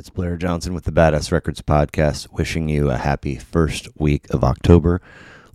It's 0.00 0.08
Blair 0.08 0.38
Johnson 0.38 0.72
with 0.72 0.84
the 0.84 0.92
Badass 0.92 1.30
Records 1.30 1.60
podcast, 1.60 2.32
wishing 2.32 2.70
you 2.70 2.88
a 2.88 2.96
happy 2.96 3.36
first 3.36 3.86
week 3.98 4.30
of 4.30 4.42
October. 4.42 5.02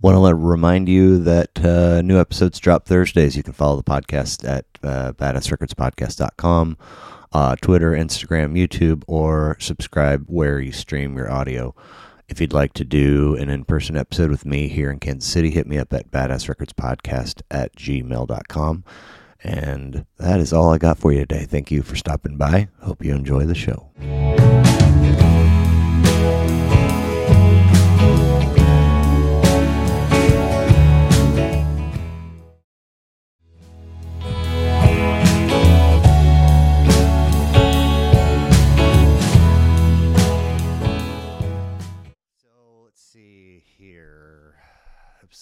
Want 0.00 0.16
to 0.16 0.34
remind 0.36 0.88
you 0.88 1.18
that 1.24 1.64
uh, 1.64 2.00
new 2.00 2.20
episodes 2.20 2.60
drop 2.60 2.86
Thursdays. 2.86 3.36
You 3.36 3.42
can 3.42 3.54
follow 3.54 3.74
the 3.74 3.82
podcast 3.82 4.48
at 4.48 4.64
uh, 4.84 5.14
badassrecordspodcast.com, 5.14 6.78
uh, 7.32 7.56
Twitter, 7.56 7.90
Instagram, 7.90 8.56
YouTube, 8.56 9.02
or 9.08 9.56
subscribe 9.58 10.26
where 10.28 10.60
you 10.60 10.70
stream 10.70 11.16
your 11.16 11.28
audio. 11.28 11.74
If 12.28 12.40
you'd 12.40 12.52
like 12.52 12.72
to 12.74 12.84
do 12.84 13.34
an 13.34 13.48
in 13.48 13.64
person 13.64 13.96
episode 13.96 14.30
with 14.30 14.46
me 14.46 14.68
here 14.68 14.92
in 14.92 15.00
Kansas 15.00 15.28
City, 15.28 15.50
hit 15.50 15.66
me 15.66 15.76
up 15.76 15.92
at 15.92 16.12
badassrecordspodcast 16.12 17.42
at 17.50 17.74
gmail.com. 17.74 18.84
And 19.46 20.06
that 20.18 20.40
is 20.40 20.52
all 20.52 20.70
I 20.70 20.78
got 20.78 20.98
for 20.98 21.12
you 21.12 21.20
today. 21.20 21.44
Thank 21.44 21.70
you 21.70 21.82
for 21.82 21.94
stopping 21.94 22.36
by. 22.36 22.66
Hope 22.80 23.04
you 23.04 23.14
enjoy 23.14 23.44
the 23.44 23.54
show. 23.54 23.90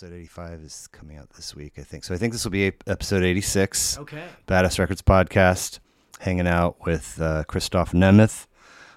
Episode 0.05 0.17
85 0.17 0.61
is 0.61 0.89
coming 0.93 1.17
out 1.17 1.31
this 1.31 1.57
week, 1.57 1.79
I 1.79 1.81
think. 1.81 2.05
So 2.05 2.13
I 2.13 2.19
think 2.19 2.35
this 2.35 2.45
will 2.45 2.51
be 2.51 2.73
episode 2.87 3.25
86. 3.25 4.01
Okay. 4.01 4.23
Badass 4.47 4.79
Records 4.79 5.01
podcast, 5.01 5.79
hanging 6.21 6.47
out 6.47 6.77
with 6.85 7.19
uh, 7.23 7.45
Krysztof 7.49 7.95
Nemeth. 7.95 8.47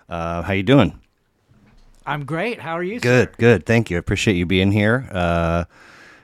Uh, 0.09 0.41
how 0.41 0.51
you 0.51 0.63
doing? 0.63 0.99
I'm 2.05 2.25
great. 2.25 2.59
How 2.59 2.73
are 2.73 2.83
you? 2.83 2.99
Good, 2.99 3.29
sir? 3.29 3.35
good. 3.37 3.65
Thank 3.65 3.89
you. 3.89 3.95
I 3.95 3.99
appreciate 3.99 4.35
you 4.35 4.45
being 4.45 4.73
here. 4.73 5.07
Uh, 5.09 5.63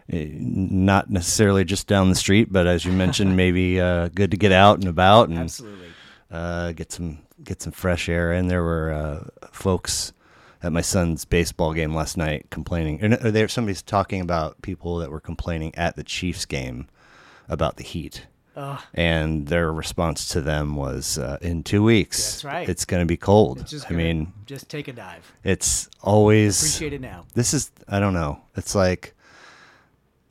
eh, 0.09 0.27
not 0.33 1.09
necessarily 1.09 1.63
just 1.63 1.87
down 1.87 2.09
the 2.09 2.15
street, 2.15 2.51
but 2.51 2.67
as 2.67 2.83
you 2.83 2.91
mentioned, 2.91 3.37
maybe 3.37 3.79
uh, 3.79 4.09
good 4.09 4.31
to 4.31 4.37
get 4.37 4.51
out 4.51 4.79
and 4.79 4.89
about 4.89 5.29
and 5.29 5.39
Absolutely. 5.39 5.87
uh, 6.29 6.73
get 6.73 6.91
some 6.91 7.19
get 7.41 7.61
some 7.61 7.71
fresh 7.71 8.09
air. 8.09 8.33
And 8.33 8.51
there 8.51 8.63
were 8.63 8.91
uh, 8.91 9.47
folks 9.53 10.11
at 10.63 10.71
my 10.71 10.81
son's 10.81 11.25
baseball 11.25 11.73
game 11.73 11.93
last 11.93 12.17
night 12.17 12.47
complaining. 12.49 13.03
Or 13.03 13.29
there 13.31 13.47
somebody's 13.47 13.81
talking 13.83 14.21
about 14.21 14.61
people 14.61 14.97
that 14.99 15.11
were 15.11 15.19
complaining 15.19 15.75
at 15.75 15.95
the 15.95 16.03
Chiefs 16.03 16.45
game 16.45 16.87
about 17.49 17.75
the 17.77 17.83
heat. 17.83 18.25
Ugh. 18.55 18.79
And 18.93 19.47
their 19.47 19.71
response 19.73 20.27
to 20.29 20.39
them 20.41 20.75
was, 20.75 21.17
uh, 21.17 21.37
"In 21.41 21.63
two 21.63 21.83
weeks, 21.83 22.33
That's 22.33 22.43
right. 22.45 22.69
It's 22.69 22.85
going 22.85 23.01
to 23.01 23.05
be 23.07 23.17
cold." 23.17 23.65
I 23.89 23.93
mean, 23.93 24.31
just 24.45 24.69
take 24.69 24.87
a 24.87 24.93
dive. 24.93 25.31
it's 25.43 25.89
always 26.01 26.59
Appreciate 26.61 26.93
it 26.93 27.01
now. 27.01 27.25
this 27.33 27.53
is 27.53 27.71
I 27.87 27.99
don't 27.99 28.13
know. 28.13 28.41
It's 28.55 28.75
like 28.75 29.15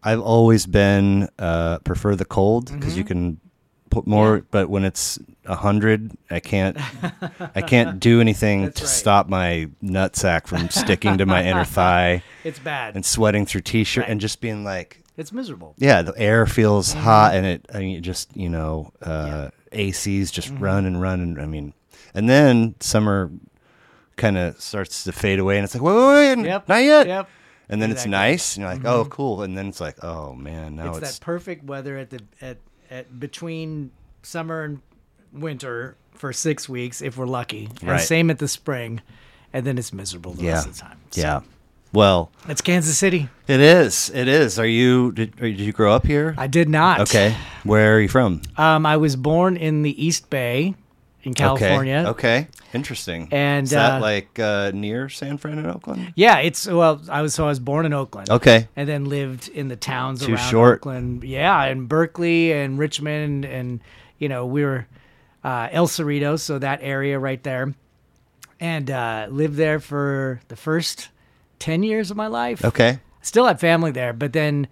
I've 0.04 0.20
always 0.20 0.66
been 0.66 1.28
uh, 1.38 1.78
prefer 1.80 2.14
the 2.16 2.24
cold 2.24 2.66
because 2.72 2.90
Mm-hmm. 2.92 2.98
you 2.98 3.04
can 3.04 3.40
put 3.92 4.06
more. 4.06 4.44
But 4.50 4.68
when 4.70 4.84
it's 4.84 5.18
a 5.44 5.54
hundred, 5.54 6.10
I 6.30 6.40
can't. 6.40 6.76
I 7.54 7.60
can't 7.66 8.00
do 8.00 8.20
anything 8.20 8.62
That's 8.64 8.80
to 8.80 8.84
right. 8.86 8.90
stop 8.90 9.28
my 9.28 9.68
nutsack 9.82 10.46
from 10.46 10.68
sticking 10.70 11.18
to 11.18 11.26
my 11.26 11.44
inner 11.44 11.64
thigh 11.78 12.22
It's 12.42 12.58
bad. 12.58 12.94
and 12.96 13.04
sweating 13.04 13.46
through 13.46 13.60
t-shirt 13.60 14.02
Right. 14.02 14.10
and 14.10 14.20
just 14.20 14.40
being 14.40 14.64
like, 14.64 14.98
it's 15.16 15.30
miserable. 15.32 15.74
yeah, 15.78 16.02
the 16.02 16.14
air 16.16 16.46
feels 16.46 16.90
Mm-hmm. 16.94 17.04
hot 17.04 17.34
and 17.34 17.46
it. 17.46 17.66
I 17.72 17.78
mean, 17.80 17.96
it 17.98 18.00
just 18.00 18.34
you 18.36 18.48
know, 18.48 18.92
uh, 19.02 19.50
ACs 19.72 20.32
just 20.32 20.48
Mm-hmm. 20.52 20.64
run 20.64 20.86
and 20.86 21.00
run 21.00 21.20
and 21.20 21.40
I 21.40 21.46
mean, 21.46 21.74
and 22.14 22.28
then 22.28 22.74
summer 22.80 23.30
kind 24.16 24.36
of 24.38 24.60
starts 24.60 25.04
to 25.04 25.12
fade 25.12 25.38
away 25.38 25.56
and 25.58 25.64
it's 25.64 25.74
like, 25.74 25.82
wait, 25.82 25.94
wait, 25.94 26.36
wait, 26.36 26.46
Yep. 26.46 26.68
not 26.68 26.82
yet. 26.82 27.06
Yep. 27.06 27.28
And 27.68 27.80
then 27.80 27.90
it's 27.90 28.04
Exactly. 28.04 28.12
Mm-hmm. 28.18 28.30
nice, 28.32 28.56
and 28.56 28.62
you're 28.64 28.74
like, 28.74 28.84
oh, 28.84 29.04
cool. 29.06 29.42
And 29.42 29.56
then 29.56 29.68
it's 29.68 29.80
like, 29.80 30.02
oh 30.04 30.34
man, 30.34 30.76
now 30.76 30.90
it's, 30.90 30.98
it's, 30.98 31.18
that 31.18 31.24
perfect 31.24 31.64
weather 31.64 31.96
at 31.96 32.10
the 32.10 32.20
at 32.40 32.58
at 32.92 33.18
between 33.18 33.90
summer 34.22 34.62
and 34.62 34.80
winter 35.32 35.96
for 36.14 36.32
six 36.32 36.68
weeks 36.68 37.00
if 37.02 37.16
we're 37.16 37.26
lucky. 37.26 37.68
And 37.80 37.90
Right. 37.90 38.00
same 38.00 38.30
at 38.30 38.38
the 38.38 38.48
spring, 38.48 39.00
and 39.52 39.66
then 39.66 39.78
it's 39.78 39.92
miserable 39.92 40.34
the 40.34 40.44
yeah, 40.44 40.52
rest 40.52 40.66
of 40.68 40.74
the 40.74 40.80
time. 40.82 40.98
So, 41.10 41.20
yeah. 41.20 41.40
Well, 41.92 42.30
It's 42.48 42.60
Kansas 42.62 42.96
City. 42.96 43.28
it 43.46 43.60
is. 43.60 44.10
It 44.14 44.26
is. 44.28 44.58
Are 44.58 44.66
you? 44.66 45.12
Did, 45.12 45.34
are, 45.40 45.48
did 45.50 45.60
you 45.60 45.72
grow 45.72 45.92
up 45.94 46.06
here? 46.06 46.34
I 46.38 46.46
did 46.46 46.68
not. 46.68 47.00
okay. 47.00 47.34
Where 47.64 47.96
are 47.96 48.00
you 48.00 48.08
from? 48.08 48.40
Um, 48.56 48.86
I 48.86 48.96
was 48.96 49.14
born 49.16 49.56
in 49.58 49.82
the 49.82 50.02
East 50.04 50.30
Bay, 50.30 50.74
in 51.24 51.34
California. 51.34 52.04
Okay. 52.08 52.42
Okay. 52.42 52.48
Interesting. 52.74 53.28
And, 53.30 53.64
is 53.64 53.70
that 53.70 53.98
uh, 53.98 54.00
like 54.00 54.38
uh, 54.38 54.72
near 54.74 55.08
San 55.08 55.38
Fran 55.38 55.58
and 55.58 55.66
Oakland? 55.66 56.12
Yeah, 56.16 56.38
it's 56.38 56.66
well. 56.66 57.00
I 57.08 57.22
was 57.22 57.34
so 57.34 57.44
I 57.44 57.48
was 57.48 57.60
born 57.60 57.86
in 57.86 57.92
Oakland. 57.92 58.30
Okay. 58.30 58.68
and 58.76 58.88
then 58.88 59.04
lived 59.04 59.48
in 59.48 59.68
the 59.68 59.76
towns 59.76 60.24
Too 60.24 60.34
around 60.34 60.50
short. 60.50 60.78
Oakland. 60.78 61.24
Yeah, 61.24 61.62
and 61.64 61.88
Berkeley 61.88 62.52
and 62.52 62.78
Richmond, 62.78 63.44
and 63.44 63.80
you 64.18 64.28
know 64.28 64.46
we 64.46 64.64
were 64.64 64.86
uh, 65.44 65.68
El 65.70 65.86
Cerrito, 65.86 66.38
so 66.38 66.58
that 66.58 66.80
area 66.82 67.18
right 67.18 67.42
there, 67.42 67.74
and 68.58 68.90
uh, 68.90 69.26
lived 69.30 69.56
there 69.56 69.80
for 69.80 70.40
the 70.48 70.56
first 70.56 71.08
ten 71.58 71.82
years 71.82 72.10
of 72.10 72.16
my 72.16 72.26
life. 72.26 72.64
Okay. 72.64 72.98
Still 73.20 73.46
had 73.46 73.60
family 73.60 73.92
there, 73.92 74.12
but 74.12 74.32
then 74.32 74.66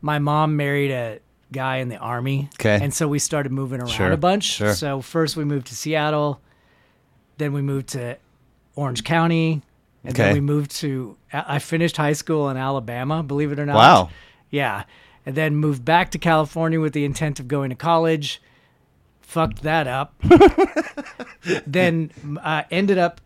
my 0.00 0.18
mom 0.18 0.56
married 0.56 0.90
a 0.90 1.20
guy 1.52 1.76
in 1.76 1.88
the 1.88 1.96
army. 1.96 2.48
Okay. 2.54 2.78
and 2.82 2.92
so 2.92 3.06
we 3.08 3.18
started 3.18 3.52
moving 3.52 3.80
around 3.80 3.90
Sure, 3.90 4.12
a 4.12 4.16
bunch. 4.16 4.44
sure. 4.44 4.74
So 4.74 5.00
first 5.00 5.36
we 5.36 5.44
moved 5.44 5.66
to 5.68 5.74
Seattle, 5.76 6.40
then 7.38 7.52
we 7.52 7.62
moved 7.62 7.88
to 7.90 8.16
Orange 8.74 9.04
County. 9.04 9.62
And 10.04 10.14
Okay. 10.14 10.22
then 10.24 10.34
we 10.34 10.40
moved 10.40 10.70
to. 10.76 11.16
I 11.32 11.58
finished 11.58 11.96
high 11.96 12.12
school 12.12 12.48
in 12.48 12.56
Alabama, 12.56 13.22
believe 13.24 13.50
it 13.50 13.58
or 13.58 13.66
not. 13.66 13.74
Wow. 13.76 14.10
Yeah. 14.50 14.84
And 15.24 15.34
then 15.34 15.56
moved 15.56 15.84
back 15.84 16.12
to 16.12 16.18
California 16.18 16.80
with 16.80 16.92
the 16.92 17.04
intent 17.04 17.40
of 17.40 17.48
going 17.48 17.70
to 17.70 17.76
college. 17.76 18.40
Fucked 19.20 19.62
that 19.62 19.88
up. 19.88 20.14
then 21.66 22.10
uh, 22.42 22.62
ended 22.70 22.98
up 22.98 23.20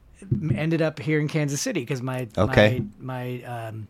ended 0.54 0.82
up 0.82 0.98
here 0.98 1.18
in 1.20 1.28
Kansas 1.28 1.60
City 1.60 1.80
because 1.80 2.02
my 2.02 2.28
Okay. 2.36 2.82
my 2.98 3.42
my 3.42 3.66
um, 3.68 3.88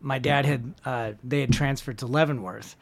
my 0.00 0.18
dad 0.18 0.44
had 0.44 0.74
uh, 0.84 1.12
they 1.22 1.40
had 1.40 1.52
transferred 1.52 1.98
to 1.98 2.06
Leavenworth, 2.06 2.76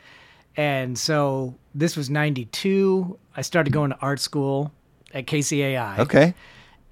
and 0.56 0.98
so 0.98 1.54
this 1.74 1.96
was 1.96 2.10
'92. 2.10 3.18
I 3.36 3.42
started 3.42 3.72
going 3.72 3.90
to 3.90 3.98
art 4.00 4.20
school 4.20 4.72
at 5.12 5.26
KCAI. 5.26 5.98
Okay. 6.00 6.34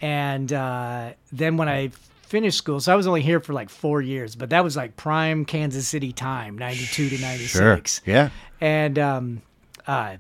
And 0.01 0.53
uh, 0.53 1.13
then 1.33 1.57
when 1.57 1.69
I 1.69 1.89
finished 2.23 2.59
school, 2.59 2.81
so 2.81 2.93
I 2.93 2.97
was 2.97 3.07
only 3.07 3.23
here 3.23 3.41
for 3.41 3.53
like 3.53 3.71
four 3.71 4.03
years, 4.03 4.37
but 4.37 4.51
that 4.51 4.63
was 4.63 4.77
like 4.77 4.97
prime 4.97 5.45
Kansas 5.45 5.89
City 5.89 6.13
time, 6.13 6.59
92 6.59 7.11
to 7.11 7.21
96. 7.21 7.51
Sure. 8.05 8.13
Yeah. 8.13 8.31
And 8.61 8.99
um, 8.99 9.43
uh, 9.87 10.17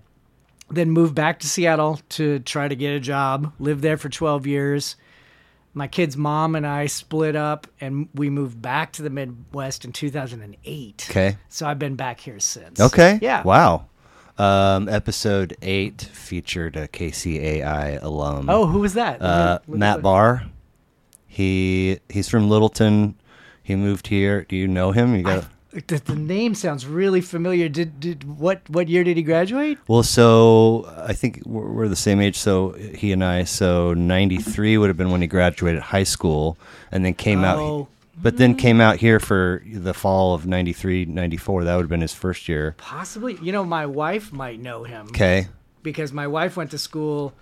then 0.70 0.90
moved 0.90 1.14
back 1.14 1.40
to 1.40 1.46
Seattle 1.46 2.00
to 2.10 2.38
try 2.40 2.68
to 2.68 2.76
get 2.76 2.94
a 2.94 3.00
job, 3.00 3.52
lived 3.58 3.82
there 3.82 3.96
for 3.96 4.08
12 4.08 4.46
years. 4.46 4.96
My 5.76 5.86
kid's 5.88 6.16
mom 6.16 6.56
and 6.56 6.66
I 6.66 6.86
split 6.86 7.36
up 7.36 7.66
and 7.82 8.08
we 8.14 8.30
moved 8.30 8.62
back 8.62 8.92
to 8.94 9.02
the 9.02 9.10
Midwest 9.10 9.84
in 9.84 9.92
2008. 9.92 11.06
Okay. 11.10 11.36
So 11.50 11.66
I've 11.66 11.78
been 11.78 11.96
back 11.96 12.18
here 12.18 12.40
since. 12.40 12.80
Okay. 12.80 13.18
Yeah. 13.20 13.42
Wow. 13.42 13.84
Um, 14.38 14.88
episode 14.88 15.54
eight 15.60 16.00
featured 16.00 16.76
a 16.76 16.88
KCAI 16.88 18.02
alum. 18.02 18.48
Oh, 18.48 18.64
who 18.64 18.78
was 18.78 18.94
that? 18.94 19.20
uh, 19.20 19.58
Matt 19.68 20.00
Barr. 20.00 20.44
He 21.26 21.98
he's 22.08 22.30
from 22.30 22.48
Littleton. 22.48 23.14
He 23.62 23.76
moved 23.76 24.06
here. 24.06 24.44
Do 24.44 24.56
you 24.56 24.66
know 24.68 24.92
him? 24.92 25.14
You 25.14 25.24
got. 25.24 25.44
The, 25.86 25.98
the 25.98 26.16
name 26.16 26.54
sounds 26.54 26.86
really 26.86 27.20
familiar. 27.20 27.68
Did 27.68 28.00
did 28.00 28.24
what 28.38 28.62
what 28.70 28.88
year 28.88 29.04
did 29.04 29.16
he 29.18 29.22
graduate? 29.22 29.78
Well, 29.88 30.02
so 30.02 30.90
I 30.96 31.12
think 31.12 31.42
we're, 31.44 31.70
we're 31.70 31.88
the 31.88 31.96
same 31.96 32.20
age. 32.20 32.36
So 32.38 32.70
he 32.72 33.12
and 33.12 33.22
I. 33.22 33.44
So 33.44 33.92
'93 33.92 34.78
would 34.78 34.88
have 34.88 34.96
been 34.96 35.10
when 35.10 35.20
he 35.20 35.26
graduated 35.26 35.82
high 35.82 36.04
school, 36.04 36.56
and 36.90 37.04
then 37.04 37.12
came 37.14 37.44
out. 37.44 37.58
Oh. 37.58 37.88
But 38.18 38.38
then 38.38 38.54
came 38.54 38.80
out 38.80 38.96
here 38.96 39.20
for 39.20 39.62
the 39.70 39.92
fall 39.92 40.32
of 40.32 40.46
'93, 40.46 41.04
'94. 41.04 41.64
That 41.64 41.74
would 41.76 41.82
have 41.82 41.90
been 41.90 42.00
his 42.00 42.14
first 42.14 42.48
year. 42.48 42.74
Possibly. 42.78 43.36
You 43.42 43.52
know, 43.52 43.62
my 43.62 43.84
wife 43.84 44.32
might 44.32 44.58
know 44.58 44.84
him 44.84 45.08
Okay. 45.08 45.48
because 45.82 46.12
my 46.14 46.26
wife 46.26 46.56
went 46.56 46.70
to 46.70 46.78
school 46.78 47.34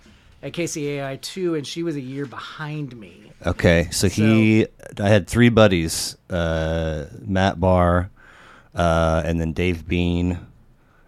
at 0.43 0.51
KCAI 0.51 1.21
too, 1.21 1.55
and 1.55 1.65
she 1.65 1.81
was 1.81 1.95
a 1.95 2.01
year 2.01 2.25
behind 2.25 2.99
me. 2.99 3.31
Okay. 3.45 3.87
So, 3.91 4.09
he, 4.09 4.67
I 4.99 5.07
had 5.07 5.27
three 5.27 5.47
buddies: 5.47 6.17
uh, 6.29 7.05
Matt 7.21 7.57
Barr, 7.57 8.09
uh, 8.75 9.21
and 9.25 9.39
then 9.39 9.53
Dave 9.53 9.87
Bean, 9.87 10.39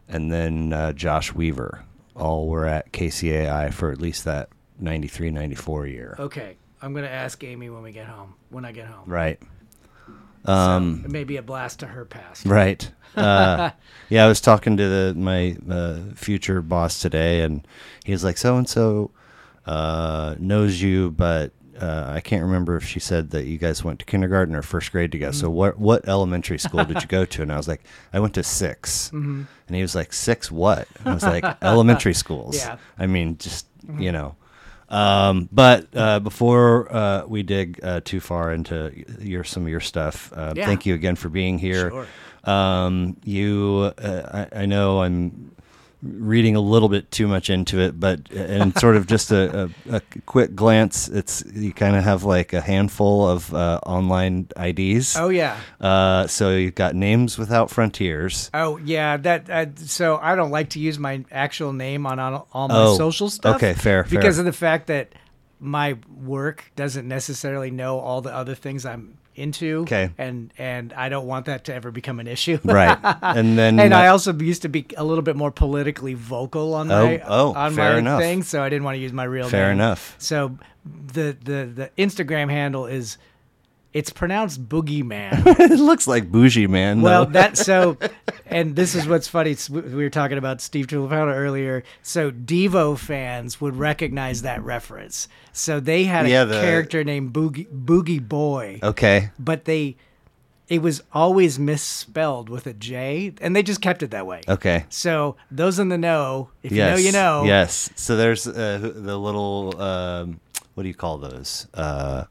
and 0.08 0.32
then 0.32 0.74
uh, 0.74 0.94
Josh 0.94 1.34
Weaver. 1.34 1.84
All 2.16 2.48
were 2.48 2.66
at 2.66 2.92
KCAI 2.94 3.72
for 3.74 3.92
at 3.92 4.02
least 4.02 4.26
that 4.26 4.50
93, 4.80 5.30
94 5.30 5.86
year. 5.88 6.16
Okay, 6.18 6.56
I'm 6.82 6.94
gonna 6.96 7.08
ask 7.08 7.44
Amy 7.44 7.70
when 7.70 7.84
we 7.84 7.92
get 7.92 8.08
home. 8.08 8.34
When 8.50 8.66
I 8.66 8.72
get 8.72 8.88
home, 8.88 9.04
Right. 9.06 9.40
Um, 10.46 11.02
it 11.04 11.12
may 11.12 11.26
be 11.26 11.38
a 11.38 11.42
blast 11.42 11.80
to 11.80 11.88
her 11.88 12.06
past. 12.06 12.46
Right. 12.46 12.90
Uh, 13.16 13.72
yeah, 14.10 14.26
I 14.26 14.28
was 14.28 14.40
talking 14.40 14.78
to 14.78 14.88
the, 14.88 15.14
my 15.18 15.58
uh, 15.68 16.14
future 16.14 16.62
boss 16.62 17.00
today, 17.02 17.42
and 17.42 17.68
he 18.06 18.12
was 18.12 18.24
like, 18.24 18.38
"So 18.38 18.58
and 18.58 18.70
so, 18.70 19.10
uh, 19.66 20.36
knows 20.38 20.80
you, 20.84 21.10
but 21.10 21.52
uh, 21.82 22.12
I 22.16 22.20
can't 22.22 22.44
remember 22.44 22.76
if 22.78 22.86
she 22.86 23.00
said 23.00 23.32
that 23.32 23.46
you 23.46 23.58
guys 23.58 23.84
went 23.84 24.00
to 24.00 24.06
kindergarten 24.06 24.56
or 24.56 24.62
first 24.62 24.92
grade 24.92 25.12
together. 25.12 25.34
So 25.34 25.50
what 25.50 25.78
what 25.80 26.08
elementary 26.08 26.58
school 26.60 26.84
did 26.86 27.02
you 27.02 27.08
go 27.08 27.26
to? 27.26 27.42
And 27.42 27.52
I 27.52 27.58
was 27.58 27.68
like, 27.68 27.82
I 28.14 28.20
went 28.20 28.34
to 28.36 28.44
6 28.44 29.10
Mm-hmm. 29.14 29.44
and 29.68 29.76
he 29.76 29.82
was 29.82 29.96
like, 29.96 30.14
six 30.14 30.52
what? 30.52 30.88
And 31.00 31.10
I 31.10 31.14
was 31.14 31.24
like, 31.24 31.44
elementary 31.62 32.14
schools. 32.14 32.58
Yeah. 32.58 32.78
I 32.98 33.08
mean, 33.08 33.38
just 33.38 33.68
you 33.98 34.12
know. 34.12 34.36
Um, 34.90 35.50
but 35.52 35.88
uh, 35.96 36.20
before 36.22 36.94
uh, 36.96 37.26
we 37.28 37.44
dig 37.44 37.80
uh, 37.84 38.00
too 38.06 38.20
far 38.22 38.54
into 38.54 38.92
your 39.20 39.44
some 39.44 39.64
of 39.64 39.70
your 39.70 39.82
stuff, 39.82 40.32
uh, 40.34 40.54
Yeah. 40.56 40.66
thank 40.66 40.86
you 40.86 40.94
again 40.96 41.16
for 41.18 41.30
being 41.30 41.60
here. 41.60 41.90
Sure. 41.92 42.08
Um, 42.46 43.18
you, 43.26 43.92
uh, 43.98 44.48
I, 44.54 44.62
I 44.62 44.66
know 44.66 45.02
I'm 45.02 45.52
reading 46.04 46.56
a 46.56 46.60
little 46.62 46.90
bit 46.90 47.10
too 47.12 47.28
much 47.28 47.50
into 47.50 47.80
it, 47.80 48.00
but 48.00 48.32
and 48.32 48.78
sort 48.78 48.96
of 48.96 49.08
just 49.08 49.32
a, 49.32 49.72
a, 49.90 49.96
a 49.96 50.02
quick 50.26 50.56
glance, 50.56 51.08
it's 51.08 51.44
you 51.54 51.74
kind 51.74 51.96
of 51.96 52.04
have 52.04 52.24
like 52.24 52.54
a 52.54 52.62
handful 52.62 53.28
of 53.28 53.54
uh, 53.54 53.80
online 53.86 54.48
IDs. 54.56 55.16
Oh 55.18 55.30
yeah. 55.30 55.58
Uh, 55.82 56.28
so 56.28 56.52
you've 56.52 56.76
got 56.76 56.94
Names 56.96 57.38
Without 57.38 57.70
Frontiers. 57.72 58.52
Oh 58.54 58.78
yeah, 58.78 59.18
that 59.18 59.50
uh, 59.50 59.66
so 59.78 60.18
I 60.22 60.36
don't 60.36 60.52
like 60.52 60.70
to 60.72 60.80
use 60.80 61.00
my 61.00 61.26
actual 61.32 61.74
name 61.74 62.06
on, 62.06 62.20
on 62.20 62.44
all 62.54 62.68
my 62.68 62.76
Oh, 62.76 62.98
social 62.98 63.30
stuff. 63.30 63.56
okay, 63.56 63.74
fair, 63.74 64.04
fair. 64.04 64.20
Because 64.20 64.38
of 64.38 64.46
the 64.46 64.54
fact 64.54 64.88
that 64.88 65.14
my 65.60 65.98
work 66.16 66.72
doesn't 66.76 67.08
necessarily 67.08 67.72
know 67.72 68.00
all 68.00 68.22
the 68.22 68.32
other 68.34 68.54
things 68.54 68.86
I'm 68.86 69.18
into. 69.38 69.82
Okay. 69.82 70.10
and 70.18 70.52
and 70.58 70.94
I 70.94 71.10
don't 71.10 71.28
want 71.28 71.46
that 71.46 71.66
to 71.66 71.74
ever 71.74 71.92
become 71.92 72.20
an 72.20 72.28
issue. 72.28 72.60
Right, 72.64 72.98
and 73.22 73.58
then 73.58 73.80
and 73.80 73.94
I 73.94 74.08
also 74.08 74.34
used 74.34 74.64
to 74.64 74.70
be 74.70 74.86
a 74.98 75.04
little 75.04 75.22
bit 75.22 75.36
more 75.36 75.52
politically 75.52 76.14
vocal 76.14 76.74
on 76.74 76.92
oh, 76.92 77.06
my 77.06 77.20
Oh, 77.20 77.26
oh, 77.28 77.54
on 77.54 77.74
fair 77.74 77.94
my 77.94 78.00
enough. 78.00 78.22
thing, 78.22 78.44
so 78.44 78.62
I 78.62 78.70
didn't 78.70 78.84
want 78.84 78.96
to 78.96 79.00
use 79.00 79.14
my 79.14 79.24
real 79.24 79.48
Fair 79.48 79.68
name. 79.70 79.78
Fair 79.78 79.88
enough. 79.88 80.16
So 80.18 80.58
the 80.86 81.38
the 81.42 81.66
the 81.66 81.92
Instagram 81.98 82.50
handle 82.50 82.86
is 82.86 83.18
it's 83.98 84.12
pronounced 84.12 84.70
Boogeyman. 84.70 85.44
it 85.60 85.80
looks 85.80 86.08
like 86.08 86.32
Bougie 86.32 86.68
Man. 86.68 87.02
Well, 87.02 87.26
though. 87.26 87.32
that 87.32 87.58
so, 87.70 87.98
and 88.46 88.76
this 88.76 88.94
is 88.94 89.08
what's 89.08 89.28
funny. 89.28 89.56
We 89.72 89.82
were 89.82 90.12
talking 90.12 90.38
about 90.38 90.62
Steve 90.62 90.86
Tulipano 90.86 91.34
earlier. 91.34 91.84
So 92.04 92.30
Devo 92.30 92.96
fans 92.96 93.60
would 93.60 93.76
recognize 93.76 94.44
that 94.44 94.64
reference. 94.64 95.28
So 95.52 95.80
they 95.80 96.04
had 96.04 96.28
a 96.28 96.46
the- 96.46 96.62
character 96.62 97.04
named 97.04 97.34
Booji 97.34 97.66
Booji 97.66 98.26
Boy, 98.26 98.80
okay. 98.84 99.32
but 99.40 99.66
they 99.66 99.96
it 100.68 100.84
was 100.84 101.02
always 101.12 101.58
misspelled 101.58 102.50
with 102.50 102.68
a 102.68 102.74
J, 102.74 103.34
and 103.42 103.56
they 103.56 103.64
just 103.64 103.82
kept 103.82 104.04
it 104.04 104.12
that 104.12 104.28
way. 104.28 104.42
Okay. 104.48 104.86
So 104.90 105.38
those 105.50 105.80
in 105.80 105.90
the 105.90 105.98
know, 105.98 106.52
if 106.62 106.72
yes. 106.72 107.00
you 107.00 107.12
know, 107.12 107.42
you 107.42 107.48
know. 107.48 107.48
Yes. 107.48 107.90
So 107.96 108.16
there's 108.16 108.46
uh, 108.46 108.78
the 108.94 109.18
little 109.18 109.82
um, 109.82 110.40
what 110.76 110.84
do 110.84 110.90
you 110.90 110.94
call 110.96 111.18
those? 111.18 111.66
Uh, 111.74 112.26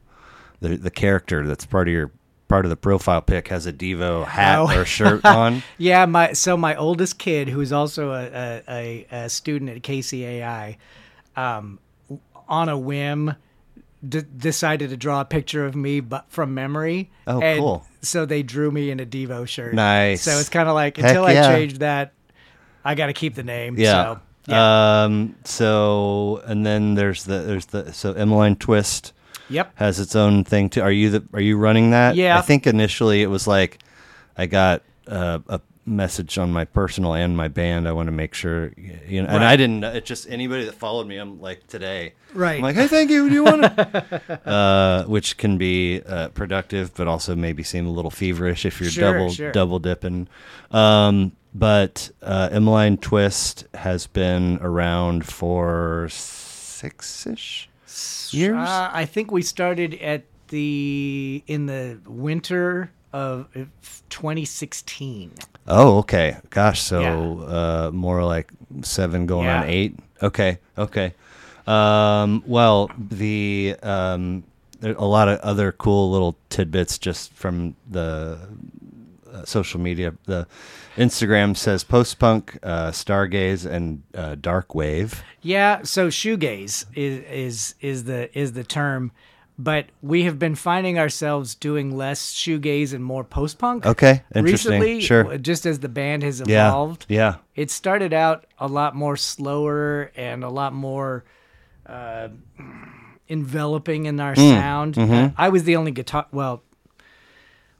the 0.59 0.77
the 0.77 0.91
character 0.91 1.45
that's 1.47 1.65
part 1.65 1.87
of 1.87 1.93
your 1.93 2.11
part 2.47 2.65
of 2.65 2.69
the 2.69 2.77
profile 2.77 3.21
pic 3.21 3.49
has 3.49 3.65
a 3.65 3.73
Devo 3.73 4.25
hat 4.25 4.59
Oh. 4.59 4.79
or 4.79 4.85
shirt 4.85 5.25
on. 5.25 5.63
Yeah, 5.77 6.05
my 6.05 6.33
so 6.33 6.55
my 6.57 6.75
oldest 6.75 7.19
kid, 7.19 7.49
who's 7.49 7.71
also 7.73 8.11
a 8.11 8.61
a, 8.67 9.05
a, 9.11 9.29
student 9.29 9.69
at 9.71 9.81
KCAI, 9.81 10.77
um, 11.35 11.79
on 12.47 12.69
a 12.69 12.77
whim, 12.77 13.35
d- 14.07 14.23
decided 14.37 14.89
to 14.91 14.97
draw 14.97 15.21
a 15.21 15.25
picture 15.25 15.65
of 15.65 15.75
me, 15.75 15.99
but 15.99 16.25
from 16.29 16.53
memory. 16.53 17.09
Oh, 17.27 17.41
And 17.41 17.59
cool. 17.59 17.85
So 18.01 18.25
they 18.25 18.43
drew 18.43 18.71
me 18.71 18.89
in 18.91 18.99
a 19.01 19.05
Devo 19.05 19.45
shirt. 19.47 19.73
Nice. 19.73 20.21
So 20.21 20.39
it's 20.39 20.47
kind 20.49 20.69
of 20.69 20.75
like 20.75 20.95
Heck 20.95 21.07
until 21.07 21.29
yeah. 21.29 21.49
I 21.49 21.55
change 21.55 21.79
that, 21.79 22.13
I 22.85 22.95
got 22.95 23.07
to 23.07 23.13
keep 23.13 23.35
the 23.35 23.43
name. 23.43 23.75
Yeah. 23.77 23.91
So, 24.15 24.19
yeah. 24.47 25.03
Um. 25.03 25.35
So 25.43 26.41
and 26.45 26.65
then 26.65 26.95
there's 26.95 27.25
the 27.25 27.39
there's 27.39 27.65
the 27.65 27.91
so 27.91 28.13
Emmaline 28.13 28.55
Twist 28.55 29.11
yep. 29.49 29.71
has 29.75 29.99
its 29.99 30.15
own 30.15 30.43
thing 30.43 30.69
too. 30.69 30.81
Are 30.81 30.91
you 30.91 31.09
the 31.09 31.23
are 31.33 31.41
you 31.41 31.57
running 31.57 31.91
that? 31.91 32.15
Yeah. 32.15 32.37
I 32.37 32.41
think 32.41 32.67
initially 32.67 33.21
it 33.21 33.27
was 33.27 33.47
like 33.47 33.79
I 34.37 34.45
got 34.45 34.83
uh, 35.07 35.39
a 35.47 35.61
message 35.87 36.37
on 36.37 36.51
my 36.51 36.65
personal 36.65 37.13
and 37.13 37.35
my 37.35 37.47
band. 37.47 37.87
I 37.87 37.93
want 37.93 38.07
to 38.07 38.11
make 38.11 38.33
sure 38.33 38.73
you 39.07 39.23
know, 39.23 39.29
and 39.29 39.43
I 39.43 39.55
didn't. 39.55 39.83
It's 39.83 40.07
just 40.07 40.29
anybody 40.29 40.65
that 40.65 40.75
followed 40.75 41.07
me. 41.07 41.17
I'm 41.17 41.39
like 41.39 41.65
today. 41.67 42.13
Right. 42.33 42.57
I'm 42.57 42.61
like, 42.61 42.75
hey, 42.75 42.87
thank 42.87 43.09
you. 43.09 43.29
Do 43.29 43.33
you 43.33 43.43
want 43.43 43.63
to? 43.63 44.41
uh, 44.49 45.05
which 45.05 45.37
can 45.37 45.57
be 45.57 46.01
uh, 46.05 46.29
productive, 46.29 46.93
but 46.93 47.07
also 47.07 47.35
maybe 47.35 47.63
seem 47.63 47.87
a 47.87 47.91
little 47.91 48.11
feverish 48.11 48.65
if 48.65 48.79
you're 48.81 48.89
Sure, 48.89 49.13
double 49.13 49.31
sure. 49.31 49.51
double 49.51 49.79
dipping. 49.79 50.27
Um, 50.71 51.31
but 51.55 52.11
uh, 52.21 52.49
Emmaline 52.51 52.97
Twist 52.97 53.65
has 53.73 54.05
been 54.05 54.59
around 54.61 55.25
for 55.25 56.07
six 56.11 57.25
ish 57.25 57.69
years. 58.33 58.55
Uh, 58.57 58.89
I 58.93 59.05
think 59.05 59.31
we 59.31 59.41
started 59.41 59.93
at 59.95 60.23
the 60.49 61.43
in 61.47 61.65
the 61.65 61.99
winter 62.07 62.91
of 63.13 63.47
uh, 63.55 63.65
2016. 64.09 65.31
Oh, 65.67 65.97
okay. 65.99 66.37
Gosh, 66.49 66.81
so 66.81 67.01
Yeah. 67.01 67.45
uh, 67.87 67.91
more 67.91 68.23
like 68.23 68.51
seven 68.83 69.25
going 69.25 69.47
on 69.47 69.63
eight. 69.69 69.95
Okay, 70.21 70.59
okay. 70.77 71.13
Um, 71.65 72.43
well, 72.47 72.89
the 72.97 73.75
um, 73.83 74.43
there 74.79 74.93
a 74.93 75.05
lot 75.05 75.27
of 75.27 75.39
other 75.39 75.71
cool 75.71 76.11
little 76.11 76.37
tidbits 76.49 76.97
just 76.97 77.33
from 77.33 77.75
the 77.89 78.37
social 79.45 79.79
media. 79.79 80.13
The 80.25 80.47
Instagram 80.95 81.55
says 81.55 81.83
post 81.83 82.19
punk, 82.19 82.57
uh, 82.63 82.91
stargaze, 82.91 83.65
and 83.65 84.03
uh, 84.15 84.35
dark 84.35 84.73
wave. 84.75 85.23
Yeah, 85.41 85.83
so 85.83 86.07
shoegaze 86.07 86.85
is 86.95 87.23
is 87.29 87.75
is 87.81 88.03
the 88.05 88.29
is 88.37 88.53
the 88.53 88.63
term, 88.63 89.11
but 89.59 89.85
we 90.01 90.23
have 90.23 90.37
been 90.39 90.55
finding 90.55 90.97
ourselves 90.99 91.55
doing 91.55 91.95
less 91.95 92.33
shoegaze 92.33 92.93
and 92.93 93.03
more 93.03 93.23
post 93.23 93.57
punk. 93.59 93.85
Okay, 93.85 94.23
interesting. 94.35 94.81
Recently, 94.81 95.01
Sure. 95.01 95.37
just 95.37 95.65
as 95.65 95.79
the 95.79 95.89
band 95.89 96.23
has 96.23 96.41
Yeah, 96.45 96.67
evolved, 96.69 97.05
yeah. 97.09 97.35
it 97.55 97.69
started 97.71 98.13
out 98.13 98.45
a 98.59 98.67
lot 98.67 98.95
more 98.95 99.15
slower 99.15 100.11
and 100.15 100.43
a 100.43 100.49
lot 100.49 100.73
more 100.73 101.23
uh, 101.85 102.29
enveloping 103.29 104.05
in 104.05 104.19
our 104.19 104.35
Mm, 104.35 104.49
sound. 104.59 104.95
mm-hmm. 104.95 105.13
Uh, 105.13 105.29
I 105.37 105.49
was 105.49 105.63
the 105.63 105.75
only 105.75 105.91
guitar. 105.91 106.25
Well, 106.31 106.63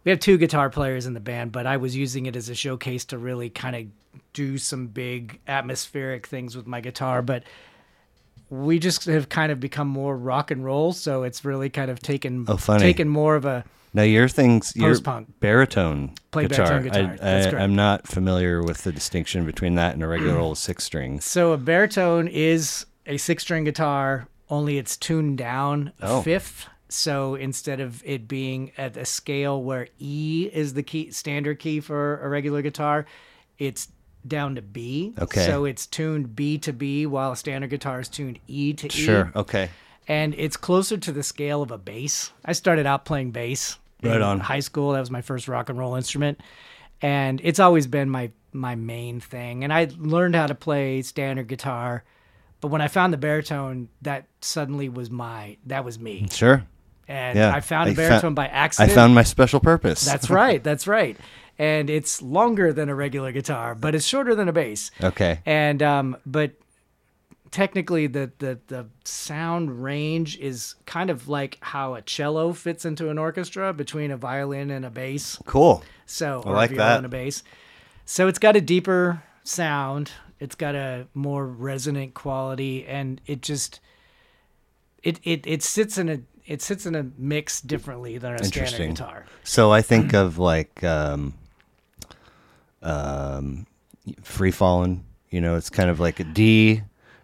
we 0.07 0.12
have 0.12 0.21
two 0.21 0.38
guitar 0.38 0.69
players 0.69 1.06
in 1.06 1.13
the 1.13 1.19
band, 1.19 1.51
but 1.51 1.68
I 1.68 1.75
was 1.75 1.94
using 1.94 2.27
it 2.27 2.38
as 2.38 2.48
a 2.48 2.56
showcase 2.56 3.04
to 3.07 3.18
really 3.18 3.50
kind 3.50 3.76
of 3.76 4.21
do 4.31 4.57
some 4.57 4.87
big 4.87 5.42
atmospheric 5.49 6.28
things 6.28 6.56
with 6.56 6.66
my 6.66 6.80
guitar. 6.80 7.21
But 7.21 7.44
we 8.49 8.80
just 8.80 9.04
have 9.04 9.28
kind 9.28 9.52
of 9.52 9.59
become 9.59 9.90
more 9.90 10.16
rock 10.16 10.49
and 10.49 10.64
roll, 10.64 10.94
so 10.94 11.23
it's 11.23 11.44
really 11.44 11.69
kind 11.69 11.92
of 11.92 11.99
taken 11.99 12.45
Oh, 12.47 12.56
funny. 12.56 12.80
taken 12.83 13.09
more 13.09 13.35
of 13.35 13.44
a 13.44 13.66
Now 13.94 14.04
your 14.04 14.30
thing's 14.30 14.73
your 14.78 14.95
baritone 15.42 16.14
Play 16.31 16.47
guitar. 16.47 16.80
baritone 16.80 17.16
guitar. 17.18 17.59
I, 17.59 17.61
I'm 17.61 17.76
not 17.76 18.07
familiar 18.07 18.64
with 18.64 18.83
the 18.85 18.94
distinction 18.94 19.45
between 19.45 19.76
that 19.76 19.94
and 19.94 20.02
a 20.02 20.07
regular 20.07 20.37
old 20.40 20.57
six 20.57 20.85
string. 20.85 21.19
So 21.19 21.52
a 21.52 21.57
baritone 21.57 22.30
is 22.30 22.85
a 23.06 23.18
six 23.18 23.44
string 23.44 23.66
guitar, 23.66 24.30
only 24.49 24.78
it's 24.78 24.95
tuned 24.95 25.37
down 25.37 25.92
a 25.99 26.11
Oh. 26.11 26.21
fifth. 26.21 26.68
So 26.90 27.36
instead 27.36 27.80
of 27.80 28.02
it 28.06 28.28
being 28.28 28.72
at 28.78 28.96
a 28.96 29.06
scale 29.06 29.62
where 29.62 29.88
E 30.00 30.50
is 30.54 30.74
the 30.74 30.84
key 30.84 31.12
standard 31.12 31.60
key 31.60 31.80
for 31.80 32.20
a 32.22 32.30
regular 32.30 32.62
guitar, 32.62 33.06
it's 33.58 33.90
down 34.26 34.56
to 34.56 34.62
B. 34.62 35.14
Okay. 35.20 35.46
So 35.46 35.66
it's 35.66 35.86
tuned 35.86 36.36
B 36.36 36.58
to 36.60 36.74
B 36.74 37.06
while 37.06 37.32
a 37.32 37.36
standard 37.38 37.70
guitar 37.70 38.00
is 38.00 38.08
tuned 38.10 38.40
E 38.48 38.74
to 38.74 38.88
E. 38.88 38.90
Sure. 38.90 39.32
Okay. 39.36 39.70
And 40.08 40.34
it's 40.38 40.56
closer 40.56 40.98
to 40.98 41.12
the 41.12 41.24
scale 41.24 41.62
of 41.62 41.72
a 41.72 41.78
bass. 41.78 42.32
I 42.46 42.54
started 42.54 42.86
out 42.86 43.04
playing 43.04 43.32
bass 43.32 43.78
Right 44.02 44.16
in 44.16 44.22
on. 44.22 44.40
high 44.40 44.62
school. 44.62 44.94
That 44.94 45.00
was 45.02 45.12
my 45.12 45.22
first 45.22 45.48
rock 45.48 45.70
and 45.70 45.78
roll 45.78 45.96
instrument. 45.96 46.40
And 47.02 47.42
it's 47.44 47.60
always 47.60 47.88
been 47.88 48.10
my 48.10 48.32
my 48.54 48.76
main 48.76 49.20
thing. 49.20 49.64
And 49.64 49.74
I 49.74 49.90
learned 49.98 50.36
how 50.36 50.48
to 50.48 50.56
play 50.56 51.02
standard 51.02 51.48
guitar. 51.48 52.04
But 52.62 52.70
when 52.70 52.82
I 52.82 52.88
found 52.88 53.14
the 53.14 53.18
baritone, 53.18 53.90
that 54.02 54.26
suddenly 54.42 54.90
was 54.90 55.12
my 55.12 55.58
that 55.66 55.84
was 55.84 56.00
me. 56.00 56.28
Sure. 56.32 56.64
And 57.07 57.37
Yeah. 57.37 57.54
I 57.54 57.61
found 57.61 57.90
a 57.90 57.92
I 57.92 57.95
baritone 57.95 58.33
by 58.33 58.47
accident. 58.47 58.92
I 58.92 58.95
found 58.95 59.16
my 59.16 59.23
special 59.23 59.59
purpose. 59.59 60.04
That's 60.06 60.30
right. 60.44 60.64
That's 60.64 60.87
right. 60.87 61.18
And 61.59 61.90
it's 61.90 62.21
longer 62.21 62.71
than 62.73 62.90
a 62.90 62.95
regular 62.95 63.31
guitar, 63.31 63.73
but 63.76 63.95
it's 63.95 64.06
shorter 64.06 64.35
than 64.35 64.47
a 64.49 64.54
bass. 64.54 64.92
okay. 65.02 65.40
And 65.45 65.81
um, 65.81 66.18
but 66.26 66.52
technically, 67.52 68.07
the 68.07 68.31
the 68.40 68.59
the 68.68 68.85
sound 69.06 69.81
range 69.83 70.37
is 70.37 70.76
kind 70.85 71.09
of 71.09 71.28
like 71.28 71.57
how 71.61 71.95
a 71.95 72.02
cello 72.02 72.54
fits 72.54 72.85
into 72.85 73.09
an 73.09 73.18
orchestra 73.18 73.73
between 73.73 74.11
a 74.11 74.18
violin 74.18 74.69
and 74.69 74.85
a 74.85 74.90
bass. 74.90 75.40
Cool. 75.45 75.83
So 76.06 76.44
I 76.45 76.52
like 76.52 76.76
that. 76.76 76.97
and 76.97 77.06
a 77.06 77.09
bass. 77.09 77.42
So 78.06 78.28
it's 78.28 78.40
got 78.40 78.56
a 78.56 78.61
deeper 78.61 79.23
sound. 79.44 80.11
It's 80.40 80.56
got 80.56 80.76
a 80.76 81.07
more 81.16 81.47
resonant 81.47 82.14
quality, 82.14 82.85
and 82.85 83.19
it 83.26 83.42
just 83.42 83.80
it 85.02 85.19
it 85.23 85.47
it 85.47 85.64
sits 85.64 85.97
in 85.97 86.09
a 86.09 86.19
it 86.47 86.61
sits 86.61 86.85
in 86.85 86.95
a 86.95 87.06
mix 87.18 87.61
differently 87.61 88.18
than 88.18 88.33
a 88.33 88.44
standard 88.44 88.87
guitar. 88.89 89.25
So 89.44 89.71
I 89.71 89.81
think 89.81 90.13
of 90.13 90.37
like 90.37 90.83
um, 90.83 91.33
um, 92.81 93.68
Free 94.21 94.51
Fallin'. 94.51 95.04
You 95.30 95.42
know, 95.42 95.56
it's 95.56 95.69
kind 95.69 95.89
of 95.89 95.99
like 95.99 96.19
a 96.21 96.23
D, 96.23 96.81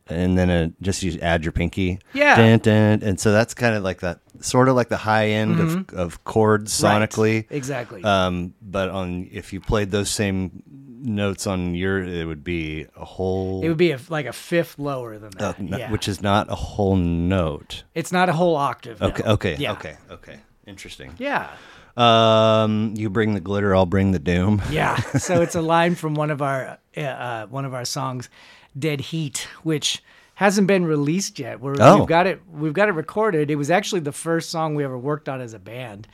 and 0.07 0.37
then 0.37 0.49
uh 0.49 0.69
just 0.81 1.03
you 1.03 1.17
add 1.21 1.43
your 1.45 1.53
pinky. 1.53 1.99
Yeah. 2.13 2.35
Dun, 2.35 2.59
dun, 2.59 3.01
and 3.07 3.17
so 3.19 3.31
that's 3.31 3.53
kind 3.53 3.75
of 3.75 3.83
like 3.83 4.01
that, 4.01 4.19
sort 4.41 4.67
of 4.67 4.75
like 4.75 4.89
the 4.89 4.97
high 4.97 5.29
end 5.29 5.59
of, 5.61 5.89
of 5.93 6.23
chords 6.25 6.73
Mm-hmm. 6.77 6.85
Right. 6.99 7.09
sonically. 7.09 7.45
Exactly. 7.49 8.03
Um, 8.03 8.53
but 8.61 8.89
on 8.89 9.29
if 9.31 9.53
you 9.53 9.61
played 9.61 9.89
those 9.91 10.09
same 10.09 10.63
notes 11.03 11.45
on 11.47 11.75
your, 11.75 12.01
it 12.03 12.25
would 12.25 12.43
be 12.43 12.87
a 12.95 13.05
whole, 13.05 13.63
it 13.63 13.67
would 13.67 13.77
be 13.77 13.91
a, 13.91 13.99
like 14.09 14.25
a 14.25 14.33
fifth 14.33 14.79
lower 14.79 15.17
than 15.17 15.31
uh, 15.37 15.51
that. 15.53 15.59
n- 15.59 15.67
yeah. 15.67 15.91
which 15.91 16.07
is 16.07 16.21
not 16.21 16.49
a 16.49 16.55
whole 16.55 16.95
note. 16.95 17.83
it's 17.93 18.11
not 18.11 18.29
a 18.29 18.33
whole 18.33 18.55
octave. 18.55 18.99
no. 19.01 19.07
Okay. 19.07 19.23
Okay. 19.23 19.55
Yeah. 19.57 19.73
Okay. 19.73 19.97
Okay. 20.09 20.39
Interesting. 20.65 21.13
Yeah. 21.17 21.49
Um, 21.97 22.93
you 22.97 23.09
bring 23.09 23.33
the 23.33 23.39
glitter, 23.39 23.75
I'll 23.75 23.85
bring 23.85 24.11
the 24.11 24.19
doom. 24.19 24.61
Yeah. 24.71 24.95
So 24.95 25.41
it's 25.41 25.55
a 25.55 25.61
line 25.75 25.95
from 25.95 26.15
one 26.15 26.31
of 26.31 26.41
our 26.41 26.79
uh, 26.97 27.01
uh, 27.01 27.45
one 27.47 27.65
of 27.65 27.73
our 27.73 27.85
songs, 27.85 28.29
"Dead 28.77 28.99
Heat," 29.01 29.47
which 29.63 30.01
hasn't 30.35 30.65
been 30.67 30.85
released 30.85 31.37
yet. 31.37 31.59
We're, 31.59 31.75
Oh. 31.79 31.99
We've 31.99 32.07
got 32.07 32.25
it. 32.25 32.41
We've 32.51 32.73
got 32.73 32.89
it 32.89 32.93
recorded. 32.93 33.51
It 33.51 33.55
was 33.55 33.69
actually 33.69 34.01
the 34.01 34.11
first 34.11 34.49
song 34.49 34.73
we 34.73 34.83
ever 34.83 34.97
worked 34.97 35.29
on 35.29 35.39
as 35.41 35.53
a 35.53 35.59
band, 35.59 36.07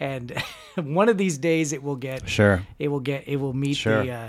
and 0.00 0.32
one 0.74 1.08
of 1.08 1.18
these 1.18 1.38
days 1.38 1.72
it 1.72 1.82
will 1.82 1.96
get 1.96 2.28
Sure. 2.28 2.62
it 2.78 2.88
will 2.88 3.00
get 3.00 3.28
it 3.28 3.36
will 3.36 3.52
meet 3.52 3.76
Sure. 3.76 4.02
the 4.02 4.10
uh, 4.12 4.28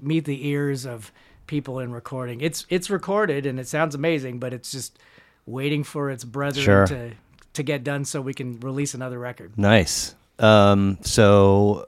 meet 0.00 0.24
the 0.24 0.48
ears 0.48 0.84
of 0.86 1.12
people 1.46 1.78
in 1.78 1.92
recording. 1.92 2.40
It's 2.40 2.66
it's 2.70 2.88
recorded 2.90 3.46
and 3.46 3.60
it 3.60 3.68
sounds 3.68 3.94
amazing, 3.94 4.38
but 4.38 4.52
it's 4.52 4.72
just 4.72 4.98
waiting 5.46 5.84
for 5.84 6.10
its 6.10 6.24
brethren 6.24 6.64
Sure. 6.64 6.86
to 6.86 7.10
to 7.52 7.62
get 7.62 7.84
done 7.84 8.04
so 8.04 8.20
we 8.20 8.32
can 8.34 8.58
release 8.60 8.94
another 8.94 9.18
record. 9.18 9.56
Nice. 9.58 10.14
Um, 10.38 10.96
so 11.02 11.86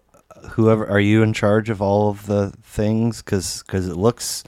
whoever 0.50 0.87
are 0.87 1.00
you 1.00 1.23
in 1.23 1.33
charge 1.33 1.71
of 1.71 1.81
all 1.81 2.11
of 2.11 2.26
the 2.26 2.52
things? 2.62 3.23
Because 3.23 3.62
cuz 3.62 3.88
it 3.88 3.97
looks, 3.97 4.45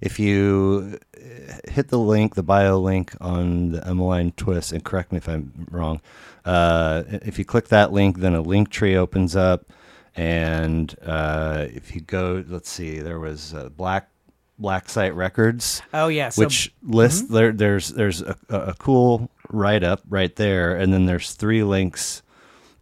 if 0.00 0.18
you 0.18 0.98
uh, 1.16 1.70
hit 1.70 1.88
the 1.88 1.98
link, 2.00 2.34
the 2.34 2.42
bio 2.42 2.78
link 2.80 3.14
on 3.20 3.70
the 3.70 3.86
Emmaline 3.86 4.32
Twist, 4.32 4.72
and 4.72 4.82
correct 4.82 5.12
me 5.12 5.18
if 5.18 5.28
I'm 5.28 5.68
wrong. 5.70 6.00
Uh, 6.46 7.02
if 7.08 7.38
you 7.38 7.44
click 7.44 7.68
that 7.68 7.92
link, 7.92 8.18
then 8.18 8.34
a 8.34 8.40
link 8.40 8.70
tree 8.70 8.96
opens 8.96 9.34
up, 9.34 9.72
and 10.14 10.94
uh, 11.04 11.66
if 11.68 11.94
you 11.94 12.00
go, 12.00 12.44
let's 12.46 12.70
see, 12.70 13.00
there 13.00 13.18
was 13.18 13.52
uh, 13.52 13.68
Black 13.70 14.08
Black 14.58 14.88
Site 14.88 15.14
Records. 15.14 15.82
Oh 15.92 16.08
yeah, 16.08 16.30
so 16.30 16.42
which 16.42 16.72
lists 16.82 17.28
there 17.28 17.52
there's 17.52 17.88
there's 17.88 18.22
a, 18.22 18.36
a 18.48 18.74
cool 18.74 19.30
write 19.50 19.84
up 19.84 20.02
right 20.08 20.34
there. 20.36 20.76
And 20.76 20.92
then 20.92 21.06
there's 21.06 21.32
three 21.32 21.62
links 21.62 22.22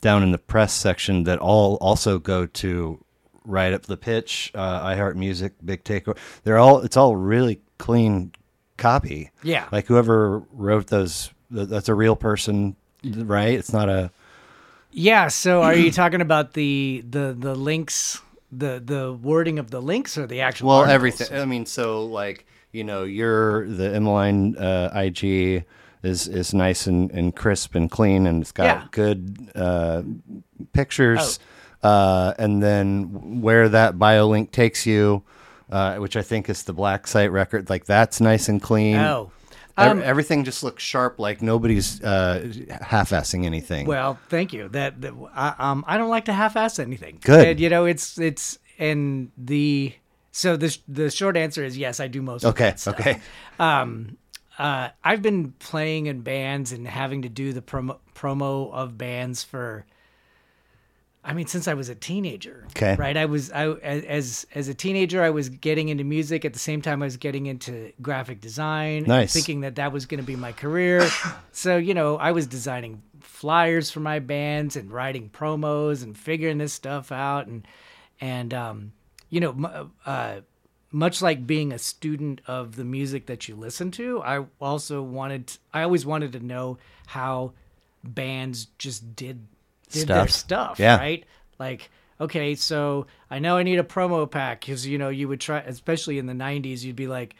down 0.01 0.23
in 0.23 0.33
the 0.33 0.39
press 0.39 0.73
section 0.73 1.25
that 1.25 1.39
all 1.39 1.77
also 1.77 2.19
go 2.19 2.47
to 2.47 3.03
write 3.47 3.75
up 3.75 3.83
the 3.83 3.97
pitch 3.97 4.51
uh, 4.55 4.81
i 4.83 4.97
heart 4.97 5.19
music 5.19 5.53
big 5.63 5.85
takeover 5.85 6.17
they're 6.45 6.57
all 6.57 6.81
it's 6.81 6.97
all 6.97 7.15
really 7.15 7.61
clean 7.77 8.33
copy. 8.79 9.31
Yeah. 9.43 9.69
like 9.71 9.87
whoever 9.87 10.41
wrote 10.51 10.87
those 10.89 11.31
that's 11.51 11.89
a 11.89 11.95
real 11.95 12.17
person 12.17 12.77
right 13.05 13.55
it's 13.55 13.73
not 13.73 13.89
a 13.89 14.11
Yeah, 14.91 15.29
so 15.29 15.63
are 15.63 15.75
you 15.75 15.91
talking 16.03 16.21
about 16.21 16.53
the 16.55 17.05
the 17.09 17.35
the 17.39 17.55
links, 17.55 18.21
the 18.53 18.81
the 18.85 19.13
wording 19.13 19.59
of 19.59 19.71
the 19.71 19.81
links, 19.83 20.17
or 20.17 20.27
the 20.27 20.41
actual? 20.43 20.69
well 20.69 20.79
articles? 20.79 20.95
everything 20.95 21.39
i 21.41 21.45
mean 21.45 21.67
so 21.67 22.05
like 22.07 22.47
you 22.73 22.85
know 22.85 23.05
your 23.05 23.67
the 23.69 23.95
Emmaline 23.95 24.57
uh, 24.57 24.91
ig 25.05 25.65
is 26.03 26.29
is 26.29 26.53
nice 26.55 26.87
and, 26.87 27.11
and 27.13 27.35
crisp 27.35 27.75
and 27.75 27.91
clean 27.91 28.27
and 28.27 28.43
it's 28.43 28.53
got 28.53 28.65
Yeah. 28.67 28.87
good 28.91 29.51
uh, 29.55 30.03
pictures 30.73 31.39
uh, 31.83 32.35
and 32.39 32.63
then 32.63 33.41
where 33.43 33.69
that 33.69 33.99
bio 33.99 34.27
link 34.29 34.51
takes 34.53 34.87
you 34.87 35.23
uh, 35.71 35.97
which 35.97 36.17
i 36.17 36.23
think 36.23 36.49
is 36.49 36.65
the 36.65 36.73
black 36.73 37.07
site 37.07 37.33
record 37.33 37.71
like 37.71 37.85
that's 37.87 38.21
nice 38.21 38.49
and 38.49 38.61
clean 38.63 38.97
Oh, 38.97 39.31
um, 39.77 40.03
everything 40.03 40.45
just 40.45 40.63
looks 40.63 40.83
sharp 40.83 41.19
like 41.19 41.43
nobody's 41.43 42.03
uh, 42.03 42.53
half-assing 42.81 43.45
anything 43.45 43.87
well, 43.87 44.19
thank 44.29 44.53
you. 44.53 44.69
That, 44.69 45.01
that 45.01 45.13
I, 45.35 45.55
um, 45.59 45.85
I 45.87 45.97
don't 45.97 46.11
like 46.11 46.27
to 46.27 46.33
half-ass 46.33 46.79
anything. 46.79 47.19
Good. 47.23 47.49
And, 47.49 47.61
you 47.61 47.69
know, 47.69 47.85
it's 47.85 48.19
it's 48.19 48.59
and 48.79 49.31
the 49.37 49.95
so 50.33 50.57
the 50.57 50.77
the 50.89 51.11
short 51.11 51.37
answer 51.37 51.65
is 51.65 51.77
yes, 51.77 52.01
I 52.01 52.09
do 52.09 52.23
most. 52.23 52.45
Of 52.45 52.55
okay 52.55 52.75
okay 52.87 53.21
um, 53.59 54.17
uh, 54.59 54.91
I've 55.03 55.23
been 55.23 55.53
playing 55.59 56.07
in 56.07 56.21
bands 56.21 56.73
and 56.73 56.87
having 56.87 57.23
to 57.23 57.29
do 57.29 57.53
the 57.53 57.63
promo 57.63 57.99
promo 58.15 58.73
of 58.73 58.97
bands 58.99 59.43
for. 59.43 59.87
I 61.25 61.33
mean, 61.33 61.47
since 61.47 61.67
I 61.67 61.75
was 61.75 61.89
a 61.89 61.95
teenager. 61.95 62.65
Okay. 62.77 62.97
Right. 62.97 63.17
I 63.17 63.25
was 63.25 63.51
I 63.51 63.71
as 63.73 64.47
as 64.55 64.69
a 64.69 64.75
teenager, 64.75 65.23
I 65.23 65.31
was 65.31 65.49
getting 65.49 65.89
into 65.89 66.05
music. 66.05 66.45
At 66.45 66.53
the 66.53 66.59
same 66.59 66.83
time, 66.83 67.03
I 67.03 67.07
was 67.07 67.17
getting 67.17 67.47
into 67.47 67.93
graphic 68.03 68.41
design. 68.41 69.05
Nice. 69.05 69.33
Thinking 69.33 69.63
that 69.63 69.77
that 69.77 69.93
was 69.93 70.05
going 70.05 70.21
to 70.21 70.27
be 70.27 70.37
my 70.37 70.53
career. 70.53 71.09
so 71.53 71.77
you 71.79 71.95
know, 71.95 72.17
I 72.17 72.33
was 72.33 72.47
designing 72.47 73.03
flyers 73.21 73.91
for 73.91 74.01
my 74.01 74.19
bands 74.19 74.77
and 74.77 74.93
writing 74.93 75.31
promos 75.31 76.03
and 76.03 76.17
figuring 76.17 76.59
this 76.59 76.75
stuff 76.75 77.11
out 77.11 77.47
and 77.47 77.67
and 78.21 78.53
um, 78.53 78.93
you 79.31 79.41
know, 79.41 79.51
m- 79.51 79.93
uh, 80.05 80.41
much 80.93 81.23
like 81.23 81.47
being 81.47 81.73
a 81.73 81.79
student 81.79 82.41
of 82.47 82.77
the 82.77 82.85
music 82.85 83.27
that 83.27 83.49
you 83.49 83.57
listen 83.57 83.91
to, 83.93 84.23
I 84.23 84.45
also 84.61 85.03
wanted 85.03 85.57
I 85.73 85.83
always 85.83 86.05
wanted 86.05 86.33
to 86.33 86.41
know 86.41 86.79
how 87.07 87.53
bands 88.05 88.67
just 88.79 89.17
did 89.17 89.47
did 89.91 90.09
their 90.09 90.27
Stuff. 90.29 90.31
stuff, 90.31 90.79
Yeah. 90.81 90.99
right? 90.99 91.25
Like 91.59 91.91
okay, 92.21 92.55
so 92.55 93.07
I 93.31 93.39
know 93.41 93.57
I 93.57 93.63
need 93.65 93.79
a 93.79 93.83
promo 93.85 94.31
pack 94.31 94.65
cuz 94.65 94.87
you 94.87 94.99
know, 94.99 95.09
you 95.09 95.29
would 95.29 95.41
try 95.41 95.59
especially 95.61 96.19
in 96.19 96.27
the 96.27 96.33
90s 96.35 96.85
you'd 96.85 96.97
be 96.97 97.07
like, 97.07 97.35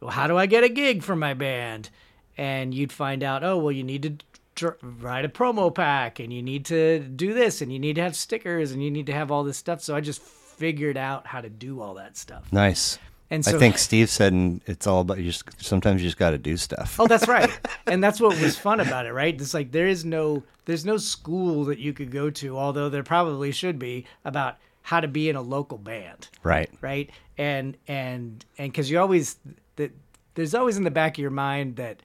"Well, 0.00 0.10
how 0.10 0.26
do 0.26 0.36
I 0.38 0.46
get 0.46 0.64
a 0.64 0.68
gig 0.68 1.02
for 1.02 1.16
my 1.16 1.34
band?" 1.34 1.90
And 2.38 2.74
you'd 2.74 2.92
find 2.92 3.22
out, 3.22 3.42
"Oh, 3.42 3.56
well, 3.58 3.72
you 3.72 3.82
need 3.82 4.02
to 4.02 4.16
dr- 4.54 4.78
write 4.82 5.24
a 5.24 5.28
promo 5.28 5.74
pack 5.74 6.18
and 6.20 6.32
you 6.32 6.42
need 6.42 6.64
to 6.66 7.00
do 7.00 7.32
this 7.34 7.60
and 7.60 7.72
you 7.72 7.78
need 7.78 7.96
to 7.96 8.02
have 8.02 8.14
stickers 8.16 8.72
and 8.72 8.82
you 8.82 8.90
need 8.90 9.06
to 9.06 9.12
have 9.12 9.30
all 9.30 9.42
this 9.44 9.56
stuff." 9.58 9.80
So 9.82 9.94
I 9.96 10.00
just 10.00 10.22
figured 10.22 10.96
out 10.96 11.26
how 11.26 11.40
to 11.40 11.48
do 11.50 11.80
all 11.80 11.94
that 11.94 12.16
stuff. 12.16 12.44
nice 12.52 12.98
And 13.30 13.44
so 13.44 13.56
i 13.56 13.58
think 13.58 13.76
steve 13.78 14.08
said 14.08 14.32
and 14.32 14.60
it's 14.66 14.86
all 14.86 15.00
about 15.00 15.18
you 15.18 15.24
just 15.24 15.44
sometimes 15.62 16.00
you 16.00 16.06
just 16.08 16.16
got 16.18 16.30
to 16.30 16.38
do 16.38 16.56
stuff 16.56 17.00
Oh, 17.00 17.06
that's 17.08 17.26
right. 17.26 17.50
and 17.86 18.02
that's 18.02 18.20
what 18.20 18.40
was 18.40 18.56
fun 18.56 18.78
about 18.80 19.04
it, 19.06 19.12
right? 19.12 19.34
It's 19.40 19.52
like 19.54 19.72
there 19.72 19.88
is 19.88 20.04
no 20.04 20.44
there's 20.66 20.84
no 20.84 20.96
school 20.96 21.64
that 21.66 21.78
you 21.78 21.92
could 21.92 22.10
go 22.10 22.30
to, 22.30 22.56
although 22.58 22.88
there 22.88 23.02
probably 23.02 23.52
should 23.52 23.78
be 23.78 24.04
about 24.24 24.56
how 24.82 25.00
to 25.00 25.08
be 25.08 25.28
in 25.28 25.34
a 25.36 25.42
local 25.42 25.78
band, 25.78 26.28
right 26.44 26.70
right? 26.80 27.10
And 27.36 27.76
and 27.88 28.44
and 28.58 28.72
cuz 28.72 28.90
you 28.90 28.98
always 29.00 29.36
that 29.76 29.90
there's 30.34 30.54
always 30.54 30.76
in 30.76 30.84
the 30.84 30.90
back 30.90 31.14
of 31.18 31.22
your 31.22 31.30
mind 31.30 31.76
that 31.76 32.02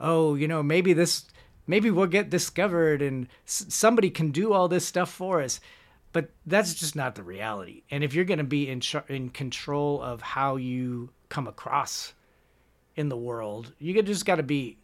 oh, 0.00 0.34
you 0.34 0.46
know, 0.46 0.62
maybe 0.62 0.92
this 0.92 1.24
maybe 1.66 1.90
we'll 1.90 2.06
get 2.06 2.28
discovered 2.30 3.00
and 3.02 3.26
s- 3.46 3.66
somebody 3.68 4.10
can 4.10 4.30
do 4.30 4.52
all 4.52 4.68
this 4.68 4.86
stuff 4.86 5.10
for 5.10 5.40
us. 5.42 5.60
But 6.18 6.30
that's 6.46 6.74
just 6.74 6.96
not 6.96 7.14
the 7.14 7.22
reality. 7.22 7.82
And 7.92 8.02
if 8.02 8.12
you're 8.12 8.24
going 8.24 8.38
to 8.38 8.44
be 8.44 8.68
in 8.68 8.80
char- 8.80 9.04
in 9.08 9.28
control 9.30 10.02
of 10.02 10.20
how 10.20 10.56
you 10.56 11.10
come 11.28 11.46
across 11.46 12.12
in 12.96 13.08
the 13.08 13.16
world. 13.16 13.72
You 13.78 14.02
just 14.02 14.26
got 14.26 14.36
to 14.36 14.42
be, 14.42 14.78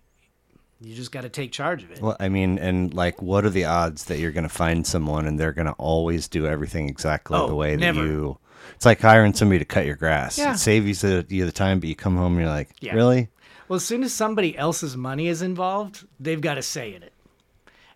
you 0.81 0.95
just 0.95 1.11
got 1.11 1.23
to 1.23 1.29
take 1.29 1.51
charge 1.51 1.83
of 1.83 1.91
it. 1.91 2.01
Well, 2.01 2.17
I 2.21 2.29
mean, 2.29 2.59
and 2.61 2.95
like, 2.95 3.21
what 3.21 3.45
are 3.45 3.51
the 3.51 3.65
odds 3.65 4.05
that 4.05 4.21
you're 4.21 4.31
going 4.31 4.45
to 4.45 4.49
find 4.49 4.87
someone 4.87 5.27
and 5.27 5.41
they're 5.41 5.53
going 5.53 5.67
to 5.67 5.73
always 5.73 6.29
do 6.29 6.47
everything 6.47 6.89
exactly 6.89 7.37
Oh, 7.37 7.49
the 7.49 7.57
way 7.57 7.75
never. 7.75 8.01
that 8.03 8.07
you? 8.09 8.39
It's 8.77 8.87
like 8.87 9.01
hiring 9.01 9.35
somebody 9.35 9.59
to 9.59 9.65
cut 9.65 9.85
your 9.87 9.97
grass. 9.97 10.39
Yeah. 10.39 10.53
It 10.55 10.59
saves 10.59 10.87
you 11.03 11.23
the, 11.23 11.35
you 11.35 11.45
the 11.47 11.51
time, 11.53 11.81
but 11.81 11.89
you 11.89 11.97
come 11.97 12.17
home 12.17 12.35
and 12.35 12.43
you're 12.43 12.49
like, 12.51 12.71
Yeah. 12.81 12.95
really? 12.95 13.31
Well, 13.67 13.79
as 13.79 13.85
soon 13.85 14.05
as 14.05 14.13
somebody 14.13 14.57
else's 14.57 14.97
money 14.97 15.27
is 15.27 15.43
involved, 15.43 16.07
they've 16.21 16.41
got 16.41 16.57
a 16.59 16.63
say 16.63 16.95
in 16.95 17.03
it. 17.03 17.13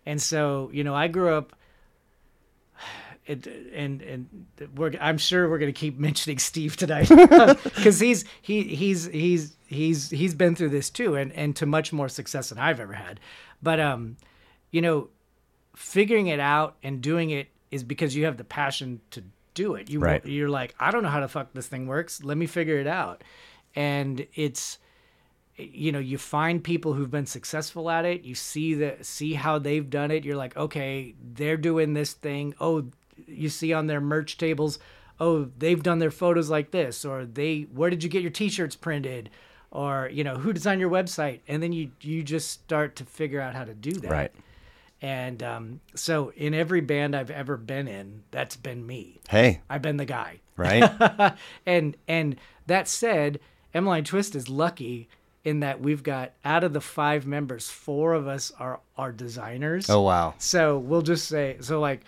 And 0.04 0.20
so, 0.20 0.70
you 0.72 0.82
know, 0.82 0.96
I 0.96 1.06
grew 1.06 1.32
up. 1.32 1.52
It, 3.28 3.46
and 3.74 4.00
and 4.00 4.46
we're 4.74 4.92
I'm 5.00 5.18
sure 5.18 5.48
we're 5.50 5.58
gonna 5.58 5.72
keep 5.72 5.98
mentioning 6.08 6.38
Steve 6.38 6.76
tonight 6.76 7.08
because 7.62 8.00
he's 8.00 8.24
he 8.42 8.62
he's 8.62 9.04
he's 9.06 9.56
he's 9.66 10.10
he's 10.10 10.34
been 10.34 10.56
through 10.56 10.70
this 10.70 10.88
too 10.90 11.14
and 11.14 11.30
and 11.34 11.54
to 11.56 11.66
much 11.66 11.92
more 11.92 12.08
success 12.08 12.48
than 12.48 12.58
I've 12.58 12.80
ever 12.80 12.94
had, 12.94 13.20
but 13.62 13.78
um, 13.80 14.16
you 14.70 14.80
know, 14.80 15.08
figuring 15.76 16.28
it 16.28 16.40
out 16.40 16.76
and 16.82 17.02
doing 17.02 17.30
it 17.30 17.48
is 17.70 17.84
because 17.84 18.16
you 18.16 18.24
have 18.24 18.38
the 18.38 18.44
passion 18.44 19.00
to 19.10 19.22
do 19.52 19.74
it. 19.74 19.90
You 19.90 20.00
Right. 20.00 20.24
you're 20.24 20.48
like 20.48 20.74
I 20.80 20.90
don't 20.90 21.02
know 21.02 21.10
how 21.10 21.20
the 21.20 21.28
fuck 21.28 21.52
this 21.52 21.66
thing 21.66 21.86
works. 21.86 22.24
Let 22.24 22.38
me 22.38 22.46
figure 22.46 22.78
it 22.78 22.86
out, 22.86 23.22
and 23.74 24.26
it's 24.34 24.78
you 25.56 25.92
know 25.92 25.98
you 25.98 26.16
find 26.16 26.62
people 26.64 26.94
who've 26.94 27.10
been 27.10 27.26
successful 27.26 27.90
at 27.90 28.04
it 28.04 28.22
you 28.22 28.32
see 28.32 28.74
the 28.74 28.96
see 29.02 29.34
how 29.34 29.58
they've 29.58 29.90
done 29.90 30.12
it 30.12 30.24
you're 30.24 30.36
like 30.36 30.56
okay 30.56 31.16
they're 31.34 31.56
doing 31.56 31.94
this 31.94 32.12
thing 32.12 32.54
oh 32.60 32.84
you 33.26 33.48
see 33.48 33.72
on 33.72 33.86
their 33.86 34.00
merch 34.00 34.36
tables 34.38 34.78
oh 35.20 35.48
they've 35.58 35.82
done 35.82 35.98
their 35.98 36.10
photos 36.10 36.48
like 36.50 36.70
this 36.70 37.04
or 37.04 37.24
they 37.24 37.62
where 37.72 37.90
did 37.90 38.02
you 38.04 38.08
get 38.08 38.22
your 38.22 38.30
t-shirts 38.30 38.76
printed 38.76 39.28
or 39.70 40.08
you 40.12 40.22
know 40.24 40.36
who 40.36 40.52
designed 40.52 40.80
your 40.80 40.90
website 40.90 41.40
and 41.48 41.62
then 41.62 41.72
you 41.72 41.90
you 42.00 42.22
just 42.22 42.50
start 42.50 42.94
to 42.96 43.04
figure 43.04 43.40
out 43.40 43.54
how 43.54 43.64
to 43.64 43.74
do 43.74 43.92
that 43.92 44.10
Right. 44.10 44.32
and 45.02 45.42
um, 45.42 45.80
so 45.94 46.32
in 46.36 46.54
every 46.54 46.80
band 46.80 47.14
i've 47.16 47.30
ever 47.30 47.56
been 47.56 47.88
in 47.88 48.22
that's 48.30 48.56
been 48.56 48.86
me 48.86 49.20
Hey, 49.28 49.60
i've 49.68 49.82
been 49.82 49.96
the 49.96 50.04
guy 50.04 50.40
right? 50.56 51.34
and 51.66 51.96
and 52.08 52.36
that 52.66 52.86
said, 52.88 53.38
Emmaline 53.72 54.04
Twist 54.04 54.34
is 54.34 54.48
lucky 54.48 55.08
in 55.44 55.60
that 55.60 55.80
we've 55.80 56.02
got 56.02 56.32
out 56.44 56.64
of 56.64 56.72
the 56.74 56.80
five 56.80 57.26
members, 57.26 57.68
four 57.70 58.12
of 58.12 58.26
us 58.26 58.50
are 58.58 58.80
are 58.96 59.12
designers. 59.12 59.88
Oh 59.88 60.02
wow. 60.02 60.34
So 60.38 60.78
we'll 60.78 61.00
just 61.02 61.26
say 61.28 61.56
so 61.60 61.80
like 61.80 62.02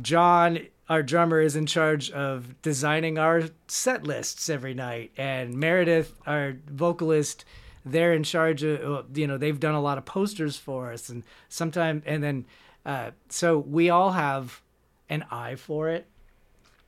John 0.00 0.58
our 0.88 1.02
drummer 1.02 1.40
is 1.40 1.56
in 1.56 1.66
charge 1.66 2.10
of 2.10 2.60
designing 2.60 3.18
our 3.18 3.44
set 3.68 4.04
lists 4.04 4.50
every 4.50 4.74
night. 4.74 5.12
And 5.16 5.54
Meredith 5.54 6.14
our 6.26 6.56
vocalist 6.66 7.44
they're 7.86 8.14
in 8.14 8.22
charge 8.22 8.64
of 8.64 9.16
you 9.16 9.26
know 9.26 9.36
they've 9.36 9.60
done 9.60 9.74
a 9.74 9.80
lot 9.80 9.98
of 9.98 10.04
posters 10.04 10.56
for 10.56 10.92
us. 10.92 11.08
And 11.08 11.22
sometimes 11.48 12.02
and 12.06 12.22
then 12.22 12.44
uh, 12.84 13.10
so 13.28 13.58
we 13.58 13.90
all 13.90 14.12
have 14.12 14.60
an 15.08 15.24
eye 15.30 15.56
for 15.56 15.88
it 15.88 16.06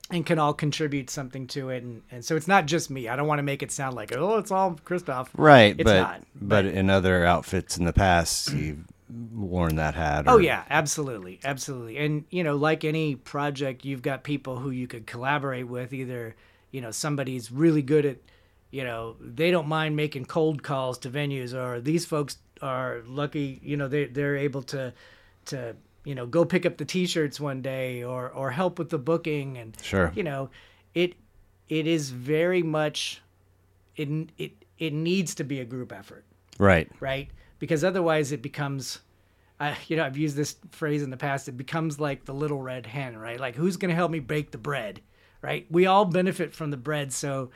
and 0.09 0.25
can 0.25 0.39
all 0.39 0.53
contribute 0.53 1.09
something 1.09 1.47
to 1.47 1.69
it. 1.69 1.83
And, 1.83 2.01
and 2.11 2.23
so 2.23 2.35
it's 2.35 2.47
not 2.47 2.65
just 2.65 2.89
me. 2.89 3.09
I 3.09 3.15
don't 3.15 3.27
want 3.27 3.39
to 3.39 3.43
make 3.43 3.61
it 3.63 3.71
sound 3.71 3.95
like 3.95 4.15
oh 4.15 4.37
it's 4.37 4.51
all 4.51 4.79
Krysztof 4.85 5.29
Right, 5.35 5.75
It's 5.77 5.83
but 5.83 6.01
not, 6.01 6.23
but 6.35 6.65
in 6.65 6.89
other 6.89 7.25
outfits 7.25 7.77
in 7.77 7.85
the 7.85 7.93
past, 7.93 8.53
you've 8.53 8.85
worn 9.09 9.75
that 9.77 9.95
hat. 9.95 10.25
Oh 10.27 10.37
yeah, 10.37 10.63
absolutely, 10.69 11.39
absolutely. 11.43 11.97
And 11.97 12.25
you 12.29 12.43
know, 12.43 12.55
like 12.55 12.83
any 12.83 13.15
project, 13.15 13.85
you've 13.85 14.01
got 14.01 14.23
people 14.23 14.57
who 14.57 14.69
you 14.69 14.87
could 14.87 15.07
collaborate 15.07 15.67
with. 15.67 15.93
Either 15.93 16.35
you 16.71 16.81
know 16.81 16.91
somebody's 16.91 17.51
really 17.51 17.81
good 17.81 18.05
at, 18.05 18.17
you 18.71 18.83
know, 18.83 19.15
they 19.21 19.51
don't 19.51 19.67
mind 19.67 19.95
making 19.95 20.25
cold 20.25 20.63
calls 20.63 20.97
to 20.99 21.09
venues, 21.09 21.53
or 21.53 21.79
these 21.79 22.05
folks 22.05 22.37
are 22.61 23.01
lucky. 23.05 23.59
You 23.63 23.77
know, 23.77 23.87
they 23.87 24.05
they're 24.05 24.37
able 24.37 24.63
to 24.63 24.93
to 25.45 25.75
you 26.03 26.15
know 26.15 26.25
go 26.25 26.43
pick 26.45 26.65
up 26.65 26.77
the 26.77 26.85
T-shirts 26.85 27.39
one 27.39 27.61
day, 27.61 28.03
or 28.03 28.29
or 28.29 28.51
help 28.51 28.77
with 28.79 28.89
the 28.89 28.97
booking, 28.99 29.57
and 29.57 29.77
Sure. 29.81 30.11
you 30.15 30.23
know, 30.23 30.49
it 30.93 31.13
it 31.69 31.87
is 31.87 32.09
very 32.11 32.63
much 32.63 33.21
it 33.95 34.09
it 34.37 34.51
it 34.77 34.93
needs 34.93 35.33
to 35.35 35.43
be 35.43 35.59
a 35.59 35.65
group 35.65 35.91
effort 35.91 36.23
Right. 36.59 36.89
right? 36.99 37.29
Because 37.59 37.83
otherwise 37.83 38.31
it 38.31 38.41
becomes, 38.41 38.99
uh, 39.59 39.73
you 39.87 39.95
know, 39.97 40.03
I've 40.05 40.17
used 40.17 40.35
this 40.35 40.55
phrase 40.71 41.01
in 41.03 41.09
the 41.09 41.17
past. 41.17 41.47
It 41.47 41.57
becomes 41.57 41.99
like 41.99 42.25
the 42.25 42.33
little 42.33 42.61
red 42.61 42.85
hen, 42.85 43.17
right? 43.17 43.39
Like 43.39 43.55
who's 43.55 43.77
going 43.77 43.89
to 43.89 43.95
help 43.95 44.11
me 44.11 44.19
bake 44.19 44.51
the 44.51 44.57
bread, 44.57 45.01
right? 45.41 45.65
We 45.71 45.85
all 45.85 46.05
benefit 46.05 46.53
from 46.53 46.69
the 46.71 46.77
bread, 46.77 47.11
so 47.13 47.49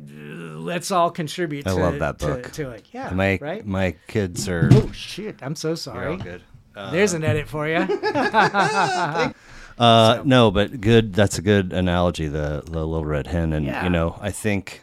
uh, 0.00 0.12
let's 0.14 0.90
all 0.90 1.10
contribute. 1.10 1.66
I 1.66 1.74
to, 1.74 1.76
love 1.80 1.98
that 1.98 2.18
book. 2.18 2.52
to, 2.52 2.70
it. 2.70 2.86
Yeah, 2.92 3.10
My 3.10 3.38
right. 3.40 3.66
my 3.66 3.96
kids 4.06 4.48
are. 4.48 4.68
oh 4.72 4.92
shit! 4.92 5.36
I'm 5.42 5.54
so 5.56 5.74
sorry. 5.74 6.16
good. 6.16 6.42
There's 6.74 7.12
an 7.12 7.24
edit 7.24 7.48
for 7.48 7.66
you. 7.68 7.78
Uh, 9.78 10.22
no, 10.24 10.50
but 10.50 10.80
good. 10.80 11.12
That's 11.14 11.38
a 11.38 11.42
good 11.42 11.72
analogy. 11.72 12.26
The 12.26 12.64
the 12.66 12.84
little 12.84 13.04
red 13.04 13.28
hen, 13.28 13.52
and 13.52 13.64
Yeah. 13.64 13.84
you 13.84 13.90
know, 13.90 14.18
I 14.20 14.32
think 14.32 14.82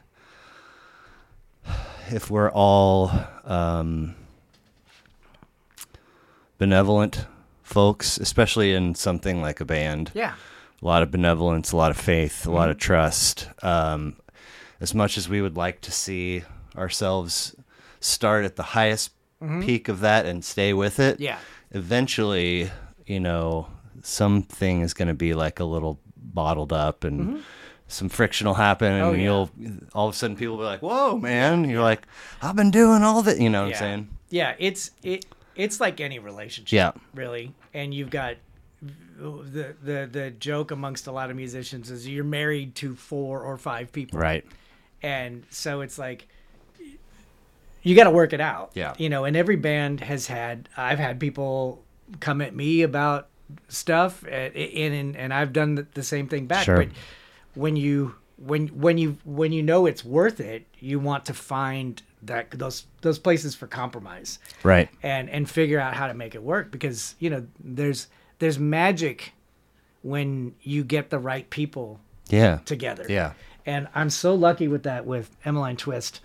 if 2.12 2.30
we're 2.32 2.50
all 2.50 3.12
um, 3.44 4.16
benevolent 6.58 7.26
folks, 7.64 8.18
especially 8.18 8.74
in 8.74 8.96
something 8.96 9.42
like 9.42 9.60
a 9.60 9.66
band, 9.66 10.12
yeah, 10.14 10.36
a 10.82 10.86
lot 10.86 11.04
of 11.04 11.12
benevolence, 11.12 11.72
a 11.72 11.78
lot 11.78 11.92
of 11.92 11.98
faith, 11.98 12.46
a 12.46 12.52
lot 12.52 12.70
of 12.70 12.78
trust. 12.78 13.48
Um, 13.64 14.18
as 14.80 14.94
much 14.94 15.18
as 15.18 15.30
we 15.30 15.42
would 15.42 15.58
like 15.58 15.82
to 15.82 15.92
see 15.92 16.44
ourselves 16.76 17.56
start 18.00 18.46
at 18.46 18.56
the 18.56 18.64
highest 18.64 19.12
peak 19.62 19.90
of 19.90 20.00
that 20.00 20.26
and 20.26 20.44
stay 20.44 20.74
with 20.74 21.00
it, 21.00 21.20
yeah, 21.20 21.40
eventually, 21.72 22.72
you 23.06 23.20
know, 23.20 23.68
something 24.02 24.82
is 24.82 24.94
going 24.94 25.08
to 25.08 25.14
be 25.14 25.34
like 25.34 25.60
a 25.60 25.66
little 25.66 26.00
bottled 26.18 26.74
up 26.74 27.04
and 27.04 27.44
some 27.88 28.10
friction 28.10 28.48
will 28.48 28.56
happen 28.56 28.92
and 28.92 29.04
Mm-hmm. 29.04 29.10
Oh, 29.10 29.14
yeah. 29.14 29.24
you'll 29.24 29.90
all 29.94 30.08
of 30.10 30.16
a 30.16 30.18
sudden 30.18 30.36
people 30.36 30.58
will 30.58 30.64
be 30.64 30.68
like, 30.68 30.82
"Whoa, 30.82 31.18
man." 31.18 31.70
You're 31.70 31.84
like, 31.84 32.08
"I've 32.42 32.56
been 32.56 32.72
doing 32.72 33.04
all 33.04 33.22
that." 33.24 33.40
You 33.40 33.50
know 33.50 33.64
what 33.64 33.70
yeah. 33.72 33.76
I'm 33.76 33.80
saying? 33.80 34.10
Yeah, 34.30 34.56
it's 34.58 34.92
it 35.04 35.26
it's 35.56 35.80
like 35.80 36.00
any 36.02 36.20
relationship. 36.20 36.74
Yeah. 36.76 36.92
really. 37.14 37.54
And 37.74 37.94
you've 37.94 38.10
got 38.10 38.36
the 38.82 39.74
the 39.84 40.10
the 40.12 40.32
joke 40.32 40.72
amongst 40.72 41.08
a 41.08 41.12
lot 41.12 41.30
of 41.30 41.36
musicians 41.36 41.90
is 41.90 42.08
you're 42.08 42.24
married 42.24 42.76
to 42.76 42.96
four 42.96 43.42
or 43.42 43.58
five 43.58 43.92
people. 43.92 44.20
Right. 44.20 44.46
and 45.02 45.44
so 45.50 45.82
it's 45.82 45.98
like 45.98 46.28
you 47.84 47.96
got 47.96 48.06
to 48.06 48.12
work 48.12 48.34
it 48.34 48.42
out 48.42 48.72
Yeah. 48.74 48.94
you 48.98 49.10
know 49.10 49.26
and 49.26 49.36
every 49.38 49.56
band 49.56 50.02
has 50.02 50.28
had 50.28 50.68
i've 50.76 51.00
had 51.00 51.20
people 51.20 51.84
come 52.20 52.42
at 52.42 52.56
me 52.56 52.82
about 52.82 53.28
stuff 53.70 54.24
uh, 54.26 54.30
and 54.30 54.94
and, 54.94 55.16
and 55.18 55.34
i've 55.34 55.54
done 55.54 55.76
the, 55.76 55.88
the 55.94 56.04
same 56.04 56.28
thing 56.28 56.46
back 56.48 56.66
Sure. 56.66 56.78
but 56.78 56.90
when 57.54 57.76
you 57.76 58.16
when 58.38 58.68
when 58.70 58.98
you 58.98 59.18
when 59.24 59.52
you 59.52 59.62
know 59.64 59.86
it's 59.86 60.04
worth 60.04 60.40
it 60.40 60.66
you 60.80 61.00
want 61.00 61.26
to 61.26 61.34
find 61.34 62.02
that 62.28 62.52
those 62.52 62.86
those 63.02 63.20
places 63.20 63.56
for 63.56 63.68
compromise 63.68 64.40
Right. 64.64 64.90
and 65.04 65.30
and 65.30 65.50
figure 65.50 65.80
out 65.80 65.94
how 65.94 66.08
to 66.08 66.14
make 66.14 66.36
it 66.36 66.44
work 66.44 66.72
because 66.72 67.16
you 67.20 67.30
know 67.30 67.46
there's 67.64 68.08
there's 68.40 68.60
magic 68.60 69.34
when 70.02 70.54
you 70.62 70.84
get 70.84 71.10
the 71.10 71.20
right 71.20 71.50
people 71.50 72.00
Yeah. 72.30 72.60
together 72.66 73.06
Yeah. 73.10 73.34
and 73.66 73.88
I'm 73.96 74.10
so 74.10 74.36
lucky 74.36 74.68
with 74.68 74.84
that 74.84 75.06
with 75.06 75.30
Emmaline 75.46 75.78
Twist. 75.78 76.22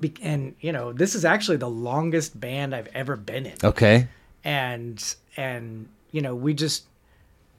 Be- 0.00 0.14
and 0.22 0.54
you 0.60 0.72
know, 0.72 0.92
this 0.92 1.14
is 1.14 1.24
actually 1.24 1.58
the 1.58 1.70
longest 1.70 2.38
band 2.40 2.74
I've 2.74 2.88
ever 2.88 3.14
been 3.16 3.46
in. 3.46 3.54
Okay. 3.62 4.08
And 4.42 5.02
and 5.36 5.88
you 6.10 6.20
know, 6.22 6.34
we 6.34 6.54
just 6.54 6.84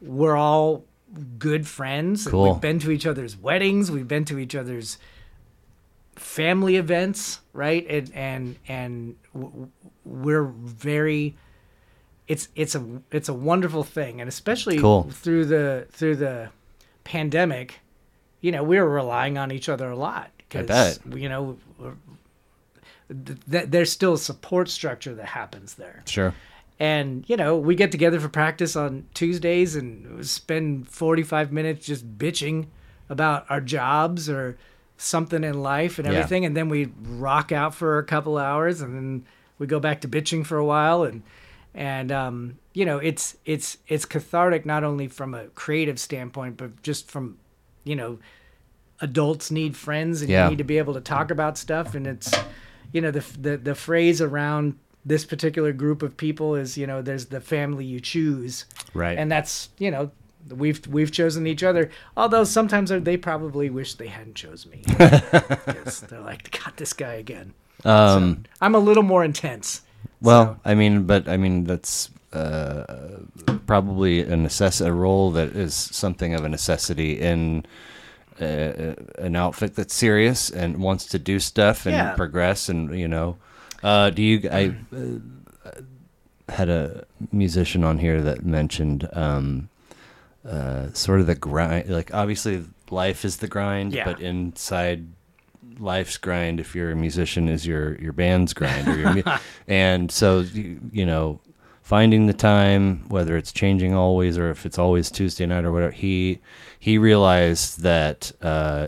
we're 0.01 0.35
all 0.35 0.83
good 1.39 1.65
friends. 1.67 2.27
Cool. 2.27 2.51
We've 2.51 2.61
been 2.61 2.79
to 2.79 2.91
each 2.91 3.05
other's 3.05 3.37
weddings. 3.37 3.89
We've 3.91 4.07
been 4.07 4.25
to 4.25 4.39
each 4.39 4.55
other's 4.55 4.97
family 6.15 6.75
events, 6.77 7.39
right? 7.53 7.85
And 7.89 8.11
and 8.13 8.55
and 8.67 9.15
we're 10.05 10.43
very. 10.43 11.35
It's 12.27 12.47
it's 12.55 12.73
a 12.75 12.85
it's 13.11 13.27
a 13.29 13.33
wonderful 13.33 13.83
thing, 13.83 14.21
and 14.21 14.27
especially 14.29 14.79
Cool. 14.79 15.03
through 15.11 15.45
the 15.45 15.87
through 15.91 16.15
the 16.17 16.49
pandemic, 17.03 17.79
you 18.41 18.51
know, 18.51 18.63
we 18.63 18.79
were 18.79 18.89
relying 18.89 19.37
on 19.37 19.51
each 19.51 19.67
other 19.69 19.89
a 19.89 19.95
lot. 19.97 20.31
cuz. 20.49 20.99
You 21.13 21.27
know, 21.29 21.57
th- 23.25 23.37
th- 23.49 23.65
there's 23.69 23.91
still 23.91 24.13
a 24.13 24.17
support 24.17 24.69
structure 24.69 25.13
that 25.15 25.25
happens 25.25 25.75
there 25.75 26.03
Sure. 26.05 26.33
and 26.79 27.25
you 27.27 27.35
know 27.37 27.57
we 27.57 27.75
get 27.75 27.91
together 27.91 28.19
for 28.19 28.29
practice 28.29 28.75
on 28.75 29.05
tuesdays 29.13 29.75
and 29.75 30.25
spend 30.25 30.87
45 30.87 31.51
minutes 31.51 31.85
just 31.85 32.17
bitching 32.17 32.67
about 33.09 33.45
our 33.49 33.61
jobs 33.61 34.29
or 34.29 34.57
something 35.03 35.43
in 35.43 35.61
life 35.61 35.99
and 35.99 36.07
Yeah. 36.07 36.13
everything 36.19 36.45
and 36.45 36.55
then 36.55 36.69
we 36.69 36.91
rock 37.01 37.51
out 37.51 37.75
for 37.75 37.97
a 37.97 38.03
couple 38.03 38.37
hours 38.37 38.81
and 38.81 38.95
then 38.95 39.25
we 39.59 39.67
go 39.67 39.79
back 39.79 40.01
to 40.01 40.07
bitching 40.07 40.45
for 40.45 40.57
a 40.57 40.65
while 40.65 41.03
and 41.03 41.21
and 41.75 42.11
um, 42.11 42.57
you 42.73 42.85
know 42.85 42.97
it's 42.99 43.35
it's 43.45 43.77
it's 43.87 44.05
cathartic 44.05 44.65
not 44.65 44.83
only 44.83 45.07
from 45.07 45.33
a 45.33 45.45
creative 45.55 45.99
standpoint 45.99 46.55
but 46.57 46.81
just 46.83 47.09
from 47.11 47.37
you 47.83 47.95
know 47.95 48.19
adults 49.01 49.51
need 49.51 49.75
friends 49.75 50.21
and 50.21 50.29
Yeah. 50.29 50.45
you 50.45 50.51
need 50.51 50.57
to 50.59 50.63
be 50.63 50.77
able 50.77 50.93
to 50.93 51.01
talk 51.01 51.31
about 51.31 51.57
stuff 51.57 51.95
and 51.95 52.07
it's 52.07 52.33
you 52.91 53.01
know 53.01 53.11
the 53.11 53.25
the 53.39 53.57
the 53.57 53.75
phrase 53.75 54.21
around 54.21 54.77
this 55.05 55.25
particular 55.25 55.73
group 55.73 56.01
of 56.01 56.15
people 56.15 56.55
is 56.55 56.77
you 56.77 56.87
know 56.87 57.01
there's 57.01 57.25
the 57.25 57.41
family 57.41 57.83
you 57.85 57.99
choose 57.99 58.65
Right. 58.93 59.17
and 59.17 59.29
that's 59.31 59.69
you 59.79 59.91
know 59.91 60.11
we've 60.49 60.85
we've 60.87 61.11
chosen 61.11 61.47
each 61.47 61.63
other 61.63 61.89
although 62.17 62.43
sometimes 62.43 62.89
they 62.89 63.17
probably 63.17 63.69
wish 63.69 63.93
they 63.95 64.07
hadn't 64.07 64.35
chose 64.35 64.65
me. 64.65 64.81
they're 64.97 66.19
like 66.21 66.59
got 66.63 66.75
this 66.77 66.93
guy 66.93 67.13
again 67.13 67.53
um 67.85 68.43
i'm 68.61 68.75
a 68.75 68.79
little 68.79 69.03
more 69.03 69.23
intense 69.23 69.81
Well, 70.21 70.59
I 70.63 70.73
mean, 70.75 71.03
but 71.05 71.27
I 71.27 71.37
mean 71.37 71.63
that's 71.65 72.09
uh, 72.31 72.83
probably 73.67 74.21
a 74.21 74.35
necess- 74.35 74.85
a 74.85 74.91
role 74.91 75.31
that 75.31 75.49
is 75.55 75.73
something 75.75 76.33
of 76.33 76.43
a 76.45 76.49
necessity 76.49 77.19
in 77.19 77.65
uh, 78.41 78.95
an 79.19 79.35
outfit 79.35 79.75
that's 79.75 79.93
serious 79.93 80.49
and 80.49 80.77
wants 80.77 81.05
to 81.07 81.19
do 81.19 81.39
stuff 81.39 81.85
and 81.85 81.95
Yeah. 81.95 82.15
progress, 82.15 82.69
and 82.69 82.97
you 82.97 83.07
know, 83.07 83.37
uh, 83.83 84.09
do 84.09 84.21
you? 84.23 84.49
I 84.51 84.73
uh, 84.95 85.81
had 86.49 86.69
a 86.69 87.03
musician 87.31 87.83
on 87.83 87.99
here 87.99 88.21
that 88.21 88.43
mentioned 88.45 89.07
um, 89.13 89.69
uh, 90.45 90.91
sort 90.93 91.19
of 91.19 91.27
the 91.27 91.35
grind. 91.35 91.89
Like 91.89 92.13
obviously, 92.13 92.63
life 92.89 93.23
is 93.25 93.37
the 93.37 93.47
grind, 93.47 93.93
Yeah. 93.93 94.05
but 94.05 94.19
inside 94.21 95.07
life's 95.79 96.17
grind 96.17 96.59
if 96.59 96.75
you're 96.75 96.91
a 96.91 96.95
musician 96.95 97.49
is 97.49 97.65
your 97.65 97.95
your 97.99 98.13
band's 98.13 98.53
grind 98.53 98.87
or 98.87 98.95
your 98.99 99.13
mu- 99.15 99.23
and 99.67 100.11
so 100.11 100.41
you, 100.41 100.79
you 100.91 101.03
know 101.05 101.39
finding 101.81 102.27
the 102.27 102.33
time 102.33 103.03
whether 103.09 103.35
it's 103.37 103.51
changing 103.51 103.93
always 103.93 104.37
or 104.37 104.51
if 104.51 104.65
it's 104.67 104.77
always 104.77 105.09
Tuesday 105.09 105.45
night 105.47 105.65
or 105.65 105.71
whatever 105.71 105.91
he 105.91 106.39
he 106.77 106.97
realized 106.99 107.81
that 107.81 108.31
uh 108.43 108.87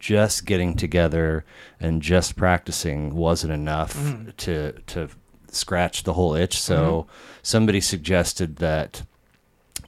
just 0.00 0.44
getting 0.44 0.74
together 0.74 1.44
and 1.78 2.02
just 2.02 2.34
practicing 2.36 3.14
wasn't 3.14 3.52
enough 3.52 3.94
Mm-hmm. 3.96 4.30
to 4.38 4.72
to 4.88 5.08
scratch 5.50 6.02
the 6.02 6.14
whole 6.14 6.34
itch 6.34 6.60
so 6.60 7.06
somebody 7.42 7.80
suggested 7.80 8.56
that 8.56 9.02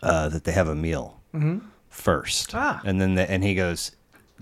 uh 0.03 0.29
that 0.29 0.45
they 0.45 0.53
have 0.53 0.69
a 0.69 0.75
meal 0.75 1.21
first 1.89 2.55
Ah. 2.55 2.81
and 2.85 3.01
then 3.01 3.15
the, 3.15 3.31
and 3.31 3.43
he 3.45 3.55
goes 3.55 3.93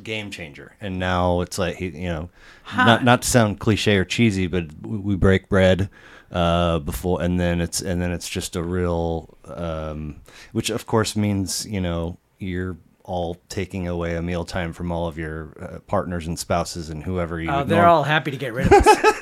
game 0.03 0.31
changer. 0.31 0.77
And 0.81 0.99
now 0.99 1.41
it's 1.41 1.59
like 1.59 1.77
he, 1.77 1.89
you 1.89 2.09
know, 2.09 2.31
not 2.77 3.03
not 3.05 3.23
to 3.23 3.29
sound 3.29 3.59
cliche 3.61 3.97
or 3.97 4.05
cheesy, 4.05 4.47
but 4.47 4.67
we 4.83 5.17
break 5.17 5.49
bread 5.49 5.91
uh, 6.31 6.79
before, 6.81 7.21
and 7.23 7.41
then 7.41 7.61
it's 7.61 7.81
and 7.81 8.01
then 8.01 8.13
it's 8.13 8.29
just 8.29 8.55
a 8.55 8.63
real, 8.63 9.37
um, 9.47 10.21
which 10.53 10.71
of 10.71 10.87
course 10.87 11.17
means 11.17 11.67
you 11.67 11.81
know 11.81 12.17
you're 12.39 12.77
all 13.05 13.39
taking 13.49 13.89
away 13.89 14.15
a 14.17 14.23
meal 14.23 14.45
time 14.45 14.73
from 14.75 14.93
all 14.93 15.09
of 15.09 15.17
your 15.17 15.57
uh, 15.61 15.79
partners 15.87 16.27
and 16.27 16.39
spouses 16.39 16.91
and 16.91 17.03
whoever 17.03 17.41
you. 17.41 17.51
Oh, 17.51 17.65
they're 17.65 17.79
norm- 17.79 17.89
all 17.91 18.03
happy 18.05 18.31
to 18.31 18.37
get 18.37 18.53
rid 18.53 18.67
of 18.67 18.73
us. 18.75 18.87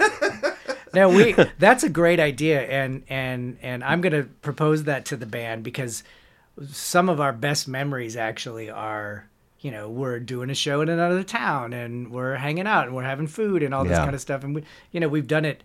no, 0.97 1.09
we 1.11 1.33
that's 1.59 1.85
a 1.85 1.89
great 1.89 2.19
idea 2.19 2.61
and 2.63 3.05
and 3.09 3.59
and 3.63 3.85
I'm 3.85 4.01
going 4.01 4.13
to 4.13 4.25
propose 4.43 4.85
that 4.85 5.05
to 5.07 5.17
the 5.17 5.27
band 5.27 5.63
because 5.63 6.03
some 6.73 7.09
of 7.09 7.21
our 7.21 7.33
best 7.33 7.69
memories 7.69 8.17
actually 8.17 8.69
are 8.71 9.29
you 9.61 9.71
know, 9.71 9.89
we're 9.89 10.21
doing 10.21 10.49
a 10.51 10.55
show 10.55 10.81
in 10.81 10.89
another 10.89 11.23
town 11.25 11.73
and 11.73 12.11
we're 12.13 12.35
hanging 12.37 12.67
out 12.67 12.87
and 12.87 12.95
we're 12.95 13.03
having 13.03 13.27
food 13.27 13.63
and 13.63 13.75
all 13.75 13.85
this 13.85 13.93
Yeah. 13.93 14.05
kind 14.05 14.15
of 14.15 14.21
stuff 14.21 14.43
and 14.45 14.55
we 14.55 14.65
you 14.91 15.01
know, 15.01 15.09
we've 15.09 15.27
done 15.29 15.45
it 15.45 15.63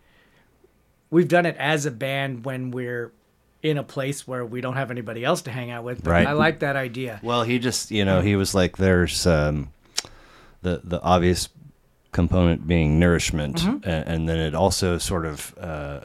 we've 1.09 1.27
done 1.27 1.45
it 1.45 1.55
as 1.57 1.85
a 1.85 1.91
band 1.91 2.45
when 2.45 2.71
we're 2.71 3.11
in 3.61 3.77
a 3.77 3.83
place 3.83 4.27
where 4.27 4.43
we 4.45 4.59
don't 4.61 4.75
have 4.75 4.89
anybody 4.91 5.23
else 5.23 5.43
to 5.43 5.51
hang 5.51 5.69
out 5.69 5.83
with. 5.83 6.03
But 6.03 6.11
Right. 6.11 6.27
I 6.27 6.31
like 6.31 6.59
that 6.59 6.75
idea. 6.75 7.19
Well, 7.21 7.43
he 7.43 7.59
just, 7.59 7.91
you 7.91 8.03
know, 8.05 8.21
he 8.21 8.35
was 8.35 8.55
like, 8.55 8.77
there's 8.77 9.27
um, 9.27 9.69
the 10.63 10.81
the 10.83 10.99
obvious 11.01 11.47
component 12.11 12.67
being 12.67 12.99
nourishment, 12.99 13.57
Mm-hmm. 13.57 13.89
a- 13.89 14.03
and, 14.07 14.27
then 14.27 14.37
it 14.39 14.53
also 14.55 14.97
sort 14.97 15.25
of 15.25 15.55
uh, 15.59 16.01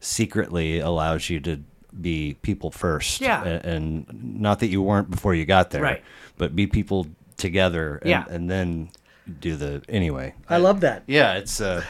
secretly 0.00 0.78
allows 0.80 1.28
you 1.30 1.40
to 1.40 1.60
be 2.00 2.34
people 2.42 2.70
first. 2.70 3.20
Yeah. 3.20 3.44
a- 3.44 3.60
and, 3.66 4.06
not 4.40 4.60
that 4.60 4.68
you 4.68 4.82
weren't 4.82 5.10
before 5.10 5.34
you 5.34 5.44
got 5.44 5.70
there, 5.70 5.82
Right. 5.82 6.02
But 6.36 6.56
be 6.56 6.66
people 6.66 7.06
together, 7.36 7.96
and, 8.02 8.10
Yeah. 8.10 8.24
and 8.28 8.50
then 8.50 8.90
do 9.40 9.56
the 9.56 9.82
anyway. 9.88 10.34
I 10.48 10.56
love 10.58 10.80
that. 10.80 11.04
Yeah, 11.06 11.34
it's 11.34 11.60
a 11.60 11.84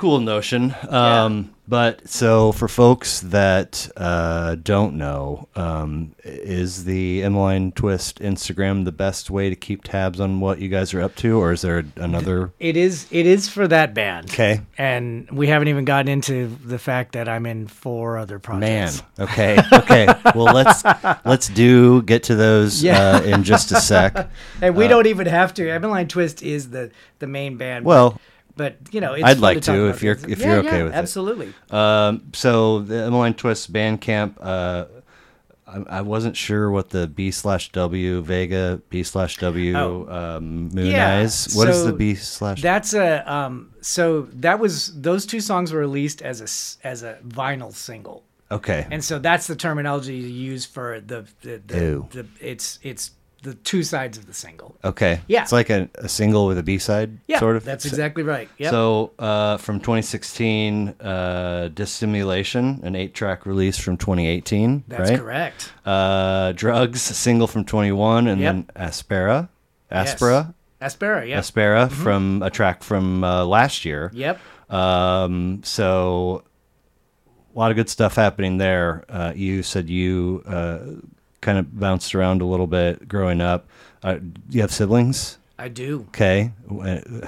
cool 0.00 0.18
notion. 0.20 0.74
Um, 0.88 1.54
But 1.68 2.08
so 2.08 2.50
for 2.50 2.66
folks 2.66 3.20
that 3.20 3.88
uh, 3.96 4.56
don't 4.56 4.96
know, 4.96 5.46
um, 5.54 6.16
is 6.24 6.84
the 6.84 7.22
Emmaline 7.22 7.70
Twist 7.70 8.18
Instagram 8.18 8.84
the 8.84 8.90
best 8.90 9.30
way 9.30 9.50
to 9.50 9.54
keep 9.54 9.84
tabs 9.84 10.18
on 10.18 10.40
what 10.40 10.58
you 10.58 10.68
guys 10.68 10.92
are 10.94 11.00
up 11.00 11.14
to, 11.16 11.38
or 11.38 11.52
is 11.52 11.60
there 11.62 11.84
another? 11.94 12.50
It 12.58 12.76
is 12.76 13.06
it 13.12 13.24
is 13.24 13.48
for 13.48 13.68
that 13.68 13.94
band. 13.94 14.30
Okay, 14.30 14.62
And 14.78 15.30
we 15.30 15.46
haven't 15.46 15.68
even 15.68 15.84
gotten 15.84 16.08
into 16.08 16.48
the 16.64 16.78
fact 16.78 17.12
that 17.12 17.28
I'm 17.28 17.46
in 17.46 17.68
four 17.68 18.18
other 18.18 18.40
projects. 18.40 19.02
man. 19.18 19.28
Okay, 19.28 19.60
okay. 19.72 20.06
well, 20.34 20.52
let's 20.52 20.82
let's 21.24 21.48
do 21.50 22.02
get 22.02 22.24
to 22.24 22.34
those 22.34 22.82
Yeah. 22.82 23.18
uh, 23.18 23.22
in 23.22 23.44
just 23.44 23.70
a 23.70 23.80
sec. 23.80 24.28
And 24.62 24.74
we 24.74 24.88
don't 24.88 25.06
even 25.06 25.26
have 25.28 25.54
to. 25.54 25.70
Emmaline 25.70 26.08
Twist 26.08 26.42
is 26.42 26.70
the 26.70 26.90
the 27.20 27.26
main 27.28 27.58
band. 27.58 27.84
Well, 27.84 28.10
but 28.10 28.20
you 28.92 29.00
know, 29.00 29.14
it's 29.14 29.24
I'd 29.24 29.38
like 29.38 29.60
to, 29.62 29.72
to, 29.72 29.88
if 29.88 30.02
you're- 30.02 30.18
if 30.28 30.38
Yeah, 30.38 30.46
you're 30.48 30.58
okay 30.60 30.78
yeah, 30.78 30.84
with 30.84 30.92
it. 30.94 30.96
absolutely. 30.96 31.54
Um, 31.70 32.22
so 32.32 32.80
the 32.80 33.04
Emmaline 33.04 33.34
Twist 33.34 33.72
Bandcamp, 33.72 34.34
uh, 34.40 34.84
I, 35.66 35.98
I 35.98 36.00
wasn't 36.02 36.36
sure 36.36 36.70
what 36.70 36.90
the 36.90 37.06
B 37.06 37.30
slash 37.30 37.70
W 37.72 38.20
Vega 38.22 38.80
B 38.90 39.02
slash 39.04 39.36
W 39.38 39.76
Oh. 39.76 40.06
um, 40.08 40.68
Moon 40.70 40.86
Yeah, 40.86 41.18
Eyes. 41.18 41.54
What 41.54 41.68
is 41.68 41.76
so 41.76 41.86
the 41.86 41.92
B 41.92 42.14
slash? 42.16 42.60
That's 42.60 42.92
a 42.92 43.30
um. 43.32 43.72
So 43.80 44.22
that 44.32 44.58
was 44.58 45.00
those 45.00 45.26
two 45.26 45.40
songs 45.40 45.72
were 45.72 45.80
released 45.80 46.22
as 46.22 46.40
a 46.40 46.86
as 46.86 47.02
a 47.04 47.18
vinyl 47.26 47.72
single, 47.72 48.24
Okay. 48.50 48.84
and 48.90 49.02
so 49.04 49.18
that's 49.20 49.46
the 49.46 49.54
terminology 49.56 50.16
you 50.16 50.26
use 50.26 50.66
for 50.66 51.00
the 51.00 51.24
the, 51.42 51.62
the, 51.66 52.04
the 52.10 52.26
it's 52.40 52.80
it's 52.82 53.12
the 53.42 53.54
two 53.54 53.82
sides 53.82 54.18
of 54.18 54.26
the 54.26 54.34
single. 54.34 54.76
okay. 54.84 55.20
Yeah. 55.26 55.42
It's 55.42 55.52
like 55.52 55.70
a, 55.70 55.88
a 55.94 56.08
single 56.08 56.46
with 56.46 56.58
a 56.58 56.62
B 56.62 56.78
side. 56.78 57.18
Yeah, 57.26 57.38
Sort 57.38 57.56
of. 57.56 57.64
That's 57.64 57.86
exactly 57.86 58.22
right. 58.22 58.48
Yep. 58.58 58.70
So 58.70 59.12
uh, 59.18 59.56
from 59.56 59.80
2016, 59.80 60.88
uh, 61.00 61.70
Dissimulation, 61.72 62.80
an 62.82 62.94
eight-track 62.96 63.46
release 63.46 63.78
from 63.78 63.96
2018. 63.96 64.84
that's 64.88 65.10
right? 65.10 65.18
correct. 65.18 65.72
Uh, 65.86 66.52
Drugs, 66.52 67.10
a 67.10 67.14
single 67.14 67.46
from 67.46 67.64
21, 67.64 68.26
and 68.26 68.40
Yep. 68.40 68.52
then 68.54 68.66
Aspera, 68.76 69.48
Yes. 69.90 70.14
Aspera, 70.14 70.54
Aspera. 70.80 71.26
Yeah. 71.28 71.38
Aspera 71.40 71.88
from 71.90 72.42
a 72.42 72.50
track 72.50 72.82
from 72.82 73.24
uh, 73.24 73.44
last 73.44 73.84
year. 73.84 74.10
Yep. 74.14 74.38
Um, 74.70 75.62
so 75.64 76.44
a 77.54 77.58
lot 77.58 77.70
of 77.70 77.76
good 77.76 77.88
stuff 77.88 78.14
happening 78.14 78.58
there. 78.58 79.04
Uh, 79.08 79.32
you 79.34 79.62
said 79.62 79.90
you 79.90 80.42
uh, 80.46 80.78
kind 81.40 81.58
of 81.58 81.78
bounced 81.78 82.14
around 82.14 82.42
a 82.42 82.46
little 82.46 82.66
bit 82.66 83.08
growing 83.08 83.40
up. 83.40 83.66
Uh, 84.02 84.14
do 84.14 84.32
you 84.50 84.60
have 84.60 84.72
siblings? 84.72 85.38
I 85.58 85.68
do. 85.68 86.06
Okay. 86.08 86.52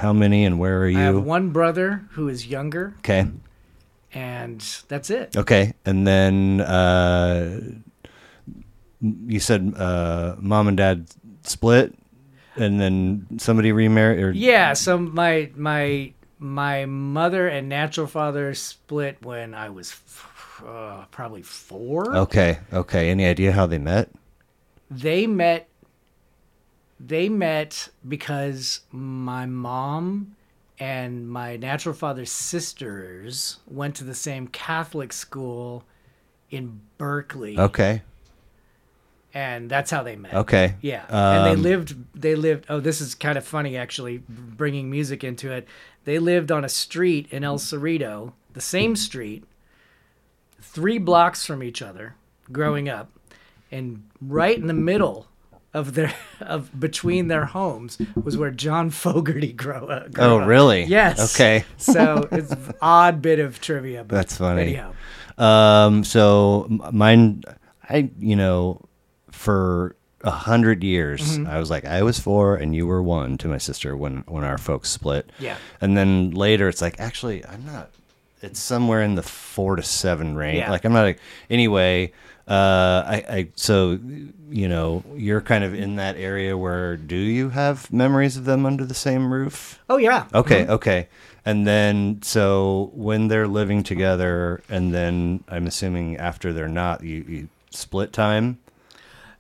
How 0.01 0.13
many 0.13 0.45
and 0.45 0.59
where 0.59 0.81
are 0.81 0.89
you? 0.89 0.99
I 0.99 1.03
have 1.03 1.23
one 1.23 1.51
brother 1.51 2.05
who 2.13 2.29
is 2.29 2.47
younger, 2.47 2.95
Okay. 3.01 3.27
and 4.15 4.61
that's 4.89 5.11
it. 5.11 5.37
Okay. 5.37 5.75
And 5.85 6.07
then 6.07 6.61
uh, 6.63 7.61
you 9.27 9.41
said 9.41 9.75
uh, 9.77 10.37
mom 10.39 10.69
and 10.69 10.77
dad 10.77 11.07
split, 11.43 11.95
and 12.57 12.81
then 12.81 13.27
somebody 13.39 13.73
remarried. 13.73 14.19
Or 14.23 14.31
Yeah. 14.33 14.73
So 14.75 14.97
my 14.99 15.51
my 15.57 16.13
my 16.39 16.87
mother 16.87 17.49
and 17.49 17.69
natural 17.69 18.07
father 18.07 18.55
split 18.55 19.19
when 19.23 19.55
I 19.55 19.69
was 19.71 19.91
uh, 20.67 21.05
probably 21.11 21.43
four. 21.43 22.17
Okay. 22.17 22.59
Okay. 22.73 23.11
Any 23.11 23.27
idea 23.27 23.53
how 23.53 23.67
they 23.67 23.79
met? 23.79 24.11
They 24.91 25.27
met. 25.27 25.69
They 27.01 27.29
met 27.29 27.89
because 28.09 28.81
my 28.93 29.47
mom 29.47 30.37
and 30.79 31.29
my 31.29 31.57
natural 31.57 31.95
father's 31.95 32.31
sisters 32.31 33.59
went 33.67 33.97
to 33.97 34.05
the 34.05 34.15
same 34.15 34.47
Catholic 34.47 35.13
school 35.13 35.85
in 36.51 36.81
Berkeley, 36.99 37.59
Okay. 37.59 38.03
and 39.35 39.71
that's 39.71 39.91
how 39.91 40.03
they 40.03 40.17
met. 40.17 40.35
Okay. 40.35 40.75
Yeah, 40.81 41.05
and 41.09 41.47
they 41.47 41.53
Um, 41.55 41.63
lived. 41.63 41.97
They 42.15 42.35
lived. 42.35 42.67
Oh, 42.69 42.79
this 42.81 43.01
is 43.01 43.15
kind 43.15 43.39
of 43.39 43.45
funny, 43.45 43.77
actually, 43.77 44.23
bringing 44.29 44.91
music 44.91 45.25
into 45.25 45.51
it. 45.51 45.67
They 46.05 46.19
lived 46.19 46.53
on 46.53 46.65
a 46.65 46.69
street 46.69 47.27
in 47.31 47.43
El 47.43 47.59
Cerrito, 47.59 48.33
the 48.53 48.61
same 48.61 48.95
street, 48.97 49.45
three 50.73 50.99
blocks 50.99 51.45
from 51.47 51.63
each 51.63 51.83
other, 51.83 52.15
growing 52.51 52.89
up, 52.89 53.11
and 53.71 54.05
right 54.21 54.57
in 54.57 54.67
the 54.67 54.75
middle 54.75 55.27
of 55.75 55.95
their 55.95 56.13
of 56.41 56.79
between 56.79 57.29
their 57.29 57.47
homes 57.47 57.99
was 58.23 58.37
where 58.37 58.51
John 58.51 58.91
Fogerty 59.03 59.53
grew, 59.53 59.75
uh, 59.87 60.09
grew 60.09 60.25
Oh, 60.25 60.39
up. 60.41 60.49
really? 60.49 60.85
Yes. 60.85 61.35
Okay. 61.35 61.65
so 61.79 62.29
it's 62.33 62.55
odd 62.81 63.23
bit 63.23 63.39
of 63.39 63.61
trivia. 63.61 64.05
But 64.05 64.15
That's 64.17 64.37
funny. 64.37 64.63
Anyhow, 64.63 64.93
Um, 65.39 66.05
so 66.05 66.67
mine, 66.93 67.43
I, 67.89 68.11
you 68.19 68.37
know, 68.37 68.83
for 69.31 69.97
a 70.25 70.31
hundred 70.31 70.85
years, 70.85 71.21
Mm-hmm. 71.39 71.47
I 71.47 71.59
was 71.59 71.71
like, 71.71 71.85
I 71.87 72.03
was 72.03 72.21
four 72.21 72.55
and 72.57 72.75
you 72.77 72.87
were 72.87 73.03
one 73.03 73.39
to 73.39 73.49
my 73.49 73.59
sister 73.59 73.97
when, 73.97 74.19
when 74.29 74.45
our 74.45 74.59
folks 74.59 74.91
split. 74.91 75.31
Yeah. 75.39 75.57
And 75.81 75.97
then 75.97 76.33
later 76.33 76.69
it's 76.69 76.83
like, 76.83 77.01
actually, 77.01 77.45
I'm 77.47 77.65
not, 77.65 77.91
it's 78.43 78.61
somewhere 78.61 79.03
in 79.03 79.15
the 79.15 79.23
four 79.23 79.77
to 79.77 79.83
seven 79.83 80.35
range. 80.37 80.59
Yeah. 80.59 80.71
Like 80.71 80.85
I'm 80.85 80.93
not, 80.93 81.07
a, 81.07 81.17
anyway, 81.49 82.13
uh, 82.49 83.05
I, 83.07 83.25
I, 83.29 83.49
so, 83.55 83.99
you 84.51 84.69
know, 84.69 85.05
you're 85.15 85.41
kind 85.41 85.65
of 85.65 85.75
in 85.75 85.97
that 85.97 86.17
area 86.17 86.59
where 86.59 86.97
do 86.97 87.17
you 87.17 87.51
have 87.51 87.93
memories 87.93 88.37
of 88.37 88.45
them 88.45 88.67
under 88.67 88.85
the 88.85 88.95
same 88.95 89.33
roof? 89.33 89.79
oh 89.89 89.97
yeah, 89.97 90.27
Okay, 90.35 90.67
okay. 90.67 91.09
And 91.45 91.67
then 91.67 92.21
so 92.23 92.91
when 92.95 93.29
they're 93.29 93.49
living 93.49 93.83
together 93.83 94.63
and 94.69 94.93
then 94.95 95.43
I'm 95.49 95.67
assuming 95.67 96.17
after 96.17 96.53
they're 96.53 96.69
not, 96.69 97.03
you, 97.03 97.25
you 97.29 97.49
split 97.71 98.13
time. 98.13 98.59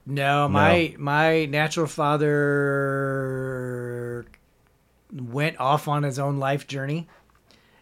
No, 0.04 0.48
my 0.48 0.96
my 0.98 1.44
natural 1.44 1.86
father 1.86 2.26
went 5.12 5.60
off 5.60 5.86
on 5.86 6.02
his 6.02 6.18
own 6.18 6.38
life 6.38 6.66
journey. 6.66 7.06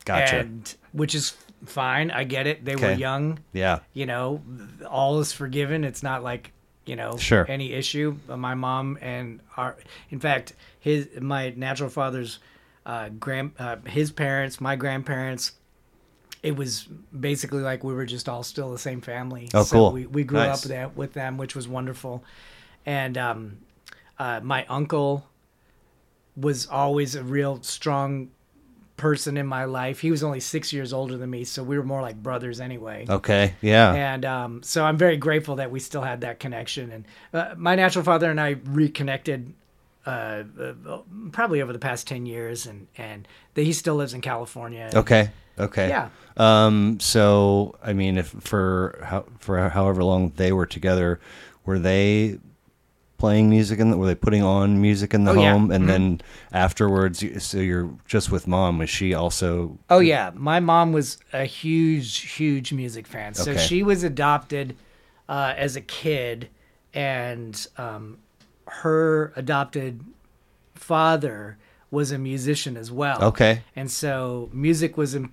Gotcha. 0.04 0.40
And 0.40 0.74
which 0.92 1.14
is 1.14 1.34
fine. 1.66 2.10
I 2.10 2.24
get 2.24 2.46
it. 2.46 2.64
They 2.64 2.76
were 2.76 2.92
young. 2.92 3.40
yeah. 3.52 3.80
You 3.92 4.06
know, 4.06 4.42
all 4.88 5.20
is 5.20 5.32
forgiven. 5.32 5.84
It's 5.84 6.02
not 6.02 6.22
like 6.22 6.52
you 6.86 6.96
know 6.96 7.16
Sure. 7.16 7.44
any 7.48 7.72
issue. 7.72 8.16
My 8.28 8.54
mom 8.54 8.98
and 9.00 9.40
our, 9.56 9.76
in 10.10 10.18
fact, 10.20 10.54
his 10.80 11.08
my 11.20 11.50
natural 11.56 11.90
father's 11.90 12.38
uh, 12.86 13.10
grand 13.10 13.52
uh, 13.58 13.76
his 13.86 14.10
parents, 14.10 14.60
my 14.60 14.76
grandparents. 14.76 15.52
It 16.42 16.56
was 16.56 16.88
basically 17.18 17.60
like 17.60 17.84
we 17.84 17.92
were 17.92 18.06
just 18.06 18.26
all 18.26 18.42
still 18.42 18.72
the 18.72 18.78
same 18.78 19.02
family. 19.02 19.50
Oh, 19.52 19.62
So 19.62 19.76
cool. 19.76 19.92
We, 19.92 20.06
we 20.06 20.24
grew 20.24 20.38
Nice. 20.38 20.64
up 20.64 20.68
them, 20.70 20.90
with 20.96 21.12
them, 21.12 21.36
which 21.36 21.54
was 21.54 21.68
wonderful. 21.68 22.24
And 22.86 23.18
um, 23.18 23.58
uh, 24.18 24.40
my 24.42 24.64
uncle 24.64 25.26
was 26.36 26.66
always 26.66 27.14
a 27.14 27.22
real 27.22 27.62
strong 27.62 28.30
person 29.00 29.38
in 29.38 29.46
my 29.46 29.64
life. 29.64 30.00
He 30.00 30.10
was 30.10 30.22
only 30.22 30.40
six 30.40 30.72
years 30.72 30.92
older 30.92 31.16
than 31.16 31.30
me, 31.30 31.44
so 31.44 31.62
we 31.62 31.78
were 31.78 31.84
more 31.84 32.02
like 32.02 32.22
brothers 32.22 32.60
anyway. 32.60 33.06
Okay. 33.08 33.54
Yeah. 33.62 33.94
And 33.94 34.24
um, 34.26 34.62
so 34.62 34.84
I'm 34.84 34.98
very 34.98 35.16
grateful 35.16 35.56
that 35.56 35.70
we 35.70 35.80
still 35.80 36.02
had 36.02 36.20
that 36.20 36.38
connection. 36.38 36.92
And 36.92 37.04
uh, 37.32 37.54
my 37.56 37.74
natural 37.74 38.04
father 38.04 38.30
and 38.30 38.38
I 38.38 38.56
reconnected 38.64 39.54
uh, 40.04 40.44
uh, 40.60 40.98
probably 41.32 41.62
over 41.62 41.72
the 41.72 41.78
past 41.78 42.06
ten 42.06 42.26
years, 42.26 42.66
and 42.66 42.86
and 42.96 43.26
that 43.54 43.62
he 43.62 43.72
still 43.72 43.96
lives 43.96 44.14
in 44.14 44.20
California. 44.20 44.90
Okay. 44.94 45.30
Okay. 45.58 45.88
Yeah. 45.88 46.08
Um. 46.36 47.00
So, 47.00 47.76
I 47.82 47.92
mean, 47.92 48.18
if 48.18 48.28
for 48.28 48.98
how 49.02 49.24
for 49.38 49.68
however 49.70 50.04
long 50.04 50.32
they 50.36 50.52
were 50.52 50.66
together, 50.66 51.20
were 51.64 51.78
they 51.78 52.38
playing 53.20 53.48
music 53.50 53.78
in 53.78 53.90
the, 53.90 53.96
were 53.96 54.06
they 54.06 54.14
putting 54.14 54.42
on 54.42 54.80
music 54.80 55.14
in 55.14 55.24
the 55.24 55.32
Oh, 55.32 55.34
yeah. 55.34 55.52
home 55.52 55.70
and 55.70 55.88
then 55.88 56.20
afterwards 56.52 57.22
so 57.44 57.58
you're 57.58 57.90
just 58.06 58.32
with 58.32 58.46
mom 58.48 58.78
was 58.78 58.88
she 58.90 59.14
also 59.14 59.78
Oh 59.90 60.00
yeah, 60.00 60.30
my 60.34 60.58
mom 60.58 60.92
was 60.92 61.18
a 61.32 61.44
huge, 61.44 62.32
huge 62.32 62.72
music 62.72 63.06
fan. 63.06 63.34
So 63.34 63.50
Okay. 63.52 63.60
she 63.60 63.82
was 63.82 64.02
adopted 64.02 64.74
uh, 65.28 65.54
as 65.56 65.76
a 65.76 65.80
kid, 65.80 66.48
and 66.94 67.54
um, 67.76 68.18
her 68.66 69.32
adopted 69.36 70.00
father 70.74 71.58
was 71.92 72.12
a 72.12 72.18
musician 72.18 72.76
as 72.76 72.90
well. 72.92 73.20
okay 73.22 73.62
And 73.74 73.90
so 73.90 74.48
music 74.52 74.96
was 74.96 75.14
im- 75.16 75.32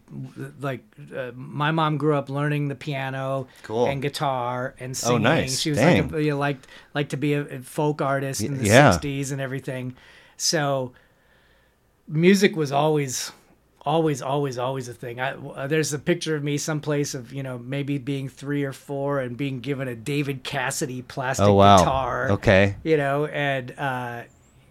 like 0.60 0.82
uh, 1.16 1.32
my 1.36 1.72
mom 1.72 1.98
grew 1.98 2.16
up 2.16 2.30
learning 2.30 2.68
the 2.68 2.76
piano 2.76 3.48
Cool. 3.64 3.86
and 3.88 4.02
guitar 4.02 4.74
and 4.80 4.98
singing. 4.98 5.16
Oh, 5.28 5.36
nice. 5.36 5.60
She 5.60 5.70
was 5.70 5.78
Dang. 5.80 6.04
like 6.10 6.14
a, 6.14 6.24
you 6.24 6.32
know, 6.32 6.38
liked 6.40 6.66
liked 6.96 7.12
to 7.12 7.18
be 7.18 7.34
a, 7.34 7.42
a 7.42 7.60
folk 7.62 8.02
artist 8.02 8.42
in 8.42 8.58
the 8.58 8.66
yeah. 8.66 8.92
'60s 8.92 9.32
and 9.32 9.40
everything. 9.40 9.96
So 10.36 10.94
music 12.08 12.56
was 12.56 12.72
always 12.72 13.32
always 13.82 14.22
always 14.22 14.58
always 14.58 14.90
a 14.90 14.94
thing 14.94 15.20
I, 15.20 15.32
uh, 15.34 15.68
there's 15.68 15.94
a 15.94 16.00
picture 16.00 16.36
of 16.36 16.44
me 16.44 16.58
someplace 16.58 17.14
of 17.14 17.32
you 17.32 17.42
know 17.42 17.58
maybe 17.58 17.98
being 17.98 18.28
three 18.28 18.64
or 18.66 18.74
four 18.74 19.22
and 19.22 19.38
being 19.38 19.62
given 19.62 19.88
a 19.88 19.96
david 19.96 20.44
cassidy 20.44 21.02
plastic 21.02 21.46
oh 21.48 21.54
wow 21.54 21.78
guitar 21.78 22.32
okay 22.32 22.76
you 22.84 22.98
know, 22.98 23.26
and 23.28 23.74
uh, 23.78 24.24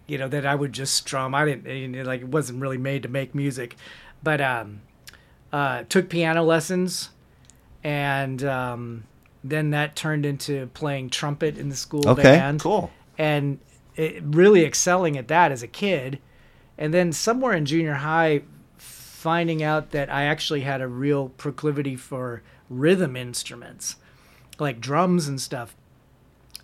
you 0.06 0.18
know 0.18 0.28
that 0.28 0.46
I 0.46 0.54
would 0.54 0.72
just 0.72 0.94
strum. 0.94 1.34
I 1.34 1.44
didn't 1.44 1.66
you 1.66 1.88
know, 1.88 2.02
like 2.02 2.22
it 2.22 2.28
wasn't 2.28 2.60
really 2.60 2.78
made 2.78 3.02
to 3.02 3.08
make 3.08 3.34
music, 3.34 3.76
but 4.22 4.40
um, 4.40 4.80
uh, 5.52 5.84
took 5.88 6.08
piano 6.08 6.42
lessons, 6.42 7.10
and 7.82 8.42
um, 8.44 9.04
then 9.42 9.70
that 9.70 9.96
turned 9.96 10.26
into 10.26 10.66
playing 10.68 11.10
trumpet 11.10 11.58
in 11.58 11.68
the 11.68 11.76
school 11.76 12.08
okay 12.08 12.22
band, 12.22 12.60
cool 12.60 12.90
and 13.18 13.58
it, 13.96 14.22
really 14.22 14.64
excelling 14.64 15.16
at 15.16 15.28
that 15.28 15.52
as 15.52 15.62
a 15.62 15.68
kid, 15.68 16.18
and 16.78 16.92
then 16.92 17.12
somewhere 17.12 17.52
in 17.54 17.66
junior 17.66 17.94
high, 17.94 18.42
finding 18.76 19.62
out 19.62 19.90
that 19.90 20.10
I 20.12 20.24
actually 20.24 20.60
had 20.60 20.80
a 20.80 20.88
real 20.88 21.30
proclivity 21.30 21.96
for 21.96 22.42
rhythm 22.68 23.16
instruments, 23.16 23.96
like 24.58 24.80
drums 24.80 25.28
and 25.28 25.40
stuff 25.40 25.74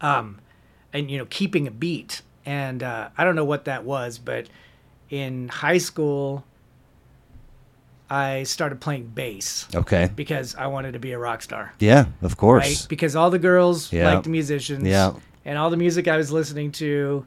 um, 0.03 0.41
and 0.93 1.11
you 1.11 1.17
know 1.17 1.27
keeping 1.27 1.67
a 1.67 1.71
beat. 1.71 2.23
And 2.45 2.83
uh, 2.83 3.11
I 3.17 3.25
don't 3.25 3.37
know 3.37 3.45
what 3.45 3.67
that 3.67 3.85
was, 3.85 4.19
but 4.19 4.49
in 5.11 5.49
high 5.49 5.79
school, 5.79 6.45
I 8.11 8.43
started 8.43 8.81
playing 8.81 9.07
bass 9.15 9.67
okay 9.75 10.11
because 10.15 10.55
I 10.55 10.67
wanted 10.67 10.93
to 10.93 10.99
be 10.99 11.13
a 11.13 11.19
rock 11.19 11.41
star. 11.41 11.73
yeah 11.79 12.07
of 12.21 12.37
course 12.37 12.67
Right? 12.67 12.87
Because 12.89 13.17
all 13.17 13.31
the 13.31 13.39
girls 13.39 13.91
Yeah. 13.93 14.13
liked 14.13 14.27
musicians. 14.27 14.85
Yeah. 14.85 15.15
And 15.47 15.57
all 15.59 15.71
the 15.71 15.77
music 15.79 16.09
I 16.09 16.17
was 16.19 16.31
listening 16.31 16.73
to, 16.73 17.25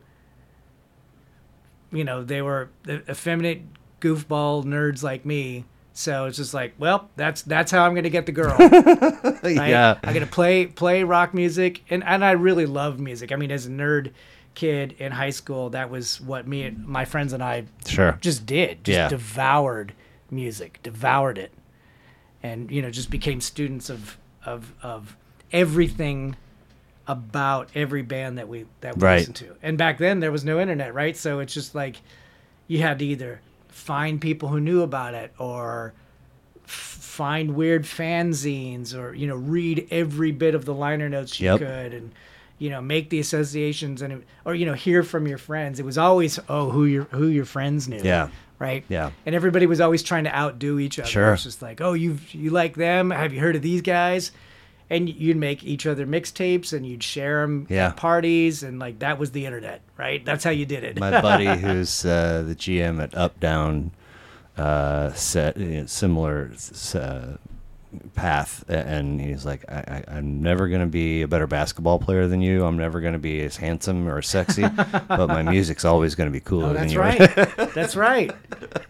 you 1.91 2.03
know, 2.03 2.23
they 2.23 2.41
were 2.41 2.69
effeminate 2.87 3.63
goofball 3.99 4.63
nerds 4.63 5.01
like 5.03 5.25
me. 5.25 5.65
So 5.93 6.25
it's 6.25 6.37
just 6.37 6.53
like, 6.53 6.73
well, 6.77 7.09
that's 7.15 7.41
that's 7.41 7.71
how 7.71 7.85
I'm 7.85 7.95
gonna 7.95 8.09
get 8.09 8.25
the 8.25 8.31
girl. 8.33 8.55
right? 8.59 9.53
yeah 9.69 9.97
I'm 10.03 10.13
gonna 10.13 10.25
play 10.27 10.65
play 10.67 11.03
rock 11.03 11.33
music, 11.33 11.83
and 11.89 12.03
and 12.03 12.23
I 12.23 12.31
really 12.31 12.65
love 12.65 12.99
music. 12.99 13.31
I 13.31 13.37
mean, 13.37 13.49
as 13.51 13.65
a 13.65 13.69
nerd 13.69 14.11
kid 14.55 14.95
in 14.97 15.11
high 15.11 15.29
school, 15.29 15.69
that 15.71 15.89
was 15.89 16.19
what 16.21 16.47
me 16.47 16.63
and 16.63 16.85
my 16.85 17.05
friends 17.05 17.33
and 17.33 17.43
I 17.43 17.65
sure 17.85 18.17
just 18.21 18.45
did. 18.45 18.83
Just 18.83 18.95
Yeah. 18.97 19.07
devoured 19.09 19.93
music, 20.31 20.79
devoured 20.81 21.37
it, 21.37 21.51
and 22.41 22.71
you 22.71 22.81
know, 22.81 22.89
just 22.89 23.09
became 23.09 23.41
students 23.41 23.89
of 23.89 24.17
of 24.45 24.73
of 24.81 25.15
everything 25.51 26.35
about 27.07 27.69
every 27.75 28.01
band 28.01 28.37
that 28.37 28.47
we 28.47 28.65
that 28.81 28.97
we 28.97 29.03
Right. 29.03 29.17
listened 29.19 29.35
to. 29.37 29.55
And 29.61 29.77
back 29.77 29.97
then, 29.99 30.19
there 30.21 30.31
was 30.31 30.43
no 30.43 30.59
internet, 30.59 30.93
right? 30.93 31.15
So 31.15 31.39
it's 31.39 31.53
just 31.53 31.75
like 31.75 31.97
you 32.67 32.79
had 32.81 32.97
to 32.99 33.05
either 33.05 33.41
find 33.67 34.19
people 34.19 34.49
who 34.49 34.59
knew 34.59 34.81
about 34.81 35.13
it 35.13 35.31
or 35.37 35.93
f- 36.63 36.71
find 36.71 37.53
weird 37.55 37.83
fanzines 37.83 38.97
or 38.97 39.13
you 39.13 39.27
know 39.27 39.35
read 39.35 39.87
every 39.91 40.31
bit 40.31 40.55
of 40.55 40.65
the 40.65 40.73
liner 40.73 41.07
notes 41.09 41.39
you 41.39 41.45
Yep. 41.51 41.59
could 41.59 41.93
and 41.93 42.11
you 42.57 42.69
know 42.69 42.81
make 42.81 43.09
the 43.09 43.19
associations 43.19 44.01
and 44.01 44.23
or 44.45 44.55
you 44.55 44.65
know 44.65 44.73
hear 44.73 45.03
from 45.03 45.27
your 45.27 45.37
friends 45.37 45.79
it 45.79 45.85
was 45.85 45.97
always 45.97 46.39
oh 46.49 46.69
who 46.69 46.85
your 46.85 47.03
who 47.05 47.27
your 47.27 47.45
friends 47.45 47.87
knew 47.87 47.99
Yeah. 48.01 48.29
right 48.59 48.83
Yeah. 48.87 49.11
and 49.25 49.35
everybody 49.35 49.65
was 49.65 49.81
always 49.81 50.01
trying 50.03 50.23
to 50.23 50.33
outdo 50.35 50.79
each 50.79 50.97
other 50.99 51.07
Sure. 51.09 51.33
it's 51.33 51.43
just 51.43 51.61
like 51.61 51.81
oh 51.81 51.93
you 51.93 52.17
you 52.31 52.49
like 52.51 52.75
them 52.75 53.11
have 53.11 53.33
you 53.33 53.39
heard 53.41 53.55
of 53.55 53.61
these 53.61 53.81
guys 53.81 54.31
and 54.89 55.09
you'd 55.09 55.35
make 55.35 55.63
each 55.63 55.85
other 55.87 56.05
mixtapes 56.05 56.71
and 56.71 56.85
you'd 56.85 57.03
share 57.03 57.41
them 57.41 57.65
Yeah. 57.69 57.87
at 57.87 57.97
parties 57.97 58.63
and 58.63 58.79
like 58.79 58.99
that 58.99 59.17
was 59.19 59.31
the 59.31 59.45
internet 59.45 59.81
right 59.97 60.23
that's 60.23 60.43
how 60.43 60.51
you 60.51 60.65
did 60.65 60.83
it 60.83 60.99
my 60.99 61.19
buddy 61.21 61.47
who's 61.61 62.05
uh, 62.05 62.43
the 62.47 62.55
GM 62.55 63.01
at 63.03 63.13
Up 63.15 63.39
Down 63.39 63.91
uh, 64.57 65.11
set 65.13 65.57
you 65.57 65.81
know, 65.81 65.85
similar 65.87 66.51
uh, 66.93 67.33
path, 68.15 68.63
and 68.69 69.19
he's 69.19 69.45
like, 69.45 69.63
I, 69.69 70.03
I, 70.07 70.17
"I'm 70.17 70.41
never 70.41 70.67
going 70.67 70.81
to 70.81 70.87
be 70.87 71.21
a 71.23 71.27
better 71.27 71.47
basketball 71.47 71.99
player 71.99 72.27
than 72.27 72.41
you. 72.41 72.65
I'm 72.65 72.77
never 72.77 72.99
going 73.01 73.13
to 73.13 73.19
be 73.19 73.41
as 73.43 73.57
handsome 73.57 74.07
or 74.07 74.21
sexy, 74.21 74.63
but 75.07 75.27
my 75.27 75.41
music's 75.41 75.85
always 75.85 76.15
going 76.15 76.27
to 76.27 76.33
be 76.33 76.39
cooler 76.39 76.65
Oh, 76.69 76.73
than 76.73 76.81
that's 76.87 76.93
yours." 76.93 77.19
right. 77.19 77.57
that's 77.73 77.95
right. 77.95 78.31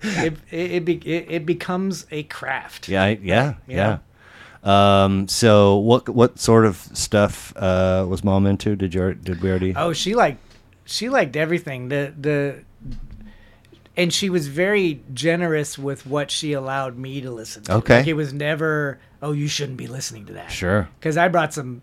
It 0.01 0.33
it 0.51 0.71
it, 0.71 0.85
be, 0.85 0.95
it 1.05 1.25
it 1.29 1.45
becomes 1.45 2.05
a 2.11 2.23
craft. 2.23 2.89
yeah, 2.89 3.07
yeah, 3.07 3.55
yeah. 3.67 3.97
Yeah. 4.65 5.03
Um, 5.03 5.27
so 5.27 5.77
what 5.77 6.09
what 6.09 6.39
sort 6.39 6.65
of 6.65 6.77
stuff 6.93 7.53
uh, 7.55 8.05
was 8.09 8.23
mom 8.23 8.47
into? 8.47 8.75
Did 8.75 8.93
you 8.93 9.13
did 9.13 9.41
we 9.41 9.49
already? 9.49 9.75
Oh, 9.75 9.93
she 9.93 10.15
liked 10.15 10.39
she 10.85 11.07
liked 11.09 11.35
everything. 11.35 11.89
The 11.89 12.13
the 12.19 12.64
and 13.97 14.13
she 14.13 14.29
was 14.29 14.47
very 14.47 15.01
generous 15.13 15.77
with 15.77 16.05
what 16.05 16.29
she 16.31 16.53
allowed 16.53 16.97
me 16.97 17.21
to 17.21 17.31
listen 17.31 17.63
to. 17.63 17.73
Okay. 17.75 17.97
Like 17.99 18.08
it 18.08 18.13
was 18.13 18.34
never, 18.34 18.99
oh, 19.21 19.31
you 19.31 19.47
shouldn't 19.47 19.77
be 19.77 19.88
listening 19.88 20.25
to 20.27 20.34
that. 20.34 20.51
Sure. 20.51 20.89
Because 20.99 21.17
I 21.17 21.27
brought 21.27 21.53
some 21.53 21.81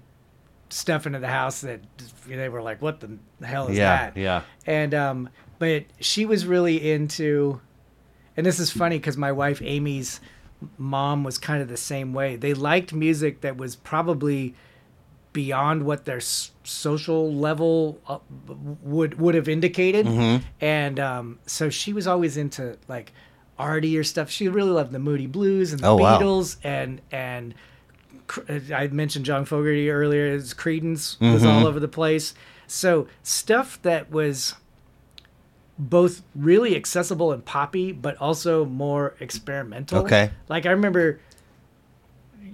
stuff 0.68 1.06
into 1.06 1.18
the 1.18 1.28
house 1.28 1.60
that 1.62 1.80
they 2.26 2.48
were 2.48 2.62
like, 2.62 2.80
what 2.82 3.00
the 3.00 3.18
hell 3.46 3.68
is 3.68 3.76
Yeah, 3.76 4.10
that? 4.10 4.16
yeah. 4.16 4.42
And 4.66 4.94
um, 4.94 5.28
but 5.58 5.84
she 6.00 6.24
was 6.26 6.46
really 6.46 6.90
into, 6.92 7.60
and 8.36 8.44
this 8.46 8.58
is 8.58 8.70
funny 8.70 8.98
because 8.98 9.16
my 9.16 9.32
wife 9.32 9.60
Amy's 9.62 10.20
mom 10.78 11.24
was 11.24 11.38
kind 11.38 11.60
of 11.62 11.68
the 11.68 11.76
same 11.76 12.12
way. 12.14 12.36
They 12.36 12.54
liked 12.54 12.92
music 12.92 13.40
that 13.40 13.56
was 13.56 13.76
probably 13.76 14.54
beyond 15.32 15.84
what 15.84 16.04
their 16.04 16.18
s- 16.18 16.50
social 16.64 17.32
level 17.32 17.98
uh, 18.06 18.18
would 18.82 19.18
would 19.20 19.34
have 19.34 19.48
indicated, 19.48 20.06
Mm-hmm. 20.06 20.44
and 20.60 21.00
um, 21.00 21.38
so 21.46 21.70
she 21.70 21.92
was 21.92 22.06
always 22.06 22.36
into 22.36 22.76
like 22.88 23.12
artier 23.58 24.04
stuff. 24.04 24.30
She 24.30 24.48
really 24.48 24.70
loved 24.70 24.92
the 24.92 24.98
Moody 24.98 25.26
Blues 25.26 25.72
and 25.72 25.80
the 25.82 25.86
Oh, 25.88 25.96
wow. 25.96 26.18
Beatles 26.18 26.56
and 26.64 27.00
and 27.10 27.54
I 28.74 28.86
mentioned 28.88 29.24
John 29.24 29.44
Fogerty 29.44 29.90
earlier. 29.90 30.32
His 30.32 30.54
Creedence 30.54 31.20
was 31.20 31.42
Mm-hmm. 31.42 31.46
all 31.46 31.66
over 31.66 31.80
the 31.80 31.88
place. 31.88 32.34
So 32.66 33.06
stuff 33.22 33.80
that 33.82 34.10
was 34.10 34.54
both 35.78 36.22
really 36.34 36.76
accessible 36.76 37.32
and 37.32 37.44
poppy, 37.44 37.92
but 37.92 38.16
also 38.18 38.64
more 38.64 39.14
experimental. 39.20 40.04
Okay. 40.04 40.30
Like 40.48 40.64
I 40.66 40.70
remember, 40.70 41.20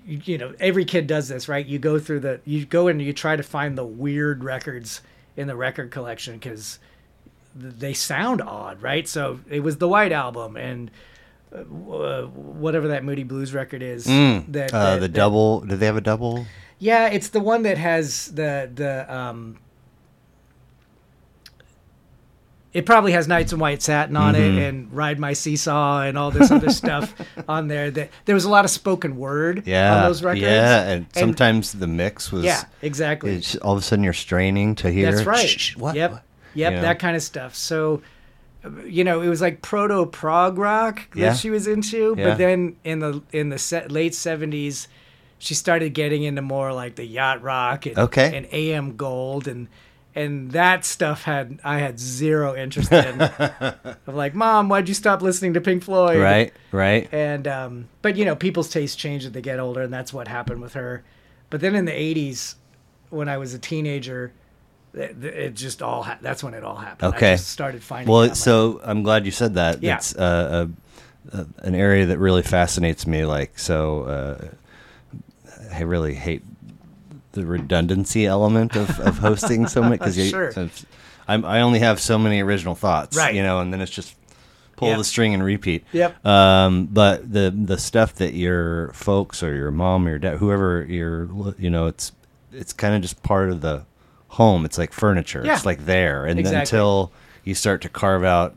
you, 0.09 0.21
you 0.25 0.39
know, 0.39 0.55
every 0.59 0.85
kid 0.85 1.07
does 1.07 1.29
this, 1.29 1.49
right? 1.49 1.65
You 1.65 1.79
go 1.79 1.99
through 1.99 2.21
the, 2.21 2.41
you 2.45 2.65
go 2.65 2.89
and 2.89 3.01
you 3.01 3.13
try 3.13 3.37
to 3.37 3.43
find 3.43 3.77
the 3.77 3.85
weird 3.85 4.43
records 4.43 5.03
in 5.37 5.47
the 5.47 5.55
record 5.55 5.91
collection 5.91 6.35
because 6.35 6.79
they 7.55 7.93
sound 7.93 8.41
odd, 8.41 8.81
right? 8.83 9.07
So 9.07 9.41
it 9.49 9.61
was 9.61 9.77
the 9.77 9.89
White 9.89 10.13
Album 10.13 10.57
and 10.57 10.91
uh, 11.55 11.63
whatever 12.25 12.89
that 12.89 13.05
Moody 13.05 13.23
Blues 13.25 13.53
record 13.53 13.83
is. 13.83 14.07
Mm, 14.07 14.51
that, 14.53 14.73
uh, 14.73 14.95
the 14.95 15.01
that- 15.03 15.13
double. 15.13 15.61
Did 15.61 15.81
they 15.81 15.87
have 15.87 15.97
a 15.97 16.01
double? 16.01 16.47
yeah, 16.79 17.09
it's 17.09 17.29
the 17.29 17.41
one 17.41 17.63
that 17.63 17.79
has 17.79 18.33
the 18.33 18.71
the 18.75 19.15
um. 19.15 19.59
It 22.75 22.85
probably 22.85 23.13
has 23.13 23.27
Nights 23.27 23.53
in 23.53 23.59
White 23.59 23.81
Satin 23.83 24.17
on 24.17 24.35
Mm-hmm. 24.35 24.59
it 24.59 24.69
and 24.69 24.93
Ride 24.93 25.19
My 25.19 25.33
Seesaw 25.33 26.03
and 26.03 26.19
all 26.19 26.31
this 26.31 26.51
other 26.51 26.71
stuff 26.71 27.15
on 27.49 27.69
there. 27.69 27.91
That 27.91 28.11
there 28.27 28.35
was 28.35 28.45
a 28.45 28.51
lot 28.51 28.65
of 28.67 28.71
spoken 28.71 29.17
word 29.17 29.63
Yeah, 29.67 29.97
on 29.97 30.03
those 30.05 30.23
records. 30.23 30.43
yeah, 30.43 30.89
and 30.89 31.07
sometimes 31.15 31.73
the 31.73 31.87
mix 31.87 32.31
was 32.31 32.45
yeah, 32.45 32.65
exactly. 32.83 33.43
All 33.63 33.73
of 33.73 33.79
a 33.79 33.83
sudden 33.83 34.05
you're 34.05 34.13
straining 34.13 34.75
to 34.77 34.91
hear. 34.91 35.11
That's 35.13 35.27
right. 35.27 35.49
"Shh, 35.49 35.59
shh, 35.73 35.77
what? 35.77 35.97
Yep. 35.97 36.11
what?" 36.13 36.23
Yep. 36.55 36.71
You 36.73 36.77
know? 36.77 36.83
That 36.83 36.99
kind 36.99 37.17
of 37.17 37.23
stuff. 37.23 37.55
So, 37.55 38.03
you 38.85 39.05
know, 39.05 39.23
it 39.23 39.29
was 39.29 39.41
like 39.41 39.63
proto 39.63 40.05
prog 40.07 40.59
rock 40.59 41.09
that 41.13 41.19
Yeah. 41.21 41.35
she 41.35 41.49
was 41.51 41.67
into, 41.67 42.15
Yeah. 42.19 42.29
but 42.31 42.39
then 42.39 42.77
in 42.85 42.99
the 42.99 43.23
in 43.33 43.49
the 43.49 43.59
se- 43.59 43.87
late 43.89 44.15
seventies, 44.15 44.89
she 45.39 45.55
started 45.55 45.95
getting 45.95 46.23
into 46.25 46.43
more 46.43 46.73
like 46.75 46.97
the 46.97 47.05
yacht 47.07 47.43
rock 47.43 47.87
and, 47.87 47.97
Okay. 47.99 48.37
and 48.37 48.47
AM 48.53 48.97
Gold 48.97 49.47
and 49.49 49.69
and 50.19 50.51
that 50.51 50.85
stuff 50.85 51.23
had 51.23 51.61
I 51.63 51.79
had 51.79 51.99
zero 52.01 52.57
interest 52.57 52.93
in. 52.93 53.23
I'm 54.07 54.17
like, 54.17 54.35
Mom, 54.35 54.69
why'd 54.69 54.89
you 54.89 54.95
stop 54.95 55.23
listening 55.23 55.55
to 55.55 55.61
Pink 55.61 55.85
Floyd? 55.85 56.19
Right, 56.19 56.53
right. 56.73 57.09
And 57.13 57.47
um, 57.47 57.89
but 58.03 58.17
you 58.17 58.25
know, 58.25 58.35
people's 58.35 58.69
tastes 58.69 58.97
change 58.97 59.25
as 59.25 59.33
they 59.33 59.41
get 59.41 59.61
older, 59.61 59.83
and 59.83 59.93
that's 59.93 60.13
what 60.13 60.27
happened 60.27 60.61
with 60.61 60.75
her. 60.75 61.05
But 61.51 61.61
then 61.61 61.77
in 61.77 61.85
the 61.85 61.93
'80s, 61.93 62.57
when 63.11 63.29
I 63.29 63.39
was 63.39 63.55
a 63.55 63.61
teenager, 63.61 64.33
it, 64.93 65.25
it 65.25 65.55
just 65.55 65.83
all 65.83 66.03
ha- 66.03 66.19
that's 66.21 66.43
when 66.43 66.53
it 66.55 66.65
all 66.65 66.77
happened. 66.77 67.15
Okay. 67.15 67.33
I 67.33 67.37
just 67.37 67.51
started 67.51 67.83
finding. 67.83 68.13
Well, 68.13 68.35
so 68.35 68.81
I'm 68.83 69.05
glad 69.05 69.25
you 69.25 69.31
said 69.31 69.55
that. 69.55 69.83
Yeah. 69.83 69.97
It's 69.97 70.17
uh, 70.17 70.67
a, 71.33 71.39
a, 71.39 71.47
an 71.59 71.75
area 71.77 72.07
that 72.07 72.19
really 72.19 72.43
fascinates 72.43 73.07
me. 73.07 73.25
Like, 73.25 73.57
so 73.59 74.03
uh, 74.03 74.49
I 75.73 75.83
really 75.83 76.15
hate 76.15 76.43
the 77.33 77.45
redundancy 77.47 78.27
element 78.27 78.75
of, 78.77 78.99
of 79.01 79.19
hosting 79.19 79.67
so 79.67 79.83
much 79.83 79.99
because 80.01 80.17
Sure. 80.31 80.53
I'm, 81.27 81.45
I 81.45 81.61
only 81.61 81.81
have 81.81 82.01
so 82.01 82.19
many 82.19 82.41
original 82.43 82.75
thoughts, 82.75 83.17
Right. 83.17 83.35
You 83.35 83.43
know, 83.43 83.61
and 83.61 83.73
then 83.73 83.81
it's 83.81 83.91
just 83.93 84.15
pull 84.77 84.89
Yeah. 84.91 84.97
the 84.97 85.05
string 85.05 85.35
and 85.35 85.43
repeat. 85.45 85.85
Yep. 85.93 86.25
Um, 86.25 86.87
but 86.87 87.31
the 87.31 87.51
the 87.51 87.77
stuff 87.79 88.15
that 88.15 88.33
your 88.35 88.93
folks 88.93 89.43
or 89.43 89.55
your 89.55 89.71
mom 89.71 90.07
or 90.07 90.11
your 90.11 90.19
dad, 90.19 90.37
whoever 90.39 90.85
you're, 90.89 91.29
you 91.59 91.69
know, 91.71 91.87
it's 91.87 92.13
it's 92.53 92.73
kind 92.73 92.95
of 92.95 93.03
just 93.03 93.23
part 93.23 93.51
of 93.51 93.61
the 93.61 93.85
home. 94.29 94.65
It's 94.65 94.79
like 94.79 94.93
furniture. 94.93 95.43
Yeah. 95.45 95.55
It's 95.57 95.67
like 95.67 95.85
there, 95.85 96.25
and 96.25 96.39
Exactly. 96.41 96.61
until 96.61 97.13
you 97.45 97.55
start 97.55 97.83
to 97.83 97.89
carve 97.91 98.25
out 98.25 98.57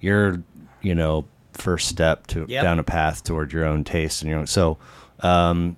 your, 0.00 0.42
you 0.82 0.94
know, 0.94 1.26
first 1.52 1.88
step 1.88 2.26
to 2.28 2.44
Yep. 2.48 2.62
down 2.62 2.78
a 2.78 2.82
path 2.84 3.22
toward 3.22 3.52
your 3.52 3.64
own 3.64 3.84
taste 3.84 4.22
and 4.22 4.30
your 4.30 4.40
own. 4.40 4.46
So, 4.46 4.78
um, 5.20 5.76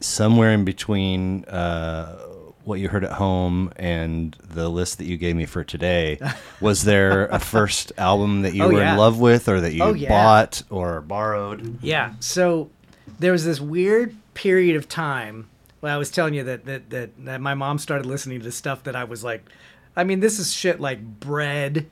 somewhere 0.00 0.50
in 0.52 0.64
between 0.64 1.44
uh, 1.46 2.16
what 2.64 2.80
you 2.80 2.88
heard 2.88 3.04
at 3.04 3.12
home 3.12 3.72
and 3.76 4.36
the 4.50 4.68
list 4.68 4.98
that 4.98 5.04
you 5.04 5.16
gave 5.16 5.36
me 5.36 5.46
for 5.46 5.64
today, 5.64 6.18
was 6.60 6.84
there 6.84 7.26
a 7.26 7.38
first 7.38 7.92
album 7.98 8.42
that 8.42 8.54
you 8.54 8.64
Oh, 8.64 8.68
were 8.68 8.80
yeah. 8.80 8.92
in 8.92 8.98
love 8.98 9.18
with, 9.18 9.48
or 9.48 9.60
that 9.60 9.72
you 9.72 9.82
Oh, 9.82 9.94
yeah. 9.94 10.08
bought 10.08 10.62
or 10.70 11.00
borrowed? 11.00 11.82
Yeah. 11.82 12.12
So 12.20 12.70
there 13.18 13.32
was 13.32 13.44
this 13.44 13.60
weird 13.60 14.14
period 14.34 14.76
of 14.76 14.88
time. 14.88 15.48
Well, 15.80 15.94
I 15.94 15.98
was 15.98 16.10
telling 16.10 16.34
you 16.34 16.44
that 16.44 16.66
that 16.66 16.90
that, 16.90 17.24
that 17.24 17.40
my 17.40 17.54
mom 17.54 17.78
started 17.78 18.06
listening 18.06 18.40
to 18.42 18.52
stuff 18.52 18.82
that 18.84 18.94
I 18.94 19.04
was 19.04 19.24
like, 19.24 19.48
I 19.96 20.04
mean, 20.04 20.20
this 20.20 20.38
is 20.38 20.52
shit 20.52 20.78
like 20.80 21.02
bread, 21.20 21.90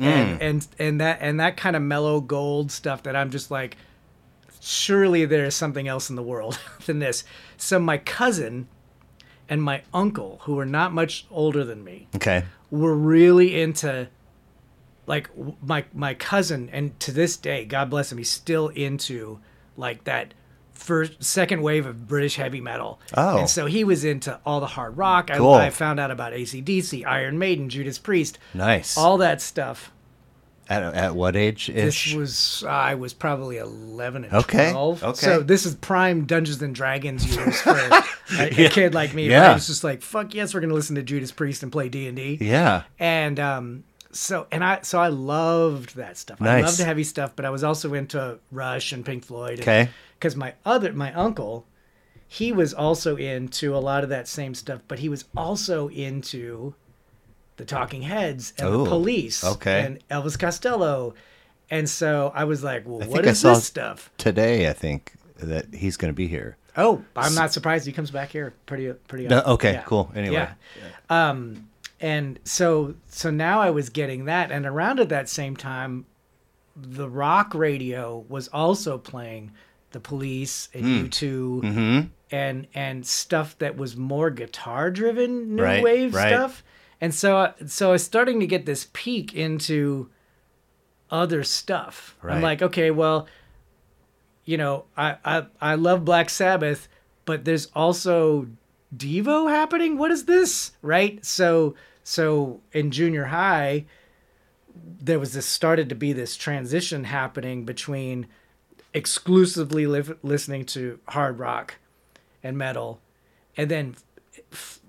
and 0.00 0.40
and 0.42 0.66
and 0.78 1.00
that 1.00 1.18
and 1.20 1.38
that 1.40 1.56
kind 1.58 1.76
of 1.76 1.82
mellow 1.82 2.20
gold 2.20 2.72
stuff 2.72 3.02
that 3.04 3.14
I'm 3.14 3.30
just 3.30 3.50
like, 3.50 3.76
surely 4.60 5.24
there 5.26 5.44
is 5.44 5.54
something 5.54 5.86
else 5.86 6.10
in 6.10 6.16
the 6.16 6.22
world 6.22 6.58
than 6.86 6.98
this. 6.98 7.24
So 7.58 7.78
my 7.78 7.98
cousin 7.98 8.68
and 9.48 9.62
my 9.62 9.82
uncle, 9.94 10.40
who 10.42 10.54
were 10.54 10.66
not 10.66 10.92
much 10.92 11.26
older 11.30 11.64
than 11.64 11.84
me, 11.84 12.08
Okay. 12.16 12.44
were 12.70 12.94
really 12.94 13.60
into 13.60 14.08
like 15.06 15.30
my 15.62 15.84
my 15.94 16.14
cousin 16.14 16.68
and 16.72 16.98
to 16.98 17.12
this 17.12 17.36
day 17.36 17.64
god 17.64 17.88
bless 17.88 18.10
him 18.10 18.18
he's 18.18 18.28
still 18.28 18.66
into 18.70 19.38
like 19.76 20.02
that 20.02 20.34
first 20.72 21.22
second 21.22 21.62
wave 21.62 21.86
of 21.86 22.08
british 22.08 22.34
heavy 22.34 22.60
metal 22.60 22.98
Oh. 23.16 23.38
and 23.38 23.48
so 23.48 23.66
he 23.66 23.84
was 23.84 24.04
into 24.04 24.40
all 24.44 24.58
the 24.58 24.66
hard 24.66 24.96
rock 24.96 25.30
Cool. 25.32 25.54
I, 25.54 25.66
I 25.66 25.70
found 25.70 26.00
out 26.00 26.10
about 26.10 26.32
acdc 26.32 27.06
iron 27.06 27.38
maiden 27.38 27.68
judas 27.68 27.98
priest 27.98 28.40
Nice. 28.52 28.98
all 28.98 29.16
that 29.18 29.40
stuff 29.40 29.92
at, 30.68 30.82
at 30.82 31.14
what 31.14 31.36
age 31.36 31.68
this 31.68 32.12
was 32.12 32.64
i 32.68 32.94
was 32.94 33.12
probably 33.14 33.56
11 33.58 34.24
and 34.24 34.32
Okay, 34.34 34.70
12 34.72 35.04
okay. 35.04 35.14
so 35.14 35.40
this 35.40 35.64
is 35.66 35.74
prime 35.76 36.24
dungeons 36.24 36.60
and 36.62 36.74
dragons 36.74 37.34
years 37.36 37.60
for 37.60 37.70
a, 38.38 38.66
a 38.66 38.68
kid 38.70 38.94
like 38.94 39.14
me 39.14 39.28
Yeah. 39.28 39.48
right? 39.48 39.56
it's 39.56 39.66
just 39.68 39.84
like 39.84 40.02
fuck 40.02 40.34
yes 40.34 40.54
we're 40.54 40.60
gonna 40.60 40.74
listen 40.74 40.96
to 40.96 41.02
judas 41.02 41.30
priest 41.32 41.62
and 41.62 41.70
play 41.70 41.88
d&d 41.88 42.38
yeah. 42.40 42.82
and 42.98 43.38
um 43.38 43.84
so 44.12 44.46
and 44.50 44.64
i 44.64 44.80
so 44.82 44.98
i 44.98 45.08
loved 45.08 45.94
that 45.96 46.16
stuff 46.16 46.40
i 46.40 46.60
loved 46.62 46.78
the 46.78 46.84
heavy 46.84 47.04
stuff 47.04 47.32
but 47.36 47.44
i 47.44 47.50
was 47.50 47.62
also 47.62 47.92
into 47.94 48.38
rush 48.50 48.92
and 48.92 49.04
pink 49.04 49.24
floyd 49.24 49.60
Okay. 49.60 49.88
because 50.18 50.34
my 50.36 50.54
other 50.64 50.92
my 50.92 51.12
uncle 51.12 51.66
he 52.28 52.50
was 52.50 52.74
also 52.74 53.14
into 53.16 53.76
a 53.76 53.78
lot 53.78 54.02
of 54.02 54.08
that 54.10 54.26
same 54.26 54.54
stuff 54.54 54.80
but 54.88 54.98
he 54.98 55.08
was 55.08 55.26
also 55.36 55.88
into 55.88 56.74
the 57.56 57.64
talking 57.64 58.02
heads 58.02 58.52
and 58.58 58.68
Ooh, 58.68 58.84
the 58.84 58.90
police 58.90 59.42
okay. 59.44 59.82
and 59.84 59.98
elvis 60.10 60.38
costello 60.38 61.14
and 61.70 61.88
so 61.88 62.30
i 62.34 62.44
was 62.44 62.62
like 62.62 62.82
well 62.86 63.02
I 63.02 63.06
what 63.06 63.16
think 63.24 63.26
I 63.28 63.32
saw- 63.32 63.54
this 63.54 63.64
stuff 63.64 64.10
Today, 64.18 64.68
I 64.68 64.72
think 64.72 65.12
that 65.38 65.74
he's 65.74 65.96
going 65.96 66.12
to 66.12 66.16
be 66.16 66.28
here. 66.28 66.56
oh 66.76 67.02
i'm 67.16 67.34
not 67.34 67.52
surprised 67.52 67.86
he 67.86 67.92
comes 67.92 68.10
back 68.10 68.30
here 68.30 68.54
pretty 68.66 68.92
pretty 69.08 69.26
No, 69.28 69.40
okay, 69.46 69.72
Yeah. 69.74 69.82
cool. 69.82 70.10
Anyway. 70.14 70.34
Yeah. 71.08 71.28
Um, 71.30 71.68
and 72.00 72.38
so 72.44 72.94
so 73.08 73.30
now 73.30 73.60
I 73.60 73.70
was 73.70 73.88
getting 73.88 74.26
that, 74.26 74.50
and 74.52 74.66
around 74.66 75.00
at 75.00 75.08
that 75.08 75.28
same 75.30 75.56
time, 75.56 76.04
the 76.76 77.08
rock 77.08 77.54
radio 77.54 78.24
was 78.28 78.48
also 78.48 78.98
playing 78.98 79.52
the 79.92 80.00
Police 80.00 80.68
and 80.74 80.84
U 80.86 81.08
2 81.08 81.60
Mm-hmm. 81.64 82.00
and 82.30 82.66
and 82.74 83.06
stuff 83.06 83.56
that 83.60 83.76
was 83.78 83.96
more 83.96 84.28
guitar 84.30 84.90
driven 84.90 85.56
new 85.56 85.62
Right, 85.62 85.82
wave 85.82 86.14
right. 86.14 86.28
stuff. 86.28 86.62
And 87.00 87.14
so 87.14 87.52
so 87.66 87.88
I 87.90 87.92
was 87.92 88.04
starting 88.04 88.40
to 88.40 88.46
get 88.46 88.66
this 88.66 88.88
peek 88.92 89.34
into 89.34 90.08
other 91.10 91.44
stuff. 91.44 92.16
I'm 92.36 92.42
like, 92.42 92.62
okay, 92.62 92.90
well, 92.90 93.26
you 94.44 94.56
know, 94.56 94.84
I, 94.96 95.16
I 95.24 95.46
I 95.60 95.74
love 95.74 96.04
Black 96.04 96.30
Sabbath, 96.30 96.88
but 97.24 97.44
there's 97.44 97.66
also 97.74 98.46
Devo 98.96 99.50
happening. 99.50 99.98
What 99.98 100.10
is 100.10 100.24
this? 100.24 100.72
Right? 100.82 101.24
So 101.24 101.74
so 102.02 102.60
in 102.72 102.90
junior 102.90 103.26
high, 103.26 103.84
there 105.00 105.18
was 105.18 105.32
this 105.32 105.46
started 105.46 105.88
to 105.88 105.94
be 105.94 106.12
this 106.12 106.36
transition 106.36 107.04
happening 107.04 107.64
between 107.64 108.26
exclusively 108.94 109.86
li- 109.86 110.14
listening 110.22 110.64
to 110.64 110.98
hard 111.08 111.38
rock 111.38 111.74
and 112.42 112.56
metal, 112.56 113.00
and 113.56 113.70
then 113.70 113.96
f- 114.52 114.80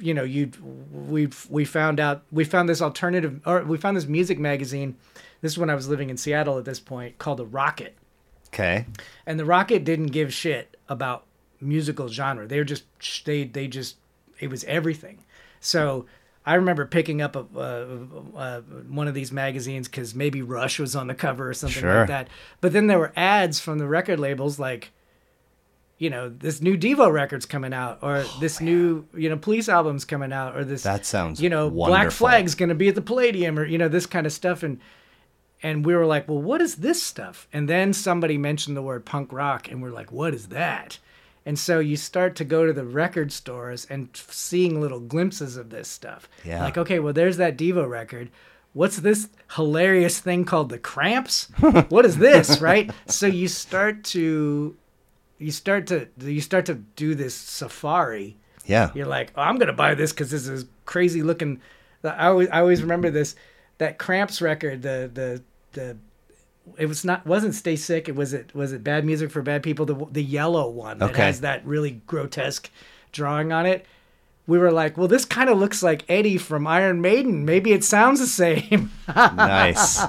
you 0.00 0.14
know 0.14 0.22
you 0.24 0.50
we 0.90 1.28
we 1.50 1.64
found 1.64 2.00
out 2.00 2.22
we 2.32 2.44
found 2.44 2.68
this 2.68 2.80
alternative 2.80 3.40
or 3.46 3.62
we 3.64 3.76
found 3.76 3.96
this 3.96 4.06
music 4.06 4.38
magazine. 4.38 4.96
This 5.42 5.52
is 5.52 5.58
when 5.58 5.68
I 5.70 5.74
was 5.74 5.88
living 5.88 6.08
in 6.08 6.16
Seattle 6.16 6.58
at 6.58 6.64
this 6.64 6.80
point 6.80 7.18
called 7.18 7.38
the 7.38 7.44
Rocket 7.46 7.94
Okay. 8.48 8.86
and 9.26 9.38
the 9.38 9.44
Rocket 9.44 9.84
didn't 9.84 10.06
give 10.06 10.32
shit 10.32 10.76
about 10.88 11.24
musical 11.60 12.08
genre. 12.08 12.46
They 12.46 12.58
were 12.58 12.64
just 12.64 12.84
they 13.26 13.44
they 13.44 13.68
just 13.68 13.96
it 14.40 14.48
was 14.48 14.64
everything. 14.64 15.18
So 15.60 16.06
I 16.46 16.54
remember 16.54 16.84
picking 16.86 17.22
up 17.22 17.36
a, 17.36 17.46
uh, 17.56 18.38
uh, 18.38 18.60
one 18.88 19.08
of 19.08 19.14
these 19.14 19.32
magazines 19.32 19.88
because 19.88 20.14
maybe 20.14 20.42
Rush 20.42 20.78
was 20.78 20.94
on 20.94 21.06
the 21.06 21.14
cover 21.14 21.48
or 21.48 21.54
something 21.54 21.80
Sure. 21.80 22.00
like 22.00 22.08
that. 22.08 22.28
But 22.60 22.72
then 22.74 22.86
there 22.86 22.98
were 22.98 23.12
ads 23.16 23.60
from 23.60 23.78
the 23.78 23.86
record 23.86 24.20
labels 24.20 24.58
like, 24.58 24.90
you 25.98 26.10
know, 26.10 26.28
this 26.28 26.60
new 26.60 26.76
Devo 26.76 27.10
record's 27.12 27.46
coming 27.46 27.72
out, 27.72 27.98
or 28.02 28.18
oh, 28.18 28.36
this 28.40 28.60
new 28.60 29.06
you 29.14 29.28
know 29.28 29.36
Police 29.36 29.68
album's 29.68 30.04
coming 30.04 30.32
out, 30.32 30.56
or 30.56 30.64
this 30.64 30.84
Oh, 30.84 30.90
That 30.92 31.06
sounds 31.06 31.40
you 31.40 31.48
know 31.48 31.70
Black. 31.70 32.10
Flag's 32.10 32.54
going 32.54 32.68
to 32.68 32.74
be 32.74 32.88
at 32.88 32.94
the 32.94 33.02
Palladium, 33.02 33.58
or 33.58 33.64
you 33.64 33.78
know 33.78 33.88
this 33.88 34.06
kind 34.06 34.26
of 34.26 34.32
stuff, 34.32 34.62
and 34.62 34.80
and 35.62 35.86
we 35.86 35.94
were 35.94 36.04
like, 36.06 36.28
well, 36.28 36.42
what 36.42 36.60
is 36.60 36.76
this 36.76 37.02
stuff? 37.02 37.48
And 37.52 37.68
then 37.68 37.92
somebody 37.94 38.36
mentioned 38.36 38.76
the 38.76 38.82
word 38.82 39.04
punk 39.06 39.32
rock, 39.32 39.70
and 39.70 39.82
we're 39.82 39.90
like, 39.90 40.12
what 40.12 40.34
is 40.34 40.48
that? 40.48 40.98
And 41.46 41.58
so 41.58 41.78
you 41.78 41.96
start 41.96 42.36
to 42.36 42.44
go 42.44 42.66
to 42.66 42.72
the 42.72 42.84
record 42.84 43.32
stores 43.32 43.86
and 43.90 44.08
seeing 44.14 44.80
little 44.80 45.00
glimpses 45.00 45.56
of 45.56 45.70
this 45.70 45.88
stuff. 45.88 46.28
Yeah. 46.44 46.62
Like, 46.62 46.78
okay, 46.78 46.98
well, 46.98 47.12
there's 47.12 47.36
that 47.36 47.56
Devo 47.56 47.88
record. 47.88 48.30
What's 48.72 48.96
this 48.96 49.28
hilarious 49.54 50.18
thing 50.20 50.44
called 50.44 50.68
the 50.68 50.78
Cramps? 50.78 51.48
what 51.88 52.04
is 52.04 52.16
this, 52.18 52.60
right? 52.60 52.90
So 53.06 53.26
you 53.26 53.46
start 53.48 54.04
to, 54.04 54.76
you 55.38 55.50
start 55.50 55.86
to, 55.88 56.08
you 56.18 56.40
start 56.40 56.66
to 56.66 56.74
do 56.74 57.14
this 57.14 57.34
safari 57.34 58.36
Yeah. 58.66 58.90
you're 58.94 59.06
like, 59.06 59.32
oh, 59.36 59.42
I'm 59.42 59.58
gonna 59.58 59.72
buy 59.72 59.94
this 59.94 60.12
because 60.12 60.30
this 60.30 60.46
is 60.48 60.66
crazy 60.86 61.22
looking. 61.22 61.60
I 62.04 62.26
always, 62.28 62.48
I 62.50 62.60
always 62.60 62.82
remember 62.82 63.10
this 63.10 63.34
that 63.78 63.98
Cramps 63.98 64.40
record. 64.42 64.82
The 64.82 65.10
the 65.12 65.42
the 65.72 65.96
it 66.78 66.86
was 66.86 67.04
not 67.04 67.26
wasn't 67.26 67.54
Stay 67.54 67.76
Sick. 67.76 68.08
It 68.08 68.14
was 68.14 68.32
it 68.32 68.54
was 68.54 68.72
it 68.72 68.84
Bad 68.84 69.04
Music 69.04 69.30
for 69.30 69.42
Bad 69.42 69.62
People. 69.62 69.86
The 69.86 70.06
the 70.12 70.22
yellow 70.22 70.68
one 70.68 70.98
that 70.98 71.10
Okay. 71.10 71.22
has 71.26 71.40
that 71.40 71.64
really 71.66 72.00
grotesque 72.06 72.70
drawing 73.12 73.52
on 73.52 73.66
it. 73.66 73.86
We 74.46 74.58
were 74.58 74.70
like, 74.72 74.98
well, 74.98 75.08
this 75.08 75.24
kind 75.24 75.48
of 75.48 75.56
looks 75.58 75.82
like 75.82 76.04
Eddie 76.06 76.36
from 76.36 76.66
Iron 76.66 77.00
Maiden. 77.00 77.46
Maybe 77.46 77.72
it 77.72 77.82
sounds 77.82 78.20
the 78.20 78.26
same. 78.26 78.90
nice. 79.16 80.02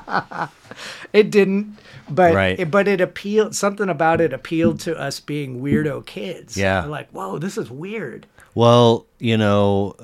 it 1.13 1.31
didn't, 1.31 1.77
but 2.09 2.33
Right. 2.33 2.59
it, 2.59 2.69
but 2.71 2.87
it 2.87 3.01
appealed. 3.01 3.55
Something 3.55 3.89
about 3.89 4.21
it 4.21 4.33
appealed 4.33 4.79
to 4.81 4.97
us 4.99 5.19
being 5.19 5.61
weirdo 5.61 6.05
kids. 6.05 6.55
Yeah. 6.57 6.83
We're 6.85 6.91
like, 6.91 7.09
whoa, 7.11 7.37
this 7.39 7.57
is 7.57 7.69
weird. 7.71 8.27
Well, 8.53 9.05
you 9.19 9.37
know, 9.37 9.95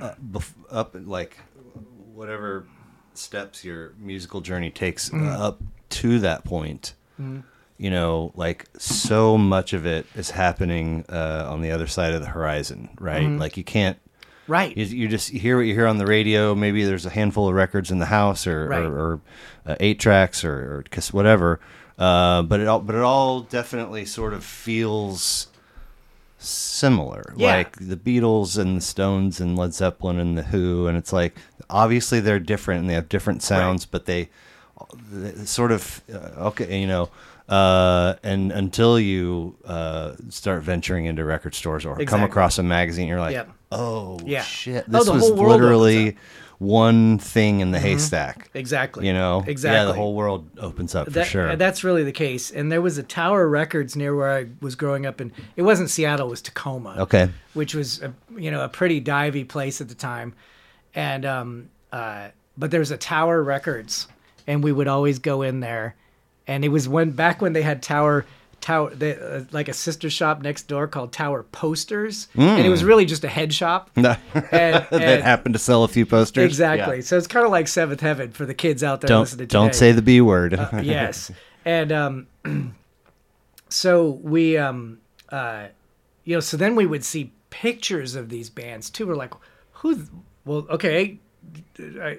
uh, 0.00 0.14
bef- 0.30 0.52
up 0.70 0.94
like 1.04 1.36
whatever 2.14 2.66
steps 3.14 3.64
your 3.64 3.94
musical 3.98 4.40
journey 4.40 4.70
takes 4.70 5.12
uh, 5.12 5.16
up 5.16 5.60
to 5.90 6.18
that 6.20 6.44
point. 6.44 6.94
You 7.78 7.90
know, 7.90 8.32
like 8.36 8.64
so 8.78 9.36
much 9.36 9.72
of 9.74 9.84
it 9.86 10.06
is 10.14 10.30
happening 10.30 11.04
uh, 11.10 11.46
on 11.50 11.60
the 11.62 11.70
other 11.72 11.86
side 11.86 12.14
of 12.14 12.20
the 12.22 12.26
horizon, 12.28 12.88
right? 12.98 13.26
Like 13.28 13.56
you 13.58 13.64
can't 13.64 13.98
Right. 14.48 14.76
You, 14.76 14.84
you 14.84 15.08
just 15.08 15.30
hear 15.30 15.56
what 15.56 15.66
you 15.66 15.74
hear 15.74 15.86
on 15.86 15.98
the 15.98 16.06
radio. 16.06 16.54
Maybe 16.54 16.84
there's 16.84 17.06
a 17.06 17.10
handful 17.10 17.48
of 17.48 17.54
records 17.54 17.90
in 17.90 17.98
the 17.98 18.06
house, 18.06 18.46
or 18.46 18.68
Right. 18.68 18.84
or, 18.84 18.98
or 18.98 19.20
uh, 19.66 19.76
eight 19.80 19.98
tracks, 19.98 20.44
or, 20.44 20.84
or 20.94 21.02
whatever. 21.12 21.58
Uh, 21.98 22.42
but 22.42 22.60
it 22.60 22.68
all 22.68 22.80
but 22.80 22.94
it 22.94 23.02
all 23.02 23.40
definitely 23.40 24.04
sort 24.04 24.34
of 24.34 24.44
feels 24.44 25.48
similar. 26.38 27.34
Yeah. 27.36 27.56
Like 27.56 27.76
the 27.78 27.96
Beatles 27.96 28.58
and 28.58 28.76
the 28.76 28.80
Stones 28.80 29.40
and 29.40 29.56
Led 29.56 29.74
Zeppelin 29.74 30.18
and 30.20 30.36
the 30.36 30.42
Who, 30.44 30.86
and 30.86 30.96
it's 30.96 31.12
like 31.12 31.36
obviously 31.70 32.20
they're 32.20 32.38
different 32.38 32.80
and 32.80 32.90
they 32.90 32.94
have 32.94 33.08
different 33.08 33.42
sounds, 33.42 33.86
but 33.86 34.06
they, 34.06 34.28
they 35.10 35.44
sort 35.44 35.72
of 35.72 36.02
uh, 36.12 36.48
okay, 36.48 36.80
you 36.80 36.86
know. 36.86 37.08
Uh, 37.48 38.16
and 38.24 38.50
until 38.50 38.98
you 38.98 39.54
uh, 39.64 40.14
start 40.30 40.62
venturing 40.64 41.04
into 41.04 41.24
record 41.24 41.54
stores 41.54 41.86
or 41.86 41.96
come 42.04 42.24
across 42.24 42.58
a 42.58 42.62
magazine, 42.62 43.06
you're 43.06 43.20
like, 43.20 43.34
Yep. 43.34 43.50
Oh 43.72 44.18
Yeah. 44.24 44.42
shit, 44.42 44.84
Oh, 44.88 44.92
this 44.92 45.06
the 45.06 45.12
was 45.12 45.30
literally 45.30 46.16
one 46.58 47.18
thing 47.18 47.60
in 47.60 47.70
the 47.70 47.78
haystack. 47.78 48.48
Exactly. 48.54 49.06
You 49.06 49.12
know, 49.12 49.44
Exactly. 49.46 49.76
Yeah, 49.78 49.84
the 49.84 49.92
whole 49.92 50.14
world 50.14 50.48
opens 50.58 50.94
up 50.94 51.04
for 51.06 51.10
That- 51.10 51.26
sure. 51.26 51.54
That's 51.56 51.84
really 51.84 52.02
the 52.02 52.12
case. 52.12 52.50
And 52.50 52.72
there 52.72 52.80
was 52.80 52.96
a 52.96 53.02
Tower 53.02 53.46
Records 53.46 53.94
near 53.94 54.14
where 54.16 54.32
I 54.32 54.46
was 54.62 54.74
growing 54.74 55.04
up, 55.04 55.20
and 55.20 55.32
it 55.56 55.62
wasn't 55.62 55.90
Seattle, 55.90 56.28
it 56.28 56.30
was 56.30 56.40
Tacoma. 56.42 56.96
okay, 57.00 57.28
which 57.52 57.74
was 57.74 58.00
a, 58.02 58.12
you 58.38 58.50
know 58.50 58.62
a 58.64 58.68
pretty 58.68 59.00
divey 59.02 59.46
place 59.46 59.80
at 59.82 59.88
the 59.88 59.94
time, 59.94 60.32
and 60.94 61.26
um 61.26 61.68
uh 61.92 62.28
but 62.56 62.70
there 62.70 62.80
was 62.80 62.90
a 62.90 62.96
Tower 62.96 63.42
Records, 63.42 64.08
and 64.46 64.64
we 64.64 64.72
would 64.72 64.88
always 64.88 65.18
go 65.18 65.42
in 65.42 65.60
there, 65.60 65.94
and 66.46 66.64
it 66.64 66.68
was 66.70 66.88
when 66.88 67.10
back 67.10 67.42
when 67.42 67.52
they 67.52 67.62
had 67.62 67.82
Tower 67.82 68.24
Tower 68.60 68.94
they, 68.94 69.16
uh, 69.16 69.42
like 69.52 69.68
a 69.68 69.72
sister 69.72 70.10
shop 70.10 70.42
next 70.42 70.66
door 70.66 70.88
called 70.88 71.12
Tower 71.12 71.44
Posters, 71.44 72.26
and 72.34 72.66
it 72.66 72.68
was 72.68 72.82
really 72.82 73.04
just 73.04 73.22
a 73.22 73.28
head 73.28 73.54
shop. 73.54 73.90
that 73.94 74.18
And, 74.52 74.84
and- 74.90 75.22
happened 75.22 75.52
to 75.54 75.58
sell 75.58 75.84
a 75.84 75.88
few 75.88 76.04
posters. 76.06 76.44
exactly. 76.44 76.96
Yeah. 76.96 77.02
So 77.02 77.16
it's 77.16 77.26
kind 77.28 77.44
of 77.46 77.52
like 77.52 77.68
Seventh 77.68 78.00
Heaven 78.00 78.32
for 78.32 78.44
the 78.46 78.54
kids 78.54 78.82
out 78.82 79.00
there 79.02 79.08
Don't 79.08 79.20
listening. 79.20 79.46
don't 79.48 79.66
today. 79.68 79.78
say 79.78 79.92
the 79.92 80.02
b 80.02 80.20
word. 80.20 80.52
yes 80.82 81.30
and 81.64 81.92
um 81.92 82.26
so 83.68 84.10
we 84.22 84.56
um 84.56 84.98
uh 85.30 85.66
you 86.24 86.34
know 86.36 86.40
so 86.40 86.56
then 86.56 86.74
we 86.76 86.86
would 86.86 87.04
see 87.04 87.32
pictures 87.50 88.14
of 88.14 88.28
these 88.28 88.50
bands 88.50 88.90
too 88.90 89.06
we're 89.06 89.16
like 89.16 89.32
who 89.72 90.02
well 90.44 90.66
okay 90.70 91.18
I- 91.78 92.18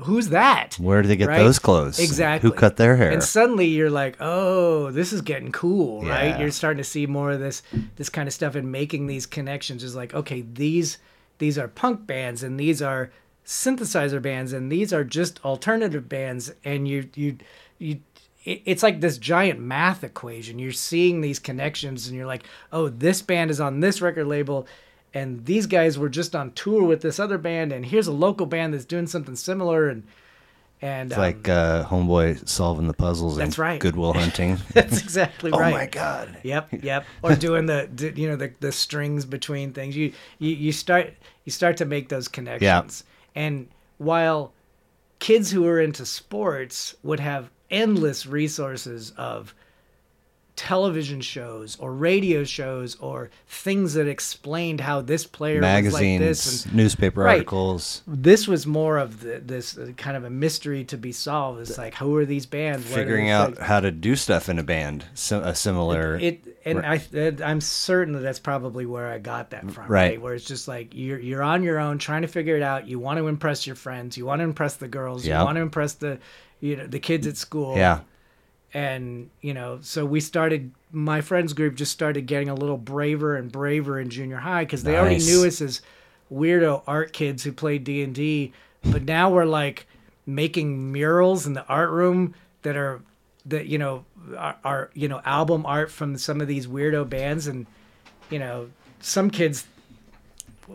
who's 0.00 0.28
that 0.28 0.74
Where 0.78 1.00
do 1.02 1.08
they 1.08 1.16
get 1.16 1.28
Right? 1.28 1.38
those 1.38 1.58
clothes? 1.58 1.98
Exactly. 1.98 2.48
Who 2.50 2.54
cut 2.54 2.76
their 2.76 2.96
hair? 2.96 3.10
and 3.10 3.22
suddenly 3.22 3.66
you're 3.66 3.90
like 3.90 4.16
oh 4.20 4.90
this 4.90 5.12
is 5.12 5.22
getting 5.22 5.50
cool 5.52 6.02
right 6.04 6.38
you're 6.38 6.50
starting 6.50 6.78
to 6.78 6.84
see 6.84 7.06
more 7.06 7.32
of 7.32 7.40
this 7.40 7.62
this 7.96 8.08
kind 8.08 8.28
of 8.28 8.34
stuff 8.34 8.54
and 8.54 8.70
making 8.70 9.06
these 9.06 9.26
connections 9.26 9.82
is 9.82 9.94
like 9.96 10.12
okay 10.14 10.42
these 10.52 10.98
these 11.38 11.56
are 11.58 11.68
punk 11.68 12.06
bands 12.06 12.42
and 12.42 12.58
these 12.60 12.82
are 12.82 13.10
synthesizer 13.46 14.20
bands 14.20 14.52
and 14.52 14.70
these 14.70 14.92
are 14.92 15.04
just 15.04 15.42
alternative 15.44 16.08
bands 16.08 16.52
and 16.64 16.86
you 16.86 17.08
you 17.14 17.36
you 17.78 18.00
it- 18.44 18.62
it's 18.66 18.82
like 18.82 19.00
this 19.00 19.16
giant 19.18 19.58
math 19.58 20.04
equation 20.04 20.58
you're 20.58 20.70
seeing 20.72 21.20
these 21.22 21.38
connections 21.38 22.06
and 22.08 22.16
you're 22.16 22.26
like 22.26 22.44
oh 22.72 22.88
this 22.88 23.22
band 23.22 23.50
is 23.50 23.60
on 23.60 23.80
this 23.80 24.00
record 24.02 24.26
label 24.26 24.66
and 25.14 25.44
these 25.46 25.66
guys 25.66 25.98
were 25.98 26.08
just 26.08 26.36
on 26.36 26.52
tour 26.52 26.84
with 26.84 27.00
this 27.00 27.18
other 27.18 27.38
band 27.38 27.72
and 27.72 27.86
here's 27.86 28.06
a 28.06 28.12
local 28.12 28.46
band 28.46 28.74
that's 28.74 28.84
doing 28.84 29.06
something 29.06 29.36
similar 29.36 29.88
and 29.88 30.04
and 30.80 31.10
It's 31.10 31.18
um, 31.18 31.22
like 31.22 31.48
uh, 31.48 31.84
homeboy 31.86 32.48
solving 32.48 32.86
the 32.86 32.94
puzzles 32.94 33.36
That's 33.36 33.58
right. 33.58 33.80
Goodwill 33.80 34.12
Hunting. 34.14 34.58
That's 34.74 35.00
exactly 35.02 35.50
right. 35.50 35.72
oh 35.74 35.76
my 35.76 35.86
god! 35.86 36.38
Yep, 36.44 36.68
yep. 36.82 37.04
Or 37.22 37.34
doing 37.34 37.66
the, 37.66 37.88
you 38.14 38.28
know, 38.28 38.36
the 38.36 38.52
the 38.60 38.70
strings 38.70 39.24
between 39.24 39.72
things. 39.72 39.96
You 39.96 40.12
you 40.38 40.50
you 40.50 40.72
start 40.72 41.14
you 41.44 41.50
start 41.50 41.78
to 41.78 41.84
make 41.84 42.08
those 42.08 42.28
connections. 42.28 42.62
yeah. 42.62 42.82
And 43.42 43.68
while 43.98 44.52
kids 45.18 45.50
who 45.50 45.66
are 45.66 45.80
into 45.80 46.06
sports 46.06 46.94
would 47.02 47.20
have 47.20 47.50
endless 47.70 48.24
resources 48.26 49.10
of 49.16 49.54
television 50.58 51.20
shows 51.20 51.76
or 51.78 51.92
radio 51.94 52.42
shows 52.42 52.96
or 52.96 53.30
things 53.46 53.94
that 53.94 54.08
explained 54.08 54.80
how 54.80 55.00
this 55.00 55.24
player 55.24 55.60
was 55.60 55.62
like 55.62 55.84
Magazines, 55.84 56.20
this 56.20 56.64
and 56.64 56.74
newspaper 56.74 57.22
Right. 57.22 57.34
articles, 57.34 58.02
this 58.08 58.48
was 58.48 58.66
more 58.66 58.98
of 58.98 59.20
the, 59.20 59.38
this 59.38 59.78
uh, 59.78 59.92
kind 59.96 60.16
of 60.16 60.24
a 60.24 60.30
mystery 60.30 60.82
to 60.86 60.96
be 60.98 61.12
solved. 61.12 61.60
It's 61.60 61.78
like 61.78 61.94
who 61.94 62.16
are 62.16 62.26
these 62.26 62.44
bands? 62.44 62.84
Figuring 62.84 63.30
out 63.30 63.58
how 63.58 63.78
to 63.78 63.92
do 63.92 64.16
stuff 64.16 64.48
in 64.48 64.58
a 64.58 64.64
band. 64.64 65.04
So, 65.14 65.40
a 65.40 65.54
similar. 65.54 66.16
it 66.16 66.44
and 66.64 66.84
I 66.84 67.00
I'm 67.44 67.60
certain 67.60 68.14
that 68.14 68.20
that's 68.20 68.40
probably 68.40 68.84
where 68.84 69.06
I 69.06 69.18
got 69.18 69.50
that 69.50 69.70
from. 69.70 69.86
Right. 69.86 70.20
Where 70.20 70.34
it's 70.34 70.44
just 70.44 70.66
like 70.66 70.92
you're 70.92 71.20
you're 71.20 71.42
on 71.42 71.62
your 71.62 71.78
own 71.78 71.98
trying 71.98 72.22
to 72.22 72.28
figure 72.28 72.56
it 72.56 72.62
out. 72.62 72.88
You 72.88 72.98
want 72.98 73.18
to 73.18 73.28
impress 73.28 73.64
your 73.66 73.76
friends. 73.76 74.16
You 74.18 74.26
want 74.26 74.40
to 74.40 74.44
impress 74.44 74.74
the 74.74 74.88
girls. 74.88 75.24
Yeah. 75.24 75.38
You 75.38 75.44
want 75.44 75.56
to 75.56 75.62
impress 75.62 75.94
the 75.94 76.18
you 76.60 76.76
know 76.76 76.86
the 76.86 76.98
kids 76.98 77.26
at 77.28 77.36
school. 77.36 77.76
yeah, 77.76 78.00
And 78.74 79.30
you 79.40 79.54
know, 79.54 79.78
so 79.82 80.04
we 80.04 80.20
started. 80.20 80.72
My 80.92 81.20
friends 81.20 81.52
group 81.52 81.74
just 81.74 81.92
started 81.92 82.26
getting 82.26 82.48
a 82.48 82.54
little 82.54 82.76
braver 82.76 83.36
and 83.36 83.50
braver 83.50 83.98
in 83.98 84.10
junior 84.10 84.36
high 84.38 84.64
because 84.64 84.82
they 84.82 84.96
already 84.96 85.18
knew 85.24 85.46
us 85.46 85.60
as 85.60 85.80
weirdo 86.32 86.82
art 86.86 87.12
kids 87.12 87.44
who 87.44 87.52
played 87.52 87.84
D 87.84 88.02
and 88.02 88.14
D. 88.14 88.52
But 88.82 89.02
now 89.04 89.30
we're 89.30 89.44
like 89.44 89.86
making 90.26 90.92
murals 90.92 91.46
in 91.46 91.54
the 91.54 91.64
art 91.66 91.90
room 91.90 92.34
that 92.62 92.76
are 92.76 93.00
that 93.46 93.66
you 93.66 93.78
know 93.78 94.04
are, 94.36 94.56
are 94.64 94.90
you 94.94 95.08
know 95.08 95.20
album 95.24 95.64
art 95.64 95.90
from 95.90 96.18
some 96.18 96.40
of 96.40 96.48
these 96.48 96.66
weirdo 96.66 97.08
bands 97.08 97.46
and 97.46 97.66
you 98.30 98.38
know 98.38 98.68
some 99.00 99.30
kids 99.30 99.66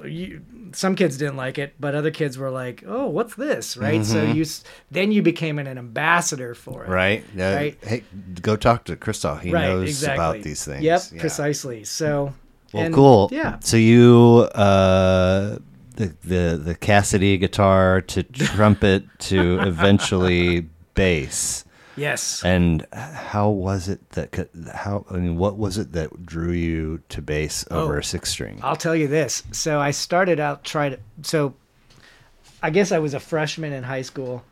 you, 0.05 0.41
some 0.73 0.95
kids 0.95 1.17
didn't 1.17 1.35
like 1.37 1.57
it 1.57 1.75
but 1.79 1.93
other 1.95 2.11
kids 2.11 2.37
were 2.37 2.49
like 2.49 2.83
oh 2.87 3.07
what's 3.07 3.35
this 3.35 3.77
right 3.77 4.03
so 4.05 4.23
you 4.23 4.43
then 4.91 5.11
you 5.11 5.21
became 5.21 5.59
an, 5.59 5.67
ambassador 5.67 6.53
for 6.55 6.83
it 6.85 6.89
right. 6.89 7.23
Yeah. 7.35 7.55
Right. 7.55 7.77
Hey, 7.83 8.03
go 8.41 8.55
talk 8.55 8.85
to 8.85 8.95
Krysztof. 8.95 9.41
He 9.41 9.51
right 9.51 9.67
knows 9.67 9.89
exactly 9.89 10.15
about 10.15 10.41
these 10.43 10.65
things. 10.65 10.83
yep 10.83 11.01
Yeah. 11.11 11.19
precisely 11.21 11.83
so 11.83 12.33
Well, 12.73 12.83
and- 12.85 12.93
cool. 12.95 13.29
yeah 13.31 13.57
So 13.59 13.77
you, 13.77 14.49
uh, 14.55 15.57
the 15.95 16.13
the 16.23 16.59
the 16.63 16.75
Cassidy 16.75 17.37
guitar 17.37 18.01
to 18.01 18.23
trumpet 18.55 19.03
to 19.29 19.59
eventually 19.61 20.67
bass. 20.95 21.65
Yes 21.95 22.43
And 22.43 22.85
how 22.93 23.49
was 23.49 23.87
it 23.89 24.09
that 24.11 24.49
how 24.73 25.05
I 25.09 25.15
mean 25.17 25.37
what 25.37 25.57
was 25.57 25.77
it 25.77 25.91
that 25.93 26.25
drew 26.25 26.51
you 26.51 27.01
to 27.09 27.21
bass 27.21 27.65
oh, 27.71 27.83
over 27.83 27.95
Oh. 27.95 27.99
a 27.99 28.03
six 28.03 28.29
string? 28.31 28.59
I'll 28.63 28.75
tell 28.75 28.95
you 28.95 29.07
this. 29.07 29.43
So 29.51 29.79
I 29.79 29.91
started 29.91 30.39
out 30.39 30.63
trying 30.63 30.91
to. 30.91 30.99
So 31.21 31.53
I 32.61 32.69
guess 32.69 32.91
I 32.91 32.99
was 32.99 33.13
a 33.13 33.19
freshman 33.19 33.73
in 33.73 33.83
high 33.83 34.03
school, 34.03 34.43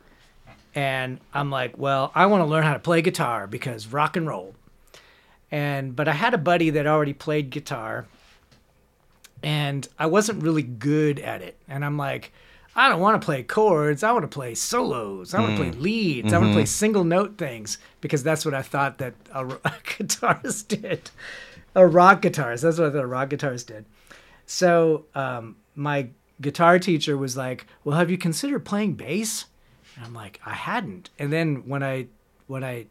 and 0.74 1.18
I'm 1.32 1.50
like, 1.50 1.78
well, 1.78 2.12
I 2.14 2.26
want 2.26 2.42
to 2.42 2.46
learn 2.46 2.62
how 2.62 2.74
to 2.74 2.78
play 2.78 3.00
guitar 3.02 3.46
because 3.46 3.86
rock 3.88 4.16
and 4.16 4.26
roll. 4.26 4.54
And 5.50 5.96
but 5.96 6.08
I 6.08 6.12
had 6.12 6.34
a 6.34 6.38
buddy 6.38 6.70
that 6.70 6.86
already 6.86 7.12
played 7.14 7.50
guitar, 7.50 8.06
and 9.42 9.86
I 9.98 10.06
wasn't 10.06 10.42
really 10.42 10.62
good 10.62 11.18
at 11.18 11.42
it. 11.42 11.56
And 11.68 11.84
I'm 11.84 11.96
like, 11.96 12.32
I 12.74 12.88
don't 12.88 13.00
want 13.00 13.20
to 13.20 13.24
play 13.24 13.42
chords. 13.42 14.02
I 14.02 14.12
want 14.12 14.22
to 14.22 14.28
play 14.28 14.54
solos. 14.54 15.34
I 15.34 15.40
want 15.40 15.56
to 15.56 15.62
play 15.62 15.72
leads. 15.72 16.32
I 16.32 16.38
want 16.38 16.52
to 16.52 16.56
play 16.56 16.64
single 16.64 17.04
note 17.04 17.36
things 17.36 17.78
because 18.00 18.22
that's 18.22 18.44
what 18.44 18.54
I 18.54 18.62
thought 18.62 18.98
that 18.98 19.14
a, 19.32 19.46
a 19.46 19.72
guitarist 19.84 20.68
did. 20.68 21.10
A 21.74 21.86
rock 21.86 22.22
guitarist. 22.22 22.62
That's 22.62 22.78
what 22.78 22.88
I 22.88 22.92
thought 22.92 23.04
a 23.04 23.06
rock 23.06 23.30
guitarist 23.30 23.66
did. 23.66 23.84
So 24.46 25.06
um, 25.14 25.56
my 25.74 26.08
guitar 26.40 26.78
teacher 26.78 27.16
was 27.16 27.36
like, 27.36 27.66
"Well, 27.84 27.98
have 27.98 28.10
you 28.10 28.18
considered 28.18 28.64
playing 28.64 28.94
bass?" 28.94 29.46
And 29.96 30.04
I'm 30.04 30.14
like, 30.14 30.40
"I 30.44 30.54
hadn't." 30.54 31.10
And 31.18 31.32
then 31.32 31.66
when 31.68 31.82
I 31.82 32.06
when 32.46 32.64
I 32.64 32.86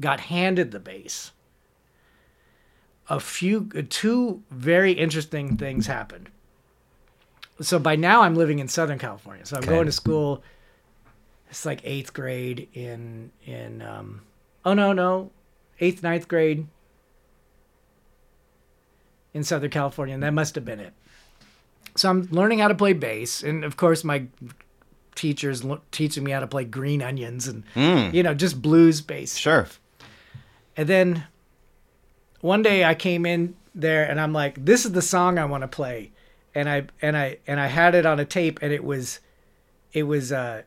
got 0.00 0.20
handed 0.20 0.70
the 0.70 0.80
bass, 0.80 1.32
a 3.08 3.20
few 3.20 3.66
two 3.66 4.42
very 4.50 4.92
interesting 4.92 5.56
things 5.56 5.86
happened. 5.86 6.30
So 7.60 7.78
by 7.78 7.96
now 7.96 8.22
I'm 8.22 8.34
living 8.34 8.58
in 8.58 8.68
Southern 8.68 8.98
California. 8.98 9.46
So 9.46 9.56
I'm 9.56 9.62
Okay. 9.62 9.70
going 9.72 9.86
to 9.86 9.92
school. 9.92 10.42
It's 11.50 11.64
like 11.64 11.80
eighth 11.84 12.12
grade 12.12 12.68
in 12.74 13.30
in 13.46 13.80
um, 13.82 14.22
oh 14.64 14.74
no 14.74 14.92
no, 14.92 15.30
eighth 15.80 16.02
ninth 16.02 16.26
grade 16.26 16.66
in 19.32 19.44
Southern 19.44 19.70
California, 19.70 20.14
and 20.14 20.22
that 20.22 20.32
must 20.32 20.54
have 20.54 20.64
been 20.64 20.80
it. 20.80 20.92
So 21.96 22.10
I'm 22.10 22.22
learning 22.30 22.58
how 22.58 22.68
to 22.68 22.74
play 22.74 22.92
bass, 22.92 23.42
and 23.42 23.64
of 23.64 23.76
course 23.76 24.02
my 24.02 24.24
teachers 25.14 25.62
lo- 25.62 25.80
teaching 25.92 26.24
me 26.24 26.32
how 26.32 26.40
to 26.40 26.46
play 26.46 26.64
Green 26.64 27.00
Onions 27.02 27.46
and 27.46 27.62
you 28.12 28.22
know 28.22 28.34
just 28.34 28.60
blues 28.60 29.00
bass. 29.00 29.36
Sure. 29.36 29.68
And 30.76 30.88
then 30.88 31.24
one 32.40 32.62
day 32.62 32.84
I 32.84 32.94
came 32.96 33.24
in 33.24 33.54
there 33.76 34.04
and 34.08 34.20
I'm 34.20 34.32
like, 34.32 34.64
this 34.64 34.84
is 34.84 34.90
the 34.92 35.02
song 35.02 35.38
I 35.38 35.44
want 35.44 35.62
to 35.62 35.68
play. 35.68 36.10
And 36.54 36.68
I 36.68 36.84
and 37.02 37.16
I 37.16 37.38
and 37.46 37.58
I 37.60 37.66
had 37.66 37.94
it 37.94 38.06
on 38.06 38.20
a 38.20 38.24
tape 38.24 38.58
and 38.62 38.72
it 38.72 38.84
was 38.84 39.20
it 39.92 40.04
was 40.04 40.32
uh 40.32 40.62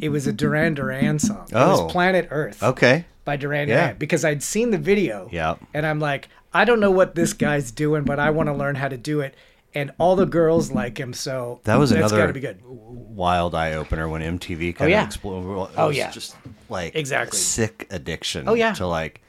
it 0.00 0.10
was 0.10 0.26
a 0.26 0.32
Duran 0.32 0.74
Duran 0.74 1.18
song. 1.18 1.46
It 1.48 1.54
Oh. 1.54 1.84
was 1.84 1.92
Planet 1.92 2.28
Earth 2.30 2.62
Okay. 2.62 3.04
by 3.24 3.36
Duran 3.36 3.68
Duran 3.68 3.88
Yeah. 3.88 3.92
Because 3.94 4.24
I'd 4.24 4.42
seen 4.42 4.70
the 4.70 4.78
video. 4.78 5.28
Yeah. 5.32 5.54
And 5.72 5.86
I'm 5.86 5.98
like, 5.98 6.28
I 6.52 6.64
don't 6.64 6.78
know 6.80 6.90
what 6.90 7.14
this 7.14 7.32
guy's 7.32 7.70
doing, 7.70 8.04
but 8.04 8.18
I 8.18 8.30
want 8.30 8.48
to 8.48 8.52
learn 8.52 8.74
how 8.76 8.88
to 8.88 8.96
do 8.96 9.20
it. 9.20 9.34
and 9.74 9.90
all 9.96 10.16
the 10.16 10.26
girls 10.26 10.70
like 10.70 10.98
him. 11.00 11.14
So 11.14 11.60
That 11.64 11.76
was 11.76 11.92
another 11.92 12.18
got 12.18 12.26
to 12.26 12.34
be 12.34 12.40
good. 12.40 12.58
wild 12.62 13.54
eye 13.54 13.72
opener 13.72 14.06
when 14.06 14.20
MTV 14.20 14.74
kind 14.76 14.88
Oh, 14.88 14.90
yeah. 14.94 15.00
of 15.00 15.06
exploded. 15.06 15.50
It 15.72 15.78
Oh, 15.78 15.88
yeah. 15.88 16.10
just 16.10 16.36
like 16.68 16.94
Exactly. 16.94 17.38
sick 17.38 17.86
addiction. 17.90 18.46
Oh, 18.48 18.52
yeah. 18.52 18.74
to 18.74 18.86
like 18.86 19.22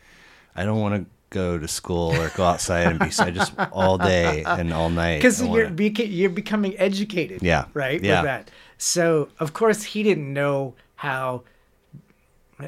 I 0.54 0.66
don't 0.66 0.82
want 0.82 0.96
to 0.96 1.10
go 1.34 1.58
to 1.58 1.68
school 1.68 2.14
or 2.16 2.30
go 2.38 2.44
outside 2.46 2.88
and 2.88 3.00
be 3.00 3.12
I 3.20 3.32
just 3.32 3.54
all 3.72 3.98
day 3.98 4.44
and 4.46 4.72
all 4.72 4.90
night. 4.90 5.18
because 5.18 5.42
you're 5.42 5.66
wanna- 5.66 5.76
beca- 5.76 6.08
you're 6.10 6.30
becoming 6.44 6.74
educated. 6.78 7.42
Yeah. 7.42 7.66
Right. 7.74 8.02
Yeah. 8.04 8.22
With 8.22 8.26
that. 8.32 8.52
So 8.78 9.30
of 9.40 9.54
course 9.54 9.84
he 9.84 10.04
didn't 10.04 10.32
know 10.32 10.76
how. 10.96 11.44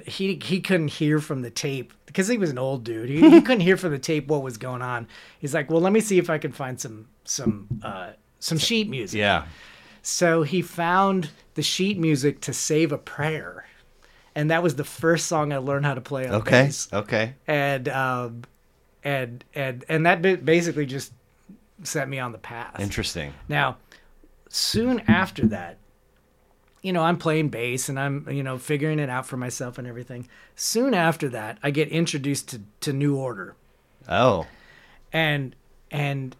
He 0.07 0.39
he 0.43 0.59
couldn't 0.61 0.89
hear 0.89 1.19
from 1.19 1.41
the 1.41 1.49
tape 1.51 1.93
because 2.07 2.27
he 2.27 2.37
was 2.37 2.49
an 2.49 2.57
old 2.57 2.83
dude. 2.83 3.07
He, 3.09 3.21
he 3.29 3.41
couldn't 3.45 3.61
hear 3.61 3.77
from 3.77 3.91
the 3.91 3.99
tape 3.99 4.27
what 4.27 4.41
was 4.41 4.57
going 4.57 4.81
on. 4.81 5.07
He's 5.39 5.53
like, 5.53 5.69
well, 5.69 5.79
let 5.79 5.93
me 5.93 5.99
see 6.01 6.17
if 6.17 6.29
I 6.29 6.37
can 6.37 6.51
find 6.51 6.79
some 6.81 7.07
some 7.23 7.67
uh, 7.83 8.09
some 8.39 8.57
sheet 8.57 8.89
music. 8.89 9.19
yeah. 9.19 9.45
So 10.01 10.43
he 10.43 10.61
found 10.61 11.29
the 11.53 11.61
sheet 11.63 11.97
music 11.97 12.41
to 12.41 12.53
"Save 12.53 12.91
a 12.91 12.97
Prayer," 12.97 13.65
and 14.35 14.49
that 14.51 14.61
was 14.63 14.75
the 14.75 14.83
first 14.83 15.27
song 15.27 15.53
I 15.53 15.57
learned 15.57 15.85
how 15.85 15.93
to 15.93 16.01
play 16.01 16.27
on 16.27 16.35
Okay. 16.35 16.63
bass 16.65 16.89
Okay. 16.91 17.35
and 17.47 17.87
um, 17.89 18.41
and 19.05 19.45
and 19.53 19.85
and 19.87 20.05
that 20.05 20.21
basically 20.43 20.85
just 20.85 21.13
set 21.83 22.09
me 22.09 22.19
on 22.19 22.33
the 22.33 22.37
path. 22.37 22.77
Interesting. 22.79 23.33
Now, 23.47 23.77
soon 24.49 25.01
after 25.07 25.45
that, 25.47 25.77
you 26.81 26.91
know, 26.91 27.01
I'm 27.03 27.17
playing 27.17 27.49
bass 27.49 27.87
and 27.87 27.99
I'm 27.99 28.27
you 28.29 28.43
know 28.43 28.57
figuring 28.57 28.99
it 28.99 29.09
out 29.09 29.25
for 29.25 29.37
myself 29.37 29.77
and 29.77 29.87
everything. 29.87 30.27
Soon 30.55 30.93
after 30.93 31.29
that, 31.29 31.57
I 31.63 31.71
get 31.71 31.87
introduced 31.89 32.49
to 32.49 32.61
to 32.81 32.91
New 32.91 33.15
Order, 33.15 33.55
Oh. 34.09 34.47
and 35.13 35.55
and 35.91 36.35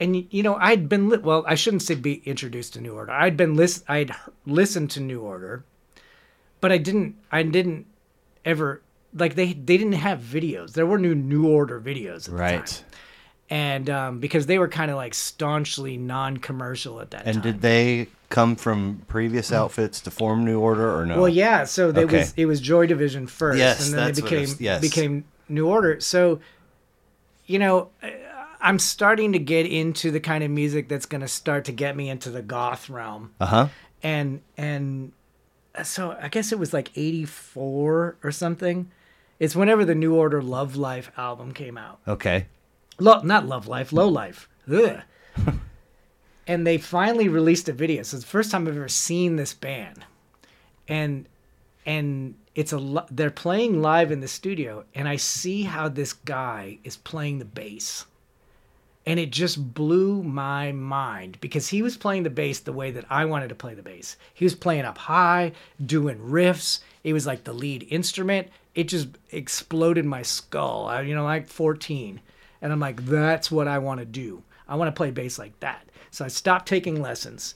and 0.00 0.32
you 0.32 0.42
know 0.42 0.54
I'd 0.56 0.88
been 0.88 1.08
li- 1.08 1.18
well 1.18 1.44
I 1.48 1.56
shouldn't 1.56 1.82
say 1.82 1.94
be 1.96 2.22
introduced 2.24 2.74
to 2.74 2.80
New 2.80 2.94
Order. 2.94 3.12
I'd 3.12 3.36
been 3.36 3.54
list 3.54 3.84
I'd 3.88 4.10
h- 4.10 4.16
listened 4.46 4.90
to 4.92 5.00
New 5.00 5.20
Order, 5.20 5.64
but 6.60 6.70
I 6.70 6.78
didn't 6.78 7.16
I 7.32 7.42
didn't 7.42 7.86
ever 8.44 8.82
like 9.14 9.34
they 9.36 9.52
they 9.52 9.76
didn't 9.76 9.92
have 9.92 10.20
videos. 10.20 10.72
There 10.72 10.86
were 10.86 10.98
new 10.98 11.14
New 11.14 11.48
Order 11.48 11.80
videos 11.80 12.16
at 12.16 12.24
the 12.24 12.30
time. 12.30 12.38
Right. 12.60 12.84
and 13.50 13.90
um, 13.90 14.18
because 14.20 14.46
they 14.46 14.58
were 14.58 14.68
kind 14.68 14.90
of 14.90 14.96
like 14.96 15.14
staunchly 15.14 15.96
non-commercial 15.96 17.00
at 17.00 17.10
that 17.12 17.18
time. 17.24 17.34
And 17.34 17.42
time. 17.42 17.52
did 17.52 17.60
they 17.62 18.08
come 18.30 18.56
from 18.56 19.02
previous 19.06 19.52
outfits 19.52 20.00
to 20.00 20.10
form 20.10 20.44
New 20.44 20.58
Order 20.58 20.98
or 20.98 21.06
no? 21.06 21.18
Well, 21.20 21.28
yeah. 21.28 21.64
So 21.64 21.92
they 21.92 22.04
Okay. 22.04 22.18
was 22.18 22.34
it 22.36 22.46
was 22.46 22.60
Joy 22.60 22.86
Division 22.86 23.26
first, 23.26 23.58
Yes, 23.58 23.86
and 23.86 23.96
then 23.98 24.06
that's 24.06 24.20
they 24.20 24.26
it 24.26 24.30
became 24.46 24.56
yes. 24.60 24.80
became 24.80 25.24
New 25.48 25.68
Order. 25.68 26.00
So, 26.00 26.40
you 27.46 27.58
know, 27.58 27.90
I- 28.02 28.16
I'm 28.60 28.78
starting 28.78 29.32
to 29.34 29.38
get 29.38 29.66
into 29.66 30.10
the 30.10 30.20
kind 30.20 30.42
of 30.42 30.50
music 30.50 30.88
that's 30.88 31.04
going 31.04 31.20
to 31.20 31.28
start 31.28 31.66
to 31.66 31.72
get 31.72 31.94
me 31.96 32.08
into 32.08 32.30
the 32.30 32.40
goth 32.40 32.88
realm, 32.88 33.32
Uh 33.38 33.46
huh. 33.46 33.68
and 34.02 34.40
and 34.56 35.12
so 35.82 36.16
I 36.20 36.28
guess 36.28 36.50
it 36.50 36.58
was 36.58 36.72
like 36.72 36.90
'84 36.96 38.16
or 38.24 38.30
something. 38.32 38.90
It's 39.38 39.56
whenever 39.56 39.84
the 39.84 39.94
New 39.94 40.14
Order 40.14 40.42
Love 40.42 40.76
Life 40.76 41.10
album 41.16 41.52
came 41.52 41.76
out. 41.76 42.00
Okay. 42.06 42.46
Lo- 42.98 43.22
not 43.22 43.46
Love 43.46 43.66
Life, 43.66 43.92
Low 43.92 44.08
Life. 44.08 44.48
Ugh. 44.70 45.00
and 46.46 46.66
they 46.66 46.78
finally 46.78 47.28
released 47.28 47.68
a 47.68 47.72
video. 47.72 48.02
So 48.02 48.16
it's 48.16 48.24
the 48.24 48.30
first 48.30 48.50
time 48.50 48.68
I've 48.68 48.76
ever 48.76 48.88
seen 48.88 49.36
this 49.36 49.54
band, 49.54 50.04
and 50.88 51.26
and 51.86 52.34
it's 52.54 52.72
a 52.72 53.06
they're 53.10 53.30
playing 53.30 53.82
live 53.82 54.12
in 54.12 54.20
the 54.20 54.28
studio, 54.28 54.84
and 54.94 55.08
I 55.08 55.16
see 55.16 55.62
how 55.62 55.88
this 55.88 56.12
guy 56.12 56.78
is 56.84 56.96
playing 56.96 57.38
the 57.38 57.44
bass, 57.44 58.06
and 59.06 59.18
it 59.18 59.30
just 59.30 59.74
blew 59.74 60.22
my 60.22 60.72
mind 60.72 61.38
because 61.40 61.68
he 61.68 61.82
was 61.82 61.96
playing 61.96 62.22
the 62.22 62.30
bass 62.30 62.60
the 62.60 62.72
way 62.72 62.90
that 62.90 63.06
I 63.10 63.24
wanted 63.24 63.48
to 63.48 63.54
play 63.54 63.74
the 63.74 63.82
bass. 63.82 64.16
He 64.32 64.44
was 64.44 64.54
playing 64.54 64.84
up 64.84 64.98
high, 64.98 65.52
doing 65.84 66.18
riffs. 66.18 66.80
It 67.02 67.12
was 67.12 67.26
like 67.26 67.44
the 67.44 67.52
lead 67.52 67.86
instrument. 67.90 68.48
It 68.74 68.88
just 68.88 69.08
exploded 69.30 70.04
my 70.04 70.22
skull. 70.22 70.86
I, 70.86 71.02
you 71.02 71.14
know, 71.14 71.24
like 71.24 71.48
14. 71.48 72.20
And 72.60 72.72
I'm 72.72 72.80
like, 72.80 73.04
that's 73.04 73.50
what 73.50 73.68
I 73.68 73.78
want 73.78 74.00
to 74.00 74.06
do. 74.06 74.42
I 74.66 74.76
want 74.76 74.88
to 74.88 74.96
play 74.98 75.10
bass 75.10 75.38
like 75.38 75.58
that. 75.60 75.88
So 76.10 76.24
I 76.24 76.28
stopped 76.28 76.66
taking 76.66 77.00
lessons 77.00 77.54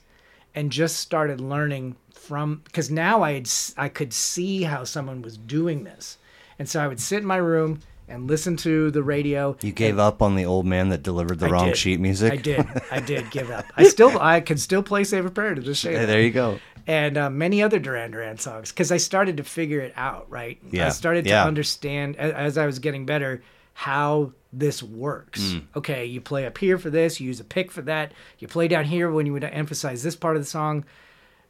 and 0.54 0.70
just 0.70 0.96
started 0.98 1.40
learning 1.40 1.96
from 2.12 2.62
because 2.64 2.90
now 2.90 3.22
I 3.22 3.32
had, 3.32 3.48
I 3.76 3.88
could 3.88 4.12
see 4.12 4.62
how 4.62 4.84
someone 4.84 5.22
was 5.22 5.36
doing 5.36 5.84
this. 5.84 6.18
And 6.58 6.68
so 6.68 6.82
I 6.82 6.88
would 6.88 7.00
sit 7.00 7.20
in 7.20 7.26
my 7.26 7.36
room 7.36 7.80
and 8.08 8.26
listen 8.26 8.56
to 8.56 8.90
the 8.90 9.02
radio. 9.02 9.56
You 9.60 9.72
gave 9.72 9.98
up 9.98 10.22
on 10.22 10.34
the 10.34 10.44
old 10.44 10.66
man 10.66 10.88
that 10.88 11.02
delivered 11.02 11.38
the 11.38 11.46
I 11.46 11.50
wrong 11.50 11.66
did. 11.68 11.76
sheet 11.76 12.00
music. 12.00 12.32
I 12.32 12.36
did. 12.36 12.66
I 12.90 13.00
did 13.00 13.30
give 13.30 13.50
up. 13.50 13.66
I 13.76 13.84
still 13.84 14.18
I 14.18 14.40
can 14.40 14.56
still 14.56 14.82
play 14.82 15.04
Save 15.04 15.26
a 15.26 15.30
Prayer 15.30 15.54
to 15.54 15.60
this 15.60 15.82
Hey, 15.82 16.04
there 16.04 16.22
you 16.22 16.30
go. 16.30 16.58
And 16.88 17.16
uh, 17.18 17.28
many 17.30 17.62
other 17.62 17.78
Duran 17.78 18.10
Duran 18.12 18.38
songs 18.38 18.72
because 18.72 18.90
I 18.90 18.96
started 18.96 19.36
to 19.36 19.44
figure 19.44 19.80
it 19.80 19.92
out. 19.96 20.26
Right. 20.30 20.58
Yeah. 20.72 20.86
I 20.86 20.88
started 20.88 21.24
to 21.24 21.30
Yeah. 21.30 21.44
understand 21.44 22.16
as, 22.16 22.32
as 22.32 22.58
I 22.58 22.66
was 22.66 22.78
getting 22.80 23.04
better 23.06 23.42
how 23.74 24.32
this 24.52 24.82
works. 24.82 25.40
Mm. 25.42 25.62
Okay, 25.76 26.06
you 26.06 26.20
play 26.22 26.46
up 26.46 26.56
here 26.58 26.78
for 26.78 26.88
this. 26.90 27.20
You 27.20 27.26
use 27.28 27.38
a 27.40 27.44
pick 27.44 27.70
for 27.70 27.82
that. 27.82 28.12
You 28.38 28.48
play 28.48 28.66
down 28.66 28.86
here 28.86 29.10
when 29.12 29.26
you 29.26 29.32
would 29.34 29.44
emphasize 29.44 30.02
this 30.02 30.16
part 30.16 30.36
of 30.36 30.42
the 30.42 30.48
song. 30.48 30.84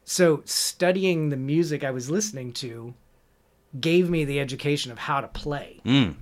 So 0.05 0.43
studying 0.45 1.29
the 1.29 1.37
music 1.37 1.85
I 1.85 1.93
was 1.93 2.11
listening 2.11 2.53
to 2.55 2.95
gave 3.81 4.11
me 4.11 4.25
the 4.25 4.41
education 4.41 4.91
of 4.91 4.99
how 4.99 5.21
to 5.21 5.29
play. 5.29 5.81
Mm. 5.85 6.17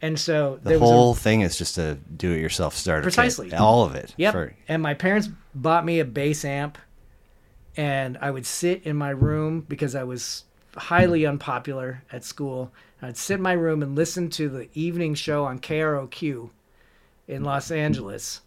And 0.00 0.18
so 0.18 0.58
The 0.62 0.70
there 0.70 0.78
was 0.78 0.88
a- 0.90 0.92
whole 0.92 1.14
thing 1.14 1.42
is 1.42 1.58
just 1.58 1.76
a 1.78 1.96
do-it-yourself 2.16 2.74
starter. 2.76 3.00
kit. 3.02 3.04
Precisely. 3.04 3.52
All 3.52 3.84
of 3.84 3.94
it. 3.94 4.14
Yep. 4.16 4.32
For- 4.32 4.54
And 4.68 4.82
my 4.82 4.94
parents 4.94 5.28
bought 5.54 5.84
me 5.84 6.00
a 6.00 6.04
bass 6.04 6.44
amp, 6.44 6.78
and 7.76 8.18
I 8.20 8.30
would 8.30 8.46
sit 8.46 8.82
in 8.84 8.96
my 8.96 9.10
room 9.10 9.64
because 9.68 9.94
I 9.94 10.04
was 10.04 10.44
highly 10.76 11.24
unpopular 11.26 12.02
at 12.12 12.24
school. 12.24 12.72
I'd 13.02 13.16
sit 13.16 13.34
in 13.34 13.42
my 13.42 13.52
room 13.52 13.82
and 13.82 13.94
listen 13.94 14.30
to 14.30 14.48
the 14.48 14.68
evening 14.74 15.14
show 15.14 15.44
on 15.44 15.58
KROQ 15.58 16.50
in 17.28 17.44
Los 17.44 17.70
Angeles. 17.70 18.40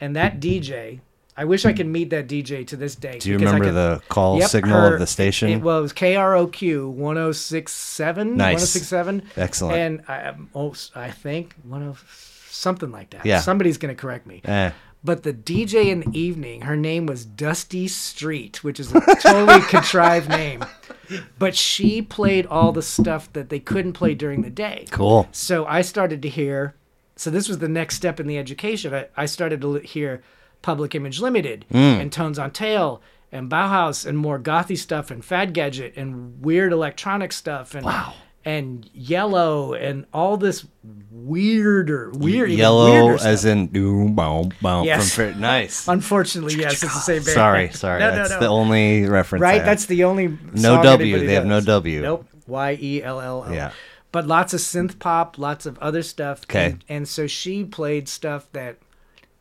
And 0.00 0.14
that 0.16 0.40
DJ, 0.40 1.00
I 1.36 1.44
wish 1.46 1.64
I 1.64 1.72
could 1.72 1.86
meet 1.86 2.10
that 2.10 2.28
DJ 2.28 2.66
to 2.68 2.76
this 2.76 2.94
day. 2.94 3.18
do 3.18 3.30
you 3.30 3.38
remember 3.38 3.64
could- 3.66 3.74
the 3.74 4.02
call 4.08 4.38
Yep, 4.38 4.50
signal 4.50 4.80
her- 4.80 4.94
of 4.94 5.00
the 5.00 5.06
station? 5.06 5.48
It, 5.50 5.62
well, 5.62 5.78
it 5.78 5.82
was 5.82 5.92
KROQ 5.92 6.90
1067. 6.92 8.36
Nice. 8.36 8.54
1067. 8.60 9.22
Excellent. 9.36 9.76
And 9.76 10.02
I, 10.08 10.34
oh, 10.54 10.74
I 10.94 11.10
think 11.10 11.54
one 11.62 11.82
of 11.82 12.04
something 12.50 12.90
like 12.90 13.10
that. 13.10 13.26
Yeah. 13.26 13.40
Somebody's 13.40 13.78
going 13.78 13.94
to 13.94 14.00
correct 14.00 14.26
me. 14.26 14.42
Eh. 14.44 14.70
But 15.04 15.22
the 15.22 15.34
DJ 15.34 15.86
in 15.86 16.00
the 16.00 16.18
evening, 16.18 16.62
her 16.62 16.76
name 16.76 17.04
was 17.04 17.26
Dusty 17.26 17.88
Street, 17.88 18.64
which 18.64 18.80
is 18.80 18.94
a 18.94 19.00
totally 19.20 19.60
contrived 19.68 20.30
name. 20.30 20.64
But 21.38 21.54
she 21.54 22.00
played 22.00 22.46
all 22.46 22.72
the 22.72 22.82
stuff 22.82 23.30
that 23.34 23.50
they 23.50 23.60
couldn't 23.60 23.92
play 23.92 24.14
during 24.14 24.40
the 24.40 24.50
day. 24.50 24.86
Cool. 24.90 25.28
So 25.30 25.66
I 25.66 25.82
started 25.82 26.22
to 26.22 26.28
hear. 26.30 26.74
So 27.16 27.30
this 27.30 27.48
was 27.48 27.58
the 27.58 27.68
next 27.68 27.96
step 27.96 28.18
in 28.18 28.26
the 28.26 28.38
education. 28.38 28.94
I, 28.94 29.08
I 29.14 29.26
started 29.26 29.60
to 29.60 29.74
hear 29.74 30.22
Public 30.62 30.94
Image 30.94 31.20
Limited 31.20 31.66
hmm. 31.70 31.76
and 31.76 32.10
Tones 32.10 32.38
on 32.38 32.50
Tail 32.50 33.02
and 33.30 33.50
Bauhaus 33.50 34.06
and 34.06 34.16
more 34.16 34.38
gothy 34.38 34.78
stuff 34.78 35.10
and 35.10 35.22
Fad 35.22 35.52
Gadget 35.52 35.92
and 35.96 36.42
weird 36.42 36.72
electronic 36.72 37.32
stuff 37.32 37.74
and 37.74 37.84
and 38.44 38.88
Yellow 38.92 39.74
and 39.74 40.06
all 40.12 40.36
this 40.36 40.66
weirder, 41.10 42.10
weird, 42.10 42.50
Yellow 42.50 42.90
weirder 42.90 43.26
as 43.26 43.44
in 43.44 43.68
boom, 43.68 44.14
boom, 44.14 44.50
boom. 44.60 44.84
Yes. 44.84 45.14
From, 45.14 45.40
nice. 45.40 45.88
Unfortunately, 45.88 46.54
yes, 46.56 46.82
it's 46.82 46.94
the 46.94 47.00
same 47.00 47.22
band. 47.22 47.34
Sorry, 47.34 47.70
sorry. 47.70 48.00
No, 48.00 48.10
no, 48.10 48.16
That's 48.16 48.30
no. 48.30 48.40
the 48.40 48.48
only 48.48 49.06
reference. 49.06 49.40
Right. 49.40 49.64
That's 49.64 49.86
the 49.86 50.04
only 50.04 50.28
No 50.52 50.74
song 50.74 50.82
W, 50.84 51.18
they 51.26 51.34
have 51.34 51.46
no. 51.46 51.60
W. 51.60 52.02
Nope. 52.02 52.26
Y 52.46 52.78
e 52.80 53.02
l 53.02 53.20
l 53.20 53.44
o. 53.48 53.52
Yeah. 53.52 53.72
But 54.12 54.26
lots 54.26 54.54
of 54.54 54.60
synth 54.60 54.98
pop, 54.98 55.38
lots 55.38 55.66
of 55.66 55.78
other 55.78 56.02
stuff. 56.02 56.44
Okay. 56.44 56.66
And, 56.66 56.84
and 56.88 57.08
so 57.08 57.26
she 57.26 57.64
played 57.64 58.08
stuff 58.08 58.48
that 58.52 58.78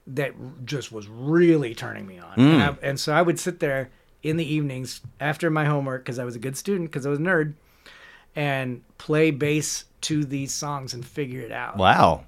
that 0.08 0.34
just 0.66 0.92
was 0.92 1.08
really 1.08 1.76
turning 1.76 2.08
me 2.08 2.20
on. 2.20 2.36
Mm. 2.38 2.54
And, 2.54 2.62
I, 2.62 2.76
and 2.82 3.00
so 3.00 3.14
I 3.14 3.22
would 3.22 3.40
sit 3.40 3.60
there 3.60 3.92
in 4.22 4.38
the 4.38 4.54
evenings 4.54 5.02
after 5.20 5.50
my 5.50 5.66
homework 5.66 6.04
because 6.04 6.20
I 6.20 6.24
was 6.24 6.36
a 6.36 6.40
good 6.40 6.58
student 6.58 6.90
because 6.90 7.06
I 7.06 7.10
was 7.10 7.20
a 7.20 7.22
nerd, 7.22 7.54
and 8.36 8.82
play 8.98 9.32
bass 9.32 9.86
to 10.02 10.26
these 10.26 10.52
songs 10.54 10.94
and 10.94 11.06
figure 11.06 11.42
it 11.42 11.52
out 11.52 11.78
Wow. 11.78 12.26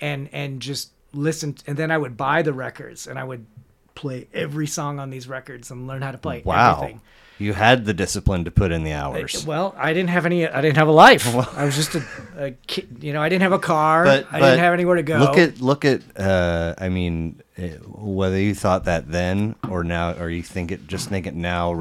and 0.00 0.28
and 0.32 0.60
just 0.60 0.90
listen 1.12 1.56
and 1.66 1.76
then 1.76 1.90
I 1.90 1.98
would 1.98 2.16
buy 2.16 2.42
the 2.42 2.52
records 2.52 3.06
and 3.06 3.18
I 3.18 3.24
would 3.24 3.46
play 3.94 4.28
every 4.34 4.66
song 4.66 4.98
on 4.98 5.08
these 5.10 5.26
records 5.26 5.70
and 5.70 5.86
learn 5.86 6.02
how 6.02 6.10
to 6.12 6.18
play 6.18 6.42
Wow. 6.44 6.76
everything. 6.76 7.00
You 7.38 7.52
had 7.52 7.84
the 7.84 7.92
discipline 7.92 8.44
to 8.46 8.50
put 8.50 8.72
in 8.72 8.82
the 8.82 8.92
hours. 8.94 9.44
Well, 9.44 9.74
I 9.76 9.92
didn't 9.92 10.08
have 10.08 10.24
any. 10.24 10.48
I 10.48 10.62
didn't 10.62 10.78
have 10.78 10.88
a 10.88 10.92
life. 10.92 11.26
I 11.54 11.66
was 11.66 11.76
just 11.76 11.94
a, 11.94 12.02
a 12.38 12.50
kid. 12.66 12.96
You 13.02 13.12
know, 13.12 13.20
I 13.20 13.28
didn't 13.28 13.42
have 13.42 13.52
a 13.52 13.58
car. 13.58 14.04
but 14.04 14.26
I 14.30 14.40
but 14.40 14.46
didn't 14.46 14.60
have 14.60 14.72
anywhere 14.72 14.96
to 14.96 15.02
go. 15.02 15.18
Look 15.18 15.36
at 15.36 15.60
look 15.60 15.84
at. 15.84 16.00
Uh, 16.18 16.74
I 16.78 16.88
mean, 16.88 17.42
eh, 17.58 17.74
whether 17.84 18.40
you 18.40 18.54
thought 18.54 18.84
that 18.86 19.12
then 19.12 19.54
or 19.68 19.84
now, 19.84 20.12
or 20.14 20.30
you 20.30 20.42
think 20.42 20.72
it 20.72 20.86
just 20.86 21.10
think 21.10 21.26
it 21.26 21.34
now 21.34 21.72
Mm-hmm. 21.72 21.80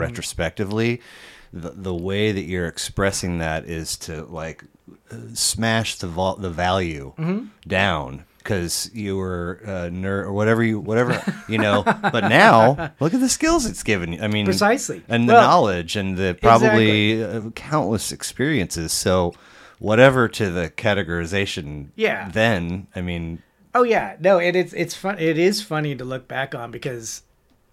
The 1.55 1.71
the 1.71 1.93
way 1.95 2.31
that 2.31 2.43
you're 2.43 2.67
expressing 2.67 3.37
that 3.39 3.65
is 3.65 3.97
to 3.97 4.23
like 4.25 4.63
uh, 5.11 5.15
smash 5.33 5.95
the 5.95 6.07
vol- 6.07 6.35
the 6.35 6.49
value 6.51 7.13
Mm-hmm. 7.17 7.45
down 7.67 8.25
because 8.39 8.91
you 8.93 9.17
were 9.17 9.53
a 9.63 9.89
nerd 9.89 10.25
or 10.25 10.33
whatever 10.33 10.61
you 10.63 10.79
whatever 10.79 11.19
you 11.49 11.57
know. 11.57 11.81
But 11.83 12.25
now 12.29 12.91
look 12.99 13.13
at 13.15 13.19
the 13.19 13.29
skills 13.29 13.65
it's 13.65 13.81
given 13.81 14.13
you. 14.13 14.21
I 14.21 14.27
mean, 14.27 14.45
Precisely. 14.45 15.01
and 15.07 15.27
the 15.27 15.33
Well, 15.33 15.41
knowledge 15.47 15.95
and 15.95 16.15
the 16.17 16.37
probably 16.39 17.23
uh, 17.23 17.49
countless 17.55 18.11
experiences. 18.11 18.91
So 18.91 19.33
whatever 19.79 20.27
to 20.27 20.51
the 20.51 20.69
categorization. 20.69 21.87
Yeah. 21.95 22.29
Then 22.29 22.87
I 22.95 23.01
mean, 23.01 23.41
Oh 23.73 23.83
yeah, 23.83 24.15
no, 24.19 24.37
it, 24.39 24.55
it's 24.55 24.73
it's 24.73 24.95
fun. 24.95 25.17
It 25.19 25.37
is 25.37 25.61
funny 25.61 25.95
to 25.95 26.05
look 26.05 26.27
back 26.27 26.53
on 26.55 26.71
because, 26.71 27.23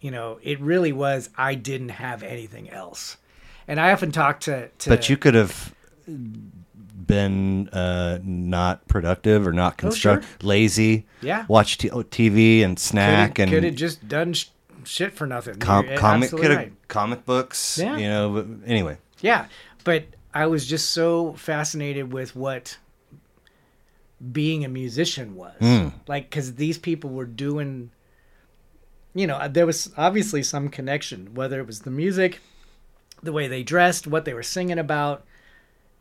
you 0.00 0.10
know, 0.10 0.38
it 0.42 0.58
really 0.60 0.92
was. 0.92 1.28
I 1.36 1.54
didn't 1.54 1.90
have 1.90 2.22
anything 2.24 2.68
else, 2.70 3.18
and 3.72 3.80
I 3.80 3.90
often 3.92 4.12
talk 4.12 4.40
to. 4.40 4.68
to 4.68 4.88
but 4.90 5.08
you 5.08 5.16
could 5.16 5.34
have 5.34 5.74
been 7.06 7.68
uh, 7.70 8.18
not 8.22 8.86
productive 8.86 9.46
or 9.46 9.52
not 9.54 9.74
Oh, 9.82 9.90
sure. 9.90 10.16
constructive, 10.18 10.44
lazy. 10.44 11.06
Yeah. 11.22 11.46
Watch 11.48 11.78
t- 11.78 11.88
TV 11.88 12.62
and 12.62 12.78
snack 12.78 13.38
and 13.38 13.50
could 13.50 13.64
have 13.64 13.74
just 13.74 14.06
done 14.06 14.34
sh- 14.34 14.48
shit 14.84 15.14
for 15.14 15.26
nothing. 15.26 15.54
com- 15.58 15.86
comic 15.96 16.24
absolutely 16.26 16.40
could 16.40 16.50
have 16.50 16.58
right. 16.58 16.72
comic 16.88 17.24
books. 17.24 17.78
Yeah. 17.78 17.96
You 17.96 18.08
know. 18.08 18.30
But 18.34 18.46
anyway. 18.70 18.98
Yeah, 19.20 19.46
but 19.84 20.04
I 20.34 20.46
was 20.46 20.66
just 20.66 20.90
so 20.90 21.32
fascinated 21.32 22.12
with 22.12 22.36
what 22.36 22.76
being 24.32 24.64
a 24.66 24.68
musician 24.68 25.34
was. 25.34 25.54
Hmm. 25.60 25.88
Like, 26.06 26.28
because 26.28 26.56
these 26.56 26.76
people 26.76 27.08
were 27.10 27.24
doing, 27.24 27.90
you 29.14 29.26
know, 29.26 29.48
there 29.48 29.64
was 29.66 29.90
obviously 29.96 30.42
some 30.42 30.68
connection, 30.68 31.32
whether 31.34 31.58
it 31.58 31.66
was 31.66 31.80
the 31.80 31.90
music, 31.90 32.40
the 33.22 33.32
way 33.32 33.48
they 33.48 33.62
dressed, 33.62 34.06
what 34.06 34.24
they 34.24 34.34
were 34.34 34.42
singing 34.42 34.78
about. 34.78 35.24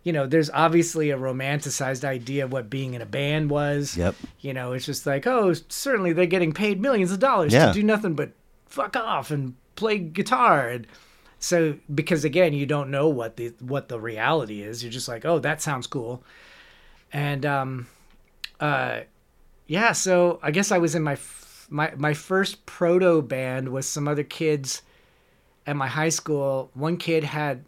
You 0.03 0.11
know, 0.13 0.25
there's 0.25 0.49
obviously 0.49 1.11
a 1.11 1.17
romanticized 1.17 2.03
idea 2.03 2.45
of 2.45 2.51
what 2.51 2.69
being 2.71 2.95
in 2.95 3.01
a 3.01 3.05
band 3.05 3.51
was. 3.51 3.95
Yep. 3.95 4.15
You 4.39 4.53
know, 4.53 4.73
it's 4.73 4.85
just 4.87 5.05
like, 5.05 5.27
oh, 5.27 5.53
certainly 5.69 6.11
they're 6.13 6.25
getting 6.25 6.53
paid 6.53 6.81
millions 6.81 7.11
of 7.11 7.19
dollars 7.19 7.53
Yeah. 7.53 7.67
to 7.67 7.73
do 7.73 7.83
nothing 7.83 8.15
but 8.15 8.31
fuck 8.65 8.95
off 8.95 9.29
and 9.29 9.53
play 9.75 9.99
guitar. 9.99 10.69
And 10.69 10.87
so, 11.37 11.75
because 11.93 12.23
again, 12.23 12.53
you 12.53 12.65
don't 12.65 12.89
know 12.89 13.07
what 13.09 13.37
the 13.37 13.53
what 13.59 13.89
the 13.89 13.99
reality 13.99 14.63
is. 14.63 14.83
You're 14.83 14.91
just 14.91 15.07
like, 15.07 15.23
oh, 15.23 15.37
that 15.39 15.61
sounds 15.61 15.85
cool. 15.85 16.23
And 17.13 17.45
um, 17.45 17.87
uh, 18.59 19.01
yeah. 19.67 19.91
So 19.91 20.39
I 20.41 20.49
guess 20.49 20.71
I 20.71 20.79
was 20.79 20.95
in 20.95 21.03
my 21.03 21.13
f- 21.13 21.67
my 21.69 21.93
my 21.95 22.13
first 22.15 22.65
proto 22.65 23.21
band 23.21 23.69
was 23.69 23.87
some 23.87 24.07
other 24.07 24.23
kids 24.23 24.81
at 25.67 25.75
my 25.75 25.87
high 25.87 26.09
school. 26.09 26.69
One 26.73 26.97
kid 26.97 27.23
had 27.23 27.63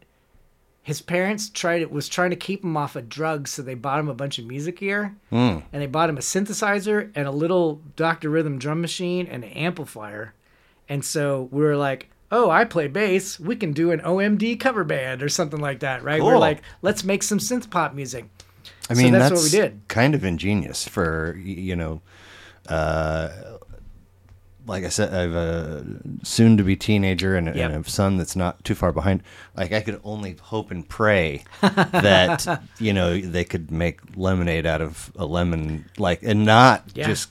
his 0.81 1.01
parents 1.01 1.49
tried 1.49 1.81
it 1.81 1.91
was 1.91 2.09
trying 2.09 2.31
to 2.31 2.35
keep 2.35 2.63
him 2.63 2.75
off 2.75 2.95
of 2.97 3.07
drugs, 3.07 3.51
so 3.51 3.61
they 3.61 3.73
bought 3.75 3.99
him 3.99 4.09
a 4.09 4.13
bunch 4.13 4.37
of 4.37 4.45
music 4.45 4.79
gear, 4.79 5.15
Mm. 5.31 5.63
and 5.71 5.81
they 5.81 5.85
bought 5.87 6.09
him 6.09 6.17
a 6.17 6.21
synthesizer 6.21 7.09
and 7.15 7.25
a 7.27 7.31
little 7.31 7.81
Dr. 7.95 8.29
Rhythm 8.29 8.59
drum 8.59 8.81
machine 8.81 9.25
and 9.27 9.43
an 9.45 9.51
amplifier. 9.51 10.33
And 10.89 11.05
so 11.05 11.47
we 11.51 11.61
were 11.63 11.77
like, 11.77 12.09
"Oh, 12.31 12.49
I 12.49 12.65
play 12.65 12.87
bass. 12.87 13.39
We 13.39 13.55
can 13.55 13.71
do 13.71 13.91
an 13.91 14.01
OMD 14.01 14.57
cover 14.57 14.83
band 14.83 15.23
or 15.23 15.29
something 15.29 15.61
like 15.61 15.79
that, 15.79 16.03
right?" 16.03 16.21
We're 16.21 16.37
like, 16.37 16.61
"Let's 16.81 17.05
make 17.05 17.23
some 17.23 17.39
synth 17.39 17.69
pop 17.69 17.93
music." 17.93 18.25
I 18.89 18.93
So 18.95 19.01
mean, 19.01 19.13
that's 19.13 19.29
that's, 19.29 19.41
what 19.41 19.51
we 19.53 19.57
did. 19.57 19.81
kind 19.87 20.13
of 20.15 20.25
ingenious 20.25 20.85
for 20.85 21.37
you 21.41 21.77
know, 21.77 22.01
uh, 22.67 23.29
like 24.65 24.83
I 24.85 24.89
said, 24.89 25.13
I 25.13 25.21
have 25.21 25.33
a 25.35 25.85
soon-to-be 26.23 26.75
teenager 26.77 27.35
and, 27.35 27.47
Yep. 27.47 27.71
and 27.71 27.85
a 27.85 27.89
son 27.89 28.17
that's 28.17 28.35
not 28.35 28.63
too 28.63 28.75
far 28.75 28.91
behind. 28.91 29.21
Like 29.57 29.71
I 29.73 29.81
could 29.81 29.99
only 30.03 30.37
hope 30.41 30.71
and 30.71 30.87
pray 30.87 31.43
that 31.61 32.61
you 32.79 32.93
know 32.93 33.19
they 33.19 33.43
could 33.43 33.71
make 33.71 33.99
lemonade 34.15 34.65
out 34.65 34.81
of 34.81 35.11
a 35.15 35.25
lemon, 35.25 35.85
like 35.97 36.23
and 36.23 36.45
not 36.45 36.83
Yeah. 36.95 37.07
just 37.07 37.29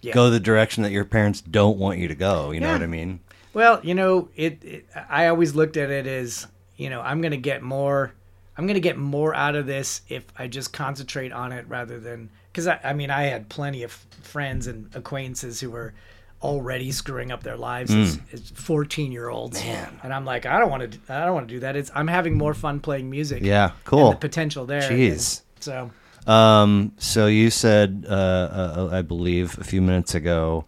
Yeah. 0.00 0.12
go 0.14 0.30
the 0.30 0.40
direction 0.40 0.82
that 0.82 0.92
your 0.92 1.04
parents 1.04 1.40
don't 1.40 1.78
want 1.78 1.98
you 1.98 2.08
to 2.08 2.14
go. 2.14 2.50
You 2.50 2.60
know 2.60 2.72
what 2.72 2.82
I 2.82 2.86
mean? 2.86 3.20
Well, 3.54 3.80
you 3.82 3.94
know, 3.94 4.28
it, 4.36 4.62
it. 4.62 4.86
I 5.08 5.26
always 5.28 5.54
looked 5.54 5.76
at 5.76 5.90
it 5.90 6.06
as, 6.06 6.46
you 6.76 6.90
know, 6.90 7.00
I'm 7.00 7.20
gonna 7.20 7.36
get 7.36 7.62
more. 7.62 8.12
I'm 8.56 8.66
gonna 8.66 8.78
get 8.80 8.96
more 8.98 9.34
out 9.34 9.54
of 9.56 9.66
this 9.66 10.02
if 10.08 10.24
I 10.38 10.48
just 10.48 10.72
concentrate 10.72 11.32
on 11.32 11.52
it 11.52 11.64
rather 11.68 11.98
than 11.98 12.28
because 12.52 12.66
I, 12.66 12.78
I 12.84 12.92
mean, 12.92 13.10
I 13.10 13.22
had 13.24 13.48
plenty 13.48 13.82
of 13.84 13.92
friends 14.22 14.66
and 14.66 14.90
acquaintances 14.94 15.60
who 15.60 15.70
were 15.70 15.94
already 16.42 16.92
screwing 16.92 17.32
up 17.32 17.42
their 17.42 17.56
lives 17.56 17.92
as, 17.92 18.18
as 18.32 18.50
14 18.50 19.12
year 19.12 19.28
olds, 19.28 19.60
and 20.02 20.12
I'm 20.12 20.24
like, 20.24 20.46
I 20.46 20.58
don't 20.58 20.70
want 20.70 20.92
to. 20.92 20.98
I 21.12 21.24
don't 21.24 21.34
want 21.34 21.48
to 21.48 21.54
do 21.54 21.60
that. 21.60 21.76
It's 21.76 21.90
I'm 21.94 22.08
having 22.08 22.36
more 22.36 22.54
fun 22.54 22.80
playing 22.80 23.10
music. 23.10 23.42
Yeah, 23.42 23.72
and 23.72 23.84
cool. 23.84 24.10
the 24.10 24.16
potential 24.16 24.66
there. 24.66 24.82
Jeez. 24.82 25.42
And 25.56 25.64
So 25.64 25.90
Um, 26.32 26.92
so 26.98 27.26
you 27.26 27.50
said, 27.50 28.06
uh, 28.08 28.12
uh, 28.12 28.88
I 28.92 29.02
believe, 29.02 29.58
a 29.58 29.64
few 29.64 29.80
minutes 29.80 30.14
ago, 30.14 30.66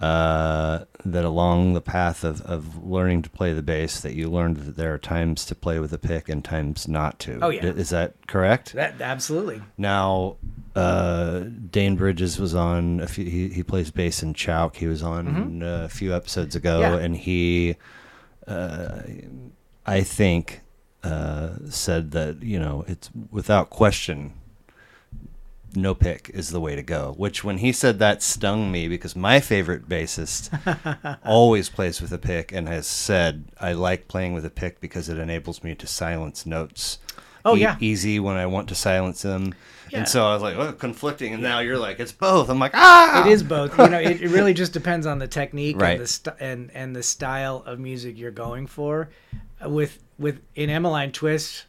uh, 0.00 0.84
that 1.04 1.24
along 1.24 1.74
the 1.74 1.80
path 1.80 2.24
of, 2.24 2.42
of 2.42 2.84
learning 2.84 3.22
to 3.22 3.30
play 3.30 3.52
the 3.52 3.62
bass, 3.62 4.00
that 4.00 4.14
you 4.14 4.28
learned 4.28 4.58
that 4.58 4.76
there 4.76 4.92
are 4.92 4.98
times 4.98 5.46
to 5.46 5.54
play 5.54 5.78
with 5.78 5.92
a 5.92 5.98
pick 5.98 6.28
and 6.28 6.44
times 6.44 6.86
not 6.88 7.18
to. 7.20 7.38
Oh, 7.40 7.48
yeah. 7.48 7.64
Is 7.64 7.90
that 7.90 8.14
correct? 8.26 8.74
that 8.74 9.00
absolutely. 9.00 9.62
Now, 9.78 10.36
uh, 10.76 11.44
Dane 11.70 11.96
Bridges 11.96 12.38
was 12.38 12.54
on. 12.54 13.00
A 13.00 13.06
few, 13.06 13.24
he 13.24 13.48
he 13.48 13.62
plays 13.62 13.90
bass 13.90 14.22
in 14.22 14.34
Chouk. 14.34 14.76
He 14.76 14.86
was 14.86 15.02
on 15.02 15.62
uh, 15.62 15.82
a 15.84 15.88
few 15.88 16.14
episodes 16.14 16.54
ago, 16.54 16.80
Mm-hmm. 16.80 16.94
Yeah. 16.98 17.04
and 17.04 17.16
he, 17.16 17.76
uh, 18.46 19.02
I 19.86 20.02
think, 20.02 20.60
uh, 21.02 21.50
said 21.70 22.10
that 22.12 22.42
you 22.42 22.58
know 22.58 22.84
it's 22.86 23.10
without 23.30 23.70
question. 23.70 24.34
No 25.74 25.94
pick 25.94 26.30
is 26.32 26.50
the 26.50 26.60
way 26.60 26.74
to 26.74 26.82
go. 26.82 27.12
Which, 27.18 27.44
when 27.44 27.58
he 27.58 27.70
said 27.70 27.98
that, 27.98 28.22
stung 28.22 28.72
me 28.72 28.88
because 28.88 29.14
my 29.14 29.40
favorite 29.40 29.86
bassist 29.88 30.48
always 31.24 31.68
plays 31.68 32.00
with 32.00 32.12
a 32.12 32.18
pick 32.18 32.50
and 32.52 32.66
has 32.68 32.86
said, 32.86 33.44
"I 33.60 33.72
like 33.74 34.08
playing 34.08 34.32
with 34.32 34.46
a 34.46 34.50
pick 34.50 34.80
because 34.80 35.08
it 35.10 35.18
enables 35.18 35.62
me 35.62 35.74
to 35.74 35.86
silence 35.86 36.46
notes." 36.46 36.98
Oh, 37.44 37.56
e- 37.56 37.60
yeah. 37.60 37.76
easy 37.78 38.18
when 38.18 38.36
I 38.36 38.46
want 38.46 38.68
to 38.70 38.74
silence 38.74 39.22
them. 39.22 39.54
Yeah. 39.90 39.98
And 40.00 40.08
so 40.08 40.26
I 40.26 40.34
was 40.34 40.42
like, 40.42 40.56
oh, 40.56 40.72
conflicting. 40.72 41.32
And 41.34 41.42
now 41.42 41.60
you're 41.60 41.78
like, 41.78 42.00
it's 42.00 42.12
both. 42.12 42.48
I'm 42.48 42.58
like, 42.58 42.72
ah! 42.74 43.26
It 43.26 43.30
is 43.30 43.42
both. 43.42 43.76
You 43.78 43.88
know, 43.88 43.98
it, 44.00 44.20
it 44.22 44.28
really 44.30 44.54
just 44.54 44.72
depends 44.72 45.06
on 45.06 45.18
the 45.18 45.28
technique 45.28 45.80
Right. 45.80 45.92
and 45.92 46.00
the 46.00 46.06
st- 46.06 46.36
and 46.40 46.70
and 46.74 46.94
the 46.96 47.02
style 47.02 47.62
of 47.66 47.78
music 47.78 48.18
you're 48.18 48.30
going 48.30 48.66
for. 48.66 49.08
Uh, 49.64 49.70
With 49.70 50.02
with 50.18 50.40
in 50.54 50.70
Emmaline 50.70 51.12
Twist, 51.12 51.64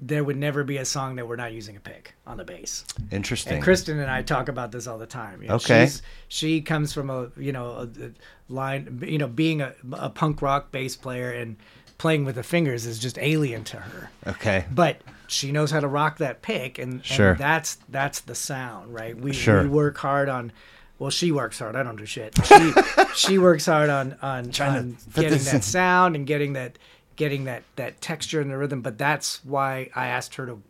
there 0.00 0.24
would 0.24 0.36
never 0.36 0.64
be 0.64 0.76
a 0.78 0.84
song 0.84 1.16
that 1.16 1.26
we're 1.28 1.36
not 1.36 1.52
using 1.52 1.76
a 1.76 1.80
pick 1.80 2.14
on 2.26 2.36
the 2.36 2.44
bass. 2.44 2.84
Interesting. 3.10 3.54
And 3.54 3.62
Kristen 3.62 3.98
and 4.00 4.10
I 4.10 4.22
talk 4.22 4.48
about 4.48 4.72
this 4.72 4.86
all 4.86 4.98
the 4.98 5.06
time. 5.06 5.40
You 5.42 5.48
know, 5.48 5.54
Okay. 5.56 5.84
she's, 5.86 6.02
she 6.28 6.60
comes 6.60 6.92
from 6.92 7.10
a 7.10 7.30
you 7.36 7.52
know 7.52 7.66
a, 7.70 8.04
a 8.06 8.10
line 8.48 9.02
you 9.06 9.18
know 9.18 9.28
being 9.28 9.60
a, 9.62 9.74
a 9.92 10.10
punk 10.10 10.42
rock 10.42 10.70
bass 10.72 10.96
player 10.96 11.30
and 11.32 11.56
playing 11.96 12.24
with 12.24 12.34
the 12.34 12.42
fingers 12.42 12.84
is 12.86 12.98
just 12.98 13.16
alien 13.18 13.62
to 13.64 13.76
her 13.78 14.10
okay. 14.26 14.64
but 14.72 15.00
she 15.26 15.52
knows 15.52 15.70
how 15.70 15.80
to 15.80 15.88
rock 15.88 16.18
that 16.18 16.42
pick 16.42 16.78
and, 16.78 17.02
and 17.18 17.38
that's 17.38 17.78
that's 17.88 18.20
the 18.20 18.34
sound 18.34 18.92
right 18.92 19.16
we, 19.16 19.32
Sure. 19.32 19.62
we 19.62 19.68
work 19.68 19.96
hard 19.98 20.28
on 20.28 20.52
well 20.98 21.10
she 21.10 21.32
works 21.32 21.58
hard 21.58 21.74
i 21.76 21.82
don't 21.82 21.96
do 21.96 22.06
shit 22.06 22.34
she 22.46 22.72
she 23.14 23.38
works 23.38 23.66
hard 23.66 23.90
on 23.90 24.16
on, 24.22 24.50
on 24.60 24.96
getting 25.14 25.30
this 25.30 25.46
in. 25.48 25.54
that 25.58 25.64
sound 25.64 26.14
and 26.16 26.26
getting 26.26 26.52
that 26.54 26.78
getting 27.16 27.44
that 27.44 27.62
that 27.76 28.00
texture 28.00 28.40
and 28.40 28.50
the 28.50 28.56
rhythm 28.58 28.80
but 28.82 28.98
that's 28.98 29.44
why 29.44 29.88
i 29.94 30.06
asked 30.08 30.34
her 30.34 30.46
to 30.46 30.60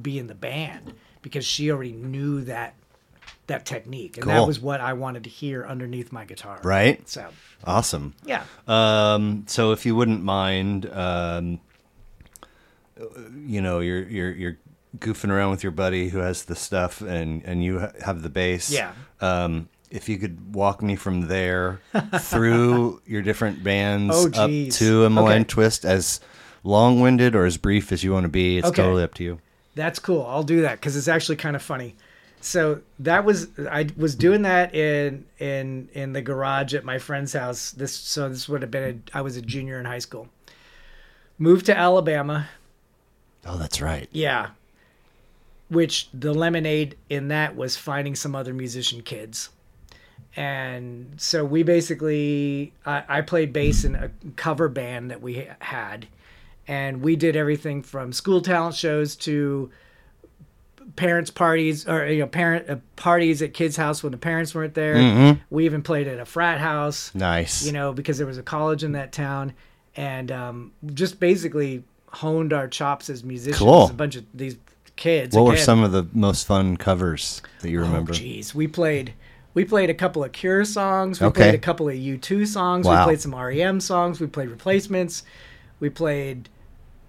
be 0.00 0.18
in 0.18 0.26
the 0.26 0.34
band 0.34 0.92
because 1.22 1.44
she 1.44 1.70
already 1.70 1.92
knew 1.92 2.42
that 2.42 2.74
that 3.46 3.64
technique 3.66 4.16
and 4.18 4.28
that 4.28 4.46
was 4.46 4.58
what 4.60 4.80
i 4.80 4.92
wanted 4.92 5.24
to 5.24 5.30
hear 5.30 5.64
underneath 5.64 6.12
my 6.12 6.24
guitar 6.24 6.58
Right. 6.64 7.06
so 7.08 7.26
Awesome. 7.66 8.14
yeah 8.26 8.44
Um, 8.68 9.44
so 9.46 9.72
if 9.72 9.86
you 9.86 9.94
wouldn't 9.96 10.22
mind, 10.22 10.84
um, 10.92 11.60
you 13.46 13.60
know, 13.60 13.80
you're 13.80 14.02
you're 14.08 14.32
you're 14.32 14.58
goofing 14.98 15.30
around 15.30 15.50
with 15.50 15.62
your 15.62 15.72
buddy 15.72 16.08
who 16.08 16.18
has 16.18 16.44
the 16.44 16.54
stuff, 16.56 17.00
and 17.00 17.42
and 17.44 17.62
you 17.64 17.86
have 18.04 18.22
the 18.22 18.28
bass. 18.30 18.70
Yeah. 18.70 18.92
Um, 19.20 19.68
if 19.90 20.08
you 20.08 20.18
could 20.18 20.54
walk 20.54 20.82
me 20.82 20.96
from 20.96 21.28
there 21.28 21.80
through 22.18 23.00
your 23.06 23.22
different 23.22 23.62
bands 23.62 24.12
Oh, 24.16 24.26
up 24.42 24.50
to 24.50 25.04
Emmaline 25.04 25.42
Okay. 25.42 25.44
Twist, 25.44 25.84
as 25.84 26.18
long-winded 26.64 27.36
or 27.36 27.44
as 27.44 27.56
brief 27.58 27.92
as 27.92 28.02
you 28.02 28.12
want 28.12 28.24
to 28.24 28.28
be, 28.28 28.58
it's 28.58 28.66
Okay. 28.68 28.82
totally 28.82 29.04
up 29.04 29.14
to 29.14 29.22
you. 29.24 29.38
That's 29.76 30.00
cool. 30.00 30.24
I'll 30.28 30.42
do 30.42 30.62
that 30.62 30.80
because 30.80 30.96
it's 30.96 31.06
actually 31.06 31.36
kind 31.36 31.54
of 31.54 31.62
funny. 31.62 31.94
So 32.40 32.80
that 32.98 33.24
was 33.24 33.48
I 33.70 33.88
was 33.96 34.14
doing 34.14 34.42
that 34.42 34.74
in 34.74 35.24
in 35.38 35.88
in 35.94 36.12
the 36.12 36.22
garage 36.22 36.74
at 36.74 36.84
my 36.84 36.98
friend's 36.98 37.32
house. 37.32 37.70
This 37.70 37.92
so 37.94 38.28
this 38.28 38.48
would 38.48 38.62
have 38.62 38.70
been 38.70 39.02
a, 39.14 39.18
I 39.18 39.22
was 39.22 39.36
a 39.36 39.42
junior 39.42 39.78
in 39.78 39.84
high 39.86 39.98
school. 40.00 40.28
Moved 41.38 41.66
to 41.66 41.76
Alabama. 41.76 42.48
Oh, 43.46 43.58
that's 43.58 43.80
right. 43.80 44.08
Yeah. 44.12 44.50
Which 45.68 46.08
the 46.12 46.32
lemonade 46.32 46.96
in 47.08 47.28
that 47.28 47.56
was 47.56 47.76
finding 47.76 48.14
some 48.14 48.34
other 48.34 48.54
musician 48.54 49.02
kids. 49.02 49.50
And 50.36 51.14
so 51.16 51.44
we 51.44 51.62
basically, 51.62 52.72
I, 52.84 53.04
I 53.08 53.20
played 53.20 53.52
bass 53.52 53.84
in 53.84 53.94
a 53.94 54.10
cover 54.36 54.68
band 54.68 55.10
that 55.10 55.22
we 55.22 55.48
had. 55.60 56.06
And 56.66 57.02
we 57.02 57.14
did 57.16 57.36
everything 57.36 57.82
from 57.82 58.12
school 58.12 58.40
talent 58.40 58.74
shows 58.74 59.16
to 59.16 59.70
parents' 60.96 61.30
parties 61.30 61.88
or 61.88 62.06
you 62.06 62.20
know 62.20 62.26
parent 62.26 62.68
uh, 62.68 62.76
parties 62.96 63.42
at 63.42 63.54
kids' 63.54 63.76
house 63.76 64.02
when 64.02 64.12
the 64.12 64.18
parents 64.18 64.54
weren't 64.54 64.74
there. 64.74 64.94
Mhm. 64.96 65.40
We 65.50 65.64
even 65.66 65.82
played 65.82 66.08
at 66.08 66.18
a 66.18 66.24
frat 66.24 66.60
house. 66.60 67.14
Nice. 67.14 67.64
You 67.66 67.72
know, 67.72 67.92
because 67.92 68.18
there 68.18 68.26
was 68.26 68.38
a 68.38 68.42
college 68.42 68.82
in 68.84 68.92
that 68.92 69.12
town, 69.12 69.52
and 69.96 70.30
um, 70.32 70.72
just 70.94 71.20
basically 71.20 71.84
honed 72.14 72.52
our 72.52 72.68
chops 72.68 73.10
as 73.10 73.24
musicians. 73.24 73.58
Cool. 73.58 73.90
A 73.90 73.92
bunch 73.92 74.16
of 74.16 74.24
these 74.32 74.56
kids. 74.96 75.34
what 75.36 75.44
were 75.44 75.56
some 75.56 75.82
of 75.82 75.92
the 75.92 76.06
most 76.12 76.46
fun 76.46 76.76
covers 76.76 77.42
that 77.60 77.70
you 77.70 77.80
oh, 77.80 77.84
remember? 77.84 78.12
Oh, 78.12 78.16
jeez, 78.16 78.54
we 78.54 78.66
played. 78.66 79.14
We 79.54 79.64
played 79.64 79.88
a 79.88 79.94
couple 79.94 80.24
of 80.24 80.32
Cure 80.32 80.64
songs. 80.64 81.20
We 81.20 81.26
Okay. 81.28 81.42
played 81.42 81.54
a 81.54 81.58
couple 81.58 81.88
of 81.88 81.94
U2 81.94 82.46
songs. 82.46 82.86
Wow. 82.86 83.00
We 83.00 83.04
played 83.04 83.20
some 83.20 83.34
REM 83.34 83.80
songs. 83.80 84.20
We 84.20 84.26
played 84.26 84.48
replacements. 84.48 85.22
We 85.78 85.90
played 85.90 86.48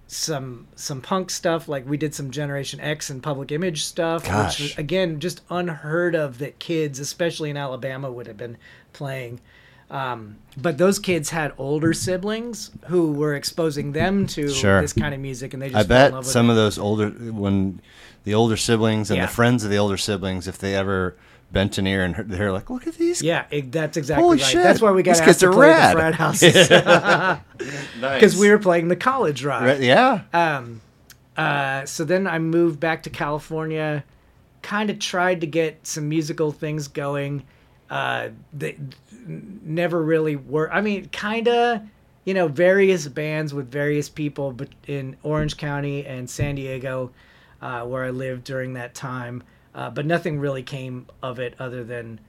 some 0.07 0.67
some 0.75 1.01
punk 1.01 1.31
stuff. 1.31 1.67
Like 1.67 1.87
we 1.87 1.97
did 1.97 2.13
some 2.13 2.29
Generation 2.31 2.79
X 2.79 3.09
and 3.09 3.23
Public 3.23 3.51
Image 3.51 3.83
stuff, 3.83 4.25
Gosh. 4.25 4.59
which 4.59 4.69
was, 4.69 4.77
again 4.77 5.19
just 5.19 5.41
unheard 5.49 6.15
of 6.15 6.37
that 6.37 6.59
kids, 6.59 6.99
especially 6.99 7.49
in 7.49 7.57
Alabama, 7.57 8.11
would 8.11 8.27
have 8.27 8.37
been 8.37 8.57
playing. 8.93 9.39
Um, 9.91 10.37
but 10.57 10.77
those 10.77 10.97
kids 10.99 11.29
had 11.29 11.53
older 11.57 11.93
siblings 11.93 12.71
who 12.87 13.13
were 13.13 13.35
exposing 13.35 13.91
them 13.91 14.25
to 14.27 14.49
Sure. 14.49 14.81
this 14.81 14.93
kind 14.93 15.13
of 15.13 15.19
music, 15.19 15.53
and 15.53 15.61
they 15.61 15.69
just 15.69 15.77
I 15.77 15.83
fell 15.87 15.97
in 15.97 16.01
bet 16.03 16.11
love 16.13 16.23
with 16.25 16.31
some 16.31 16.47
it. 16.47 16.51
of 16.51 16.55
those 16.55 16.77
older 16.79 17.09
when 17.09 17.79
the 18.23 18.33
older 18.33 18.57
siblings 18.57 19.11
and 19.11 19.17
Yeah. 19.17 19.27
the 19.27 19.31
friends 19.31 19.63
of 19.63 19.69
the 19.69 19.77
older 19.77 19.97
siblings, 19.97 20.47
if 20.47 20.57
they 20.57 20.75
ever 20.75 21.15
bent 21.51 21.77
an 21.77 21.85
ear 21.85 22.03
and 22.03 22.15
heard, 22.15 22.29
they're 22.29 22.51
like, 22.51 22.69
"Look 22.71 22.87
at 22.87 22.95
these." 22.95 23.21
Yeah, 23.21 23.45
it, 23.51 23.71
that's 23.71 23.95
exactly 23.95 24.23
Holy 24.23 24.37
right. 24.37 24.45
shit. 24.45 24.63
That's 24.63 24.81
why 24.81 24.91
we 24.91 25.03
got 25.03 25.11
These 25.11 25.19
asked 25.21 25.27
kids 25.27 25.39
to 25.39 25.49
are 25.49 25.53
play 25.53 25.67
rad. 25.69 25.95
the 25.95 25.99
frat 25.99 26.15
houses 26.25 26.69
Nice. 28.01 28.13
because 28.15 28.35
we 28.37 28.49
were 28.49 28.57
playing 28.59 28.87
the 28.87 28.95
college 28.95 29.43
rock. 29.43 29.61
Right, 29.61 29.79
yeah. 29.79 30.21
Um, 30.33 30.81
uh, 31.37 31.85
so 31.85 32.03
then 32.03 32.25
I 32.27 32.39
moved 32.39 32.79
back 32.79 33.03
to 33.03 33.09
California, 33.09 34.03
kind 34.63 34.89
of 34.89 34.99
tried 34.99 35.41
to 35.41 35.47
get 35.47 35.85
some 35.85 36.09
musical 36.09 36.51
things 36.51 36.87
going. 36.87 37.43
Uh, 37.89 38.29
they 38.51 38.75
never 39.25 40.01
really 40.01 40.35
worked. 40.35 40.73
I 40.73 40.81
mean, 40.81 41.09
kind 41.09 41.47
of, 41.47 41.81
you 42.23 42.33
know, 42.33 42.47
various 42.47 43.07
bands 43.07 43.53
with 43.53 43.69
various 43.71 44.09
people, 44.09 44.51
but 44.51 44.69
in 44.87 45.17
Orange 45.23 45.57
County 45.57 46.05
and 46.05 46.29
San 46.29 46.55
Diego, 46.55 47.11
uh, 47.61 47.81
where 47.83 48.03
I 48.03 48.09
lived 48.09 48.43
during 48.43 48.73
that 48.73 48.93
time. 48.93 49.43
Uh, 49.73 49.89
but 49.89 50.05
nothing 50.05 50.39
really 50.39 50.63
came 50.63 51.05
of 51.21 51.39
it 51.39 51.53
other 51.59 51.83
than, 51.83 52.19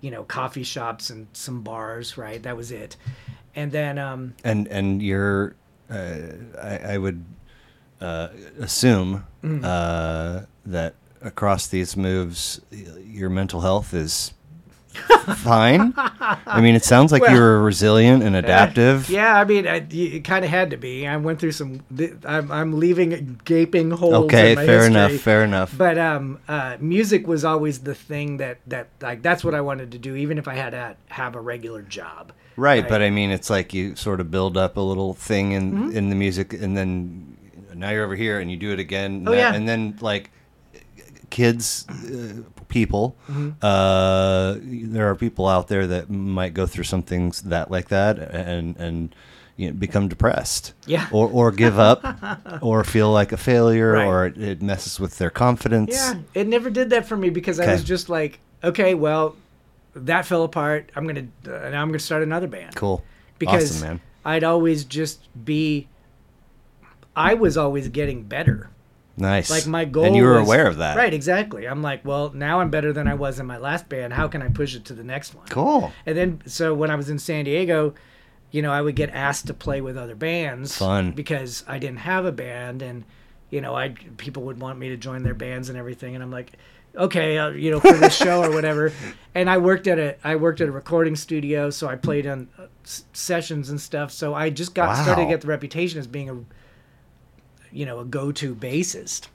you 0.00 0.10
know, 0.10 0.24
coffee 0.24 0.62
shops 0.62 1.10
and 1.10 1.26
some 1.32 1.62
bars. 1.62 2.16
Right, 2.16 2.42
that 2.42 2.56
was 2.56 2.70
it. 2.70 2.96
And 3.54 3.70
then, 3.70 3.98
um, 3.98 4.34
And 4.42 4.66
and 4.68 5.02
you're, 5.02 5.54
uh, 5.90 6.16
I, 6.60 6.78
I 6.94 6.98
would 6.98 7.24
uh, 8.00 8.28
assume 8.58 9.24
Mm. 9.42 9.62
uh, 9.64 10.46
that 10.66 10.94
across 11.22 11.66
these 11.66 11.96
moves, 11.96 12.60
your 12.70 13.30
mental 13.30 13.60
health 13.60 13.92
is 13.94 14.32
fine. 14.94 15.92
I 15.96 16.60
mean, 16.60 16.74
it 16.74 16.84
sounds 16.84 17.12
like 17.12 17.22
Well- 17.22 17.34
you 17.34 17.40
were 17.40 17.60
resilient 17.62 18.22
and 18.22 18.36
adaptive. 18.36 19.08
Yeah, 19.14 19.38
I 19.38 19.44
mean, 19.44 19.66
I, 19.66 19.86
it 19.90 20.24
kind 20.24 20.44
of 20.44 20.50
had 20.50 20.70
to 20.70 20.76
be. 20.76 21.06
I 21.06 21.16
went 21.16 21.38
through 21.38 21.52
some. 21.52 21.82
I'm, 22.24 22.50
I'm 22.50 22.78
leaving 22.78 23.40
gaping 23.44 23.90
holes. 23.90 24.24
Okay, 24.26 24.52
in 24.52 24.56
my 24.56 24.66
fair 24.66 24.78
history. 24.82 24.90
enough. 24.92 25.12
Fair 25.20 25.44
enough. 25.44 25.74
But 25.76 25.98
um, 25.98 26.40
uh, 26.48 26.76
music 26.80 27.26
was 27.26 27.44
always 27.44 27.80
the 27.80 27.94
thing 27.94 28.38
that 28.38 28.58
that 28.66 28.88
like 29.00 29.22
that's 29.22 29.44
what 29.44 29.54
I 29.54 29.60
wanted 29.60 29.92
to 29.92 29.98
do, 29.98 30.16
even 30.16 30.38
if 30.38 30.48
I 30.48 30.54
had 30.54 30.70
to 30.70 30.96
have 31.08 31.34
a 31.36 31.40
regular 31.40 31.82
job. 31.82 32.32
Right, 32.56 32.80
Right. 32.82 32.88
but 32.88 33.02
I 33.02 33.10
mean, 33.10 33.30
it's 33.30 33.50
like 33.50 33.74
you 33.74 33.96
sort 33.96 34.20
of 34.20 34.30
build 34.30 34.56
up 34.56 34.76
a 34.76 34.80
little 34.80 35.14
thing 35.14 35.52
in 35.52 35.72
Mm-hmm. 35.72 35.96
in 35.96 36.08
the 36.10 36.16
music, 36.16 36.52
and 36.52 36.76
then 36.76 37.36
now 37.74 37.90
you're 37.90 38.04
over 38.04 38.16
here, 38.16 38.38
and 38.40 38.50
you 38.50 38.56
do 38.56 38.72
it 38.72 38.78
again. 38.78 39.24
Oh, 39.26 39.32
now- 39.32 39.36
yeah. 39.36 39.54
and 39.54 39.68
then 39.68 39.96
like 40.00 40.30
kids, 41.30 41.84
uh, 41.88 42.42
people. 42.68 43.16
Mm-hmm. 43.28 43.50
Uh, 43.62 44.56
there 44.90 45.08
are 45.10 45.14
people 45.14 45.46
out 45.48 45.68
there 45.68 45.86
that 45.86 46.10
might 46.10 46.54
go 46.54 46.66
through 46.66 46.84
some 46.84 47.02
things 47.02 47.42
that 47.42 47.70
like 47.70 47.88
that, 47.88 48.18
and 48.18 48.76
and 48.76 49.14
you 49.56 49.68
know, 49.68 49.74
become 49.74 50.08
depressed. 50.08 50.72
Yeah. 50.86 51.08
or 51.12 51.28
or 51.30 51.52
give 51.52 51.78
up, 51.78 52.04
or 52.62 52.82
feel 52.84 53.12
like 53.12 53.32
a 53.32 53.36
failure, 53.36 53.92
Right. 53.92 54.06
or 54.06 54.26
it, 54.26 54.38
it 54.42 54.62
messes 54.62 54.98
with 54.98 55.18
their 55.18 55.30
confidence. 55.30 55.94
Yeah, 55.94 56.14
it 56.34 56.46
never 56.48 56.70
did 56.70 56.90
that 56.90 57.06
for 57.06 57.16
me 57.16 57.30
because 57.30 57.60
I 57.60 57.70
was 57.72 57.84
just 57.84 58.08
like, 58.08 58.40
okay, 58.62 58.94
well, 58.94 59.36
that 59.94 60.26
fell 60.26 60.42
apart. 60.44 60.90
I'm 60.96 61.06
gonna 61.06 61.28
uh, 61.46 61.70
now 61.70 61.82
I'm 61.82 61.88
gonna 61.88 61.98
start 61.98 62.22
another 62.22 62.48
band. 62.48 62.74
cool. 62.74 63.04
because 63.38 63.76
awesome, 63.76 63.88
man. 63.88 64.00
I'd 64.24 64.44
always 64.44 64.84
just 64.84 65.28
be. 65.44 65.86
I 67.16 67.34
was 67.34 67.56
always 67.56 67.88
getting 67.88 68.24
better. 68.24 68.70
Nice. 69.16 69.48
Like 69.50 69.66
my 69.66 69.84
goal, 69.84 70.04
and 70.04 70.16
you 70.16 70.24
were 70.24 70.40
was- 70.40 70.48
aware 70.48 70.66
of 70.66 70.78
that, 70.78 70.96
right? 70.96 71.14
Exactly. 71.14 71.66
I'm 71.66 71.82
like, 71.82 72.04
well, 72.04 72.32
now 72.34 72.60
I'm 72.60 72.70
better 72.70 72.92
than 72.92 73.06
I 73.06 73.14
was 73.14 73.38
in 73.38 73.46
my 73.46 73.58
last 73.58 73.88
band. 73.88 74.12
How 74.12 74.26
can 74.28 74.42
I 74.42 74.48
push 74.48 74.74
it 74.74 74.84
to 74.86 74.92
the 74.94 75.04
next 75.04 75.34
one? 75.34 75.46
Cool. 75.48 75.92
And 76.04 76.16
then, 76.16 76.42
so 76.46 76.74
when 76.74 76.90
I 76.90 76.96
was 76.96 77.08
in 77.10 77.18
San 77.20 77.44
Diego, 77.44 77.94
you 78.50 78.60
know, 78.62 78.72
I 78.72 78.80
would 78.82 78.96
get 78.96 79.10
asked 79.10 79.46
to 79.48 79.54
play 79.54 79.80
with 79.80 79.96
other 79.96 80.14
bands, 80.16 80.76
Fun. 80.76 81.12
because 81.12 81.64
I 81.68 81.78
didn't 81.78 81.98
have 81.98 82.24
a 82.24 82.32
band, 82.32 82.82
and 82.82 83.04
you 83.50 83.60
know, 83.60 83.74
I 83.76 83.90
people 84.16 84.42
would 84.44 84.60
want 84.60 84.78
me 84.78 84.88
to 84.88 84.96
join 84.96 85.22
their 85.22 85.34
bands 85.34 85.68
and 85.68 85.78
everything, 85.78 86.14
and 86.16 86.22
I'm 86.24 86.32
like, 86.32 86.52
okay, 86.96 87.38
uh, 87.38 87.50
you 87.50 87.70
know, 87.70 87.78
for 87.80 87.92
this 87.92 88.16
show 88.16 88.42
or 88.42 88.50
whatever. 88.50 88.92
And 89.36 89.50
I 89.50 89.58
worked 89.58 89.88
at 89.88 89.98
a 89.98 90.16
I 90.22 90.36
worked 90.36 90.60
at 90.60 90.68
a 90.68 90.72
recording 90.72 91.16
studio, 91.16 91.68
so 91.70 91.88
I 91.88 91.96
played 91.96 92.24
on 92.26 92.48
uh, 92.56 92.66
s- 92.84 93.04
sessions 93.12 93.68
and 93.68 93.80
stuff. 93.80 94.12
So 94.12 94.32
I 94.32 94.48
just 94.50 94.74
got 94.76 94.94
started 94.96 95.22
to 95.24 95.28
get 95.28 95.40
the 95.40 95.48
reputation 95.48 95.98
as 95.98 96.06
being 96.06 96.30
a 96.30 96.36
you 97.74 97.84
know 97.84 98.00
a 98.00 98.04
go-to 98.04 98.54
bassist. 98.54 99.28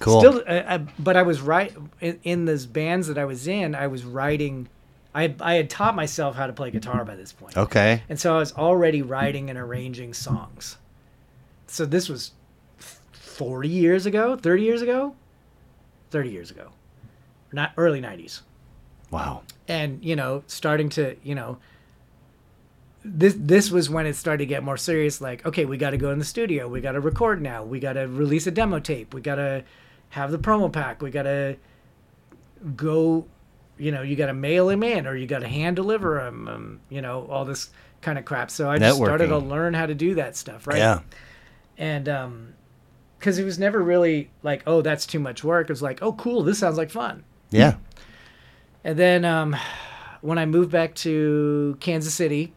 Cool. 0.00 0.20
Still, 0.20 0.42
uh, 0.48 0.50
uh, 0.50 0.78
but 0.98 1.16
I 1.16 1.22
was 1.22 1.42
right 1.42 1.76
in, 2.00 2.18
in 2.22 2.44
those 2.46 2.64
bands 2.64 3.08
that 3.08 3.18
I 3.18 3.26
was 3.26 3.46
in. 3.46 3.74
I 3.74 3.86
was 3.88 4.04
writing. 4.04 4.68
I 5.14 5.34
I 5.40 5.54
had 5.54 5.68
taught 5.68 5.94
myself 5.94 6.36
how 6.36 6.46
to 6.46 6.52
play 6.54 6.70
guitar 6.70 7.04
by 7.04 7.16
this 7.16 7.32
point, 7.32 7.56
okay. 7.56 8.02
and 8.08 8.18
so 8.18 8.34
I 8.34 8.38
was 8.38 8.52
already 8.54 9.02
writing 9.02 9.50
and 9.50 9.58
arranging 9.58 10.14
songs. 10.14 10.78
So 11.66 11.84
this 11.84 12.08
was 12.08 12.32
forty 13.12 13.68
years 13.68 14.06
ago, 14.06 14.36
thirty 14.36 14.62
years 14.62 14.80
ago, 14.82 15.14
thirty 16.10 16.30
years 16.30 16.50
ago, 16.50 16.70
not 17.52 17.72
early 17.76 18.00
nineties 18.00 18.42
Wow. 19.10 19.42
and 19.66 20.02
you 20.04 20.14
know 20.16 20.44
starting 20.46 20.88
to 20.90 21.16
you 21.24 21.34
know 21.34 21.58
this 23.04 23.34
this 23.38 23.70
was 23.70 23.88
when 23.88 24.06
it 24.06 24.14
started 24.14 24.38
to 24.38 24.46
get 24.46 24.62
more 24.62 24.76
serious 24.76 25.20
like 25.20 25.44
okay 25.46 25.64
we 25.64 25.76
got 25.76 25.90
to 25.90 25.96
go 25.96 26.10
in 26.10 26.18
the 26.18 26.24
studio 26.24 26.68
we 26.68 26.80
got 26.80 26.92
to 26.92 27.00
record 27.00 27.40
now 27.40 27.62
we 27.62 27.80
got 27.80 27.94
to 27.94 28.06
release 28.06 28.46
a 28.46 28.50
demo 28.50 28.78
tape 28.78 29.14
we 29.14 29.20
got 29.20 29.36
to 29.36 29.64
have 30.10 30.30
the 30.30 30.38
promo 30.38 30.70
pack 30.70 31.00
we 31.00 31.10
got 31.10 31.22
to 31.22 31.56
go 32.76 33.24
you 33.78 33.90
know 33.90 34.02
you 34.02 34.16
got 34.16 34.26
to 34.26 34.34
mail 34.34 34.68
him 34.68 34.82
in 34.82 35.06
or 35.06 35.16
you 35.16 35.26
got 35.26 35.38
to 35.38 35.48
hand 35.48 35.76
deliver 35.76 36.20
him 36.20 36.46
um, 36.48 36.80
you 36.90 37.00
know 37.00 37.26
all 37.30 37.44
this 37.44 37.70
kind 38.02 38.18
of 38.18 38.24
crap. 38.24 38.50
So 38.50 38.70
i 38.70 38.78
just 38.78 38.96
started 38.96 39.28
to 39.28 39.38
learn 39.38 39.74
how 39.74 39.86
to 39.86 39.94
do 39.94 40.14
that 40.14 40.36
stuff 40.36 40.66
right? 40.66 40.78
Yeah. 40.78 41.00
and 41.78 42.08
um 42.08 42.54
because 43.18 43.38
it 43.38 43.44
was 43.44 43.58
never 43.58 43.82
really 43.82 44.30
like 44.42 44.62
oh 44.66 44.82
that's 44.82 45.06
too 45.06 45.20
much 45.20 45.44
work. 45.44 45.68
It 45.68 45.72
was 45.72 45.82
like 45.82 46.02
oh 46.02 46.12
cool 46.14 46.42
this 46.42 46.58
sounds 46.58 46.76
like 46.76 46.90
fun. 46.90 47.24
Yeah. 47.50 47.76
and 48.84 48.98
then 48.98 49.24
um, 49.24 49.56
when 50.20 50.38
I 50.38 50.46
moved 50.46 50.70
back 50.70 50.94
to 50.96 51.76
Kansas 51.80 52.14
City, 52.14 52.52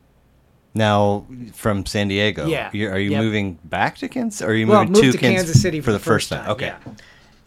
Now 0.73 1.25
from 1.53 1.85
San 1.85 2.07
Diego. 2.07 2.47
Yeah. 2.47 2.69
You, 2.73 2.89
are 2.89 2.99
you 2.99 3.11
Yep. 3.11 3.23
moving 3.23 3.59
back 3.63 3.97
to 3.97 4.07
Kansas? 4.07 4.41
Or 4.41 4.47
are 4.47 4.55
you 4.55 4.67
well, 4.67 4.79
moving 4.79 4.93
moved 4.93 5.05
to, 5.05 5.11
to 5.11 5.17
Kansas, 5.17 5.61
City 5.61 5.81
for 5.81 5.91
the 5.91 5.99
first 5.99 6.29
time? 6.29 6.49
Okay. 6.49 6.67
yeah. 6.67 6.93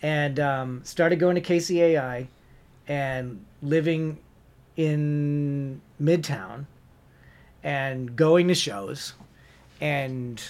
And 0.03 0.39
um, 0.39 0.81
started 0.85 1.19
going 1.19 1.35
to 1.35 1.41
KCAI 1.41 2.29
and 2.87 3.45
living 3.63 4.19
in 4.77 5.81
Midtown 6.01 6.67
and 7.65 8.15
going 8.15 8.47
to 8.49 8.55
shows 8.55 9.15
and 9.81 10.43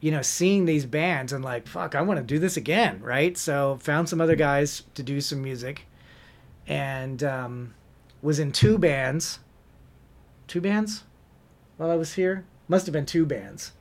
you 0.00 0.10
know 0.10 0.22
seeing 0.22 0.64
these 0.64 0.86
bands 0.86 1.32
and 1.32 1.44
like 1.44 1.66
fuck 1.66 1.94
I 1.94 2.02
want 2.02 2.18
to 2.18 2.24
do 2.24 2.38
this 2.38 2.56
again 2.56 3.00
right 3.02 3.36
so 3.36 3.78
found 3.82 4.08
some 4.08 4.20
other 4.20 4.36
guys 4.36 4.84
to 4.94 5.02
do 5.02 5.20
some 5.20 5.42
music 5.42 5.86
and 6.66 7.22
um, 7.24 7.74
was 8.22 8.38
in 8.38 8.52
two 8.52 8.78
bands 8.78 9.40
two 10.46 10.60
bands 10.60 11.04
while 11.80 11.90
I 11.90 11.96
was 11.96 12.12
here 12.12 12.44
must 12.68 12.84
have 12.84 12.92
been 12.92 13.06
two 13.06 13.24
bands 13.24 13.72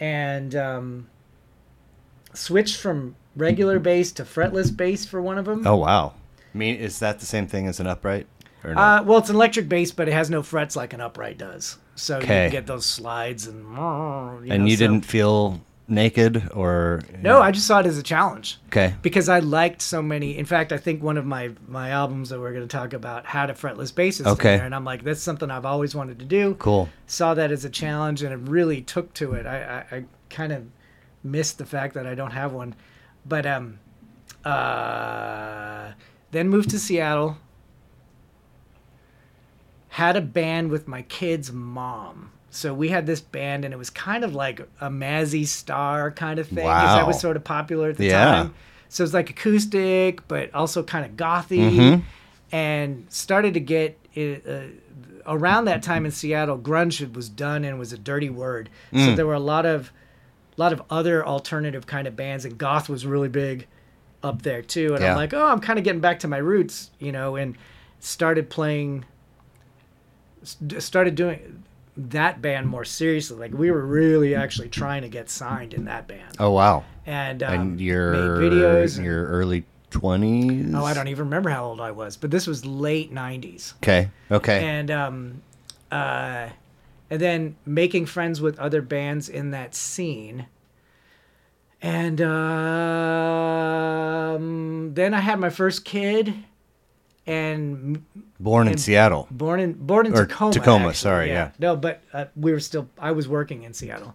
and 0.00 0.54
um, 0.56 1.08
switched 2.32 2.78
from 2.80 3.16
regular 3.36 3.78
bass 3.78 4.12
to 4.12 4.22
fretless 4.24 4.74
bass 4.74 5.04
for 5.04 5.20
one 5.20 5.36
of 5.36 5.44
them. 5.44 5.66
Oh 5.66 5.76
wow. 5.76 6.14
I 6.54 6.56
mean, 6.58 6.76
is 6.76 7.00
that 7.00 7.20
the 7.20 7.26
same 7.26 7.46
thing 7.46 7.66
as 7.66 7.80
an 7.80 7.86
upright? 7.86 8.26
Or 8.64 8.74
no? 8.74 8.80
Uh, 8.80 9.02
well, 9.04 9.18
it's 9.18 9.28
an 9.28 9.36
electric 9.36 9.68
bass, 9.68 9.90
but 9.92 10.08
it 10.08 10.12
has 10.14 10.30
no 10.30 10.42
frets 10.42 10.74
like 10.74 10.94
an 10.94 11.02
upright 11.02 11.36
does. 11.36 11.76
So 11.96 12.16
you 12.16 12.24
Okay. 12.24 12.48
get 12.50 12.66
those 12.66 12.86
slides 12.86 13.46
and. 13.46 13.62
You 14.46 14.50
and 14.52 14.66
you 14.66 14.76
so- 14.76 14.86
didn't 14.86 15.04
feel 15.04 15.60
naked 15.92 16.50
or 16.54 17.02
No, 17.22 17.40
I 17.40 17.52
just 17.52 17.66
saw 17.66 17.78
it 17.80 17.86
as 17.86 17.98
a 17.98 18.02
challenge 18.02 18.58
Okay. 18.68 18.94
because 19.02 19.28
I 19.28 19.38
liked 19.38 19.80
so 19.82 20.02
many. 20.02 20.36
In 20.36 20.44
fact, 20.46 20.72
I 20.72 20.78
think 20.78 21.02
one 21.02 21.16
of 21.16 21.24
my 21.26 21.50
my 21.68 21.90
albums 21.90 22.30
that 22.30 22.40
we're 22.40 22.52
going 22.52 22.66
to 22.66 22.76
talk 22.76 22.92
about 22.92 23.26
had 23.26 23.50
a 23.50 23.52
fretless 23.54 23.92
bassist 23.92 24.20
in 24.22 24.26
Okay. 24.28 24.56
there, 24.56 24.64
and 24.66 24.74
I'm 24.74 24.84
like, 24.84 25.04
that's 25.04 25.22
something 25.22 25.50
I've 25.50 25.64
always 25.66 25.94
wanted 25.94 26.18
to 26.18 26.24
do. 26.24 26.54
Cool. 26.58 26.88
Saw 27.06 27.34
that 27.34 27.52
as 27.52 27.64
a 27.64 27.70
challenge, 27.70 28.22
and 28.22 28.32
it 28.32 28.48
really 28.50 28.80
took 28.80 29.14
to 29.14 29.34
it. 29.34 29.46
I 29.46 29.84
I, 29.90 29.96
I 29.96 30.04
kind 30.30 30.52
of 30.52 30.64
missed 31.22 31.58
the 31.58 31.66
fact 31.66 31.94
that 31.94 32.06
I 32.06 32.14
don't 32.16 32.32
have 32.32 32.52
one, 32.52 32.74
but 33.24 33.46
um, 33.46 33.78
uh, 34.44 35.92
then 36.32 36.48
moved 36.48 36.70
to 36.70 36.78
Seattle. 36.78 37.36
Had 39.90 40.16
a 40.16 40.20
band 40.22 40.70
with 40.70 40.88
my 40.88 41.02
kid's 41.02 41.52
mom. 41.52 42.31
So 42.54 42.74
we 42.74 42.88
had 42.88 43.06
this 43.06 43.20
band, 43.22 43.64
and 43.64 43.72
it 43.72 43.78
was 43.78 43.88
kind 43.88 44.24
of 44.24 44.34
like 44.34 44.60
a 44.80 44.90
Mazzy 44.90 45.46
Star 45.46 46.10
kind 46.10 46.38
of 46.38 46.46
thing, 46.46 46.66
'cause 46.66 46.96
that 46.98 47.06
was 47.06 47.18
sort 47.18 47.36
of 47.38 47.44
popular 47.44 47.88
at 47.88 47.96
the 47.96 48.04
Yeah. 48.06 48.24
time. 48.26 48.54
So 48.90 49.02
it's 49.02 49.14
like 49.14 49.30
acoustic, 49.30 50.28
but 50.28 50.52
also 50.54 50.82
kind 50.82 51.06
of 51.06 51.12
gothy, 51.16 51.70
Mhm. 51.72 52.02
and 52.52 53.06
started 53.08 53.54
to 53.54 53.60
get 53.60 53.98
it, 54.14 54.44
uh, 54.46 54.64
around 55.26 55.64
that 55.64 55.82
time 55.82 56.04
in 56.04 56.10
Seattle. 56.10 56.58
Grunge 56.58 57.14
was 57.14 57.30
done 57.30 57.64
and 57.64 57.78
was 57.78 57.94
a 57.94 57.96
dirty 57.98 58.28
word. 58.28 58.68
So 58.92 58.98
Mm. 58.98 59.16
there 59.16 59.26
were 59.26 59.32
a 59.32 59.38
lot 59.40 59.64
of, 59.64 59.90
lot 60.58 60.74
of 60.74 60.82
other 60.90 61.26
alternative 61.26 61.86
kind 61.86 62.06
of 62.06 62.14
bands, 62.16 62.44
and 62.44 62.58
goth 62.58 62.90
was 62.90 63.06
really 63.06 63.30
big 63.30 63.66
up 64.22 64.42
there 64.42 64.60
too. 64.60 64.92
And 64.94 65.02
Yeah. 65.02 65.12
I'm 65.12 65.16
like, 65.16 65.32
oh, 65.32 65.46
I'm 65.46 65.60
kind 65.60 65.78
of 65.78 65.84
getting 65.86 66.02
back 66.02 66.18
to 66.18 66.28
my 66.28 66.36
roots, 66.36 66.90
you 66.98 67.12
know, 67.12 67.36
and 67.36 67.56
started 67.98 68.50
playing, 68.50 69.06
st- 70.42 70.82
started 70.82 71.14
doing 71.14 71.61
that 72.10 72.42
band 72.42 72.68
more 72.68 72.84
seriously. 72.84 73.36
Like 73.38 73.52
we 73.52 73.70
were 73.70 73.84
really 73.86 74.34
actually 74.34 74.68
trying 74.68 75.02
to 75.02 75.08
get 75.08 75.30
signed 75.30 75.74
in 75.74 75.84
that 75.86 76.06
band, 76.08 76.36
Oh 76.38 76.50
wow. 76.50 76.84
and 77.06 77.42
um, 77.42 77.52
and 77.54 77.76
made 77.76 77.82
videos. 77.88 78.98
in 78.98 79.04
your 79.04 79.26
early 79.26 79.64
twenties. 79.90 80.74
oh, 80.74 80.84
I 80.84 80.94
don't 80.94 81.08
even 81.08 81.24
remember 81.26 81.50
how 81.50 81.64
old 81.66 81.80
I 81.80 81.90
was, 81.90 82.16
but 82.16 82.30
this 82.30 82.46
was 82.46 82.64
late 82.64 83.12
'90s, 83.12 83.74
Okay. 83.76 84.08
Okay. 84.30 84.64
and 84.64 84.90
um, 84.90 85.42
uh, 85.90 86.48
and 87.10 87.20
then 87.20 87.56
making 87.66 88.06
friends 88.06 88.40
with 88.40 88.58
other 88.58 88.80
bands 88.82 89.28
in 89.28 89.50
that 89.50 89.74
scene. 89.74 90.46
And 91.84 92.20
um, 93.52 94.94
then 94.94 95.14
I 95.14 95.20
had 95.20 95.38
my 95.40 95.50
first 95.50 95.84
kid, 95.84 96.32
and 97.26 98.04
Born 98.40 98.68
in 98.68 98.78
Seattle. 98.78 99.28
born 99.30 99.60
in 99.60 99.72
born 99.74 100.06
in 100.06 100.12
Or 100.14 100.26
Tacoma. 100.26 100.52
Tacoma, 100.52 100.78
actually, 100.86 100.94
sorry, 100.94 101.28
yeah. 101.28 101.50
No, 101.58 101.76
but 101.76 102.02
uh, 102.12 102.24
we 102.36 102.52
were 102.52 102.60
still. 102.60 102.88
I 102.98 103.12
was 103.12 103.28
working 103.28 103.62
in 103.62 103.72
Seattle, 103.72 104.14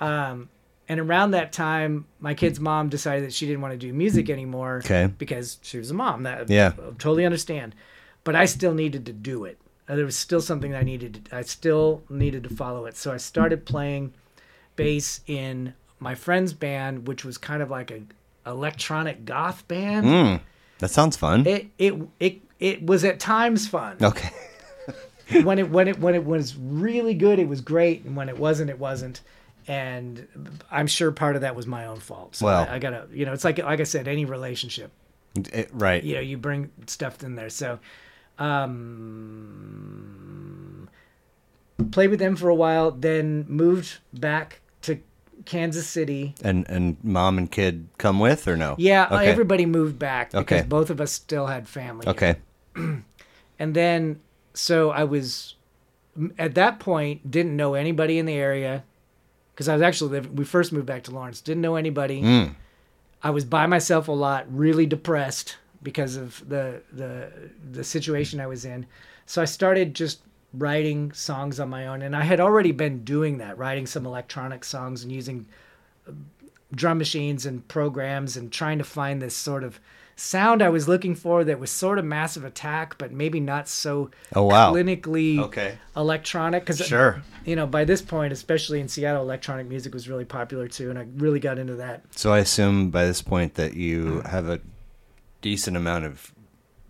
um, 0.00 0.48
and 0.88 1.00
around 1.00 1.32
that 1.32 1.52
time, 1.52 2.06
my 2.20 2.34
kid's 2.34 2.60
mom 2.60 2.88
decided 2.88 3.24
that 3.24 3.32
she 3.32 3.46
didn't 3.46 3.60
want 3.62 3.72
to 3.72 3.78
do 3.78 3.92
music 3.92 4.30
anymore. 4.30 4.78
Okay. 4.84 5.08
Because 5.18 5.58
she 5.62 5.78
was 5.78 5.90
a 5.90 5.94
mom. 5.94 6.22
That 6.22 6.48
Yeah. 6.48 6.72
I 6.78 6.90
totally 6.98 7.24
understand, 7.24 7.74
but 8.22 8.36
I 8.36 8.44
still 8.44 8.74
needed 8.74 9.04
to 9.06 9.12
do 9.12 9.44
it. 9.44 9.58
Uh, 9.88 9.96
There 9.96 10.04
was 10.04 10.16
still 10.16 10.40
something 10.40 10.70
that 10.70 10.78
I 10.80 10.84
needed. 10.84 11.24
To, 11.26 11.36
I 11.36 11.42
still 11.42 12.02
needed 12.08 12.44
to 12.44 12.50
follow 12.50 12.86
it. 12.86 12.96
So 12.96 13.12
I 13.12 13.16
started 13.16 13.64
playing 13.66 14.14
bass 14.76 15.20
in 15.26 15.74
my 15.98 16.14
friend's 16.14 16.52
band, 16.52 17.08
which 17.08 17.24
was 17.24 17.36
kind 17.38 17.62
of 17.62 17.70
like 17.70 17.90
a 17.90 18.02
electronic 18.48 19.24
goth 19.24 19.66
band. 19.66 20.06
Mm, 20.06 20.40
that 20.78 20.90
sounds 20.90 21.16
fun. 21.16 21.46
It 21.46 21.66
it 21.78 21.94
it 22.20 22.40
it 22.60 22.84
was 22.86 23.04
at 23.04 23.18
times 23.20 23.66
fun 23.68 23.96
okay. 24.02 24.30
when 25.42 25.58
it 25.58 25.70
when 25.70 25.88
it 25.88 25.98
when 25.98 26.14
it 26.14 26.24
was 26.24 26.56
really 26.56 27.14
good, 27.14 27.38
it 27.38 27.48
was 27.48 27.60
great, 27.60 28.04
and 28.04 28.16
when 28.16 28.28
it 28.28 28.38
wasn't, 28.38 28.70
it 28.70 28.78
wasn't. 28.78 29.20
And 29.68 30.26
I'm 30.70 30.86
sure 30.86 31.10
part 31.10 31.34
of 31.34 31.42
that 31.42 31.56
was 31.56 31.66
my 31.66 31.86
own 31.86 31.98
fault. 31.98 32.36
So 32.36 32.46
Well- 32.46 32.66
I, 32.70 32.76
I 32.76 32.78
gotta, 32.78 33.08
you 33.12 33.26
know, 33.26 33.32
it's 33.32 33.42
like 33.44 33.58
like 33.58 33.80
I 33.80 33.84
said, 33.84 34.06
any 34.06 34.24
relationship, 34.24 34.92
It- 35.52 35.70
right. 35.72 36.02
you 36.04 36.14
know, 36.14 36.20
you 36.20 36.36
bring 36.38 36.70
stuff 36.86 37.22
in 37.24 37.34
there. 37.34 37.50
So, 37.50 37.80
um, 39.96 40.88
played 41.90 42.10
with 42.10 42.18
them 42.20 42.36
for 42.36 42.48
a 42.48 42.54
while, 42.54 42.90
then 42.90 43.44
moved 43.48 43.98
back 44.12 44.60
Kansas 45.46 45.86
City. 45.86 46.34
And 46.42 46.68
and 46.68 46.96
mom 47.02 47.38
and 47.38 47.50
kid 47.50 47.88
come 47.98 48.20
with 48.20 48.46
or 48.46 48.56
no? 48.56 48.74
Yeah, 48.78 49.06
Okay. 49.10 49.26
everybody 49.26 49.64
moved 49.66 49.98
back 49.98 50.32
because 50.32 50.60
Okay. 50.60 50.68
both 50.68 50.90
of 50.90 51.00
us 51.00 51.12
still 51.12 51.46
had 51.46 51.66
family. 51.68 52.06
Okay. 52.08 52.36
and 52.74 53.74
then 53.74 54.20
so 54.54 54.90
I 54.90 55.04
was 55.04 55.54
at 56.38 56.54
that 56.54 56.78
point 56.80 57.30
didn't 57.30 57.56
know 57.56 57.74
anybody 57.74 58.18
in 58.18 58.26
the 58.26 58.34
area 58.34 58.84
because 59.54 59.68
I 59.68 59.72
was 59.74 59.82
actually 59.82 60.10
living. 60.12 60.36
We 60.36 60.44
first 60.44 60.72
moved 60.72 60.86
back 60.86 61.02
to 61.04 61.10
Lawrence, 61.10 61.40
didn't 61.40 61.62
know 61.62 61.76
anybody. 61.76 62.22
Mm. 62.22 62.54
I 63.22 63.30
was 63.30 63.44
by 63.44 63.66
myself 63.66 64.08
a 64.08 64.12
lot, 64.12 64.46
really 64.50 64.86
depressed 64.86 65.56
because 65.82 66.16
of 66.16 66.46
the 66.48 66.82
the 66.92 67.30
the 67.72 67.84
situation 67.84 68.40
I 68.40 68.46
was 68.46 68.64
in. 68.64 68.86
So 69.26 69.42
I 69.42 69.44
started 69.46 69.94
just 69.94 70.20
writing 70.52 71.12
songs 71.12 71.60
on 71.60 71.68
my 71.68 71.86
own, 71.86 72.02
and 72.02 72.14
I 72.16 72.22
had 72.22 72.40
already 72.40 72.72
been 72.72 73.04
doing 73.04 73.38
that, 73.38 73.58
writing 73.58 73.86
some 73.86 74.06
electronic 74.06 74.64
songs 74.64 75.02
and 75.02 75.12
using 75.12 75.46
uh, 76.08 76.12
drum 76.74 76.98
machines 76.98 77.46
and 77.46 77.66
programs 77.68 78.36
and 78.36 78.50
trying 78.52 78.78
to 78.78 78.84
find 78.84 79.20
this 79.20 79.36
sort 79.36 79.62
of 79.64 79.78
sound 80.18 80.62
I 80.62 80.70
was 80.70 80.88
looking 80.88 81.14
for 81.14 81.44
that 81.44 81.60
was 81.60 81.70
sort 81.70 81.98
of 81.98 82.04
massive 82.04 82.42
attack, 82.44 82.96
but 82.96 83.12
maybe 83.12 83.38
not 83.38 83.68
so 83.68 84.10
Oh 84.34 84.44
wow. 84.44 84.72
clinically 84.72 85.38
Okay. 85.40 85.76
electronic. 85.94 86.62
Because 86.64 86.78
Sure. 86.78 87.22
you 87.44 87.54
know, 87.54 87.66
by 87.66 87.84
this 87.84 88.00
point, 88.00 88.32
especially 88.32 88.80
in 88.80 88.88
Seattle, 88.88 89.22
electronic 89.22 89.66
music 89.66 89.92
was 89.92 90.08
really 90.08 90.24
popular 90.24 90.68
too, 90.68 90.88
and 90.88 90.98
I 90.98 91.06
really 91.16 91.38
got 91.38 91.58
into 91.58 91.74
that. 91.76 92.02
So 92.12 92.32
I 92.32 92.38
assume 92.38 92.90
by 92.90 93.04
this 93.04 93.20
point 93.20 93.54
that 93.56 93.74
you 93.74 94.22
have 94.22 94.48
a 94.48 94.60
decent 95.42 95.76
amount 95.76 96.06
of 96.06 96.32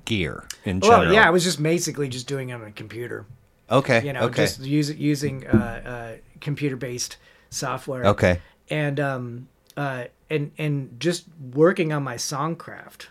gear 0.05 0.45
in 0.65 0.81
general. 0.81 1.03
Well, 1.07 1.13
yeah, 1.13 1.27
I 1.27 1.31
was 1.31 1.43
just 1.43 1.61
basically 1.61 2.09
just 2.09 2.29
doing 2.29 2.51
it 2.51 2.53
on 2.53 2.63
a 2.63 2.71
computer. 2.71 3.27
Okay. 3.71 4.05
You 4.07 4.13
know, 4.13 4.23
okay. 4.23 4.45
just 4.45 4.61
use, 4.61 4.91
using 4.95 5.47
uh, 5.47 5.53
uh, 5.57 6.13
computer-based 6.41 7.17
software. 7.51 8.05
okay. 8.07 8.41
and 8.71 8.99
um 9.01 9.49
uh 9.77 10.05
and 10.29 10.51
and 10.59 10.99
just 10.99 11.25
working 11.55 11.93
on 11.93 12.03
my 12.03 12.17
songcraft 12.17 13.07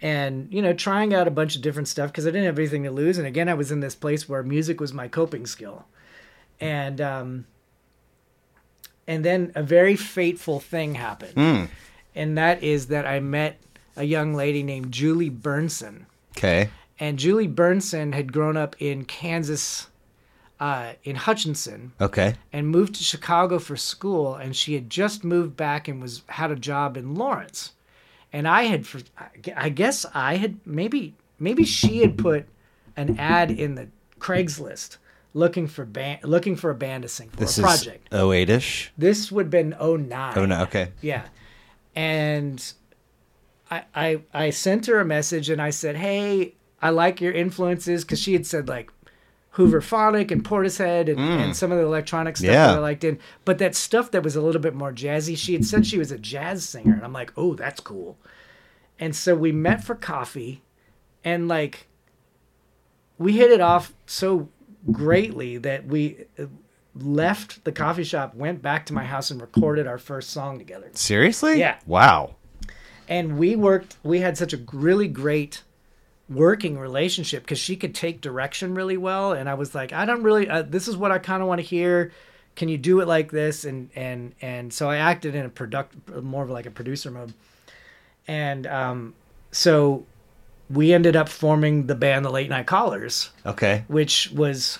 and 0.00 0.48
you 0.52 0.62
know 0.62 0.72
trying 0.72 1.12
out 1.12 1.26
a 1.28 1.30
bunch 1.30 1.54
of 1.56 1.60
different 1.62 1.86
stuff 1.88 2.10
because 2.10 2.26
i 2.26 2.30
didn't 2.30 2.46
have 2.46 2.58
anything 2.58 2.84
to 2.84 2.90
lose 2.90 3.18
and 3.18 3.26
again 3.26 3.48
i 3.48 3.54
was 3.54 3.70
in 3.70 3.80
this 3.80 3.94
place 3.94 4.28
where 4.28 4.42
music 4.42 4.80
was 4.80 4.92
my 4.92 5.06
coping 5.08 5.44
skill 5.46 5.84
and 6.60 7.00
um 7.00 7.44
and 9.06 9.24
then 9.24 9.52
a 9.54 9.62
very 9.62 9.96
fateful 9.96 10.60
thing 10.60 10.94
happened 10.94 11.34
Mm. 11.34 11.68
and 12.14 12.38
that 12.38 12.62
is 12.62 12.86
that 12.88 13.06
i 13.06 13.20
met 13.20 13.60
a 13.96 14.04
young 14.04 14.34
lady 14.34 14.62
named 14.62 14.92
julie 14.92 15.30
burnson 15.30 16.06
Okay. 16.36 16.70
And 17.00 17.18
julie 17.18 17.48
burnson 17.48 18.12
had 18.14 18.32
grown 18.32 18.56
up 18.56 18.74
in 18.78 19.04
kansas 19.04 19.88
uh, 20.60 20.92
in 21.04 21.14
hutchinson 21.14 21.92
Okay. 22.00 22.34
and 22.52 22.66
moved 22.68 22.96
to 22.96 23.04
Chicago 23.04 23.60
for 23.60 23.76
school 23.76 24.34
and 24.34 24.56
she 24.56 24.74
had 24.74 24.90
just 24.90 25.22
moved 25.22 25.56
back 25.56 25.86
and 25.86 26.02
was 26.02 26.22
had 26.26 26.50
a 26.50 26.56
job 26.56 26.96
in 26.96 27.14
Lawrence. 27.14 27.74
And 28.32 28.48
I 28.48 28.64
had 28.64 28.84
for 28.84 29.00
I 29.56 29.68
guess 29.68 30.04
I 30.12 30.34
had 30.34 30.58
maybe 30.66 31.14
maybe 31.38 31.64
she 31.64 31.98
had 32.00 32.18
put 32.18 32.46
an 32.96 33.20
ad 33.20 33.52
in 33.52 33.76
the 33.76 33.86
Craigslist 34.18 34.96
looking 35.32 35.68
for 35.68 35.84
band 35.84 36.24
looking 36.24 36.56
for 36.56 36.70
a 36.70 36.74
band 36.74 37.02
to 37.04 37.08
sing 37.08 37.28
for 37.30 37.36
This 37.36 37.56
a 37.56 37.60
is 37.60 37.64
project. 37.64 38.10
08ish. 38.10 38.88
This 38.98 39.30
would 39.30 39.44
have 39.44 39.50
been 39.50 39.76
09. 39.80 40.32
Oh 40.36 40.44
no. 40.44 40.62
Okay. 40.62 40.88
Yeah. 41.00 41.22
And 41.94 42.72
I, 43.70 43.84
I 43.94 44.20
I 44.34 44.50
sent 44.50 44.86
her 44.86 44.98
a 44.98 45.04
message 45.04 45.50
and 45.50 45.62
I 45.62 45.70
said, 45.70 45.94
Hey, 45.96 46.54
I 46.80 46.90
like 46.90 47.20
your 47.20 47.32
influences 47.32 48.04
because 48.04 48.20
she 48.20 48.32
had 48.34 48.46
said 48.46 48.68
like 48.68 48.90
Hooverphonic 49.54 50.30
and 50.30 50.44
Portishead 50.44 51.08
and, 51.10 51.18
and 51.18 51.56
some 51.56 51.72
of 51.72 51.78
the 51.78 51.84
electronic 51.84 52.36
stuff 52.36 52.50
Yeah. 52.50 52.68
that 52.68 52.76
I 52.76 52.80
liked 52.80 53.02
in. 53.04 53.18
But 53.44 53.58
that 53.58 53.74
stuff 53.74 54.10
that 54.12 54.22
was 54.22 54.36
a 54.36 54.40
little 54.40 54.60
bit 54.60 54.74
more 54.74 54.92
jazzy, 54.92 55.36
she 55.36 55.54
had 55.54 55.64
said 55.64 55.86
she 55.86 55.98
was 55.98 56.12
a 56.12 56.18
jazz 56.18 56.68
singer. 56.68 56.92
And 56.94 57.02
I'm 57.04 57.12
like, 57.12 57.32
oh, 57.36 57.54
that's 57.54 57.80
cool. 57.80 58.16
And 59.00 59.14
so 59.16 59.34
we 59.34 59.50
met 59.52 59.82
for 59.82 59.94
coffee 59.94 60.62
and 61.24 61.48
like 61.48 61.88
we 63.18 63.32
hit 63.36 63.50
it 63.50 63.60
off 63.60 63.92
so 64.06 64.48
greatly 64.92 65.58
that 65.58 65.86
we 65.86 66.24
uh, 66.38 66.44
left 66.94 67.64
the 67.64 67.72
coffee 67.72 68.04
shop, 68.04 68.34
went 68.36 68.62
back 68.62 68.86
to 68.86 68.92
my 68.92 69.04
house 69.04 69.30
and 69.30 69.40
recorded 69.40 69.86
our 69.88 69.98
first 69.98 70.30
song 70.30 70.58
together. 70.58 70.88
Seriously? 70.92 71.58
Yeah. 71.58 71.78
Wow. 71.86 72.36
And 73.08 73.38
we 73.38 73.56
worked, 73.56 73.96
we 74.04 74.20
had 74.20 74.38
such 74.38 74.52
a 74.52 74.58
really 74.72 75.08
great 75.08 75.62
working 76.28 76.78
relationship 76.78 77.42
because 77.42 77.58
she 77.58 77.76
could 77.76 77.94
take 77.94 78.20
direction 78.20 78.74
really 78.74 78.96
well. 78.96 79.32
And 79.32 79.48
I 79.48 79.54
was 79.54 79.74
like, 79.74 79.92
I 79.92 80.04
don't 80.04 80.22
really, 80.22 80.48
uh, 80.48 80.62
this 80.62 80.88
is 80.88 80.96
what 80.96 81.10
I 81.10 81.18
kind 81.18 81.42
of 81.42 81.48
want 81.48 81.60
to 81.60 81.66
hear. 81.66 82.12
Can 82.56 82.68
you 82.68 82.76
do 82.76 83.00
it 83.00 83.08
like 83.08 83.30
this? 83.30 83.64
And, 83.64 83.88
and, 83.94 84.34
and 84.42 84.72
so 84.72 84.90
I 84.90 84.96
acted 84.96 85.34
in 85.34 85.46
a 85.46 85.48
product, 85.48 85.94
more 86.22 86.42
of 86.44 86.50
like 86.50 86.66
a 86.66 86.70
producer 86.70 87.10
mode. 87.10 87.32
And, 88.26 88.66
um, 88.66 89.14
so 89.52 90.04
we 90.68 90.92
ended 90.92 91.16
up 91.16 91.28
forming 91.30 91.86
the 91.86 91.94
band, 91.94 92.24
the 92.24 92.30
Late 92.30 92.50
Night 92.50 92.66
Callers, 92.66 93.30
Okay. 93.46 93.84
which 93.88 94.30
was 94.32 94.78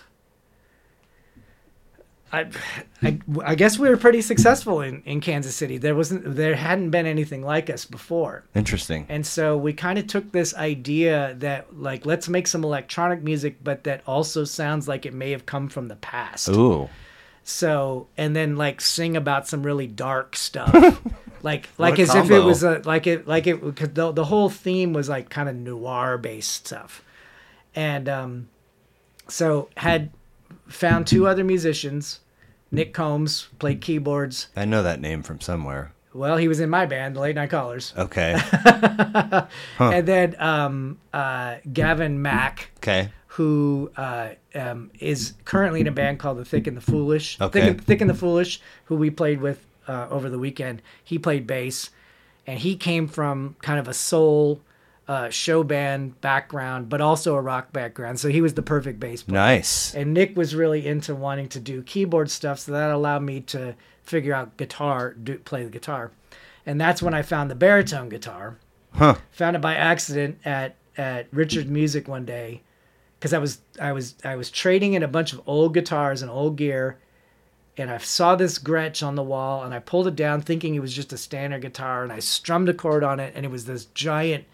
I, 2.32 2.46
I, 3.02 3.18
I 3.44 3.54
guess 3.54 3.78
we 3.78 3.88
were 3.88 3.96
pretty 3.96 4.20
successful 4.20 4.80
in, 4.82 5.02
in 5.04 5.20
Kansas 5.20 5.54
City. 5.54 5.78
There 5.78 5.94
wasn't 5.94 6.36
there 6.36 6.54
hadn't 6.54 6.90
been 6.90 7.06
anything 7.06 7.42
like 7.42 7.70
us 7.70 7.84
before. 7.84 8.44
Interesting. 8.54 9.06
And 9.08 9.26
so 9.26 9.56
we 9.56 9.72
kind 9.72 9.98
of 9.98 10.06
took 10.06 10.32
this 10.32 10.54
idea 10.54 11.34
that 11.38 11.78
like 11.78 12.04
let's 12.04 12.28
make 12.28 12.46
some 12.46 12.64
electronic 12.64 13.22
music 13.22 13.56
but 13.62 13.84
that 13.84 14.02
also 14.06 14.44
sounds 14.44 14.88
like 14.88 15.06
it 15.06 15.14
may 15.14 15.30
have 15.30 15.46
come 15.46 15.68
from 15.68 15.88
the 15.88 15.96
past. 15.96 16.48
Ooh. 16.50 16.88
So 17.44 18.08
and 18.18 18.36
then 18.36 18.56
like 18.56 18.80
sing 18.80 19.16
about 19.16 19.48
some 19.48 19.62
really 19.62 19.86
dark 19.86 20.36
stuff. 20.36 21.02
like 21.42 21.68
like 21.78 21.98
as 21.98 22.14
if 22.14 22.30
it 22.30 22.40
was 22.40 22.62
a 22.62 22.82
like 22.84 23.06
it 23.06 23.26
like 23.26 23.46
it 23.46 23.60
cause 23.76 23.88
the 23.92 24.12
the 24.12 24.24
whole 24.24 24.50
theme 24.50 24.92
was 24.92 25.08
like 25.08 25.30
kind 25.30 25.48
of 25.48 25.54
noir 25.54 26.18
based 26.18 26.66
stuff, 26.66 27.02
and 27.74 28.08
um, 28.08 28.48
so 29.28 29.68
had 29.76 30.10
found 30.68 31.06
two 31.06 31.26
other 31.26 31.44
musicians. 31.44 32.20
Nick 32.70 32.92
Combs 32.92 33.48
played 33.58 33.80
keyboards. 33.80 34.48
I 34.54 34.64
know 34.66 34.82
that 34.82 35.00
name 35.00 35.22
from 35.22 35.40
somewhere. 35.40 35.92
Well, 36.12 36.36
he 36.36 36.48
was 36.48 36.60
in 36.60 36.68
my 36.70 36.84
band, 36.86 37.16
the 37.16 37.20
Late 37.20 37.34
Night 37.36 37.50
Callers, 37.50 37.92
Okay. 37.96 38.36
and 39.78 40.06
then 40.08 40.34
um, 40.38 40.98
uh, 41.12 41.56
Gavin 41.72 42.20
Mack, 42.22 42.70
Okay. 42.78 43.10
who 43.28 43.90
uh, 43.96 44.30
um, 44.54 44.90
is 44.98 45.34
currently 45.44 45.80
in 45.80 45.86
a 45.86 45.92
band 45.92 46.18
called 46.18 46.38
the 46.38 46.44
Thick 46.44 46.66
and 46.66 46.76
the 46.76 46.80
Foolish. 46.80 47.40
Okay. 47.40 47.60
Thick 47.60 47.70
and, 47.70 47.84
Thick 47.84 48.00
and 48.00 48.10
the 48.10 48.14
Foolish, 48.14 48.60
who 48.86 48.96
we 48.96 49.10
played 49.10 49.40
with 49.40 49.64
uh, 49.86 50.08
over 50.10 50.28
the 50.28 50.38
weekend. 50.38 50.82
He 51.04 51.18
played 51.18 51.46
bass, 51.46 51.90
and 52.46 52.58
he 52.58 52.74
came 52.76 53.06
from 53.06 53.56
kind 53.62 53.78
of 53.78 53.86
a 53.88 53.94
soul 53.94 54.60
uh, 55.08 55.30
show 55.30 55.64
band 55.64 56.20
background, 56.20 56.88
but 56.88 57.00
also 57.00 57.34
a 57.34 57.40
rock 57.40 57.72
background. 57.72 58.20
So 58.20 58.28
he 58.28 58.42
was 58.42 58.54
the 58.54 58.62
perfect 58.62 59.00
bass 59.00 59.22
player. 59.22 59.40
Nice. 59.40 59.94
And 59.94 60.12
Nick 60.12 60.36
was 60.36 60.54
really 60.54 60.86
into 60.86 61.14
wanting 61.14 61.48
to 61.48 61.60
do 61.60 61.82
keyboard 61.82 62.30
stuff, 62.30 62.58
so 62.60 62.72
that 62.72 62.90
allowed 62.90 63.22
me 63.22 63.40
to 63.40 63.74
figure 64.02 64.34
out 64.34 64.56
guitar, 64.58 65.14
do, 65.14 65.38
play 65.38 65.64
the 65.64 65.70
guitar. 65.70 66.12
And 66.66 66.78
that's 66.78 67.02
when 67.02 67.14
I 67.14 67.22
found 67.22 67.50
the 67.50 67.54
baritone 67.54 68.08
guitar 68.10 68.58
Huh. 68.92 69.16
found 69.30 69.56
it 69.56 69.60
by 69.60 69.74
accident 69.74 70.38
at 70.44 70.76
at 70.96 71.28
Richard 71.32 71.68
Music 71.68 72.08
one 72.08 72.24
day 72.24 72.62
because 73.18 73.32
I 73.32 73.38
was 73.38 73.60
I 73.80 73.92
was 73.92 74.14
I 74.24 74.36
was 74.36 74.50
trading 74.50 74.94
in 74.94 75.02
a 75.02 75.08
bunch 75.08 75.32
of 75.32 75.40
old 75.46 75.72
guitars 75.74 76.22
and 76.22 76.30
old 76.30 76.56
gear 76.56 76.98
and 77.76 77.90
I 77.90 77.98
saw 77.98 78.34
this 78.34 78.58
Gretsch 78.58 79.06
on 79.06 79.14
the 79.14 79.22
wall 79.22 79.62
and 79.62 79.72
I 79.72 79.78
pulled 79.78 80.08
it 80.08 80.16
down 80.16 80.40
thinking 80.40 80.74
it 80.74 80.80
was 80.80 80.92
just 80.92 81.12
a 81.12 81.18
standard 81.18 81.62
guitar 81.62 82.02
and 82.02 82.12
I 82.12 82.18
strummed 82.18 82.68
a 82.68 82.74
chord 82.74 83.04
on 83.04 83.20
it 83.20 83.32
and 83.36 83.44
it 83.44 83.50
was 83.50 83.66
this 83.66 83.84
giant 83.86 84.44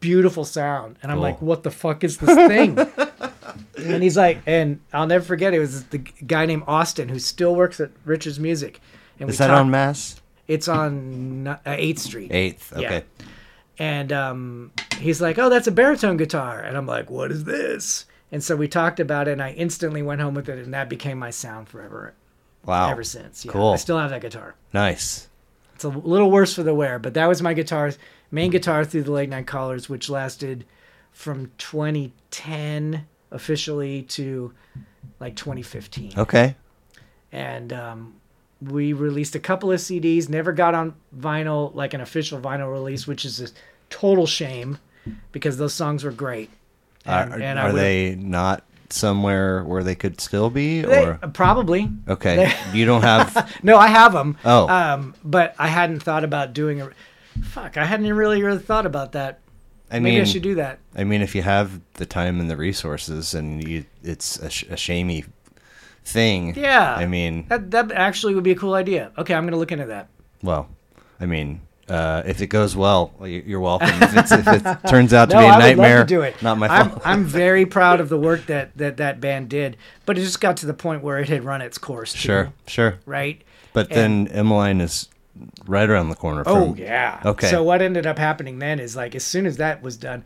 beautiful 0.00 0.44
sound 0.44 0.96
and 1.02 1.10
I'm 1.10 1.16
Cool. 1.16 1.22
like 1.22 1.42
what 1.42 1.62
the 1.62 1.70
fuck 1.70 2.04
is 2.04 2.18
this 2.18 2.34
thing 2.34 2.78
and 3.78 4.02
he's 4.02 4.16
like 4.16 4.38
and 4.46 4.80
I'll 4.92 5.06
never 5.06 5.24
forget 5.24 5.54
it 5.54 5.58
was 5.58 5.84
the 5.84 5.98
guy 5.98 6.44
named 6.46 6.64
Austin 6.66 7.08
who 7.08 7.18
still 7.18 7.54
works 7.54 7.80
at 7.80 7.90
Richard's 8.04 8.38
Music 8.38 8.80
and 9.18 9.30
Is 9.30 9.38
that 9.38 9.50
on 9.50 9.70
Mass? 9.70 10.20
it's 10.48 10.68
on 10.68 11.46
uh, 11.46 11.56
8th 11.64 11.98
Street 11.98 12.30
Eighth. 12.32 12.72
Yeah. 12.76 12.86
Okay. 12.86 13.04
and 13.78 14.12
um, 14.12 14.72
he's 14.98 15.22
like, 15.22 15.38
"Oh, 15.38 15.48
that's 15.48 15.66
a 15.66 15.72
baritone 15.72 16.16
guitar," 16.18 16.60
and 16.60 16.76
I'm 16.76 16.86
like, 16.86 17.08
"What 17.10 17.30
is 17.32 17.44
this?" 17.44 18.04
And 18.30 18.42
so 18.44 18.54
we 18.56 18.68
talked 18.68 19.00
about 19.00 19.26
it, 19.28 19.32
and 19.32 19.42
I 19.42 19.52
instantly 19.52 20.02
went 20.02 20.20
home 20.20 20.34
with 20.34 20.48
it, 20.50 20.58
and 20.58 20.74
that 20.74 20.88
became 20.90 21.18
my 21.18 21.30
sound 21.30 21.68
forever, 21.68 22.12
Wow. 22.66 22.90
ever 22.90 23.02
since. 23.04 23.44
Yeah, 23.44 23.52
Cool. 23.52 23.72
I 23.72 23.76
still 23.76 23.98
have 23.98 24.10
that 24.10 24.20
guitar. 24.20 24.54
Nice. 24.74 25.28
It's 25.76 25.84
a 25.84 25.88
little 25.88 26.30
worse 26.30 26.54
for 26.54 26.62
the 26.62 26.74
wear, 26.74 26.98
but 26.98 27.14
that 27.14 27.26
was 27.26 27.40
my 27.42 27.54
guitar, 27.54 27.90
main 28.34 28.50
guitar 28.50 28.84
through 28.84 29.04
the 29.04 29.12
late 29.12 29.28
night 29.30 29.46
callers, 29.46 29.88
which 29.88 30.10
lasted 30.10 30.64
from 31.12 31.50
2010 31.58 33.06
officially 33.30 34.02
to 34.02 34.52
like 35.20 35.36
2015 35.36 36.12
Okay. 36.18 36.54
and 37.32 37.72
um, 37.72 38.14
we 38.62 38.92
released 38.92 39.34
a 39.34 39.40
couple 39.40 39.70
of 39.72 39.80
CDs. 39.80 40.28
Never 40.28 40.52
got 40.52 40.74
on 40.74 40.94
vinyl, 41.16 41.74
like 41.74 41.94
an 41.94 42.00
official 42.00 42.40
vinyl 42.40 42.72
release, 42.72 43.06
which 43.06 43.24
is 43.24 43.40
a 43.40 43.48
total 43.90 44.26
shame 44.26 44.78
because 45.32 45.56
those 45.56 45.74
songs 45.74 46.04
were 46.04 46.10
great. 46.12 46.50
And- 47.04 47.32
are 47.32 47.40
and 47.40 47.58
are 47.58 47.72
would- 47.72 47.80
they 47.80 48.14
not 48.14 48.64
somewhere 48.90 49.64
where 49.64 49.82
they 49.82 49.94
could 49.94 50.20
still 50.20 50.50
be? 50.50 50.82
They- 50.82 51.04
Or 51.06 51.14
probably 51.32 51.90
okay, 52.08 52.52
you 52.72 52.86
don't 52.86 53.02
have. 53.02 53.52
no, 53.62 53.76
I 53.76 53.88
have 53.88 54.12
them. 54.12 54.36
Oh. 54.44 54.68
um, 54.68 55.14
but 55.24 55.54
I 55.58 55.68
hadn't 55.68 56.00
thought 56.02 56.24
about 56.24 56.52
doing 56.54 56.80
a. 56.80 56.90
Fuck, 57.42 57.76
I 57.76 57.84
hadn't 57.84 58.12
really 58.12 58.42
really 58.42 58.58
thought 58.58 58.86
about 58.86 59.12
that. 59.12 59.40
I 59.90 59.98
Maybe 59.98 60.14
mean, 60.16 60.22
I 60.22 60.24
should 60.24 60.42
do 60.42 60.54
that. 60.56 60.78
I 60.96 61.04
mean, 61.04 61.20
if 61.22 61.34
you 61.34 61.42
have 61.42 61.80
the 61.94 62.06
time 62.06 62.40
and 62.40 62.50
the 62.50 62.56
resources, 62.56 63.34
and 63.34 63.66
you, 63.66 63.84
it's 64.02 64.38
a, 64.38 64.50
sh- 64.50 64.64
a 64.70 64.76
shamey 64.76 65.24
thing. 66.04 66.54
Yeah. 66.56 66.94
I 66.94 67.06
mean, 67.06 67.46
That 67.48 67.70
that 67.72 67.92
actually 67.92 68.34
would 68.34 68.44
be 68.44 68.50
a 68.52 68.56
cool 68.56 68.74
idea. 68.74 69.12
Okay, 69.18 69.34
I'm 69.34 69.44
gonna 69.44 69.56
look 69.58 69.72
into 69.72 69.86
that. 69.86 70.08
well, 70.42 70.68
I 71.20 71.26
mean, 71.26 71.60
uh, 71.88 72.22
if 72.26 72.40
it 72.40 72.46
goes 72.48 72.74
well, 72.74 73.12
well, 73.18 73.28
you- 73.28 73.44
you're 73.46 73.60
welcome. 73.60 73.88
If, 74.02 74.16
it's, 74.16 74.32
if 74.32 74.46
it 74.48 74.78
turns 74.88 75.12
out 75.12 75.30
to 75.30 75.36
No, 75.36 75.40
be 75.42 75.46
a 75.46 75.48
I 75.48 75.56
would 75.56 75.62
nightmare, 75.62 75.98
love 75.98 76.06
to 76.08 76.14
do 76.14 76.22
it. 76.22 76.42
not 76.42 76.58
my 76.58 76.66
I'm, 76.68 76.88
fault. 76.90 77.02
I'm 77.04 77.24
very 77.42 77.66
proud 77.66 78.00
of 78.00 78.08
the 78.08 78.18
work 78.18 78.46
that, 78.46 78.76
that 78.78 78.96
that 78.96 79.20
band 79.20 79.48
did, 79.50 79.76
but 80.06 80.16
it 80.18 80.22
just 80.22 80.40
got 80.40 80.56
to 80.58 80.66
the 80.66 80.74
point 80.74 81.02
where 81.02 81.18
it 81.18 81.28
had 81.28 81.44
run 81.44 81.60
its 81.60 81.78
course. 81.78 82.12
Too, 82.12 82.18
sure, 82.18 82.52
sure. 82.66 82.98
Right. 83.06 83.42
But 83.74 83.90
then 83.90 84.28
Emmaline 84.28 84.80
is 84.80 85.08
right 85.66 85.88
around 85.88 86.08
the 86.10 86.14
corner. 86.16 86.44
From, 86.44 86.56
Oh 86.56 86.74
yeah. 86.76 87.20
Okay. 87.24 87.48
So 87.48 87.62
what 87.62 87.82
ended 87.82 88.06
up 88.06 88.18
happening 88.18 88.58
then 88.58 88.78
is 88.80 88.94
like 88.96 89.14
as 89.14 89.24
soon 89.24 89.46
as 89.46 89.56
that 89.58 89.82
was 89.82 89.96
done, 89.96 90.24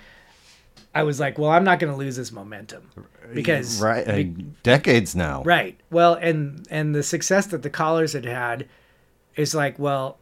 I 0.95 1.03
was 1.03 1.21
like, 1.21 1.39
well, 1.39 1.51
I'm 1.51 1.65
not 1.65 1.79
going 1.79 1.93
to 1.93 1.99
lose 1.99 2.17
this 2.17 2.33
momentum 2.33 2.91
because 3.35 3.81
right, 3.81 4.09
uh, 4.09 4.17
be- 4.17 4.35
decades 4.63 5.15
now. 5.15 5.43
right. 5.45 5.79
Well, 5.91 6.15
and 6.15 6.67
and 6.71 6.95
the 6.95 7.03
success 7.03 7.47
that 7.49 7.63
the 7.63 7.71
callers 7.71 8.13
had 8.15 8.25
had 8.25 8.67
is 9.37 9.55
like, 9.55 9.79
well, 9.79 10.19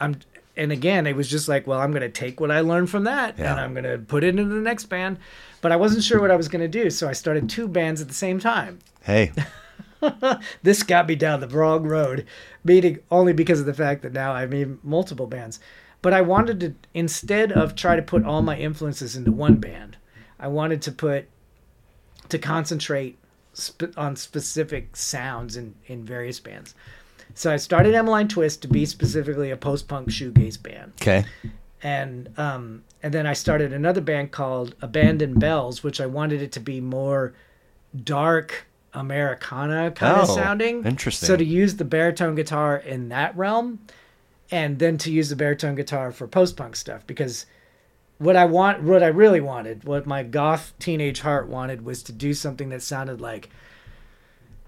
I'm. 0.00 0.16
And 0.58 0.72
again, 0.72 1.06
it 1.06 1.14
was 1.14 1.28
just 1.28 1.48
like, 1.48 1.66
well, 1.66 1.80
I'm 1.80 1.90
going 1.90 2.00
to 2.00 2.08
take 2.08 2.40
what 2.40 2.50
I 2.50 2.60
learned 2.60 2.88
from 2.88 3.04
that 3.04 3.38
Yeah. 3.38 3.50
and 3.52 3.60
I'm 3.60 3.74
going 3.74 3.84
to 3.84 3.98
put 3.98 4.24
it 4.24 4.28
into 4.28 4.46
the 4.46 4.54
next 4.62 4.86
band. 4.86 5.18
But 5.60 5.70
I 5.70 5.76
wasn't 5.76 6.02
sure 6.02 6.18
what 6.18 6.30
I 6.30 6.36
was 6.36 6.48
going 6.48 6.62
to 6.62 6.68
do, 6.82 6.88
so 6.88 7.06
I 7.06 7.12
started 7.12 7.50
two 7.50 7.68
bands 7.68 8.00
at 8.00 8.08
the 8.08 8.14
same 8.14 8.40
time. 8.40 8.78
Hey, 9.02 9.32
this 10.62 10.82
got 10.82 11.08
me 11.08 11.14
down 11.14 11.40
the 11.40 11.48
wrong 11.48 11.84
road, 11.84 12.26
meaning 12.64 12.98
only 13.10 13.32
because 13.32 13.60
of 13.60 13.66
the 13.66 13.74
fact 13.74 14.02
that 14.02 14.12
now 14.12 14.32
I'm 14.32 14.52
in 14.52 14.78
multiple 14.82 15.26
bands. 15.26 15.60
But 16.02 16.12
I 16.12 16.20
wanted 16.20 16.60
to, 16.60 16.74
instead 16.94 17.52
of 17.52 17.74
try 17.74 17.96
to 17.96 18.02
put 18.02 18.24
all 18.24 18.42
my 18.42 18.56
influences 18.56 19.16
into 19.16 19.32
one 19.32 19.56
band, 19.56 19.96
I 20.38 20.48
wanted 20.48 20.82
to 20.82 20.92
put, 20.92 21.28
to 22.28 22.38
concentrate 22.38 23.18
sp- 23.56 23.96
on 23.96 24.16
specific 24.16 24.96
sounds 24.96 25.56
in, 25.56 25.74
in 25.86 26.04
various 26.04 26.38
bands. 26.38 26.74
So 27.34 27.52
I 27.52 27.56
started 27.56 27.94
Emmaline 27.94 28.28
Twist 28.28 28.62
to 28.62 28.68
be 28.68 28.86
specifically 28.86 29.50
a 29.50 29.56
post 29.56 29.88
punk 29.88 30.08
shoegaze 30.08 30.62
band 30.62 30.92
okay, 31.00 31.24
and 31.82 32.30
um, 32.38 32.84
and 33.02 33.12
then 33.12 33.26
I 33.26 33.32
started 33.32 33.72
another 33.72 34.00
band 34.00 34.30
called 34.30 34.74
Abandoned 34.80 35.40
Bells, 35.40 35.82
which 35.82 36.00
I 36.00 36.06
wanted 36.06 36.40
it 36.40 36.52
to 36.52 36.60
be 36.60 36.80
more 36.80 37.34
dark 38.04 38.65
Americana 38.96 39.90
kind 39.92 40.20
of 40.20 40.28
Oh, 40.30 40.34
sounding. 40.34 40.84
interesting. 40.84 41.26
So 41.26 41.36
to 41.36 41.44
use 41.44 41.76
the 41.76 41.84
baritone 41.84 42.34
guitar 42.34 42.76
in 42.76 43.08
that 43.10 43.36
realm, 43.36 43.78
and 44.50 44.78
then 44.78 44.96
to 44.98 45.12
use 45.12 45.28
the 45.28 45.36
baritone 45.36 45.74
guitar 45.74 46.10
for 46.12 46.26
post 46.26 46.56
punk 46.56 46.76
stuff, 46.76 47.06
because 47.06 47.46
what 48.18 48.34
I 48.36 48.44
want, 48.46 48.82
what 48.82 49.02
I 49.02 49.08
really 49.08 49.40
wanted, 49.40 49.84
what 49.84 50.06
my 50.06 50.22
goth 50.22 50.72
teenage 50.78 51.20
heart 51.20 51.48
wanted, 51.48 51.84
was 51.84 52.02
to 52.04 52.12
do 52.12 52.32
something 52.34 52.70
that 52.70 52.82
sounded 52.82 53.20
like 53.20 53.50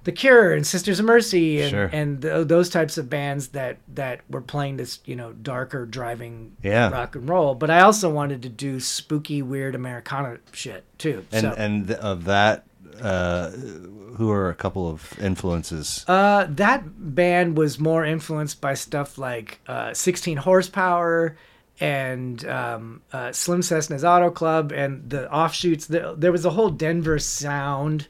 the 0.05 0.12
Cure 0.12 0.53
and 0.55 0.66
Sisters 0.66 1.01
of 1.01 1.07
Mercy 1.07 1.61
and, 1.61 1.70
Sure. 1.70 1.91
and 1.93 2.22
th- 2.22 2.47
those 2.47 2.70
types 2.70 2.97
of 2.99 3.11
bands 3.11 3.49
that 3.49 3.79
that 3.95 4.20
were 4.31 4.41
playing 4.41 4.76
this 4.79 5.01
you 5.05 5.14
know 5.16 5.33
darker 5.33 5.85
driving 5.85 6.53
Yeah. 6.62 6.89
rock 6.91 7.14
and 7.16 7.29
roll. 7.29 7.55
But 7.55 7.68
I 7.70 7.81
also 7.81 8.09
wanted 8.09 8.41
to 8.43 8.49
do 8.49 8.81
spooky, 8.81 9.43
weird 9.43 9.74
Americana 9.74 10.39
shit 10.53 10.85
too. 10.99 11.24
and 11.33 11.43
so, 11.43 11.55
and 11.59 11.89
th- 11.89 11.99
of 11.99 12.24
that, 12.24 12.64
uh, 13.01 13.51
who 13.51 14.30
are 14.30 14.49
a 14.49 14.55
couple 14.55 14.89
of 14.89 15.18
influences? 15.20 16.05
uh, 16.09 16.47
that 16.51 16.82
band 17.14 17.57
was 17.57 17.78
more 17.78 18.05
influenced 18.05 18.61
by 18.61 18.74
stuff 18.74 19.18
like 19.18 19.61
uh, 19.66 19.95
16 19.95 20.39
Horsepower 20.39 21.36
and 21.80 22.45
um, 22.49 23.03
uh, 23.12 23.30
Slim 23.32 23.61
Cessna's 23.61 24.05
Auto 24.05 24.30
Club 24.30 24.72
and 24.72 25.09
the 25.09 25.30
offshoots. 25.32 25.86
There, 25.86 26.14
there 26.14 26.32
was 26.32 26.45
a 26.45 26.51
whole 26.51 26.70
Denver 26.70 27.18
sound 27.20 28.09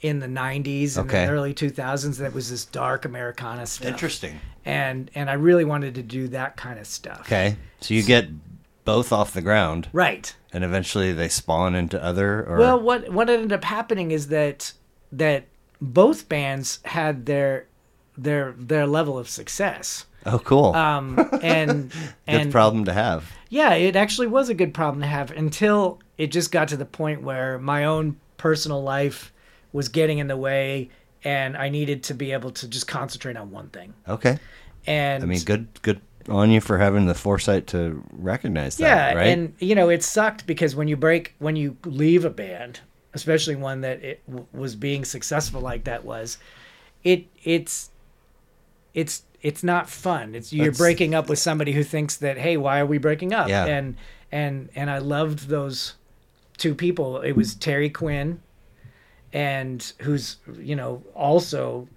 in 0.00 0.18
the 0.18 0.26
90s 0.26 0.96
and 0.96 1.06
Okay. 1.08 1.26
the 1.26 1.30
early 1.32 1.54
2000s 1.54 2.16
that 2.18 2.32
was 2.32 2.50
this 2.50 2.64
dark 2.64 3.04
Americana 3.04 3.66
stuff. 3.66 3.86
Interesting. 3.86 4.40
and 4.64 5.10
and 5.14 5.28
I 5.30 5.34
really 5.34 5.64
wanted 5.64 5.94
to 5.96 6.02
do 6.02 6.28
that 6.28 6.56
kind 6.56 6.78
of 6.80 6.86
stuff. 6.86 7.20
Okay, 7.20 7.56
so 7.80 7.94
you 7.94 8.02
get 8.02 8.26
both 8.84 9.12
off 9.12 9.32
the 9.32 9.42
ground, 9.42 9.88
Right. 9.92 10.34
and 10.52 10.64
eventually 10.64 11.12
they 11.12 11.28
spawn 11.28 11.74
into 11.74 12.02
other. 12.02 12.44
Or 12.46 12.58
Well, 12.58 12.80
what 12.80 13.10
what 13.12 13.28
ended 13.30 13.52
up 13.52 13.64
happening 13.64 14.10
is 14.10 14.28
that 14.28 14.72
that 15.12 15.44
both 15.80 16.28
bands 16.28 16.80
had 16.84 17.26
their 17.26 17.66
their 18.16 18.54
their 18.58 18.86
level 18.86 19.18
of 19.18 19.28
success. 19.28 20.06
oh, 20.26 20.38
cool. 20.38 20.74
Um 20.74 21.18
and 21.42 21.90
Good 21.90 22.00
and 22.26 22.52
problem 22.52 22.84
to 22.86 22.92
have. 22.92 23.30
yeah, 23.48 23.74
it 23.74 23.96
actually 23.96 24.26
was 24.26 24.48
a 24.48 24.54
good 24.54 24.74
problem 24.74 25.00
to 25.02 25.06
have 25.08 25.30
until 25.30 25.98
it 26.18 26.28
just 26.30 26.52
got 26.52 26.68
to 26.68 26.76
the 26.76 26.84
point 26.84 27.22
where 27.22 27.58
my 27.58 27.84
own 27.84 28.18
personal 28.36 28.82
life 28.82 29.32
was 29.72 29.88
getting 29.88 30.18
in 30.18 30.26
the 30.28 30.36
way 30.36 30.90
and 31.24 31.56
I 31.56 31.68
needed 31.68 32.02
to 32.04 32.14
be 32.14 32.32
able 32.32 32.50
to 32.52 32.68
just 32.68 32.86
concentrate 32.88 33.36
on 33.36 33.50
one 33.50 33.68
thing. 33.68 33.94
Okay, 34.08 34.38
And 34.86 35.22
I 35.22 35.26
mean, 35.26 35.40
good, 35.44 35.68
good 35.82 36.00
on 36.28 36.50
you 36.50 36.60
for 36.60 36.78
having 36.78 37.06
the 37.06 37.14
foresight 37.14 37.66
to 37.68 38.02
recognize 38.12 38.76
that. 38.76 38.84
yeah 39.14 39.18
right. 39.18 39.26
and 39.28 39.54
you 39.58 39.74
know 39.74 39.88
it 39.88 40.02
sucked 40.02 40.46
because 40.46 40.76
when 40.76 40.86
you 40.88 40.96
break 40.96 41.34
when 41.38 41.56
you 41.56 41.76
leave 41.84 42.24
a 42.24 42.30
band 42.30 42.80
especially 43.14 43.56
one 43.56 43.80
that 43.80 44.02
it 44.04 44.22
w- 44.26 44.46
was 44.52 44.76
being 44.76 45.04
successful 45.04 45.60
like 45.60 45.84
that 45.84 46.04
was 46.04 46.38
it 47.02 47.26
it's 47.42 47.90
it's 48.94 49.22
it's 49.42 49.62
not 49.64 49.88
fun. 49.88 50.34
It's 50.34 50.52
you're 50.52 50.66
That's- 50.66 50.78
breaking 50.78 51.14
up 51.14 51.28
with 51.30 51.38
somebody 51.38 51.72
who 51.72 51.82
thinks 51.82 52.16
that 52.18 52.36
hey, 52.36 52.56
why 52.58 52.80
are 52.80 52.86
we 52.86 52.98
breaking 52.98 53.32
up? 53.32 53.48
Yeah. 53.48 53.64
And 53.64 53.96
and 54.30 54.68
and 54.74 54.90
I 54.90 54.98
loved 54.98 55.48
those 55.48 55.94
two 56.58 56.74
people. 56.74 57.20
It 57.22 57.32
was 57.32 57.54
Terry 57.54 57.88
Quinn, 57.88 58.42
and 59.32 59.92
who's 60.00 60.36
you 60.58 60.76
know 60.76 61.02
also 61.14 61.88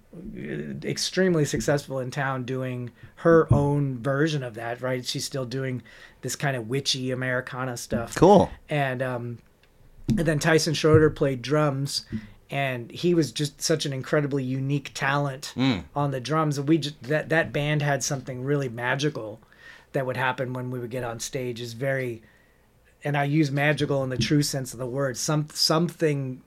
extremely 0.84 1.44
successful 1.44 1.98
in 2.00 2.10
town 2.10 2.44
doing 2.44 2.90
her 3.16 3.52
own 3.52 3.98
version 3.98 4.42
of 4.42 4.54
that. 4.54 4.80
Right, 4.80 5.04
she's 5.04 5.24
still 5.24 5.44
doing 5.44 5.82
this 6.22 6.36
kind 6.36 6.56
of 6.56 6.68
witchy 6.68 7.10
Americana 7.10 7.76
stuff 7.76 8.14
Cool. 8.14 8.50
and 8.68 9.02
um, 9.02 9.38
and 10.08 10.20
then 10.26 10.38
Tyson 10.38 10.74
Schroeder 10.74 11.10
played 11.10 11.42
drums, 11.42 12.04
and 12.50 12.90
he 12.90 13.14
was 13.14 13.32
just 13.32 13.60
such 13.62 13.86
an 13.86 13.92
incredibly 13.92 14.44
unique 14.44 14.90
talent 14.94 15.52
Mm. 15.56 15.84
on 15.94 16.10
the 16.10 16.20
drums. 16.20 16.60
We 16.60 16.78
just 16.78 17.02
that 17.04 17.28
that 17.30 17.52
band 17.52 17.82
had 17.82 18.02
something 18.02 18.42
really 18.44 18.68
magical 18.68 19.40
that 19.92 20.06
would 20.06 20.16
happen 20.16 20.52
when 20.52 20.70
we 20.70 20.78
would 20.78 20.90
get 20.90 21.04
on 21.04 21.20
stage. 21.20 21.60
Is 21.60 21.72
very, 21.72 22.22
and 23.02 23.16
I 23.16 23.24
use 23.24 23.50
magical 23.50 24.02
in 24.04 24.10
the 24.10 24.16
true 24.18 24.42
sense 24.42 24.72
of 24.72 24.78
the 24.78 24.86
word. 24.86 25.16
Some 25.16 25.48
something. 25.52 26.42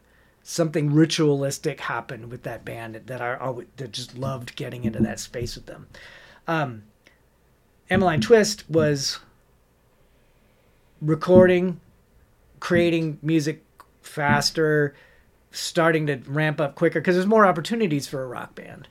Something 0.49 0.93
ritualistic 0.93 1.81
happened 1.81 2.31
with 2.31 2.43
that 2.43 2.63
band 2.63 2.95
that 3.07 3.19
I 3.19 3.53
that 3.75 3.91
just 3.91 4.17
loved 4.17 4.55
getting 4.55 4.85
into 4.85 4.99
that 4.99 5.19
space 5.19 5.55
with 5.55 5.65
them. 5.65 5.87
Um, 6.47 6.83
Emmaline 7.89 8.21
Twist 8.21 8.63
was 8.69 9.19
recording, 11.01 11.81
creating 12.61 13.19
music 13.21 13.65
faster, 14.01 14.95
starting 15.51 16.07
to 16.07 16.15
ramp 16.27 16.61
up 16.61 16.75
quicker 16.75 17.01
because 17.01 17.15
there's 17.15 17.27
more 17.27 17.45
opportunities 17.45 18.07
for 18.07 18.23
a 18.23 18.27
rock 18.27 18.55
band, 18.55 18.87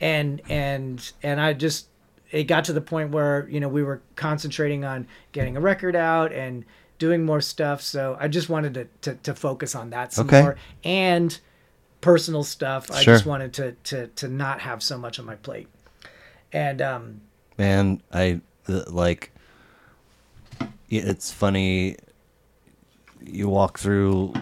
and 0.00 0.42
and 0.48 1.12
and 1.22 1.40
I 1.40 1.52
just 1.52 1.86
it 2.32 2.48
got 2.48 2.64
to 2.64 2.72
the 2.72 2.80
point 2.80 3.12
where 3.12 3.48
you 3.48 3.60
know 3.60 3.68
we 3.68 3.84
were 3.84 4.02
concentrating 4.16 4.84
on 4.84 5.06
getting 5.30 5.56
a 5.56 5.60
record 5.60 5.94
out 5.94 6.32
and 6.32 6.64
doing 6.98 7.24
more 7.24 7.40
stuff. 7.40 7.80
So 7.82 8.16
I 8.20 8.28
just 8.28 8.48
wanted 8.48 8.74
to 8.74 8.84
to, 9.02 9.14
to 9.22 9.34
focus 9.34 9.74
on 9.74 9.90
that 9.90 10.12
some 10.12 10.26
Okay. 10.26 10.40
more 10.42 10.56
and 10.84 11.38
personal 12.00 12.44
stuff. 12.44 12.90
I 12.90 13.02
Sure. 13.02 13.14
just 13.14 13.26
wanted 13.26 13.52
to 13.54 13.72
to 13.84 14.06
to 14.08 14.28
not 14.28 14.60
have 14.60 14.82
so 14.82 14.96
much 14.98 15.18
on 15.18 15.24
my 15.26 15.36
plate, 15.36 15.68
and 16.52 16.80
um 16.82 17.20
Man, 17.58 18.02
I 18.12 18.40
like. 18.88 19.32
It's 20.88 21.32
funny. 21.32 21.96
You 23.20 23.48
walk 23.48 23.78
through 23.78 24.34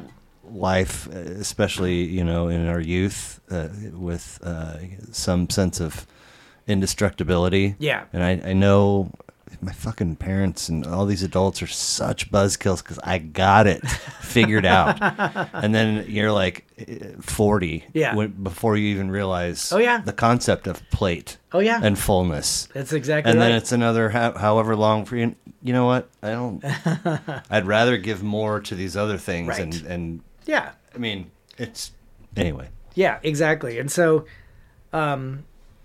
life, 0.43 1.07
especially 1.07 2.03
you 2.05 2.25
know 2.25 2.49
in 2.49 2.67
our 2.67 2.81
youth, 2.81 3.41
uh, 3.51 3.69
with 3.93 4.39
uh, 4.43 4.79
some 5.13 5.49
sense 5.49 5.81
of 5.81 6.07
indestructibility. 6.67 7.77
yeah 7.79 8.05
And 8.13 8.23
I, 8.23 8.51
I 8.51 8.53
know 8.53 9.11
my 9.61 9.73
fucking 9.73 10.17
parents 10.17 10.69
and 10.69 10.87
all 10.87 11.07
these 11.07 11.23
adults 11.23 11.63
are 11.63 11.67
such 11.67 12.31
buzzkills 12.31 12.83
because 12.83 12.99
I 13.05 13.19
got 13.19 13.67
it 13.67 13.87
figured 14.21 14.67
out. 14.67 14.99
and 15.55 15.75
then 15.75 16.05
you're 16.09 16.33
like 16.33 16.67
eh, 16.79 17.13
40 17.21 17.85
Yeah. 17.93 18.15
when, 18.15 18.31
before 18.43 18.77
you 18.77 18.89
even 18.89 19.11
realize 19.11 19.73
Oh, 19.73 19.79
yeah. 19.79 19.99
the 20.01 20.13
concept 20.13 20.67
of 20.67 20.83
plate 20.91 21.39
oh 21.53 21.61
yeah 21.61 21.81
and 21.83 21.99
fullness. 21.99 22.69
that's 22.75 22.93
exactly 22.93 23.31
And 23.31 23.39
right. 23.41 23.49
then 23.49 23.57
it's 23.57 23.73
another 23.73 24.11
ho- 24.11 24.35
however 24.37 24.75
long 24.77 25.05
for 25.05 25.17
you. 25.17 25.35
You 25.63 25.73
know 25.73 25.87
what? 25.87 26.11
I 26.23 26.31
don't. 26.33 26.63
I'd 27.51 27.67
rather 27.67 27.97
give 27.97 28.23
more 28.23 28.61
to 28.61 28.75
these 28.75 28.97
other 28.99 29.17
things. 29.17 29.49
Right. 29.49 29.61
And, 29.61 29.75
and 29.87 30.21
yeah 30.47 30.73
I 30.95 30.99
mean, 30.99 31.31
it's. 31.57 31.93
Anyway. 32.37 32.69
Yeah, 32.95 33.19
exactly. 33.23 33.79
And 33.79 33.91
so, 33.91 34.27
um, 34.93 35.45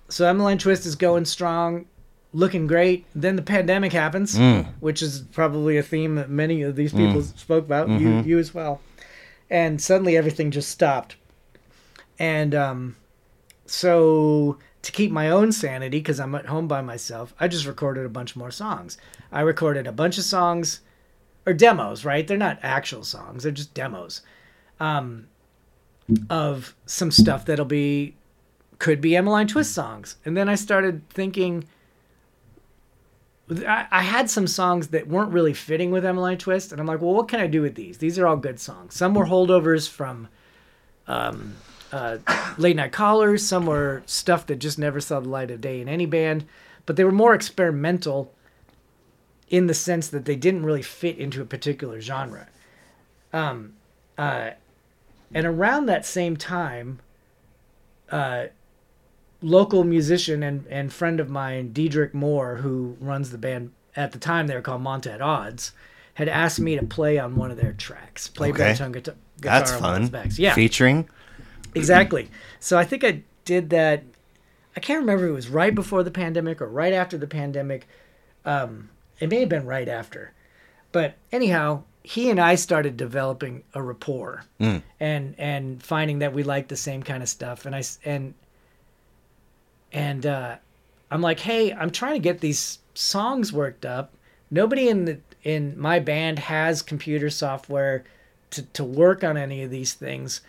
so 0.10 0.26
Emmaline 0.28 0.58
Twist 0.58 0.86
is 0.86 0.96
going 0.96 1.26
strong, 1.26 1.86
looking 2.34 2.68
great. 2.68 3.06
Then 3.16 3.36
the 3.36 3.42
pandemic 3.42 3.92
happens, 3.94 4.38
Mm. 4.38 4.68
which 4.80 5.02
is 5.02 5.22
probably 5.34 5.78
a 5.78 5.84
theme 5.84 6.16
that 6.16 6.30
many 6.30 6.62
of 6.62 6.76
these 6.76 6.94
people 6.94 7.22
spoke 7.24 7.66
about. 7.66 7.88
Mhm. 7.88 8.00
You, 8.00 8.10
you 8.32 8.40
as 8.40 8.54
well. 8.54 8.82
And 9.50 9.82
suddenly 9.82 10.16
everything 10.16 10.52
just 10.52 10.70
stopped. 10.70 11.16
And 12.20 12.54
um, 12.54 12.96
so 13.66 14.58
to 14.82 14.92
keep 14.92 15.12
my 15.12 15.30
own 15.30 15.52
sanity, 15.52 15.98
because 16.00 16.20
I'm 16.20 16.36
at 16.36 16.46
home 16.46 16.68
by 16.68 16.82
myself, 16.82 17.34
I 17.40 17.48
just 17.48 17.66
recorded 17.66 18.06
a 18.06 18.10
bunch 18.10 18.36
more 18.36 18.52
songs. 18.52 18.98
I 19.32 19.42
recorded 19.42 19.88
a 19.88 19.92
bunch 19.92 20.18
of 20.18 20.24
songs, 20.24 20.82
or 21.46 21.54
demos, 21.54 22.06
right? 22.06 22.28
They're 22.28 22.38
not 22.38 22.60
actual 22.62 23.04
songs; 23.04 23.44
they're 23.44 23.52
just 23.52 23.74
demos. 23.74 24.22
Um, 24.80 25.28
of 26.30 26.76
some 26.86 27.12
stuff 27.12 27.46
that'll 27.46 27.66
be 27.66 28.16
could 28.80 29.02
be 29.02 29.16
Emmaline 29.16 29.48
Twist 29.48 29.74
songs. 29.74 30.16
And 30.26 30.36
then 30.38 30.48
I 30.50 30.56
started 30.56 31.08
thinking 31.10 31.66
I, 33.50 34.04
had 34.04 34.30
some 34.30 34.46
songs 34.46 34.90
that 34.90 35.08
weren't 35.08 35.32
really 35.32 35.54
fitting 35.54 35.90
with 35.92 36.06
Emmaline 36.06 36.38
Twist, 36.38 36.72
and 36.72 36.80
I'm 36.80 36.86
like, 36.86 37.02
well, 37.02 37.14
what 37.14 37.28
can 37.28 37.40
I 37.40 37.48
do 37.48 37.62
with 37.62 37.76
these? 37.76 37.98
These 37.98 38.20
are 38.20 38.28
all 38.28 38.38
good 38.38 38.60
songs. 38.60 38.96
Some 38.96 39.16
were 39.16 39.26
holdovers 39.26 39.90
from 39.90 40.28
um, 41.08 41.56
uh, 41.92 42.18
late 42.58 42.76
night 42.76 42.92
callers. 42.92 43.46
Some 43.46 43.66
were 43.66 44.04
stuff 44.06 44.46
that 44.48 44.58
just 44.58 44.78
never 44.78 45.02
saw 45.02 45.20
the 45.20 45.30
light 45.30 45.50
of 45.50 45.62
day 45.62 45.82
in 45.82 45.90
any 45.90 46.06
band, 46.06 46.46
but 46.86 46.96
they 46.96 47.04
were 47.04 47.12
more 47.12 47.34
experimental 47.34 48.34
in 49.50 49.66
the 49.66 49.74
sense 49.74 50.08
that 50.10 50.26
they 50.26 50.36
didn't 50.36 50.64
really 50.64 50.84
fit 50.84 51.18
into 51.18 51.42
a 51.42 51.46
particular 51.46 52.00
genre. 52.00 52.48
Um, 53.34 53.74
uh, 54.18 54.52
and 55.34 55.48
around 55.48 55.88
that 55.88 56.06
same 56.06 56.38
time, 56.38 57.00
uh, 58.12 58.46
local 59.42 59.84
musician 59.84 60.44
and, 60.44 60.66
and 60.70 60.92
friend 60.92 61.20
of 61.20 61.30
mine, 61.30 61.72
Diedrich 61.74 62.14
Moore, 62.14 62.58
who 62.58 62.98
runs 63.00 63.32
the 63.32 63.38
band 63.38 63.72
at 63.96 64.12
the 64.12 64.20
time 64.20 64.48
they 64.48 64.56
were 64.56 64.62
called 64.62 64.82
Monta 64.84 65.08
at 65.14 65.22
Odds, 65.22 65.72
had 66.16 66.28
asked 66.28 66.60
me 66.60 66.78
to 66.78 66.86
play 66.86 67.18
on 67.18 67.36
one 67.36 67.50
of 67.52 67.58
their 67.58 67.74
tracks, 67.74 68.28
play 68.28 68.50
Okay. 68.50 68.58
baritone 68.60 68.92
guitar, 68.92 69.16
guitar 69.42 69.60
That's 69.60 69.72
on 69.74 69.82
one 69.82 70.04
of 70.04 70.10
fun. 70.12 70.22
backs. 70.24 70.38
Yeah, 70.40 70.54
Featuring. 70.54 71.08
exactly. 71.76 72.30
So 72.60 72.78
I 72.78 72.84
think 72.84 73.04
I 73.04 73.22
did 73.46 73.70
that. 73.72 74.04
I 74.76 74.80
can't 74.80 75.00
remember 75.00 75.26
if 75.26 75.30
it 75.32 75.34
was 75.34 75.50
right 75.50 75.74
before 75.74 76.04
the 76.04 76.12
pandemic 76.12 76.62
or 76.62 76.68
right 76.68 76.94
after 76.94 77.18
the 77.18 77.28
pandemic. 77.28 77.88
Um, 78.46 78.90
it 79.20 79.30
may 79.30 79.40
have 79.42 79.50
been 79.50 79.66
right 79.66 79.88
after, 79.88 80.32
but 80.92 81.16
anyhow, 81.32 81.84
he 82.04 82.30
and 82.30 82.40
I 82.40 82.56
started 82.56 82.96
developing 82.98 83.64
a 83.74 83.82
rapport 83.82 84.44
Mm. 84.60 84.82
and 85.00 85.36
and 85.38 85.84
finding 85.84 86.20
that 86.20 86.34
we 86.34 86.44
liked 86.44 86.70
the 86.70 86.78
same 86.78 87.04
kind 87.04 87.22
of 87.22 87.28
stuff. 87.30 87.66
And 87.66 87.76
I 87.76 87.84
and 88.06 88.34
and 89.92 90.26
uh, 90.26 90.58
I'm 91.12 91.22
like, 91.22 91.40
hey, 91.40 91.74
I'm 91.74 91.92
trying 91.92 92.14
to 92.14 92.20
get 92.20 92.42
these 92.42 92.80
songs 92.94 93.52
worked 93.52 93.86
up. 93.86 94.14
Nobody 94.52 94.90
in 94.90 95.06
the 95.06 95.20
in 95.44 95.80
my 95.80 96.00
band 96.00 96.40
has 96.40 96.82
computer 96.82 97.30
software 97.30 98.04
to 98.52 98.64
to 98.64 98.84
work 98.84 99.24
on 99.24 99.38
any 99.38 99.64
of 99.64 99.72
these 99.72 99.94
things. 99.94 100.42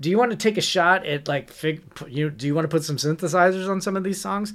Do 0.00 0.10
you 0.10 0.18
want 0.18 0.30
to 0.30 0.36
take 0.36 0.58
a 0.58 0.62
shot 0.62 1.06
at 1.06 1.26
like 1.26 1.50
fig, 1.50 1.82
you 2.08 2.30
do 2.30 2.46
you 2.46 2.54
want 2.54 2.64
to 2.64 2.74
put 2.74 2.84
some 2.84 2.96
synthesizers 2.96 3.68
on 3.68 3.80
some 3.80 3.96
of 3.96 4.04
these 4.04 4.20
songs? 4.20 4.52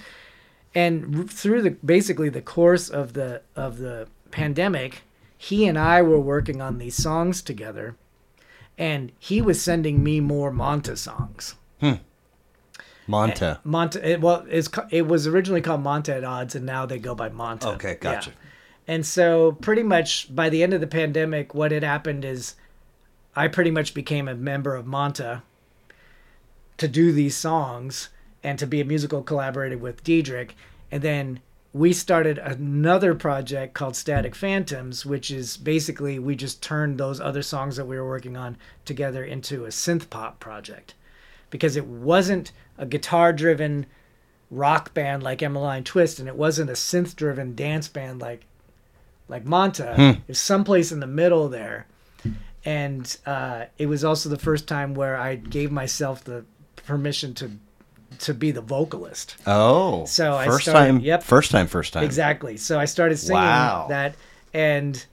And 0.74 1.30
through 1.30 1.64
the 1.64 1.72
basically 1.72 2.30
the 2.30 2.42
course 2.42 2.90
of 2.90 3.14
the 3.14 3.42
of 3.56 3.78
the 3.78 4.08
pandemic, 4.30 5.02
he 5.38 5.66
and 5.68 5.78
I 5.78 6.02
were 6.02 6.20
working 6.20 6.62
on 6.62 6.78
these 6.78 6.96
songs 6.96 7.42
together, 7.42 7.96
and 8.78 9.12
he 9.20 9.42
was 9.42 9.62
sending 9.62 10.04
me 10.04 10.20
more 10.20 10.52
Monta 10.52 10.98
songs. 10.98 11.56
Monta. 13.08 13.58
Eh, 13.58 13.60
Monta, 13.66 14.04
it, 14.04 14.22
well, 14.22 14.46
it's 14.50 14.70
it 14.90 15.08
was 15.08 15.28
originally 15.28 15.62
called 15.62 15.84
Monta 15.84 16.10
at 16.10 16.24
Odds, 16.24 16.56
and 16.56 16.66
now 16.66 16.86
they 16.86 17.00
go 17.00 17.16
by 17.16 17.30
Monta. 17.30 17.74
Okay, 17.76 17.98
gotcha. 18.00 18.32
Yeah. 18.32 18.36
And 18.88 19.06
so, 19.06 19.54
pretty 19.54 19.84
much 19.84 20.34
by 20.34 20.50
the 20.50 20.64
end 20.64 20.74
of 20.74 20.82
the 20.82 20.88
pandemic, 20.88 21.54
what 21.54 21.72
had 21.72 21.84
happened 21.84 22.26
is 22.26 22.56
I 23.36 23.48
pretty 23.48 23.72
much 23.72 23.94
became 23.94 24.28
a 24.28 24.36
member 24.36 24.76
of 24.76 24.86
Monta 24.86 25.44
to 26.78 26.88
do 26.88 27.12
these 27.12 27.38
songs 27.38 28.10
and 28.44 28.58
to 28.60 28.68
be 28.68 28.82
a 28.82 28.86
musical 28.86 29.22
collaborator 29.22 29.78
with 29.78 30.04
Diedrich. 30.04 30.56
And 30.92 31.02
then 31.02 31.40
we 31.74 31.94
started 31.94 32.38
another 32.38 33.16
project 33.16 33.74
called 33.74 33.96
Static 33.96 34.36
Phantoms, 34.36 35.06
which 35.06 35.32
is 35.32 35.56
basically 35.58 36.20
we 36.20 36.36
just 36.36 36.62
turned 36.62 36.98
those 36.98 37.22
other 37.22 37.42
songs 37.42 37.78
that 37.78 37.86
we 37.86 37.98
were 37.98 38.08
working 38.08 38.36
on 38.36 38.58
together 38.84 39.24
into 39.24 39.66
a 39.66 39.70
synth 39.70 40.10
pop 40.10 40.40
project 40.40 40.96
because 41.50 41.76
it 41.76 41.86
wasn't 41.86 42.52
a 42.82 42.86
guitar 42.86 43.32
driven 43.32 43.86
rock 44.50 44.94
band 44.94 45.24
like 45.24 45.42
Emmaline 45.42 45.86
Twist 45.86 46.20
and 46.20 46.28
it 46.28 46.36
wasn't 46.36 46.70
a 46.70 46.74
synth 46.74 47.16
driven 47.16 47.56
dance 47.56 47.88
band 47.88 48.20
like 48.20 48.42
like 49.30 49.46
Monta. 49.46 49.96
Hmm. 49.96 50.20
It's 50.28 50.40
someplace 50.40 50.92
in 50.92 51.00
the 51.00 51.08
middle 51.08 51.48
there. 51.48 51.88
And 52.66 53.18
uh, 53.26 53.66
it 53.78 53.86
was 53.88 54.04
also 54.04 54.28
the 54.30 54.38
first 54.38 54.68
time 54.68 54.94
where 54.94 55.16
I 55.18 55.36
gave 55.36 55.72
myself 55.72 56.24
the 56.24 56.44
permission 56.86 57.34
to 57.36 57.52
to 58.20 58.34
be 58.34 58.52
the 58.52 58.62
vocalist. 58.62 59.36
Oh. 59.48 60.06
So 60.06 60.36
I 60.36 60.46
first 60.46 60.64
started- 60.68 60.88
time. 60.88 61.00
yep. 61.00 61.24
First 61.24 61.50
time. 61.52 61.66
First 61.68 61.94
time. 61.94 62.04
Exactly. 62.04 62.58
So 62.58 62.78
I 62.80 62.86
started 62.86 63.18
singing 63.18 63.42
Wow. 63.42 63.88
that, 63.90 64.16
and 64.54 65.04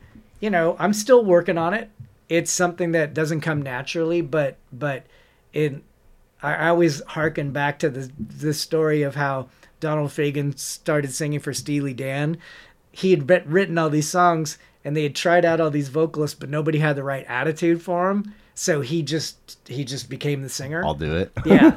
you 0.40 0.50
know, 0.50 0.76
I'm 0.78 0.92
still 0.92 1.24
working 1.24 1.56
on 1.56 1.72
it. 1.74 1.88
It's 2.28 2.50
something 2.50 2.92
that 2.92 3.14
doesn't 3.14 3.40
come 3.40 3.62
naturally, 3.62 4.20
but 4.20 4.56
but 4.72 5.04
it. 5.52 5.82
I 6.42 6.68
always 6.68 7.02
harken 7.08 7.50
back 7.52 7.78
to 7.80 7.90
the 7.90 8.10
the 8.18 8.54
story 8.54 9.02
of 9.02 9.14
how 9.16 9.48
Donald 9.80 10.10
Fagen 10.10 10.58
started 10.58 11.12
singing 11.12 11.40
for 11.40 11.52
Steely 11.52 11.94
Dan, 11.94 12.38
he 12.92 13.10
had 13.12 13.28
writ- 13.28 13.46
written 13.46 13.78
all 13.78 13.90
these 13.90 14.08
songs 14.08 14.58
and 14.84 14.96
they 14.96 15.02
had 15.02 15.14
tried 15.14 15.44
out 15.44 15.60
all 15.60 15.70
these 15.70 15.88
vocalists, 15.88 16.38
but 16.38 16.48
nobody 16.48 16.78
had 16.78 16.96
the 16.96 17.02
right 17.02 17.24
attitude 17.28 17.82
for 17.82 18.10
him. 18.10 18.34
So 18.54 18.80
he 18.80 19.02
just 19.02 19.58
he 19.68 19.84
just 19.84 20.08
became 20.10 20.42
the 20.42 20.48
singer. 20.48 20.84
I'll 20.84 20.94
do 20.94 21.14
it. 21.16 21.32
yeah, 21.44 21.70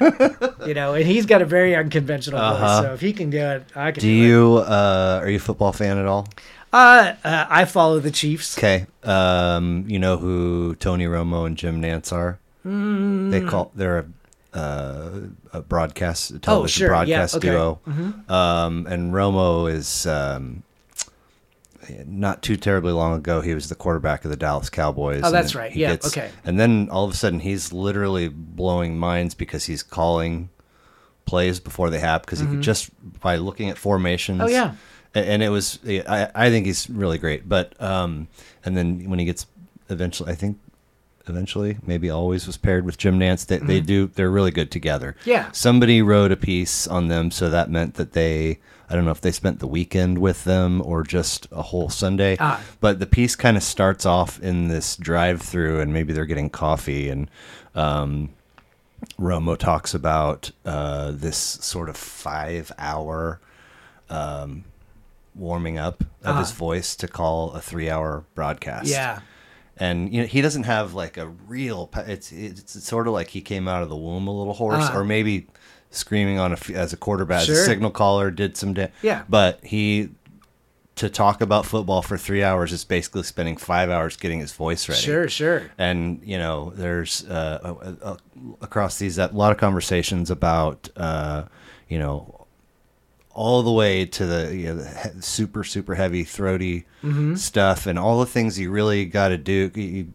you 0.66 0.74
know, 0.74 0.96
and 0.96 1.06
he's 1.06 1.26
got 1.28 1.42
a 1.42 1.46
very 1.46 1.76
unconventional 1.76 2.40
Uh-huh. 2.40 2.82
voice. 2.82 2.88
So 2.88 2.94
if 2.94 3.02
he 3.02 3.14
can 3.14 3.30
do 3.30 3.38
it, 3.38 3.64
I 3.76 3.92
can. 3.92 4.02
Do 4.02 4.08
it. 4.08 4.10
do, 4.10 4.10
you 4.10 4.58
uh, 4.58 5.20
are 5.22 5.30
you 5.30 5.36
a 5.38 5.40
football 5.40 5.74
fan 5.74 5.98
at 6.00 6.06
all? 6.08 6.28
Uh, 6.74 7.14
uh, 7.24 7.46
I 7.50 7.66
follow 7.66 8.00
the 8.00 8.10
Chiefs. 8.12 8.58
Okay. 8.58 8.88
Um, 9.04 9.84
you 9.88 10.00
know 10.00 10.18
who 10.18 10.76
Tony 10.76 11.06
Romo 11.06 11.46
and 11.46 11.56
Jim 11.58 11.82
Nantz 11.82 12.12
are? 12.14 12.40
Mm. 12.66 13.30
They 13.30 13.42
call 13.42 13.72
they're 13.76 14.00
a, 14.00 14.06
uh, 14.54 15.20
a 15.54 15.62
broadcast 15.62 16.32
a 16.32 16.40
television 16.40 16.86
Oh, 16.86 16.88
sure. 16.88 17.06
Yeah, 17.06 17.18
broadcast 17.18 17.36
okay. 17.38 17.48
Mm-hmm. 17.50 18.12
duo. 18.28 18.36
Um, 18.36 18.88
and 18.88 19.14
Romo 19.14 19.72
is 19.72 20.06
um, 20.06 20.64
not 22.06 22.42
too 22.42 22.58
terribly 22.58 22.92
long 22.92 23.18
ago. 23.18 23.42
He 23.42 23.54
was 23.54 23.70
the 23.70 23.76
quarterback 23.76 24.24
of 24.26 24.32
the 24.32 24.38
Dallas 24.38 24.70
Cowboys. 24.70 25.22
Oh, 25.24 25.32
that's 25.32 25.56
right. 25.56 25.72
he 25.72 25.82
Yeah, 25.82 25.98
okay. 26.06 26.30
And 26.46 26.60
then 26.60 26.90
all 26.92 27.06
of 27.06 27.12
a 27.12 27.16
sudden, 27.16 27.40
he's 27.40 27.74
literally 27.74 28.28
blowing 28.30 28.98
minds 28.98 29.34
because 29.36 29.66
he's 29.66 29.84
calling 29.84 30.50
plays 31.26 31.60
before 31.60 31.90
they 31.90 32.00
happen 32.00 32.26
because 32.26 32.40
he 32.40 32.46
could 32.48 32.62
just 32.62 32.90
by 33.22 33.38
looking 33.38 33.70
at 33.70 33.78
formations. 33.78 34.40
Mm-hmm. 34.40 34.48
Oh, 34.48 34.52
yeah. 34.52 34.76
A- 35.16 35.30
and 35.30 35.42
it 35.44 35.50
was 35.50 35.80
I, 35.86 36.30
I 36.36 36.50
think 36.50 36.66
he's 36.66 36.90
really 36.90 37.18
great 37.18 37.48
but 37.48 37.80
um 37.82 38.28
and 38.66 38.76
then 38.78 39.10
when 39.10 39.20
he 39.20 39.26
gets 39.26 39.46
eventually 39.90 40.32
i 40.32 40.36
think 40.36 40.58
eventually 41.28 41.78
maybe 41.86 42.10
always 42.10 42.48
was 42.48 42.58
paired 42.58 42.86
with 42.86 42.98
jim 42.98 43.20
nantz 43.20 43.46
they, 43.46 43.58
they 43.58 43.80
do 43.80 44.08
they're 44.16 44.32
really 44.32 44.52
good 44.52 44.72
together 44.72 45.16
Mm-hmm. 45.22 45.30
Yeah. 45.30 45.52
somebody 45.52 46.02
wrote 46.02 46.32
a 46.32 46.36
piece 46.38 46.88
on 46.88 47.08
them 47.08 47.32
so 47.32 47.50
that 47.50 47.70
meant 47.70 47.94
that 47.96 48.14
they 48.14 48.60
i 48.90 48.96
don't 48.96 49.06
know 49.06 49.12
if 49.12 49.22
they 49.22 49.32
spent 49.32 49.60
the 49.60 49.68
weekend 49.68 50.18
with 50.18 50.44
them 50.44 50.82
or 50.86 51.04
just 51.04 51.48
a 51.52 51.62
whole 51.62 51.90
sunday 51.90 52.38
Ah. 52.40 52.62
but 52.80 53.00
the 53.00 53.06
piece 53.06 53.36
kind 53.36 53.56
of 53.58 53.64
starts 53.64 54.06
off 54.06 54.40
in 54.42 54.68
this 54.68 54.96
drive 54.96 55.42
through 55.42 55.80
and 55.80 55.94
maybe 55.94 56.12
they're 56.14 56.26
getting 56.26 56.50
coffee 56.50 57.10
and 57.10 57.30
um 57.76 58.30
Romo 59.20 59.58
talks 59.58 59.96
about 59.96 60.52
uh, 60.64 61.10
this 61.12 61.36
sort 61.38 61.90
of 61.90 61.98
five 61.98 62.72
hour 62.78 63.40
um, 64.12 64.64
warming 65.34 65.78
up 65.80 66.04
of 66.24 66.38
his 66.38 66.50
Uh-huh. 66.50 66.58
voice 66.58 66.96
to 66.98 67.08
call 67.08 67.52
a 67.54 67.62
three 67.62 67.90
hour 67.90 68.24
broadcast. 68.36 68.88
Yeah. 68.88 69.22
And 69.82 70.14
you 70.14 70.22
know 70.22 70.28
he 70.28 70.42
doesn't 70.42 70.64
have 70.64 70.94
like 70.94 71.18
a 71.18 71.28
real. 71.48 71.90
It's 72.08 72.32
it's 72.32 72.84
sort 72.84 73.08
of 73.08 73.14
like 73.14 73.30
he 73.30 73.42
came 73.42 73.68
out 73.68 73.82
of 73.84 73.90
the 73.90 73.96
womb 73.98 74.28
a 74.28 74.32
little 74.38 74.54
hoarse, 74.54 74.84
Uh-huh. 74.86 75.00
or 75.00 75.04
maybe 75.04 75.48
screaming 75.90 76.38
on 76.40 76.54
a 76.54 76.58
as 76.76 76.94
a 76.94 76.98
quarterback, 76.98 77.42
as 77.42 77.50
a 77.50 77.66
signal 77.66 77.92
caller, 77.92 78.30
did 78.32 78.56
some. 78.56 78.74
Da- 78.74 78.92
Yeah. 79.02 79.24
But 79.28 79.60
he 79.64 80.10
to 80.96 81.10
talk 81.10 81.42
about 81.42 81.66
football 81.66 82.02
for 82.04 82.18
three 82.18 82.44
hours 82.44 82.72
is 82.72 82.84
basically 82.84 83.24
spending 83.24 83.58
five 83.58 83.90
hours 83.90 84.18
getting 84.18 84.40
his 84.40 84.52
voice 84.52 84.88
ready 84.90 85.02
Sure, 85.02 85.28
sure. 85.30 85.72
and 85.78 86.22
you 86.24 86.38
know 86.38 86.74
there's 86.76 87.26
uh, 87.28 87.60
uh, 87.64 87.96
uh, 88.12 88.18
across 88.62 89.00
these 89.00 89.18
a 89.18 89.28
lot 89.34 89.52
of 89.52 89.58
conversations 89.58 90.30
about 90.30 90.90
uh, 90.98 91.44
you 91.88 91.98
know 91.98 92.41
all 93.34 93.64
the 93.64 93.72
way 93.72 94.06
to 94.06 94.26
the, 94.26 94.56
you 94.56 94.66
know, 94.68 94.76
the 94.76 95.22
super 95.22 95.64
super 95.64 95.96
heavy 95.96 96.24
throaty 96.24 96.86
mm-hmm. 97.04 97.36
stuff 97.36 97.86
and 97.86 97.98
all 97.98 98.20
the 98.20 98.26
things 98.26 98.60
you 98.60 98.72
really 98.72 99.06
got 99.06 99.30
to 99.30 99.38
do 99.38 99.72
you, 99.76 99.82
you 99.82 100.08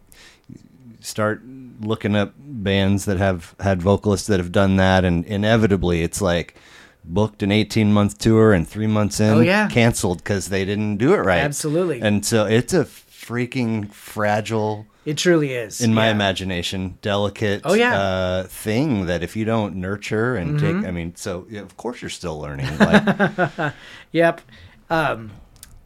start 0.99 1.41
looking 1.81 2.15
up 2.15 2.33
bands 2.37 3.05
that 3.05 3.17
have 3.17 3.55
had 3.59 3.81
vocalists 3.81 4.27
that 4.27 4.39
have 4.39 4.51
done 4.51 4.75
that 4.77 5.05
and 5.05 5.25
inevitably 5.25 6.01
it's 6.03 6.21
like 6.21 6.55
booked 7.03 7.41
an 7.43 7.51
18 7.51 7.93
month 7.93 8.17
tour 8.17 8.51
and 8.53 8.67
three 8.67 8.87
months 8.87 9.19
in 9.19 9.33
Oh, 9.33 9.39
yeah. 9.39 9.69
canceled 9.69 10.17
because 10.19 10.49
they 10.49 10.65
didn't 10.65 10.97
do 10.97 11.13
it 11.13 11.17
right 11.19 11.39
Absolutely. 11.39 12.01
and 12.01 12.25
so 12.25 12.45
it's 12.45 12.73
a 12.73 12.83
freaking 12.85 13.89
fragile 13.91 14.85
It 15.07 15.17
truly 15.17 15.53
is. 15.53 15.79
in 15.79 15.93
my 15.93 16.07
Yeah. 16.07 16.11
imagination, 16.11 16.97
delicate 17.01 17.61
Oh, 17.63 17.73
yeah. 17.75 17.97
uh, 17.97 18.43
thing 18.43 19.05
that 19.05 19.23
if 19.23 19.35
you 19.37 19.45
don't 19.45 19.75
nurture 19.77 20.35
and 20.35 20.59
Mm-hmm. 20.59 20.79
take, 20.81 20.87
I 20.87 20.91
mean, 20.91 21.15
so 21.15 21.45
yeah, 21.49 21.61
of 21.61 21.77
course 21.77 22.01
you're 22.01 22.09
still 22.09 22.37
learning. 22.39 22.67
Like, 22.77 23.73
Yep. 24.11 24.41
Um, 24.89 25.31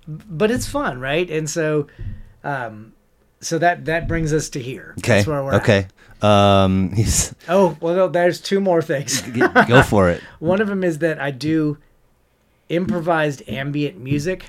but 0.07 0.49
it's 0.49 0.65
fun, 0.67 0.99
right? 0.99 1.29
And 1.29 1.47
so, 1.47 1.85
um, 2.43 2.93
so 3.41 3.57
that 3.59 3.85
that 3.85 4.07
brings 4.07 4.33
us 4.33 4.49
to 4.49 4.59
here. 4.59 4.95
okay, 4.99 5.17
That's 5.17 5.27
where 5.27 5.43
we're 5.43 5.53
at. 5.53 5.61
okay. 5.61 5.87
Um, 6.23 6.91
he's 6.95 7.33
Oh 7.47 7.77
well, 7.79 7.93
no, 7.95 8.07
there's 8.07 8.41
two 8.41 8.59
more 8.59 8.81
things. 8.81 9.21
go 9.67 9.83
for 9.93 10.09
it. 10.09 10.21
One 10.39 10.61
of 10.61 10.67
them 10.67 10.83
is 10.83 10.97
that 10.99 11.19
I 11.21 11.29
do 11.31 11.77
improvised 12.69 13.43
ambient 13.47 13.99
music 13.99 14.45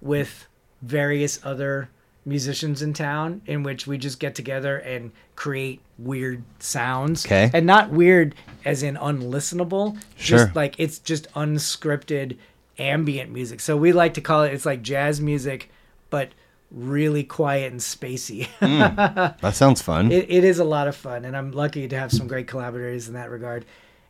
with 0.00 0.46
various 0.82 1.40
other 1.44 1.88
musicians 2.30 2.80
in 2.80 2.94
town 2.94 3.42
in 3.44 3.62
which 3.62 3.86
we 3.86 3.98
just 3.98 4.18
get 4.18 4.34
together 4.34 4.78
and 4.78 5.12
create 5.36 5.80
weird 5.98 6.42
sounds. 6.60 7.26
Okay. 7.26 7.50
And 7.52 7.66
not 7.66 7.90
weird 7.90 8.34
as 8.64 8.82
in 8.82 8.94
unlistenable. 8.96 9.98
Sure. 10.16 10.38
Just 10.38 10.56
like 10.56 10.76
it's 10.78 10.98
just 10.98 11.30
unscripted 11.34 12.38
ambient 12.78 13.30
music. 13.30 13.60
So 13.60 13.76
we 13.76 13.92
like 13.92 14.14
to 14.14 14.22
call 14.22 14.44
it 14.44 14.54
it's 14.54 14.64
like 14.64 14.80
jazz 14.80 15.20
music, 15.20 15.70
but 16.08 16.30
really 16.70 17.24
quiet 17.24 17.72
and 17.72 17.80
spacey. 17.80 18.46
Hmm. 18.60 18.80
That 19.42 19.54
sounds 19.54 19.82
fun. 19.82 20.10
it, 20.12 20.30
it 20.30 20.44
is 20.44 20.58
a 20.60 20.64
lot 20.64 20.86
of 20.88 20.94
fun 20.96 21.24
and 21.24 21.36
i'm 21.36 21.50
lucky 21.50 21.88
to 21.88 21.98
have 21.98 22.12
some 22.12 22.28
great 22.28 22.46
collaborators 22.46 23.08
in 23.08 23.14
that 23.14 23.28
regard 23.30 23.64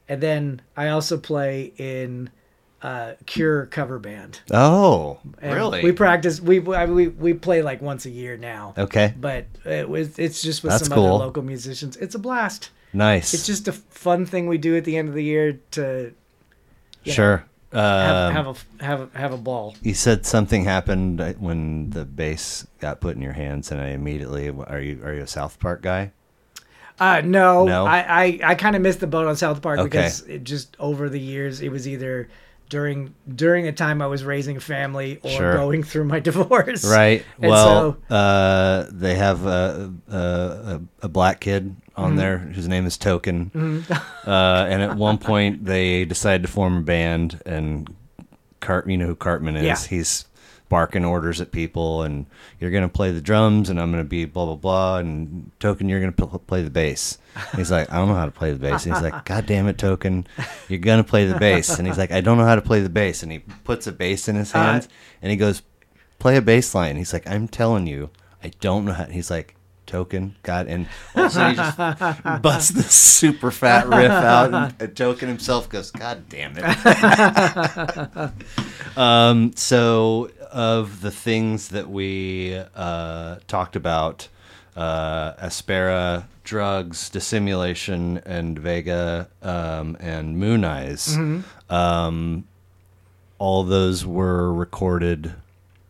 and 0.08 0.20
then 0.20 0.60
i 0.76 0.88
also 0.88 1.16
play 1.16 1.72
in 1.78 2.28
uh, 2.82 3.12
cure 3.26 3.66
cover 3.66 3.98
band 3.98 4.40
oh, 4.52 5.18
And 5.42 5.54
really? 5.54 5.82
we 5.82 5.92
practice 5.92 6.40
we, 6.40 6.60
I 6.74 6.86
mean, 6.86 6.94
we 6.94 7.08
we 7.08 7.34
play 7.34 7.60
like 7.62 7.82
once 7.82 8.06
a 8.06 8.10
year 8.10 8.36
now 8.38 8.74
okay, 8.78 9.12
but 9.18 9.44
it 9.64 9.88
was 9.88 10.18
it's 10.18 10.40
just 10.42 10.62
with 10.62 10.72
That's 10.72 10.86
some 10.86 10.94
cool. 10.94 11.16
other 11.16 11.24
local 11.26 11.42
musicians 11.42 11.96
it's 11.98 12.14
a 12.14 12.18
blast 12.18 12.70
nice. 12.92 13.34
it's 13.34 13.46
just 13.46 13.68
a 13.68 13.72
fun 13.72 14.24
thing 14.24 14.46
we 14.46 14.56
do 14.58 14.76
at 14.76 14.84
the 14.84 14.96
end 14.96 15.08
of 15.08 15.14
the 15.14 15.24
year 15.24 15.60
to 15.72 16.14
you 17.04 17.12
know, 17.12 17.14
sure. 17.14 17.44
have, 17.72 18.16
Um, 18.28 18.32
have 18.34 18.46
a 18.46 18.84
have 18.84 19.00
a 19.14 19.18
have 19.18 19.32
a 19.34 19.38
ball 19.38 19.74
you 19.82 19.92
said 19.94 20.24
something 20.24 20.64
happened 20.64 21.20
uh, 21.20 21.32
when 21.34 21.90
the 21.90 22.04
bass 22.06 22.66
got 22.78 23.00
put 23.00 23.14
in 23.14 23.22
your 23.22 23.32
hands, 23.34 23.70
and 23.70 23.80
I 23.80 23.88
immediately 23.88 24.48
are 24.48 24.80
you 24.80 25.00
are 25.04 25.12
you 25.14 25.22
a 25.22 25.26
South 25.26 25.58
Park 25.60 25.82
guy? 25.82 26.12
Uh, 26.98 27.22
no, 27.24 27.64
No? 27.64 27.86
I, 27.86 28.24
I, 28.24 28.40
I 28.44 28.54
kind 28.54 28.76
of 28.76 28.82
missed 28.82 29.00
the 29.00 29.06
boat 29.06 29.26
on 29.26 29.34
South 29.34 29.62
Park 29.62 29.78
Okay. 29.78 29.88
because 29.88 30.20
it 30.28 30.44
just 30.44 30.76
over 30.78 31.08
the 31.08 31.18
years 31.20 31.62
it 31.62 31.70
was 31.70 31.88
either 31.88 32.28
during 32.70 33.14
during 33.34 33.66
the 33.66 33.72
time 33.72 34.00
I 34.00 34.06
was 34.06 34.24
raising 34.24 34.56
a 34.56 34.60
family 34.60 35.18
or 35.22 35.30
Sure. 35.30 35.52
going 35.52 35.82
through 35.82 36.04
my 36.04 36.20
divorce. 36.30 36.84
Right. 36.90 37.22
And 37.42 37.50
well, 37.50 37.98
so- 38.08 38.14
uh, 38.14 38.86
they 38.90 39.16
have 39.16 39.44
a, 39.44 39.92
a, 40.08 40.16
a, 40.16 40.80
a 41.02 41.08
black 41.08 41.40
kid 41.40 41.76
Mm-hmm. 41.90 42.02
on 42.12 42.16
there 42.16 42.38
whose 42.38 42.66
name 42.68 42.86
is 42.86 42.96
Token. 42.96 43.50
uh, 44.26 44.66
and 44.70 44.80
at 44.80 44.96
one 44.96 45.18
point, 45.18 45.66
they 45.66 46.06
decided 46.06 46.42
to 46.46 46.48
form 46.48 46.78
a 46.78 46.80
band, 46.80 47.42
and 47.44 47.94
Cart, 48.60 48.88
you 48.88 48.96
know 48.96 49.06
who 49.08 49.16
Cartman 49.16 49.56
is? 49.56 49.64
Yeah. 49.66 49.76
He's 49.96 50.24
barking 50.70 51.04
orders 51.04 51.42
at 51.42 51.52
people, 51.52 52.02
and 52.02 52.24
you're 52.58 52.70
going 52.70 52.84
to 52.84 52.88
play 52.88 53.10
the 53.10 53.20
drums, 53.20 53.68
and 53.68 53.78
I'm 53.78 53.92
going 53.92 54.02
to 54.02 54.08
be 54.08 54.24
blah, 54.24 54.46
blah, 54.46 54.54
blah. 54.54 54.96
And 54.98 55.50
Token, 55.60 55.90
you're 55.90 56.00
going 56.00 56.14
to 56.14 56.26
p- 56.26 56.38
play 56.46 56.62
the 56.62 56.70
bass. 56.70 57.18
He's 57.54 57.70
like, 57.70 57.92
I 57.92 57.96
don't 57.96 58.08
know 58.08 58.14
how 58.14 58.24
to 58.24 58.30
play 58.30 58.52
the 58.52 58.58
bass. 58.58 58.86
And 58.86 58.94
he's 58.94 59.02
like, 59.02 59.24
God 59.26 59.44
damn 59.44 59.66
it, 59.68 59.76
Token, 59.76 60.26
you're 60.68 60.78
going 60.78 61.02
to 61.02 61.08
play 61.08 61.26
the 61.26 61.38
bass. 61.38 61.78
And 61.78 61.86
he's 61.86 61.98
like, 61.98 62.12
I 62.12 62.22
don't 62.22 62.38
know 62.38 62.46
how 62.46 62.54
to 62.54 62.62
play 62.62 62.80
the 62.80 62.88
bass. 62.88 63.22
And 63.22 63.30
he 63.30 63.40
puts 63.40 63.86
a 63.86 63.92
bass 63.92 64.26
in 64.28 64.36
his 64.36 64.54
Uh, 64.54 64.62
hands, 64.62 64.88
and 65.20 65.30
he 65.30 65.36
goes, 65.36 65.60
play 66.18 66.38
a 66.38 66.42
bass 66.42 66.74
line. 66.74 66.96
He's 66.96 67.12
like, 67.12 67.28
I'm 67.28 67.46
telling 67.48 67.86
you, 67.86 68.08
I 68.42 68.50
don't 68.60 68.86
know 68.86 68.92
how. 68.92 69.04
He's 69.04 69.30
like, 69.30 69.56
token, 69.86 70.36
God, 70.44 70.68
and 70.68 70.86
all 71.16 71.24
of 71.24 71.30
a 71.30 71.34
sudden 71.34 71.50
he 71.50 71.56
just 71.56 71.76
busts 72.42 72.70
this 72.70 72.92
super 72.94 73.50
fat 73.50 73.88
riff 73.88 74.10
out, 74.10 74.54
and, 74.54 74.74
and 74.80 74.96
token 74.96 75.26
himself 75.28 75.68
goes, 75.68 75.90
God 75.90 76.28
damn 76.28 76.54
it. 76.56 76.64
um, 78.96 79.50
so 79.56 80.30
of 80.52 81.00
the 81.00 81.10
things 81.10 81.68
that 81.68 81.88
we 81.88 82.60
uh, 82.74 83.36
talked 83.46 83.76
about, 83.76 84.28
uh, 84.76 85.32
Aspera, 85.34 86.26
drugs, 86.44 87.08
dissimulation, 87.10 88.18
and 88.24 88.58
Vega, 88.58 89.28
um, 89.42 89.96
and 90.00 90.38
Moon 90.38 90.64
Eyes. 90.64 91.16
Um, 91.68 92.44
all 93.38 93.64
those 93.64 94.04
were 94.04 94.52
recorded 94.52 95.34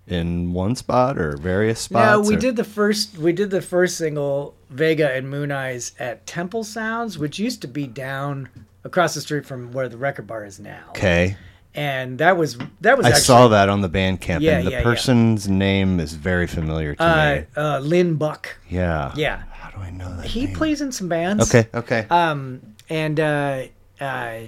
in 0.07 0.53
one 0.53 0.75
spot 0.77 1.19
or 1.19 1.37
various 1.37 1.81
spots. 1.81 2.11
No, 2.11 2.21
we 2.21 2.37
or- 2.37 2.39
did 2.39 2.57
the 2.57 2.65
first 2.65 3.17
we 3.17 3.33
did 3.33 3.51
the 3.51 3.63
first 3.63 3.97
single 3.97 4.55
Vega 4.69 5.11
and 5.13 5.31
Moon 5.31 5.53
Eyes 5.53 5.93
at 5.99 6.27
Temple 6.27 6.65
Sounds, 6.65 7.17
which 7.19 7.39
used 7.39 7.61
to 7.63 7.69
be 7.69 7.87
down 7.87 8.49
across 8.85 9.15
the 9.15 9.21
street 9.21 9.47
from 9.47 9.73
where 9.73 9.89
the 9.89 9.97
record 9.97 10.27
bar 10.27 10.45
is 10.45 10.59
now. 10.59 10.85
Okay, 10.91 11.37
And 11.75 12.19
that 12.19 12.37
was 12.37 12.59
that 12.81 12.97
was 12.97 13.07
I 13.07 13.11
actually 13.11 13.23
saw 13.23 13.49
that 13.49 13.69
on 13.69 13.81
the 13.81 13.89
Bandcamp, 13.89 14.41
Yeah, 14.41 14.59
and 14.59 14.67
the 14.67 14.73
yeah, 14.73 14.79
yeah. 14.79 14.83
person's 14.83 15.49
name 15.49 16.01
is 16.01 16.15
very 16.15 16.47
familiar 16.49 16.97
to 16.97 17.03
uh, 17.03 17.35
me. 17.37 17.47
uh, 17.57 17.79
Lynn 17.79 18.17
Buck. 18.17 18.59
Yeah. 18.69 19.13
Yeah. 19.15 19.45
How 19.53 19.71
do 19.71 19.79
I 19.79 19.91
know 19.91 20.17
that? 20.17 20.27
He 20.27 20.47
name? 20.47 20.57
plays 20.57 20.81
in 20.81 20.91
some 20.91 21.09
bands. 21.09 21.49
Okay. 21.55 21.69
Okay. 21.73 22.07
Um, 22.11 22.61
and 22.89 23.21
uh, 23.21 23.63
uh, 24.01 24.39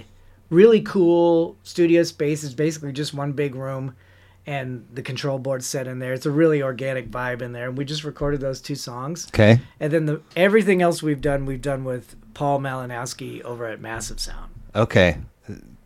really 0.49 0.81
cool 0.81 1.55
studio 1.63 2.03
space. 2.03 2.43
It's 2.43 2.53
basically 2.53 2.91
just 2.91 3.13
one 3.13 3.31
big 3.31 3.55
room, 3.55 3.95
and 4.45 4.85
the 4.93 5.01
control 5.01 5.39
board's 5.39 5.65
set 5.65 5.87
in 5.87 5.99
there. 5.99 6.11
It's 6.11 6.25
a 6.25 6.31
really 6.31 6.61
organic 6.61 7.09
vibe 7.09 7.41
in 7.41 7.53
there. 7.53 7.69
And 7.69 7.77
we 7.77 7.85
just 7.85 8.03
recorded 8.03 8.41
those 8.41 8.59
two 8.59 8.75
songs. 8.75 9.27
Okay. 9.29 9.61
And 9.79 9.93
then 9.93 10.05
the 10.07 10.21
everything 10.35 10.81
else 10.81 11.01
we've 11.01 11.21
done, 11.21 11.45
we've 11.45 11.61
done 11.61 11.85
with 11.85 12.17
Paul 12.33 12.59
Malinowski 12.59 13.41
over 13.43 13.65
at 13.67 13.79
Massive 13.79 14.19
Sound. 14.19 14.51
Okay. 14.75 15.19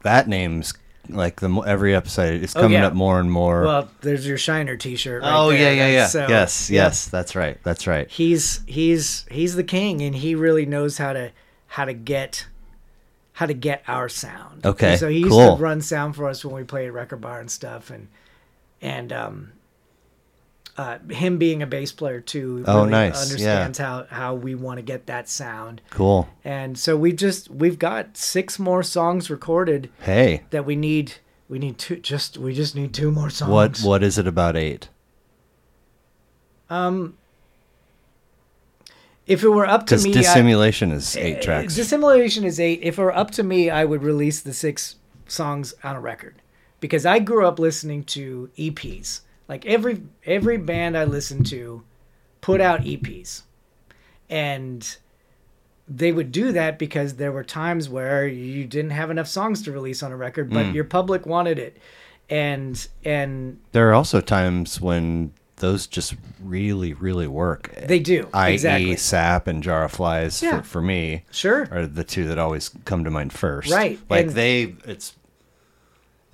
That 0.01 0.27
name's 0.27 0.73
like 1.09 1.39
the 1.39 1.49
every 1.67 1.95
episode 1.95 2.43
it's 2.43 2.53
coming 2.53 2.77
Oh, 2.77 2.81
yeah. 2.81 2.87
up 2.87 2.93
more 2.93 3.19
and 3.19 3.31
more. 3.31 3.63
Well, 3.63 3.89
there's 4.01 4.27
your 4.27 4.37
Shiner 4.37 4.75
T-shirt. 4.77 5.21
Right 5.23 5.33
oh 5.35 5.49
there. 5.49 5.59
yeah, 5.59 5.71
yeah, 5.71 5.87
yeah. 5.93 6.07
So, 6.07 6.25
yes, 6.27 6.69
yes. 6.69 7.07
That's 7.07 7.35
right. 7.35 7.57
That's 7.63 7.87
right. 7.87 8.09
He's 8.09 8.61
he's 8.67 9.25
he's 9.31 9.55
the 9.55 9.63
king, 9.63 10.01
and 10.01 10.15
he 10.15 10.35
really 10.35 10.65
knows 10.65 10.97
how 10.97 11.13
to 11.13 11.31
how 11.67 11.85
to 11.85 11.93
get 11.93 12.47
how 13.33 13.45
to 13.45 13.53
get 13.53 13.83
our 13.87 14.09
sound. 14.09 14.65
Okay, 14.65 14.97
so 14.97 15.07
he 15.09 15.19
used 15.19 15.31
cool. 15.31 15.57
to 15.57 15.61
run 15.61 15.81
sound 15.81 16.15
for 16.15 16.27
us 16.27 16.43
when 16.43 16.55
we 16.55 16.63
played 16.63 16.87
at 16.87 16.93
Record 16.93 17.21
Bar 17.21 17.39
and 17.39 17.51
stuff, 17.51 17.89
and 17.89 18.07
and 18.81 19.11
um, 19.13 19.51
uh, 20.77 20.99
him 21.09 21.37
being 21.39 21.63
a 21.63 21.67
bass 21.67 21.91
player 21.91 22.21
too. 22.21 22.63
Oh, 22.67 22.79
really 22.79 22.91
nice. 22.91 23.21
Understands 23.21 23.77
how 23.79 24.05
how 24.09 24.35
we 24.35 24.53
want 24.55 24.77
to 24.77 24.83
get 24.83 25.07
that 25.07 25.27
sound, 25.27 25.81
Cool. 25.89 26.29
and 26.43 26.77
so 26.77 26.95
we 26.95 27.11
just 27.13 27.49
we've 27.49 27.79
got 27.79 28.15
six 28.15 28.59
more 28.59 28.83
songs 28.83 29.29
recorded 29.29 29.89
Hey, 30.01 30.43
that 30.51 30.65
we 30.65 30.75
need. 30.75 31.13
We 31.49 31.59
need 31.59 31.77
two. 31.77 31.95
Just 31.97 32.37
we 32.37 32.53
just 32.53 32.75
need 32.75 32.93
two 32.93 33.11
more 33.11 33.29
songs. 33.29 33.51
what 33.51 33.79
what 33.81 34.03
is 34.03 34.17
it 34.17 34.27
about 34.27 34.55
eight? 34.55 34.89
Um, 36.69 37.17
if 39.25 39.43
it 39.43 39.49
were 39.49 39.65
up 39.67 39.87
to 39.87 39.97
me, 39.97 40.11
I- 40.11 40.13
dissimulation 40.13 40.91
is 40.91 41.15
eight 41.17 41.37
Uh, 41.37 41.41
tracks. 41.41 41.75
Dissimulation 41.75 42.43
is 42.43 42.59
eight. 42.59 42.79
If 42.83 42.97
it 42.99 43.01
were 43.01 43.15
up 43.15 43.31
to 43.31 43.43
me, 43.43 43.69
I 43.69 43.83
would 43.85 44.03
release 44.03 44.39
the 44.41 44.53
six 44.53 44.95
songs 45.27 45.73
on 45.83 45.95
a 45.95 45.99
record 45.99 46.35
because 46.79 47.05
I 47.05 47.19
grew 47.19 47.45
up 47.47 47.59
listening 47.59 48.03
to 48.05 48.49
EPs. 48.57 49.21
Like 49.47 49.65
every 49.65 50.01
every 50.25 50.57
band 50.57 50.97
I 50.97 51.05
listened 51.05 51.45
to 51.47 51.83
put 52.41 52.59
out 52.61 52.81
EPs, 52.81 53.43
and 54.29 54.97
they 55.87 56.11
would 56.11 56.31
do 56.31 56.51
that 56.51 56.77
because 56.77 57.15
there 57.15 57.31
were 57.31 57.43
times 57.43 57.87
where 57.89 58.27
you 58.27 58.65
didn't 58.65 58.91
have 58.91 59.09
enough 59.09 59.27
songs 59.27 59.61
to 59.63 59.71
release 59.71 60.03
on 60.03 60.11
a 60.11 60.17
record, 60.17 60.49
but 60.49 60.65
Mm. 60.67 60.73
your 60.73 60.83
public 60.83 61.25
wanted 61.25 61.57
it, 61.59 61.77
and 62.29 62.87
and 63.05 63.59
there 63.71 63.89
are 63.89 63.93
also 63.93 64.19
times 64.19 64.81
when 64.81 65.31
those 65.59 65.87
just 65.87 66.13
really, 66.43 66.93
really 66.93 67.25
work. 67.25 67.73
they 67.87 67.97
do 67.99 68.27
I.e., 68.33 68.53
exactly 68.53 68.95
Sap 68.95 69.47
and 69.47 69.63
Jar 69.63 69.85
of 69.85 69.91
Flies 69.91 70.43
Yeah. 70.43 70.57
for, 70.61 70.63
for 70.67 70.81
me 70.83 71.23
sure 71.31 71.67
are 71.71 71.87
the 71.87 72.03
two 72.03 72.27
that 72.27 72.37
always 72.37 72.69
come 72.85 73.03
to 73.05 73.09
mind 73.09 73.33
first. 73.33 73.71
Right, 73.71 73.97
Like 74.09 74.25
and- 74.27 74.35
they, 74.35 74.75
it's, 74.85 75.15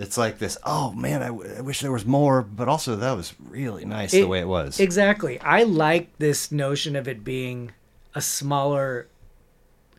it's 0.03 0.17
like 0.17 0.37
this. 0.37 0.57
Oh 0.63 0.91
man, 0.91 1.23
I, 1.23 1.27
w- 1.27 1.49
I 1.57 1.61
wish 1.61 1.79
there 1.79 1.91
was 1.91 2.05
more, 2.05 2.41
but 2.41 2.67
also 2.67 2.95
that 2.97 3.13
was 3.13 3.33
really 3.39 3.85
nice 3.85 4.11
the 4.11 4.25
way 4.25 4.39
it 4.39 4.47
was. 4.47 4.79
Exactly. 4.79 5.39
I 5.39 5.63
like 5.63 6.17
this 6.19 6.51
notion 6.51 6.95
of 6.95 7.07
it 7.07 7.23
being 7.23 7.71
a 8.13 8.21
smaller 8.21 9.07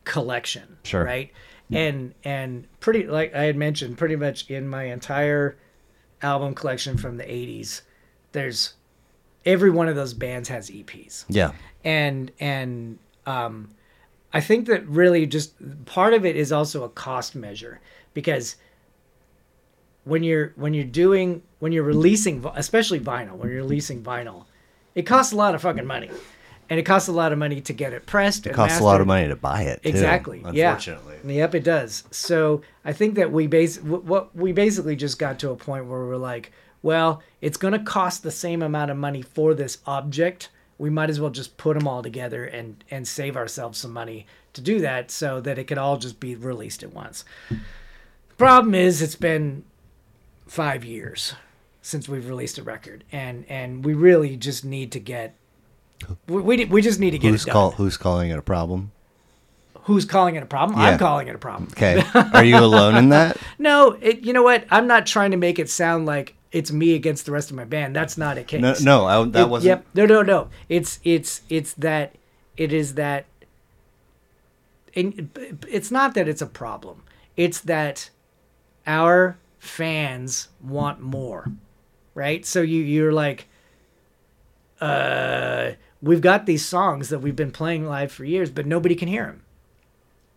collection. 0.04 0.76
Sure. 0.84 1.04
Right. 1.04 1.32
And 1.72 2.14
and 2.22 2.68
pretty 2.80 3.06
like 3.06 3.34
I 3.34 3.44
had 3.44 3.56
mentioned, 3.56 3.98
pretty 3.98 4.16
much 4.16 4.50
in 4.50 4.68
my 4.68 4.84
entire 4.84 5.56
album 6.22 6.54
collection 6.54 6.98
from 6.98 7.16
the 7.16 7.24
'80s, 7.24 7.80
there's 8.32 8.74
every 9.46 9.70
one 9.70 9.88
of 9.88 9.96
those 9.96 10.14
bands 10.14 10.48
has 10.50 10.70
EPs, 10.70 11.24
yeah. 11.28 11.52
and 11.82 12.30
and 12.38 12.98
um, 13.26 13.70
I 14.32 14.40
think 14.40 14.66
that 14.66 14.86
really 14.86 15.26
just 15.26 15.54
part 15.86 16.12
of 16.12 16.26
it 16.26 16.36
is 16.36 16.52
also 16.52 16.84
a 16.84 16.88
cost 16.90 17.34
measure 17.34 17.80
because 18.12 18.56
when 20.04 20.22
you're 20.22 20.52
when 20.56 20.74
you're 20.74 20.84
doing 20.84 21.42
when 21.58 21.72
you're 21.72 21.84
releasing 21.84 22.44
especially 22.54 23.00
vinyl 23.00 23.36
when 23.36 23.48
you're 23.48 23.62
releasing 23.62 24.02
vinyl 24.02 24.44
it 24.94 25.02
costs 25.02 25.32
a 25.32 25.36
lot 25.36 25.54
of 25.54 25.62
fucking 25.62 25.86
money. 25.86 26.10
And 26.70 26.80
it 26.80 26.84
costs 26.84 27.08
a 27.08 27.12
lot 27.12 27.30
of 27.30 27.38
money 27.38 27.60
to 27.60 27.72
get 27.74 27.92
it 27.92 28.06
pressed 28.06 28.46
It 28.46 28.54
costs 28.54 28.80
a 28.80 28.84
lot 28.84 29.02
of 29.02 29.06
money 29.06 29.28
to 29.28 29.36
buy 29.36 29.62
it. 29.64 29.82
Too, 29.82 29.90
exactly 29.90 30.42
yeah. 30.52 30.70
Unfortunately. 30.70 31.36
yep 31.36 31.54
it 31.54 31.64
does. 31.64 32.04
So 32.10 32.62
i 32.84 32.92
think 32.92 33.16
that 33.16 33.30
we 33.30 33.46
base 33.46 33.80
what 33.82 34.34
we 34.34 34.52
basically 34.52 34.96
just 34.96 35.18
got 35.18 35.38
to 35.40 35.50
a 35.50 35.56
point 35.56 35.86
where 35.86 36.00
we're 36.00 36.16
like 36.16 36.52
well 36.82 37.22
it's 37.40 37.58
going 37.58 37.72
to 37.72 37.80
cost 37.80 38.22
the 38.22 38.30
same 38.30 38.62
amount 38.62 38.90
of 38.90 38.96
money 38.96 39.22
for 39.22 39.54
this 39.54 39.78
object. 39.86 40.50
We 40.78 40.90
might 40.90 41.10
as 41.10 41.20
well 41.20 41.30
just 41.30 41.56
put 41.56 41.78
them 41.78 41.86
all 41.86 42.02
together 42.02 42.44
and 42.44 42.82
and 42.90 43.06
save 43.06 43.36
ourselves 43.36 43.78
some 43.78 43.92
money 43.92 44.26
to 44.54 44.60
do 44.60 44.80
that 44.80 45.10
so 45.10 45.40
that 45.42 45.58
it 45.58 45.64
could 45.64 45.78
all 45.78 45.98
just 45.98 46.18
be 46.18 46.34
released 46.34 46.82
at 46.82 46.94
once. 46.94 47.24
The 47.50 47.58
problem 48.36 48.74
is 48.74 49.02
it's 49.02 49.16
been 49.16 49.64
five 50.46 50.84
years 50.84 51.34
since 51.82 52.08
we've 52.08 52.28
released 52.28 52.58
a 52.58 52.62
record 52.62 53.04
and 53.12 53.44
and 53.48 53.84
we 53.84 53.94
really 53.94 54.36
just 54.36 54.64
need 54.64 54.92
to 54.92 55.00
get 55.00 55.34
we, 56.28 56.40
we, 56.42 56.64
we 56.66 56.82
just 56.82 57.00
need 57.00 57.12
to 57.12 57.18
get 57.18 57.30
Who's 57.30 57.42
it 57.42 57.46
done. 57.46 57.52
call, 57.52 57.70
Who's 57.72 57.96
calling 57.96 58.30
it 58.30 58.38
a 58.38 58.42
problem? 58.42 58.90
who's 59.82 60.04
calling 60.06 60.34
it 60.34 60.42
a 60.42 60.46
problem 60.46 60.78
Yeah. 60.78 60.86
i'm 60.90 60.98
calling 60.98 61.28
it 61.28 61.34
a 61.34 61.38
problem 61.38 61.68
Okay. 61.72 62.02
Are 62.32 62.44
you 62.44 62.56
alone 62.58 62.96
in 62.96 63.10
that? 63.10 63.36
no 63.58 63.92
it, 64.00 64.20
you 64.20 64.32
know 64.32 64.42
what 64.42 64.64
i'm 64.70 64.86
not 64.86 65.06
trying 65.06 65.30
to 65.32 65.36
make 65.36 65.58
it 65.58 65.68
sound 65.68 66.06
like 66.06 66.34
it's 66.52 66.70
me 66.72 66.94
against 66.94 67.26
the 67.26 67.32
rest 67.32 67.50
of 67.50 67.56
my 67.56 67.64
band 67.64 67.94
that's 67.96 68.16
not 68.16 68.38
a 68.38 68.44
case 68.44 68.60
No, 68.62 68.74
no, 68.80 69.04
I, 69.06 69.24
that 69.28 69.42
It- 69.42 69.48
wasn't. 69.48 69.68
Yep. 69.68 69.86
No, 69.94 70.06
no, 70.06 70.22
no. 70.22 70.48
It's 70.68 71.00
it's 71.04 71.42
it's 71.50 71.74
that 71.74 72.14
it 72.56 72.72
is 72.72 72.94
that. 72.94 73.24
And 74.94 75.28
it's 75.68 75.90
not 75.90 76.14
that 76.14 76.28
it's 76.28 76.40
a 76.40 76.46
problem. 76.46 77.02
It's 77.36 77.58
that 77.62 78.10
our 78.86 79.36
fans 79.64 80.48
want 80.62 81.00
more, 81.00 81.50
right? 82.14 82.44
So 82.44 82.60
you 82.62 82.82
you're 82.82 83.12
like, 83.12 83.48
uh, 84.80 85.72
we've 86.02 86.20
got 86.20 86.46
these 86.46 86.64
songs 86.64 87.08
that 87.08 87.20
we've 87.20 87.36
been 87.36 87.50
playing 87.52 87.86
live 87.86 88.12
for 88.12 88.24
years, 88.24 88.50
but 88.50 88.66
nobody 88.66 88.94
can 88.94 89.08
hear 89.08 89.26
them 89.26 89.42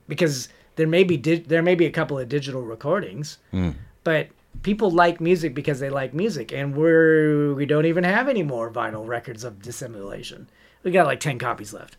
because 0.08 0.50
there 0.76 0.88
may 0.88 1.04
be 1.04 1.18
di- 1.18 1.40
there 1.40 1.62
may 1.64 1.76
be 1.76 1.86
a 1.86 1.92
couple 1.92 2.18
of 2.18 2.30
digital 2.30 2.62
recordings, 2.62 3.38
Mm. 3.54 3.76
but 4.04 4.28
people 4.64 4.90
like 4.90 5.20
music 5.22 5.54
because 5.54 5.80
they 5.80 5.90
like 5.90 6.14
music 6.14 6.52
and 6.52 6.76
we're 6.76 7.54
we 7.54 7.66
don't 7.66 7.86
even 7.86 8.04
have 8.04 8.28
any 8.28 8.44
more 8.44 8.72
vinyl 8.72 9.06
records 9.08 9.44
of 9.44 9.62
dissimulation 9.62 10.48
we 10.82 10.90
got 10.90 11.06
like 11.06 11.20
10 11.20 11.38
copies 11.38 11.74
left 11.74 11.96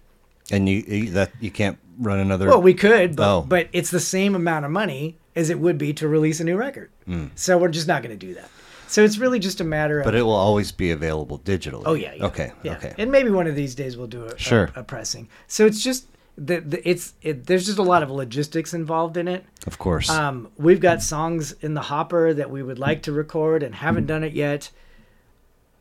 And 0.51 0.69
you, 0.69 0.79
you 0.89 1.11
that 1.13 1.31
you 1.39 1.53
can't 1.53 1.79
run 2.01 2.19
another. 2.19 2.49
well 2.49 2.61
we 2.61 2.75
could 2.75 3.15
but, 3.15 3.29
Oh. 3.37 3.43
but 3.43 3.69
it's 3.73 3.93
the 3.93 4.01
same 4.01 4.35
amount 4.35 4.65
of 4.65 4.73
money 4.73 5.17
as 5.39 5.49
it 5.51 5.59
would 5.59 5.79
be 5.79 5.93
to 5.95 6.07
release 6.09 6.41
a 6.41 6.45
new 6.45 6.57
record 6.57 6.91
so 7.35 7.57
we're 7.59 7.69
just 7.69 7.89
not 7.89 8.03
going 8.03 8.17
to 8.19 8.27
do 8.27 8.35
that 8.35 8.51
so 8.87 9.05
it's 9.05 9.19
really 9.19 9.39
just 9.39 9.61
a 9.61 9.65
matter 9.65 9.99
of 10.01 10.05
Hmm. 10.05 10.09
but 10.09 10.15
it 10.15 10.23
will 10.23 10.33
always 10.49 10.73
be 10.73 10.91
available 10.91 11.39
digitally. 11.41 11.83
oh 11.87 11.95
yeah, 11.95 12.13
yeah 12.15 12.27
Okay. 12.27 12.53
yeah. 12.63 12.73
Okay. 12.77 12.95
and 12.99 13.11
maybe 13.11 13.31
one 13.31 13.47
of 13.47 13.55
these 13.55 13.75
days 13.75 13.97
we'll 13.97 14.07
do 14.19 14.25
a, 14.25 14.35
a- 14.35 14.39
Sure. 14.39 14.71
a, 14.75 14.83
pressing 14.83 15.29
so 15.47 15.65
it's 15.67 15.83
just 15.83 16.07
the, 16.37 16.61
the 16.61 16.89
it's 16.89 17.15
it, 17.23 17.47
there's 17.47 17.67
just 17.67 17.79
a 17.79 17.83
lot 17.83 18.03
of 18.03 18.11
logistics 18.11 18.73
involved 18.75 19.17
in 19.17 19.27
it 19.29 19.45
of 19.67 19.77
course. 19.79 20.09
Um, 20.09 20.49
we've 20.57 20.81
got 20.81 21.03
songs 21.03 21.53
in 21.61 21.75
the 21.75 21.83
hopper 21.83 22.33
that 22.33 22.49
we 22.51 22.63
would 22.63 22.79
like 22.79 23.03
to 23.03 23.13
record 23.13 23.63
and 23.63 23.75
haven't 23.75 24.07
done 24.07 24.23
it 24.25 24.33
yet. 24.33 24.71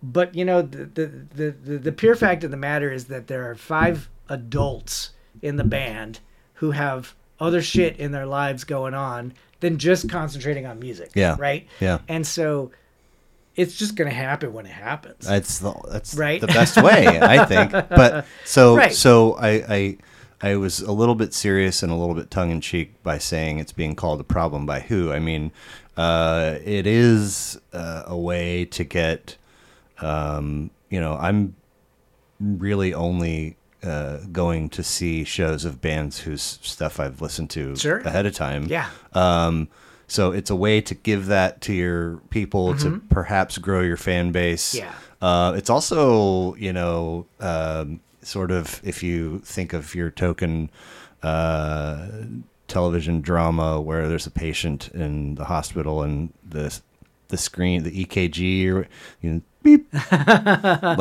But 0.03 0.35
you 0.35 0.43
know, 0.45 0.61
the 0.61 0.85
the, 0.85 1.05
the, 1.35 1.51
the 1.51 1.77
the 1.77 1.91
pure 1.91 2.15
fact 2.15 2.43
of 2.43 2.51
the 2.51 2.57
matter 2.57 2.91
is 2.91 3.05
that 3.05 3.27
there 3.27 3.49
are 3.49 3.55
five 3.55 4.09
adults 4.29 5.11
in 5.41 5.55
the 5.57 5.63
band 5.63 6.19
who 6.55 6.71
have 6.71 7.13
other 7.39 7.61
shit 7.61 7.95
in 7.97 8.11
their 8.11 8.25
lives 8.25 8.63
going 8.63 8.93
on 8.95 9.33
than 9.59 9.77
just 9.77 10.09
concentrating 10.09 10.65
on 10.65 10.79
music. 10.79 11.11
Yeah. 11.15 11.35
Right? 11.39 11.67
yeah. 11.79 11.99
And 12.07 12.25
so 12.25 12.71
it's 13.55 13.75
just 13.77 13.95
gonna 13.95 14.11
happen 14.11 14.53
when 14.53 14.65
it 14.65 14.71
happens. 14.71 15.25
That's 15.25 15.59
the 15.59 15.73
that's 15.89 16.13
Right? 16.13 16.39
the 16.39 16.47
best 16.47 16.81
way, 16.81 17.07
I 17.21 17.45
think. 17.45 17.71
But 17.71 18.25
so 18.45 18.75
Right. 18.75 18.93
so 18.93 19.33
I, 19.35 19.49
I 19.67 19.97
I 20.41 20.55
was 20.57 20.81
a 20.81 20.91
little 20.91 21.15
bit 21.15 21.33
serious 21.33 21.81
and 21.81 21.91
a 21.91 21.95
little 21.95 22.13
bit 22.13 22.29
tongue 22.29 22.51
in 22.51 22.61
cheek 22.61 23.01
by 23.01 23.17
saying 23.17 23.57
it's 23.57 23.71
being 23.71 23.95
called 23.95 24.21
a 24.21 24.23
problem 24.23 24.67
by 24.67 24.81
who. 24.81 25.11
I 25.11 25.17
mean, 25.19 25.51
uh, 25.97 26.57
it 26.63 26.85
is 26.85 27.59
uh, 27.73 28.03
a 28.05 28.15
way 28.15 28.65
to 28.65 28.83
get. 28.83 29.37
Um, 29.99 30.69
you 30.91 30.99
know, 31.01 31.15
I'm 31.15 31.55
really 32.39 32.93
only 32.93 33.57
uh, 33.87 34.17
going 34.31 34.69
to 34.69 34.83
see 34.83 35.23
shows 35.23 35.65
of 35.65 35.79
bands 35.81 36.19
whose 36.19 36.59
stuff 36.61 36.99
I've 36.99 37.21
listened 37.21 37.49
to 37.51 37.75
Sure. 37.75 37.99
ahead 37.99 38.25
of 38.25 38.33
time. 38.33 38.65
yeah. 38.69 38.89
Um, 39.13 39.67
so 40.09 40.31
it's 40.31 40.49
a 40.49 40.55
way 40.55 40.79
to 40.81 40.93
give 40.95 41.25
that 41.27 41.59
to 41.61 41.73
your 41.73 42.17
people 42.29 42.75
to 42.77 43.01
perhaps 43.09 43.57
grow 43.57 43.81
your 43.81 43.97
fan 43.97 44.31
base. 44.31 44.75
Mm-hmm. 44.75 44.85
Yeah. 44.85 44.93
Uh, 45.29 45.51
it's 45.57 45.69
also, 45.69 46.55
you 46.55 46.71
know, 46.71 47.25
um, 47.39 47.99
sort 48.21 48.51
of 48.51 48.79
if 48.83 49.03
you 49.03 49.39
think 49.39 49.73
of 49.73 49.93
your 49.95 50.09
token 50.11 50.69
uh, 51.23 52.07
television 52.67 53.21
drama 53.21 53.81
where 53.81 54.07
there's 54.07 54.27
a 54.27 54.31
patient 54.31 54.89
in 54.93 55.35
the 55.35 55.45
hospital 55.45 56.03
and 56.03 56.31
the 56.47 56.79
the 57.29 57.37
screen, 57.37 57.83
the 57.83 58.05
EKG, 58.05 58.67
or 58.71 58.87
you 59.21 59.29
know, 59.29 59.41
beep. 59.67 59.93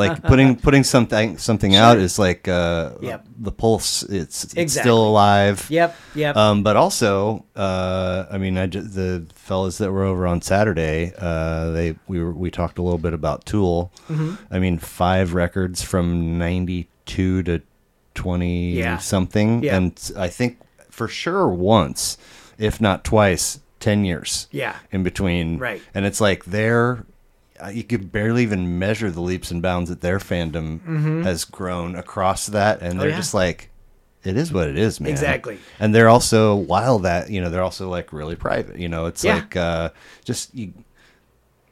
like 0.03 0.21
putting 0.23 0.55
putting 0.55 0.83
something 0.83 1.37
something 1.37 1.75
out 1.75 1.97
is 1.97 2.19
like 2.19 2.47
uh, 2.47 2.91
Yep. 3.01 3.25
the 3.39 3.51
pulse. 3.51 4.03
It's, 4.03 4.43
it's 4.43 4.53
Exactly. 4.55 4.81
still 4.89 5.07
alive. 5.07 5.65
Yep, 5.69 5.95
yep. 6.15 6.35
Um, 6.35 6.63
but 6.63 6.75
also, 6.77 7.45
uh, 7.55 8.25
I 8.31 8.37
mean, 8.37 8.57
I 8.57 8.67
just, 8.67 8.93
the 8.95 9.25
fellas 9.35 9.77
that 9.79 9.91
were 9.91 10.03
over 10.03 10.27
on 10.27 10.41
Saturday, 10.41 11.13
uh, 11.17 11.71
they 11.71 11.95
we 12.07 12.21
were 12.23 12.31
we 12.33 12.51
talked 12.51 12.77
a 12.77 12.81
little 12.81 12.97
bit 12.99 13.13
about 13.13 13.45
Tool. 13.45 13.91
Mm-hmm. 14.09 14.35
I 14.51 14.59
mean, 14.59 14.77
five 14.79 15.33
records 15.33 15.81
from 15.81 16.37
'92 16.37 17.43
to 17.43 17.61
20 18.15 18.71
Yeah. 18.73 18.97
something, 18.97 19.63
Yeah. 19.63 19.77
and 19.77 20.11
I 20.17 20.27
think 20.27 20.59
for 20.89 21.07
sure 21.07 21.47
once, 21.47 22.17
if 22.57 22.81
not 22.81 23.03
twice, 23.03 23.59
ten 23.79 24.03
years 24.05 24.47
yeah. 24.51 24.75
in 24.91 25.03
between. 25.03 25.59
Right. 25.59 25.81
And 25.93 26.05
it's 26.05 26.19
like 26.19 26.45
they're 26.45 27.05
you 27.73 27.83
could 27.83 28.11
barely 28.11 28.43
even 28.43 28.79
measure 28.79 29.09
the 29.11 29.21
leaps 29.21 29.51
and 29.51 29.61
bounds 29.61 29.89
that 29.89 30.01
their 30.01 30.19
fandom 30.19 31.23
has 31.23 31.43
grown 31.45 31.95
across 31.95 32.47
that, 32.47 32.81
and 32.81 32.91
Mm-hmm. 32.91 32.97
Oh, 32.99 33.01
they're 33.01 33.09
yeah. 33.11 33.15
just 33.17 33.33
like, 33.33 33.69
it 34.23 34.35
is 34.37 34.51
what 34.51 34.67
it 34.67 34.77
is, 34.77 34.99
man. 34.99 35.11
Exactly. 35.11 35.57
And 35.79 35.93
they're 35.95 36.09
also 36.09 36.55
while 36.55 36.99
that 36.99 37.29
you 37.29 37.39
know 37.41 37.49
they're 37.49 37.63
also 37.63 37.89
like 37.89 38.11
really 38.11 38.35
private. 38.35 38.77
You 38.77 38.89
know, 38.89 39.05
it's 39.05 39.23
Yeah. 39.23 39.35
like 39.35 39.55
uh, 39.55 39.89
just 40.25 40.53
you. 40.55 40.73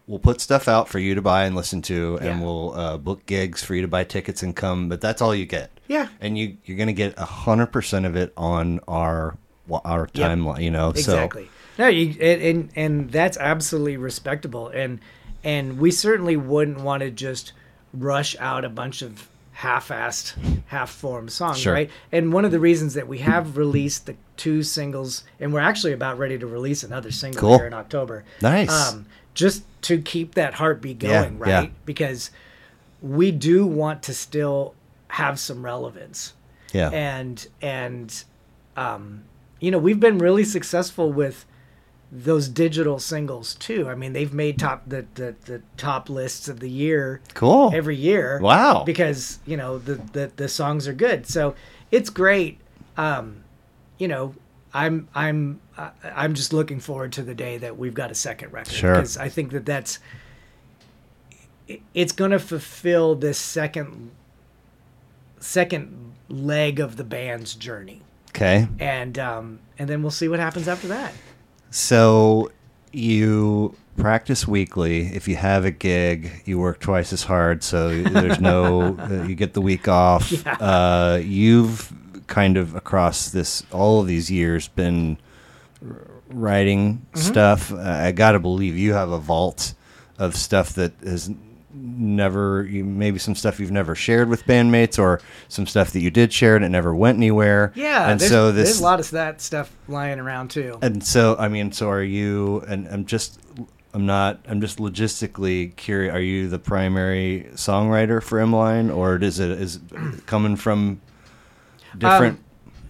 We'll 0.07 0.19
put 0.19 0.39
stuff 0.39 0.67
out 0.67 0.87
for 0.87 0.99
you 0.99 1.15
to 1.15 1.21
buy 1.21 1.45
and 1.45 1.55
listen 1.55 1.81
to, 1.83 2.17
and 2.17 2.39
Yeah. 2.39 2.45
we'll 2.45 2.73
uh, 2.75 2.97
book 2.97 3.25
gigs 3.25 3.63
for 3.63 3.73
you 3.73 3.81
to 3.81 3.87
buy 3.87 4.03
tickets 4.03 4.43
and 4.43 4.55
come. 4.55 4.87
But 4.87 5.01
that's 5.01 5.19
all 5.21 5.33
you 5.33 5.45
get. 5.47 5.71
Yeah. 5.87 6.07
and 6.21 6.37
you 6.37 6.57
you're 6.65 6.77
gonna 6.77 6.93
get 6.93 7.13
a 7.17 7.25
hundred 7.25 7.67
percent 7.67 8.05
of 8.05 8.15
it 8.15 8.31
on 8.37 8.79
our 8.87 9.37
our 9.83 10.07
Yep. 10.13 10.31
timeline. 10.31 10.61
You 10.63 10.71
know, 10.71 10.89
exactly 10.89 11.49
no 11.77 11.87
you 11.87 12.15
and, 12.21 12.41
and 12.41 12.69
and 12.75 13.11
that's 13.11 13.37
absolutely 13.37 13.97
respectable 13.97 14.69
and 14.69 14.99
and 15.45 15.77
we 15.79 15.91
certainly 15.91 16.35
wouldn't 16.35 16.81
want 16.81 17.01
to 17.01 17.09
just 17.11 17.53
rush 17.93 18.35
out 18.39 18.65
a 18.65 18.69
bunch 18.69 19.01
of 19.01 19.29
half-assed 19.53 20.33
half-formed 20.67 21.31
songs 21.31 21.59
Sure. 21.59 21.73
right 21.73 21.89
and 22.11 22.33
one 22.33 22.43
of 22.43 22.51
the 22.51 22.59
reasons 22.59 22.93
that 22.95 23.07
we 23.07 23.19
have 23.19 23.55
released 23.55 24.05
the 24.05 24.15
two 24.35 24.61
singles 24.63 25.23
and 25.39 25.53
we're 25.53 25.61
actually 25.61 25.93
about 25.93 26.17
ready 26.17 26.37
to 26.37 26.45
release 26.45 26.83
another 26.83 27.09
single 27.09 27.39
Cool. 27.39 27.57
here 27.59 27.67
in 27.67 27.73
october 27.73 28.25
Nice. 28.41 28.69
um, 28.69 29.05
just 29.33 29.63
to 29.83 30.01
keep 30.01 30.35
that 30.35 30.55
heartbeat 30.55 31.01
Yeah, 31.01 31.21
going 31.23 31.39
right 31.39 31.49
yeah. 31.49 31.69
because 31.85 32.31
we 33.01 33.31
do 33.31 33.65
want 33.65 34.03
to 34.03 34.13
still 34.13 34.73
have 35.07 35.39
some 35.39 35.63
relevance 35.63 36.33
yeah, 36.73 36.89
and 36.89 37.47
and 37.61 38.23
um, 38.75 39.23
you 39.61 39.71
know 39.71 39.77
we've 39.77 39.99
been 40.01 40.17
really 40.17 40.43
successful 40.43 41.13
with 41.13 41.45
those 42.23 42.47
digital 42.47 42.97
singles 42.99 43.55
too. 43.55 43.89
I 43.89 43.95
mean, 43.95 44.13
they've 44.13 44.33
made 44.33 44.57
top 44.59 44.83
the 44.87 45.05
the, 45.15 45.35
the 45.45 45.61
top 45.77 46.09
lists 46.09 46.47
of 46.47 46.59
the 46.59 46.69
year 46.69 47.21
cool. 47.33 47.71
every 47.73 47.95
year. 47.95 48.39
Wow. 48.41 48.83
Because 48.83 49.39
you 49.45 49.57
know 49.57 49.77
the, 49.77 49.95
the 50.13 50.31
the 50.35 50.47
songs 50.47 50.87
are 50.87 50.93
good, 50.93 51.27
so 51.27 51.55
it's 51.91 52.09
great. 52.09 52.59
Um, 52.97 53.43
you 53.97 54.07
know, 54.07 54.33
I'm 54.73 55.07
I'm 55.13 55.59
I'm 56.03 56.33
just 56.33 56.53
looking 56.53 56.79
forward 56.79 57.11
to 57.13 57.23
the 57.23 57.35
day 57.35 57.57
that 57.57 57.77
we've 57.77 57.93
got 57.93 58.11
a 58.11 58.15
second 58.15 58.53
record 58.53 58.71
Sure. 58.73 58.93
because 58.95 59.17
I 59.17 59.29
think 59.29 59.51
that 59.51 59.65
that's 59.65 59.99
it's 61.93 62.11
going 62.11 62.31
to 62.31 62.39
fulfill 62.39 63.15
this 63.15 63.37
second 63.37 64.11
second 65.39 66.13
leg 66.29 66.79
of 66.79 66.95
the 66.97 67.03
band's 67.03 67.53
journey 67.55 68.01
Okay. 68.29 68.67
and 68.79 69.17
um, 69.19 69.59
and 69.77 69.89
then 69.89 70.01
we'll 70.01 70.11
see 70.11 70.27
what 70.27 70.39
happens 70.39 70.67
after 70.67 70.87
that. 70.89 71.13
So 71.75 72.51
you 72.93 73.75
practice 73.97 74.47
weekly. 74.47 75.07
If 75.07 75.27
you 75.27 75.35
have 75.35 75.65
a 75.65 75.71
gig, 75.71 76.31
you 76.45 76.57
work 76.57 76.79
twice 76.79 77.11
as 77.11 77.23
hard. 77.23 77.63
So 77.63 78.01
there's 78.01 78.39
no, 78.39 78.95
uh, 78.99 79.25
you 79.27 79.35
get 79.35 79.53
the 79.53 79.59
week 79.61 79.89
off. 79.89 80.31
Yeah. 80.31 80.53
Uh, 80.53 81.21
you've 81.21 81.91
kind 82.27 82.55
of 82.55 82.75
across 82.75 83.29
this 83.29 83.63
all 83.73 83.99
of 83.99 84.07
these 84.07 84.31
years 84.31 84.69
been 84.69 85.17
writing 86.29 87.05
Mm-hmm. 87.13 87.19
stuff. 87.19 87.73
Uh, 87.73 87.79
I 87.81 88.13
got 88.13 88.31
to 88.31 88.39
believe 88.39 88.77
you 88.77 88.93
have 88.93 89.11
a 89.11 89.19
vault 89.19 89.73
of 90.17 90.37
stuff 90.37 90.73
that 90.75 90.93
has 91.03 91.29
never 91.77 92.63
you 92.65 92.83
maybe 92.83 93.19
some 93.19 93.35
stuff 93.35 93.59
you've 93.59 93.71
never 93.71 93.95
shared 93.95 94.29
with 94.29 94.45
bandmates 94.45 94.97
or 94.97 95.19
some 95.49 95.67
stuff 95.67 95.91
that 95.91 95.99
you 96.01 96.09
did 96.09 96.31
share 96.31 96.55
and 96.55 96.63
it 96.63 96.69
never 96.69 96.95
went 96.95 97.17
anywhere 97.17 97.71
Yeah, 97.75 98.09
and 98.09 98.21
so 98.21 98.51
this 98.51 98.69
there's 98.69 98.79
a 98.79 98.83
lot 98.83 98.99
of 98.99 99.09
that 99.11 99.41
stuff 99.41 99.75
lying 99.87 100.19
around 100.19 100.49
too. 100.51 100.79
and 100.81 101.03
so, 101.03 101.35
I 101.37 101.47
mean, 101.49 101.71
so 101.71 101.89
are 101.89 102.01
you? 102.03 102.61
And 102.67 102.87
I'm 102.87 103.05
just, 103.05 103.39
I'm 103.93 104.05
not, 104.05 104.39
I'm 104.47 104.61
just 104.61 104.77
logistically 104.79 105.75
curious. 105.75 106.13
Are 106.13 106.21
you 106.21 106.47
the 106.49 106.59
primary 106.59 107.49
songwriter 107.53 108.21
for 108.23 108.39
Emmaline, 108.39 108.89
or 108.89 109.17
is 109.17 109.39
it 109.39 109.51
is 109.51 109.75
it 109.91 110.25
coming 110.25 110.55
from 110.55 111.01
different? 111.97 112.37
Um, 112.39 112.43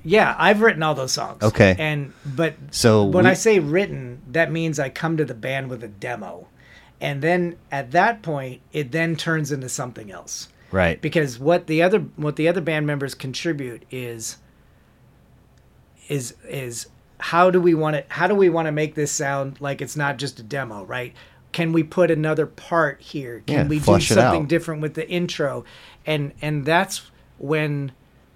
Yeah, 0.03 0.35
I've 0.37 0.61
written 0.61 0.83
all 0.83 0.93
those 0.95 1.11
songs. 1.11 1.41
Okay. 1.43 1.75
and 1.79 2.13
but 2.25 2.53
so 2.71 3.05
when 3.05 3.25
we- 3.25 3.31
I 3.31 3.33
say 3.33 3.59
written, 3.59 4.21
that 4.31 4.51
means 4.51 4.79
I 4.79 4.89
come 4.89 5.17
to 5.17 5.25
the 5.25 5.33
band 5.33 5.69
with 5.69 5.83
a 5.83 5.87
demo, 5.87 6.47
and 7.01 7.21
then 7.21 7.57
at 7.71 7.91
that 7.91 8.21
point, 8.21 8.61
it 8.71 8.91
then 8.91 9.15
turns 9.15 9.51
into 9.51 9.69
something 9.69 10.11
else. 10.11 10.47
right, 10.71 11.01
because 11.01 11.37
what 11.39 11.67
the 11.67 11.81
other 11.83 11.99
what 12.15 12.35
the 12.35 12.47
other 12.47 12.61
band 12.61 12.87
members 12.87 13.13
contribute 13.15 13.83
is 13.91 14.37
is 16.07 16.35
is 16.47 16.87
how 17.19 17.49
do 17.49 17.59
we 17.61 17.73
want 17.73 17.95
it 17.95 18.05
how 18.09 18.27
do 18.27 18.35
we 18.35 18.49
want 18.49 18.67
to 18.67 18.71
make 18.71 18.95
this 18.95 19.11
sound 19.11 19.59
like 19.61 19.81
it's 19.81 19.95
not 19.95 20.17
just 20.17 20.39
a 20.39 20.43
demo 20.43 20.83
right? 20.85 21.13
Can 21.51 21.71
we 21.71 21.83
put 21.83 22.11
another 22.11 22.45
part 22.45 23.01
here? 23.01 23.41
Can 23.47 23.55
Yeah, 23.55 23.67
we 23.67 23.79
do 23.79 23.99
something 24.01 24.45
different 24.45 24.81
with 24.81 24.93
the 24.95 25.07
intro? 25.09 25.63
And 26.05 26.33
and 26.41 26.65
that's 26.65 27.09
when 27.37 27.93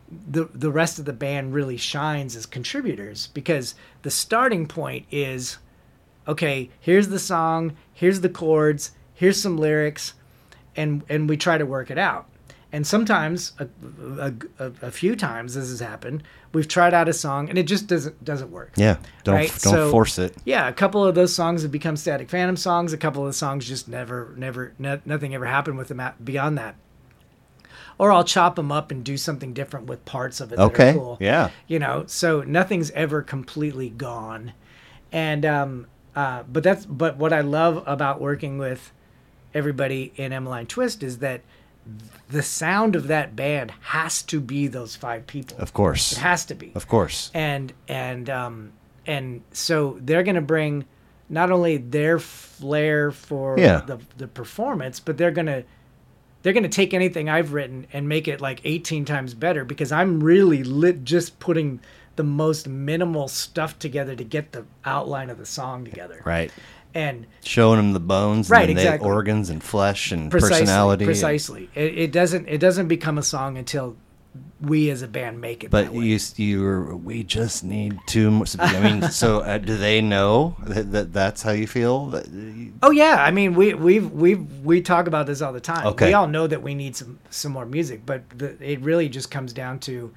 the 0.09 0.49
the 0.53 0.71
rest 0.71 0.99
of 0.99 1.05
the 1.05 1.13
band 1.13 1.53
really 1.53 1.77
shines 1.77 2.35
as 2.35 2.45
contributors 2.45 3.27
because 3.27 3.75
the 4.03 4.09
starting 4.11 4.67
point 4.67 5.05
is 5.11 5.57
okay 6.29 6.69
here's 6.79 7.07
the 7.09 7.19
song 7.19 7.75
here's 7.93 8.21
the 8.21 8.29
chords 8.29 8.91
here's 9.13 9.41
some 9.41 9.57
lyrics 9.57 10.13
and 10.75 11.03
and 11.09 11.27
we 11.29 11.35
try 11.37 11.57
to 11.57 11.65
work 11.65 11.91
it 11.91 11.97
out. 11.97 12.25
And 12.71 12.85
sometimes 12.85 13.53
a, 13.57 13.67
a, 14.27 14.33
a, 14.59 14.71
a 14.83 14.91
few 14.91 15.15
times 15.15 15.55
this 15.55 15.69
has 15.69 15.79
happened 15.79 16.21
we've 16.53 16.67
tried 16.67 16.93
out 16.93 17.09
a 17.09 17.13
song 17.13 17.49
and 17.49 17.57
it 17.57 17.63
just 17.63 17.87
doesn't 17.87 18.23
doesn't 18.23 18.51
work. 18.51 18.73
Yeah, 18.75 18.97
don't 19.23 19.35
right? 19.35 19.49
don't 19.49 19.73
So- 19.73 19.91
force 19.91 20.19
it. 20.19 20.35
yeah 20.45 20.67
a 20.69 20.73
couple 20.73 21.03
of 21.03 21.15
those 21.15 21.33
songs 21.33 21.63
have 21.63 21.71
become 21.71 21.97
static 21.97 22.29
phantom 22.29 22.55
songs 22.57 22.93
a 22.93 22.97
couple 22.97 23.23
of 23.23 23.27
the 23.27 23.33
songs 23.33 23.67
just 23.67 23.87
never 23.87 24.33
never 24.37 24.73
no, 24.77 25.01
nothing 25.03 25.33
ever 25.33 25.47
happened 25.47 25.77
with 25.79 25.87
them 25.87 25.99
at, 25.99 26.23
beyond 26.23 26.57
that. 26.59 26.75
Or 27.97 28.11
i'll 28.11 28.23
chop 28.23 28.55
them 28.55 28.71
up 28.71 28.91
and 28.91 29.03
do 29.03 29.17
something 29.17 29.51
different 29.53 29.87
with 29.87 30.05
parts 30.05 30.39
of 30.39 30.53
it 30.53 30.57
that 30.57 30.61
Okay, 30.65 30.89
are 30.91 30.93
cool. 30.93 31.17
yeah, 31.19 31.49
you 31.67 31.79
know 31.79 32.03
so 32.05 32.41
nothing's 32.43 32.91
ever 32.91 33.21
completely 33.23 33.89
gone. 33.89 34.53
And 35.11 35.43
um 35.45 35.87
uh 36.19 36.43
but 36.53 36.61
that's 36.67 36.85
but 36.85 37.13
what 37.17 37.31
i 37.39 37.41
love 37.41 37.75
about 37.95 38.19
working 38.29 38.57
with 38.57 38.81
everybody 39.53 40.01
in 40.15 40.31
Emmaline 40.31 40.67
Twist 40.67 41.01
is 41.09 41.17
that 41.19 41.41
the 42.29 42.43
sound 42.43 42.95
of 42.95 43.07
that 43.07 43.35
band 43.35 43.71
has 43.81 44.21
to 44.23 44.39
be 44.39 44.67
those 44.67 44.95
five 44.95 45.25
people. 45.25 45.57
of 45.57 45.73
course, 45.73 46.11
It 46.11 46.19
has 46.19 46.45
to 46.45 46.55
be. 46.55 46.71
of 46.75 46.87
course, 46.87 47.31
And 47.33 47.73
and 47.87 48.29
um 48.29 48.55
and 49.07 49.41
so 49.51 49.97
they're 50.01 50.21
going 50.29 50.35
to 50.43 50.47
bring 50.55 50.85
not 51.29 51.49
only 51.51 51.77
their 51.77 52.19
flair 52.19 53.09
for 53.11 53.57
Yeah. 53.57 53.81
the 53.87 53.97
the 54.17 54.27
performance, 54.27 54.99
but 54.99 55.17
they're 55.17 55.31
going 55.39 55.47
to 55.55 55.63
they're 56.43 56.53
going 56.53 56.69
to 56.71 56.77
take 56.81 56.93
anything 56.93 57.27
I've 57.27 57.51
written 57.53 57.87
and 57.91 58.07
make 58.07 58.27
it 58.27 58.39
like 58.39 58.61
18 58.63 59.03
times 59.05 59.33
better 59.33 59.65
because 59.65 59.91
I'm 59.91 60.19
really 60.23 60.63
lit 60.63 61.03
just 61.03 61.39
putting 61.39 61.79
the 62.19 62.23
most 62.25 62.67
minimal 62.67 63.29
stuff 63.29 63.79
together 63.79 64.13
to 64.13 64.25
get 64.25 64.51
the 64.51 64.65
outline 64.83 65.29
of 65.29 65.37
the 65.37 65.45
song 65.45 65.85
together. 65.85 66.21
right. 66.25 66.51
And 66.93 67.27
Showing 67.45 67.77
them 67.77 67.93
the 67.93 67.99
bones, 68.01 68.49
Right, 68.49 68.67
and 68.67 68.77
they- 68.77 68.81
exactly. 68.81 69.07
organs 69.07 69.49
and 69.49 69.63
flesh 69.63 70.11
and 70.11 70.29
precisely, 70.29 70.59
personality. 70.61 71.03
and- 71.05 71.07
Precisely. 71.07 71.69
It, 71.75 71.97
it 71.97 72.11
doesn't 72.11 72.49
it 72.49 72.57
doesn't 72.57 72.87
become 72.89 73.17
a 73.17 73.23
song 73.23 73.57
until 73.57 73.95
we 74.59 74.89
as 74.89 75.01
a 75.01 75.07
band 75.07 75.39
make 75.39 75.63
it. 75.63 75.69
But 75.71 75.93
you, 75.93 76.17
you, 76.35 76.61
were- 76.61 76.95
we 76.97 77.23
just 77.23 77.63
need 77.63 77.97
two 78.07 78.29
more. 78.31 78.45
I 78.59 78.79
mean, 78.81 79.09
so 79.11 79.39
uh, 79.51 79.59
do 79.59 79.77
they 79.77 80.01
know 80.01 80.55
that, 80.65 80.91
that 80.91 81.13
that's 81.13 81.41
how 81.43 81.51
you 81.51 81.67
feel? 81.67 82.21
Oh 82.83 82.91
yeah, 82.91 83.17
I 83.23 83.31
mean 83.31 83.53
we 83.53 83.73
we 83.75 83.99
we 83.99 84.35
we 84.35 84.81
talk 84.81 85.07
about 85.07 85.25
this 85.27 85.41
all 85.43 85.53
the 85.53 85.61
time. 85.61 85.85
Okay. 85.87 86.07
We 86.07 86.13
all 86.13 86.27
know 86.27 86.47
that 86.47 86.61
we 86.63 86.73
need 86.75 86.95
some 86.95 87.19
some 87.29 87.51
more 87.53 87.65
music, 87.67 88.01
but 88.05 88.27
the, 88.37 88.57
it 88.61 88.81
really 88.81 89.09
just 89.09 89.29
comes 89.31 89.53
down 89.53 89.77
to 89.81 90.11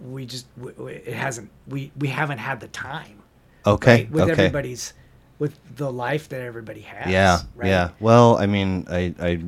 we 0.00 0.24
just 0.26 0.46
w 0.56 0.74
w- 0.76 0.96
it 1.04 1.14
hasn't 1.14 1.50
we 1.68 1.90
we 1.98 2.08
haven't 2.08 2.38
had 2.38 2.60
the 2.60 2.68
time 2.68 3.22
okay, 3.66 3.90
right, 4.04 4.10
with 4.10 4.22
okay. 4.24 4.32
everybody's 4.32 4.94
with 5.38 5.58
the 5.76 5.90
life 5.90 6.28
that 6.28 6.40
everybody 6.40 6.82
has. 6.82 7.10
Yeah, 7.10 7.40
right? 7.56 7.68
yeah. 7.68 7.90
Well, 7.98 8.36
I 8.38 8.46
mean, 8.46 8.86
I, 8.88 9.14
I, 9.20 9.40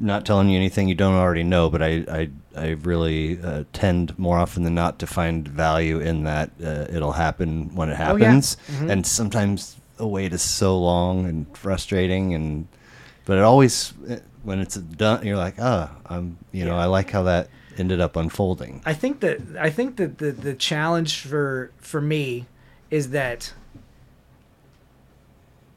not 0.00 0.24
telling 0.24 0.48
you 0.48 0.56
anything 0.56 0.88
you 0.88 0.94
don't 0.94 1.14
already 1.14 1.42
know, 1.42 1.68
but 1.70 1.82
I, 1.82 2.04
I, 2.10 2.30
I 2.56 2.68
really 2.70 3.40
uh, 3.42 3.64
tend 3.72 4.18
more 4.18 4.38
often 4.38 4.62
than 4.62 4.74
not 4.74 4.98
to 5.00 5.06
find 5.06 5.46
value 5.46 6.00
in 6.00 6.24
that. 6.24 6.50
Uh, 6.62 6.86
it'll 6.90 7.12
happen 7.12 7.74
when 7.74 7.88
it 7.90 7.98
Oh, 8.00 8.16
yeah. 8.16 8.26
happens, 8.26 8.56
Mhm. 8.68 8.90
and 8.90 9.06
sometimes 9.06 9.76
the 9.96 10.06
wait 10.06 10.32
is 10.32 10.42
so 10.42 10.78
long 10.78 11.26
and 11.26 11.46
frustrating, 11.56 12.34
and 12.34 12.68
but 13.26 13.36
it 13.38 13.44
always 13.44 13.92
when 14.42 14.60
it's 14.60 14.76
done, 14.76 15.24
you're 15.26 15.36
like, 15.36 15.56
ah, 15.58 15.90
I'm, 16.06 16.38
you 16.52 16.64
know, 16.64 16.74
Yeah. 16.74 16.82
I 16.82 16.86
like 16.86 17.10
how 17.10 17.22
that 17.24 17.48
ended 17.78 18.00
up 18.00 18.16
unfolding. 18.16 18.82
I 18.84 18.94
think 18.94 19.20
that 19.20 19.40
I 19.58 19.70
think 19.70 19.96
that 19.96 20.18
the 20.18 20.30
the 20.32 20.54
challenge 20.54 21.20
for 21.20 21.70
for 21.78 22.00
me 22.00 22.46
is 22.90 23.10
that 23.10 23.52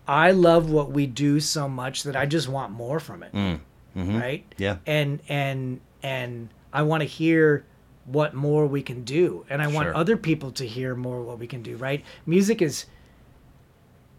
I 0.08 0.32
love 0.32 0.70
what 0.70 0.92
we 0.92 1.08
do 1.08 1.40
so 1.40 1.68
much 1.68 2.04
that 2.04 2.16
I 2.16 2.26
just 2.26 2.48
want 2.48 2.72
more 2.72 3.00
from 3.00 3.24
it, 3.24 3.34
Mm. 3.34 3.60
Mhm. 3.96 4.22
right? 4.22 4.46
Yeah. 4.58 4.78
And 4.86 5.20
and 5.28 5.80
and 6.04 6.50
I 6.72 6.84
want 6.84 7.02
to 7.02 7.08
hear 7.08 7.66
what 8.06 8.36
more 8.36 8.68
we 8.68 8.84
can 8.84 9.04
do, 9.04 9.46
and 9.50 9.62
I 9.64 9.68
want 9.68 9.88
Sure. 9.88 9.96
other 9.98 10.16
people 10.18 10.52
to 10.52 10.68
hear 10.68 10.94
more 10.94 11.24
what 11.24 11.40
we 11.40 11.48
can 11.48 11.64
do, 11.64 11.76
right? 11.78 12.04
Music 12.26 12.62
is 12.62 12.86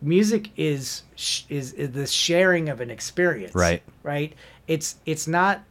music 0.03 0.51
is 0.57 1.03
is, 1.48 1.73
is 1.74 1.93
the 1.93 2.07
sharing 2.07 2.69
of 2.69 2.81
an 2.81 2.90
experience, 2.90 3.55
Right. 3.55 3.82
Right. 4.03 4.32
It's 4.66 4.97
it's 5.07 5.28
not 5.28 5.62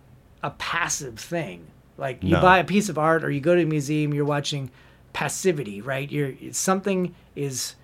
a 0.41 0.51
passive 0.51 1.19
thing. 1.19 1.67
Like 1.97 2.23
you 2.23 2.31
No. 2.31 2.41
buy 2.41 2.59
a 2.59 2.63
piece 2.63 2.89
of 2.89 2.97
art 2.97 3.23
or 3.23 3.31
you 3.31 3.39
go 3.39 3.55
to 3.55 3.61
a 3.61 3.65
museum, 3.65 4.13
you're 4.13 4.25
watching 4.25 4.69
passivity, 5.13 5.81
right? 5.81 6.11
You're 6.11 6.33
something 6.51 7.15
is 7.35 7.75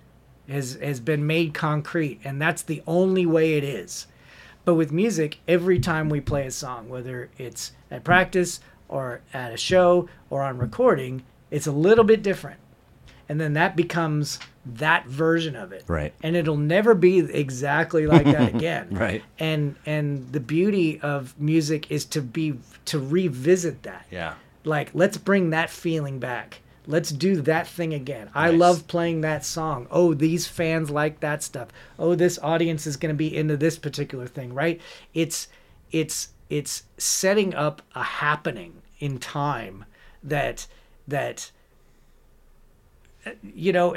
has 0.48 0.74
has 0.82 1.00
been 1.00 1.26
made 1.26 1.54
concrete, 1.54 2.20
and 2.24 2.40
that's 2.40 2.62
the 2.62 2.82
only 2.86 3.24
way 3.24 3.54
it 3.54 3.64
is. 3.64 4.06
But 4.64 4.74
with 4.74 4.92
music, 4.92 5.38
every 5.48 5.78
time 5.78 6.08
we 6.08 6.20
play 6.20 6.46
a 6.46 6.50
song, 6.50 6.88
whether 6.88 7.30
it's 7.38 7.72
at 7.90 8.04
practice 8.04 8.60
or 8.88 9.22
at 9.32 9.52
a 9.52 9.56
show 9.56 10.08
or 10.30 10.42
on 10.42 10.58
recording, 10.58 11.22
it's 11.50 11.66
a 11.66 11.72
little 11.72 12.04
bit 12.04 12.22
different. 12.22 12.60
And 13.32 13.40
then 13.40 13.54
that 13.54 13.76
becomes 13.76 14.38
that 14.66 15.06
version 15.06 15.56
of 15.56 15.72
it. 15.72 15.84
Right. 15.86 16.12
And 16.22 16.36
it'll 16.36 16.58
never 16.58 16.94
be 16.94 17.20
exactly 17.20 18.06
like 18.06 18.26
that 18.26 18.54
again. 18.54 18.88
Right. 18.90 19.22
And 19.38 19.74
and 19.86 20.30
the 20.30 20.38
beauty 20.38 21.00
of 21.00 21.34
music 21.40 21.90
is 21.90 22.04
to 22.04 22.20
be 22.20 22.58
to 22.84 22.98
revisit 22.98 23.84
that. 23.84 24.04
Yeah. 24.10 24.34
Like 24.64 24.90
let's 24.92 25.16
bring 25.16 25.48
that 25.48 25.70
feeling 25.70 26.18
back. 26.18 26.60
Let's 26.86 27.08
do 27.08 27.40
that 27.40 27.66
thing 27.66 27.94
again. 27.94 28.28
I 28.34 28.50
love 28.50 28.86
playing 28.86 29.22
that 29.22 29.46
song. 29.46 29.86
Oh, 29.90 30.12
these 30.12 30.46
fans 30.46 30.90
like 30.90 31.20
that 31.20 31.42
stuff. 31.42 31.68
Oh, 31.98 32.14
this 32.14 32.38
audience 32.42 32.86
is 32.86 32.98
going 32.98 33.14
to 33.14 33.16
be 33.16 33.34
into 33.34 33.56
this 33.56 33.78
particular 33.78 34.26
thing, 34.26 34.52
right? 34.52 34.78
It's 35.14 35.48
it's 35.90 36.28
it's 36.50 36.82
setting 36.98 37.54
up 37.54 37.80
a 37.94 38.02
happening 38.02 38.82
in 38.98 39.18
time 39.18 39.86
that 40.22 40.66
that 41.08 41.50
you 43.42 43.72
know 43.72 43.94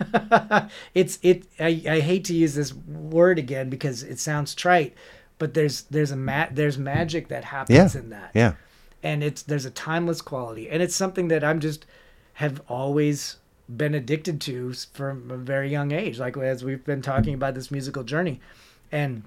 it's 0.94 1.18
it 1.22 1.44
I, 1.58 1.82
I 1.88 2.00
hate 2.00 2.24
to 2.26 2.34
use 2.34 2.54
this 2.54 2.72
word 2.74 3.38
again 3.38 3.68
because 3.70 4.02
it 4.02 4.18
sounds 4.18 4.54
trite 4.54 4.94
but 5.38 5.54
there's 5.54 5.82
there's 5.82 6.10
a 6.10 6.16
ma- 6.16 6.48
there's 6.50 6.78
magic 6.78 7.28
that 7.28 7.44
happens 7.44 7.94
Yeah. 7.94 8.00
in 8.00 8.10
that 8.10 8.30
Yeah. 8.34 8.52
and 9.02 9.22
it's 9.24 9.42
there's 9.42 9.64
a 9.64 9.70
timeless 9.70 10.20
quality 10.22 10.68
and 10.70 10.82
it's 10.82 10.94
something 10.94 11.28
that 11.28 11.42
i'm 11.44 11.60
just 11.60 11.86
have 12.34 12.60
always 12.68 13.36
been 13.68 13.94
addicted 13.94 14.40
to 14.42 14.72
from 14.92 15.30
a 15.30 15.36
very 15.36 15.70
young 15.70 15.92
age 15.92 16.18
like 16.18 16.36
as 16.36 16.64
we've 16.64 16.84
been 16.84 17.02
talking 17.02 17.34
about 17.34 17.54
this 17.54 17.70
musical 17.70 18.02
journey 18.04 18.40
and 18.92 19.24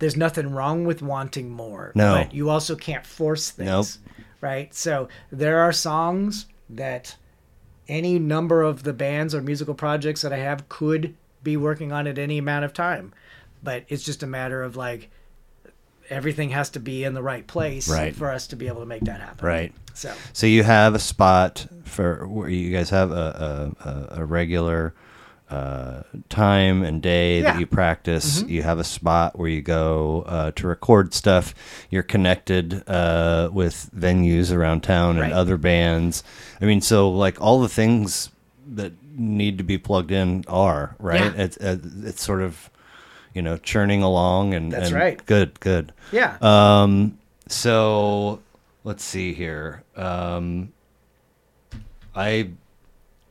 there's 0.00 0.16
nothing 0.16 0.50
wrong 0.52 0.84
with 0.84 1.00
wanting 1.02 1.48
more 1.50 1.92
No. 1.94 2.14
but 2.14 2.34
you 2.34 2.50
also 2.50 2.74
can't 2.74 3.06
force 3.06 3.50
things 3.50 3.98
Nope. 4.06 4.14
right 4.40 4.74
so 4.74 5.08
there 5.30 5.60
are 5.60 5.72
songs 5.72 6.46
that 6.70 7.16
any 7.88 8.18
number 8.18 8.62
of 8.62 8.82
the 8.82 8.92
bands 8.92 9.34
or 9.34 9.40
musical 9.42 9.74
projects 9.74 10.22
that 10.22 10.32
i 10.32 10.36
have 10.36 10.68
could 10.68 11.14
be 11.42 11.56
working 11.56 11.90
on 11.92 12.06
at 12.06 12.18
any 12.18 12.38
amount 12.38 12.64
of 12.64 12.72
time 12.72 13.12
but 13.62 13.84
it's 13.88 14.02
just 14.04 14.22
a 14.22 14.26
matter 14.26 14.62
of 14.62 14.76
like 14.76 15.10
everything 16.10 16.50
has 16.50 16.70
to 16.70 16.80
be 16.80 17.04
in 17.04 17.12
the 17.14 17.22
right 17.22 17.46
place 17.46 17.88
Right. 17.88 18.14
for 18.16 18.30
us 18.30 18.46
to 18.48 18.56
be 18.56 18.66
able 18.66 18.80
to 18.80 18.86
make 18.86 19.02
that 19.02 19.20
happen. 19.20 19.46
Right. 19.46 19.74
So 19.92 20.14
So 20.32 20.46
you 20.46 20.62
have 20.62 20.94
a 20.94 20.98
spot 20.98 21.66
for 21.84 22.26
where 22.26 22.48
you 22.48 22.72
guys 22.72 22.88
have 22.90 23.10
a 23.10 23.74
a, 23.84 23.88
a, 23.88 24.08
a 24.20 24.24
regular 24.24 24.94
uh, 25.50 26.02
time 26.28 26.82
and 26.82 27.00
day 27.00 27.40
Yeah. 27.40 27.52
that 27.52 27.60
you 27.60 27.66
practice. 27.66 28.42
You 28.42 28.62
have 28.62 28.78
a 28.78 28.84
spot 28.84 29.38
where 29.38 29.48
you 29.48 29.62
go 29.62 30.24
uh, 30.26 30.50
to 30.56 30.66
record 30.66 31.14
stuff. 31.14 31.54
You're 31.90 32.02
connected 32.02 32.82
uh, 32.88 33.48
with 33.52 33.90
venues 33.96 34.52
around 34.54 34.82
town 34.82 35.10
and 35.16 35.20
Right. 35.20 35.32
other 35.32 35.56
bands. 35.56 36.22
I 36.60 36.64
mean, 36.66 36.80
so 36.82 37.10
like 37.10 37.40
all 37.40 37.60
the 37.60 37.68
things 37.68 38.30
that 38.74 38.92
need 39.16 39.58
to 39.58 39.64
be 39.64 39.78
plugged 39.78 40.10
in 40.12 40.44
are 40.48 40.94
right. 40.98 41.34
Yeah. 41.34 41.42
It's 41.44 41.56
uh, 41.56 41.78
it's 42.04 42.22
sort 42.22 42.42
of 42.42 42.70
you 43.34 43.40
know 43.42 43.56
churning 43.56 44.02
along 44.02 44.52
and 44.54 44.70
That's 44.72 44.88
and 44.88 44.96
right. 44.96 45.26
Good, 45.26 45.58
good. 45.60 45.92
yeah, 46.12 46.36
Um, 46.42 47.18
so 47.48 48.40
let's 48.84 49.02
see 49.04 49.32
here. 49.32 49.82
Um, 49.96 50.72
I, 52.14 52.50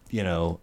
you 0.10 0.24
know, 0.24 0.60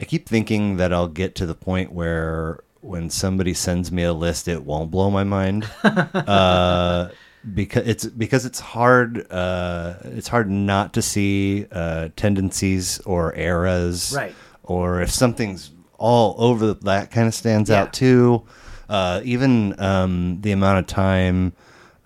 I 0.00 0.04
keep 0.04 0.28
thinking 0.28 0.76
that 0.76 0.92
I'll 0.92 1.08
get 1.08 1.34
to 1.36 1.46
the 1.46 1.54
point 1.54 1.92
where 1.92 2.60
when 2.80 3.10
somebody 3.10 3.54
sends 3.54 3.90
me 3.90 4.04
a 4.04 4.12
list, 4.12 4.46
it 4.48 4.64
won't 4.64 4.90
blow 4.90 5.10
my 5.10 5.24
mind. 5.24 5.68
uh, 5.84 7.08
because 7.54 7.86
it's 7.86 8.04
because 8.06 8.44
it's 8.44 8.60
hard. 8.60 9.30
Uh, 9.30 9.94
it's 10.04 10.28
hard 10.28 10.48
not 10.50 10.92
to 10.94 11.02
see 11.02 11.66
uh, 11.72 12.08
tendencies 12.16 12.98
or 13.00 13.34
eras, 13.34 14.12
Right. 14.14 14.34
Or 14.64 15.00
if 15.00 15.10
something's 15.10 15.70
all 15.98 16.36
over 16.38 16.66
the, 16.66 16.74
that 16.84 17.10
kind 17.10 17.26
of 17.26 17.34
stands 17.34 17.70
Yeah. 17.70 17.82
out 17.82 17.92
too. 17.92 18.44
Uh, 18.88 19.20
even 19.24 19.78
um, 19.80 20.40
the 20.42 20.52
amount 20.52 20.78
of 20.78 20.86
time 20.86 21.52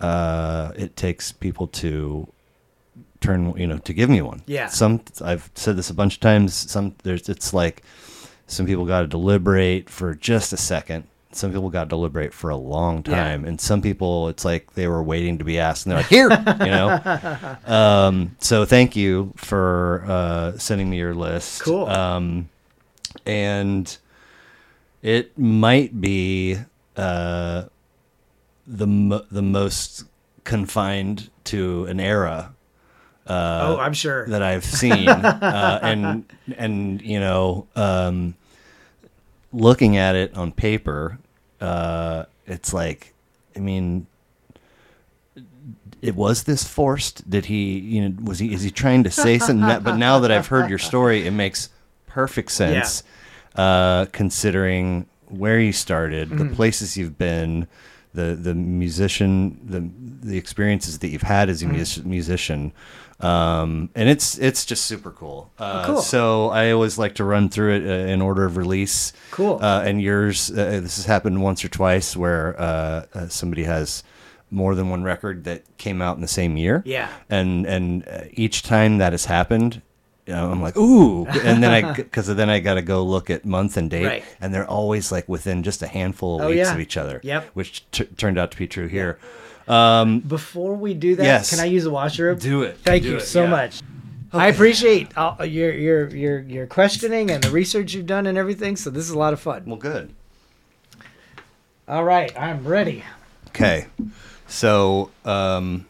uh, 0.01 0.73
it 0.77 0.97
takes 0.97 1.31
people 1.33 1.67
to 1.69 2.27
turn, 3.23 3.55
you 3.57 3.67
know, 3.67 3.79
to 3.79 3.93
give 3.95 4.11
me 4.11 4.21
one. 4.21 4.43
Yeah. 4.47 4.67
Some 4.69 5.01
I've 5.23 5.51
said 5.55 5.77
this 5.77 5.89
a 5.91 5.95
bunch 5.95 6.15
of 6.15 6.21
times. 6.21 6.53
Some 6.55 6.95
there's 7.03 7.29
it's 7.29 7.55
like 7.55 7.83
some 8.47 8.67
people 8.67 8.85
got 8.85 9.01
to 9.03 9.07
deliberate 9.07 9.89
for 9.89 10.15
just 10.15 10.53
a 10.53 10.57
second. 10.59 11.05
Some 11.35 11.51
people 11.51 11.71
got 11.71 11.85
to 11.85 11.89
deliberate 11.89 12.35
for 12.35 12.51
a 12.51 12.57
long 12.57 13.03
Yeah. 13.09 13.15
time, 13.17 13.45
and 13.47 13.59
some 13.59 13.81
people 13.81 14.29
it's 14.29 14.45
like 14.45 14.75
they 14.75 14.87
were 14.89 15.03
waiting 15.03 15.39
to 15.39 15.45
be 15.45 15.59
asked, 15.59 15.87
and 15.87 15.93
they're 15.93 16.01
like, 16.01 16.09
"Here," 16.11 16.29
you 16.61 16.71
know. 16.71 17.57
Um, 17.67 18.37
so 18.41 18.67
thank 18.67 18.97
you 18.97 19.33
for 19.37 20.05
uh, 20.07 20.59
sending 20.59 20.91
me 20.91 20.99
your 20.99 21.15
list. 21.15 21.63
Cool. 21.63 21.87
Um, 21.87 22.51
and 23.25 23.97
it 25.03 25.37
might 25.39 26.01
be 26.01 26.59
uh, 26.97 27.65
the 28.67 28.87
mo- 28.87 29.25
the 29.31 29.43
most 29.43 30.05
confined 30.45 31.31
to 31.45 31.85
an 31.87 31.99
era 32.01 32.53
oh, 33.27 33.79
I'm 33.79 33.93
sure. 33.93 34.27
that 34.29 34.43
I've 34.43 34.65
seen, 34.65 35.09
uh, 35.09 35.79
and 35.83 36.25
and 36.57 37.01
you 37.03 37.21
know, 37.21 37.67
um, 37.77 38.35
looking 39.53 39.97
at 39.97 40.15
it 40.15 40.35
on 40.37 40.53
paper, 40.53 41.19
uh, 41.61 42.25
it's 42.47 42.73
like, 42.75 43.15
I 43.57 43.61
mean, 43.61 44.07
it 46.01 46.17
was 46.17 46.43
this 46.45 46.65
forced? 46.65 47.29
Did 47.31 47.47
he, 47.47 47.79
you 47.79 48.09
know, 48.09 48.17
was 48.25 48.41
he 48.41 48.53
is 48.53 48.63
he 48.63 48.71
trying 48.71 49.05
to 49.05 49.11
say 49.11 49.39
something? 49.39 49.61
That, 49.61 49.85
but 49.85 49.97
now 49.97 50.19
that 50.21 50.33
I've 50.33 50.49
heard 50.49 50.69
your 50.69 50.79
story, 50.81 51.27
it 51.27 51.31
makes 51.31 51.69
perfect 52.09 52.51
sense, 52.51 53.05
uh, 53.55 54.07
considering 54.07 55.07
where 55.29 55.61
you 55.61 55.73
started, 55.73 56.31
the 56.31 56.47
places 56.55 56.97
you've 56.97 57.19
been. 57.19 57.69
The, 58.15 58.35
the 58.35 58.55
musician 58.55 59.59
the 59.65 59.89
the 60.29 60.37
experiences 60.37 60.99
that 60.99 61.09
you've 61.09 61.23
had 61.23 61.49
as 61.49 61.63
a 61.63 61.67
mus- 61.67 62.05
musician 62.05 62.75
um, 63.23 63.89
and 63.95 64.09
it's 64.09 64.39
it's 64.39 64.65
just 64.65 64.85
super 64.87 65.11
cool. 65.11 65.51
Uh, 65.59 65.87
cool. 65.87 66.03
So 66.03 66.49
I 66.51 66.71
always 66.73 66.99
like 66.99 67.15
to 67.17 67.25
run 67.25 67.49
through 67.49 67.75
it 67.77 67.87
uh, 67.87 68.07
in 68.13 68.21
order 68.21 68.45
of 68.45 68.57
release. 68.57 69.13
Cool. 69.31 69.59
Uh, 69.63 69.83
and 69.85 70.01
yours, 70.03 70.51
uh, 70.51 70.55
this 70.83 70.97
has 70.97 71.07
happened 71.07 71.43
once 71.43 71.65
or 71.65 71.69
twice 71.69 72.17
where 72.17 72.61
uh, 72.61 73.07
uh, 73.15 73.29
somebody 73.29 73.65
has 73.65 74.03
more 74.51 74.75
than 74.75 74.91
one 74.91 75.03
record 75.03 75.45
that 75.45 75.63
came 75.79 76.03
out 76.03 76.17
in 76.17 76.21
the 76.23 76.29
same 76.29 76.57
year. 76.57 76.83
Yeah. 76.85 77.09
And 77.31 77.65
and 77.67 78.07
uh, 78.09 78.23
each 78.33 78.63
time 78.63 78.99
that 78.99 79.13
has 79.13 79.25
happened, 79.27 79.81
you 80.27 80.35
know, 80.35 80.51
I'm 80.51 80.61
like, 80.61 80.77
ooh, 80.77 81.27
and 81.27 81.63
then 81.63 81.71
I 81.73 81.93
because 81.97 82.27
then 82.27 82.51
I 82.51 82.59
got 82.59 82.75
to 82.75 82.83
go 82.83 83.03
look 83.05 83.31
at 83.31 83.45
month 83.45 83.77
and 83.77 83.89
date, 83.89 84.05
Right. 84.07 84.25
and 84.41 84.53
they're 84.53 84.69
always 84.69 85.11
like 85.13 85.29
within 85.29 85.63
just 85.63 85.83
a 85.83 85.87
handful 85.87 86.37
of 86.41 86.47
Oh, 86.47 86.49
weeks 86.49 86.59
yeah. 86.59 86.75
of 86.75 86.81
each 86.81 86.97
other. 86.97 87.21
Yep. 87.23 87.51
Which 87.55 87.89
t- 87.93 88.05
turned 88.05 88.37
out 88.39 88.51
to 88.51 88.57
be 88.59 88.67
true 88.67 88.89
here. 88.89 89.19
Um, 89.69 90.21
Before 90.21 90.75
we 90.75 90.95
do 90.95 91.17
that, 91.17 91.25
Yes. 91.25 91.51
can 91.51 91.61
I 91.61 91.67
use 91.67 91.85
a 91.87 91.91
washroom? 91.91 92.39
Do 92.39 92.63
it. 92.63 92.79
Thank 92.79 93.03
Do 93.05 93.11
you 93.11 93.17
it, 93.17 93.21
so 93.23 93.45
yeah. 93.45 93.51
much. 93.51 93.81
I 94.35 94.49
appreciate 94.49 95.17
all, 95.17 95.45
your 95.45 95.73
your 95.75 96.09
your 96.09 96.41
your 96.41 96.67
questioning 96.67 97.31
and 97.31 97.45
the 97.45 97.51
research 97.51 97.93
you've 97.93 98.07
done 98.07 98.27
and 98.27 98.39
everything. 98.39 98.77
So 98.77 98.89
this 98.89 99.05
is 99.05 99.11
a 99.11 99.19
lot 99.19 99.35
of 99.35 99.41
fun. 99.41 99.65
well, 99.67 99.77
good. 99.77 100.15
All 101.87 102.05
right, 102.05 102.33
I'm 102.39 102.67
ready. 102.67 103.05
Okay. 103.49 103.87
So, 104.47 105.11
um, 105.25 105.87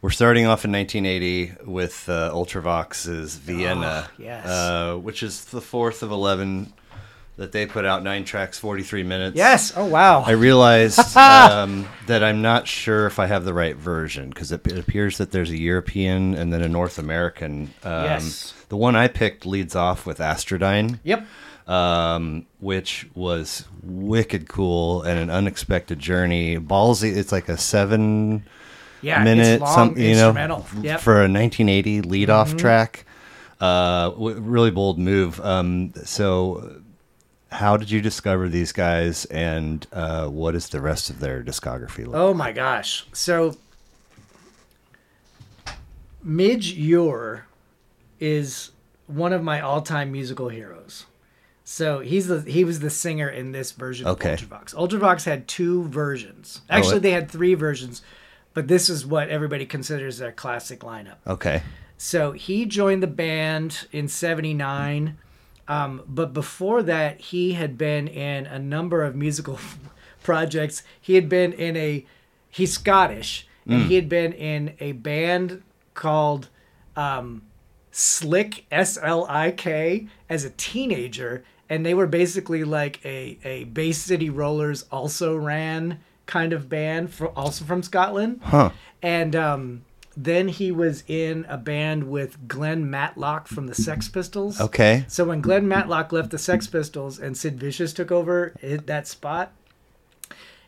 We're 0.00 0.10
starting 0.10 0.46
off 0.46 0.64
in 0.64 0.72
1980 0.72 1.64
with 1.70 2.08
uh, 2.08 2.30
Ultravox's 2.32 3.36
Vienna, 3.36 4.08
Oh, 4.08 4.12
yes. 4.18 4.46
uh, 4.46 4.96
which 4.96 5.22
is 5.22 5.46
the 5.46 5.60
fourth 5.62 6.02
of 6.02 6.10
11 6.10 6.72
that 7.36 7.50
they 7.52 7.66
put 7.66 7.84
out, 7.84 8.02
nine 8.04 8.24
tracks, 8.24 8.58
43 8.58 9.02
minutes. 9.02 9.36
Yes. 9.36 9.72
Oh 9.76 9.84
wow. 9.86 10.22
I 10.22 10.30
realized 10.32 10.98
um, 11.16 11.86
that 12.06 12.22
I'm 12.22 12.42
not 12.42 12.68
sure 12.68 13.06
if 13.06 13.18
I 13.18 13.26
have 13.26 13.44
the 13.44 13.54
right 13.54 13.76
version 13.76 14.28
because 14.28 14.52
it, 14.52 14.64
it 14.66 14.78
appears 14.78 15.18
that 15.18 15.32
there's 15.32 15.50
a 15.50 15.58
European 15.58 16.34
and 16.34 16.52
then 16.52 16.62
a 16.62 16.68
North 16.68 16.98
American. 16.98 17.74
Um, 17.82 18.04
Yes. 18.04 18.54
The 18.68 18.76
one 18.76 18.94
I 18.96 19.08
picked 19.08 19.44
leads 19.46 19.74
off 19.76 20.06
with 20.06 20.18
Astrodyne 20.18 20.98
yep. 21.04 21.26
um, 21.68 22.46
which 22.60 23.08
was 23.14 23.64
wicked 23.82 24.48
cool 24.48 25.02
and 25.02 25.18
an 25.18 25.30
unexpected 25.30 25.98
journey. 25.98 26.56
Ballsy, 26.58 27.14
it's 27.16 27.32
like 27.32 27.48
a 27.48 27.56
seven 27.58 28.44
Yeah. 29.02 29.22
minute, 29.24 29.60
long, 29.60 29.74
some 29.74 29.98
you 29.98 30.14
know. 30.14 30.64
Yep. 30.80 31.00
for 31.00 31.16
a 31.24 31.28
1980 31.28 32.02
leadoff 32.02 32.56
track. 32.56 33.06
Uh, 33.60 34.10
w- 34.10 34.40
really 34.40 34.70
bold 34.70 34.98
move. 34.98 35.40
Um, 35.40 35.92
so, 36.04 36.80
how 37.54 37.76
did 37.76 37.90
you 37.90 38.00
discover 38.00 38.48
these 38.48 38.72
guys, 38.72 39.24
and 39.26 39.86
uh, 39.92 40.26
what 40.28 40.54
is 40.54 40.68
the 40.68 40.80
rest 40.80 41.08
of 41.10 41.20
their 41.20 41.42
discography 41.42 42.06
like? 42.06 42.16
Oh 42.16 42.34
my 42.34 42.50
gosh. 42.52 43.06
So 43.12 43.56
Midge 46.22 46.72
Ure 46.72 47.46
is 48.18 48.70
one 49.06 49.32
of 49.32 49.42
my 49.42 49.60
all-time 49.60 50.10
musical 50.10 50.48
heroes. 50.48 51.06
So 51.64 52.00
he's 52.00 52.26
the 52.26 52.40
he 52.42 52.64
was 52.64 52.80
the 52.80 52.90
singer 52.90 53.28
in 53.28 53.52
this 53.52 53.72
version 53.72 54.06
Okay. 54.06 54.34
of 54.34 54.40
Ultravox. 54.40 54.74
Ultravox 54.74 55.24
had 55.24 55.48
two 55.48 55.84
versions. 55.84 56.60
Actually, 56.68 56.96
it- 56.96 57.02
they 57.02 57.10
had 57.12 57.30
three 57.30 57.54
versions, 57.54 58.02
but 58.52 58.68
this 58.68 58.90
is 58.90 59.06
what 59.06 59.28
everybody 59.30 59.64
considers 59.64 60.18
their 60.18 60.32
classic 60.32 60.80
lineup. 60.80 61.16
Okay, 61.26 61.62
So 61.96 62.32
he 62.32 62.66
joined 62.66 63.02
the 63.02 63.06
band 63.06 63.86
in 63.92 64.08
79. 64.08 65.16
Um, 65.66 66.02
but 66.06 66.32
before 66.32 66.82
that, 66.82 67.20
he 67.20 67.52
had 67.52 67.78
been 67.78 68.06
in 68.08 68.46
a 68.46 68.58
number 68.58 69.02
of 69.02 69.16
musical 69.16 69.58
projects. 70.22 70.82
He 71.00 71.14
had 71.14 71.28
been 71.28 71.52
in 71.52 71.76
a, 71.76 72.04
he's 72.50 72.74
Scottish, 72.74 73.46
and 73.66 73.84
he 73.84 73.94
had 73.94 74.08
been 74.10 74.32
in 74.34 74.74
a 74.78 74.92
band 74.92 75.62
called 75.94 76.48
um, 76.96 77.42
Slik, 77.90 78.64
S 78.70 78.98
L 79.00 79.26
I 79.28 79.52
K, 79.52 80.06
as 80.28 80.44
a 80.44 80.50
teenager. 80.50 81.44
And 81.70 81.84
they 81.86 81.94
were 81.94 82.06
basically 82.06 82.62
like 82.62 83.02
a, 83.06 83.38
a 83.42 83.64
Bay 83.64 83.92
City 83.92 84.28
Rollers 84.28 84.84
also 84.92 85.34
ran 85.34 86.00
kind 86.26 86.52
of 86.52 86.68
band, 86.68 87.12
for, 87.12 87.28
also 87.28 87.64
from 87.64 87.82
Scotland. 87.82 88.40
huh? 88.42 88.70
And 89.02 89.34
um, 89.34 89.84
then 90.16 90.48
he 90.48 90.70
was 90.70 91.02
in 91.08 91.44
a 91.48 91.56
band 91.56 92.04
with 92.10 92.48
Glenn 92.48 92.88
Matlock 92.88 93.48
from 93.48 93.66
the 93.66 93.74
Sex 93.74 94.08
Pistols. 94.08 94.60
Okay, 94.60 95.04
So 95.08 95.24
when 95.24 95.40
Glenn 95.40 95.66
Matlock 95.66 96.12
left 96.12 96.30
the 96.30 96.38
Sex 96.38 96.66
Pistols 96.66 97.18
and 97.18 97.36
Sid 97.36 97.58
Vicious 97.58 97.92
took 97.92 98.12
over 98.12 98.52
it, 98.60 98.86
that 98.86 99.06
spot, 99.06 99.52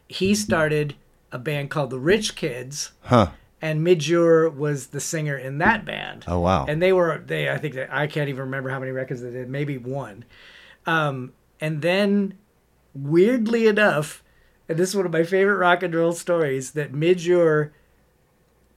he 0.09 0.35
started 0.35 0.95
a 1.33 1.39
band 1.39 1.71
called 1.71 1.91
the 1.91 1.99
Rich 1.99 2.37
Kids, 2.37 2.93
huh? 3.03 3.31
and 3.61 3.83
Midge 3.83 4.09
Ure 4.09 4.49
was 4.49 4.89
the 4.89 5.01
singer 5.01 5.37
in 5.37 5.59
that 5.59 5.85
band. 5.85 6.25
Oh 6.29 6.41
wow! 6.41 6.67
And 6.67 6.81
they 6.81 6.93
were 6.93 7.23
they 7.25 7.51
I 7.51 7.59
think 7.59 7.75
that 7.75 7.93
I 7.93 8.07
can't 8.07 8.29
even 8.29 8.43
remember 8.43 8.71
how 8.71 8.79
many 8.79 8.93
records 8.93 9.23
they 9.23 9.31
did, 9.31 9.49
maybe 9.49 9.79
one. 9.79 10.25
Um, 10.87 11.33
and 11.61 11.83
then 11.83 12.35
weirdly 12.95 13.67
enough, 13.67 14.23
and 14.69 14.79
this 14.79 14.91
is 14.91 14.97
one 14.97 15.07
of 15.07 15.13
my 15.13 15.25
favorite 15.25 15.57
rock 15.57 15.83
and 15.83 15.95
roll 15.95 16.13
stories, 16.13 16.73
that 16.73 16.93
Midge 16.93 17.27
Ure 17.27 17.73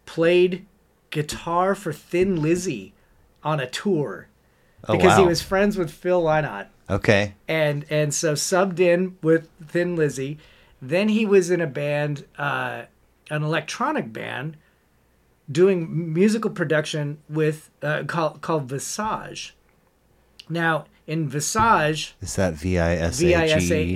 played 0.10 0.66
guitar 1.12 1.76
for 1.76 1.94
Thin 1.94 2.42
Lizzy 2.42 2.94
on 3.44 3.60
a 3.60 3.70
tour 3.70 4.28
oh, 4.88 4.94
because 4.94 5.20
he 5.20 5.24
was 5.24 5.40
friends 5.40 5.78
with 5.78 5.92
Phil 5.92 6.24
Lynott 6.24 6.66
okay. 6.90 7.36
and 7.48 7.86
and 7.92 8.12
so 8.12 8.34
subbed 8.34 8.80
in 8.80 9.18
with 9.22 9.48
Thin 9.64 9.96
Lizzy. 9.96 10.40
Then 10.82 11.10
he 11.10 11.28
was 11.28 11.52
in 11.52 11.62
a 11.62 11.68
band, 11.68 12.26
uh, 12.40 12.84
an 13.30 13.44
electronic 13.44 14.12
band, 14.12 14.58
doing 15.52 16.12
musical 16.12 16.50
production 16.50 17.20
with 17.30 17.70
uh, 17.84 18.04
called 18.08 18.42
called 18.42 18.64
Visage. 18.64 19.56
Now 20.50 20.86
in 21.06 21.30
Visage, 21.30 22.16
Is 22.20 22.36
that 22.36 22.56
V 22.56 22.80
I 22.80 22.96
S 22.96 23.22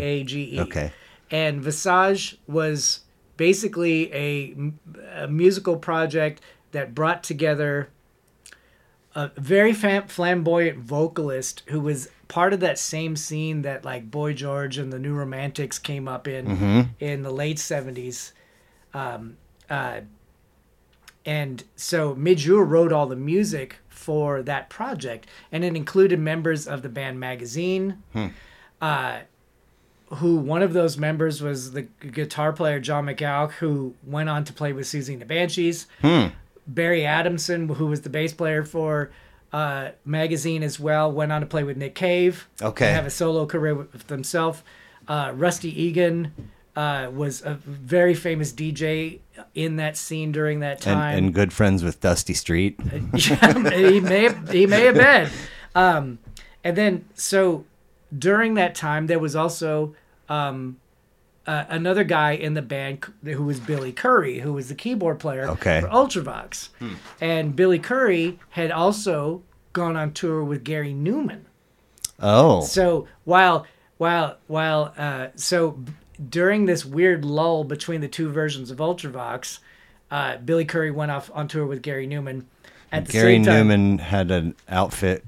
A 0.02 0.24
G 0.24 0.58
E? 0.58 0.60
Okay. 0.62 0.94
And 1.32 1.60
Visage 1.60 2.38
was 2.46 3.00
basically 3.38 4.14
a, 4.14 4.56
a 5.16 5.28
musical 5.28 5.78
project 5.78 6.42
that 6.72 6.94
brought 6.96 7.24
together 7.24 7.90
a 9.16 9.30
very 9.38 9.74
fam- 9.74 10.08
flamboyant 10.08 10.80
vocalist 10.80 11.62
who 11.68 11.80
was 11.80 12.10
part 12.28 12.52
of 12.54 12.60
that 12.62 12.80
same 12.80 13.16
scene 13.16 13.62
that 13.62 13.86
like 13.86 14.10
Boy 14.10 14.34
George 14.34 14.78
and 14.80 14.92
the 14.92 14.98
New 15.00 15.14
Romantics 15.14 15.78
came 15.78 16.08
up 16.08 16.28
in 16.28 16.46
Mm-hmm. 16.48 16.82
in 17.00 17.22
the 17.22 17.32
late 17.32 17.58
70s. 17.58 18.32
Um, 18.94 19.38
uh, 19.70 20.02
and 21.26 21.64
so 21.76 22.16
Midge 22.16 22.46
Ure 22.46 22.64
wrote 22.66 22.92
all 22.92 23.06
the 23.08 23.16
music 23.16 23.78
for 23.88 24.42
that 24.44 24.70
project, 24.70 25.28
and 25.52 25.64
it 25.64 25.76
included 25.76 26.20
members 26.20 26.68
of 26.68 26.82
the 26.82 26.90
band 26.90 27.20
Magazine. 27.20 28.04
Uh, 28.82 29.20
who 30.16 30.38
one 30.38 30.62
of 30.62 30.74
those 30.74 30.98
members 30.98 31.42
was 31.42 31.72
the 31.72 31.84
guitar 31.84 32.54
player 32.54 32.80
John 32.80 33.06
McGeoch, 33.06 33.52
who 33.54 33.96
went 34.06 34.30
on 34.30 34.44
to 34.46 34.54
play 34.54 34.74
with 34.74 34.86
Siouxsie 34.86 35.14
and 35.14 35.22
the 35.22 35.26
Banshees. 35.26 35.88
Barry 36.66 37.06
Adamson, 37.06 37.68
who 37.70 37.88
was 37.88 38.02
the 38.02 38.10
bass 38.10 38.32
player 38.34 38.64
for 38.64 39.12
uh, 39.52 39.90
Magazine 40.06 40.64
as 40.64 40.80
well, 40.80 41.12
went 41.12 41.32
on 41.32 41.42
to 41.42 41.48
play 41.48 41.64
with 41.64 41.78
Nick 41.78 41.94
Cave. 41.96 42.48
Okay. 42.62 42.88
and 42.88 42.96
have 42.96 43.06
a 43.06 43.10
solo 43.10 43.46
career 43.46 43.76
with 43.76 44.10
himself. 44.10 44.64
Uh, 45.08 45.34
Rusty 45.36 45.70
Egan 45.84 46.32
uh, 46.76 47.10
was 47.14 47.42
a 47.42 47.56
very 47.56 48.14
famous 48.16 48.54
DJ 48.54 49.20
in 49.54 49.76
that 49.76 49.98
scene 49.98 50.32
during 50.32 50.62
that 50.62 50.74
And, 50.88 50.96
time. 50.96 51.18
and 51.18 51.34
good 51.34 51.52
friends 51.52 51.84
with 51.84 52.00
Dusty 52.00 52.34
Street. 52.34 52.80
Yeah, 53.14 53.70
he 53.78 54.00
may 54.00 54.24
have, 54.24 54.50
he 54.50 54.66
may 54.66 54.86
have 54.86 54.96
been. 54.96 55.30
Um, 55.76 56.20
and 56.64 56.78
then 56.78 57.06
so 57.14 57.66
during 58.18 58.54
that 58.54 58.74
time 58.76 59.08
there 59.08 59.20
was 59.20 59.36
also 59.36 59.96
um, 60.34 60.78
uh, 61.46 61.66
another 61.70 62.04
guy 62.04 62.32
in 62.32 62.54
the 62.54 62.62
band 62.62 63.06
who 63.24 63.44
was 63.44 63.60
Billy 63.60 63.92
Currie, 63.92 64.40
who 64.40 64.54
was 64.54 64.70
the 64.70 64.76
keyboard 64.76 65.20
player 65.20 65.50
Okay. 65.50 65.82
for 65.82 65.88
Ultravox, 65.88 66.70
and 67.20 67.56
Billy 67.56 67.80
Currie 67.80 68.40
had 68.52 68.72
also 68.72 69.42
gone 69.74 69.96
on 69.98 70.14
tour 70.14 70.44
with 70.44 70.64
Gary 70.64 70.94
Numan. 70.94 71.42
Oh, 72.22 72.62
So 72.62 73.08
while 73.26 73.66
while 73.98 74.38
while 74.48 74.94
uh, 74.98 75.28
so 75.36 75.78
during 76.30 76.66
this 76.66 76.86
weird 76.86 77.26
lull 77.26 77.64
between 77.64 78.00
the 78.02 78.08
two 78.08 78.30
versions 78.32 78.72
of 78.72 78.78
Ultravox, 78.78 79.60
uh, 80.12 80.38
Billy 80.38 80.64
Currie 80.66 80.92
went 80.92 81.12
off 81.12 81.30
on 81.34 81.48
tour 81.48 81.66
with 81.66 81.82
Gary 81.82 82.08
Numan. 82.08 82.46
At 82.92 83.08
the 83.08 83.12
Gary 83.12 83.34
same 83.36 83.44
time, 83.46 83.68
Gary 83.68 83.80
Numan 83.80 84.00
had 84.00 84.32
an 84.32 84.56
outfit 84.70 85.24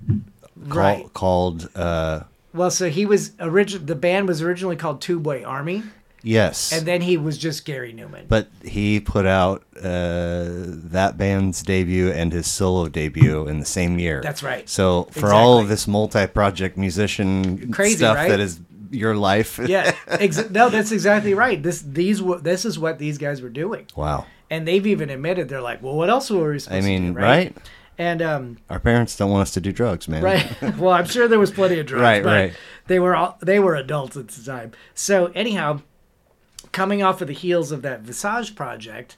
call, 0.70 0.78
Right. 0.82 1.14
called 1.14 1.70
uh, 1.76 2.22
Well, 2.56 2.72
so 2.72 2.90
he 2.90 3.06
was 3.06 3.32
origin. 3.40 3.86
The 3.86 3.96
band 3.96 4.28
was 4.28 4.42
originally 4.42 4.76
called 4.76 5.02
Tubeway 5.02 5.46
Army, 5.46 5.84
yes, 6.24 6.72
and 6.72 6.86
then 6.88 7.02
he 7.02 7.18
was 7.18 7.38
just 7.38 7.66
Gary 7.66 7.94
Numan. 7.94 8.28
but 8.28 8.48
he 8.64 9.00
put 9.00 9.26
out 9.26 9.64
uh, 9.78 10.46
that 10.92 11.16
band's 11.18 11.62
debut 11.64 12.10
and 12.12 12.32
his 12.34 12.48
solo 12.48 12.88
debut 12.88 13.48
in 13.48 13.60
the 13.60 13.66
same 13.66 14.00
year. 14.00 14.22
That's 14.22 14.42
right. 14.44 14.68
So 14.70 15.04
for 15.12 15.34
all 15.34 15.60
Exactly. 15.60 15.62
of 15.64 15.70
this 15.70 15.88
multi-project 15.88 16.78
musician 16.78 17.72
Crazy, 17.72 17.98
stuff 17.98 18.16
right? 18.16 18.30
that 18.30 18.40
is 18.40 18.60
your 18.92 19.16
life, 19.16 19.60
yeah, 19.68 19.94
ex- 20.08 20.50
no, 20.50 20.70
that's 20.70 20.92
exactly 20.92 21.34
right. 21.34 21.62
This 21.62 21.82
these 21.82 22.22
were 22.22 22.40
this 22.40 22.64
is 22.66 22.80
what 22.80 23.00
these 23.00 23.18
guys 23.18 23.42
were 23.42 23.50
doing, 23.50 23.88
wow. 23.96 24.26
and 24.50 24.66
they've 24.68 24.86
even 24.88 25.10
admitted 25.10 25.50
they're 25.50 25.60
like, 25.62 25.84
well, 25.84 25.96
what 25.96 26.10
else 26.10 26.30
were 26.32 26.52
we 26.54 26.60
supposed 26.60 26.84
I 26.84 26.88
mean, 26.88 27.14
to 27.14 27.20
do, 27.20 27.26
right? 27.26 27.58
And 27.98 28.22
um, 28.22 28.58
Our 28.70 28.80
parents 28.80 29.16
don't 29.16 29.32
want 29.32 29.44
us 29.44 29.52
to 29.52 29.62
do 29.62 29.72
drugs, 29.72 30.08
man. 30.08 30.22
right. 30.24 30.56
well, 30.78 30.92
I'm 30.92 31.06
sure 31.06 31.28
there 31.28 31.40
was 31.40 31.52
plenty 31.52 31.80
of 31.80 31.86
drugs. 31.86 32.02
Right, 32.02 32.24
but 32.24 32.30
right. 32.30 32.54
They 32.88 33.00
were 33.00 33.16
all, 33.16 33.38
they 33.42 33.60
were 33.60 33.76
adults 33.76 34.18
at 34.18 34.28
the 34.28 34.44
time. 34.44 34.72
So 34.94 35.28
anyhow, 35.34 35.82
coming 36.72 37.02
off 37.02 37.22
of 37.22 37.28
the 37.28 37.34
heels 37.34 37.72
of 37.72 37.82
that 37.84 38.02
Visage 38.02 38.56
project, 38.56 39.18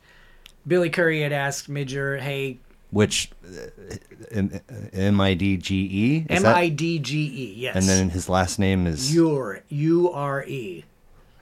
Billy 0.68 0.90
Currie 0.90 1.22
had 1.22 1.32
asked 1.34 1.68
Midge 1.70 1.94
Ure, 1.94 2.18
"Hey, 2.18 2.60
Which 2.92 3.32
uh, 3.46 4.40
M 4.94 5.20
I 5.20 5.34
D 5.34 5.58
G 5.58 5.76
E, 5.92 6.26
M 6.30 6.46
I 6.46 6.70
D 6.70 7.00
G 7.00 7.18
E, 7.18 7.54
yes, 7.58 7.76
and 7.76 7.86
then 7.86 8.10
his 8.10 8.30
last 8.30 8.60
name 8.60 8.86
is 8.86 9.14
Ure, 9.14 9.64
U 9.70 10.12
R 10.12 10.44
E." 10.46 10.86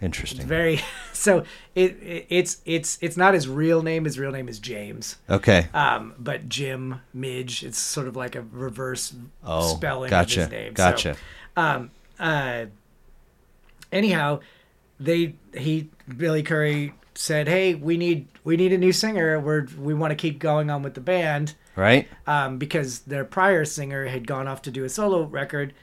interesting. 0.02 0.46
Very 0.46 0.82
so 1.14 1.44
it, 1.76 1.92
it 2.02 2.26
it's 2.30 2.62
it's 2.66 2.98
it's 3.02 3.18
not 3.18 3.34
his 3.34 3.48
real 3.48 3.82
name. 3.82 4.06
His 4.06 4.18
real 4.20 4.32
name 4.32 4.48
is 4.50 4.60
James. 4.60 5.18
Okay. 5.30 5.68
Um, 5.74 6.14
but 6.20 6.50
Jim 6.50 7.02
Midge, 7.14 7.64
it's 7.64 7.78
sort 7.80 8.08
of 8.08 8.16
like 8.16 8.36
a 8.36 8.42
reverse 8.52 9.14
Oh, 9.44 9.76
spelling 9.76 10.10
gotcha. 10.10 10.44
of 10.44 10.52
his 10.52 10.52
name. 10.52 10.76
So, 10.76 10.84
Gotcha. 10.84 11.16
um, 11.58 11.92
uh, 12.20 12.66
anyhow, 13.92 14.40
they 15.00 15.36
he 15.56 15.90
Billy 16.16 16.44
Currie 16.44 16.94
said, 17.14 17.48
"Hey, 17.48 17.76
we 17.76 17.98
need 17.98 18.28
we 18.44 18.58
need 18.58 18.74
a 18.74 18.78
new 18.78 18.92
singer. 18.92 19.40
We're 19.40 19.68
we 19.80 19.94
want 19.94 20.12
to 20.12 20.16
keep 20.16 20.40
going 20.40 20.70
on 20.70 20.84
with 20.84 20.94
the 20.94 21.02
band." 21.02 21.56
Right? 21.78 22.08
um, 22.26 22.58
because 22.58 23.00
their 23.00 23.26
prior 23.26 23.66
singer 23.66 24.06
had 24.06 24.26
gone 24.26 24.48
off 24.48 24.62
to 24.62 24.72
do 24.72 24.86
a 24.86 24.90
solo 24.90 25.24
record. 25.24 25.74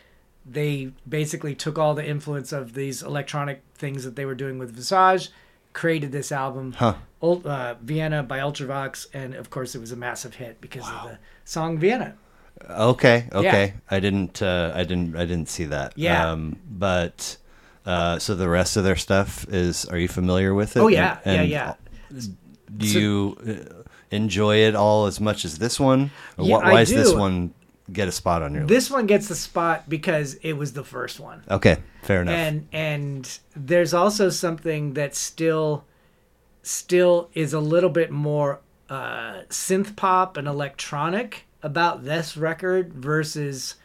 They 0.44 0.92
basically 1.06 1.54
took 1.54 1.78
all 1.78 1.92
the 1.94 2.04
influence 2.04 2.50
of 2.50 2.72
these 2.72 3.02
electronic 3.02 3.60
things 3.82 4.04
that 4.04 4.14
they 4.16 4.24
were 4.24 4.34
doing 4.44 4.56
with 4.58 4.70
Visage, 4.74 5.28
created 5.74 6.10
this 6.12 6.32
album, 6.32 6.72
Huh. 6.72 6.94
Uh, 7.22 7.74
Vienna 7.82 8.22
by 8.22 8.38
Ultravox, 8.38 9.06
and 9.12 9.34
of 9.34 9.48
course 9.50 9.74
it 9.76 9.80
was 9.80 9.92
a 9.92 9.96
massive 9.96 10.34
hit 10.42 10.60
because 10.60 10.88
of 10.88 11.02
the 11.08 11.18
song 11.44 11.78
Vienna. 11.78 12.14
Okay, 12.70 13.28
okay. 13.32 13.74
I 13.90 14.00
didn't 14.00 14.40
uh, 14.42 14.72
I 14.74 14.84
didn't 14.84 15.16
I 15.16 15.24
didn't 15.30 15.48
see 15.48 15.64
that. 15.66 15.92
Yeah. 15.96 16.30
Um 16.32 16.56
but 16.70 17.36
uh 17.86 18.18
so 18.18 18.34
the 18.34 18.48
rest 18.48 18.76
of 18.76 18.84
their 18.84 18.96
stuff 18.96 19.46
is 19.48 19.84
are 19.86 19.98
you 19.98 20.08
familiar 20.08 20.52
with 20.54 20.76
it? 20.76 20.80
Oh, 20.80 20.88
yeah. 20.88 21.18
And- 21.24 21.40
and 21.42 21.48
Yeah, 21.50 21.74
Do 22.76 22.86
So- 22.86 22.98
you 22.98 23.36
uh, 23.48 23.82
enjoy 24.10 24.56
it 24.68 24.74
all 24.74 25.06
as 25.06 25.18
much 25.20 25.44
as 25.44 25.58
this 25.58 25.80
one? 25.80 26.10
Or 26.38 26.44
Yeah, 26.44 26.58
wh- 26.60 26.64
I 26.66 26.72
why 26.72 26.80
does 26.80 26.90
this 26.90 27.12
do. 27.12 27.18
one 27.18 27.54
get 27.90 28.08
a 28.08 28.12
spot 28.12 28.42
on 28.42 28.52
your 28.52 28.62
list? 28.62 28.68
This 28.68 28.90
one 28.90 29.06
gets 29.06 29.28
the 29.28 29.34
spot 29.34 29.88
because 29.88 30.34
it 30.42 30.54
was 30.54 30.72
the 30.72 30.84
first 30.84 31.18
one. 31.18 31.42
Okay, 31.50 31.78
fair 32.02 32.22
enough. 32.22 32.34
and 32.34 32.68
and 32.72 33.38
there's 33.56 33.94
also 33.94 34.28
something 34.28 34.94
that 34.94 35.14
still 35.14 35.84
still 36.62 37.30
is 37.34 37.52
a 37.52 37.60
little 37.60 37.90
bit 37.90 38.10
more 38.10 38.60
uh, 38.88 39.42
synth 39.48 39.96
pop 39.96 40.36
and 40.36 40.46
electronic 40.46 41.46
about 41.62 42.04
this 42.04 42.36
record 42.36 42.92
versus 42.92 43.76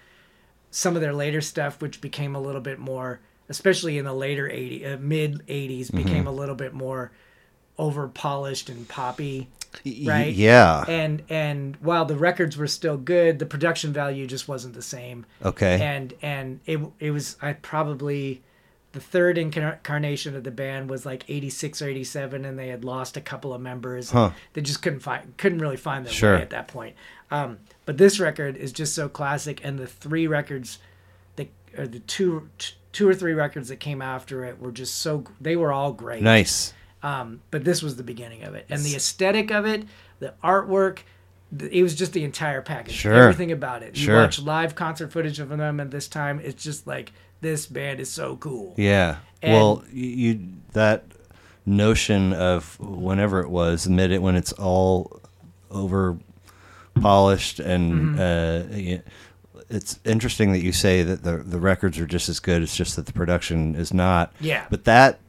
some 0.69 0.95
of 0.95 1.01
their 1.01 1.13
later 1.13 1.41
stuff 1.41 1.81
which 1.81 2.01
became 2.01 2.35
a 2.35 2.39
little 2.39 2.61
bit 2.61 2.77
more 2.77 3.19
especially 3.49 3.97
in 3.97 4.03
the 4.05 4.13
later 4.13 4.47
80s, 4.47 4.93
uh, 4.93 4.97
mid 4.99 5.45
80s 5.47 5.93
became 5.93 6.27
a 6.27 6.31
little 6.31 6.55
bit 6.55 6.73
more 6.73 7.11
over 7.77 8.07
polished 8.07 8.69
and 8.69 8.87
poppy 8.87 9.47
right? 9.85 10.33
Yeah. 10.33 10.83
and 10.87 11.23
and 11.29 11.75
while 11.77 12.05
the 12.05 12.15
records 12.17 12.57
were 12.57 12.67
still 12.67 12.97
good 12.97 13.39
the 13.39 13.45
production 13.45 13.93
value 13.93 14.25
just 14.27 14.47
wasn't 14.47 14.73
the 14.73 14.81
same 14.81 15.25
okay. 15.43 15.81
and 15.81 16.13
and 16.21 16.59
it 16.65 16.79
it 16.99 17.11
was 17.11 17.37
I 17.41 17.53
probably 17.53 18.41
the 18.93 18.99
third 19.01 19.37
incarnation 19.37 20.35
of 20.35 20.43
the 20.43 20.49
band 20.51 20.89
was 20.89 21.05
like 21.05 21.23
86 21.27 21.81
or 21.81 21.89
87 21.89 22.45
and 22.45 22.57
they 22.57 22.69
had 22.69 22.83
lost 22.83 23.15
a 23.17 23.21
couple 23.21 23.53
of 23.53 23.61
members 23.61 24.11
Huh. 24.11 24.31
they 24.53 24.61
just 24.61 24.81
couldn't 24.81 25.01
find 25.01 25.35
couldn't 25.37 25.59
really 25.59 25.77
find 25.77 26.05
their 26.05 26.13
Sure. 26.13 26.35
way 26.35 26.41
at 26.41 26.49
that 26.51 26.67
point 26.67 26.95
um, 27.29 27.59
but 27.85 27.97
this 27.97 28.19
record 28.19 28.55
is 28.55 28.71
just 28.71 28.95
so 28.95 29.09
classic 29.09 29.59
and 29.63 29.77
the 29.77 29.85
three 29.87 30.27
records 30.27 30.79
that 31.35 31.49
or 31.77 31.85
the 31.85 31.99
two 31.99 32.49
two 32.93 33.07
or 33.07 33.13
three 33.13 33.33
records 33.33 33.67
that 33.69 33.79
came 33.79 34.01
after 34.01 34.43
it 34.45 34.59
were 34.59 34.71
just 34.71 34.95
so 34.97 35.25
they 35.39 35.55
were 35.55 35.71
all 35.71 35.91
great 35.93 36.23
nice. 36.23 36.73
Um, 37.03 37.41
but 37.51 37.63
this 37.63 37.81
was 37.83 37.95
the 37.95 38.03
beginning 38.03 38.43
of 38.43 38.55
it, 38.55 38.65
and 38.69 38.81
the 38.81 38.95
aesthetic 38.95 39.51
of 39.51 39.65
it, 39.65 39.83
the 40.19 40.33
artwork, 40.43 40.99
it 41.57 41.83
was 41.83 41.95
just 41.95 42.13
the 42.13 42.23
entire 42.23 42.61
package. 42.61 42.93
Sure. 42.95 43.13
Everything 43.13 43.51
about 43.51 43.83
it. 43.83 43.95
You 43.97 44.05
Sure. 44.05 44.21
watch 44.21 44.39
live 44.41 44.75
concert 44.75 45.11
footage 45.11 45.39
of 45.39 45.49
them 45.49 45.79
at 45.79 45.91
this 45.91 46.07
time. 46.07 46.41
It's 46.43 46.63
just 46.63 46.85
like 46.87 47.13
this 47.41 47.65
band 47.67 47.99
is 47.99 48.09
so 48.11 48.35
cool. 48.37 48.73
Yeah. 48.77 49.17
And- 49.41 49.53
well, 49.53 49.83
you 49.91 50.39
that 50.73 51.03
notion 51.65 52.33
of 52.33 52.79
whenever 52.79 53.41
it 53.41 53.49
was 53.49 53.87
mid 53.87 54.11
it 54.11 54.21
when 54.21 54.35
it's 54.35 54.53
all 54.53 55.21
over 55.69 56.17
polished 57.01 57.59
and 57.59 58.17
Mm-hmm. 58.17 58.93
uh, 58.93 58.97
it's 59.69 59.99
interesting 60.05 60.53
that 60.53 60.59
you 60.63 60.71
say 60.71 61.03
that 61.03 61.23
the 61.23 61.37
the 61.37 61.59
records 61.59 61.99
are 61.99 62.05
just 62.07 62.29
as 62.29 62.39
good. 62.39 62.61
It's 62.61 62.75
just 62.75 62.95
that 62.95 63.05
the 63.05 63.11
production 63.13 63.75
is 63.75 63.93
not. 63.93 64.33
Yeah. 64.39 64.65
But 64.69 64.85
that 64.85 65.19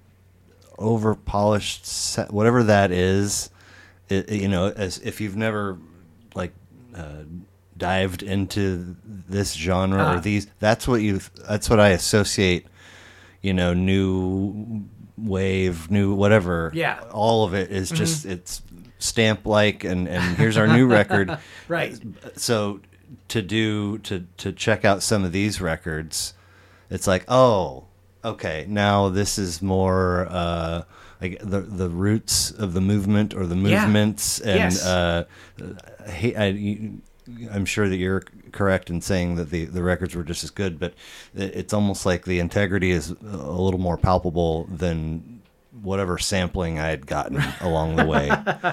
over 0.79 1.15
polished 1.15 1.85
set, 1.87 2.33
whatever 2.33 2.63
that 2.65 2.91
is, 2.91 3.51
it, 4.09 4.31
you 4.31 4.49
know, 4.49 4.69
as 4.75 4.99
if 4.99 5.21
you've 5.21 5.37
never 5.37 5.79
like 6.35 6.53
uh, 6.95 7.25
dived 7.77 8.23
into 8.23 8.97
this 9.29 9.53
genre 9.55 10.03
Ah. 10.03 10.17
or 10.17 10.21
these, 10.21 10.47
that's 10.59 10.89
what 10.89 11.03
you. 11.03 11.21
That's 11.49 11.69
what 11.69 11.81
I 11.81 11.91
associate. 11.91 12.67
You 13.43 13.55
know, 13.55 13.73
new 13.75 14.85
wave, 15.17 15.91
new 15.91 16.15
whatever. 16.15 16.71
Yeah. 16.75 16.97
Mm-hmm. 16.97 17.11
All 17.17 17.45
of 17.45 17.55
it 17.55 17.71
is 17.71 17.91
just 17.91 18.25
it's 18.27 18.63
stamp 18.99 19.47
like, 19.47 19.85
and 19.85 20.09
and 20.09 20.37
here's 20.37 20.57
our 20.57 20.67
new 20.67 20.87
record. 20.87 21.39
Right. 21.69 21.99
So 22.37 22.81
to 23.29 23.43
do 23.43 23.99
to 23.99 24.27
to 24.39 24.53
check 24.53 24.85
out 24.85 25.03
some 25.03 25.23
of 25.25 25.33
these 25.33 25.61
records, 25.61 26.35
it's 26.91 27.07
like 27.07 27.25
oh 27.29 27.85
okay 28.25 28.65
now 28.69 29.09
this 29.09 29.39
is 29.39 29.63
more 29.63 30.27
uh 30.31 30.83
like 31.21 31.39
the 31.41 31.61
the 31.61 31.89
roots 31.89 32.51
of 32.51 32.73
the 32.75 32.81
movement 32.81 33.35
or 33.35 33.47
the 33.47 33.57
Yeah. 33.57 33.85
movements 33.85 34.41
and 34.41 34.73
Yes. 34.73 34.85
uh 34.85 35.25
hey, 36.07 36.35
I, 36.37 36.91
I'm 37.55 37.65
sure 37.65 37.89
that 37.89 37.97
you're 37.97 38.23
correct 38.53 38.89
in 38.91 39.01
saying 39.01 39.37
that 39.37 39.51
the 39.51 39.65
the 39.67 39.83
records 39.83 40.15
were 40.15 40.25
just 40.25 40.43
as 40.45 40.51
good 40.51 40.79
but 40.81 40.95
it's 41.35 41.73
almost 41.73 42.07
like 42.07 42.25
the 42.25 42.41
integrity 42.41 42.91
is 42.91 43.11
a 43.11 43.15
little 43.61 43.81
more 43.81 43.97
palpable 43.99 44.65
than 44.65 45.43
whatever 45.83 46.19
sampling 46.19 46.79
I 46.81 46.89
had 46.89 47.07
gotten 47.07 47.41
along 47.61 47.97
the 47.97 48.05
way 48.07 48.31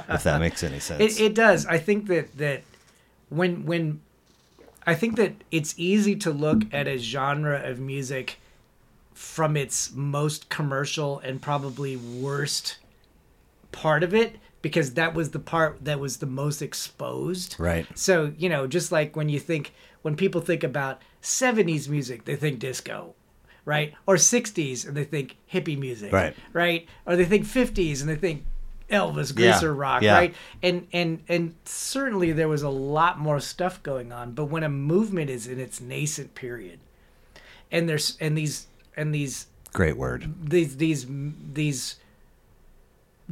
if 0.10 0.24
that 0.24 0.40
makes 0.40 0.64
any 0.64 0.80
sense 0.80 1.20
It, 1.20 1.22
it 1.24 1.36
does. 1.36 1.66
I 1.68 1.78
think 1.78 2.08
that 2.08 2.36
that 2.38 2.64
when 3.30 3.66
when 3.66 4.02
I 4.88 4.94
think 4.96 5.16
that 5.18 5.34
it's 5.52 5.74
easy 5.78 6.16
to 6.18 6.32
look 6.32 6.64
at 6.72 6.88
a 6.88 6.98
genre 6.98 7.60
of 7.60 7.80
music 7.80 8.40
from 9.16 9.56
its 9.58 9.92
most 9.94 10.50
commercial 10.50 11.20
and 11.20 11.42
probably 11.42 11.96
worst 11.96 12.78
part 13.72 14.04
of 14.04 14.14
it 14.14 14.36
because 14.62 14.94
that 14.94 15.14
was 15.14 15.32
the 15.32 15.40
part 15.40 15.84
that 15.84 16.00
was 16.00 16.18
the 16.18 16.26
most 16.26 16.62
exposed. 16.62 17.56
right 17.58 17.88
So, 17.96 18.34
you 18.38 18.50
know, 18.50 18.68
just 18.68 18.92
like 18.92 19.16
when 19.16 19.30
you 19.30 19.40
think, 19.40 19.74
when 20.02 20.16
people 20.16 20.42
think 20.42 20.64
about 20.64 21.02
70s 21.24 21.88
music, 21.88 22.26
they 22.26 22.36
think 22.36 22.60
disco, 22.60 23.16
right? 23.64 23.94
Or 24.06 24.16
60s 24.16 24.86
and 24.88 24.96
they 24.98 25.06
think 25.06 25.38
hippie 25.52 25.80
music, 25.80 26.12
Right. 26.12 26.36
Right? 26.54 26.88
Or 27.06 27.16
they 27.16 27.26
think 27.26 27.46
50s 27.46 28.02
and 28.02 28.10
they 28.10 28.16
think 28.16 28.44
Elvis, 28.92 29.30
Yeah, 29.38 29.52
greaser 29.52 29.74
rock, 29.74 30.02
yeah. 30.04 30.14
right? 30.14 30.36
And 30.62 30.88
and 30.94 31.24
and 31.28 31.56
certainly 31.66 32.32
there 32.34 32.48
was 32.48 32.62
a 32.62 32.70
lot 32.70 33.18
more 33.18 33.40
stuff 33.40 33.82
going 33.82 34.12
on, 34.12 34.34
but 34.34 34.46
when 34.46 34.64
a 34.64 34.70
movement 34.70 35.30
is 35.32 35.48
in 35.48 35.60
its 35.60 35.82
nascent 35.82 36.36
period, 36.36 36.80
and 37.72 37.90
there's 37.90 38.16
and 38.22 38.38
these 38.38 38.68
and 38.96 39.14
these 39.14 39.48
great 39.74 39.98
word. 39.98 40.34
these 40.50 40.78
these 40.78 41.06
these 41.10 41.98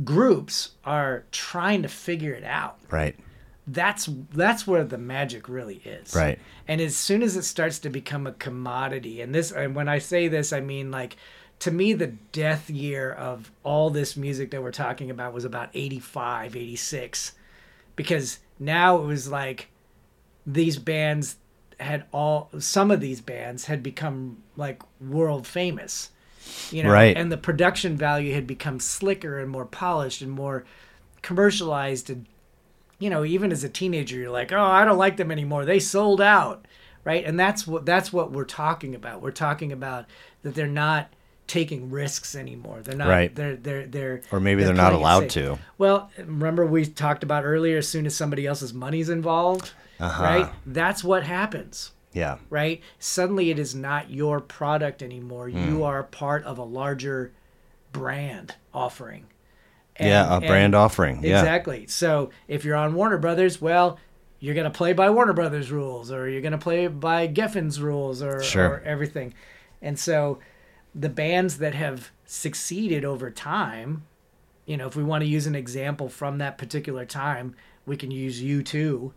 groups 0.03 0.71
are 0.83 1.23
trying 1.31 1.81
to 1.83 1.87
figure 1.87 2.33
it 2.33 2.43
out. 2.43 2.77
Right. 2.89 3.15
That's 3.67 4.09
that's 4.33 4.67
where 4.67 4.83
the 4.83 4.97
magic 4.97 5.47
really 5.47 5.81
is. 5.85 6.15
Right. 6.15 6.39
and 6.67 6.81
as 6.81 6.95
soon 6.95 7.21
as 7.21 7.37
it 7.37 7.43
starts 7.43 7.79
to 7.79 7.89
become 7.89 8.27
a 8.27 8.33
commodity 8.33 9.21
and 9.21 9.33
this 9.33 9.51
and 9.51 9.75
when 9.75 9.87
i 9.89 9.99
say 9.99 10.27
this 10.27 10.51
i 10.53 10.59
mean 10.61 10.91
like 10.91 11.17
to 11.59 11.71
me 11.71 11.93
the 11.93 12.07
death 12.31 12.69
year 12.69 13.11
of 13.11 13.51
all 13.63 13.89
this 13.89 14.17
music 14.17 14.51
that 14.51 14.61
we're 14.63 14.71
talking 14.71 15.09
about 15.11 15.33
was 15.33 15.45
about 15.45 15.69
85 15.73 16.55
86 16.55 17.33
because 17.95 18.39
now 18.59 18.97
it 18.97 19.05
was 19.05 19.29
like 19.29 19.69
these 20.45 20.77
bands 20.77 21.37
had 21.79 22.05
all 22.11 22.49
some 22.59 22.91
of 22.91 22.99
these 23.01 23.21
bands 23.21 23.65
had 23.65 23.81
become 23.83 24.37
like 24.57 24.81
world 25.01 25.45
famous 25.47 26.09
you 26.71 26.83
know 26.83 26.89
Right. 26.91 27.15
and 27.15 27.31
the 27.31 27.37
production 27.37 27.95
value 27.97 28.33
had 28.33 28.45
become 28.45 28.79
slicker 28.79 29.39
and 29.39 29.49
more 29.49 29.65
polished 29.65 30.21
and 30.21 30.31
more 30.31 30.65
commercialized 31.21 32.09
and 32.09 32.25
you 32.99 33.09
know 33.09 33.23
even 33.23 33.51
as 33.51 33.63
a 33.63 33.69
teenager 33.69 34.17
you're 34.17 34.29
like 34.29 34.51
oh 34.51 34.61
i 34.61 34.83
don't 34.85 34.97
like 34.97 35.17
them 35.17 35.31
anymore 35.31 35.63
they 35.65 35.79
sold 35.79 36.19
out 36.21 36.65
right 37.05 37.23
and 37.25 37.39
that's 37.39 37.65
what 37.65 37.85
that's 37.85 38.11
what 38.11 38.31
we're 38.31 38.43
talking 38.43 38.93
about 38.93 39.21
we're 39.21 39.31
talking 39.31 39.71
about 39.71 40.05
that 40.43 40.53
they're 40.53 40.67
not 40.67 41.07
taking 41.47 41.89
risks 41.89 42.35
anymore 42.35 42.81
they're 42.83 42.95
not 42.95 43.07
Right. 43.07 43.33
they're 43.33 43.55
they're 43.55 43.85
they're 43.87 44.21
Or 44.31 44.39
maybe 44.39 44.63
they're 44.63 44.73
not 44.73 44.89
playing 44.89 44.95
it 44.95 44.99
allowed 45.01 45.19
safe. 45.21 45.31
to. 45.33 45.59
well 45.77 46.09
remember 46.17 46.65
we 46.65 46.85
talked 46.85 47.23
about 47.23 47.43
earlier 47.45 47.77
as 47.77 47.87
soon 47.87 48.05
as 48.05 48.15
somebody 48.15 48.45
else's 48.45 48.73
money's 48.73 49.09
involved 49.09 49.71
Uh-huh. 49.99 50.23
right 50.23 50.51
that's 50.65 51.03
what 51.03 51.23
happens 51.23 51.91
yeah 52.13 52.37
right? 52.49 52.81
Suddenly 52.99 53.49
it 53.49 53.57
is 53.57 53.73
not 53.73 54.11
your 54.11 54.39
product 54.39 55.01
anymore. 55.01 55.49
Hmm. 55.49 55.67
You 55.67 55.83
are 55.83 56.03
part 56.03 56.43
of 56.43 56.57
a 56.59 56.63
larger 56.63 57.31
brand 57.91 58.55
offering. 58.73 59.25
yeah 59.99 60.35
a 60.37 60.39
brand 60.39 60.65
and- 60.65 60.75
offering 60.75 61.23
yeah 61.23 61.39
Exactly. 61.39 61.87
So 61.87 62.29
if 62.47 62.65
you're 62.65 62.75
on 62.75 62.93
Warner 62.93 63.17
Brothers, 63.17 63.59
well, 63.61 63.97
you're 64.39 64.55
going 64.55 64.65
to 64.71 64.77
play 64.77 64.93
by 64.93 65.09
Warner 65.09 65.33
Brothers 65.33 65.71
rules 65.71 66.11
or 66.11 66.27
you're 66.29 66.41
going 66.41 66.51
to 66.51 66.57
play 66.57 66.87
by 66.87 67.27
Geffen's 67.27 67.79
rules 67.81 68.21
or, 68.21 68.43
Sure. 68.43 68.67
or 68.67 68.81
everything. 68.85 69.33
And 69.81 69.97
so 69.97 70.39
the 70.93 71.09
bands 71.09 71.57
that 71.59 71.73
have 71.75 72.11
succeeded 72.25 73.05
over 73.05 73.31
time, 73.31 74.03
you 74.65 74.77
know, 74.77 74.85
if 74.87 74.95
we 74.95 75.03
want 75.03 75.23
to 75.23 75.27
use 75.29 75.47
an 75.47 75.55
example 75.55 76.09
from 76.09 76.37
that 76.39 76.57
particular 76.57 77.05
time, 77.05 77.55
we 77.85 77.95
can 77.97 78.11
use 78.11 78.41
U2, 78.41 79.11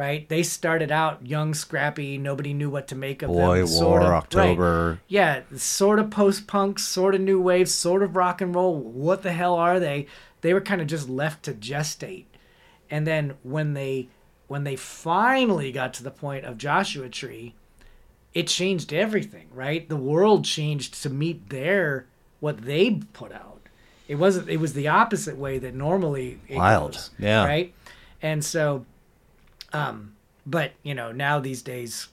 right? 0.00 0.26
They 0.30 0.42
started 0.42 0.90
out 0.90 1.26
young, 1.26 1.52
scrappy, 1.52 2.16
nobody 2.16 2.54
knew 2.54 2.70
what 2.70 2.88
to 2.88 2.94
make 2.96 3.20
of 3.22 3.28
boy 3.28 3.58
them. 3.58 3.66
war 3.68 3.68
sort 3.68 4.02
of- 4.02 4.08
right. 4.08 4.16
october 4.16 5.00
Yeah, 5.08 5.42
sort 5.56 5.98
of 5.98 6.10
post 6.10 6.46
punk, 6.46 6.78
sort 6.78 7.14
of 7.14 7.20
new 7.20 7.38
wave, 7.38 7.68
sort 7.68 8.02
of 8.02 8.16
rock 8.16 8.40
and 8.40 8.54
roll. 8.54 8.76
What 8.78 9.22
the 9.22 9.32
hell 9.32 9.54
are 9.54 9.78
they? 9.78 10.06
they 10.40 10.54
were 10.54 10.60
kind 10.62 10.80
of 10.80 10.86
just 10.86 11.06
left 11.06 11.42
to 11.42 11.52
gestate. 11.52 12.24
And 12.90 13.06
then 13.06 13.34
when 13.42 13.74
they 13.74 14.08
when 14.48 14.64
they 14.64 14.74
finally 14.74 15.70
got 15.70 15.92
to 15.94 16.02
the 16.02 16.10
point 16.10 16.44
of 16.46 16.56
Joshua 16.56 17.08
Tree, 17.10 17.54
it 18.32 18.46
changed 18.46 18.92
everything, 18.92 19.48
right? 19.52 19.86
The 19.88 19.96
world 19.96 20.44
changed 20.46 21.02
to 21.02 21.10
meet 21.10 21.50
their 21.50 22.06
what 22.40 22.62
they 22.62 23.00
put 23.12 23.32
out. 23.32 23.60
It 24.08 24.14
wasn't. 24.14 24.48
It 24.48 24.56
was 24.56 24.72
the 24.72 24.88
opposite 24.88 25.36
way 25.36 25.58
that 25.58 25.74
normally 25.74 26.38
it 26.48 26.56
Wild. 26.56 26.92
goes, 26.92 27.10
Yeah. 27.18 27.44
right. 27.44 27.74
And 28.22 28.42
so, 28.44 28.86
um, 29.72 30.14
but 30.46 30.72
you 30.82 30.94
know, 30.94 31.12
now 31.12 31.38
these 31.38 31.62
days, 31.62 32.08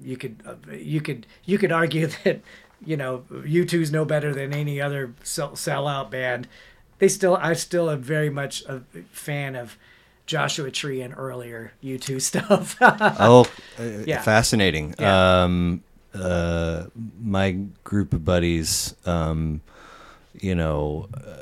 you 0.00 0.16
could 0.16 0.42
uh, 0.46 0.54
you 0.72 1.00
could 1.00 1.26
you 1.44 1.58
could 1.58 1.72
argue 1.72 2.06
that 2.24 2.40
you 2.84 2.96
know 2.96 3.24
U2's 3.30 3.90
no 3.92 4.04
better 4.04 4.32
than 4.34 4.52
any 4.54 4.80
other 4.80 5.14
sell, 5.22 5.50
sellout 5.50 6.10
band. 6.10 6.48
They 6.98 7.08
still, 7.08 7.36
I 7.36 7.54
still 7.54 7.90
am 7.90 8.00
very 8.00 8.30
much 8.30 8.64
a 8.66 8.82
fan 9.10 9.56
of 9.56 9.76
Joshua 10.26 10.70
Tree 10.70 11.00
and 11.02 11.12
earlier 11.16 11.72
U2 11.82 12.20
stuff. 12.30 12.76
oh, 12.80 13.44
uh, 13.78 13.82
Yeah. 14.06 14.22
fascinating. 14.22 14.94
Yeah. 15.00 15.42
Um, 15.42 15.82
uh, 16.14 16.84
my 17.20 17.52
group 17.82 18.12
of 18.12 18.24
buddies, 18.24 18.94
um, 19.04 19.62
you 20.40 20.54
know, 20.54 21.08
uh, 21.14 21.41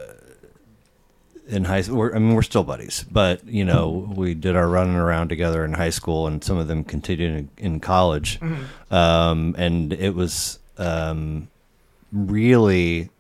in 1.51 1.65
high 1.65 1.81
school, 1.83 2.11
I 2.15 2.19
mean, 2.19 2.35
we're 2.35 2.43
still 2.43 2.65
buddies, 2.65 3.05
but 3.11 3.47
you 3.47 3.65
know, 3.65 4.13
we 4.15 4.35
did 4.35 4.57
our 4.57 4.69
running 4.69 4.95
around 4.95 5.29
together 5.29 5.65
in 5.65 5.73
high 5.73 5.91
school, 5.91 6.27
and 6.27 6.43
some 6.43 6.57
of 6.57 6.69
them 6.69 6.85
continued 6.85 7.51
in, 7.59 7.65
in 7.73 7.81
college, 7.81 8.39
um, 8.91 9.55
and 9.59 9.93
it 9.93 10.15
was 10.15 10.59
um, 10.79 11.49
really 12.13 13.11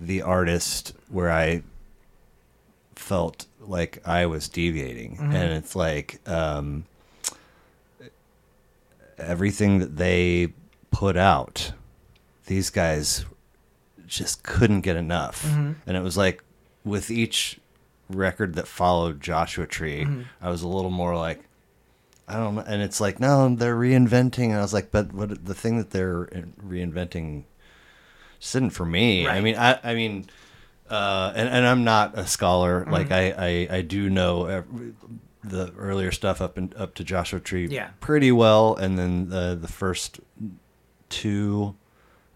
the 0.00 0.22
artist 0.22 0.94
where 1.08 1.30
I 1.30 1.62
felt 2.96 3.46
like 3.60 4.06
I 4.06 4.26
was 4.26 4.48
deviating, 4.48 5.18
and 5.20 5.52
it's 5.52 5.76
like. 5.76 6.26
Um, 6.28 6.84
everything 9.22 9.78
that 9.78 9.96
they 9.96 10.52
put 10.90 11.16
out, 11.16 11.72
these 12.46 12.70
guys 12.70 13.24
just 14.06 14.42
couldn't 14.42 14.82
get 14.82 14.96
enough. 14.96 15.44
Mm-hmm. 15.44 15.72
And 15.86 15.96
it 15.96 16.02
was 16.02 16.16
like 16.16 16.42
with 16.84 17.10
each 17.10 17.58
record 18.08 18.54
that 18.54 18.66
followed 18.68 19.20
Joshua 19.20 19.66
Tree, 19.66 20.04
Mm-hmm. 20.04 20.22
I 20.40 20.50
was 20.50 20.62
a 20.62 20.68
little 20.68 20.90
more 20.90 21.16
like, 21.16 21.44
I 22.28 22.34
don't 22.36 22.54
know. 22.54 22.62
And 22.66 22.82
it's 22.82 23.00
like, 23.00 23.18
no, 23.20 23.54
they're 23.54 23.76
reinventing. 23.76 24.46
And 24.46 24.54
I 24.54 24.62
was 24.62 24.72
like, 24.74 24.90
but 24.90 25.12
what 25.12 25.44
the 25.44 25.54
thing 25.54 25.78
that 25.78 25.90
they're 25.90 26.26
reinventing 26.66 27.44
just 28.38 28.54
isn't 28.56 28.70
for 28.70 28.84
me. 28.86 29.26
I 29.28 29.40
mean, 29.40 29.56
I, 29.56 29.78
I 29.82 29.94
mean, 29.94 30.26
uh, 30.90 31.32
and, 31.34 31.48
and 31.48 31.66
I'm 31.66 31.84
not 31.84 32.18
a 32.18 32.26
scholar. 32.26 32.82
Mm-hmm. 32.82 32.92
Like 32.92 33.10
I, 33.12 33.30
I, 33.70 33.76
I 33.78 33.80
do 33.82 34.10
know 34.10 34.46
every, 34.46 34.94
the 35.44 35.72
earlier 35.76 36.12
stuff 36.12 36.40
up 36.40 36.56
and 36.56 36.74
up 36.76 36.94
to 36.94 37.04
Joshua 37.04 37.40
Tree 37.40 37.66
Yeah. 37.66 37.90
pretty 38.00 38.30
well, 38.30 38.76
and 38.76 38.98
then 38.98 39.28
the 39.28 39.58
the 39.60 39.68
first 39.68 40.20
two 41.08 41.74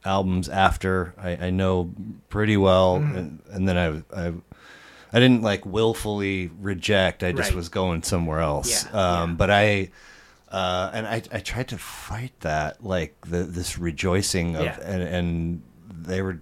albums 0.07 0.49
after 0.49 1.15
I, 1.19 1.47
I 1.47 1.51
know 1.51 1.91
pretty 2.29 2.57
well, 2.57 2.99
Mm-hmm. 2.99 3.17
and, 3.19 3.41
and 3.51 3.69
then 3.69 3.77
I, 4.15 4.27
I 4.29 4.33
I 5.13 5.21
didn't 5.21 5.43
like 5.43 5.65
willfully 5.67 6.51
reject. 6.61 7.23
I 7.23 7.33
just 7.33 7.51
Right. 7.51 7.57
was 7.57 7.69
going 7.69 8.03
somewhere 8.03 8.41
else. 8.41 8.85
Yeah, 8.87 8.91
um, 9.23 9.31
yeah. 9.31 9.37
But 9.37 9.51
I. 9.51 9.91
Uh, 10.49 10.91
and 10.95 11.07
I, 11.09 11.23
I 11.33 11.41
tried 11.41 11.69
to 11.69 11.77
fight 11.79 12.33
that, 12.41 12.83
like 12.83 13.17
the 13.27 13.39
this 13.43 13.79
rejoicing 13.79 14.55
of, 14.55 14.65
Yeah. 14.65 14.79
and, 14.81 15.03
and 15.03 15.63
they 15.91 16.23
were, 16.23 16.41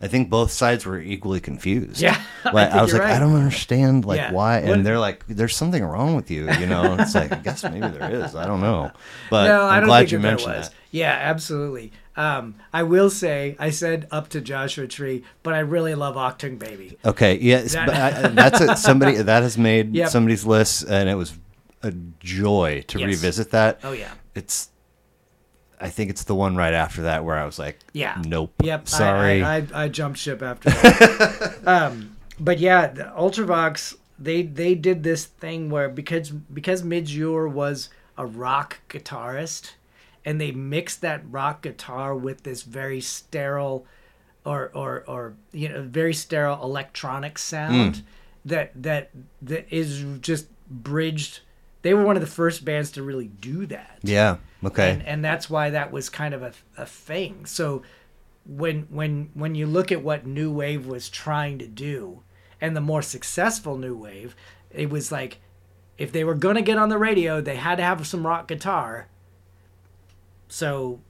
I 0.00 0.08
think 0.08 0.30
both 0.30 0.50
sides 0.50 0.86
were 0.86 0.98
equally 0.98 1.38
confused. 1.38 2.00
Yeah, 2.00 2.18
I 2.46 2.50
like 2.50 2.68
I, 2.68 2.70
think 2.72 2.82
was 2.82 2.92
like, 2.94 3.02
I 3.02 3.18
don't 3.18 3.34
understand, 3.36 4.06
like 4.06 4.32
why, 4.32 4.60
and 4.60 4.68
What- 4.70 4.84
they're 4.84 4.98
like, 4.98 5.26
there's 5.28 5.54
something 5.54 5.84
wrong 5.84 6.16
with 6.16 6.30
you, 6.30 6.50
you 6.52 6.66
know. 6.66 6.92
And 6.92 7.00
it's 7.02 7.14
like, 7.14 7.30
I 7.30 7.36
guess 7.36 7.62
maybe 7.62 7.86
there 7.88 8.10
is. 8.10 8.34
I 8.34 8.46
don't 8.46 8.62
know, 8.62 8.90
but 9.30 9.48
no, 9.48 9.64
I 9.64 9.76
I'm 9.76 9.84
glad 9.84 10.10
you 10.10 10.18
mentioned 10.18 10.54
that. 10.54 10.74
Yeah, 10.90 11.12
absolutely. 11.12 11.92
Um, 12.16 12.56
I 12.72 12.82
will 12.82 13.08
say 13.10 13.56
I 13.58 13.70
said 13.70 14.06
up 14.10 14.28
to 14.30 14.40
Joshua 14.40 14.86
Tree, 14.88 15.22
but 15.42 15.54
I 15.54 15.60
really 15.60 15.94
love 15.94 16.16
Achtung 16.16 16.58
Baby. 16.58 16.98
Okay, 17.04 17.38
yes, 17.38 17.72
That- 17.74 17.88
I, 17.88 18.28
that's 18.28 18.60
a, 18.60 18.76
somebody 18.76 19.16
that 19.16 19.42
has 19.42 19.56
made 19.56 19.94
Yep. 19.94 20.08
somebody's 20.10 20.44
list, 20.44 20.84
and 20.88 21.08
it 21.08 21.14
was 21.14 21.32
a 21.82 21.92
joy 22.18 22.84
to 22.88 22.98
Yes. 22.98 23.06
revisit 23.06 23.50
that. 23.52 23.80
Oh 23.84 23.92
yeah. 23.92 24.10
It's, 24.34 24.70
I 25.80 25.88
think 25.88 26.10
it's 26.10 26.24
the 26.24 26.34
one 26.34 26.56
right 26.56 26.74
after 26.74 27.02
that 27.02 27.24
where 27.24 27.36
I 27.38 27.46
was 27.46 27.58
like, 27.58 27.78
Yeah. 27.94 28.20
nope, 28.26 28.52
Yep. 28.62 28.88
Sorry. 28.88 29.42
I, 29.42 29.58
I, 29.58 29.66
I 29.74 29.88
jumped 29.88 30.18
ship 30.18 30.42
after 30.42 30.68
that. 30.70 31.58
um, 31.66 32.16
but 32.38 32.58
yeah, 32.58 32.88
the 32.88 33.04
Ultravox 33.16 33.96
they 34.18 34.42
they 34.42 34.74
did 34.74 35.02
this 35.02 35.24
thing 35.24 35.70
where 35.70 35.88
because 35.88 36.30
because 36.30 36.82
Midge 36.84 37.12
Ure 37.14 37.48
was 37.48 37.88
a 38.18 38.26
rock 38.26 38.80
guitarist, 38.90 39.72
and 40.24 40.40
they 40.40 40.52
mixed 40.52 41.00
that 41.00 41.22
rock 41.30 41.62
guitar 41.62 42.14
with 42.14 42.42
this 42.42 42.62
very 42.62 43.00
sterile, 43.00 43.86
or 44.44 44.70
or 44.74 45.04
or 45.06 45.34
you 45.52 45.68
know 45.68 45.82
very 45.82 46.14
sterile 46.14 46.62
electronic 46.62 47.38
sound 47.38 47.96
hmm. 47.96 48.02
that 48.44 48.72
that 48.74 49.10
that 49.42 49.72
is 49.72 50.04
just 50.20 50.46
bridged. 50.68 51.40
They 51.82 51.94
were 51.94 52.04
one 52.04 52.16
of 52.16 52.20
the 52.20 52.28
first 52.28 52.64
bands 52.64 52.90
to 52.92 53.02
really 53.02 53.28
do 53.28 53.64
that. 53.66 53.98
Yeah, 54.02 54.36
okay, 54.64 54.90
and, 54.90 55.02
and 55.06 55.24
that's 55.24 55.48
why 55.48 55.70
that 55.70 55.90
was 55.92 56.08
kind 56.08 56.34
of 56.34 56.42
a, 56.42 56.52
a 56.76 56.84
thing. 56.84 57.46
So 57.46 57.82
when 58.46 58.82
when 58.90 59.30
when 59.34 59.54
you 59.54 59.66
look 59.66 59.92
at 59.92 60.02
what 60.02 60.26
new 60.26 60.50
wave 60.50 60.86
was 60.86 61.08
trying 61.08 61.58
to 61.58 61.66
do 61.66 62.22
and 62.60 62.76
the 62.76 62.80
more 62.80 63.02
successful 63.02 63.76
new 63.76 63.94
wave 63.94 64.34
it 64.70 64.90
was 64.90 65.12
like 65.12 65.38
if 65.98 66.10
they 66.12 66.24
were 66.24 66.34
going 66.34 66.56
to 66.56 66.62
get 66.62 66.78
on 66.78 66.88
the 66.88 66.98
radio 66.98 67.40
they 67.40 67.56
had 67.56 67.76
to 67.76 67.82
have 67.82 68.06
some 68.06 68.26
rock 68.26 68.48
guitar 68.48 69.08
so 70.50 71.00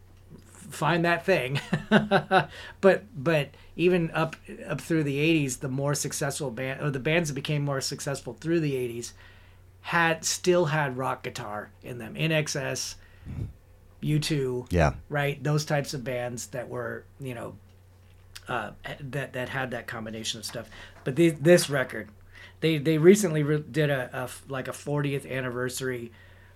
find 0.71 1.05
that 1.05 1.27
thing. 1.27 1.61
But 2.81 3.05
but 3.15 3.51
even 3.77 4.11
up 4.13 4.37
up 4.67 4.81
through 4.81 5.05
the 5.05 5.19
80s 5.19 5.61
the 5.61 5.69
more 5.69 5.95
successful 5.95 6.51
band 6.51 6.81
or 6.81 6.91
the 6.91 7.01
bands 7.01 7.29
that 7.29 7.35
became 7.35 7.63
more 7.63 7.81
successful 7.81 8.35
through 8.41 8.61
the 8.61 8.75
80s 8.75 9.13
had 9.83 10.25
still 10.25 10.67
had 10.67 10.97
rock 10.97 11.23
guitar 11.23 11.71
in 11.83 11.99
them. 11.99 12.15
INXS 12.15 12.95
u2 14.03 14.67
yeah, 14.71 14.95
right? 15.09 15.43
Those 15.43 15.65
types 15.65 15.93
of 15.93 16.05
bands 16.05 16.47
that 16.49 16.69
were 16.69 17.05
you 17.21 17.35
know 17.35 17.57
uh, 18.49 18.71
that 19.01 19.33
that 19.35 19.49
had 19.49 19.73
that 19.73 19.87
combination 19.87 20.41
of 20.41 20.47
stuff. 20.47 20.69
But 21.05 21.17
the, 21.17 21.31
this 21.31 21.69
record 21.69 22.09
they 22.61 22.79
they 22.79 22.99
recently 22.99 23.43
re- 23.43 23.65
did 23.71 23.91
a, 23.91 24.11
a 24.13 24.29
like 24.51 24.69
a 24.69 24.73
40th 24.73 25.31
anniversary 25.31 26.13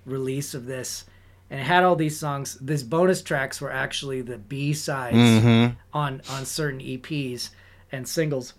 release 0.06 0.54
of 0.54 0.66
this 0.66 1.04
and 1.50 1.60
it 1.60 1.64
had 1.64 1.84
all 1.84 1.96
these 1.96 2.18
songs. 2.18 2.56
These 2.60 2.82
bonus 2.82 3.22
tracks 3.22 3.60
were 3.60 3.70
actually 3.70 4.22
the 4.22 4.38
b-sides 4.38 5.16
Mm-hmm. 5.16 5.74
on 5.92 6.22
on 6.30 6.44
certain 6.46 6.80
eps 6.80 7.50
and 7.92 8.06
singles. 8.08 8.54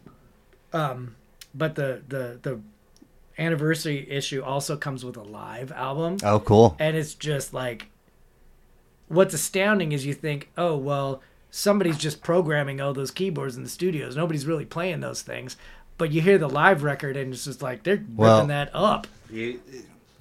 Um 0.74 1.16
but 1.54 1.76
the 1.76 2.02
the 2.08 2.40
the 2.42 2.60
anniversary 3.38 4.10
issue 4.10 4.42
also 4.44 4.78
comes 4.78 5.04
with 5.04 5.18
a 5.18 5.24
live 5.24 5.72
album. 5.72 6.18
Oh, 6.24 6.40
cool, 6.40 6.76
and 6.80 6.96
it's 6.96 7.14
just 7.16 7.54
like 7.54 7.88
what's 9.08 9.34
astounding 9.34 9.92
is 9.92 10.06
you 10.06 10.14
think 10.14 10.50
oh 10.58 10.76
well 10.78 11.22
somebody's 11.52 11.98
just 11.98 12.22
programming 12.24 12.82
all 12.82 12.94
those 12.94 13.12
keyboards 13.12 13.56
in 13.56 13.64
the 13.64 13.70
studios. 13.70 14.16
Nobody's 14.16 14.46
really 14.46 14.66
playing 14.66 15.00
those 15.00 15.22
things. 15.22 15.56
But 15.98 16.12
you 16.12 16.20
hear 16.22 16.38
the 16.38 16.50
live 16.50 16.84
record 16.84 17.16
and 17.16 17.34
it's 17.34 17.46
just 17.46 17.62
like 17.62 17.84
they're 17.84 17.96
ripping 17.96 18.18
Well- 18.18 18.48
that 18.48 18.70
up 18.74 19.08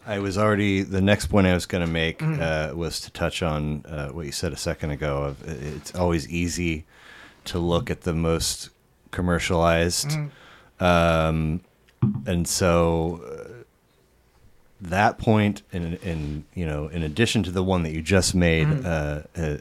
I 0.07 0.19
was 0.19 0.37
already 0.37 0.83
the 0.83 1.01
next 1.01 1.27
point 1.27 1.47
I 1.47 1.55
was 1.55 1.67
going 1.67 1.85
to 1.87 1.91
make 1.91 2.19
Mm-hmm. 2.19 2.41
uh, 2.43 2.77
was 2.77 3.01
to 3.01 3.11
touch 3.11 3.43
on 3.43 3.85
uh, 3.87 4.09
what 4.11 4.27
you 4.27 4.33
said 4.33 4.53
a 4.53 4.57
second 4.57 4.91
ago. 4.91 5.23
Of 5.25 5.43
it's 5.49 5.95
always 5.95 6.29
easy 6.29 6.85
to 7.47 7.59
look 7.59 7.91
at 7.91 8.03
the 8.03 8.13
most 8.15 8.71
commercialized, 9.11 10.09
Mm-hmm. 10.11 10.85
um, 10.85 11.61
and 12.27 12.47
so 12.47 13.23
uh, 13.25 13.51
that 14.81 15.19
point, 15.19 15.63
in, 15.73 15.95
in 15.97 16.45
you 16.55 16.67
know, 16.67 16.89
in 16.89 17.03
addition 17.03 17.43
to 17.45 17.51
the 17.51 17.63
one 17.63 17.83
that 17.85 17.93
you 17.93 18.03
just 18.03 18.35
made, 18.35 18.67
Mm-hmm. 18.67 19.39
uh, 19.39 19.43
uh, 19.43 19.59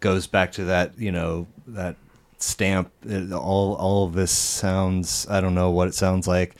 goes 0.00 0.26
back 0.26 0.52
to 0.52 0.64
that 0.64 0.98
you 0.98 1.12
know 1.12 1.46
that 1.66 1.96
stamp. 2.38 2.90
It, 3.04 3.32
all 3.32 3.74
all 3.74 4.06
of 4.06 4.14
this 4.14 4.30
sounds. 4.32 5.26
I 5.28 5.40
don't 5.40 5.54
know 5.54 5.70
what 5.70 5.88
it 5.88 5.94
sounds 5.94 6.26
like, 6.26 6.54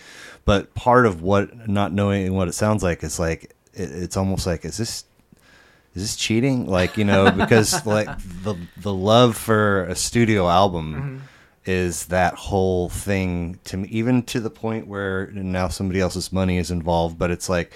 but 0.45 0.75
part 0.75 1.07
of 1.07 1.23
what 1.23 1.69
not 1.69 1.93
knowing 1.93 2.35
what 2.35 2.49
it 2.49 2.53
sounds 2.53 2.83
like 2.83 3.03
is 3.03 3.19
like 3.19 3.45
it, 3.75 3.91
it's 3.91 4.17
almost 4.17 4.47
like 4.47 4.65
is 4.65 4.77
this 4.77 5.05
is 5.95 6.03
this 6.03 6.17
cheating? 6.17 6.67
Like 6.67 6.97
you 6.97 7.05
know 7.05 7.31
because 7.31 7.85
like 7.87 8.09
the 8.43 8.57
the 8.77 8.93
love 8.93 9.37
for 9.37 9.85
a 9.85 9.95
studio 9.95 10.49
album. 10.49 10.95
Mm-hmm. 10.95 11.19
Is 11.65 12.07
that 12.07 12.35
whole 12.35 12.89
thing 12.89 13.61
to 13.65 13.77
me, 13.77 13.89
even 13.93 14.25
to 14.25 14.41
the 14.41 14.51
point 14.51 14.89
where 14.89 15.29
now 15.29 15.69
somebody 15.69 16.01
else's 16.01 16.33
money 16.33 16.59
is 16.59 16.73
involved, 16.73 17.21
but 17.21 17.31
it's 17.31 17.49
like 17.49 17.73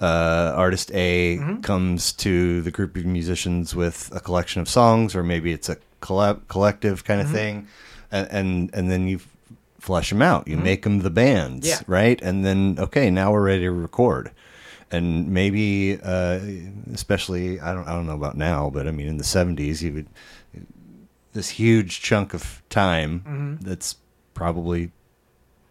uh, 0.00 0.52
artist 0.56 0.90
A 0.94 1.36
mm-hmm. 1.36 1.60
comes 1.60 2.12
to 2.14 2.60
the 2.62 2.72
group 2.72 2.96
of 2.96 3.04
musicians 3.04 3.72
with 3.72 4.10
a 4.12 4.18
collection 4.18 4.60
of 4.60 4.68
songs, 4.68 5.14
or 5.14 5.22
maybe 5.22 5.52
it's 5.52 5.68
a 5.68 5.76
collab- 6.02 6.40
collective 6.48 7.04
kind 7.04 7.20
of 7.20 7.28
mm-hmm. 7.28 7.36
thing, 7.36 7.68
and, 8.10 8.28
and 8.32 8.70
and 8.74 8.90
then 8.90 9.06
you 9.06 9.20
flesh 9.80 10.10
them 10.10 10.22
out. 10.22 10.46
You 10.46 10.56
make 10.56 10.82
them 10.82 11.00
the 11.00 11.10
bands, 11.10 11.66
Yeah. 11.66 11.80
right? 11.86 12.20
And 12.22 12.44
then 12.44 12.76
okay, 12.78 13.10
now 13.10 13.32
we're 13.32 13.42
ready 13.44 13.62
to 13.62 13.70
record. 13.72 14.30
And 14.92 15.28
maybe, 15.28 15.98
uh, 16.02 16.40
especially 16.92 17.60
I 17.60 17.72
don't 17.74 17.86
I 17.88 17.92
don't 17.92 18.06
know 18.06 18.14
about 18.16 18.36
now, 18.36 18.70
but 18.70 18.86
I 18.86 18.90
mean 18.90 19.06
in 19.08 19.16
the 19.18 19.24
'70s, 19.24 19.82
you 19.82 19.92
would 19.94 20.06
this 21.32 21.48
huge 21.50 22.00
chunk 22.02 22.34
of 22.34 22.60
time 22.70 23.58
that's 23.62 23.96
probably 24.34 24.90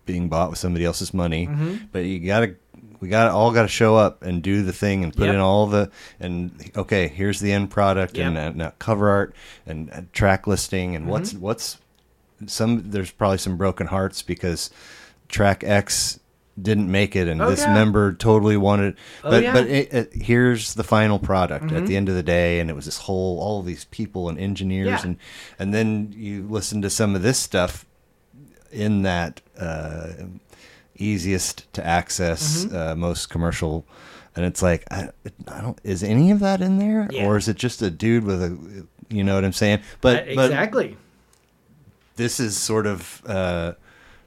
being 0.05 0.29
bought 0.29 0.49
with 0.49 0.57
somebody 0.59 0.85
else's 0.85 1.13
money. 1.13 1.47
Mm-hmm. 1.47 1.75
But 1.91 1.99
you 2.05 2.19
gotta, 2.25 2.55
we 3.01 3.09
got 3.09 3.29
all 3.29 3.51
got 3.51 3.63
to 3.63 3.67
show 3.67 3.95
up 3.97 4.23
and 4.23 4.41
do 4.41 4.63
the 4.63 4.71
thing 4.73 5.03
and 5.03 5.13
put 5.13 5.25
Yep. 5.25 5.33
in 5.35 5.39
all 5.41 5.67
the 5.67 5.91
and 6.19 6.51
okay, 6.77 7.09
here's 7.09 7.41
the 7.41 7.51
end 7.51 7.69
product 7.71 8.17
and 8.17 8.35
Yep. 8.35 8.53
uh, 8.53 8.57
now 8.57 8.73
cover 8.79 9.09
art 9.09 9.35
and 9.67 9.91
uh, 9.91 10.01
track 10.13 10.47
listing 10.47 10.95
and 10.95 11.07
what's 11.07 11.33
Mm-hmm. 11.33 11.41
what's 11.41 11.77
some. 12.47 12.89
There's 12.91 13.11
probably 13.11 13.37
some 13.37 13.57
broken 13.57 13.87
hearts 13.87 14.21
because 14.21 14.69
track 15.27 15.63
X 15.63 16.19
didn't 16.61 16.91
make 16.91 17.15
it 17.15 17.27
and 17.29 17.41
Oh, 17.41 17.49
this 17.49 17.61
yeah. 17.61 17.73
member 17.73 18.11
totally 18.11 18.57
wanted 18.57 18.97
Oh, 19.23 19.29
but 19.31 19.43
yeah. 19.43 19.53
but 19.53 19.67
it, 19.67 19.93
it, 19.93 20.13
here's 20.13 20.73
the 20.73 20.83
final 20.83 21.17
product 21.17 21.67
Mm-hmm. 21.67 21.77
at 21.77 21.85
the 21.87 21.95
end 21.95 22.09
of 22.09 22.15
the 22.15 22.23
day 22.23 22.59
and 22.59 22.69
it 22.69 22.73
was 22.73 22.83
this 22.83 22.97
whole 22.97 23.39
all 23.39 23.61
of 23.61 23.65
these 23.65 23.85
people 23.85 24.27
and 24.27 24.37
engineers 24.37 24.87
Yeah. 24.87 25.01
and 25.03 25.17
and 25.57 25.73
then 25.73 26.13
you 26.17 26.45
listen 26.49 26.81
to 26.81 26.89
some 26.89 27.15
of 27.15 27.21
this 27.21 27.37
stuff 27.39 27.85
in 28.73 29.03
that 29.03 29.39
uh, 29.57 30.09
easiest 30.95 31.71
to 31.73 31.85
access, 31.85 32.65
Mm-hmm. 32.65 32.75
uh, 32.75 32.95
most 32.95 33.29
commercial, 33.29 33.85
and 34.35 34.45
it's 34.45 34.61
like 34.61 34.83
I, 34.91 35.09
I 35.47 35.61
don't. 35.61 35.79
Is 35.83 36.03
any 36.03 36.31
of 36.31 36.39
that 36.39 36.61
in 36.61 36.77
there, 36.77 37.07
or 37.21 37.37
is 37.37 37.47
it 37.47 37.55
just 37.57 37.81
a 37.81 37.89
dude 37.89 38.23
with 38.25 38.41
a, 38.43 38.85
you 39.09 39.23
know 39.23 39.35
what 39.35 39.45
I'm 39.45 39.53
saying? 39.53 39.79
But 40.01 40.23
Uh, 40.29 40.35
but 40.35 40.45
exactly. 40.51 40.97
This 42.19 42.39
is 42.39 42.55
sort 42.57 42.85
of 42.85 43.23
uh, 43.25 43.73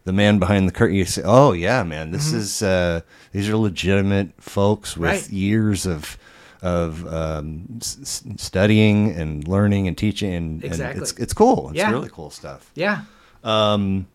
the 0.04 0.12
man 0.12 0.38
behind 0.40 0.66
the 0.66 0.72
curtain. 0.72 0.96
You 0.96 1.04
say, 1.04 1.22
oh 1.24 1.52
yeah, 1.52 1.82
man, 1.84 2.10
this 2.10 2.32
is 2.32 2.62
uh, 2.62 3.02
these 3.32 3.48
are 3.48 3.56
legitimate 3.56 4.30
folks 4.40 4.96
with 4.96 5.10
Mm-hmm. 5.10 5.22
Right. 5.22 5.30
years 5.32 5.86
of 5.86 6.18
of 6.62 7.06
um, 7.12 7.64
s- 7.80 8.22
studying 8.36 9.10
and 9.12 9.46
learning 9.48 9.88
and 9.88 9.96
teaching, 9.98 10.32
and, 10.34 10.64
Exactly. 10.64 10.92
and 10.94 11.02
it's 11.02 11.12
it's 11.18 11.34
cool. 11.34 11.68
It's 11.70 11.78
Yeah. 11.78 11.90
really 11.90 12.08
cool 12.10 12.30
stuff. 12.30 12.70
Yeah. 12.74 13.02
Um, 13.44 14.06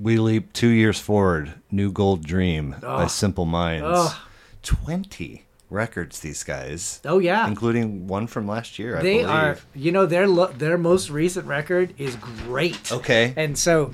we 0.00 0.18
leap 0.18 0.52
two 0.52 0.68
years 0.68 0.98
forward. 1.00 1.54
New 1.70 1.90
Gold 1.90 2.22
Dream 2.24 2.76
by 2.82 3.04
Oh. 3.04 3.08
Simple 3.08 3.46
Minds. 3.46 3.86
Oh. 3.88 4.22
Twenty 4.62 5.45
records, 5.70 6.20
these 6.20 6.44
guys, 6.44 7.00
Oh 7.04 7.18
yeah. 7.18 7.46
including 7.48 8.06
one 8.06 8.26
from 8.26 8.46
last 8.46 8.78
year. 8.78 8.96
I 8.98 9.02
they 9.02 9.14
believe. 9.18 9.28
are. 9.28 9.58
You 9.74 9.92
know 9.92 10.06
their 10.06 10.26
lo- 10.28 10.52
their 10.52 10.78
most 10.78 11.10
recent 11.10 11.46
record 11.46 11.94
is 11.98 12.16
great. 12.16 12.90
okay. 12.92 13.32
And 13.36 13.58
so, 13.58 13.92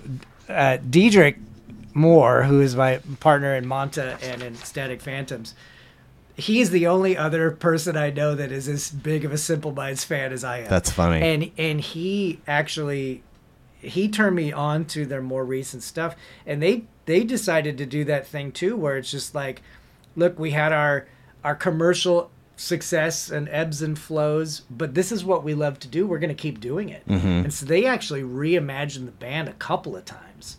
uh, 0.48 0.76
Diedrich 0.88 1.38
Moore, 1.94 2.42
who 2.44 2.60
is 2.60 2.76
my 2.76 2.98
partner 3.20 3.54
in 3.54 3.64
Monta 3.66 4.22
and 4.22 4.42
in 4.42 4.54
Static 4.56 5.00
Phantoms, 5.00 5.54
he's 6.36 6.70
the 6.70 6.86
only 6.86 7.16
other 7.16 7.50
person 7.50 7.96
I 7.96 8.10
know 8.10 8.34
that 8.34 8.50
is 8.52 8.68
as 8.68 8.90
big 8.90 9.24
of 9.24 9.32
a 9.32 9.38
Simple 9.38 9.72
Minds 9.72 10.04
fan 10.04 10.32
as 10.32 10.44
I 10.44 10.58
am. 10.60 10.68
That's 10.68 10.90
funny. 10.90 11.20
And 11.22 11.50
and 11.58 11.80
he 11.80 12.40
actually 12.46 13.22
he 13.80 14.08
turned 14.08 14.36
me 14.36 14.52
on 14.52 14.84
to 14.86 15.04
their 15.06 15.22
more 15.22 15.44
recent 15.44 15.82
stuff, 15.82 16.16
and 16.46 16.62
they 16.62 16.84
they 17.06 17.24
decided 17.24 17.78
to 17.78 17.86
do 17.86 18.04
that 18.04 18.26
thing 18.26 18.52
too, 18.52 18.76
where 18.76 18.96
it's 18.96 19.10
just 19.10 19.34
like, 19.34 19.60
look, 20.16 20.38
we 20.38 20.50
had 20.52 20.72
our 20.72 21.06
our 21.44 21.54
commercial 21.54 22.30
success 22.56 23.30
and 23.30 23.48
ebbs 23.48 23.82
and 23.82 23.98
flows, 23.98 24.62
but 24.70 24.94
this 24.94 25.10
is 25.10 25.24
what 25.24 25.42
we 25.42 25.54
love 25.54 25.78
to 25.80 25.88
do. 25.88 26.06
We're 26.06 26.18
going 26.18 26.28
to 26.28 26.34
keep 26.34 26.60
doing 26.60 26.88
it. 26.88 27.06
Mm-hmm. 27.08 27.26
And 27.26 27.52
so 27.52 27.66
they 27.66 27.86
actually 27.86 28.22
reimagined 28.22 29.06
the 29.06 29.12
band 29.12 29.48
a 29.48 29.54
couple 29.54 29.96
of 29.96 30.04
times. 30.04 30.58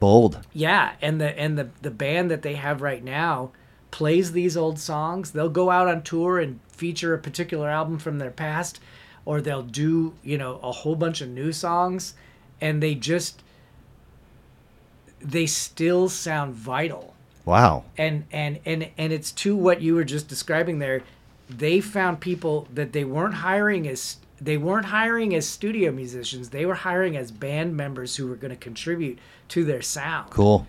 Bold. 0.00 0.40
Yeah, 0.52 0.92
and 1.00 1.20
the 1.20 1.38
and 1.38 1.56
the 1.56 1.70
the 1.80 1.90
band 1.90 2.30
that 2.30 2.42
they 2.42 2.54
have 2.54 2.82
right 2.82 3.02
now 3.02 3.52
plays 3.90 4.32
these 4.32 4.56
old 4.56 4.78
songs. 4.78 5.30
They'll 5.30 5.48
go 5.48 5.70
out 5.70 5.88
on 5.88 6.02
tour 6.02 6.38
and 6.38 6.60
feature 6.68 7.14
a 7.14 7.18
particular 7.18 7.68
album 7.68 7.98
from 7.98 8.18
their 8.18 8.30
past, 8.30 8.80
or 9.24 9.40
they'll 9.40 9.62
do 9.62 10.14
you 10.22 10.36
know 10.36 10.58
a 10.62 10.72
whole 10.72 10.96
bunch 10.96 11.20
of 11.20 11.28
new 11.28 11.52
songs, 11.52 12.14
and 12.60 12.82
they 12.82 12.94
just 12.94 13.42
they 15.20 15.46
still 15.46 16.08
sound 16.08 16.54
vital 16.54 17.13
Wow. 17.44 17.84
and 17.98 18.24
and 18.32 18.58
and 18.64 18.88
and 18.96 19.12
it's 19.12 19.30
to 19.32 19.54
what 19.56 19.80
you 19.82 19.94
were 19.94 20.04
just 20.04 20.28
describing 20.28 20.78
there 20.78 21.02
they 21.50 21.80
found 21.80 22.20
people 22.20 22.66
that 22.72 22.92
they 22.92 23.04
weren't 23.04 23.34
hiring 23.34 23.86
as 23.86 24.16
they 24.40 24.56
weren't 24.56 24.86
hiring 24.86 25.34
as 25.34 25.46
studio 25.48 25.92
musicians 25.92 26.50
they 26.50 26.64
were 26.64 26.74
hiring 26.74 27.16
as 27.16 27.30
band 27.30 27.76
members 27.76 28.16
who 28.16 28.26
were 28.26 28.36
going 28.36 28.50
to 28.50 28.56
contribute 28.56 29.18
to 29.48 29.62
their 29.64 29.82
sound 29.82 30.30
Cool. 30.30 30.66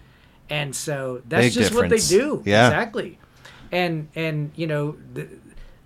and 0.50 0.76
so 0.76 1.22
that's 1.30 1.46
Big 1.48 1.54
just 1.54 1.74
what 1.74 1.90
they 1.90 1.98
do 2.00 2.42
Yeah. 2.46 2.68
exactly 2.68 3.18
and 3.72 4.10
and 4.16 4.52
you 4.56 4.68
know 4.68 4.98
th- 5.16 5.30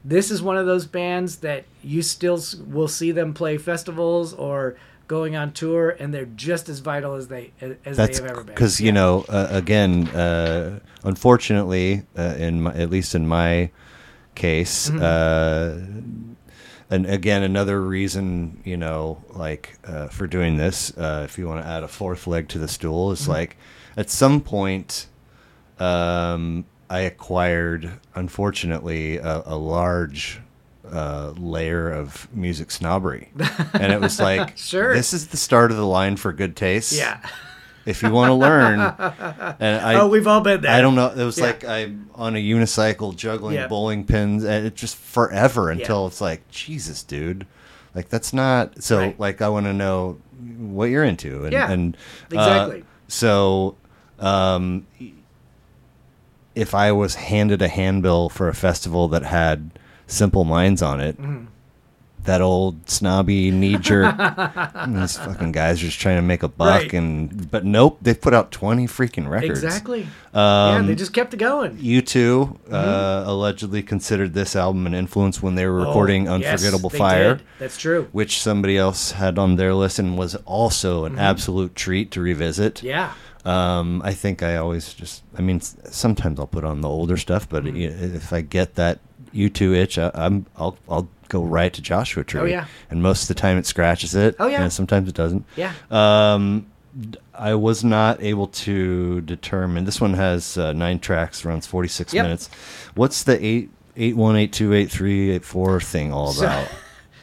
this 0.04 0.32
is 0.32 0.42
one 0.42 0.58
of 0.58 0.66
those 0.66 0.86
bands 0.88 1.38
that 1.38 1.66
you 1.84 2.02
still 2.02 2.38
s- 2.38 2.56
will 2.56 2.88
see 2.88 3.12
them 3.12 3.34
play 3.34 3.58
festivals 3.58 4.34
or 4.34 4.76
going 5.10 5.36
on 5.36 5.52
tour 5.52 5.90
and 5.90 6.14
they're 6.14 6.26
just 6.26 6.70
as 6.70 6.80
vital 6.80 7.16
as 7.16 7.28
they 7.28 7.52
as 7.84 7.98
That's 7.98 8.20
they 8.20 8.24
have 8.24 8.32
ever 8.32 8.44
been 8.46 8.54
because 8.56 8.80
you 8.80 8.94
know, 8.94 9.26
uh, 9.28 9.48
again, 9.50 10.08
uh, 10.10 10.80
unfortunately, 11.04 12.04
uh, 12.18 12.36
in 12.38 12.62
my, 12.62 12.74
at 12.76 12.90
least 12.90 13.14
in 13.16 13.28
my 13.28 13.72
case, 14.36 14.90
Mm-hmm. 14.90 15.02
uh, 15.02 16.16
and 16.92 17.06
again, 17.06 17.44
another 17.44 17.82
reason, 17.82 18.62
you 18.64 18.78
know, 18.78 19.24
like 19.30 19.78
uh, 19.86 20.08
for 20.08 20.26
doing 20.26 20.58
this, 20.58 20.96
uh, 20.98 21.22
if 21.26 21.38
you 21.38 21.48
want 21.48 21.64
to 21.64 21.70
add 21.70 21.84
a 21.84 21.88
fourth 21.88 22.26
leg 22.26 22.48
to 22.50 22.58
the 22.60 22.68
stool, 22.68 23.12
is 23.12 23.22
Mm-hmm. 23.24 23.32
like 23.32 23.58
at 23.98 24.10
some 24.10 24.42
point, 24.42 25.08
um, 25.80 26.66
I 26.90 27.00
acquired, 27.02 28.00
unfortunately, 28.16 29.18
a, 29.18 29.44
a 29.46 29.56
large. 29.58 30.42
Uh, 30.92 31.34
layer 31.38 31.92
of 31.92 32.28
music 32.34 32.72
snobbery, 32.72 33.30
and 33.74 33.92
it 33.94 34.02
was 34.02 34.20
like, 34.30 34.58
Sure. 34.58 34.94
this 34.96 35.14
is 35.14 35.28
the 35.28 35.38
start 35.38 35.72
of 35.72 35.78
the 35.78 35.86
line 35.86 36.16
for 36.18 36.34
good 36.34 36.56
taste 36.56 36.92
yeah 36.94 37.20
if 37.86 38.04
you 38.04 38.12
want 38.12 38.30
to 38.30 38.34
learn. 38.36 38.80
And 39.60 39.82
I, 39.86 39.96
oh 39.96 40.08
we've 40.08 40.28
all 40.28 40.42
been 40.42 40.62
there 40.62 40.72
I 40.72 40.82
don't 40.82 40.96
know. 40.96 41.10
It 41.10 41.24
was 41.24 41.38
Yeah. 41.38 41.46
like 41.46 41.64
I'm 41.66 42.10
on 42.16 42.36
a 42.36 42.40
unicycle 42.40 43.16
juggling 43.16 43.56
Yeah. 43.56 43.68
bowling 43.68 44.04
pins, 44.06 44.44
and 44.44 44.66
it 44.66 44.76
just 44.76 44.96
forever 44.98 45.70
until 45.72 46.06
it's 46.08 46.22
like, 46.22 46.48
Jesus, 46.50 47.02
dude, 47.04 47.48
like 47.96 48.10
that's 48.10 48.34
not. 48.34 48.84
So 48.84 48.98
Right. 49.00 49.20
like, 49.20 49.42
I 49.42 49.50
want 49.50 49.66
to 49.66 49.74
know 49.74 50.18
what 50.58 50.86
you're 50.86 51.04
into, 51.04 51.44
and, 51.46 51.54
Yeah, 51.54 51.72
and 51.72 51.96
uh, 52.32 52.36
exactly. 52.36 52.84
so, 53.08 53.76
um, 54.20 54.86
if 56.56 56.74
I 56.76 56.92
was 56.92 57.16
handed 57.16 57.62
a 57.62 57.68
handbill 57.68 58.30
for 58.30 58.50
a 58.50 58.54
festival 58.54 59.08
that 59.10 59.24
had 59.24 59.72
Simple 60.10 60.44
Minds 60.44 60.82
on 60.82 61.00
it. 61.00 61.18
Mm-hmm. 61.22 61.46
That 62.26 62.42
old 62.42 62.90
snobby 62.90 63.50
knee 63.50 63.78
jerk. 63.78 64.14
these 64.88 65.18
fucking 65.18 65.54
guys 65.54 65.82
are 65.82 65.86
just 65.86 66.00
trying 66.02 66.18
to 66.18 66.22
make 66.22 66.44
a 66.44 66.50
buck, 66.50 66.82
Right. 66.82 66.94
and 66.94 67.50
but 67.50 67.64
nope, 67.64 67.98
they've 68.02 68.20
put 68.20 68.34
out 68.34 68.52
twenty 68.52 68.88
freaking 68.88 69.28
records. 69.30 69.64
Exactly. 69.64 70.06
yeah, 70.34 70.76
Um, 70.76 70.88
they 70.88 70.96
just 70.96 71.14
kept 71.14 71.34
it 71.34 71.38
going. 71.38 71.78
U2 71.78 72.58
uh, 72.72 73.24
allegedly 73.26 73.82
considered 73.82 74.34
this 74.34 74.56
album 74.58 74.86
an 74.86 74.94
influence 74.94 75.42
when 75.42 75.56
they 75.56 75.66
were 75.66 75.74
recording 75.80 76.26
Mm-hmm. 76.26 76.34
Oh, 76.34 76.38
yes, 76.38 76.52
Unforgettable 76.62 76.90
they 76.90 76.98
Fire, 76.98 77.36
did. 77.36 77.46
That's 77.58 77.78
true. 77.78 78.10
which 78.12 78.42
somebody 78.42 78.78
else 78.78 79.12
had 79.14 79.40
on 79.40 79.56
their 79.56 79.74
list 79.74 79.98
and 79.98 80.18
was 80.18 80.36
also 80.46 81.06
an 81.06 81.18
absolute 81.18 81.74
treat 81.74 82.12
to 82.12 82.22
revisit. 82.22 82.76
Mm-hmm. 82.76 82.88
Yeah. 82.88 83.14
Um, 83.46 84.02
I 84.04 84.14
think 84.14 84.44
I 84.44 84.58
always 84.58 84.94
just, 84.94 85.24
I 85.38 85.42
mean, 85.42 85.62
sometimes 85.62 86.38
I'll 86.38 86.48
put 86.48 86.66
on 86.66 86.82
the 86.82 86.90
older 86.90 87.16
stuff, 87.16 87.48
but 87.48 87.64
Mm-hmm. 87.64 88.16
if 88.18 88.34
I 88.34 88.42
get 88.42 88.76
that 88.76 89.00
U2 89.34 89.76
itch, 89.76 89.98
I, 89.98 90.12
I'm, 90.14 90.46
I'll, 90.58 90.78
I'll 90.90 91.08
go 91.28 91.44
right 91.44 91.72
to 91.74 91.82
Joshua 91.82 92.24
Tree. 92.24 92.42
Oh, 92.42 92.46
yeah. 92.46 92.66
And 92.90 93.02
most 93.04 93.24
of 93.24 93.28
the 93.30 93.34
time 93.36 93.58
it 93.58 93.66
scratches 93.66 94.16
it. 94.16 94.36
Oh, 94.40 94.48
yeah. 94.48 94.64
And 94.64 94.74
sometimes 94.74 95.08
it 95.10 95.16
doesn't. 95.16 95.46
Yeah. 95.56 95.74
Um, 95.92 96.68
I 97.36 97.54
was 97.56 97.84
not 97.84 98.22
able 98.22 98.48
to 98.48 99.22
determine. 99.22 99.86
This 99.86 100.02
one 100.02 100.14
has 100.16 100.58
uh, 100.58 100.74
nine 100.74 101.00
tracks, 101.00 101.46
runs 101.46 101.68
46 101.68 102.14
Yep. 102.14 102.24
minutes. 102.24 102.50
What's 102.96 103.24
the 103.24 103.44
eight, 103.46 103.70
eight 103.96 104.16
one, 104.18 104.36
eight 104.36 104.52
two, 104.54 104.74
eight 104.74 104.90
three, 104.92 105.32
eight 105.32 105.46
four 105.46 105.80
thing 105.80 106.12
all 106.12 106.32
So- 106.32 106.46
about? 106.46 106.68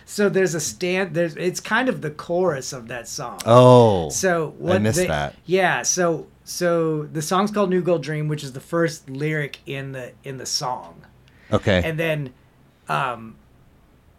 So 0.09 0.29
there's 0.29 0.55
a 0.55 0.61
stand. 0.61 1.15
There's 1.15 1.35
it's 1.35 1.59
kind 1.59 1.89
of 1.89 2.01
the 2.01 2.13
chorus 2.13 2.73
of 2.73 2.87
that 2.89 3.09
song. 3.09 3.41
oh, 3.45 4.09
So 4.11 4.55
what 4.57 4.81
missed 4.81 4.99
they- 4.99 5.09
that. 5.09 5.35
Yeah. 5.47 5.83
So 5.83 6.29
so 6.45 7.03
the 7.07 7.21
song's 7.21 7.51
called 7.51 7.71
"New 7.71 7.83
Gold 7.83 8.05
Dream," 8.05 8.29
which 8.29 8.45
is 8.45 8.53
the 8.53 8.61
first 8.61 9.11
lyric 9.11 9.59
in 9.67 9.91
the 9.93 10.13
in 10.23 10.37
the 10.39 10.47
song, 10.47 11.03
okay. 11.53 11.83
and 11.85 11.99
then, 11.99 12.33
um, 12.89 13.37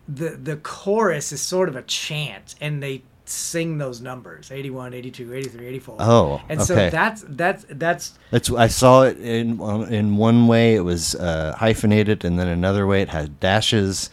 the 0.07 0.29
the 0.31 0.57
chorus 0.57 1.31
is 1.31 1.41
sort 1.41 1.67
of 1.69 1.75
a 1.75 1.81
chant, 1.83 2.55
and 2.61 2.81
they 2.81 3.03
sing 3.29 3.77
those 3.77 3.99
numbers 3.99 4.51
81 4.51 4.93
82 4.93 5.33
83 5.33 5.65
84 5.67 5.95
Oh, 5.99 6.41
and 6.47 6.61
so 6.61 6.73
okay. 6.73 6.89
that's 6.89 7.25
that's 7.27 7.65
that's 7.69 8.13
That's 8.31 8.49
I 8.51 8.67
saw 8.67 9.03
it 9.03 9.19
in 9.19 9.59
in 9.89 10.15
one 10.15 10.47
way 10.47 10.75
it 10.75 10.81
was 10.81 11.15
uh, 11.15 11.53
hyphenated, 11.57 12.23
and 12.23 12.39
then 12.39 12.47
another 12.47 12.87
way 12.87 13.01
it 13.01 13.09
had 13.09 13.39
dashes, 13.39 14.09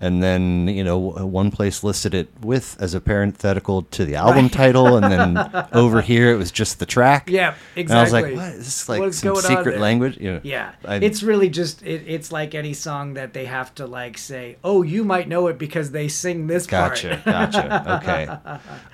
and 0.00 0.22
then 0.22 0.68
you 0.68 0.84
know 0.84 0.98
one 0.98 1.50
place 1.50 1.82
listed 1.82 2.14
it 2.14 2.28
with 2.42 2.76
as 2.80 2.92
a 2.94 3.00
parenthetical 3.00 3.82
to 3.82 4.04
the 4.04 4.14
album 4.16 4.48
title, 4.50 4.96
and 4.96 5.10
then 5.10 5.66
over 5.72 6.02
here 6.02 6.30
it 6.32 6.36
was 6.36 6.50
just 6.50 6.78
the 6.78 6.86
track. 6.86 7.30
Yeah, 7.30 7.54
exactly 7.74 7.80
And 7.80 7.92
I 7.98 8.02
was 8.02 8.12
like, 8.12 8.24
what? 8.36 8.58
Is 8.60 8.64
this 8.66 8.88
like 8.88 9.00
What's 9.00 9.18
some 9.18 9.36
secret 9.36 9.80
language? 9.80 10.18
You 10.18 10.32
know, 10.34 10.40
Yeah, 10.42 10.72
I- 10.84 10.96
it's 10.96 11.22
really 11.22 11.48
just 11.48 11.82
it, 11.82 12.04
it's 12.06 12.30
like 12.30 12.54
any 12.54 12.74
song 12.74 13.14
that 13.14 13.32
they 13.32 13.46
have 13.46 13.74
to 13.76 13.86
like 13.86 14.18
say, 14.18 14.56
"Oh, 14.62 14.82
you 14.82 15.02
might 15.04 15.28
know 15.28 15.46
it 15.48 15.58
because 15.58 15.90
they 15.92 16.08
sing 16.08 16.46
this 16.46 16.66
Gotcha, 16.66 17.20
part." 17.24 17.52
gotcha. 17.52 18.00
Okay. 18.02 18.28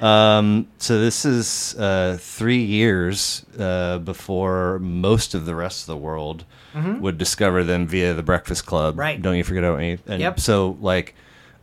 Um, 0.01 0.69
so 0.79 1.01
this 1.01 1.25
is 1.25 1.75
uh, 1.79 2.17
three 2.21 2.63
years 2.63 3.45
uh, 3.59 3.99
before 3.99 4.79
most 4.79 5.35
of 5.35 5.47
the 5.47 5.55
rest 5.55 5.83
of 5.83 5.87
the 5.87 5.97
world 5.97 6.45
would 6.75 7.19
discover 7.19 7.65
them 7.65 7.87
via 7.87 8.15
the 8.15 8.23
Breakfast 8.23 8.67
Club. 8.67 8.93
Mm-hmm. 8.95 9.01
Right. 9.01 9.23
Don't 9.23 9.37
you 9.37 9.45
forget 9.45 9.65
about 9.65 9.79
me. 9.79 9.99
And 10.07 10.21
Yep. 10.21 10.41
So 10.41 10.79
like 10.81 11.15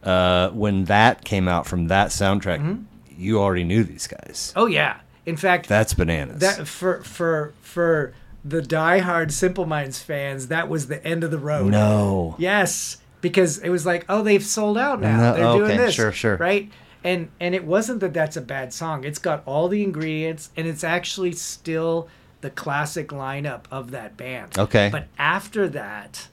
uh, 0.04 0.50
when 0.52 0.86
that 0.86 1.26
came 1.26 1.48
out 1.48 1.66
from 1.68 1.88
that 1.88 2.10
soundtrack, 2.10 2.60
Mm-hmm. 2.60 2.84
you 3.22 3.40
already 3.40 3.64
knew 3.64 3.84
these 3.84 4.08
guys. 4.08 4.54
oh 4.56 4.66
yeah. 4.68 5.00
In 5.26 5.36
fact, 5.38 5.68
That's 5.68 5.94
bananas. 5.94 6.40
that 6.42 6.68
for 6.68 7.04
for 7.04 7.54
for 7.62 8.14
the 8.44 8.62
diehard 8.62 9.32
Simple 9.32 9.66
Minds 9.66 10.02
fans, 10.02 10.48
that 10.48 10.70
was 10.70 10.88
the 10.88 11.06
end 11.06 11.24
of 11.24 11.30
the 11.32 11.38
road. 11.38 11.72
no. 11.72 12.36
Yes, 12.40 12.98
because 13.22 13.58
it 13.60 13.70
was 13.70 13.86
like, 13.86 14.06
oh, 14.08 14.24
they've 14.24 14.44
sold 14.46 14.78
out 14.78 15.02
now. 15.02 15.18
No, 15.18 15.34
They're 15.34 15.46
okay, 15.46 15.58
doing 15.60 15.78
this. 15.78 15.94
sure, 15.94 16.12
sure. 16.14 16.38
Right? 16.38 16.72
And 17.04 17.28
and 17.40 17.54
it 17.54 17.66
wasn't 17.66 18.00
that 18.00 18.14
that's 18.14 18.38
a 18.38 18.42
bad 18.42 18.74
song. 18.74 19.04
It's 19.04 19.20
got 19.20 19.44
all 19.46 19.68
the 19.68 19.84
ingredients, 19.84 20.50
and 20.58 20.66
it's 20.68 20.84
actually 20.84 21.34
still 21.34 22.08
the 22.42 22.50
classic 22.50 23.10
lineup 23.10 23.64
of 23.72 23.92
that 23.92 24.18
band. 24.18 24.58
Okay. 24.58 24.90
But 24.92 25.08
after 25.18 25.68
that, 25.70 26.28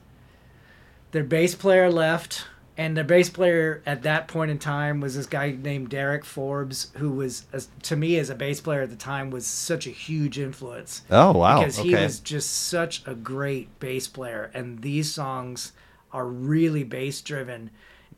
their 1.11 1.23
bass 1.23 1.55
player 1.55 1.91
left, 1.91 2.45
and 2.77 2.95
their 2.95 3.03
bass 3.03 3.29
player 3.29 3.81
at 3.85 4.03
that 4.03 4.27
point 4.27 4.51
in 4.51 4.59
time 4.59 5.01
was 5.01 5.15
this 5.15 5.25
guy 5.25 5.57
named 5.59 5.89
Derek 5.89 6.23
Forbes, 6.23 6.91
who 6.97 7.11
was, 7.11 7.45
as, 7.51 7.69
to 7.83 7.95
me, 7.95 8.17
as 8.17 8.29
a 8.29 8.35
bass 8.35 8.61
player 8.61 8.81
at 8.81 8.89
the 8.89 8.95
time, 8.95 9.31
was 9.31 9.47
such 9.47 9.87
a 9.87 9.89
huge 9.89 10.37
influence 10.37 11.01
Oh 11.09 11.31
wow. 11.33 11.59
because 11.59 11.77
he 11.77 11.93
okay. 11.93 12.03
was 12.03 12.19
just 12.19 12.67
such 12.67 13.05
a 13.07 13.15
great 13.15 13.79
bass 13.79 14.07
player 14.07 14.51
and 14.53 14.81
these 14.81 15.13
songs 15.13 15.73
are 16.11 16.25
really 16.25 16.83
bass 16.83 17.21
driven 17.21 17.69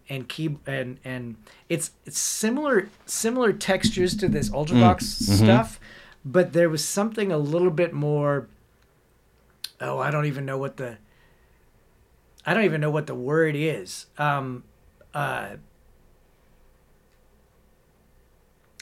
and 0.10 0.28
key 0.28 0.58
and 0.66 1.00
and 1.04 1.36
it's 1.70 1.92
it's 2.06 2.20
similar 2.20 2.90
similar 3.06 3.54
textures 3.54 4.16
to 4.16 4.28
this 4.28 4.50
ultravox 4.50 4.98
mm. 4.98 5.30
mm-hmm. 5.30 5.46
stuff 5.46 5.80
but 6.24 6.54
there 6.54 6.70
was 6.70 6.84
something 6.84 7.32
a 7.32 7.38
little 7.38 7.72
bit 7.72 7.94
more 7.94 8.48
oh 9.82 10.00
i 10.00 10.12
don't 10.12 10.26
even 10.26 10.46
know 10.46 10.58
what 10.58 10.78
the 10.78 10.98
i 12.46 12.54
don't 12.54 12.66
even 12.66 12.82
know 12.82 12.92
what 12.92 13.08
the 13.08 13.16
word 13.16 13.56
is 13.56 14.08
um 14.18 14.64
uh 15.14 15.50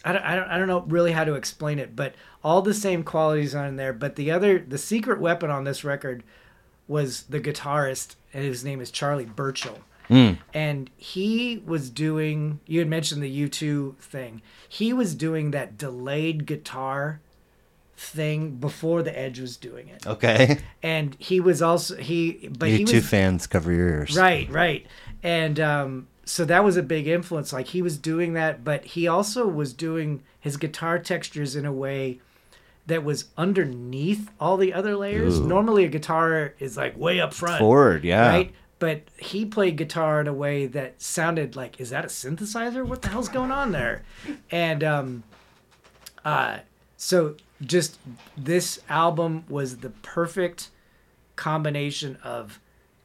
I 0.05 0.13
don't, 0.13 0.23
I 0.23 0.35
don't, 0.35 0.47
I 0.47 0.57
don't 0.57 0.67
know 0.69 0.85
really 0.87 1.11
how 1.11 1.25
to 1.25 1.33
explain 1.33 1.79
it, 1.79 1.93
but 1.93 2.15
all 2.41 2.61
the 2.61 2.73
same 2.73 3.03
qualities 3.03 3.53
are 3.53 3.65
in 3.65 3.75
there. 3.75 3.91
But 3.91 4.15
the 4.15 4.31
other, 4.31 4.57
the 4.57 4.77
secret 4.77 5.19
weapon 5.19 5.49
on 5.49 5.65
this 5.65 5.83
record 5.83 6.23
was 6.87 7.23
the 7.23 7.41
guitarist, 7.41 8.15
and 8.33 8.45
his 8.45 8.63
name 8.63 8.79
is 8.79 8.89
Charlie 8.89 9.25
Burchill. 9.25 9.79
Mm. 10.09 10.37
And 10.53 10.89
he 10.95 11.61
was 11.65 11.89
doing, 11.89 12.61
you 12.65 12.79
had 12.79 12.87
mentioned 12.87 13.21
the 13.21 13.49
U2 13.49 13.97
thing. 13.97 14.41
He 14.69 14.93
was 14.93 15.13
doing 15.13 15.51
that 15.51 15.77
delayed 15.77 16.45
guitar 16.45 17.19
thing 17.97 18.51
before 18.51 19.01
the 19.01 19.17
Edge 19.17 19.39
was 19.39 19.57
doing 19.57 19.89
it. 19.89 20.05
Okay. 20.05 20.59
And 20.83 21.15
he 21.19 21.39
was 21.39 21.61
also, 21.61 21.97
he, 21.97 22.49
but 22.57 22.69
he 22.69 22.77
you 22.77 22.81
was. 22.83 22.91
two 22.91 23.01
fans 23.01 23.47
cover 23.47 23.73
your 23.73 23.89
ears. 23.89 24.15
Right, 24.15 24.49
right. 24.49 24.85
And 25.23 25.59
um, 25.59 26.07
so 26.23 26.45
that 26.45 26.63
was 26.63 26.77
a 26.77 26.83
big 26.83 27.07
influence. 27.07 27.51
Like 27.51 27.67
he 27.67 27.81
was 27.81 27.97
doing 27.97 28.33
that, 28.33 28.63
but 28.63 28.85
he 28.85 29.07
also 29.07 29.47
was 29.47 29.73
doing 29.73 30.23
his 30.39 30.57
guitar 30.57 30.99
textures 30.99 31.55
in 31.55 31.65
a 31.65 31.73
way 31.73 32.21
that 32.85 33.03
was 33.03 33.25
underneath 33.37 34.29
all 34.39 34.57
the 34.57 34.73
other 34.73 34.95
layers. 34.95 35.39
Ooh. 35.39 35.47
Normally, 35.47 35.83
a 35.83 35.89
guitar 35.89 36.53
is 36.59 36.77
like 36.77 36.95
way 36.97 37.19
up 37.19 37.33
front, 37.33 37.59
Forward. 37.59 38.03
Yeah. 38.03 38.29
right? 38.29 38.53
But 38.79 39.01
he 39.17 39.43
played 39.43 39.75
guitar 39.75 40.21
in 40.21 40.27
a 40.27 40.33
way 40.33 40.67
that 40.67 41.01
sounded 41.01 41.55
like, 41.55 41.81
is 41.81 41.89
that 41.89 42.05
a 42.05 42.09
synthesizer? 42.09 42.85
What 42.85 43.01
the 43.01 43.09
hell's 43.09 43.27
going 43.27 43.51
on 43.51 43.71
there? 43.71 44.03
And 44.51 44.83
um, 44.83 45.23
uh, 46.23 46.59
so 46.95 47.35
just 47.61 47.99
this 48.37 48.79
album 48.89 49.45
was 49.49 49.77
the 49.77 49.89
perfect 49.89 50.69
combination 51.35 52.17
of 52.23 52.59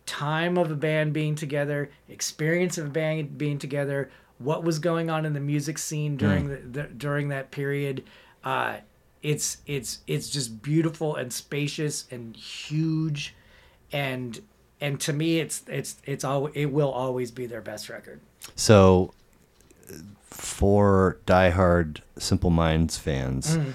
time 0.06 0.58
of 0.58 0.70
a 0.70 0.74
band 0.74 1.12
being 1.12 1.34
together, 1.34 1.90
experience 2.08 2.78
of 2.78 2.86
a 2.86 2.90
band 2.90 3.38
being 3.38 3.58
together, 3.58 4.10
what 4.38 4.64
was 4.64 4.78
going 4.78 5.08
on 5.08 5.24
in 5.24 5.32
the 5.32 5.40
music 5.40 5.78
scene 5.78 6.16
during 6.16 6.44
hmm. 6.44 6.72
the, 6.72 6.82
the 6.82 6.82
during 6.88 7.28
that 7.28 7.50
period. 7.50 8.04
Uh, 8.44 8.76
it's 9.22 9.58
it's 9.66 10.00
it's 10.06 10.28
just 10.28 10.62
beautiful 10.62 11.14
and 11.16 11.32
spacious 11.32 12.06
and 12.10 12.36
huge, 12.36 13.34
and 13.92 14.40
and 14.80 15.00
to 15.00 15.12
me, 15.12 15.38
it's 15.38 15.62
it's 15.68 15.96
it's 16.04 16.24
all 16.24 16.48
it 16.48 16.66
will 16.66 16.90
always 16.90 17.30
be 17.30 17.46
their 17.46 17.60
best 17.60 17.88
record. 17.88 18.20
So, 18.56 19.14
uh, 19.88 19.98
for 20.24 21.18
diehard 21.24 22.00
Simple 22.18 22.50
Minds 22.50 22.98
fans, 22.98 23.56
mm-hmm. 23.56 23.70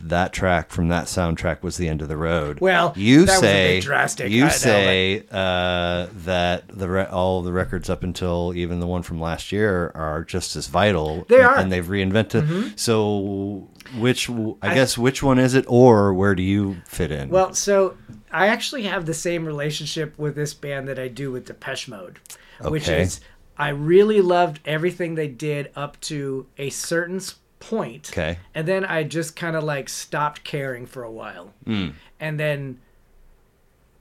That 0.00 0.32
track 0.32 0.70
from 0.70 0.88
that 0.88 1.06
soundtrack 1.06 1.62
was 1.62 1.76
the 1.76 1.88
end 1.88 2.02
of 2.02 2.08
the 2.08 2.16
road. 2.16 2.60
Well, 2.60 2.92
you 2.96 3.24
that 3.26 3.40
was 3.40 3.42
a 3.42 3.46
say 3.46 3.80
drastic. 3.80 4.30
You 4.30 4.44
I 4.44 4.46
know, 4.46 4.52
say 4.52 5.26
uh, 5.30 6.06
that 6.24 6.68
the 6.68 6.88
re- 6.88 7.06
all 7.06 7.42
the 7.42 7.52
records 7.52 7.90
up 7.90 8.02
until 8.02 8.52
even 8.54 8.80
the 8.80 8.86
one 8.86 9.02
from 9.02 9.20
last 9.20 9.52
year 9.52 9.90
are 9.94 10.24
just 10.24 10.56
as 10.56 10.66
vital. 10.66 11.26
They 11.28 11.36
and, 11.36 11.44
are. 11.44 11.50
Mm-hmm. 11.50 11.60
and 11.60 11.72
they've 11.72 11.86
reinvented. 11.86 12.78
So, 12.78 13.68
which 13.98 14.30
I 14.30 14.74
guess 14.74 14.96
which 14.96 15.22
one 15.22 15.38
is 15.38 15.54
it, 15.54 15.64
or 15.68 16.14
where 16.14 16.34
do 16.34 16.42
you 16.42 16.76
fit 16.86 17.10
in? 17.10 17.30
Well, 17.30 17.54
so 17.54 17.96
I 18.30 18.48
actually 18.48 18.82
have 18.84 19.06
the 19.06 19.14
same 19.14 19.44
relationship 19.46 20.18
with 20.18 20.34
this 20.34 20.54
band 20.54 20.88
that 20.88 20.98
I 20.98 21.08
do 21.08 21.30
with 21.32 21.46
Depeche 21.46 21.88
Mode, 21.88 22.18
which 22.62 22.88
is 22.88 23.20
I 23.56 23.70
really 23.70 24.20
loved 24.20 24.60
everything 24.64 25.14
they 25.16 25.28
did 25.28 25.70
up 25.74 26.00
to 26.02 26.46
a 26.58 26.70
certain 26.70 27.20
point, 27.60 28.10
okay. 28.12 28.38
and 28.54 28.66
then 28.68 28.84
I 28.84 29.02
just 29.04 29.34
kind 29.36 29.56
of 29.56 29.64
like 29.64 29.88
stopped 29.88 30.44
caring 30.44 30.86
for 30.86 31.02
a 31.02 31.10
while, 31.10 31.52
Mm. 31.66 31.94
and 32.20 32.38
then 32.38 32.78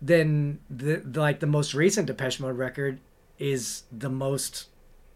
then 0.01 0.59
the, 0.69 0.97
the 0.97 1.19
like 1.19 1.39
the 1.39 1.47
most 1.47 1.73
recent 1.73 2.07
Depeche 2.07 2.39
Mode 2.39 2.57
record 2.57 2.99
is 3.39 3.83
the 3.91 4.09
most 4.09 4.67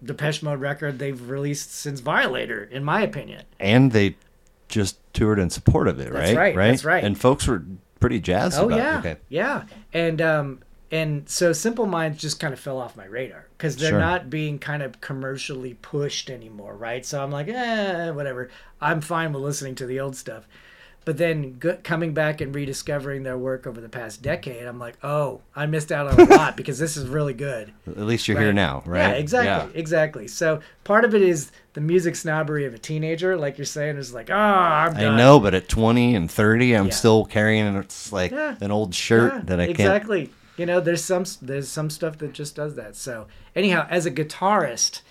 Depeche 0.03 0.41
Mode 0.41 0.59
record 0.59 0.97
they've 0.99 1.30
released 1.30 1.72
since 1.73 1.99
Violator, 1.99 2.63
in 2.63 2.84
my 2.84 3.01
opinion. 3.01 3.43
And 3.59 3.91
they 3.91 4.15
just 4.68 4.97
toured 5.13 5.38
in 5.38 5.49
support 5.49 5.88
of 5.88 5.99
it, 5.99 6.11
That's 6.11 6.34
right? 6.35 6.55
right, 6.55 6.72
that's 6.72 6.84
right. 6.85 7.03
And 7.03 7.19
folks 7.19 7.45
were 7.47 7.63
pretty 7.99 8.19
jazzed 8.19 8.57
Oh 8.59 8.65
about 8.68 8.77
yeah, 8.80 8.95
it. 8.97 8.99
Okay. 8.99 9.15
yeah, 9.30 9.63
and 9.93 10.22
um, 10.22 10.59
and 10.91 11.27
so 11.30 11.53
Simple 11.53 11.85
Minds 11.85 12.19
just 12.19 12.39
kind 12.39 12.53
of 12.53 12.59
fell 12.59 12.77
off 12.77 12.95
my 12.97 13.05
radar 13.05 13.45
because 13.57 13.77
they're 13.77 13.91
Sure. 13.91 13.99
not 13.99 14.30
being 14.30 14.59
kind 14.59 14.84
of 14.84 14.99
commercially 15.01 15.76
pushed 15.76 16.30
anymore, 16.30 16.76
right? 16.76 17.05
So 17.05 17.23
I'm 17.23 17.31
like, 17.31 17.47
eh, 17.47 18.09
whatever. 18.11 18.49
I'm 18.81 18.99
fine 19.01 19.31
with 19.34 19.43
listening 19.43 19.76
to 19.76 19.85
the 19.85 19.99
old 19.99 20.15
stuff, 20.15 20.47
but 21.05 21.18
then 21.18 21.57
go- 21.59 21.77
coming 21.84 22.13
back 22.13 22.41
and 22.41 22.53
rediscovering 22.53 23.23
their 23.23 23.38
work 23.38 23.65
over 23.65 23.80
the 23.80 23.89
past 23.89 24.22
decade, 24.22 24.65
I'm 24.68 24.80
like, 24.80 24.95
oh, 25.03 25.41
I 25.55 25.65
missed 25.65 25.91
out 25.91 26.07
on 26.07 26.19
a 26.19 26.26
lot 26.35 26.57
because 26.57 26.77
this 26.77 26.97
is 26.97 27.07
really 27.07 27.34
good. 27.34 27.72
At 27.88 27.99
least 27.99 28.27
you're 28.27 28.39
here 28.39 28.51
now, 28.53 28.84
right? 28.85 28.99
Yeah, 28.99 29.11
exactly, 29.13 29.80
exactly. 29.80 30.27
So 30.27 30.59
part 30.84 31.05
of 31.05 31.15
it 31.15 31.22
is 31.22 31.51
the 31.73 31.81
music 31.81 32.15
snobbery 32.18 32.65
of 32.65 32.73
a 32.73 32.77
teenager, 32.77 33.38
like 33.38 33.57
you're 33.57 33.65
saying, 33.65 33.97
is 33.97 34.13
like, 34.13 34.30
oh, 34.30 34.35
I'm 34.35 34.97
I 34.97 35.15
know, 35.15 35.39
but 35.39 35.53
at 35.53 35.69
20 35.69 36.15
and 36.15 36.30
30, 36.30 36.73
I'm 36.76 36.85
Yeah. 36.88 36.91
still 36.91 37.23
carrying 37.26 37.76
it's 37.77 38.11
like 38.11 38.31
Yeah. 38.31 38.55
an 38.59 38.72
old 38.72 38.93
shirt 38.93 39.34
Yeah, 39.34 39.41
that 39.45 39.59
I 39.59 39.68
can't. 39.68 39.80
exactly. 39.80 40.30
You 40.61 40.67
know, 40.67 40.79
there's 40.79 41.03
some 41.03 41.25
there's 41.41 41.67
some 41.69 41.89
stuff 41.89 42.19
that 42.19 42.33
just 42.33 42.55
does 42.55 42.75
that. 42.75 42.95
So 42.95 43.25
anyhow, 43.55 43.88
as 43.89 44.05
a 44.05 44.11
guitarist, 44.11 45.01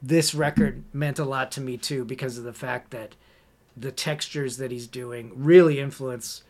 this 0.00 0.34
record 0.34 0.84
meant 0.94 1.18
a 1.18 1.24
lot 1.26 1.50
to 1.52 1.60
me 1.60 1.76
too 1.76 2.02
because 2.06 2.38
of 2.38 2.44
the 2.44 2.54
fact 2.54 2.90
that 2.90 3.14
the 3.76 3.92
textures 3.92 4.56
that 4.56 4.70
he's 4.70 4.86
doing 4.86 5.32
really 5.34 5.78
influence 5.80 6.44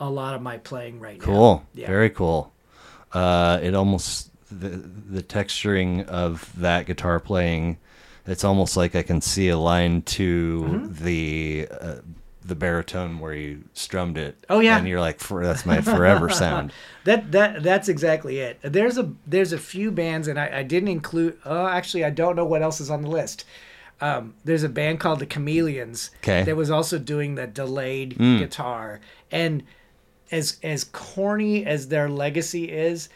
a 0.00 0.08
lot 0.08 0.34
of 0.34 0.40
my 0.40 0.56
playing 0.56 0.98
right 0.98 1.18
now. 1.18 1.24
Cool. 1.26 1.66
Yeah. 1.74 1.88
Very 1.88 2.08
cool. 2.08 2.54
Uh, 3.12 3.58
it 3.62 3.74
almost 3.74 4.30
the 4.50 4.70
the 4.70 5.22
texturing 5.22 6.06
of 6.06 6.50
that 6.58 6.86
guitar 6.86 7.20
playing. 7.20 7.76
It's 8.26 8.44
almost 8.44 8.78
like 8.78 8.94
I 8.94 9.02
can 9.02 9.20
see 9.20 9.48
a 9.50 9.58
line 9.58 10.00
to 10.16 10.62
Mm-hmm. 10.62 11.04
the 11.04 11.68
uh, 11.70 11.94
the 12.44 12.54
baritone 12.54 13.18
where 13.18 13.34
you 13.34 13.64
strummed 13.74 14.18
it. 14.18 14.36
Oh, 14.50 14.60
yeah. 14.60 14.78
and 14.78 14.86
you're 14.88 15.00
like, 15.00 15.20
for, 15.20 15.44
that's 15.44 15.64
my 15.64 15.80
forever 15.80 16.28
sound. 16.30 16.72
That 17.04 17.32
that 17.32 17.62
that's 17.62 17.88
exactly 17.88 18.38
it. 18.38 18.58
There's 18.62 18.98
a 18.98 19.12
there's 19.26 19.52
a 19.52 19.58
few 19.58 19.90
bands, 19.90 20.28
and 20.28 20.38
I, 20.38 20.58
I 20.58 20.62
didn't 20.62 20.88
include. 20.88 21.38
Oh, 21.44 21.66
actually, 21.66 22.04
I 22.04 22.10
don't 22.10 22.36
know 22.36 22.44
what 22.44 22.62
else 22.62 22.80
is 22.80 22.90
on 22.90 23.02
the 23.02 23.08
list. 23.08 23.44
Um, 24.00 24.34
there's 24.44 24.64
a 24.64 24.68
band 24.68 24.98
called 25.00 25.20
the 25.20 25.26
Chameleons 25.26 26.10
'Kay. 26.22 26.42
that 26.42 26.56
was 26.56 26.70
also 26.70 26.98
doing 26.98 27.36
that 27.36 27.54
delayed 27.54 28.18
guitar, 28.18 29.00
and 29.30 29.62
as 30.32 30.58
as 30.62 30.84
corny 30.84 31.64
as 31.64 31.88
their 31.88 32.08
legacy 32.08 32.70
is, 32.70 33.08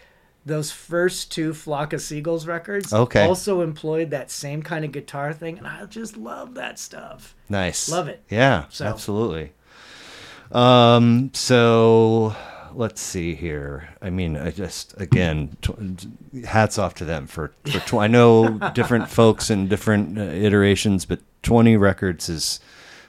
those 0.46 0.70
first 0.70 1.30
two 1.32 1.52
Flock 1.52 1.92
of 1.92 2.00
Seagulls 2.00 2.46
records 2.46 2.92
Okay. 2.92 3.24
also 3.26 3.60
employed 3.60 4.10
that 4.10 4.30
same 4.30 4.62
kind 4.62 4.84
of 4.84 4.92
guitar 4.92 5.32
thing, 5.32 5.58
and 5.58 5.66
I 5.66 5.84
just 5.86 6.16
love 6.16 6.54
that 6.54 6.78
stuff. 6.78 7.34
Nice. 7.48 7.88
Love 7.90 8.08
it. 8.08 8.22
Yeah, 8.30 8.64
So- 8.70 8.86
absolutely. 8.86 9.52
Um, 10.52 11.30
so 11.34 12.34
let's 12.72 13.00
see 13.00 13.34
here. 13.34 13.88
I 14.00 14.10
mean, 14.10 14.36
I 14.36 14.52
just 14.52 14.94
again, 15.00 15.56
tw- 15.60 16.06
hats 16.44 16.78
off 16.78 16.94
to 16.94 17.04
them 17.04 17.26
for 17.26 17.52
for. 17.64 17.80
Tw- 17.80 17.94
I 17.94 18.06
know 18.06 18.58
different 18.74 19.08
folks 19.20 19.50
and 19.50 19.68
different 19.68 20.16
uh, 20.16 20.22
iterations, 20.22 21.04
but 21.04 21.18
twenty 21.42 21.76
records 21.76 22.28
is 22.28 22.60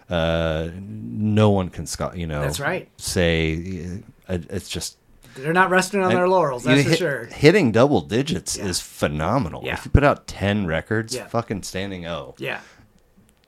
uh, 0.09 0.69
no 0.79 1.51
one 1.51 1.69
can 1.69 1.85
sco- 1.85 2.13
you 2.13 2.25
know. 2.25 2.41
That's 2.41 2.59
right. 2.59 2.89
Say 2.97 4.01
uh, 4.27 4.39
it's 4.49 4.67
just 4.69 4.97
They're 5.37 5.53
not 5.53 5.69
resting 5.69 6.01
on 6.03 6.13
their 6.13 6.27
laurels, 6.27 6.63
that's 6.63 6.83
for 6.83 6.89
hit- 6.89 6.99
sure. 6.99 7.25
Hitting 7.25 7.71
double 7.71 8.01
digits 8.01 8.57
Yeah. 8.57 8.65
is 8.65 8.79
phenomenal. 8.81 9.61
Yeah. 9.63 9.73
If 9.73 9.85
you 9.85 9.91
put 9.91 10.03
out 10.03 10.27
ten 10.27 10.65
records, 10.67 11.15
Yeah. 11.15 11.27
fucking 11.27 11.63
standing 11.63 12.05
O. 12.05 12.35
Yeah, 12.37 12.59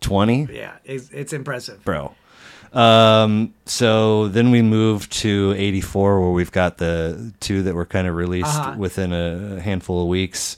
Twenty 0.01 0.47
yeah, 0.51 0.73
it's, 0.85 1.09
it's 1.11 1.33
impressive. 1.33 1.83
bro. 1.83 2.13
Um, 2.71 3.53
so 3.65 4.27
then 4.27 4.51
we 4.51 4.61
move 4.61 5.09
to 5.09 5.55
84 5.57 6.21
where 6.21 6.29
we've 6.29 6.51
got 6.51 6.77
the 6.77 7.33
two 7.39 7.63
that 7.63 7.73
were 7.73 7.85
kind 7.85 8.07
of 8.07 8.15
released 8.15 8.47
Uh-huh. 8.59 8.75
within 8.77 9.11
a 9.11 9.59
handful 9.59 10.03
of 10.03 10.07
weeks. 10.07 10.55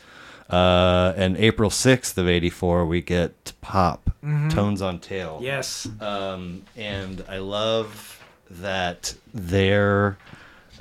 Uh, 0.50 1.14
and 1.16 1.38
April 1.38 1.70
6th 1.70 2.18
of 2.18 2.28
84, 2.28 2.86
we 2.86 3.00
get 3.02 3.54
Pop, 3.62 4.10
Tones 4.50 4.82
on 4.82 5.00
Tail. 5.00 5.40
Yes, 5.42 5.88
Um, 6.02 6.64
and 6.76 7.24
I 7.30 7.38
love 7.38 8.20
that 8.50 9.14
their 9.34 10.18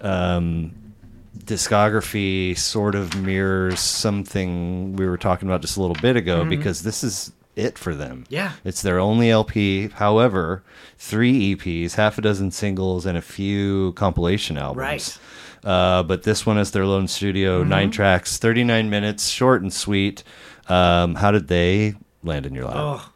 um, 0.01 0.75
discography 1.39 2.57
sort 2.57 2.95
of 2.95 3.17
mirrors 3.21 3.81
something 3.81 4.95
we 4.97 5.07
were 5.07 5.17
talking 5.19 5.49
about 5.49 5.61
just 5.61 5.77
a 5.77 5.81
little 5.81 5.97
bit 6.01 6.17
ago 6.17 6.45
because 6.45 6.83
this 6.83 7.03
is 7.03 7.33
it 7.57 7.77
for 7.79 7.95
them. 7.95 8.25
Yeah. 8.29 8.53
It's 8.65 8.83
their 8.83 8.99
only 8.99 9.31
LP. 9.31 9.89
However, 9.89 10.63
three 10.99 11.55
EPs, 11.57 11.95
half 11.95 12.17
a 12.19 12.23
dozen 12.23 12.51
singles, 12.51 13.05
and 13.07 13.19
a 13.19 13.23
few 13.23 13.93
compilation 13.95 14.57
albums. 14.57 14.79
Right. 14.79 15.19
Uh, 15.63 16.03
but 16.05 16.23
this 16.23 16.47
one 16.47 16.57
is 16.59 16.71
their 16.71 16.87
lone 16.87 17.09
studio, 17.09 17.61
Mm-hmm. 17.61 17.69
nine 17.69 17.91
tracks, 17.91 18.39
39 18.39 18.89
minutes, 18.89 19.29
short 19.29 19.61
and 19.63 19.73
sweet. 19.73 20.23
Um, 20.69 21.17
how 21.17 21.33
did 21.33 21.49
they 21.49 21.95
land 22.23 22.47
in 22.47 22.55
your 22.55 22.65
lap? 22.67 22.77
Oh, 22.77 23.10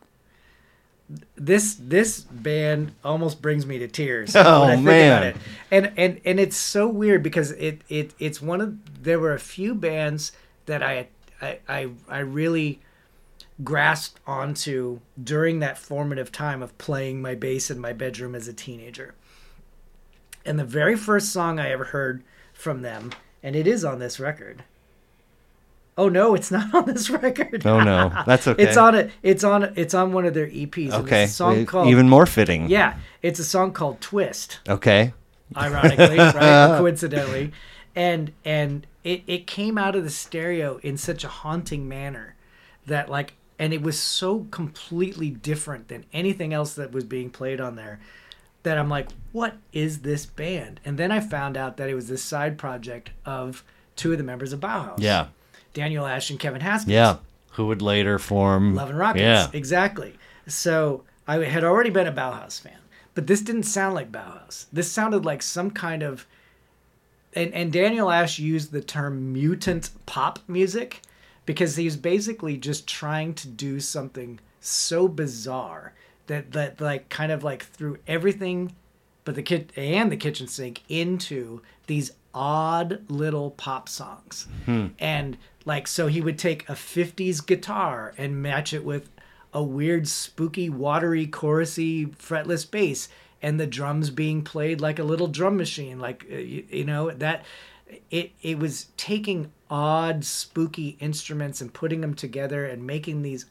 this 1.36 1.74
this 1.78 2.20
band 2.20 2.92
almost 3.04 3.42
brings 3.42 3.66
me 3.66 3.78
to 3.78 3.88
tears. 3.88 4.34
Oh, 4.36 4.62
when 4.62 4.70
I 4.70 4.74
think 4.74 4.86
man. 4.86 5.12
about 5.22 5.26
it. 5.26 5.36
and 5.70 5.92
and 5.96 6.20
and 6.24 6.40
it's 6.40 6.56
so 6.56 6.88
weird 6.88 7.22
because 7.22 7.50
it 7.52 7.82
it 7.88 8.14
it's 8.18 8.40
one 8.40 8.60
of 8.60 9.02
there 9.02 9.18
were 9.18 9.34
a 9.34 9.38
few 9.38 9.74
bands 9.74 10.32
that 10.66 10.82
I 10.82 11.08
I 11.42 11.58
I, 11.68 11.88
I 12.08 12.18
really 12.20 12.80
grasped 13.62 14.18
onto 14.26 15.00
during 15.22 15.60
that 15.60 15.78
formative 15.78 16.32
time 16.32 16.62
of 16.62 16.76
playing 16.78 17.22
my 17.22 17.34
bass 17.34 17.70
in 17.70 17.78
my 17.78 17.92
bedroom 17.92 18.34
as 18.34 18.48
a 18.48 18.52
teenager. 18.52 19.14
And 20.44 20.58
the 20.58 20.64
very 20.64 20.96
first 20.96 21.32
song 21.32 21.58
I 21.58 21.70
ever 21.70 21.84
heard 21.84 22.24
from 22.52 22.82
them, 22.82 23.12
and 23.42 23.54
it 23.54 23.66
is 23.66 23.84
on 23.84 23.98
this 23.98 24.18
record. 24.18 24.64
Oh 25.96 26.08
no, 26.08 26.34
it's 26.34 26.50
not 26.50 26.74
on 26.74 26.86
this 26.86 27.08
record. 27.22 27.64
Oh, 27.66 27.80
no. 27.80 28.12
That's 28.26 28.46
okay. 28.48 28.62
It's 28.62 28.76
on 28.76 28.94
it. 28.94 29.10
It's 29.22 29.44
on. 29.44 29.72
It's 29.76 29.94
on 29.94 30.12
one 30.12 30.24
of 30.24 30.34
their 30.34 30.48
EPs. 30.48 30.92
Okay. 30.92 31.24
It's 31.24 31.32
a 31.32 31.36
song 31.36 31.66
called. 31.66 31.88
Even 31.88 32.08
more 32.08 32.26
fitting. 32.26 32.68
Yeah, 32.68 32.98
it's 33.22 33.38
a 33.38 33.44
song 33.44 33.72
called 33.72 34.00
"Twist." 34.00 34.60
Okay. 34.68 35.12
Ironically, 35.56 36.18
right? 36.18 36.78
Coincidentally, 36.78 37.52
and 37.94 38.32
and 38.44 38.86
it 39.04 39.22
it 39.26 39.46
came 39.46 39.78
out 39.78 39.94
of 39.94 40.02
the 40.04 40.10
stereo 40.10 40.78
in 40.82 40.96
such 40.96 41.22
a 41.22 41.28
haunting 41.28 41.88
manner 41.88 42.34
that 42.86 43.08
like, 43.08 43.34
and 43.58 43.72
it 43.72 43.82
was 43.82 43.98
so 43.98 44.46
completely 44.50 45.30
different 45.30 45.88
than 45.88 46.04
anything 46.12 46.52
else 46.52 46.74
that 46.74 46.92
was 46.92 47.04
being 47.04 47.30
played 47.30 47.60
on 47.60 47.76
there 47.76 48.00
that 48.64 48.78
I'm 48.78 48.88
like, 48.88 49.08
what 49.32 49.56
is 49.72 50.00
this 50.00 50.26
band? 50.26 50.80
And 50.84 50.98
then 50.98 51.12
I 51.12 51.20
found 51.20 51.56
out 51.56 51.76
that 51.76 51.88
it 51.88 51.94
was 51.94 52.08
this 52.08 52.22
side 52.22 52.58
project 52.58 53.10
of 53.24 53.62
two 53.94 54.10
of 54.12 54.18
the 54.18 54.24
members 54.24 54.52
of 54.52 54.60
Bauhaus. 54.60 54.98
Yeah. 54.98 55.28
Daniel 55.74 56.06
Ash 56.06 56.30
and 56.30 56.40
Kevin 56.40 56.62
Haskins. 56.62 56.92
Yeah. 56.92 57.18
Who 57.52 57.66
would 57.66 57.82
later 57.82 58.18
form 58.18 58.74
Love 58.74 58.90
and 58.90 58.98
Rockets. 58.98 59.22
Yeah. 59.22 59.48
Exactly. 59.52 60.14
So 60.46 61.04
I 61.28 61.36
had 61.44 61.62
already 61.62 61.90
been 61.90 62.06
a 62.06 62.12
Bauhaus 62.12 62.60
fan, 62.60 62.78
but 63.14 63.26
this 63.26 63.42
didn't 63.42 63.64
sound 63.64 63.94
like 63.94 64.10
Bauhaus. 64.10 64.66
This 64.72 64.90
sounded 64.90 65.24
like 65.24 65.42
some 65.42 65.70
kind 65.70 66.02
of 66.02 66.26
and, 67.34 67.52
and 67.52 67.72
Daniel 67.72 68.10
Ash 68.10 68.38
used 68.38 68.72
the 68.72 68.80
term 68.80 69.32
mutant 69.32 69.90
pop 70.06 70.38
music 70.46 71.02
because 71.46 71.76
he 71.76 71.84
was 71.84 71.96
basically 71.96 72.56
just 72.56 72.86
trying 72.86 73.34
to 73.34 73.48
do 73.48 73.80
something 73.80 74.38
so 74.60 75.08
bizarre 75.08 75.92
that 76.26 76.52
that 76.52 76.80
like 76.80 77.08
kind 77.08 77.30
of 77.30 77.44
like 77.44 77.64
threw 77.64 77.98
everything 78.06 78.74
but 79.24 79.34
the 79.34 79.42
kid 79.42 79.72
and 79.76 80.10
the 80.10 80.16
kitchen 80.16 80.46
sink 80.46 80.82
into 80.88 81.60
these 81.86 82.12
odd 82.32 83.02
little 83.10 83.50
pop 83.52 83.88
songs 83.88 84.46
hmm. 84.64 84.86
and 84.98 85.36
like 85.64 85.86
so 85.86 86.06
he 86.06 86.20
would 86.20 86.38
take 86.38 86.68
a 86.68 86.74
50s 86.74 87.44
guitar 87.44 88.14
and 88.18 88.42
match 88.42 88.72
it 88.72 88.84
with 88.84 89.10
a 89.52 89.62
weird 89.62 90.08
spooky 90.08 90.68
watery 90.68 91.26
chorusy 91.26 92.14
fretless 92.16 92.68
bass 92.68 93.08
and 93.40 93.60
the 93.60 93.66
drums 93.66 94.10
being 94.10 94.42
played 94.42 94.80
like 94.80 94.98
a 94.98 95.04
little 95.04 95.28
drum 95.28 95.56
machine 95.56 95.98
like 95.98 96.26
uh, 96.30 96.36
you, 96.36 96.64
you 96.68 96.84
know 96.84 97.10
that 97.10 97.44
it 98.10 98.32
it 98.42 98.58
was 98.58 98.88
taking 98.96 99.52
odd 99.70 100.24
spooky 100.24 100.96
instruments 101.00 101.60
and 101.60 101.72
putting 101.72 102.00
them 102.00 102.14
together 102.14 102.64
and 102.66 102.86
making 102.86 103.22
these 103.22 103.46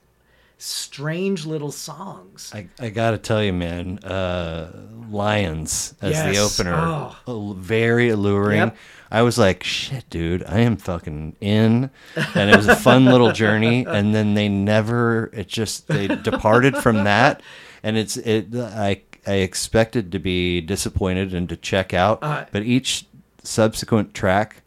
strange 0.58 1.46
little 1.46 1.72
songs 1.72 2.52
I, 2.56 2.68
I 2.80 2.90
gotta 2.90 3.18
tell 3.18 3.44
you, 3.44 3.52
man, 3.54 4.00
uh, 4.00 4.72
Lions 5.10 5.94
as 6.02 6.14
the 6.24 6.40
opener, 6.40 6.76
Oh. 7.28 7.56
very 7.58 8.10
alluring. 8.10 8.58
Yep. 8.60 8.78
I 9.12 9.22
was 9.22 9.38
like, 9.38 9.64
shit, 9.64 10.10
dude, 10.10 10.44
I 10.46 10.60
am 10.60 10.76
fucking 10.78 11.36
in. 11.40 11.92
And 12.34 12.50
it 12.50 12.56
was 12.56 12.68
a 12.68 12.76
fun 12.76 13.06
little 13.06 13.32
journey. 13.44 13.86
And 13.88 14.16
then 14.16 14.34
they 14.34 14.50
never, 14.50 15.30
it 15.34 15.48
just, 15.48 15.88
they 15.88 16.08
departed 16.08 16.76
from 16.78 17.04
that. 17.04 17.42
And 17.84 17.96
it's, 17.96 18.18
it, 18.18 18.48
I, 18.56 19.04
I 19.28 19.34
expected 19.36 20.12
to 20.14 20.20
be 20.20 20.62
disappointed 20.62 21.34
and 21.36 21.48
to 21.50 21.56
check 21.56 21.94
out. 21.94 22.24
Uh, 22.24 22.46
but 22.52 22.64
each 22.64 23.06
subsequent 23.44 24.16
track 24.16 24.64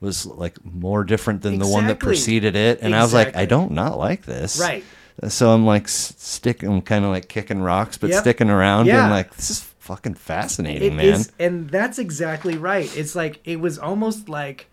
was 0.00 0.26
like 0.26 0.64
more 0.64 1.02
different 1.02 1.42
than 1.42 1.58
the 1.58 1.66
one 1.66 1.88
that 1.88 1.98
preceded 1.98 2.54
it. 2.54 2.78
And 2.82 2.94
I 2.94 3.02
was 3.02 3.12
like, 3.12 3.34
I 3.34 3.46
don't 3.46 3.72
not 3.72 3.98
like 3.98 4.22
this. 4.24 4.60
Right. 4.60 4.84
So 5.26 5.50
I'm 5.50 5.66
like 5.66 5.88
sticking, 5.88 6.68
I'm 6.68 6.82
kind 6.82 7.04
of 7.04 7.10
like 7.10 7.28
kicking 7.28 7.60
rocks, 7.60 7.98
but 7.98 8.10
Yep. 8.10 8.20
sticking 8.20 8.50
around, 8.50 8.86
Yeah. 8.86 9.02
and 9.04 9.10
like 9.10 9.34
this 9.34 9.50
is 9.50 9.60
fucking 9.80 10.14
fascinating, 10.14 10.92
It 10.92 10.94
man. 10.94 11.06
is, 11.06 11.32
and 11.38 11.68
that's 11.70 11.98
exactly 11.98 12.56
right. 12.56 12.94
It's 12.96 13.16
like 13.16 13.40
it 13.44 13.58
was 13.60 13.78
almost 13.78 14.28
like 14.28 14.66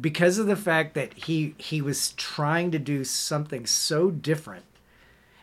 because 0.00 0.38
of 0.38 0.46
the 0.46 0.56
fact 0.56 0.94
that 0.94 1.12
he 1.14 1.54
he 1.58 1.82
was 1.82 2.12
trying 2.12 2.70
to 2.70 2.78
do 2.78 3.04
something 3.04 3.66
so 3.66 4.10
different, 4.10 4.64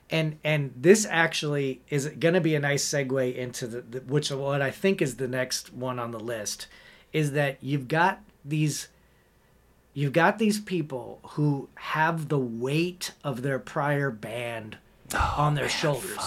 and 0.10 0.38
and 0.44 0.73
this 0.76 1.06
actually 1.10 1.82
is 1.90 2.07
going 2.07 2.34
to 2.34 2.41
be 2.41 2.56
a 2.56 2.60
nice 2.60 2.84
segue 2.88 3.36
into 3.36 3.68
the, 3.68 3.82
the 3.82 3.99
which 3.99 4.32
what 4.32 4.61
I 4.61 4.72
think 4.72 5.02
is 5.02 5.18
the 5.18 5.28
next 5.28 5.73
one 5.73 5.99
on 5.99 6.11
the 6.11 6.19
list, 6.19 6.68
is 7.14 7.34
that 7.34 7.57
you've 7.61 7.88
got 7.88 8.19
these. 8.44 8.88
You've 9.93 10.13
got 10.13 10.39
these 10.39 10.59
people 10.59 11.19
who 11.31 11.68
have 11.76 12.30
the 12.30 12.39
weight 12.39 13.11
of 13.23 13.41
their 13.41 13.59
prior 13.59 14.09
band 14.09 14.77
on 15.38 15.55
their 15.55 15.68
shoulders, 15.68 16.18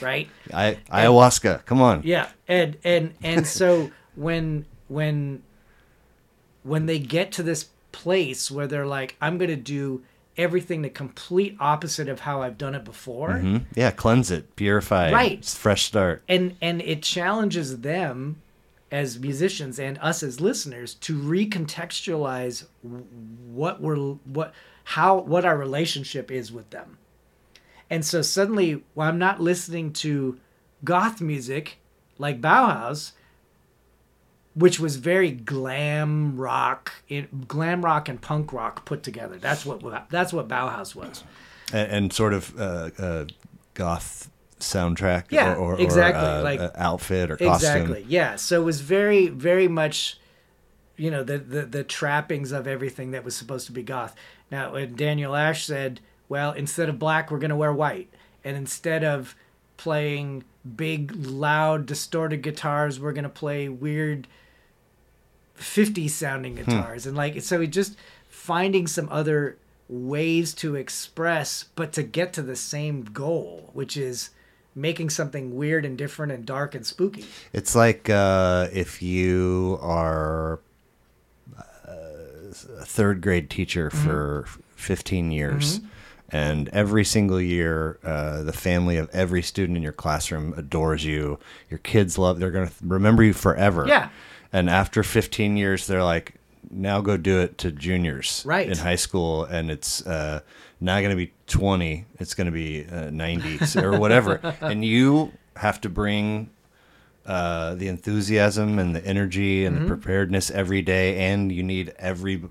right? 0.00 0.28
I, 0.52 0.78
ayahuasca, 0.90 1.64
come 1.64 1.80
on. 1.80 2.02
Yeah, 2.04 2.28
and 2.48 2.76
and 2.82 3.14
and 3.22 3.46
so 3.46 3.90
when 4.16 4.66
when 4.88 5.42
when 6.64 6.86
they 6.86 6.98
get 6.98 7.30
to 7.32 7.42
this 7.42 7.68
place 7.92 8.50
where 8.50 8.66
they're 8.66 8.86
like, 8.86 9.16
I'm 9.20 9.38
gonna 9.38 9.54
do 9.54 10.02
everything 10.36 10.82
the 10.82 10.90
complete 10.90 11.56
opposite 11.60 12.08
of 12.08 12.18
how 12.20 12.42
I've 12.42 12.58
done 12.58 12.74
it 12.74 12.84
before, 12.84 13.34
Hmm? 13.34 13.58
Yeah, 13.76 13.92
cleanse 13.92 14.32
it, 14.32 14.56
purify 14.56 15.10
it. 15.10 15.12
Right. 15.12 15.44
Fresh 15.44 15.84
start. 15.84 16.24
and 16.28 16.56
and 16.60 16.82
it 16.82 17.02
challenges 17.04 17.78
them 17.82 18.42
as 18.94 19.18
musicians 19.18 19.80
and 19.80 19.98
us 19.98 20.22
as 20.22 20.40
listeners 20.40 20.94
to 20.94 21.18
recontextualize 21.18 22.64
what 23.50 23.80
we're 23.80 23.96
what 23.96 24.54
how 24.84 25.18
what 25.18 25.44
our 25.44 25.58
relationship 25.58 26.30
is 26.30 26.52
with 26.52 26.70
them. 26.70 26.96
And 27.90 28.04
so 28.04 28.22
suddenly 28.22 28.84
i'm 28.96 29.18
not 29.18 29.40
listening 29.40 29.92
to 29.92 30.38
goth 30.84 31.20
music 31.20 31.78
like 32.18 32.40
bauhaus 32.40 33.12
which 34.54 34.78
was 34.78 34.94
very 34.94 35.32
glam 35.32 36.36
rock 36.36 36.92
it, 37.08 37.48
glam 37.48 37.84
rock 37.84 38.08
and 38.08 38.20
punk 38.20 38.52
rock 38.52 38.84
put 38.84 39.02
together 39.02 39.38
that's 39.38 39.66
what 39.66 40.08
that's 40.08 40.32
what 40.32 40.46
bauhaus 40.46 40.94
was. 40.94 41.24
And, 41.72 41.90
and 41.90 42.12
sort 42.12 42.32
of 42.32 42.56
uh, 42.60 42.90
uh, 42.96 43.24
goth 43.74 44.30
soundtrack 44.64 45.24
Yeah, 45.30 45.54
or, 45.54 45.74
or, 45.74 45.80
exactly, 45.80 46.22
or, 46.24 46.26
uh, 46.26 46.42
like- 46.42 46.60
outfit 46.76 47.30
or 47.30 47.36
costume. 47.36 47.54
Exactly. 47.54 48.04
Yeah. 48.08 48.36
So 48.36 48.60
it 48.60 48.64
was 48.64 48.80
very, 48.80 49.28
very 49.28 49.68
much 49.68 50.18
you 50.96 51.10
know 51.10 51.24
the, 51.24 51.38
the 51.38 51.62
the 51.62 51.84
trappings 51.84 52.52
of 52.52 52.66
everything 52.66 53.10
that 53.12 53.24
was 53.24 53.34
supposed 53.36 53.66
to 53.66 53.72
be 53.72 53.82
goth. 53.82 54.14
Now, 54.50 54.72
when 54.72 54.94
Daniel 54.94 55.34
Ash 55.34 55.64
said, 55.64 56.00
"Well, 56.28 56.52
instead 56.52 56.88
of 56.88 56.98
black, 56.98 57.30
we're 57.30 57.38
gonna 57.40 57.56
wear 57.56 57.72
white," 57.72 58.08
and 58.44 58.56
instead 58.56 59.02
of 59.02 59.34
playing 59.76 60.44
big, 60.76 61.12
loud, 61.26 61.86
distorted 61.86 62.42
guitars, 62.42 63.00
we're 63.00 63.12
gonna 63.12 63.28
play 63.28 63.68
weird, 63.68 64.28
50 65.54 66.06
sounding 66.08 66.54
guitars, 66.56 67.06
and 67.06 67.16
like 67.16 67.40
so, 67.42 67.60
he 67.60 67.66
just 67.66 67.96
finding 68.28 68.86
some 68.86 69.08
other 69.10 69.56
ways 69.88 70.54
to 70.54 70.76
express, 70.76 71.64
but 71.74 71.92
to 71.92 72.02
get 72.02 72.32
to 72.34 72.42
the 72.42 72.56
same 72.56 73.02
goal, 73.02 73.70
which 73.72 73.96
is 73.96 74.30
making 74.74 75.10
something 75.10 75.54
weird 75.56 75.84
and 75.84 75.96
different 75.96 76.32
and 76.32 76.44
dark 76.44 76.74
and 76.74 76.84
spooky. 76.86 77.24
It's 77.52 77.74
like 77.74 78.10
uh, 78.10 78.68
if 78.72 79.02
you 79.02 79.78
are 79.80 80.60
uh, 81.56 81.92
a 82.80 82.84
third 82.84 83.20
grade 83.20 83.50
teacher 83.50 83.90
Mm-hmm. 83.90 84.06
for 84.06 84.44
15 84.76 85.30
years. 85.30 85.80
And 86.30 86.68
every 86.70 87.04
single 87.04 87.40
year, 87.40 87.98
uh, 88.04 88.42
the 88.42 88.52
family 88.52 88.96
of 88.96 89.08
every 89.10 89.40
student 89.40 89.76
in 89.76 89.82
your 89.82 89.92
classroom 89.92 90.52
adores 90.56 91.04
you. 91.04 91.38
Your 91.70 91.78
kids 91.78 92.18
love. 92.18 92.38
They're 92.40 92.50
going 92.50 92.68
to 92.68 92.74
remember 92.82 93.22
you 93.22 93.32
forever. 93.32 93.86
Yeah. 93.86 94.08
And 94.52 94.68
after 94.68 95.02
15 95.02 95.56
years, 95.56 95.86
they're 95.86 96.02
like, 96.02 96.34
now 96.70 97.00
go 97.00 97.16
do 97.16 97.40
it 97.40 97.58
to 97.58 97.70
juniors 97.72 98.42
Right. 98.46 98.68
in 98.68 98.76
high 98.78 98.96
school, 98.96 99.44
and 99.44 99.70
it's 99.70 100.04
uh, 100.06 100.40
not 100.80 101.00
going 101.00 101.10
to 101.10 101.16
be 101.16 101.32
20. 101.46 102.06
It's 102.18 102.34
going 102.34 102.46
to 102.46 102.52
be 102.52 102.86
uh, 102.86 103.10
90 103.10 103.78
or 103.80 103.98
whatever. 104.02 104.40
and 104.60 104.84
you 104.84 105.32
have 105.56 105.80
to 105.82 105.88
bring 105.88 106.50
uh, 107.26 107.74
the 107.76 107.88
enthusiasm 107.88 108.78
and 108.78 108.94
the 108.94 109.04
energy 109.06 109.64
and 109.64 109.76
Mm-hmm. 109.76 109.84
the 109.86 109.94
preparedness 109.96 110.50
every 110.50 110.82
day, 110.82 111.18
and 111.30 111.50
you 111.50 111.62
need 111.62 111.92
every 111.98 112.42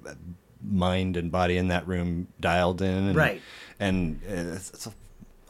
mind 0.65 1.17
and 1.17 1.31
body 1.31 1.57
in 1.57 1.67
that 1.67 1.87
room 1.87 2.27
dialed 2.39 2.81
in. 2.81 3.07
And, 3.09 3.15
Right. 3.15 3.41
And 3.79 4.21
uh, 4.27 4.55
it's, 4.55 4.69
it's 4.71 4.87
a, 4.87 4.93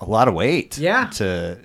a 0.02 0.06
lot 0.06 0.28
of 0.28 0.34
weight. 0.34 0.78
Yeah. 0.78 1.08
To 1.16 1.58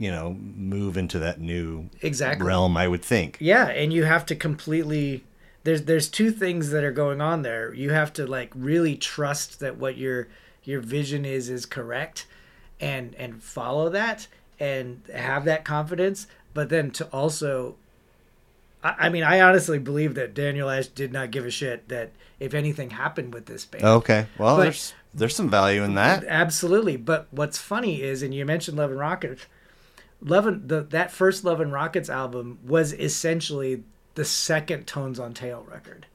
you 0.00 0.10
know 0.12 0.32
move 0.32 0.96
into 0.96 1.18
that 1.18 1.40
new 1.40 1.90
Exactly. 2.02 2.46
realm, 2.46 2.76
I 2.76 2.86
would 2.88 3.02
think. 3.04 3.36
Yeah, 3.40 3.66
and 3.66 3.92
you 3.92 4.04
have 4.04 4.24
to 4.26 4.36
completely 4.36 5.24
there's 5.68 5.82
there's 5.82 6.08
two 6.08 6.30
things 6.30 6.70
that 6.70 6.82
are 6.82 6.92
going 6.92 7.20
on 7.20 7.42
there. 7.42 7.74
You 7.74 7.90
have 7.90 8.10
to 8.14 8.26
like 8.26 8.50
really 8.54 8.96
trust 8.96 9.60
that 9.60 9.76
what 9.76 9.98
your 9.98 10.28
your 10.64 10.80
vision 10.80 11.26
is 11.26 11.50
is 11.50 11.66
correct 11.66 12.26
and 12.80 13.14
and 13.16 13.42
follow 13.42 13.90
that 13.90 14.28
and 14.58 15.02
have 15.12 15.44
that 15.44 15.66
confidence, 15.66 16.26
but 16.54 16.70
then 16.70 16.90
to 16.92 17.04
also 17.08 17.76
I, 18.82 18.94
I 18.98 19.08
mean, 19.10 19.24
I 19.24 19.42
honestly 19.42 19.78
believe 19.78 20.14
that 20.14 20.32
Daniel 20.32 20.70
Ash 20.70 20.86
did 20.86 21.12
not 21.12 21.30
give 21.30 21.44
a 21.44 21.50
shit 21.50 21.86
that 21.90 22.12
if 22.40 22.54
anything 22.54 22.88
happened 22.88 23.34
with 23.34 23.44
this 23.44 23.66
band. 23.66 23.84
Okay. 23.84 24.26
Well, 24.38 24.56
But- 24.56 24.62
there's 24.62 24.94
there's 25.12 25.36
some 25.36 25.50
value 25.50 25.82
in 25.82 25.96
that. 25.96 26.24
Absolutely. 26.24 26.96
But 26.96 27.26
what's 27.30 27.58
funny 27.58 28.00
is, 28.00 28.22
and 28.22 28.32
you 28.32 28.46
mentioned 28.46 28.78
Love 28.78 28.90
and 28.90 29.00
Rockets, 29.00 29.44
Love 30.22 30.46
and 30.46 30.66
the, 30.66 30.80
that 30.80 31.10
first 31.10 31.44
Love 31.44 31.60
and 31.60 31.74
Rockets 31.74 32.08
album 32.08 32.58
was 32.64 32.94
essentially 32.94 33.82
the 34.18 34.24
second 34.24 34.86
Tones 34.86 35.20
on 35.20 35.32
Tail 35.32 35.64
record, 35.70 36.06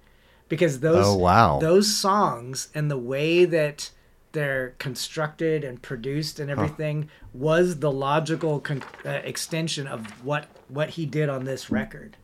because 0.49 0.81
those 0.81 1.05
Oh, 1.07 1.15
wow. 1.15 1.59
those 1.59 1.95
songs 1.95 2.67
and 2.75 2.91
the 2.91 2.97
way 2.97 3.45
that 3.45 3.91
they're 4.33 4.73
constructed 4.77 5.63
and 5.63 5.81
produced 5.81 6.37
and 6.39 6.51
everything 6.51 7.07
was 7.33 7.79
the 7.79 7.91
logical 7.91 8.59
con- 8.59 8.83
uh, 9.05 9.09
extension 9.23 9.87
of 9.87 10.25
what 10.25 10.47
what 10.67 10.91
he 10.91 11.05
did 11.05 11.29
on 11.29 11.45
this 11.45 11.69
record, 11.71 12.17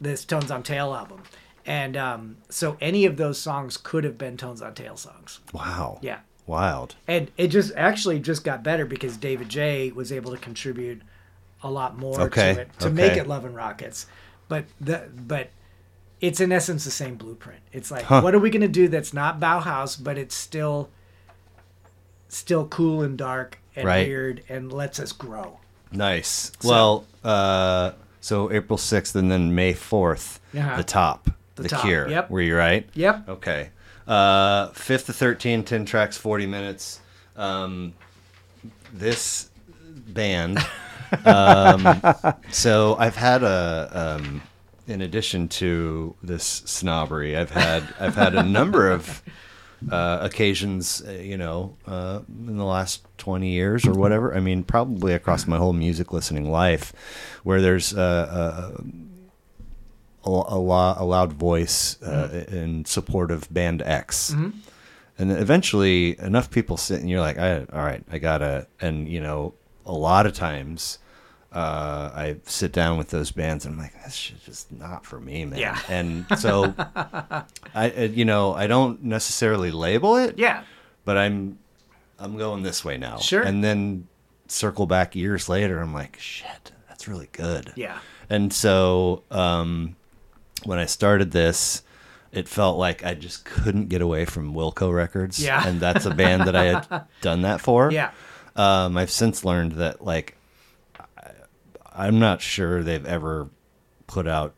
this 0.00 0.24
Tones 0.24 0.50
on 0.50 0.62
Tail 0.62 0.94
album. 0.94 1.22
And 1.66 1.96
um, 1.96 2.36
so 2.50 2.76
any 2.80 3.06
of 3.06 3.16
those 3.16 3.38
songs 3.40 3.78
could 3.78 4.04
have 4.04 4.18
been 4.18 4.36
Tones 4.36 4.60
on 4.60 4.74
Tail 4.74 4.96
songs. 4.98 5.40
Wow. 5.54 5.98
Yeah. 6.02 6.18
Wild. 6.46 6.94
And 7.08 7.30
it 7.38 7.48
just 7.48 7.72
actually 7.74 8.18
just 8.20 8.44
got 8.44 8.62
better 8.62 8.84
because 8.84 9.16
David 9.16 9.48
J 9.48 9.92
was 9.92 10.12
able 10.12 10.32
to 10.32 10.36
contribute 10.36 11.00
a 11.62 11.70
lot 11.70 11.96
more 11.96 12.20
Okay, 12.20 12.52
to 12.54 12.60
it 12.60 12.78
to 12.80 12.90
make 12.90 13.16
it 13.16 13.26
Love 13.26 13.46
and 13.46 13.56
Rockets. 13.56 14.06
But 14.48 14.64
the 14.80 15.08
but 15.14 15.50
it's 16.20 16.40
in 16.40 16.52
essence 16.52 16.84
the 16.84 16.90
same 16.90 17.16
blueprint. 17.16 17.60
It's 17.72 17.90
like 17.90 18.04
Huh. 18.04 18.20
what 18.20 18.34
are 18.34 18.38
we 18.38 18.50
gonna 18.50 18.68
do 18.68 18.88
that's 18.88 19.12
not 19.12 19.40
Bauhaus, 19.40 20.02
but 20.02 20.16
it's 20.18 20.34
still 20.34 20.90
still 22.28 22.66
cool 22.66 23.02
and 23.02 23.16
dark 23.16 23.58
and 23.76 23.86
Right. 23.86 24.06
weird 24.06 24.42
and 24.48 24.72
lets 24.72 24.98
us 24.98 25.12
grow. 25.12 25.60
Nice. 25.92 26.50
well, 26.64 27.04
uh, 27.22 27.92
so 28.20 28.50
April 28.50 28.76
6th 28.78 29.14
and 29.14 29.30
then 29.30 29.54
May 29.54 29.72
4th, 29.74 30.40
Uh-huh. 30.56 30.76
the 30.76 30.82
top, 30.84 31.30
the, 31.54 31.62
The 31.64 31.68
Top, 31.68 31.82
cure. 31.82 32.08
yep. 32.08 32.30
Were 32.30 32.40
you 32.40 32.56
right? 32.56 32.88
Yep. 32.94 33.28
Okay. 33.28 33.70
Uh, 34.08 34.68
5th 34.70 35.06
to 35.06 35.12
13, 35.12 35.62
10 35.62 35.84
tracks, 35.84 36.16
40 36.16 36.46
minutes. 36.46 37.00
Um, 37.36 37.92
this 38.92 39.50
band. 39.84 40.58
um, 41.24 42.02
so 42.50 42.96
I've 42.98 43.16
had 43.16 43.42
a, 43.42 43.90
um, 44.20 44.42
in 44.86 45.00
addition 45.00 45.48
to 45.48 46.14
this 46.22 46.44
snobbery, 46.44 47.36
I've 47.36 47.50
had 47.50 47.82
I've 47.98 48.14
had 48.14 48.34
a 48.34 48.42
number 48.42 48.90
of 48.90 49.22
uh, 49.90 50.18
occasions, 50.22 51.02
uh, 51.06 51.12
you 51.12 51.36
know, 51.36 51.76
uh, 51.86 52.20
in 52.28 52.56
the 52.56 52.64
last 52.64 53.04
20 53.18 53.48
years 53.50 53.86
or 53.86 53.92
whatever. 53.92 54.34
I 54.34 54.40
mean, 54.40 54.62
probably 54.64 55.12
across 55.12 55.46
my 55.46 55.56
whole 55.58 55.72
music 55.72 56.12
listening 56.12 56.50
life, 56.50 56.92
where 57.42 57.60
there's 57.60 57.94
uh, 57.94 58.72
a, 60.24 60.30
a, 60.30 60.32
a, 60.32 60.58
a 60.98 61.04
loud 61.04 61.32
voice 61.32 62.00
uh, 62.02 62.44
in 62.48 62.84
support 62.84 63.30
of 63.30 63.52
band 63.52 63.82
X. 63.82 64.30
And 65.16 65.30
then 65.30 65.38
eventually, 65.38 66.18
enough 66.18 66.50
people 66.50 66.76
sit, 66.76 67.00
and 67.00 67.08
you're 67.08 67.20
like, 67.20 67.38
I, 67.38 67.58
all 67.58 67.84
right, 67.84 68.02
I 68.10 68.18
gotta. 68.18 68.66
And 68.80 69.08
you 69.08 69.20
know, 69.20 69.54
a 69.86 69.92
lot 69.92 70.26
of 70.26 70.32
times, 70.34 70.98
uh, 71.54 72.10
I 72.14 72.36
sit 72.44 72.72
down 72.72 72.98
with 72.98 73.10
those 73.10 73.30
bands, 73.30 73.64
and 73.64 73.74
I'm 73.74 73.80
like, 73.80 73.94
this 74.04 74.12
shit 74.14 74.42
just 74.44 74.72
not 74.72 75.06
for 75.06 75.20
me, 75.20 75.44
man. 75.44 75.58
Yeah. 75.60 75.78
And 75.88 76.26
so, 76.36 76.74
I, 76.96 77.44
uh, 77.96 78.00
you 78.12 78.24
know, 78.24 78.52
I 78.54 78.66
don't 78.66 79.04
necessarily 79.04 79.70
label 79.70 80.16
it, 80.16 80.36
Yeah. 80.38 80.64
but 81.04 81.16
I'm, 81.16 81.58
I'm 82.18 82.36
going 82.36 82.62
this 82.64 82.84
way 82.84 82.96
now. 82.98 83.18
Sure. 83.18 83.42
And 83.42 83.62
then 83.62 84.08
circle 84.48 84.86
back 84.86 85.14
years 85.14 85.48
later, 85.48 85.80
I'm 85.80 85.94
like, 85.94 86.18
shit, 86.18 86.72
that's 86.88 87.06
really 87.06 87.28
good. 87.32 87.72
Yeah. 87.76 87.98
And 88.28 88.52
so 88.52 89.22
um, 89.30 89.94
when 90.64 90.78
I 90.80 90.86
started 90.86 91.30
this, 91.30 91.82
it 92.32 92.48
felt 92.48 92.78
like 92.78 93.04
I 93.04 93.14
just 93.14 93.44
couldn't 93.44 93.88
get 93.88 94.02
away 94.02 94.24
from 94.24 94.54
Wilco 94.54 94.92
Records. 94.92 95.38
Yeah. 95.38 95.64
And 95.64 95.78
that's 95.78 96.04
a 96.04 96.10
band 96.12 96.42
that 96.48 96.56
I 96.56 96.64
had 96.64 97.04
done 97.20 97.42
that 97.42 97.60
for. 97.60 97.92
Yeah. 97.92 98.10
Um, 98.56 98.96
I've 98.96 99.10
since 99.10 99.44
learned 99.44 99.72
that, 99.72 100.04
like, 100.04 100.36
I'm 101.94 102.18
not 102.18 102.40
sure 102.40 102.82
they've 102.82 103.06
ever 103.06 103.48
put 104.06 104.26
out 104.26 104.54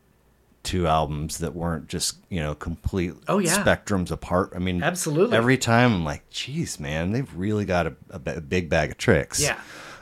two 0.63 0.85
albums 0.87 1.37
that 1.37 1.55
weren't 1.55 1.87
just, 1.87 2.17
you 2.29 2.41
know, 2.41 2.53
complete 2.55 3.13
Oh, 3.27 3.37
yeah. 3.39 3.63
spectrums 3.63 4.11
apart. 4.11 4.51
I 4.55 4.59
mean, 4.59 4.83
Absolutely. 4.83 5.37
Every 5.37 5.57
time 5.57 5.93
I'm 5.93 6.03
like, 6.03 6.29
geez, 6.29 6.79
man, 6.79 7.11
they've 7.11 7.33
really 7.35 7.63
got 7.63 7.87
a, 7.87 7.95
a, 8.09 8.21
a 8.37 8.41
big 8.41 8.69
bag 8.69 8.91
of 8.91 8.97
tricks. 8.97 9.39
Yeah. 9.41 9.59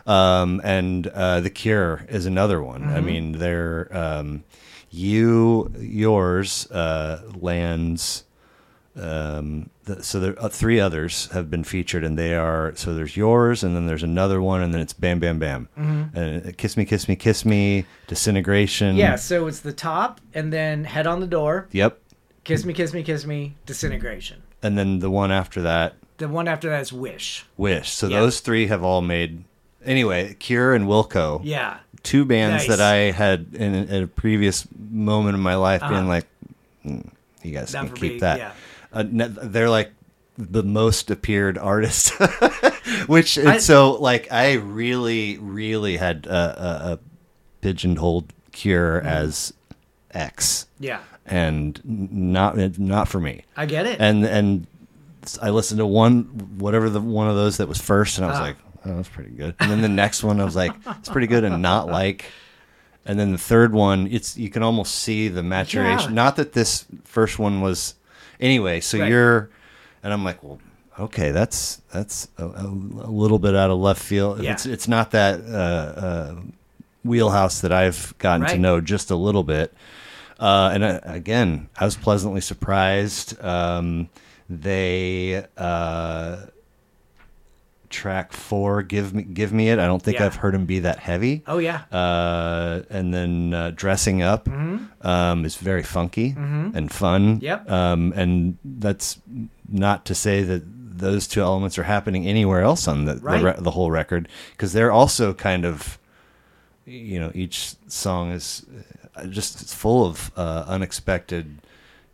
Um, 0.07 0.62
and 0.64 1.06
uh, 1.07 1.41
The 1.41 1.49
Cure 1.52 2.06
is 2.10 2.26
another 2.26 2.62
one. 2.64 2.84
I 2.84 2.98
Mm-hmm. 2.98 3.06
mean, 3.06 3.32
they're 3.34 3.90
um, 3.95 4.44
you, 4.90 5.72
yours, 5.78 6.70
uh, 6.72 7.22
lands. 7.40 8.24
Um, 8.97 9.69
the, 9.84 10.01
so 10.03 10.19
there 10.19 10.35
uh, 10.41 10.47
three 10.47 10.80
others 10.80 11.27
have 11.34 11.49
been 11.51 11.63
featured, 11.63 12.03
and 12.03 12.17
they 12.17 12.34
are 12.34 12.73
so 12.76 12.93
there's 12.93 13.17
yours, 13.17 13.63
and 13.63 13.76
then 13.76 13.88
there's 13.88 14.03
another 14.03 14.41
one, 14.41 14.61
and 14.61 14.73
then 14.73 14.80
it's 14.81 14.93
Bam 14.93 15.19
Bam 15.19 15.38
Bam, 15.39 15.67
and 15.76 16.47
uh, 16.47 16.51
Kiss 16.57 16.77
Me, 16.77 16.85
Kiss 16.85 17.07
Me, 17.07 17.15
Kiss 17.15 17.43
Me, 17.45 17.85
Disintegration. 18.07 18.89
Mm-hmm. 18.91 18.97
Yeah, 18.99 19.15
so 19.15 19.47
it's 19.47 19.59
the 19.59 19.73
top 19.73 20.22
and 20.34 20.51
then 20.53 20.85
head 20.85 21.07
on 21.07 21.19
the 21.19 21.27
door, 21.27 21.67
Yep. 21.72 21.99
kiss 22.45 22.63
me, 22.65 22.73
kiss 22.73 22.93
me, 22.93 23.03
kiss 23.03 23.26
me, 23.26 23.55
disintegration. 23.65 24.41
And 24.63 24.77
then 24.77 24.99
the 24.99 25.09
one 25.11 25.31
after 25.31 25.61
that, 25.63 25.95
The 26.17 26.30
one 26.30 26.47
after 26.47 26.69
that 26.69 26.80
is 26.81 26.93
wish. 26.93 27.45
Wish. 27.57 27.89
So 27.91 28.07
Yeah. 28.07 28.22
those 28.22 28.39
three 28.39 28.67
have 28.67 28.81
all 28.84 29.01
made. 29.01 29.43
Anyway, 29.84 30.35
Cure 30.39 30.73
and 30.73 30.85
Wilco. 30.88 31.41
Yeah. 31.43 31.80
two 32.03 32.23
bands 32.23 32.67
Nice. 32.67 32.77
that 32.77 32.81
I 32.81 33.11
had 33.11 33.47
in, 33.53 33.73
in 33.73 34.03
a 34.03 34.07
previous 34.07 34.67
moment 34.91 35.34
of 35.35 35.41
my 35.41 35.55
life 35.55 35.81
being 35.81 35.93
Uh-huh. 35.93 36.07
like, 36.07 36.26
"Mm, 36.85 37.09
you 37.43 37.51
guys 37.51 37.73
Not 37.73 37.88
can 37.88 37.95
keep 37.95 38.13
me, 38.13 38.19
that. 38.19 38.38
yeah. 38.38 38.51
Uh, 38.95 39.03
they're 39.07 39.69
like 39.69 39.91
the 40.38 40.63
most 40.63 41.11
appeared 41.11 41.57
artist, 41.57 42.09
which 43.07 43.38
I- 43.38 43.57
so 43.59 43.93
like 43.93 44.31
I 44.31 44.53
really, 44.53 45.38
really 45.38 45.97
had 45.97 46.26
a, 46.26 46.34
a, 46.34 46.91
a 46.93 46.99
pigeonholed 47.61 48.34
Cure 48.51 48.99
Mm-hmm. 48.99 49.07
as 49.07 49.53
X, 50.11 50.67
Yeah. 50.80 50.99
and 51.26 51.80
not 51.84 52.55
not 52.80 53.07
for 53.09 53.19
me. 53.19 53.43
I 53.57 53.65
get 53.65 53.85
it. 53.85 53.99
And 53.99 54.23
and 54.26 54.67
I 55.41 55.49
listened 55.49 55.80
to 55.80 55.85
one 55.85 56.23
whatever 56.57 56.89
the 56.89 57.01
one 57.01 57.27
of 57.27 57.35
those 57.35 57.57
that 57.57 57.67
was 57.67 57.81
first, 57.81 58.17
and 58.17 58.26
I 58.26 58.30
was 58.30 58.39
Ah. 58.39 58.43
like, 58.43 58.55
oh, 58.85 58.95
that's 58.95 59.09
pretty 59.09 59.31
good. 59.31 59.55
And 59.59 59.69
then 59.69 59.81
the 59.81 59.89
next 59.89 60.23
one, 60.23 60.39
I 60.39 60.45
was 60.45 60.55
like, 60.55 60.72
it's 60.99 61.09
pretty 61.09 61.27
good, 61.27 61.43
and 61.43 61.61
not 61.61 61.88
like 61.88 62.26
and 63.05 63.19
then 63.19 63.31
the 63.34 63.38
third 63.38 63.73
one, 63.73 64.07
it's 64.09 64.38
you 64.38 64.49
can 64.49 64.63
almost 64.63 64.95
see 64.95 65.27
the 65.27 65.43
maturation. 65.43 66.11
Yeah. 66.11 66.15
Not 66.15 66.38
that 66.38 66.53
this 66.53 66.85
first 67.03 67.38
one 67.38 67.59
was, 67.61 67.93
anyway. 68.45 68.80
So 68.81 68.99
Right. 68.99 69.09
you're, 69.09 69.49
and 70.03 70.13
I'm 70.13 70.23
like, 70.23 70.41
well, 70.43 70.59
okay, 70.99 71.31
that's 71.31 71.81
that's 71.91 72.27
a, 72.38 72.45
a, 72.45 72.65
a 72.65 73.11
little 73.11 73.39
bit 73.39 73.55
out 73.55 73.69
of 73.72 73.80
left 73.80 74.01
field. 74.01 74.41
Yeah. 74.41 74.53
It's 74.53 74.65
it's 74.65 74.88
not 74.88 75.11
that 75.11 75.41
uh, 75.41 75.99
uh, 76.07 76.35
wheelhouse 77.03 77.61
that 77.61 77.72
I've 77.72 78.13
gotten 78.17 78.47
to 78.47 78.57
know 78.57 78.81
just 78.81 79.11
a 79.11 79.15
little 79.15 79.43
bit. 79.43 79.73
Uh, 80.39 80.72
and 80.73 80.84
uh, 80.84 80.99
again, 81.03 81.69
I 81.77 81.85
was 81.85 81.95
pleasantly 81.95 82.41
surprised. 82.41 83.39
Um, 83.43 84.09
they 84.49 85.45
uh, 85.57 86.38
track 87.95 88.34
four, 88.34 88.84
give 88.84 89.13
me 89.13 89.23
give 89.23 89.51
me 89.53 89.69
it. 89.69 89.80
I 89.80 89.85
don't 89.88 90.01
think 90.03 90.19
Yeah. 90.19 90.26
I've 90.26 90.35
heard 90.35 90.53
him 90.53 90.65
be 90.65 90.80
that 90.81 90.99
heavy. 90.99 91.43
Oh 91.47 91.57
yeah. 91.59 91.84
Uh, 91.91 92.81
and 92.89 93.13
then 93.13 93.53
uh, 93.53 93.72
dressing 93.76 94.22
up 94.22 94.47
um, 95.01 95.45
is 95.45 95.55
very 95.55 95.84
funky 95.84 96.35
and 96.38 96.91
fun. 96.91 97.39
Yep. 97.41 97.69
Um, 97.72 98.13
and 98.15 98.57
that's 98.63 99.19
not 99.69 100.05
to 100.05 100.13
say 100.15 100.43
that 100.43 100.63
those 100.97 101.27
two 101.27 101.41
elements 101.41 101.77
are 101.77 101.84
happening 101.84 102.26
anywhere 102.27 102.61
else 102.61 102.88
on 102.88 103.05
the 103.05 103.15
Right. 103.17 103.39
the, 103.39 103.45
re- 103.45 103.55
the 103.57 103.72
whole 103.72 103.91
record 103.91 104.27
because 104.51 104.72
they're 104.73 104.91
also 104.91 105.34
kind 105.34 105.65
of, 105.65 105.97
you 106.85 107.19
know, 107.19 107.31
each 107.34 107.76
song 107.88 108.31
is 108.31 108.65
uh, 109.15 109.26
just 109.27 109.61
it's 109.61 109.73
full 109.73 110.05
of 110.05 110.31
uh, 110.38 110.65
unexpected 110.67 111.59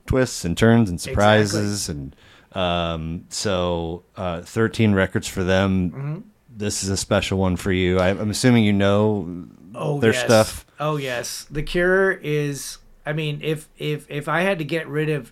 twists 0.06 0.44
and 0.46 0.58
turns 0.58 0.90
and 0.90 1.00
surprises 1.00 1.90
and 1.90 2.16
um, 2.54 3.26
so 3.30 4.04
uh, 4.16 4.42
13 4.42 4.94
records 4.94 5.28
for 5.28 5.44
them 5.44 5.92
Mm-hmm. 5.92 6.20
this 6.56 6.84
is 6.84 6.90
a 6.90 6.98
special 6.98 7.38
one 7.38 7.56
for 7.56 7.72
you 7.72 8.00
I, 8.00 8.10
i'm 8.10 8.30
assuming 8.30 8.64
you 8.64 8.74
know 8.74 9.48
oh, 9.76 10.00
their 10.00 10.14
yes. 10.14 10.26
stuff 10.26 10.66
Oh 10.84 10.98
yes, 10.98 11.46
The 11.52 11.62
Cure 11.62 12.12
is. 12.12 12.80
I 13.06 13.14
mean, 13.14 13.40
if 13.44 13.70
if 13.78 14.10
if 14.10 14.28
I 14.28 14.42
had 14.42 14.58
to 14.58 14.66
get 14.66 14.88
rid 14.88 15.10
of 15.10 15.32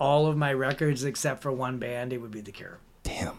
all 0.00 0.26
of 0.26 0.38
my 0.38 0.54
records 0.54 1.04
except 1.04 1.42
for 1.42 1.52
one 1.52 1.76
band, 1.78 2.14
it 2.14 2.18
would 2.18 2.30
be 2.30 2.40
The 2.40 2.50
Cure. 2.50 2.78
damn 3.02 3.36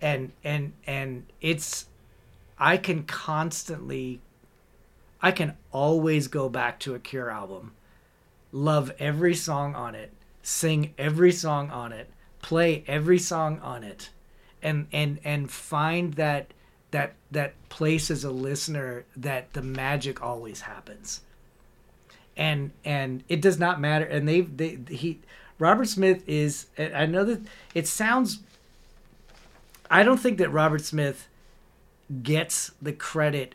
And 0.00 0.30
and 0.44 0.74
and 0.86 1.26
it's, 1.40 1.86
I 2.56 2.76
can 2.76 3.02
constantly, 3.02 4.20
I 5.20 5.32
can 5.32 5.56
always 5.72 6.28
go 6.28 6.48
back 6.48 6.78
to 6.80 6.94
a 6.94 7.00
Cure 7.00 7.30
album, 7.30 7.72
love 8.52 8.92
every 9.00 9.34
song 9.34 9.74
on 9.74 9.96
it, 9.96 10.12
sing 10.40 10.94
every 10.96 11.32
song 11.32 11.68
on 11.72 11.92
it, 11.92 12.08
play 12.42 12.84
every 12.86 13.18
song 13.18 13.58
on 13.60 13.84
it, 13.84 14.10
and 14.62 14.86
and 14.92 15.18
and 15.24 15.50
find 15.50 16.14
that 16.14 16.52
that 16.90 17.14
that 17.30 17.54
place 17.68 18.10
as 18.10 18.24
a 18.24 18.30
listener 18.30 19.04
that 19.16 19.52
the 19.52 19.62
magic 19.62 20.22
always 20.22 20.62
happens. 20.62 21.20
And 22.36 22.70
and 22.84 23.22
it 23.28 23.40
does 23.40 23.58
not 23.58 23.80
matter. 23.80 24.04
And 24.04 24.28
they 24.28 24.40
they 24.40 24.78
he 24.88 25.20
robert 25.58 25.86
smith 25.86 26.26
is 26.26 26.68
i 26.78 27.04
know 27.04 27.22
that 27.22 27.38
it 27.74 27.86
sounds 27.86 28.38
i 29.90 30.02
don't 30.02 30.16
think 30.16 30.38
that 30.38 30.48
robert 30.48 30.80
smith 30.80 31.28
gets 32.22 32.72
the 32.80 32.94
credit 32.94 33.54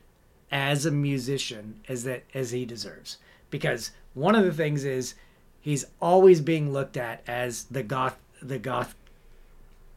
as 0.52 0.86
a 0.86 0.92
musician 0.92 1.82
as 1.88 2.04
that 2.04 2.24
as 2.34 2.52
he 2.52 2.66
deserves. 2.66 3.18
Because 3.50 3.92
one 4.14 4.36
of 4.36 4.46
the 4.46 4.54
things 4.54 4.86
is 4.86 5.16
he's 5.60 5.86
always 6.02 6.42
being 6.42 6.72
looked 6.72 6.98
at 6.98 7.22
as 7.28 7.66
the 7.66 7.84
goth 7.84 8.18
the 8.42 8.60
goth 8.60 8.96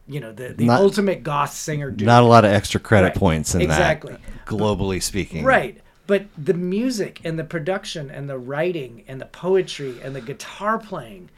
you 0.07 0.19
know 0.19 0.31
the, 0.31 0.49
the 0.49 0.65
Not- 0.65 0.81
ultimate 0.81 1.21
goth 1.23 1.53
singer 1.53 1.91
dude. 1.91 2.05
not 2.07 2.23
a 2.23 2.25
lot 2.25 2.43
of 2.45 2.51
extra 2.51 2.79
credit 2.79 3.07
Right. 3.09 3.15
points 3.15 3.53
in 3.55 3.61
Exactly. 3.61 4.13
that 4.13 4.21
globally 4.45 5.01
speaking 5.01 5.43
Right. 5.43 5.79
But 6.07 6.25
the 6.35 6.55
music 6.55 7.21
and 7.23 7.37
the 7.37 7.43
production 7.43 8.09
and 8.09 8.27
the 8.27 8.39
writing 8.39 9.03
and 9.07 9.21
the 9.21 9.27
poetry 9.27 9.99
and 10.01 10.15
the 10.15 10.21
guitar 10.21 10.79
playing, 10.79 11.29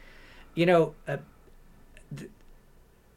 you 0.54 0.64
know, 0.64 0.94
uh, 1.06 1.18
th- 2.16 2.30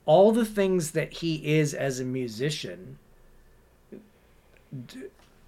all 0.06 0.34
the 0.34 0.44
things 0.44 0.91
that 0.91 1.14
he 1.14 1.36
is 1.57 1.74
as 1.74 2.02
a 2.02 2.03
musician 2.03 2.98
d- 4.88 5.03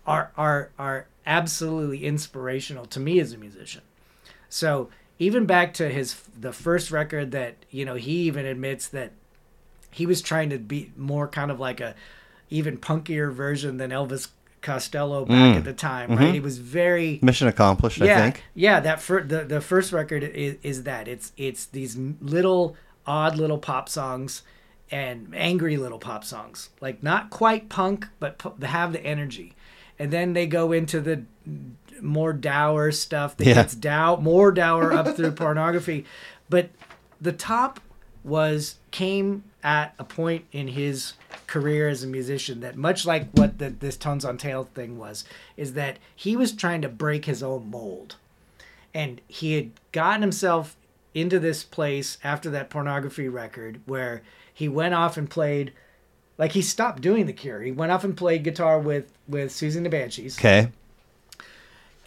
are 0.05 0.31
are 0.37 0.69
are 0.79 1.07
absolutely 1.25 2.05
inspirational 2.05 2.85
to 2.85 2.99
me 3.01 3.19
as 3.19 3.33
a 3.33 3.37
musician. 3.37 3.81
So 4.47 4.89
even 5.19 5.45
back 5.45 5.73
to 5.75 5.89
his 5.89 6.15
the 6.39 6.53
first 6.53 6.91
record 6.91 7.31
that 7.31 7.55
you 7.71 7.85
know 7.85 7.95
he 7.95 8.23
even 8.23 8.45
admits 8.45 8.87
that 8.89 9.11
he 9.91 10.05
was 10.05 10.21
trying 10.21 10.49
to 10.49 10.57
be 10.57 10.91
more 10.95 11.27
kind 11.27 11.51
of 11.51 11.59
like 11.59 11.79
a 11.79 11.95
even 12.49 12.77
punkier 12.77 13.31
version 13.31 13.77
than 13.77 13.91
Elvis 13.91 14.29
Costello 14.61 15.25
back 15.25 15.55
mm. 15.55 15.57
at 15.57 15.63
the 15.63 15.73
time, 15.73 16.09
mm-hmm. 16.09 16.23
right? 16.23 16.33
He 16.33 16.39
was 16.39 16.57
very 16.57 17.19
mission 17.21 17.47
accomplished 17.47 17.99
yeah, 17.99 18.17
i 18.17 18.21
think. 18.21 18.43
yeah. 18.53 18.79
That 18.79 19.01
fir- 19.01 19.23
the 19.23 19.43
the 19.43 19.61
first 19.61 19.91
record 19.91 20.23
is, 20.23 20.57
is 20.63 20.83
that. 20.83 21.07
It's 21.07 21.31
it's 21.37 21.65
these 21.67 21.97
little 21.97 22.75
odd 23.05 23.37
little 23.37 23.57
pop 23.57 23.87
songs 23.87 24.43
and 24.91 25.33
angry 25.35 25.77
little 25.77 25.99
pop 25.99 26.23
songs, 26.23 26.69
like 26.81 27.03
not 27.03 27.29
quite 27.29 27.69
punk, 27.69 28.07
but 28.19 28.41
have 28.61 28.93
the 28.93 29.01
energy, 29.05 29.53
and 29.99 30.11
then 30.11 30.33
they 30.33 30.47
go 30.47 30.71
into 30.71 30.99
the 31.01 31.23
more 32.01 32.33
dour 32.33 32.91
stuff 32.91 33.37
that 33.37 33.47
Yeah. 33.47 33.53
gets 33.55 33.75
dow 33.75 34.15
more 34.17 34.51
dour 34.51 34.93
up 34.93 35.15
through 35.15 35.31
pornography, 35.43 36.05
but 36.49 36.69
the 37.19 37.31
top 37.31 37.79
was 38.23 38.75
came 38.91 39.43
at 39.63 39.93
a 39.99 40.03
point 40.03 40.45
in 40.51 40.67
his 40.69 41.13
career 41.47 41.87
as 41.87 42.03
a 42.03 42.07
musician 42.07 42.59
that 42.59 42.75
much 42.75 43.05
like 43.05 43.29
what 43.31 43.57
the, 43.57 43.69
this 43.69 43.95
tones 43.97 44.25
on 44.25 44.37
tail 44.37 44.65
thing 44.75 44.97
was 44.97 45.23
is 45.55 45.73
that 45.73 45.97
he 46.15 46.35
was 46.35 46.51
trying 46.51 46.81
to 46.81 46.89
break 46.89 47.25
his 47.25 47.41
own 47.41 47.69
mold. 47.69 48.15
And 48.93 49.21
he 49.27 49.53
had 49.53 49.71
gotten 49.91 50.21
himself 50.21 50.75
into 51.13 51.39
this 51.39 51.63
place 51.63 52.17
after 52.23 52.49
that 52.49 52.69
pornography 52.69 53.27
record 53.29 53.79
where 53.85 54.21
he 54.53 54.67
went 54.67 54.93
off 54.93 55.17
and 55.17 55.29
played 55.29 55.71
like 56.37 56.51
he 56.51 56.61
stopped 56.61 57.01
doing 57.01 57.25
the 57.25 57.33
cure. 57.33 57.61
He 57.61 57.71
went 57.71 57.91
off 57.91 58.03
and 58.03 58.15
played 58.15 58.43
guitar 58.43 58.77
with 58.79 59.11
with 59.27 59.51
Siouxsie 59.51 59.77
and 59.77 59.85
the 59.85 59.89
Banshees 59.89 60.37
okay 60.37 60.69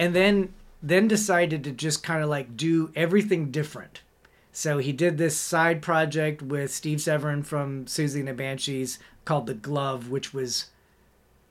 and 0.00 0.16
then 0.16 0.52
then 0.82 1.06
decided 1.06 1.62
to 1.62 1.70
just 1.70 2.02
kind 2.02 2.24
of 2.24 2.30
like 2.30 2.56
do 2.56 2.90
everything 2.96 3.50
different. 3.50 4.00
So 4.50 4.78
he 4.78 4.92
did 4.92 5.18
this 5.18 5.36
side 5.36 5.82
project 5.82 6.42
with 6.42 6.72
Steve 6.72 7.00
Severin 7.00 7.42
from 7.44 7.84
Siouxsie 7.84 8.20
and 8.20 8.28
the 8.28 8.32
Banshees 8.32 8.98
called 9.24 9.46
The 9.46 9.54
Glove, 9.54 10.08
which 10.10 10.32
was 10.34 10.66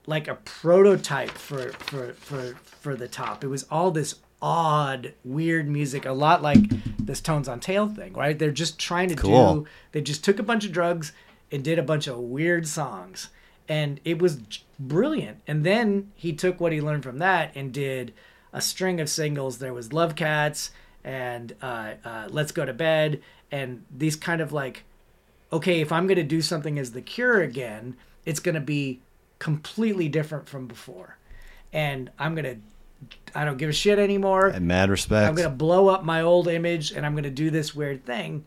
like 0.07 0.27
a 0.27 0.35
prototype 0.35 1.29
for 1.29 1.69
for 1.73 2.13
for 2.13 2.55
for 2.65 2.95
the 2.95 3.07
top. 3.07 3.43
It 3.43 3.47
was 3.47 3.65
all 3.69 3.91
this 3.91 4.15
odd, 4.41 5.13
weird 5.23 5.69
music, 5.69 6.05
a 6.05 6.11
lot 6.11 6.41
like 6.41 6.59
this 6.97 7.21
Tones 7.21 7.47
on 7.47 7.59
Tail 7.59 7.87
thing, 7.87 8.13
right? 8.13 8.37
They're 8.39 8.51
just 8.51 8.79
trying 8.79 9.09
to 9.09 9.15
Cool. 9.15 9.53
do 9.53 9.67
they 9.91 10.01
just 10.01 10.23
took 10.23 10.39
a 10.39 10.43
bunch 10.43 10.65
of 10.65 10.71
drugs 10.71 11.11
and 11.51 11.63
did 11.63 11.77
a 11.77 11.83
bunch 11.83 12.07
of 12.07 12.17
weird 12.17 12.67
songs. 12.67 13.29
And 13.67 13.99
it 14.03 14.19
was 14.19 14.39
brilliant. 14.79 15.41
And 15.45 15.63
then 15.63 16.11
he 16.15 16.33
took 16.33 16.59
what 16.59 16.71
he 16.71 16.81
learned 16.81 17.03
from 17.03 17.19
that 17.19 17.51
and 17.53 17.71
did 17.71 18.13
a 18.53 18.61
string 18.61 18.99
of 18.99 19.09
singles. 19.09 19.59
There 19.59 19.73
was 19.73 19.93
Love 19.93 20.15
Cats 20.15 20.71
and 21.03 21.55
uh, 21.61 21.93
uh, 22.03 22.27
Let's 22.29 22.51
Go 22.51 22.65
to 22.65 22.73
Bed 22.73 23.21
and 23.51 23.85
these 23.95 24.15
kind 24.15 24.41
of 24.41 24.51
like 24.51 24.83
okay, 25.51 25.81
if 25.81 25.91
I'm 25.91 26.07
going 26.07 26.17
to 26.17 26.23
do 26.23 26.41
something 26.41 26.77
as 26.77 26.91
The 26.91 27.01
Cure 27.01 27.41
again, 27.41 27.95
it's 28.25 28.39
going 28.39 28.55
to 28.55 28.61
be 28.61 29.01
completely 29.39 30.07
different 30.07 30.47
from 30.47 30.67
before. 30.67 31.17
And 31.71 32.11
I'm 32.19 32.35
going 32.35 32.45
to, 32.45 32.57
I 33.33 33.45
don't 33.45 33.57
give 33.57 33.69
a 33.69 33.73
shit 33.73 33.99
anymore. 33.99 34.47
and 34.47 34.67
mad 34.67 34.89
respect 34.89 35.27
I'm 35.27 35.35
going 35.35 35.49
to 35.49 35.55
blow 35.55 35.87
up 35.87 36.03
my 36.03 36.21
old 36.21 36.47
image 36.47 36.91
and 36.91 37.05
I'm 37.05 37.13
going 37.13 37.23
to 37.23 37.29
do 37.29 37.49
this 37.49 37.73
weird 37.73 38.05
thing. 38.05 38.45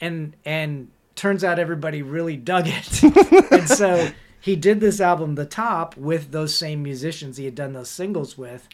And, 0.00 0.36
and 0.44 0.88
turns 1.14 1.42
out 1.42 1.58
everybody 1.58 2.02
really 2.02 2.36
dug 2.36 2.64
it. 2.66 3.02
and 3.52 3.68
so 3.68 4.10
he 4.40 4.54
did 4.54 4.80
this 4.80 5.00
album, 5.00 5.34
The 5.34 5.46
Top, 5.46 5.96
with 5.96 6.30
those 6.30 6.56
same 6.56 6.82
musicians 6.82 7.36
he 7.36 7.44
had 7.44 7.54
done 7.54 7.72
those 7.72 7.90
singles 7.90 8.38
with 8.38 8.68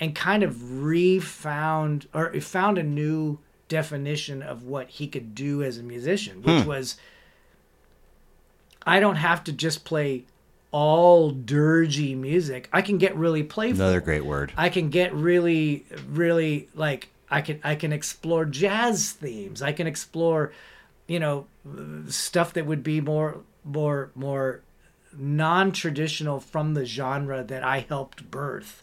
and 0.00 0.14
kind 0.14 0.42
of 0.42 0.82
refound 0.82 2.08
or 2.12 2.32
found 2.40 2.78
a 2.78 2.82
new 2.82 3.38
definition 3.68 4.42
of 4.42 4.64
what 4.64 4.88
he 4.88 5.06
could 5.06 5.34
do 5.34 5.62
as 5.62 5.78
a 5.78 5.82
musician, 5.82 6.42
which 6.42 6.62
hmm. 6.62 6.68
was 6.68 6.96
I 8.84 8.98
don't 8.98 9.16
have 9.16 9.44
to 9.44 9.52
just 9.52 9.84
play 9.84 10.24
all 10.72 11.32
dirgy 11.32 12.16
music. 12.16 12.68
I 12.72 12.82
can 12.82 12.98
get 12.98 13.14
really 13.14 13.42
playful. 13.42 13.82
another 13.82 14.00
great 14.00 14.24
word 14.24 14.52
I 14.56 14.68
can 14.68 14.88
get 14.88 15.12
really, 15.14 15.84
really 16.08 16.68
like 16.74 17.08
I 17.30 17.42
can 17.42 17.60
I 17.62 17.74
can 17.74 17.92
explore 17.92 18.44
jazz 18.44 19.12
themes. 19.12 19.62
I 19.62 19.72
can 19.72 19.86
explore, 19.86 20.52
you 21.06 21.20
know, 21.20 21.46
stuff 22.08 22.54
that 22.54 22.66
would 22.66 22.82
be 22.82 23.00
more 23.00 23.38
more 23.64 24.10
more 24.14 24.60
non-traditional 25.16 26.40
from 26.40 26.74
the 26.74 26.84
genre 26.84 27.42
that 27.42 27.64
I 27.64 27.80
helped 27.88 28.30
birth, 28.30 28.82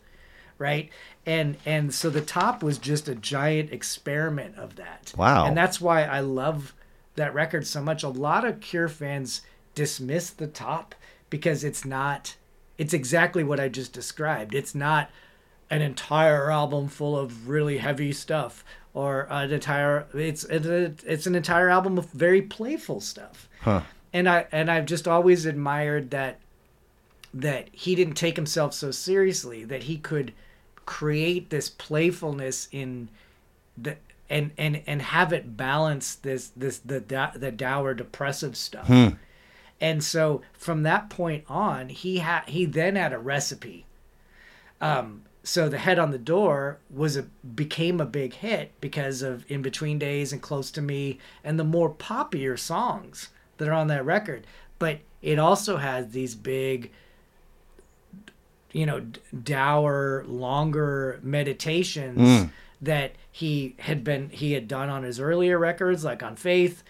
right? 0.58 0.90
And 1.26 1.58
and 1.66 1.94
so 1.94 2.10
the 2.10 2.22
top 2.22 2.64
was 2.64 2.78
just 2.78 3.08
a 3.08 3.16
giant 3.16 3.72
experiment 3.72 4.58
of 4.58 4.76
that. 4.78 5.14
Wow. 5.18 5.46
And 5.46 5.58
that's 5.58 5.80
why 5.82 6.04
I 6.04 6.20
love 6.22 6.74
that 7.16 7.34
record 7.34 7.66
so 7.68 7.82
much. 7.82 8.04
A 8.04 8.10
lot 8.10 8.46
of 8.46 8.60
Cure 8.60 8.88
fans 8.90 9.42
dismiss 9.76 10.30
the 10.30 10.48
top 10.48 10.96
because 11.30 11.64
it's 11.64 11.84
not 11.86 12.36
it's 12.78 12.94
exactly 12.94 13.44
what 13.44 13.60
I 13.60 13.70
just 13.70 13.92
described. 13.94 14.54
It's 14.54 14.76
not 14.76 15.10
an 15.70 15.82
entire 15.82 16.50
album 16.52 16.88
full 16.88 17.18
of 17.18 17.50
really 17.50 17.80
heavy 17.80 18.14
stuff 18.14 18.64
or 18.94 19.28
an 19.30 19.52
entire 19.52 20.06
it's 20.14 20.44
it's, 20.46 21.04
it's 21.04 21.28
an 21.28 21.36
entire 21.36 21.70
album 21.70 21.98
of 21.98 22.10
very 22.12 22.42
playful 22.42 23.02
stuff 23.02 23.50
Huh. 23.62 23.82
and 24.14 24.30
i 24.30 24.46
and 24.54 24.72
i've 24.72 24.86
just 24.86 25.08
always 25.10 25.46
admired 25.46 26.10
that 26.12 26.40
that 27.34 27.68
he 27.74 27.96
didn't 27.96 28.14
take 28.16 28.38
himself 28.38 28.74
so 28.74 28.92
seriously 28.92 29.66
that 29.66 29.84
he 29.84 29.98
could 29.98 30.34
create 30.88 31.52
this 31.52 31.70
playfulness 31.70 32.68
in 32.72 33.10
the 33.78 33.98
and 34.30 34.52
and 34.58 34.82
and 34.88 35.02
have 35.04 35.32
it 35.32 35.56
balance 35.56 36.16
this 36.16 36.48
this 36.56 36.80
the 36.80 37.00
the 37.36 37.52
dour 37.52 37.94
depressive 37.94 38.58
stuff. 38.58 38.88
And 39.80 40.04
so 40.04 40.42
from 40.54 40.82
that 40.84 41.12
point 41.12 41.44
on 41.48 41.90
he 41.90 42.18
had 42.20 42.46
he 42.48 42.66
then 42.66 42.96
had 42.96 43.14
a 43.14 43.20
recipe. 43.20 43.86
Um 44.82 45.24
so 45.44 45.70
the 45.70 45.78
head 45.78 46.00
on 46.00 46.12
the 46.12 46.18
door 46.18 46.80
was 46.90 47.16
a 47.18 47.24
became 47.24 48.02
a 48.02 48.06
big 48.06 48.34
hit 48.34 48.72
because 48.82 49.22
of 49.22 49.46
in 49.50 49.62
between 49.62 50.00
days 50.00 50.34
and 50.34 50.42
close 50.42 50.72
to 50.72 50.82
me 50.82 51.20
and 51.44 51.60
the 51.60 51.64
more 51.64 51.94
poppier 51.94 52.58
songs 52.58 53.30
that 53.58 53.68
are 53.68 53.74
on 53.74 53.88
that 53.88 54.06
record. 54.06 54.48
But 54.80 55.00
it 55.22 55.38
also 55.38 55.78
has 55.78 56.10
these 56.12 56.34
big 56.36 56.92
you 58.74 58.86
know 58.86 59.02
dour 59.44 60.24
longer 60.28 61.20
meditations 61.24 62.50
that 62.82 63.12
he 63.32 63.76
had 63.80 64.04
been 64.04 64.30
he 64.30 64.54
had 64.54 64.68
done 64.68 64.90
on 64.90 65.04
his 65.04 65.20
earlier 65.20 65.58
records 65.58 66.04
like 66.04 66.22
on 66.22 66.36
faith 66.36 66.84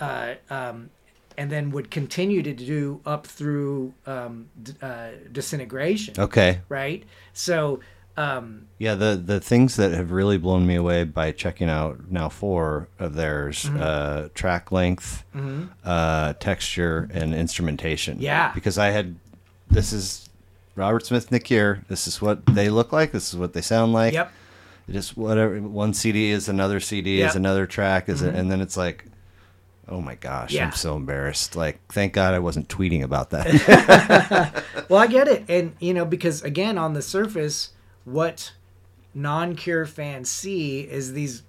uh, 0.00 0.34
um, 0.50 0.90
and 1.38 1.50
then 1.50 1.70
would 1.70 1.90
continue 1.90 2.42
to 2.42 2.52
do 2.52 3.00
up 3.06 3.26
through 3.26 3.94
um, 4.06 4.48
d- 4.62 4.72
uh, 4.82 5.08
disintegration 5.30 6.14
Okay. 6.18 6.60
right 6.68 7.04
so 7.32 7.80
um, 8.14 8.66
Yeah, 8.78 8.94
the 8.94 9.16
the 9.24 9.40
things 9.40 9.76
that 9.76 9.92
have 9.92 10.12
really 10.12 10.36
blown 10.36 10.66
me 10.66 10.74
away 10.74 11.04
by 11.04 11.32
checking 11.32 11.70
out 11.70 12.10
now 12.10 12.28
four 12.28 12.88
of 12.98 13.14
theirs 13.14 13.64
Mm-hmm. 13.64 13.78
uh, 13.80 14.28
track 14.34 14.70
length, 14.70 15.24
uh, 15.82 16.34
texture, 16.34 17.08
and 17.14 17.34
instrumentation. 17.34 18.18
Yeah. 18.20 18.52
because 18.54 18.76
I 18.76 18.88
had 18.90 19.16
this 19.70 19.94
is 19.94 20.28
Robert 20.74 21.04
Smith, 21.06 21.30
Nick 21.30 21.46
here. 21.46 21.82
This 21.88 22.06
is 22.06 22.20
what 22.22 22.44
they 22.46 22.68
look 22.70 22.92
like. 22.92 23.12
This 23.12 23.32
is 23.32 23.38
what 23.38 23.52
they 23.52 23.60
sound 23.60 23.92
like. 23.92 24.14
yep 24.14 24.32
Just 24.90 25.16
whatever 25.16 25.60
one 25.60 25.92
CD 25.94 26.30
is 26.30 26.48
another 26.48 26.80
CD 26.80 27.18
Yep. 27.18 27.30
is 27.30 27.36
another 27.36 27.66
track 27.66 28.08
is 28.08 28.22
it, 28.22 28.34
and 28.34 28.50
then 28.50 28.60
it's 28.60 28.76
like. 28.76 29.04
Oh 29.88 30.00
my 30.00 30.14
gosh, 30.14 30.50
Mm-hmm. 30.50 30.56
Yeah. 30.56 30.66
I'm 30.66 30.72
so 30.72 30.96
embarrassed. 30.96 31.56
Like, 31.56 31.80
thank 31.92 32.12
God 32.14 32.34
I 32.34 32.38
wasn't 32.38 32.68
tweeting 32.68 33.02
about 33.02 33.30
that. 33.30 34.64
well 34.88 35.00
i 35.00 35.06
get 35.06 35.26
it 35.28 35.44
and 35.48 35.74
you 35.80 35.92
know 35.92 36.04
because 36.04 36.42
again 36.42 36.78
on 36.78 36.92
the 36.94 37.02
surface 37.02 37.70
what 38.04 38.52
non-cure 39.14 39.84
fans 39.86 40.30
see 40.30 40.80
is 40.80 41.12
these 41.12 41.42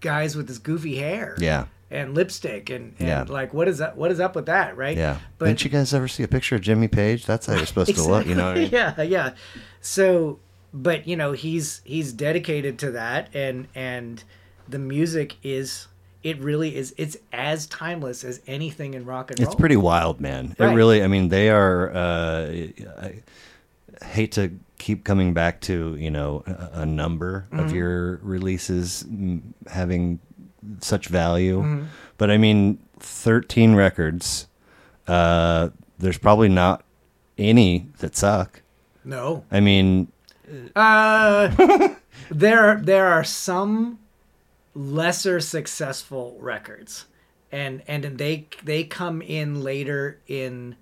guys 0.00 0.36
with 0.36 0.46
this 0.48 0.58
goofy 0.58 0.96
hair 0.96 1.34
yeah, 1.40 1.66
and 1.90 2.14
lipstick 2.14 2.68
and, 2.70 2.94
and 2.98 3.08
Yeah. 3.08 3.24
like 3.28 3.54
what 3.54 3.68
is 3.68 3.78
that 3.78 3.96
what 3.96 4.10
is 4.10 4.18
up 4.20 4.34
with 4.34 4.46
that 4.46 4.76
right 4.76 4.96
yeah. 4.96 5.18
but 5.38 5.46
Didn't 5.46 5.64
you 5.64 5.70
guys 5.70 5.94
ever 5.94 6.08
see 6.08 6.22
a 6.24 6.28
picture 6.28 6.56
of 6.56 6.60
Jimmy 6.62 6.88
Page? 6.88 7.26
That's 7.26 7.46
how 7.46 7.54
you're 7.54 7.66
supposed 7.66 7.94
to 7.94 8.02
look. 8.02 8.26
You 8.26 8.34
know 8.34 8.48
I 8.50 8.54
mean? 8.54 8.68
yeah 8.72 9.00
yeah 9.02 9.34
so 9.80 10.38
but 10.74 11.06
you 11.06 11.16
know 11.16 11.32
he's 11.32 11.80
he's 11.84 12.12
dedicated 12.12 12.78
to 12.80 12.90
that 12.92 13.28
and 13.34 13.68
and 13.74 14.24
the 14.68 14.78
music 14.80 15.36
is 15.44 15.86
it 16.24 16.40
really 16.40 16.74
is 16.74 16.92
it's 16.98 17.16
as 17.32 17.66
timeless 17.66 18.24
as 18.24 18.40
anything 18.48 18.94
in 18.94 19.04
rock 19.06 19.30
and 19.30 19.38
roll 19.38 19.46
It's 19.48 19.54
pretty 19.54 19.76
wild, 19.76 20.20
man. 20.20 20.56
It 20.58 20.64
really, 20.64 21.04
I 21.04 21.06
mean, 21.06 21.28
they 21.28 21.50
are. 21.50 21.92
Uh, 21.94 22.52
I 23.00 23.22
hate 24.04 24.32
to 24.32 24.50
keep 24.78 25.04
coming 25.04 25.34
back 25.34 25.60
to 25.62 25.94
you 25.96 26.10
know 26.10 26.42
a, 26.48 26.80
a 26.80 26.86
number 26.86 27.46
of 27.52 27.66
Mm-hmm. 27.66 27.76
your 27.76 28.16
releases 28.24 29.04
having 29.68 30.18
such 30.80 31.08
value, 31.08 31.60
Mm-hmm. 31.62 31.84
but 32.18 32.30
I 32.30 32.38
mean, 32.38 32.78
thirteen 32.98 33.74
records. 33.74 34.46
Uh, 35.06 35.68
there's 35.98 36.18
probably 36.18 36.48
not 36.48 36.84
any 37.38 37.86
that 37.98 38.16
suck. 38.16 38.62
no 39.04 39.44
I 39.52 39.60
mean, 39.60 40.08
Uh, 40.74 41.48
there 42.30 42.76
there 42.82 43.06
are 43.06 43.24
some 43.24 43.98
lesser 44.74 45.40
successful 45.40 46.36
records, 46.40 47.06
and 47.52 47.82
and 47.86 48.18
they 48.18 48.46
they 48.64 48.84
come 48.84 49.22
in 49.22 49.62
later 49.62 50.18
in 50.26 50.76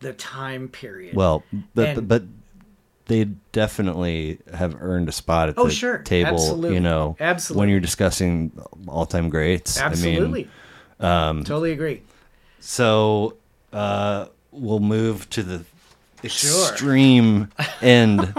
the 0.00 0.12
time 0.12 0.68
period. 0.68 1.14
well, 1.16 1.42
but 1.74 1.88
And- 1.98 2.08
but 2.08 2.22
they 3.08 3.24
definitely 3.52 4.38
have 4.54 4.76
earned 4.80 5.08
a 5.08 5.12
spot 5.12 5.48
at 5.48 5.54
Oh, 5.58 5.64
the 5.66 5.70
sure. 5.72 5.98
table. 5.98 6.34
Absolutely. 6.34 6.74
You 6.74 6.80
know, 6.80 7.16
absolutely. 7.18 7.60
when 7.60 7.68
you're 7.70 7.80
discussing 7.80 8.52
all-time 8.86 9.28
greats. 9.30 9.78
I 9.80 9.84
mean, 9.84 9.92
absolutely, 9.92 10.48
um, 11.00 11.42
totally 11.44 11.72
agree. 11.72 12.02
So 12.60 13.36
uh, 13.72 14.26
we'll 14.52 14.80
move 14.80 15.28
to 15.30 15.42
the 15.42 15.64
Sure. 16.24 16.70
extreme 16.70 17.48
end 17.82 18.34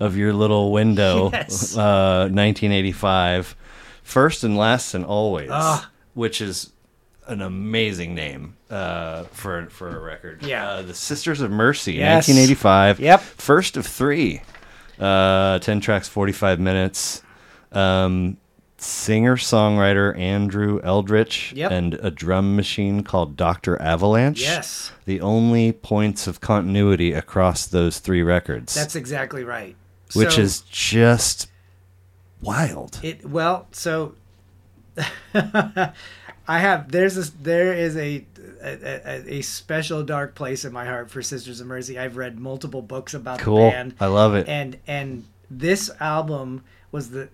of 0.00 0.16
your 0.16 0.32
little 0.32 0.72
window, 0.72 1.30
Yes. 1.32 1.76
uh, 1.76 2.28
1985. 2.32 3.54
First 4.02 4.42
and 4.44 4.56
last 4.56 4.94
and 4.94 5.04
always, 5.04 5.50
Ah. 5.52 5.90
which 6.14 6.40
is 6.40 6.70
an 7.28 7.42
amazing 7.42 8.14
name 8.14 8.56
uh, 8.70 9.24
for 9.24 9.66
for 9.70 9.88
a 9.96 10.00
record. 10.00 10.42
Yeah. 10.44 10.68
uh, 10.68 10.82
the 10.82 10.94
Sisters 10.94 11.40
of 11.40 11.50
Mercy, 11.50 11.94
Yes. 11.94 12.28
1985. 12.28 13.00
Yep. 13.00 13.20
first 13.20 13.76
of 13.76 13.86
three. 13.86 14.42
Uh, 14.98 15.58
10 15.60 15.80
tracks, 15.80 16.08
45 16.08 16.58
minutes. 16.58 17.22
Um, 17.72 18.36
Singer 18.80 19.36
songwriter 19.36 20.16
Andrew 20.18 20.80
Eldritch 20.84 21.52
Yep. 21.52 21.70
and 21.72 21.94
a 21.94 22.10
drum 22.12 22.54
machine 22.56 23.02
called 23.02 23.36
Dr. 23.36 23.80
Avalanche. 23.82 24.40
Yes, 24.40 24.92
The 25.04 25.20
only 25.20 25.72
points 25.72 26.26
of 26.28 26.40
continuity 26.40 27.12
across 27.12 27.66
those 27.66 27.98
three 27.98 28.22
records. 28.22 28.74
that's 28.74 28.94
exactly 28.94 29.42
right. 29.44 29.74
which 30.14 30.34
So- 30.34 30.40
is 30.42 30.60
just 30.62 31.48
wild. 32.40 33.00
It 33.02 33.28
well, 33.28 33.66
so 33.72 34.14
I 36.48 36.58
have 36.60 36.90
there's 36.90 37.14
this 37.14 37.30
there 37.30 37.74
is 37.74 37.94
a, 37.96 38.24
a 38.62 38.70
a 39.26 39.34
a 39.38 39.42
special 39.42 40.02
dark 40.02 40.34
place 40.34 40.64
in 40.64 40.72
my 40.72 40.86
heart 40.86 41.10
for 41.10 41.20
Sisters 41.22 41.60
of 41.60 41.66
Mercy. 41.66 41.98
I've 41.98 42.16
read 42.16 42.38
multiple 42.38 42.80
books 42.82 43.12
about 43.14 43.38
Cool. 43.38 43.66
the 43.66 43.70
band, 43.70 43.94
I 44.00 44.06
love 44.06 44.34
it. 44.34 44.48
and 44.48 44.78
and 44.86 45.24
this 45.50 45.90
album 46.00 46.64
was 46.90 47.10
the 47.10 47.28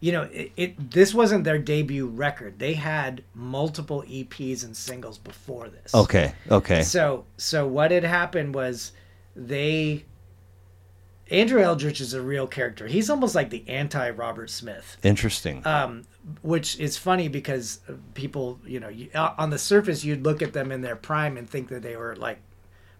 you 0.00 0.12
know 0.12 0.22
it, 0.32 0.52
it 0.56 0.90
this 0.92 1.12
wasn't 1.12 1.42
their 1.44 1.58
debut 1.58 2.06
record. 2.06 2.58
They 2.60 2.74
had 2.74 3.24
multiple 3.34 4.04
EPs 4.08 4.64
and 4.64 4.76
singles 4.76 5.18
before 5.18 5.68
this. 5.68 5.94
okay. 5.94 6.32
Okay. 6.50 6.82
So 6.82 7.24
so 7.36 7.66
what 7.66 7.90
had 7.90 8.04
happened 8.04 8.54
was 8.54 8.92
they 9.34 10.04
Andrew 11.30 11.60
Eldritch 11.62 12.00
is 12.00 12.12
a 12.14 12.20
real 12.20 12.46
character. 12.46 12.86
He's 12.86 13.08
almost 13.10 13.34
like 13.34 13.50
the 13.50 13.64
anti 13.66 14.10
Robert 14.10 14.50
Smith. 14.50 14.96
Interesting. 15.02 15.66
Um, 15.66 16.04
which 16.42 16.78
is 16.80 16.96
funny 16.96 17.28
because 17.28 17.80
people, 18.14 18.58
you 18.66 18.80
know, 18.80 18.88
you, 18.88 19.10
uh, 19.14 19.34
on 19.38 19.50
the 19.50 19.58
surface 19.58 20.04
you'd 20.04 20.24
look 20.24 20.40
at 20.42 20.52
them 20.52 20.72
in 20.72 20.80
their 20.80 20.96
prime 20.96 21.36
and 21.36 21.48
think 21.48 21.68
that 21.68 21.82
they 21.82 21.96
were 21.96 22.16
like 22.16 22.38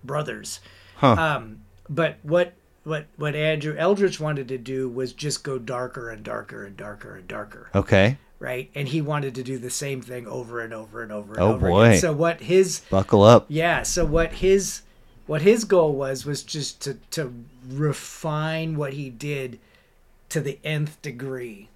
brothers. 0.03 0.61
Huh. 0.97 1.13
Um, 1.19 1.61
but 1.89 2.19
what 2.23 2.53
what 2.85 3.07
what 3.17 3.35
Andrew 3.35 3.75
Eldritch 3.79 4.21
wanted 4.21 4.49
to 4.49 4.59
do 4.59 4.89
was 4.89 5.13
just 5.13 5.43
go 5.43 5.59
darker 5.59 6.11
and 6.11 6.23
darker 6.23 6.65
and 6.65 6.77
darker 6.77 7.17
and 7.17 7.27
darker 7.27 7.71
okay. 7.75 8.19
right? 8.39 8.71
And 8.75 8.87
he 8.89 9.01
wanted 9.01 9.35
to 9.37 9.43
do 9.43 9.57
the 9.59 9.71
same 9.71 10.03
thing 10.03 10.27
over 10.27 10.61
and 10.61 10.75
over 10.75 11.03
and 11.03 11.11
over 11.11 11.33
and 11.35 11.43
Oh, 11.43 11.55
over 11.55 11.69
boy. 11.69 11.85
again. 11.87 12.01
So 12.01 12.13
what 12.13 12.41
his 12.41 12.81
Buckle 12.91 13.23
up. 13.23 13.47
yeah, 13.49 13.83
so 13.85 14.05
what 14.05 14.33
his 14.35 14.83
what 15.27 15.41
his 15.41 15.65
goal 15.65 15.95
was 15.95 16.27
was 16.27 16.43
just 16.43 16.83
to 16.83 16.99
to 17.13 17.33
refine 17.71 18.77
what 18.77 18.93
he 18.93 19.09
did 19.09 19.59
to 20.29 20.41
the 20.41 20.59
nth 20.65 21.01
degree. 21.01 21.69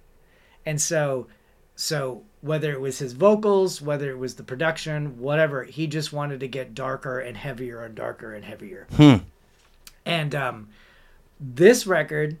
And 0.65 0.79
so 0.79 1.25
so 1.79 2.23
whether 2.41 2.73
it 2.73 2.81
was 2.81 2.99
his 2.99 3.13
vocals, 3.13 3.81
whether 3.81 4.09
it 4.11 4.17
was 4.17 4.35
the 4.35 4.43
production, 4.43 5.17
whatever, 5.17 5.63
he 5.63 5.87
just 5.87 6.11
wanted 6.11 6.41
to 6.41 6.47
get 6.47 6.75
darker 6.75 7.19
and 7.19 7.37
heavier 7.37 7.81
and 7.83 7.95
darker 7.95 8.33
and 8.33 8.43
heavier. 8.43 8.85
And 10.05 10.35
um 10.35 10.67
this 11.39 11.87
record 11.87 12.37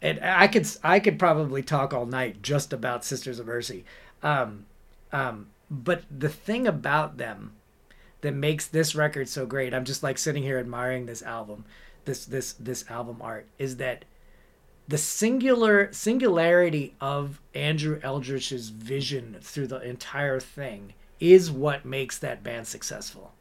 and 0.00 0.18
I 0.22 0.48
could 0.48 0.66
I 0.82 1.00
could 1.00 1.18
probably 1.18 1.62
talk 1.62 1.92
all 1.92 2.06
night 2.06 2.40
just 2.40 2.72
about 2.72 3.04
Sisters 3.04 3.38
of 3.38 3.46
Mercy. 3.46 3.84
Um, 4.22 4.64
um, 5.12 5.48
but 5.70 6.04
the 6.10 6.30
thing 6.30 6.66
about 6.66 7.18
them 7.18 7.52
that 8.22 8.32
makes 8.34 8.66
this 8.66 8.94
record 8.94 9.28
so 9.28 9.44
great, 9.44 9.74
I'm 9.74 9.84
just 9.84 10.02
like 10.02 10.16
sitting 10.16 10.42
here 10.42 10.58
admiring 10.58 11.04
this 11.04 11.22
album, 11.22 11.66
this 12.06 12.24
this 12.24 12.54
this 12.54 12.84
album 12.90 13.18
art, 13.20 13.46
is 13.58 13.76
that 13.76 14.06
the 14.88 14.98
singular 14.98 15.92
singularity 15.92 16.94
of 17.00 17.40
Andrew 17.54 18.00
Eldritch's 18.02 18.68
vision 18.70 19.36
through 19.40 19.68
the 19.68 19.80
entire 19.80 20.40
thing 20.40 20.94
is 21.20 21.50
what 21.50 21.84
makes 21.84 22.18
that 22.18 22.42
band 22.42 22.66
successful. 22.66 23.32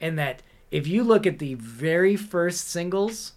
And 0.00 0.18
that 0.18 0.42
if 0.70 0.86
you 0.86 1.04
look 1.04 1.26
at 1.26 1.38
the 1.38 1.54
very 1.54 2.16
first 2.16 2.68
singles 2.70 3.32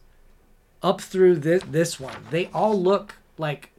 up 0.82 1.02
through 1.02 1.38
this 1.38 1.64
this 1.64 2.00
one, 2.00 2.26
they 2.30 2.48
all 2.54 2.82
look 2.82 3.16
like 3.38 3.72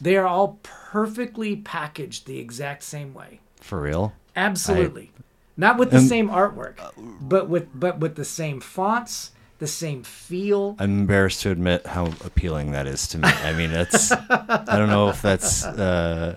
they 0.00 0.16
are 0.16 0.26
all 0.26 0.58
perfectly 0.62 1.54
packaged 1.56 2.26
the 2.26 2.38
exact 2.38 2.82
same 2.82 3.14
way. 3.14 3.40
For 3.60 3.80
real? 3.80 4.12
Absolutely. 4.34 5.12
Not 5.56 5.78
with 5.78 5.90
the 5.90 5.98
Um, 5.98 6.06
same 6.06 6.28
artwork, 6.28 6.78
but 7.20 7.48
with 7.48 7.68
but 7.78 8.00
with 8.00 8.16
the 8.16 8.24
same 8.24 8.60
fonts, 8.60 9.30
the 9.62 9.68
same 9.68 10.02
feel. 10.02 10.74
I'm 10.80 10.90
embarrassed 11.02 11.42
to 11.42 11.50
admit 11.52 11.86
how 11.86 12.06
appealing 12.24 12.72
that 12.72 12.88
is 12.88 13.06
to 13.08 13.18
me. 13.18 13.28
I 13.28 13.52
mean, 13.52 13.70
that's 13.70 14.10
I 14.10 14.76
don't 14.76 14.88
know 14.88 15.08
if 15.08 15.22
that's 15.22 15.64
uh, 15.64 16.36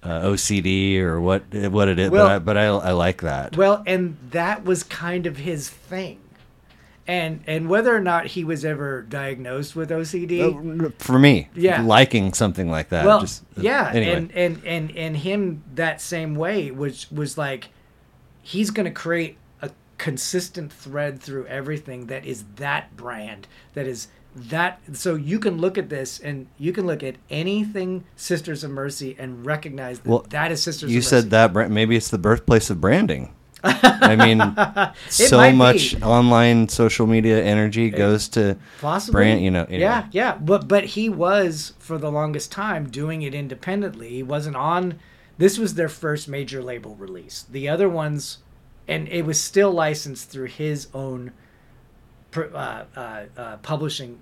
uh, 0.00 0.08
OCD 0.22 1.00
or 1.00 1.20
what 1.20 1.42
what 1.52 1.88
it 1.88 1.98
is, 1.98 2.10
Well- 2.10 2.26
but 2.26 2.32
I, 2.32 2.38
but 2.38 2.56
I, 2.56 2.64
I 2.66 2.92
like 2.92 3.22
that. 3.22 3.56
Well, 3.56 3.82
and 3.84 4.16
that 4.30 4.64
was 4.64 4.84
kind 4.84 5.26
of 5.26 5.38
his 5.38 5.68
thing. 5.68 6.20
And 7.04 7.42
and 7.48 7.68
whether 7.68 7.94
or 7.94 8.00
not 8.00 8.26
he 8.26 8.44
was 8.44 8.64
ever 8.64 9.02
diagnosed 9.02 9.74
with 9.74 9.90
OCD, 9.90 10.92
For 11.00 11.18
me, 11.18 11.48
Yeah. 11.56 11.82
liking 11.82 12.32
something 12.32 12.70
like 12.70 12.90
that. 12.90 13.04
well, 13.04 13.22
just, 13.22 13.42
uh, 13.58 13.60
yeah, 13.60 13.90
Anyway, 13.92 14.12
and, 14.14 14.30
and 14.36 14.62
and 14.64 14.96
and 14.96 15.16
him 15.16 15.64
that 15.74 16.00
same 16.00 16.36
way 16.36 16.70
was 16.70 17.10
was 17.10 17.36
like 17.36 17.70
he's 18.40 18.70
going 18.70 18.84
to 18.86 18.92
create 18.92 19.36
consistent 20.02 20.72
thread 20.72 21.20
through 21.20 21.46
everything 21.46 22.06
that 22.08 22.26
is 22.26 22.42
that 22.56 22.96
brand 22.96 23.46
that 23.74 23.86
is 23.86 24.08
that 24.34 24.80
so 24.94 25.14
you 25.14 25.38
can 25.38 25.58
look 25.58 25.78
at 25.78 25.90
this 25.90 26.18
and 26.18 26.48
you 26.58 26.72
can 26.72 26.86
look 26.86 27.04
at 27.04 27.14
anything 27.30 28.02
Sisters 28.16 28.64
of 28.64 28.72
Mercy 28.72 29.14
and 29.16 29.46
recognize 29.46 30.00
that 30.00 30.08
Well, 30.08 30.26
that 30.30 30.50
is 30.50 30.60
Sisters 30.60 30.90
you 30.90 30.98
of 30.98 31.04
Mercy. 31.04 31.16
You 31.16 31.20
said 31.22 31.30
that 31.30 31.52
brand, 31.52 31.72
maybe 31.72 31.94
it's 31.94 32.08
the 32.08 32.18
birthplace 32.18 32.68
of 32.68 32.80
branding. 32.80 33.32
I 33.62 34.16
mean, 34.16 34.40
so 35.08 35.36
might 35.36 35.52
be. 35.52 35.56
much 35.56 36.02
online 36.02 36.68
social 36.68 37.06
media 37.06 37.44
energy 37.44 37.90
goes 37.90 38.26
to 38.30 38.56
Possibly. 38.80 39.12
brand. 39.12 39.44
You 39.44 39.52
know, 39.52 39.64
anyway. 39.64 39.82
Yeah, 39.82 40.06
yeah. 40.10 40.34
But 40.36 40.66
but 40.66 40.84
he 40.84 41.08
was 41.08 41.74
for 41.78 41.96
the 41.96 42.10
longest 42.10 42.50
time 42.50 42.88
doing 42.90 43.22
it 43.22 43.34
independently. 43.34 44.08
He 44.08 44.22
wasn't 44.24 44.56
on. 44.56 44.98
This 45.38 45.58
was 45.58 45.74
their 45.74 45.88
first 45.88 46.28
major 46.28 46.60
label 46.60 46.96
release. 46.96 47.46
The 47.48 47.68
other 47.68 47.88
ones, 47.88 48.38
and 48.92 49.08
it 49.08 49.22
was 49.24 49.40
still 49.40 49.72
licensed 49.72 50.28
through 50.30 50.46
his 50.46 50.88
own 50.94 51.32
uh, 52.36 52.84
uh, 52.96 53.22
uh, 53.36 53.56
publishing 53.58 54.18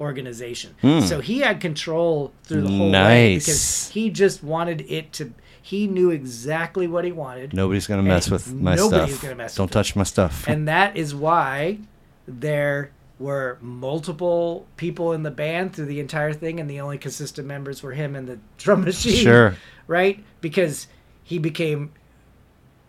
organization. 0.00 0.74
So 1.06 1.20
he 1.20 1.40
had 1.40 1.60
control 1.60 2.32
through 2.44 2.62
the 2.62 2.68
whole 2.70 2.86
way 2.90 3.34
Nice. 3.34 3.44
because 3.46 3.88
he 3.90 4.10
just 4.10 4.42
wanted 4.42 4.80
it 4.90 5.12
to. 5.14 5.32
He 5.62 5.86
knew 5.86 6.10
exactly 6.10 6.86
what 6.86 7.04
he 7.04 7.12
wanted. 7.12 7.52
Nobody's 7.52 7.86
gonna 7.86 8.02
mess 8.02 8.30
with 8.30 8.50
my 8.52 8.74
nobody's 8.76 9.10
stuff. 9.16 9.22
gonna 9.22 9.34
mess 9.34 9.54
Don't 9.54 9.64
with 9.66 9.72
it. 9.72 9.74
touch 9.74 9.96
my 9.96 10.04
stuff. 10.04 10.44
and 10.48 10.66
that 10.68 10.96
is 10.96 11.14
why 11.14 11.78
there 12.26 12.92
were 13.18 13.58
multiple 13.60 14.66
people 14.78 15.12
in 15.12 15.22
the 15.22 15.30
band 15.30 15.74
through 15.74 15.84
the 15.84 16.00
entire 16.00 16.32
thing 16.32 16.58
and 16.58 16.70
the 16.70 16.80
only 16.80 16.96
consistent 16.96 17.46
members 17.46 17.82
were 17.82 17.92
him 17.92 18.16
and 18.16 18.26
the 18.26 18.38
drum 18.58 18.82
machine 18.84 19.16
Sure. 19.22 19.54
right 19.86 20.24
because 20.40 20.86
he 21.22 21.38
became 21.38 21.90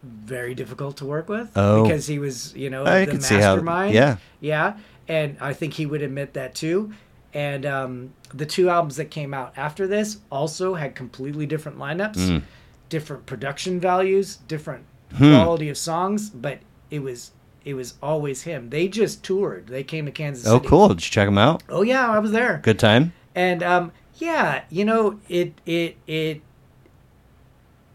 very 0.03 0.55
difficult 0.55 0.97
to 0.97 1.05
work 1.05 1.29
with 1.29 1.49
Oh. 1.55 1.83
because 1.83 2.07
he 2.07 2.17
was 2.19 2.55
you 2.55 2.69
know 2.69 2.85
I 2.85 3.05
the 3.05 3.21
see 3.21 3.35
how- 3.35 3.55
mastermind 3.55 3.93
yeah. 3.93 4.17
yeah 4.39 4.77
and 5.07 5.37
i 5.41 5.53
think 5.53 5.73
he 5.75 5.85
would 5.85 6.01
admit 6.01 6.33
that 6.33 6.55
too 6.55 6.91
and 7.33 7.65
um, 7.65 8.13
the 8.33 8.45
two 8.45 8.69
albums 8.69 8.95
that 8.97 9.05
came 9.11 9.33
out 9.33 9.53
after 9.57 9.87
this 9.87 10.17
also 10.31 10.73
had 10.75 10.95
completely 10.95 11.45
different 11.45 11.77
lineups 11.77 12.15
Mm. 12.17 12.41
different 12.89 13.25
production 13.25 13.79
values 13.79 14.37
different 14.47 14.85
Hmm. 15.15 15.35
quality 15.35 15.69
of 15.69 15.77
songs 15.77 16.29
but 16.29 16.59
it 16.89 17.03
was 17.03 17.31
it 17.65 17.73
was 17.75 17.93
always 18.01 18.41
him 18.43 18.69
they 18.69 18.87
just 18.87 19.23
toured 19.23 19.67
they 19.67 19.83
came 19.83 20.05
to 20.05 20.11
kansas 20.11 20.47
oh, 20.47 20.59
cool! 20.59 20.87
Did 20.87 21.03
you 21.05 21.11
check 21.11 21.27
them 21.27 21.37
out? 21.37 21.61
oh 21.69 21.83
yeah 21.83 22.09
i 22.09 22.17
was 22.19 22.31
there 22.31 22.59
Good 22.63 22.79
time. 22.79 23.13
and 23.35 23.61
um, 23.61 23.91
yeah, 24.17 24.63
you 24.69 24.85
know, 24.85 25.19
it 25.29 25.53
it 25.65 25.97
it 26.05 26.41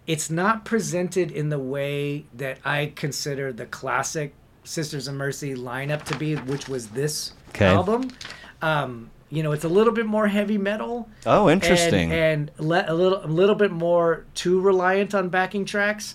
it's 0.07 0.31
not 0.31 0.65
presented 0.65 1.31
in 1.31 1.49
the 1.49 1.59
way 1.59 2.25
that 2.35 2.59
I 2.65 2.93
consider 2.95 3.53
the 3.53 3.67
classic 3.67 4.35
Sisters 4.65 5.07
of 5.09 5.15
Mercy 5.15 5.55
lineup 5.55 6.03
to 6.05 6.17
be, 6.17 6.35
which 6.35 6.69
was 6.69 6.89
this 6.89 7.33
'Kay. 7.53 7.67
album. 7.67 8.11
Um, 8.63 9.11
you 9.31 9.43
know, 9.43 9.53
it's 9.53 9.65
a 9.65 9.69
little 9.69 9.93
bit 9.93 10.07
more 10.07 10.27
heavy 10.29 10.59
metal. 10.59 11.09
Oh, 11.25 11.49
interesting. 11.51 12.13
And, 12.13 12.51
and 12.59 12.69
le- 12.69 12.85
a 12.87 12.95
little 12.95 13.25
a 13.25 13.27
little 13.27 13.55
bit 13.55 13.71
more 13.73 14.25
too 14.35 14.61
reliant 14.61 15.15
on 15.15 15.29
backing 15.29 15.65
tracks. 15.65 16.15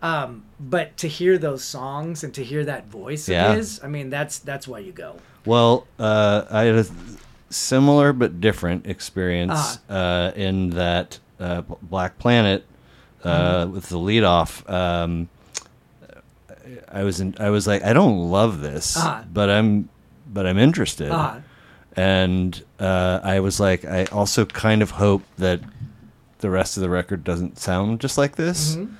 Um, 0.00 0.44
but 0.60 0.96
to 0.98 1.08
hear 1.08 1.38
those 1.38 1.64
songs 1.64 2.22
and 2.22 2.32
to 2.34 2.44
hear 2.44 2.64
that 2.66 2.86
voice 2.88 3.28
Yeah. 3.28 3.50
of 3.50 3.56
his, 3.56 3.80
I 3.82 3.88
mean, 3.88 4.10
that's 4.10 4.38
that's 4.38 4.68
why 4.68 4.78
you 4.80 4.92
go. 4.92 5.16
Well, 5.44 5.86
uh, 5.98 6.44
I 6.50 6.64
had 6.64 6.74
a 6.76 6.86
similar 7.50 8.12
but 8.12 8.40
different 8.40 8.86
experience 8.86 9.78
Ah. 9.88 9.94
uh, 9.94 10.32
in 10.36 10.70
that 10.70 11.18
uh, 11.40 11.62
Black 11.82 12.18
Planet 12.18 12.64
uh, 13.24 13.64
Mm-hmm. 13.64 13.72
with 13.74 13.88
the 13.88 13.98
lead 13.98 14.24
off. 14.24 14.68
Um, 14.68 15.28
I 16.90 17.02
was 17.02 17.20
in, 17.20 17.34
I 17.40 17.50
was 17.50 17.66
like, 17.66 17.82
I 17.84 17.92
don't 17.92 18.30
love 18.30 18.60
this, 18.60 18.94
Ah. 18.98 19.24
but 19.32 19.48
I'm 19.50 19.88
but 20.30 20.46
I'm 20.46 20.58
interested. 20.58 21.10
Ah. 21.10 21.40
And 21.96 22.62
uh, 22.78 23.20
I 23.24 23.40
was 23.40 23.58
like, 23.58 23.84
I 23.84 24.04
also 24.06 24.44
kind 24.44 24.82
of 24.82 24.90
hope 24.92 25.22
that 25.38 25.60
the 26.40 26.50
rest 26.50 26.76
of 26.76 26.82
the 26.82 26.88
record 26.90 27.24
doesn't 27.24 27.58
sound 27.58 28.00
just 28.00 28.18
like 28.18 28.36
this. 28.36 28.76
Mm-hmm. 28.76 28.94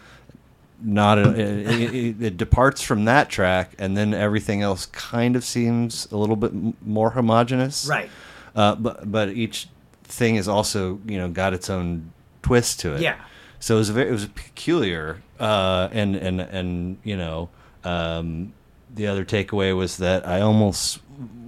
Not 0.80 1.18
a, 1.18 1.30
it, 1.38 1.94
it, 1.94 2.22
it 2.22 2.36
departs 2.36 2.82
from 2.82 3.04
that 3.06 3.28
track, 3.28 3.74
and 3.78 3.96
then 3.96 4.14
everything 4.14 4.62
else 4.62 4.86
kind 4.86 5.34
of 5.36 5.44
seems 5.44 6.06
a 6.12 6.16
little 6.16 6.36
bit 6.36 6.52
m- 6.52 6.74
more 6.84 7.10
homogenous. 7.10 7.86
Right. 7.86 8.08
Uh, 8.54 8.74
but 8.76 9.10
but 9.10 9.28
each 9.30 9.68
thing 10.04 10.36
is 10.36 10.46
also 10.48 11.00
you 11.04 11.18
know 11.18 11.28
got 11.28 11.52
its 11.52 11.68
own 11.68 12.12
twist 12.42 12.80
to 12.80 12.94
it. 12.94 13.00
Yeah. 13.02 13.16
So 13.60 13.74
it 13.74 13.78
was 13.78 13.90
a 13.90 13.92
very, 13.92 14.08
it 14.08 14.12
was 14.12 14.26
peculiar, 14.26 15.22
uh, 15.40 15.88
and 15.92 16.14
and 16.16 16.40
and 16.40 16.98
you 17.02 17.16
know, 17.16 17.48
um, 17.84 18.52
the 18.94 19.06
other 19.06 19.24
takeaway 19.24 19.76
was 19.76 19.96
that 19.98 20.26
I 20.26 20.40
almost 20.40 21.00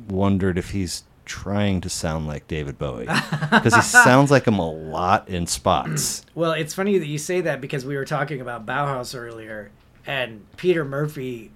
wondered 0.08 0.58
if 0.58 0.70
he's 0.70 1.04
trying 1.24 1.80
to 1.80 1.88
sound 1.88 2.26
like 2.26 2.48
David 2.48 2.76
Bowie 2.76 3.06
because 3.52 3.74
he 3.74 3.80
sounds 3.82 4.32
like 4.32 4.46
him 4.46 4.58
a 4.58 4.68
lot 4.70 5.28
in 5.28 5.46
spots. 5.46 6.24
Well, 6.34 6.52
it's 6.52 6.74
funny 6.74 6.96
that 6.98 7.06
you 7.06 7.18
say 7.18 7.42
that 7.42 7.60
because 7.60 7.84
we 7.84 7.96
were 7.96 8.04
talking 8.04 8.40
about 8.40 8.64
Bauhaus 8.66 9.16
earlier, 9.16 9.70
and 10.06 10.44
Peter 10.56 10.84
Murphy, 10.84 11.50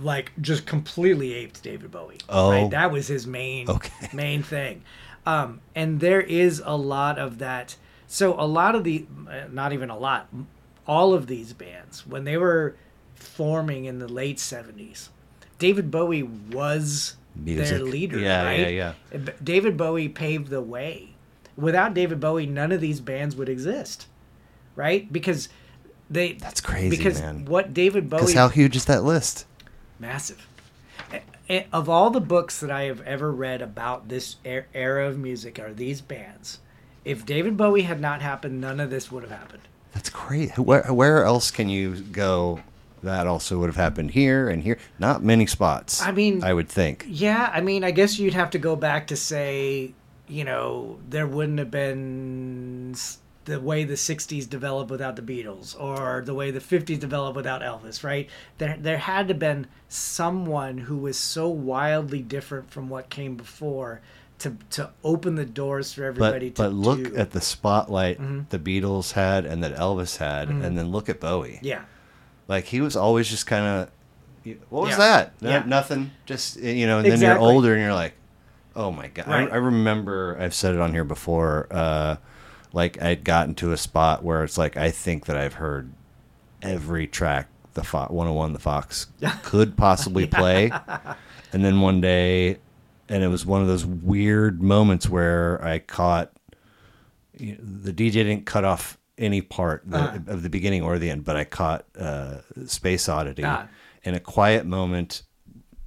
like, 0.00 0.32
just 0.40 0.66
completely 0.66 1.32
aped 1.34 1.62
David 1.62 1.90
Bowie. 1.90 2.18
Oh. 2.28 2.50
right? 2.50 2.70
that 2.70 2.90
was 2.90 3.06
his 3.06 3.26
main 3.26 3.70
Okay. 3.70 4.08
main 4.12 4.42
thing. 4.42 4.82
Um, 5.24 5.60
and 5.74 6.00
there 6.00 6.20
is 6.20 6.60
a 6.64 6.76
lot 6.76 7.18
of 7.18 7.38
that. 7.38 7.76
So 8.12 8.38
a 8.38 8.44
lot 8.44 8.74
of 8.74 8.84
the, 8.84 9.06
uh, 9.26 9.44
not 9.50 9.72
even 9.72 9.88
a 9.88 9.96
lot, 9.96 10.28
all 10.86 11.14
of 11.14 11.28
these 11.28 11.54
bands 11.54 12.06
when 12.06 12.24
they 12.24 12.36
were 12.36 12.76
forming 13.14 13.86
in 13.86 14.00
the 14.00 14.06
late 14.06 14.38
seventies, 14.38 15.08
David 15.58 15.90
Bowie 15.90 16.22
was 16.22 17.16
their 17.34 17.78
leader. 17.78 18.18
Yeah, 18.18 18.44
right? 18.44 18.60
yeah, 18.70 18.92
yeah. 19.14 19.18
David 19.42 19.78
Bowie 19.78 20.10
paved 20.10 20.48
the 20.48 20.60
way. 20.60 21.14
Without 21.56 21.94
David 21.94 22.20
Bowie, 22.20 22.44
none 22.44 22.70
of 22.70 22.82
these 22.82 23.00
bands 23.00 23.34
would 23.34 23.48
exist, 23.48 24.06
right? 24.76 25.10
Because 25.10 25.48
they 26.10 26.34
That's 26.34 26.60
crazy, 26.60 26.94
because 26.94 27.18
man. 27.18 27.46
what 27.46 27.72
David 27.72 28.10
Because 28.10 28.34
Bowie 28.34 28.38
how 28.38 28.48
huge 28.48 28.76
is 28.76 28.84
that 28.84 29.04
list? 29.04 29.46
massive. 29.98 30.46
A- 31.10 31.22
a- 31.48 31.66
Of 31.72 31.88
all 31.88 32.10
the 32.10 32.20
books 32.20 32.60
that 32.60 32.70
I 32.70 32.82
have 32.82 33.00
ever 33.02 33.32
read 33.32 33.62
about 33.62 34.08
this 34.10 34.36
er- 34.44 34.66
era 34.74 35.08
of 35.08 35.18
music 35.18 35.58
are 35.58 35.72
these 35.72 36.02
bands. 36.02 36.58
If 37.04 37.26
David 37.26 37.56
Bowie 37.56 37.82
had 37.82 38.00
not 38.00 38.22
happened, 38.22 38.60
none 38.60 38.80
of 38.80 38.90
this 38.90 39.10
would 39.10 39.22
have 39.22 39.32
happened. 39.32 39.62
That's 39.92 40.08
great. 40.10 40.58
Where 40.58 40.92
where 40.92 41.24
else 41.24 41.50
can 41.50 41.68
you 41.68 41.96
go? 41.96 42.60
That 43.02 43.26
also 43.26 43.58
would 43.58 43.66
have 43.66 43.76
happened 43.76 44.12
here 44.12 44.48
and 44.48 44.62
here. 44.62 44.78
Not 44.98 45.24
many 45.24 45.46
spots. 45.46 46.00
I 46.00 46.12
mean- 46.12 46.44
I 46.44 46.54
would 46.54 46.68
think. 46.68 47.04
Yeah, 47.08 47.50
I 47.52 47.60
mean, 47.60 47.82
I 47.82 47.90
guess 47.90 48.18
you'd 48.18 48.34
have 48.34 48.50
to 48.50 48.58
go 48.60 48.76
back 48.76 49.08
to 49.08 49.16
say, 49.16 49.92
you 50.28 50.44
know, 50.44 50.98
there 51.10 51.26
wouldn't 51.26 51.58
have 51.58 51.70
been 51.72 52.94
the 53.44 53.60
way 53.60 53.82
the 53.82 53.96
60s 53.96 54.48
developed 54.48 54.88
without 54.88 55.16
the 55.16 55.22
Beatles 55.22 55.78
or 55.80 56.22
the 56.24 56.32
way 56.32 56.52
the 56.52 56.60
50s 56.60 57.00
developed 57.00 57.34
without 57.34 57.60
Elvis, 57.60 58.04
right? 58.04 58.28
There 58.58 58.76
there 58.78 58.98
had 58.98 59.26
to 59.28 59.34
have 59.34 59.40
been 59.40 59.66
someone 59.88 60.78
who 60.78 60.96
was 60.96 61.18
so 61.18 61.48
wildly 61.48 62.22
different 62.22 62.70
from 62.70 62.88
what 62.88 63.10
came 63.10 63.34
before 63.36 64.00
to 64.42 64.56
to 64.70 64.90
open 65.04 65.34
the 65.36 65.44
doors 65.44 65.92
for 65.92 66.04
everybody 66.04 66.50
But 66.50 66.56
to 66.56 66.62
but 66.70 66.72
look 66.74 67.02
do. 67.04 67.16
at 67.16 67.30
the 67.32 67.40
spotlight 67.40 68.20
Mhm. 68.20 68.48
the 68.50 68.58
Beatles 68.58 69.12
had 69.12 69.44
and 69.46 69.62
that 69.64 69.74
Elvis 69.76 70.18
had, 70.18 70.48
Mhm. 70.48 70.64
and 70.64 70.78
then 70.78 70.90
look 70.92 71.08
at 71.08 71.20
Bowie. 71.20 71.58
Yeah. 71.62 71.82
Like 72.48 72.64
he 72.66 72.80
was 72.80 72.96
always 72.96 73.28
just 73.28 73.46
kind 73.46 73.64
of. 73.64 73.88
What 74.70 74.82
was 74.82 74.90
Yeah. 74.90 74.96
that? 74.98 75.32
No- 75.40 75.50
Yeah. 75.50 75.62
Nothing. 75.66 76.10
Just 76.26 76.60
you 76.60 76.86
know. 76.86 76.98
And 76.98 77.06
then 77.06 77.12
Exactly. 77.14 77.42
you're 77.44 77.52
older 77.52 77.72
and 77.74 77.82
you're 77.82 77.94
like, 77.94 78.14
oh 78.74 78.90
my 78.90 79.08
god. 79.08 79.28
Right. 79.28 79.48
I, 79.48 79.54
I 79.54 79.56
remember 79.58 80.36
I've 80.40 80.54
said 80.54 80.74
it 80.74 80.80
on 80.80 80.92
here 80.92 81.04
before. 81.04 81.68
Uh, 81.70 82.16
like 82.72 83.00
I'd 83.02 83.22
gotten 83.22 83.54
to 83.56 83.72
a 83.72 83.76
spot 83.76 84.24
where 84.24 84.42
it's 84.44 84.58
like 84.58 84.76
I 84.76 84.90
think 84.90 85.26
that 85.26 85.36
I've 85.36 85.54
heard 85.54 85.92
every 86.62 87.06
track 87.06 87.48
the 87.74 87.82
Fo- 87.84 88.06
101 88.08 88.52
the 88.54 88.58
Fox 88.58 89.06
could 89.44 89.76
possibly 89.76 90.26
play, 90.26 90.70
and 91.52 91.64
then 91.64 91.80
one 91.80 92.00
day, 92.00 92.58
and 93.12 93.22
it 93.22 93.28
was 93.28 93.44
one 93.46 93.60
of 93.62 93.68
those 93.68 93.84
weird 93.86 94.62
moments 94.62 95.08
where 95.08 95.62
I 95.64 95.78
caught 95.78 96.32
you 97.38 97.52
know, 97.52 97.58
the 97.62 97.92
DJ 97.92 98.12
didn't 98.24 98.46
cut 98.46 98.64
off 98.64 98.98
any 99.18 99.40
part 99.42 99.82
the, 99.86 99.98
Uh-huh. 99.98 100.18
of 100.26 100.42
the 100.42 100.48
beginning 100.50 100.82
or 100.82 100.98
the 100.98 101.10
end, 101.10 101.24
but 101.24 101.36
I 101.36 101.44
caught 101.44 101.84
uh, 101.98 102.38
Space 102.66 103.08
Oddity 103.08 103.44
in 104.04 104.14
a 104.14 104.20
quiet 104.20 104.66
moment, 104.66 105.22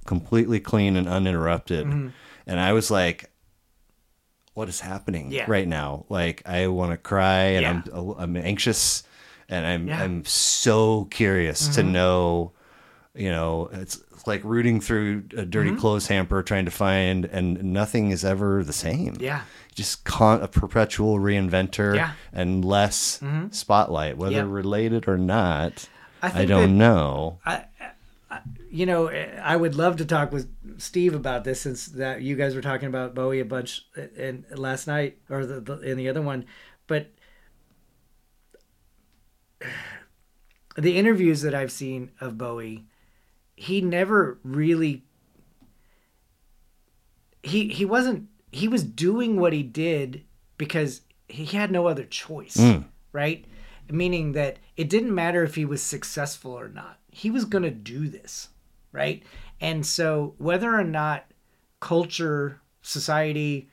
completely 0.06 0.60
clean 0.60 0.96
and 0.96 1.08
uninterrupted, 1.08 1.86
Mm-hmm. 1.86 2.08
and 2.46 2.60
I 2.60 2.72
was 2.72 2.90
like. 2.90 3.30
What 4.54 4.70
is 4.70 4.80
happening 4.80 5.30
Yeah. 5.30 5.44
right 5.48 5.68
now? 5.68 6.06
Like 6.08 6.40
I 6.46 6.68
want 6.68 6.92
to 6.92 6.96
cry 6.96 7.42
and 7.60 7.84
Yeah. 7.86 7.98
I'm 7.98 8.14
I'm 8.16 8.36
anxious 8.38 9.02
and 9.50 9.66
I'm 9.66 9.86
Yeah. 9.86 9.96
Mm-hmm. 9.96 10.02
I'm 10.02 10.24
so 10.24 11.04
curious 11.10 11.68
to 11.76 11.82
know 11.82 12.52
you 13.14 13.30
know 13.30 13.68
it's 13.72 14.00
like 14.26 14.42
rooting 14.44 14.80
through 14.80 15.24
a 15.36 15.44
dirty 15.44 15.70
Mm-hmm. 15.70 15.78
clothes 15.80 16.06
hamper 16.08 16.42
trying 16.42 16.64
to 16.64 16.70
find 16.70 17.24
and 17.26 17.62
nothing 17.62 18.10
is 18.10 18.24
ever 18.24 18.62
the 18.64 18.72
same 18.72 19.16
Yeah. 19.20 19.42
just 19.74 20.04
con- 20.04 20.42
a 20.42 20.48
perpetual 20.48 21.18
reinventor 21.18 21.94
Yeah. 21.96 22.12
and 22.32 22.64
less 22.64 23.20
spotlight 23.50 24.16
whether 24.16 24.46
related 24.46 25.08
or 25.08 25.18
not 25.18 25.88
I 26.22 26.42
i, 26.42 26.44
don't 26.44 26.76
know 26.78 27.38
you 28.68 28.84
know, 28.84 29.08
I 29.08 29.56
would 29.56 29.74
love 29.76 29.96
to 29.96 30.04
talk 30.04 30.32
with 30.32 30.52
Steve 30.78 31.14
about 31.14 31.44
this 31.44 31.60
since 31.62 31.86
that 31.86 32.20
you 32.20 32.36
guys 32.36 32.54
were 32.54 32.60
talking 32.60 32.88
about 32.88 33.14
Bowie 33.14 33.40
a 33.40 33.44
bunch 33.44 33.86
in 34.16 34.44
last 34.50 34.86
night 34.86 35.16
or 35.30 35.46
the, 35.46 35.60
the 35.60 35.78
in 35.80 35.96
the 35.96 36.08
other 36.10 36.20
one, 36.20 36.44
but 36.86 37.06
the 40.76 40.98
interviews 40.98 41.42
that 41.42 41.54
I've 41.54 41.72
seen 41.72 42.10
of 42.20 42.36
Bowie, 42.36 42.84
he 43.56 43.80
never 43.80 44.38
really 44.44 45.02
he 47.42 47.68
he 47.68 47.84
wasn't 47.84 48.28
he 48.52 48.68
was 48.68 48.84
doing 48.84 49.40
what 49.40 49.52
he 49.52 49.62
did 49.62 50.24
because 50.58 51.02
he 51.28 51.44
had 51.44 51.70
no 51.70 51.86
other 51.86 52.04
choice, 52.04 52.56
hmm. 52.56 52.82
right? 53.12 53.44
Meaning 53.90 54.32
that 54.32 54.58
it 54.76 54.88
didn't 54.88 55.14
matter 55.14 55.42
if 55.42 55.54
he 55.54 55.64
was 55.64 55.82
successful 55.82 56.52
or 56.52 56.68
not. 56.68 56.98
He 57.10 57.30
was 57.30 57.44
going 57.44 57.64
to 57.64 57.70
do 57.70 58.08
this, 58.08 58.48
right? 58.92 59.22
And 59.60 59.84
so 59.84 60.34
whether 60.38 60.74
or 60.74 60.84
not 60.84 61.26
culture, 61.80 62.60
society, 62.82 63.70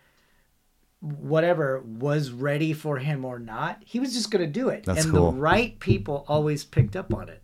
whatever 1.00 1.82
was 1.82 2.32
ready 2.32 2.74
for 2.74 2.98
him 2.98 3.26
or 3.26 3.40
not, 3.40 3.82
he 3.86 4.00
was 4.00 4.14
just 4.14 4.32
going 4.32 4.46
to 4.46 4.52
do 4.52 4.70
it. 4.70 4.86
That's 4.86 5.04
and 5.04 5.14
cool. 5.14 5.32
the 5.32 5.38
right 5.38 5.78
people 5.80 6.26
always 6.28 6.64
picked 6.64 6.96
up 6.96 7.14
on 7.14 7.30
it. 7.30 7.43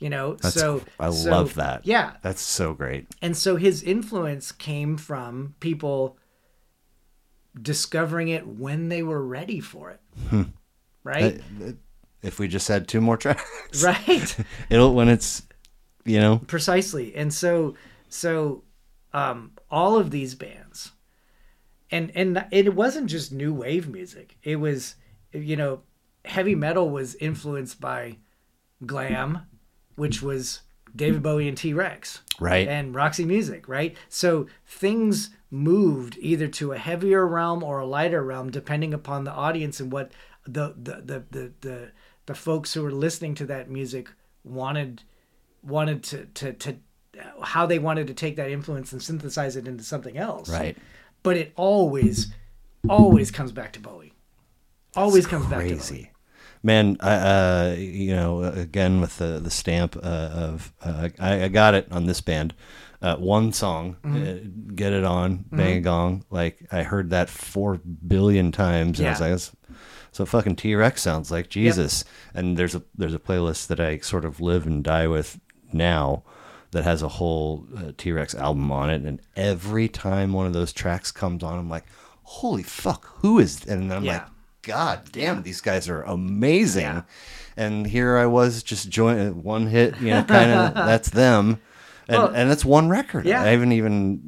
You 0.00 0.10
know, 0.10 0.34
That's, 0.34 0.54
so 0.54 0.84
i 1.00 1.10
so- 1.10 1.30
love 1.30 1.54
that 1.54 1.84
Yeah, 1.84 2.12
that's 2.22 2.40
so 2.40 2.72
great 2.72 3.06
and 3.20 3.36
so 3.36 3.56
his 3.56 3.82
influence 3.82 4.52
came 4.52 4.96
from 4.96 5.54
people 5.60 6.16
discovering 7.60 8.28
it 8.28 8.46
when 8.46 8.88
they 8.88 9.02
were 9.02 9.24
ready 9.24 9.60
for 9.60 9.90
it. 9.90 10.46
Right? 11.02 11.40
Uh, 11.60 11.72
if 12.22 12.38
we 12.38 12.48
just 12.48 12.68
had 12.68 12.86
two 12.86 13.00
more 13.00 13.16
tracks 13.24 13.82
right. 13.82 14.36
it'll 14.70 14.94
when 14.94 15.08
it's 15.08 15.42
you 16.04 16.20
know 16.20 16.38
Precisely. 16.46 17.14
And 17.14 17.32
so 17.34 17.74
so 18.08 18.62
um 19.12 19.52
all 19.70 19.98
of 19.98 20.10
these 20.10 20.34
bands 20.34 20.92
and 21.90 22.12
and 22.14 22.44
it 22.52 22.74
wasn't 22.74 23.08
just 23.10 23.32
new 23.32 23.52
wave 23.52 23.88
music. 23.88 24.36
It 24.42 24.56
was 24.56 24.94
you 25.32 25.56
know, 25.56 25.80
heavy 26.24 26.54
metal 26.54 26.88
was 26.90 27.14
influenced 27.16 27.80
by 27.80 28.18
glam, 28.86 29.40
which 29.98 30.22
was 30.22 30.60
David 30.94 31.22
Bowie 31.22 31.48
and 31.48 31.56
T-Rex. 31.56 32.22
right 32.40 32.66
and 32.66 32.94
Roxy 32.94 33.24
Music, 33.24 33.68
right? 33.68 33.96
So 34.08 34.46
things 34.66 35.30
moved 35.50 36.16
either 36.20 36.48
to 36.48 36.72
a 36.72 36.78
heavier 36.78 37.26
realm 37.26 37.62
or 37.62 37.78
a 37.80 37.86
lighter 37.86 38.22
realm, 38.22 38.50
depending 38.50 38.94
upon 38.94 39.24
the 39.24 39.32
audience 39.32 39.80
and 39.80 39.90
what 39.92 40.12
the 40.44 40.74
the 40.76 41.02
the 41.04 41.24
the 41.30 41.52
the, 41.60 41.92
the 42.26 42.34
folks 42.34 42.74
who 42.74 42.82
were 42.82 42.92
listening 42.92 43.34
to 43.36 43.46
that 43.46 43.68
music 43.70 44.10
wanted 44.44 45.02
wanted 45.62 46.02
to, 46.04 46.26
to 46.26 46.52
to 46.52 46.76
how 47.42 47.66
they 47.66 47.78
wanted 47.78 48.06
to 48.06 48.14
take 48.14 48.36
that 48.36 48.50
influence 48.50 48.92
and 48.92 49.02
synthesize 49.02 49.56
it 49.56 49.66
into 49.66 49.82
something 49.82 50.16
else. 50.16 50.48
right 50.48 50.76
But 51.22 51.36
it 51.36 51.52
always 51.56 52.32
always 52.88 53.30
comes 53.30 53.52
back 53.52 53.72
to 53.72 53.80
Bowie. 53.80 54.14
Always 54.96 55.26
comes 55.26 55.46
back 55.46 55.66
to 55.66 55.76
Bowie. 55.76 56.10
Man 56.68 56.96
I, 57.00 57.14
uh 57.14 57.74
you 57.78 58.14
know 58.16 58.42
again 58.44 59.00
with 59.00 59.14
the 59.18 59.40
the 59.46 59.50
stamp 59.50 59.96
uh, 59.96 60.00
of 60.46 60.72
uh, 60.84 61.08
I, 61.18 61.30
I 61.44 61.48
got 61.48 61.74
it 61.74 61.86
on 61.90 62.06
this 62.06 62.20
band 62.20 62.54
uh, 63.00 63.16
one 63.16 63.52
song 63.52 63.96
Mm-hmm. 64.04 64.22
uh, 64.22 64.74
get 64.74 64.92
it 64.92 65.04
on 65.04 65.44
bang 65.58 65.78
a 65.78 65.80
gong. 65.80 66.24
Like 66.30 66.56
i 66.78 66.82
heard 66.92 67.10
that 67.10 67.28
four 67.30 67.80
billion 68.14 68.52
times 68.52 68.98
and 69.00 69.08
i 69.08 69.12
was 69.12 69.20
like 69.20 69.40
so 70.12 70.24
fucking 70.26 70.56
t-rex 70.56 71.02
sounds 71.02 71.30
like 71.30 71.48
jesus. 71.48 72.04
And 72.34 72.56
there's 72.56 72.74
a 72.74 72.82
there's 73.00 73.14
a 73.14 73.18
playlist 73.28 73.66
that 73.68 73.80
i 73.80 73.98
sort 73.98 74.24
of 74.24 74.40
live 74.40 74.66
and 74.66 74.82
die 74.82 75.06
with 75.06 75.38
now 75.72 76.22
that 76.72 76.84
has 76.84 77.02
a 77.02 77.08
whole 77.18 77.66
uh, 77.76 77.92
t-rex 77.96 78.34
album 78.34 78.70
on 78.72 78.90
it. 78.90 79.02
And 79.08 79.20
every 79.36 79.88
time 79.88 80.32
one 80.32 80.46
of 80.46 80.52
those 80.52 80.72
tracks 80.72 81.10
comes 81.12 81.42
on 81.42 81.58
i'm 81.58 81.70
like 81.76 81.86
holy 82.40 82.62
fuck 82.64 83.02
who 83.22 83.38
is 83.38 83.64
and 83.66 83.90
then 83.90 83.96
i'm 83.98 84.04
Yeah. 84.04 84.12
like 84.18 84.26
God 84.68 85.00
damn, 85.12 85.42
these 85.42 85.60
guys 85.60 85.88
are 85.88 86.02
amazing. 86.02 86.82
Yeah. 86.82 87.02
And 87.56 87.86
here 87.86 88.16
I 88.16 88.26
was 88.26 88.62
just 88.62 88.88
join 88.88 89.42
one 89.42 89.66
hit, 89.66 89.98
you 90.00 90.10
know, 90.10 90.22
kind 90.22 90.50
of 90.52 90.74
that's 90.74 91.08
them. 91.10 91.60
And 92.06 92.18
Well, 92.22 92.32
and 92.34 92.50
that's 92.50 92.64
one 92.64 92.88
record. 92.88 93.26
yeah. 93.26 93.42
I 93.42 93.46
haven't 93.48 93.72
even 93.72 94.20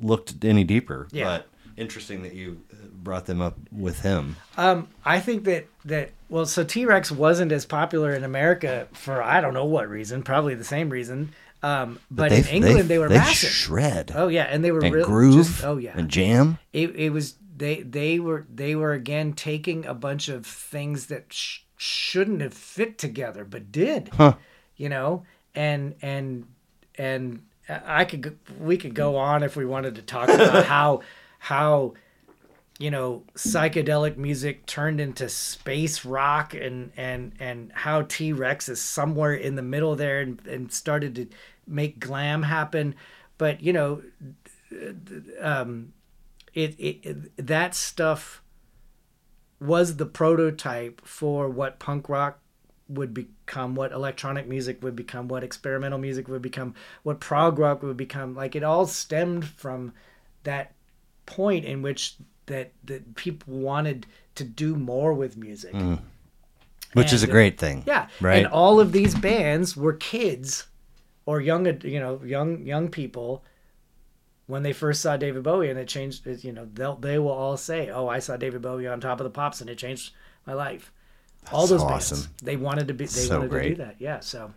looked 0.00 0.44
any 0.44 0.64
deeper. 0.64 1.08
Yeah. 1.12 1.24
But 1.24 1.48
interesting 1.76 2.22
that 2.24 2.34
you 2.34 2.60
brought 2.92 3.26
them 3.26 3.40
up 3.40 3.56
with 3.72 4.00
him. 4.00 4.36
Um, 4.56 4.88
I 5.04 5.20
think 5.20 5.44
that 5.44 5.66
that 5.84 6.10
well, 6.28 6.44
so 6.46 6.64
T 6.64 6.84
Rex 6.84 7.10
wasn't 7.12 7.52
as 7.52 7.64
popular 7.64 8.12
in 8.12 8.24
America 8.24 8.88
for 8.92 9.22
I 9.22 9.40
don't 9.40 9.54
know 9.54 9.64
what 9.64 9.88
reason, 9.88 10.22
probably 10.22 10.54
the 10.54 10.64
same 10.64 10.90
reason. 10.90 11.32
Um, 11.62 11.98
but, 12.10 12.30
in 12.32 12.44
England 12.46 12.88
they, 12.88 12.98
were 12.98 13.08
they 13.08 13.16
massive. 13.16 13.48
shred 13.50 14.12
oh 14.14 14.28
yeah, 14.28 14.44
and 14.44 14.62
they 14.62 14.70
were 14.72 14.80
and 14.84 14.94
real, 14.94 15.06
groove. 15.06 15.46
just- 15.46 15.64
oh 15.64 15.78
yeah, 15.78 15.94
and 15.96 16.08
jam. 16.08 16.58
it 16.72 16.94
it 16.94 17.10
was 17.10 17.34
they 17.56 17.82
they 17.82 18.18
were 18.18 18.46
they 18.52 18.74
were 18.74 18.92
again 18.92 19.32
taking 19.32 19.86
a 19.86 19.94
bunch 19.94 20.28
of 20.28 20.46
things 20.46 21.06
that 21.06 21.32
sh- 21.32 21.60
shouldn't 21.76 22.40
have 22.40 22.54
fit 22.54 22.98
together 22.98 23.44
but 23.44 23.72
did. 23.72 24.10
Huh. 24.12 24.34
You 24.76 24.88
know, 24.88 25.24
and 25.54 25.94
and 26.02 26.46
and 26.96 27.42
I 27.68 28.04
could 28.04 28.38
we 28.60 28.76
could 28.76 28.94
go 28.94 29.16
on 29.16 29.42
if 29.42 29.56
we 29.56 29.64
wanted 29.64 29.96
to 29.96 30.02
talk 30.02 30.28
about 30.28 30.64
how 30.66 31.00
how 31.38 31.94
you 32.78 32.90
know 32.90 33.24
psychedelic 33.34 34.16
music 34.16 34.66
turned 34.66 35.00
into 35.00 35.28
space 35.28 36.04
rock 36.04 36.54
and 36.54 36.92
and 36.96 37.32
and 37.40 37.72
how 37.72 38.02
T-Rex 38.02 38.68
is 38.68 38.80
somewhere 38.80 39.34
in 39.34 39.56
the 39.56 39.62
middle 39.62 39.96
there 39.96 40.20
and, 40.20 40.44
and 40.46 40.70
started 40.70 41.14
to 41.14 41.26
make 41.66 41.98
glam 41.98 42.42
happen 42.42 42.94
but 43.38 43.62
you 43.62 43.72
know 43.72 44.02
um 45.40 45.92
it, 46.56 46.74
it, 46.78 47.46
that 47.46 47.74
stuff 47.74 48.42
was 49.60 49.96
the 49.96 50.06
prototype 50.06 51.06
for 51.06 51.50
what 51.50 51.78
punk 51.78 52.08
rock 52.08 52.38
would 52.88 53.12
become, 53.12 53.74
what 53.74 53.92
electronic 53.92 54.48
music 54.48 54.82
would 54.82 54.96
become, 54.96 55.28
what 55.28 55.44
experimental 55.44 55.98
music 55.98 56.28
would 56.28 56.40
become, 56.40 56.74
what 57.02 57.20
prog 57.20 57.58
rock 57.58 57.82
would 57.82 57.96
become. 57.96 58.34
Like 58.34 58.56
it 58.56 58.64
all 58.64 58.86
stemmed 58.86 59.44
from 59.44 59.92
that 60.44 60.72
point 61.26 61.66
in 61.66 61.82
which 61.82 62.16
that 62.46 62.72
that 62.84 63.16
people 63.16 63.58
wanted 63.58 64.06
to 64.36 64.44
do 64.44 64.76
more 64.76 65.12
with 65.12 65.36
music. 65.36 65.74
Mm. 65.74 66.00
Which 66.94 67.12
is 67.12 67.22
a 67.22 67.26
great 67.26 67.58
thing. 67.58 67.82
Yeah, 67.86 68.08
Right. 68.20 68.38
And 68.38 68.46
all 68.46 68.80
of 68.80 68.92
these 68.92 69.14
bands 69.14 69.76
were 69.76 69.92
kids 69.92 70.66
or 71.26 71.42
young, 71.42 71.66
you 71.82 72.00
know, 72.00 72.22
young 72.24 72.64
young 72.64 72.88
people 72.88 73.44
when 74.46 74.62
they 74.62 74.72
first 74.72 75.00
saw 75.02 75.16
David 75.16 75.42
Bowie, 75.42 75.70
and 75.70 75.78
it 75.78 75.88
changed. 75.88 76.26
You 76.44 76.52
know, 76.52 76.68
they'll 76.72 76.96
they 76.96 77.18
will 77.18 77.30
all 77.30 77.56
say, 77.56 77.90
"Oh, 77.90 78.08
I 78.08 78.18
saw 78.20 78.36
David 78.36 78.62
Bowie 78.62 78.86
on 78.86 79.00
Top 79.00 79.20
of 79.20 79.24
the 79.24 79.30
Pops, 79.30 79.60
and 79.60 79.68
it 79.70 79.78
changed 79.78 80.12
my 80.46 80.54
life." 80.54 80.92
all 81.52 81.68
those 81.68 81.80
awesome. 81.80 82.18
bands, 82.18 82.28
they 82.42 82.56
wanted 82.56 82.88
to 82.88 82.94
be, 82.94 83.04
they 83.04 83.10
So 83.20 83.36
wanted 83.36 83.44
to 83.44 83.48
great. 83.50 83.68
do 83.76 83.84
that. 83.84 83.94
Yeah. 84.00 84.18
So 84.18 84.52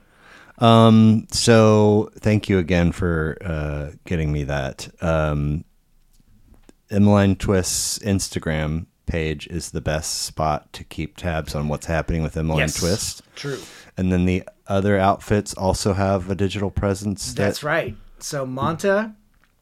Um, 0.58 1.28
so 1.30 2.10
thank 2.16 2.50
you 2.50 2.58
again 2.58 2.92
for 2.92 3.38
uh, 3.46 3.92
getting 4.06 4.32
me 4.32 4.44
that. 4.46 4.90
Um, 5.00 5.66
Emmaline 6.90 7.36
Twist's 7.36 8.00
Instagram 8.00 8.88
page 9.06 9.48
is 9.48 9.72
the 9.72 9.82
best 9.82 10.24
spot 10.24 10.72
to 10.74 10.84
keep 10.84 11.16
tabs 11.18 11.54
on 11.56 11.68
what's 11.68 11.86
happening 11.86 12.24
with 12.24 12.36
Emmaline 12.36 12.60
Yes. 12.62 12.80
Twist. 12.80 13.22
true. 13.36 13.60
And 13.98 14.12
then 14.12 14.26
the 14.26 14.44
other 14.68 14.98
outfits 14.98 15.54
also 15.54 15.94
have 15.94 16.30
a 16.30 16.36
digital 16.36 16.72
presence. 16.72 17.34
that- 17.34 17.36
That's 17.44 17.64
right. 17.64 17.96
So 18.20 18.46
Monta 18.48 19.14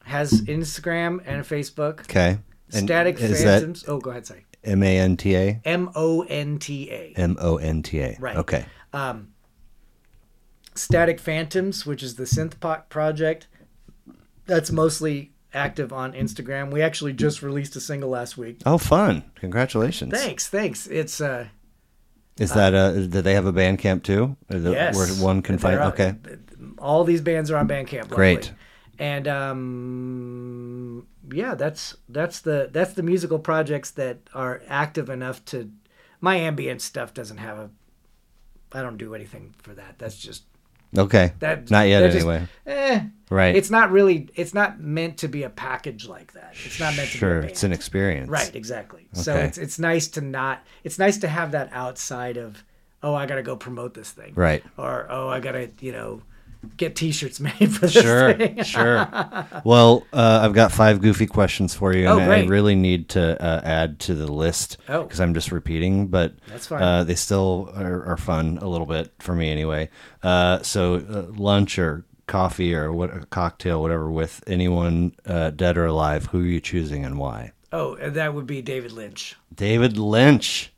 has 0.08 0.42
Instagram 0.42 1.22
and 1.26 1.42
a 1.42 1.44
Facebook. 1.44 2.02
Okay. 2.02 2.40
And 2.74 2.88
Static 2.88 3.19
is 3.19 3.44
Phantoms. 3.44 3.86
oh, 3.88 4.00
go 4.00 4.10
ahead. 4.10 4.26
Sorry. 4.26 4.45
that 4.64 4.69
M 4.69 4.84
A 4.84 4.98
N 4.98 5.16
T 5.18 5.36
A? 5.36 5.61
M 5.64 5.90
O 5.95 6.24
N 6.24 6.58
T 6.60 6.90
A. 6.92 7.14
M 7.16 7.38
O 7.40 7.58
N 7.58 7.82
T 7.84 8.02
A. 8.02 8.18
Right. 8.19 8.36
Okay. 8.38 8.66
um, 8.94 9.30
Static 10.76 11.19
Phantoms, 11.19 11.86
which 11.86 12.03
is 12.03 12.16
the 12.16 12.26
synth 12.26 12.60
pop 12.60 12.90
project. 12.90 13.48
That's 14.45 14.72
mostly 14.72 15.32
active 15.53 15.92
on 15.92 16.14
Instagram. 16.14 16.72
We 16.72 16.82
actually 16.82 17.14
just 17.14 17.42
released 17.42 17.76
a 17.76 17.82
single 17.82 18.10
last 18.10 18.38
week. 18.38 18.61
Oh, 18.66 18.77
fun! 18.77 19.24
Congratulations. 19.36 20.14
Thanks, 20.14 20.48
thanks. 20.48 20.88
It's 20.88 21.19
uh 21.19 21.48
Is 22.40 22.53
that 22.53 22.74
uh? 22.76 22.92
Do 22.92 23.08
they 23.22 23.34
have 23.34 23.45
a 23.45 23.53
Bandcamp 23.53 24.03
too? 24.03 24.38
It 24.50 24.61
yes, 24.61 24.95
Where 24.95 25.08
one 25.26 25.42
can 25.42 25.58
find. 25.58 25.80
On- 25.80 25.92
Okay. 25.92 26.16
All 26.77 27.03
these 27.03 27.22
bands 27.22 27.50
are 27.50 27.58
on 27.58 27.68
Bandcamp. 27.68 28.10
Great. 28.10 28.52
And 29.00 29.27
um, 29.27 31.08
yeah, 31.32 31.56
that's 31.56 31.95
that's 32.09 32.42
the 32.42 32.69
that's 32.72 32.93
the 32.93 33.03
musical 33.03 33.40
projects 33.40 33.92
that 33.92 34.17
are 34.34 34.61
active 34.67 35.09
enough 35.09 35.43
to. 35.45 35.72
My 36.19 36.35
ambient 36.38 36.82
stuff 36.82 37.14
doesn't 37.14 37.38
have 37.38 37.58
a. 37.58 37.69
I 38.74 38.82
don't 38.82 38.98
do 38.98 39.14
anything 39.16 39.53
for 39.59 39.74
that. 39.76 39.95
That's 39.98 40.17
just 40.17 40.43
Okay. 40.98 41.34
that. 41.40 41.69
Not 41.69 41.88
yet, 41.88 42.00
they're 42.01 42.11
just- 42.11 42.26
anyway. 42.26 42.48
eh, 42.66 43.01
Right. 43.30 43.56
It's 43.56 43.69
not 43.69 43.92
really. 43.92 44.30
It's 44.35 44.53
not 44.53 44.80
meant 44.80 45.17
to 45.17 45.27
be 45.27 45.43
a 45.43 45.50
package 45.50 46.08
like 46.08 46.34
that. 46.34 46.53
It's 46.66 46.80
not 46.80 46.95
meant 46.95 47.11
to 47.11 47.17
sure. 47.17 47.42
be. 47.42 47.48
A 47.48 47.50
It's 47.51 47.64
an 47.64 47.74
experience. 47.74 48.30
Right, 48.30 48.56
exactly. 48.56 49.08
Okay. 49.14 49.22
So 49.22 49.35
it's 49.35 49.58
it's 49.58 49.77
nice 49.80 50.08
to 50.09 50.22
not 50.22 50.64
it's 50.84 50.98
nice 50.98 51.17
to 51.19 51.27
have 51.27 51.51
that 51.51 51.69
outside 51.74 52.38
of 52.38 52.64
oh 53.03 53.14
I 53.14 53.26
gotta 53.26 53.43
go 53.43 53.56
promote 53.58 53.93
this 53.93 54.11
thing. 54.11 54.32
Right. 54.34 54.64
Or 54.77 55.06
oh 55.09 55.27
I 55.27 55.40
gotta, 55.42 55.69
you 55.82 55.92
know, 55.92 56.22
get 56.76 56.96
t 56.96 57.12
shirts 57.12 57.40
made 57.42 57.54
for 57.74 57.88
this 57.88 57.94
Sure, 57.94 58.34
thing. 58.34 58.64
sure. 58.64 59.08
Well, 59.64 60.06
uh, 60.12 60.42
I've 60.44 60.54
got 60.54 60.72
five 60.72 61.02
goofy 61.02 61.28
questions 61.28 61.74
for 61.74 61.94
you, 61.94 62.08
Oh, 62.08 62.20
and 62.20 62.32
I 62.32 62.46
really 62.46 62.76
need 62.76 63.10
to 63.10 63.42
uh, 63.42 63.62
add 63.64 64.00
to 64.02 64.16
the 64.16 64.32
list 64.32 64.78
Oh. 64.90 65.04
because 65.04 65.20
I'm 65.20 65.34
just 65.34 65.52
repeating, 65.52 66.08
but 66.08 66.34
That's 66.48 66.68
fine. 66.68 66.82
Uh, 66.82 67.04
they 67.04 67.16
still 67.16 67.70
are, 67.76 68.04
are 68.06 68.18
fun 68.18 68.58
a 68.62 68.68
little 68.68 68.88
bit 68.88 69.12
for 69.20 69.34
me 69.36 69.50
anyway. 69.52 69.90
Uh, 70.24 70.62
so, 70.64 70.96
uh, 70.96 71.32
lunch 71.40 71.78
or 71.80 72.04
coffee 72.28 72.74
or 72.76 72.92
what 72.92 73.16
a 73.16 73.26
cocktail, 73.28 73.82
whatever, 73.82 74.12
with 74.12 74.44
anyone 74.48 75.14
uh, 75.26 75.50
dead 75.52 75.78
or 75.78 75.86
alive. 75.86 76.26
Who 76.28 76.42
are 76.42 76.46
you 76.46 76.60
choosing 76.60 77.06
and 77.06 77.18
why? 77.18 77.54
Oh, 77.72 77.96
that 77.96 78.34
would 78.34 78.48
be 78.48 78.62
David 78.62 78.92
Lynch. 78.92 79.36
David 79.54 79.98
Lynch. 79.98 80.72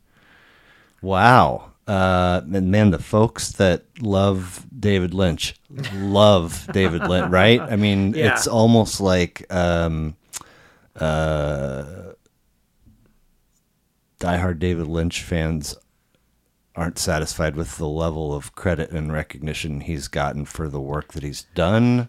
Wow. 1.02 1.69
Uh, 1.90 2.42
and 2.54 2.70
man, 2.70 2.92
the 2.92 3.00
folks 3.00 3.54
that 3.54 3.84
love 4.00 4.64
David 4.80 5.14
Lynch 5.14 5.56
love 5.96 6.68
David 6.72 7.08
Lynch, 7.08 7.32
right? 7.32 7.60
I 7.60 7.76
mean, 7.78 8.14
Yeah. 8.14 8.32
it's 8.34 8.46
almost 8.46 9.02
like 9.02 9.52
um, 9.52 10.16
uh, 10.96 11.84
diehard 14.20 14.60
David 14.60 14.88
Lynch 14.88 15.24
fans 15.24 15.76
aren't 16.76 17.00
satisfied 17.00 17.56
with 17.56 17.78
the 17.78 17.88
level 17.88 18.34
of 18.34 18.54
credit 18.56 18.92
and 18.92 19.12
recognition 19.12 19.82
he's 19.82 20.08
gotten 20.08 20.46
for 20.46 20.68
the 20.70 20.80
work 20.80 21.14
that 21.14 21.24
he's 21.24 21.44
done. 21.56 22.08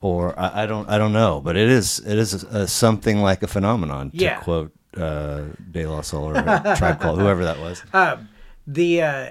Or 0.00 0.38
I, 0.38 0.64
I 0.64 0.66
don't, 0.66 0.88
I 0.90 0.98
don't 0.98 1.12
know, 1.12 1.40
but 1.40 1.56
it 1.56 1.68
is, 1.68 2.00
it 2.00 2.18
is 2.18 2.34
a, 2.44 2.66
something 2.68 3.22
like 3.22 3.42
a 3.42 3.46
phenomenon. 3.46 4.10
To 4.10 4.16
Yeah. 4.16 4.40
quote 4.40 4.72
uh, 4.96 5.42
De 5.70 5.86
La 5.86 6.00
Soul 6.02 6.30
or 6.36 6.42
Tribe 6.76 7.00
Called, 7.00 7.18
whoever 7.20 7.44
that 7.44 7.58
was. 7.60 7.82
Um 7.92 8.28
the 8.66 9.02
uh 9.02 9.30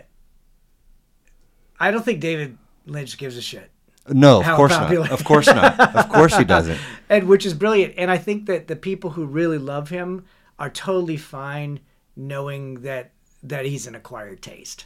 I 1.80 1.92
don't 1.92 2.04
think 2.06 2.20
David 2.20 2.58
Lynch 2.86 3.18
gives 3.18 3.36
a 3.38 3.42
shit. 3.42 3.70
No, 4.08 4.42
of 4.42 4.56
course 4.58 4.76
popular. 4.76 5.04
not. 5.04 5.12
Of 5.12 5.24
course 5.24 5.48
not. 5.48 5.80
Of 5.96 6.10
course 6.10 6.36
he 6.38 6.44
doesn't. 6.44 6.80
And 7.10 7.28
which 7.28 7.46
is 7.46 7.54
brilliant. 7.54 7.94
And 7.98 8.10
I 8.10 8.18
think 8.18 8.48
that 8.48 8.68
the 8.68 8.76
people 8.76 9.12
who 9.12 9.26
really 9.26 9.58
love 9.60 9.90
him 9.90 10.26
are 10.58 10.70
totally 10.70 11.18
fine 11.18 11.80
knowing 12.16 12.82
that 12.82 13.12
that 13.44 13.66
he's 13.66 13.86
an 13.88 13.96
acquired 13.96 14.42
taste. 14.42 14.86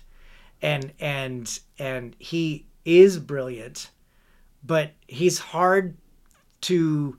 And 0.62 0.92
and 1.00 1.60
and 1.80 2.16
he 2.20 2.68
is 2.86 3.18
brilliant, 3.20 3.92
but 4.64 4.92
he's 5.08 5.40
hard 5.40 5.96
to 6.62 7.18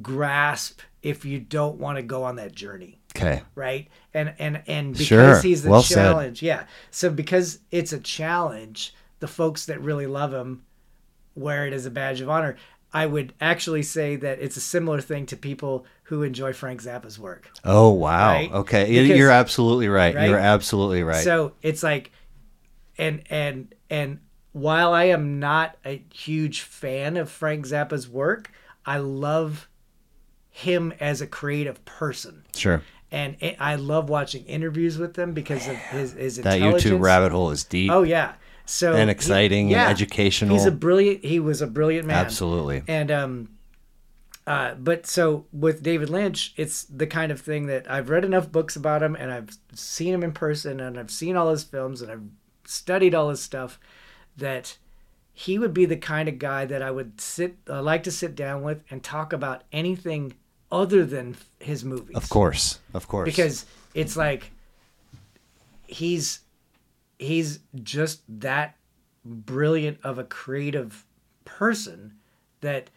grasp 0.00 0.80
if 1.02 1.24
you 1.24 1.38
don't 1.40 1.78
want 1.78 1.96
to 1.96 2.02
go 2.02 2.24
on 2.24 2.36
that 2.36 2.54
journey 2.54 2.98
Okay. 3.16 3.42
right? 3.54 3.88
And 4.14 4.34
and 4.38 4.62
and 4.66 4.92
because 4.92 5.06
Sure. 5.06 5.40
he's 5.40 5.62
the 5.62 5.70
Well 5.70 5.82
said. 5.82 5.94
challenge, 5.94 6.42
yeah. 6.42 6.64
So 6.90 7.08
because 7.10 7.60
it's 7.70 7.92
a 7.92 7.98
challenge, 7.98 8.94
the 9.20 9.28
folks 9.28 9.64
that 9.66 9.80
really 9.80 10.06
love 10.06 10.32
him 10.34 10.62
wear 11.34 11.66
it 11.66 11.72
as 11.72 11.86
a 11.86 11.90
badge 11.90 12.20
of 12.20 12.28
honor. 12.28 12.56
I 12.94 13.06
would 13.06 13.32
actually 13.40 13.82
say 13.84 14.16
that 14.16 14.38
it's 14.42 14.58
a 14.58 14.60
similar 14.60 15.00
thing 15.00 15.24
to 15.26 15.36
people 15.36 15.86
who 16.04 16.22
enjoy 16.22 16.52
Frank 16.52 16.82
Zappa's 16.82 17.18
work. 17.18 17.50
Oh 17.64 17.88
wow. 17.90 18.32
Right? 18.32 18.52
Okay, 18.52 18.84
Because- 19.02 19.16
you're 19.16 19.30
absolutely 19.30 19.88
right. 19.88 20.14
right? 20.14 20.28
You're 20.28 20.38
absolutely 20.38 21.02
right. 21.02 21.24
So 21.24 21.52
it's 21.62 21.82
like, 21.82 22.10
and 22.98 23.22
and 23.30 23.74
and 23.88 24.18
while 24.52 24.92
I 24.92 25.04
am 25.04 25.40
not 25.40 25.78
a 25.86 26.02
huge 26.12 26.60
fan 26.60 27.16
of 27.16 27.30
Frank 27.30 27.66
Zappa's 27.66 28.06
work, 28.10 28.50
I 28.84 28.98
love 28.98 29.70
him 30.50 30.92
as 31.00 31.22
a 31.22 31.26
creative 31.26 31.82
person. 31.86 32.44
sure. 32.54 32.82
And 33.12 33.36
it, 33.40 33.54
I 33.60 33.76
love 33.76 34.08
watching 34.08 34.44
interviews 34.46 34.98
with 34.98 35.16
him 35.16 35.32
because 35.32 35.68
of 35.68 35.76
his 35.76 36.12
his 36.14 36.36
That 36.38 36.56
intelligence. 36.56 36.92
YouTube 36.94 37.00
rabbit 37.00 37.30
hole 37.30 37.50
is 37.52 37.62
deep. 37.62 37.92
Oh 37.92 38.02
yeah, 38.02 38.32
so 38.66 38.94
And 38.94 39.08
he- 39.08 39.12
exciting 39.12 39.72
and 39.72 39.88
educational. 39.88 40.56
He's 40.56 40.66
a 40.66 40.72
brilliant. 40.72 41.24
He 41.24 41.38
was 41.38 41.62
a 41.62 41.66
brilliant 41.68 42.06
man. 42.08 42.16
Absolutely. 42.16 42.82
And 42.88 43.10
um, 43.12 43.48
uh, 44.46 44.74
but 44.74 45.06
so 45.06 45.46
with 45.52 45.82
David 45.84 46.10
Lynch, 46.10 46.52
it's 46.56 46.82
the 46.84 47.06
kind 47.06 47.30
of 47.30 47.40
thing 47.40 47.66
that 47.66 47.88
I've 47.88 48.10
read 48.10 48.24
enough 48.24 48.50
books 48.50 48.74
about 48.74 49.02
him, 49.02 49.14
and 49.14 49.30
I've 49.32 49.50
seen 49.74 50.12
him 50.12 50.24
in 50.24 50.32
person, 50.32 50.80
and 50.80 50.98
I've 50.98 51.10
seen 51.12 51.36
all 51.36 51.50
his 51.50 51.62
films, 51.62 52.02
and 52.02 52.10
I've 52.10 52.22
studied 52.64 53.14
all 53.14 53.28
his 53.30 53.40
stuff. 53.40 53.78
That 54.36 54.78
he 55.34 55.58
would 55.58 55.72
be 55.74 55.84
the 55.84 55.96
kind 55.96 56.28
of 56.28 56.38
guy 56.38 56.64
that 56.64 56.82
I 56.82 56.90
would 56.90 57.20
sit, 57.20 57.56
uh, 57.68 57.82
like 57.82 58.02
to 58.04 58.10
sit 58.10 58.34
down 58.34 58.62
with 58.62 58.82
and 58.90 59.02
talk 59.02 59.32
about 59.32 59.62
anything 59.72 60.34
other 60.72 61.04
than 61.04 61.36
his 61.60 61.84
movies 61.84 62.16
Of 62.16 62.28
course. 62.30 62.80
Of 62.94 63.06
course. 63.06 63.26
because 63.26 63.66
it's 63.94 64.16
like 64.16 64.50
he's 65.86 66.40
he's 67.18 67.60
just 67.84 68.22
that 68.40 68.76
brilliant 69.24 69.98
of 70.02 70.18
a 70.18 70.24
creative 70.24 71.04
person 71.44 72.14
that 72.62 72.90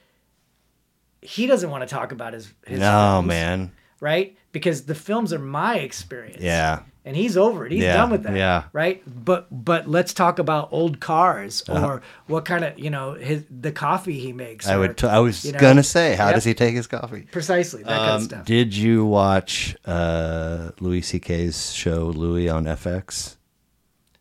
he 1.21 1.45
doesn't 1.47 1.69
want 1.69 1.81
to 1.87 1.87
talk 1.93 2.11
about 2.11 2.33
his, 2.33 2.51
his 2.65 2.79
no, 2.79 3.15
films, 3.17 3.27
man. 3.27 3.71
right 3.99 4.37
because 4.55 4.77
the 4.91 4.95
films 4.95 5.29
are 5.35 5.39
my 5.61 5.73
experience 5.89 6.41
Yeah. 6.41 6.79
and 7.03 7.13
he's 7.21 7.35
over 7.35 7.65
it 7.65 7.71
he's 7.73 7.83
Yeah, 7.83 7.97
done 7.99 8.09
with 8.11 8.23
that 8.23 8.35
yeah. 8.37 8.63
right 8.81 9.03
but 9.05 9.41
but 9.51 9.81
let's 9.95 10.13
talk 10.13 10.39
about 10.39 10.69
old 10.71 10.95
cars 10.99 11.63
or 11.67 11.75
Uh-huh. 11.77 11.99
what 12.27 12.43
kind 12.45 12.63
of 12.63 12.79
you 12.79 12.89
know 12.89 13.13
his 13.29 13.43
the 13.65 13.71
coffee 13.73 14.17
he 14.25 14.31
makes 14.33 14.65
I 14.67 14.75
or, 14.75 14.79
would. 14.79 14.97
T- 14.97 15.07
I 15.17 15.19
was 15.19 15.43
you 15.45 15.51
know, 15.51 15.59
gonna 15.59 15.83
say, 15.83 16.15
how 16.15 16.27
yep. 16.27 16.35
does 16.35 16.45
he 16.45 16.53
take 16.53 16.73
his 16.75 16.87
coffee? 16.87 17.27
precisely 17.31 17.83
that 17.83 17.89
kind 17.97 18.09
of 18.11 18.15
Um, 18.15 18.21
stuff 18.29 18.45
did 18.45 18.69
you 18.83 19.05
watch 19.05 19.75
uh, 19.85 20.71
Louis 20.79 21.01
C.K.'s 21.01 21.73
show 21.73 22.07
Louie 22.07 22.47
on 22.49 22.63
FX? 22.65 23.35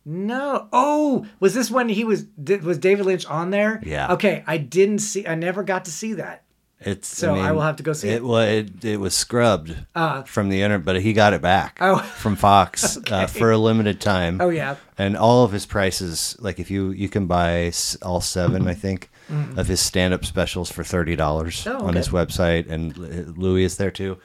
No. 0.07 0.67
Oh, 0.71 1.25
was 1.39 1.53
this 1.55 1.71
when 1.71 1.89
he 1.89 2.03
was 2.03 2.23
did, 2.23 2.61
was 2.63 2.77
David 2.77 3.05
Lynch 3.07 3.25
on 3.25 3.49
there? 3.49 3.81
Yeah. 3.83 4.13
Okay, 4.13 4.43
I 4.45 4.57
didn't 4.57 4.99
see. 4.99 5.25
I 5.25 5.33
never 5.35 5.63
got 5.63 5.85
to 5.85 5.91
see 5.91 6.13
that. 6.13 6.43
It's 6.81 7.07
So 7.07 7.35
I 7.35 7.51
will 7.53 7.61
have 7.61 7.77
to 7.77 7.83
go 7.83 7.93
see 7.93 8.09
it. 8.09 8.15
it. 8.17 8.23
Well, 8.25 8.41
it, 8.41 8.83
it 8.85 8.99
was 8.99 9.15
scrubbed 9.15 9.75
Uh, 9.95 10.23
from 10.23 10.49
the 10.49 10.61
internet, 10.61 10.85
but 10.85 11.01
he 11.01 11.13
got 11.13 11.33
it 11.33 11.41
back 11.41 11.77
Oh. 11.81 11.97
from 12.17 12.35
Fox 12.35 12.97
uh, 13.11 13.27
for 13.27 13.51
a 13.51 13.57
limited 13.57 14.01
time. 14.01 14.39
Oh 14.41 14.49
yeah. 14.49 14.75
and 14.97 15.15
all 15.17 15.43
of 15.45 15.51
his 15.51 15.65
prices, 15.65 16.35
like 16.39 16.59
if 16.59 16.69
you 16.69 16.91
you 16.91 17.07
can 17.09 17.27
buy 17.27 17.71
all 18.01 18.21
seven, 18.21 18.67
I 18.67 18.73
think, 18.73 19.09
of 19.57 19.67
his 19.67 19.79
stand 19.79 20.13
up 20.13 20.25
specials 20.25 20.69
for 20.71 20.83
thirty 20.83 21.15
dollars 21.15 21.63
Mm-hmm. 21.63 21.81
Oh, 21.81 21.87
on 21.87 21.95
his 21.95 22.09
website, 22.09 22.69
and 22.69 22.95
Louie 23.37 23.63
is 23.63 23.77
there 23.77 23.91
too. 23.91 24.17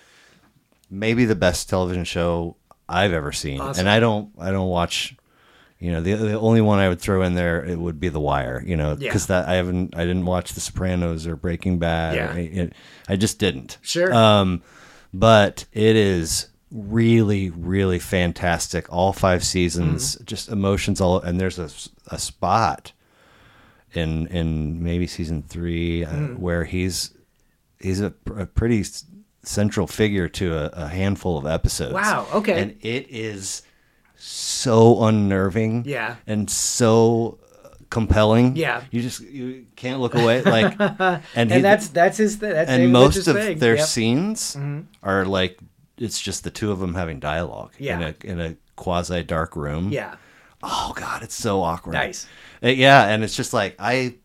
Maybe 0.91 1.25
the 1.25 1.37
best 1.37 1.69
television 1.71 2.05
show 2.05 2.57
I've 2.89 3.13
ever 3.13 3.31
seen, 3.33 3.61
Awesome. 3.61 3.81
and 3.83 3.89
I 3.89 4.01
don't 4.01 4.31
I 4.39 4.51
don't 4.51 4.69
watch. 4.69 5.17
You 5.81 5.93
know, 5.93 6.01
the 6.03 6.15
the 6.15 6.39
only 6.39 6.61
one 6.61 6.79
I 6.79 6.89
would 6.89 7.01
throw 7.01 7.23
in 7.23 7.35
there 7.35 7.65
it 7.65 7.79
would 7.79 7.99
be 7.99 8.11
The 8.11 8.21
Wire. 8.21 8.63
You 8.65 8.77
know, 8.77 8.91
Yeah. 8.91 9.09
because 9.09 9.27
that 9.29 9.49
I 9.49 9.55
haven't 9.55 9.97
I 9.97 10.01
didn't 10.01 10.27
watch 10.27 10.53
The 10.53 10.61
Sopranos 10.61 11.27
or 11.27 11.37
Breaking 11.37 11.79
Bad. 11.79 12.15
Yeah. 12.17 12.33
or, 12.35 12.39
it, 12.39 12.73
I 13.09 13.17
just 13.17 13.39
didn't. 13.39 13.79
Sure. 13.83 14.13
Um, 14.15 14.63
but 15.15 15.65
it 15.73 15.97
is 15.97 16.49
really, 16.71 17.51
really 17.51 17.99
fantastic. 17.99 18.93
All 18.93 19.13
five 19.13 19.43
seasons, 19.43 20.15
Mm-hmm. 20.17 20.25
just 20.27 20.49
emotions 20.51 21.01
all. 21.01 21.19
And 21.19 21.41
there's 21.41 21.59
a, 21.59 21.69
a 22.15 22.19
spot 22.19 22.93
in 23.95 24.27
in 24.29 24.83
maybe 24.83 25.07
season 25.07 25.43
three 25.43 26.05
uh, 26.05 26.11
Mm. 26.13 26.39
where 26.39 26.65
he's 26.65 27.13
he's 27.81 28.01
a, 28.01 28.13
a 28.37 28.45
pretty 28.47 28.85
central 29.43 29.87
figure 29.87 30.29
to 30.29 30.55
a, 30.55 30.67
a 30.85 30.89
handful 30.89 31.39
of 31.39 31.47
episodes. 31.47 31.95
Wow, 31.95 32.27
okay. 32.35 32.61
And 32.63 32.77
it 32.83 33.07
is 33.11 33.63
so 34.23 35.03
unnerving. 35.05 35.85
Yeah. 35.87 36.17
And 36.27 36.49
so 36.51 37.39
compelling. 37.91 38.55
Yeah. 38.57 38.83
You 38.91 39.03
just 39.03 39.21
you 39.21 39.67
can't 39.77 40.01
look 40.01 40.15
away. 40.15 40.43
Like, 40.43 40.77
and, 40.81 41.23
And 41.35 41.53
he- 41.53 41.61
that's 41.61 41.89
that's 41.89 42.19
his 42.19 42.37
thing. 42.37 42.53
That's 42.53 42.71
and 42.71 42.93
most 42.93 43.27
of 43.27 43.37
thing. 43.37 43.59
their 43.59 43.77
Yep. 43.77 43.87
scenes 43.87 44.57
are 45.03 45.25
like 45.25 45.59
it's 45.99 46.21
just 46.21 46.45
the 46.45 46.51
two 46.51 46.71
of 46.71 46.79
them 46.79 46.95
having 46.95 47.21
dialogue 47.21 47.73
Yeah. 47.79 47.97
in 47.99 48.03
a 48.03 48.15
in 48.33 48.41
a 48.41 48.57
quasi 48.77 49.23
dark 49.23 49.57
room. 49.57 49.91
Yeah. 49.91 50.15
Oh 50.63 50.93
god, 50.95 51.23
it's 51.23 51.35
so 51.35 51.63
awkward. 51.63 51.93
Nice. 51.95 52.27
Uh, 52.63 52.69
yeah, 52.69 53.07
and 53.09 53.25
it's 53.25 53.35
just 53.35 53.53
like 53.55 53.75
I 53.79 54.17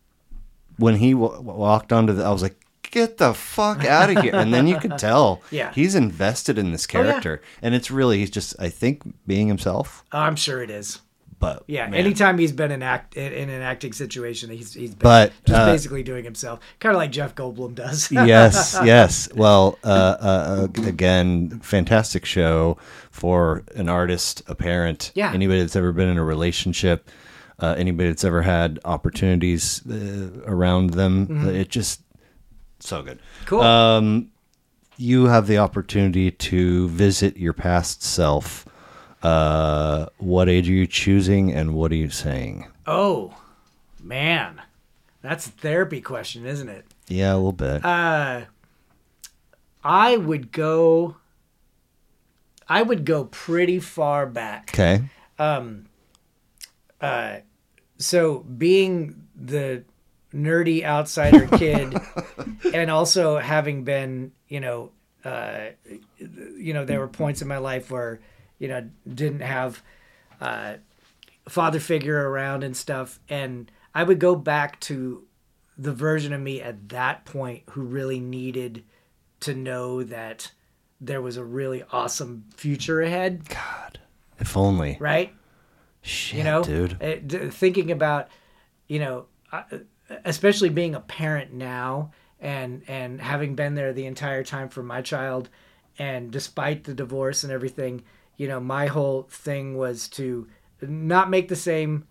when 0.78 0.96
he 0.96 1.12
w- 1.12 1.40
walked 1.40 1.92
onto 1.92 2.12
the 2.12 2.24
I 2.24 2.30
was 2.30 2.42
like 2.42 2.60
get 2.90 3.18
the 3.18 3.34
fuck 3.34 3.84
out 3.84 4.10
of 4.10 4.22
here. 4.22 4.34
And 4.34 4.52
then 4.52 4.66
you 4.66 4.78
could 4.78 4.98
tell 4.98 5.42
Yeah. 5.50 5.72
he's 5.72 5.94
invested 5.94 6.58
in 6.58 6.72
this 6.72 6.86
Oh, 6.92 6.98
yeah. 6.98 7.04
character. 7.10 7.42
And 7.62 7.74
it's 7.74 7.90
really, 7.90 8.18
he's 8.18 8.30
just, 8.30 8.54
I 8.58 8.68
think, 8.68 9.02
being 9.26 9.48
himself. 9.48 10.04
Oh, 10.12 10.18
I'm 10.18 10.36
sure 10.36 10.62
it 10.62 10.70
is. 10.70 11.00
But 11.38 11.64
Yeah, 11.66 11.86
man. 11.88 12.00
anytime 12.00 12.38
he's 12.38 12.52
been 12.52 12.70
in 12.72 12.82
act 12.82 13.14
in, 13.14 13.50
an 13.50 13.60
acting 13.60 13.92
situation, 13.92 14.48
he's 14.48 14.72
he's 14.72 14.94
been 14.94 15.00
But, 15.02 15.32
just 15.44 15.58
uh, 15.60 15.66
basically 15.66 16.02
doing 16.02 16.24
himself, 16.24 16.60
kind 16.80 16.94
of 16.94 16.98
like 16.98 17.12
Jeff 17.12 17.34
Goldblum 17.34 17.74
does. 17.74 18.10
yes, 18.12 18.78
yes. 18.84 19.28
Well, 19.34 19.78
uh, 19.84 19.86
uh, 20.18 20.68
uh, 20.78 20.82
again, 20.88 21.60
fantastic 21.60 22.24
show 22.24 22.78
for 23.10 23.64
an 23.74 23.90
artist, 23.90 24.42
a 24.46 24.54
parent, 24.54 25.12
Yeah. 25.14 25.30
anybody 25.34 25.60
that's 25.60 25.76
ever 25.76 25.92
been 25.92 26.08
in 26.08 26.16
a 26.16 26.24
relationship, 26.24 27.10
uh, 27.60 27.74
anybody 27.76 28.08
that's 28.08 28.24
ever 28.24 28.40
had 28.40 28.78
opportunities 28.86 29.82
uh, 29.86 30.28
around 30.46 30.90
them. 30.94 31.48
It 31.48 31.68
just 31.68 32.00
so 32.86 33.02
good. 33.02 33.18
Cool. 33.46 33.60
Um, 33.60 34.30
you 34.96 35.26
have 35.26 35.46
the 35.46 35.58
opportunity 35.58 36.30
to 36.30 36.88
visit 36.88 37.36
your 37.36 37.52
past 37.52 38.02
self. 38.02 38.66
Uh, 39.22 40.06
what 40.18 40.48
age 40.48 40.68
are 40.68 40.72
you 40.72 40.86
choosing, 40.86 41.52
and 41.52 41.74
what 41.74 41.90
are 41.92 41.96
you 41.96 42.10
saying? 42.10 42.66
oh, 42.86 43.34
man, 44.00 44.62
that's 45.22 45.46
a 45.46 45.50
therapy 45.50 46.00
question, 46.00 46.46
isn't 46.46 46.68
it? 46.68 46.86
Yeah, 47.08 47.34
a 47.34 47.36
little 47.36 47.52
bit. 47.52 47.84
Uh, 47.84 48.42
I 49.82 50.16
would 50.16 50.52
go. 50.52 51.16
I 52.68 52.82
would 52.82 53.04
go 53.04 53.24
pretty 53.24 53.80
far 53.80 54.26
back. 54.26 54.70
okay. 54.72 55.02
Um. 55.38 55.86
Uh, 57.00 57.38
so 57.98 58.40
being 58.40 59.26
the 59.34 59.84
nerdy 60.34 60.84
outsider 60.84 61.46
kid 61.56 61.96
and 62.74 62.90
also 62.90 63.38
having 63.38 63.84
been 63.84 64.32
you 64.48 64.60
know 64.60 64.90
uh, 65.24 65.70
you 66.18 66.72
know 66.72 66.84
there 66.84 67.00
were 67.00 67.08
points 67.08 67.42
in 67.42 67.48
my 67.48 67.58
life 67.58 67.90
where 67.90 68.20
you 68.58 68.68
know 68.68 68.88
didn't 69.12 69.40
have 69.40 69.82
uh, 70.40 70.74
father 71.48 71.80
figure 71.80 72.30
around 72.30 72.62
and 72.62 72.76
stuff. 72.76 73.18
And 73.28 73.70
i 73.94 74.02
would 74.02 74.18
go 74.18 74.36
back 74.36 74.78
to 74.80 75.24
the 75.78 75.92
version 75.92 76.32
of 76.32 76.40
me 76.40 76.60
at 76.60 76.88
that 76.90 77.24
point 77.24 77.62
who 77.70 77.82
really 77.82 78.20
needed 78.20 78.84
to 79.40 79.54
know 79.54 80.02
that 80.02 80.52
there 81.00 81.20
was 81.20 81.36
a 81.36 81.44
really 81.44 81.84
awesome 81.92 82.44
future 82.56 83.02
ahead. 83.02 83.48
God, 83.48 83.98
if 84.38 84.56
only. 84.56 84.96
right? 85.00 85.34
Shit, 86.02 86.38
you 86.38 86.44
know? 86.44 86.62
dude. 86.62 87.02
Uh, 87.02 87.16
d- 87.26 87.50
thinking 87.50 87.90
about 87.90 88.28
you 88.86 89.00
know 89.00 89.26
uh, 89.52 89.62
especially 90.24 90.68
being 90.68 90.94
a 90.94 91.00
parent 91.00 91.52
now 91.52 92.12
and 92.40 92.82
and 92.86 93.20
having 93.20 93.54
been 93.54 93.74
there 93.74 93.92
the 93.92 94.06
entire 94.06 94.44
time 94.44 94.68
for 94.68 94.82
my 94.82 95.00
child 95.00 95.48
and 95.98 96.30
despite 96.30 96.84
the 96.84 96.94
divorce 96.94 97.42
and 97.42 97.52
everything 97.52 98.02
you 98.36 98.46
know 98.46 98.60
my 98.60 98.86
whole 98.86 99.22
thing 99.30 99.76
was 99.76 100.08
to 100.08 100.46
not 100.82 101.30
make 101.30 101.48
the 101.48 101.56
same 101.56 102.06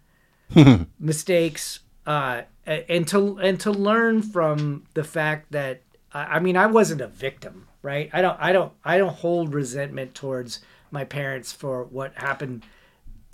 mistakes 0.99 1.79
uh 2.05 2.41
and 2.65 3.07
to 3.07 3.37
and 3.39 3.59
to 3.59 3.71
learn 3.71 4.21
from 4.21 4.83
the 4.93 5.03
fact 5.03 5.51
that 5.51 5.81
I 6.11 6.23
I 6.23 6.39
mean 6.39 6.57
I 6.57 6.65
wasn't 6.67 7.01
a 7.01 7.07
victim 7.07 7.67
right? 7.85 8.09
I 8.11 8.21
don't 8.21 8.37
I 8.41 8.51
don't 8.51 8.73
I 8.83 8.97
don't 8.97 9.15
hold 9.15 9.53
resentment 9.53 10.15
towards 10.15 10.59
my 10.89 11.05
parents 11.05 11.53
for 11.53 11.83
what 11.83 12.13
happened 12.15 12.65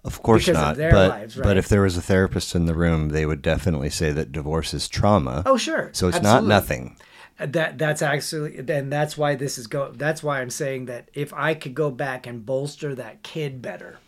Of 0.04 0.24
course 0.24 0.48
of 0.48 0.56
not. 0.56 0.78
their 0.78 0.92
but 0.92 1.10
lives, 1.10 1.36
but 1.36 1.58
if 1.58 1.70
there 1.70 1.82
was 1.82 1.96
a 1.96 2.02
therapist 2.02 2.56
in 2.56 2.66
the 2.66 2.74
room, 2.74 3.10
they 3.10 3.26
would 3.26 3.42
definitely 3.42 3.92
say 3.92 4.12
that 4.12 4.32
divorce 4.32 4.74
is 4.74 4.88
trauma. 4.88 5.44
Oh, 5.46 5.58
sure. 5.58 5.92
So 5.94 6.08
it's 6.08 6.18
Absolutely. 6.18 6.48
not 6.48 6.56
nothing. 6.56 6.98
That 7.38 7.78
that's 7.78 8.02
actually 8.02 8.62
then 8.62 8.90
that's 8.90 9.18
why 9.18 9.36
this 9.36 9.58
is 9.58 9.68
go. 9.68 9.92
That's 9.92 10.22
why 10.24 10.42
I'm 10.42 10.50
saying 10.50 10.86
that 10.86 11.10
if 11.14 11.34
I 11.34 11.54
could 11.54 11.76
go 11.76 11.92
back 11.92 12.26
and 12.28 12.46
bolster 12.46 12.96
that 12.96 13.24
kid 13.24 13.62
better, 13.62 14.00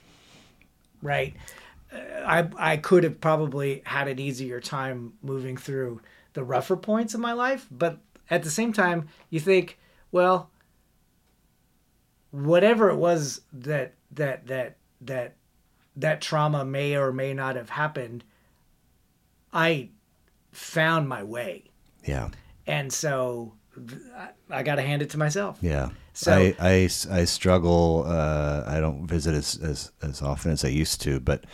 right? 1.01 1.35
uh, 1.91 1.97
I 2.25 2.49
I 2.57 2.77
could 2.77 3.03
have 3.03 3.21
probably 3.21 3.81
had 3.85 4.07
an 4.07 4.19
easier 4.19 4.59
time 4.59 5.13
moving 5.21 5.57
through 5.57 6.01
the 6.33 6.43
rougher 6.43 6.77
points 6.77 7.13
of 7.13 7.19
my 7.19 7.33
life, 7.33 7.67
but 7.71 7.99
at 8.29 8.43
the 8.43 8.49
same 8.49 8.73
time, 8.73 9.07
you 9.29 9.39
think, 9.39 9.79
well, 10.11 10.49
whatever 12.31 12.89
it 12.89 12.97
was 12.97 13.41
that 13.51 13.93
that 14.11 14.47
that 14.47 14.77
that 15.01 15.35
that 15.95 16.21
trauma 16.21 16.65
may 16.65 16.95
or 16.97 17.11
may 17.11 17.33
not 17.33 17.55
have 17.55 17.69
happened, 17.69 18.23
I 19.51 19.89
found 20.51 21.07
my 21.09 21.23
way 21.23 21.65
Yeah. 22.05 22.29
and 22.67 22.91
so 22.91 23.53
I, 24.51 24.61
got 24.63 24.75
to 24.75 24.81
hand 24.83 25.01
it 25.01 25.09
to 25.11 25.17
myself. 25.17 25.57
Yeah. 25.61 25.89
So- 26.13 26.31
I, 26.31 26.55
I, 26.59 26.89
I 27.09 27.25
struggle. 27.25 28.05
Uh, 28.07 28.63
I 28.67 28.79
don't 28.79 29.07
visit 29.07 29.33
as, 29.33 29.57
as, 29.57 29.91
as 30.03 30.21
often 30.21 30.51
as 30.51 30.63
I 30.63 30.67
used 30.67 31.01
to, 31.01 31.19
but 31.19 31.45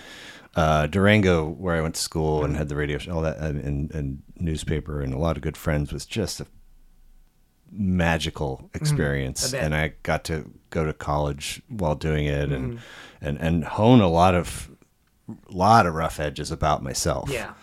uh, 0.56 0.88
Durango, 0.88 1.48
where 1.48 1.76
I 1.76 1.82
went 1.82 1.96
to 1.96 2.02
school 2.02 2.44
and 2.44 2.58
had 2.58 2.68
the 2.68 2.76
radio 2.76 2.98
show, 2.98 3.14
all 3.14 3.22
that, 3.22 3.38
and, 3.38 3.92
and 3.94 4.22
newspaper, 4.36 5.00
and 5.02 5.14
a 5.14 5.18
lot 5.18 5.38
of 5.38 5.44
good 5.44 5.56
friends, 5.56 5.94
was 5.94 6.06
just 6.06 6.42
a 6.42 6.48
magical 7.72 8.70
experience. 8.74 9.48
Mm-hmm. 9.52 9.64
and 9.66 9.76
I 9.76 9.94
got 10.04 10.24
to 10.26 10.50
go 10.70 10.86
to 10.86 10.94
college 10.94 11.62
while 11.68 11.96
doing 11.96 12.26
it, 12.26 12.52
and 12.52 12.74
Mm-hmm. 12.74 13.26
and 13.26 13.38
and 13.40 13.64
hone 13.64 14.02
a 14.02 14.10
lot 14.10 14.36
of 14.36 14.70
lot 15.50 15.86
of 15.86 15.94
rough 15.94 16.20
edges 16.20 16.52
about 16.52 16.82
myself. 16.84 17.30
Yeah. 17.30 17.54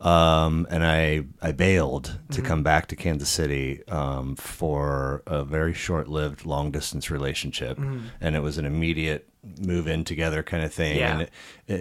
um, 0.00 0.66
and 0.70 0.84
I 0.84 1.24
I 1.42 1.52
bailed 1.52 2.06
Mm-hmm. 2.10 2.32
to 2.34 2.42
come 2.42 2.62
back 2.62 2.86
to 2.88 2.96
Kansas 2.96 3.28
City 3.28 3.86
um, 3.88 4.36
for 4.36 5.22
a 5.26 5.44
very 5.44 5.74
short-lived 5.74 6.46
long-distance 6.46 7.10
relationship, 7.10 7.78
and 8.20 8.36
it 8.36 8.40
was 8.42 8.56
an 8.58 8.64
immediate 8.64 9.28
move 9.58 9.86
in 9.88 10.04
together 10.04 10.42
kind 10.42 10.64
of 10.64 10.72
thing, 10.72 10.92
Mm-hmm. 10.98 11.00
Yeah. 11.00 11.12
and 11.12 11.22
it, 11.22 11.30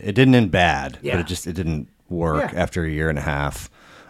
it, 0.09 0.15
didn't 0.15 0.35
end 0.35 0.51
bad, 0.51 0.93
but 0.93 1.03
Yeah. 1.03 1.19
it 1.19 1.27
just 1.27 1.45
it 1.47 1.53
didn't 1.53 1.87
work 2.09 2.51
Yeah. 2.53 2.59
after 2.61 2.83
a 2.83 2.89
year 2.89 3.09
and 3.09 3.19
a 3.19 3.21
half. 3.23 3.69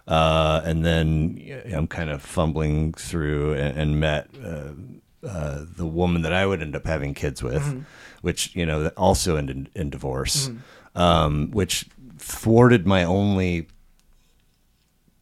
Uh, 0.10 0.62
and 0.66 0.84
then 0.84 1.40
I'm 1.72 1.86
kind 1.88 2.10
of 2.10 2.22
fumbling 2.24 2.94
through 2.94 3.54
and, 3.54 3.78
and 3.78 4.00
met 4.00 4.28
uh, 4.44 4.72
uh, 5.26 5.66
the 5.78 5.86
woman 5.86 6.24
that 6.24 6.34
I 6.34 6.46
would 6.48 6.62
end 6.64 6.76
up 6.76 6.86
having 6.88 7.14
kids 7.14 7.44
with, 7.44 7.62
Mm-hmm. 7.62 7.82
which 8.22 8.56
you 8.56 8.66
know 8.66 8.88
also 8.98 9.36
ended 9.36 9.70
in 9.76 9.90
divorce, 9.92 10.50
um, 10.96 11.52
which 11.52 11.86
thwarted 12.18 12.88
my 12.88 13.04
only 13.04 13.68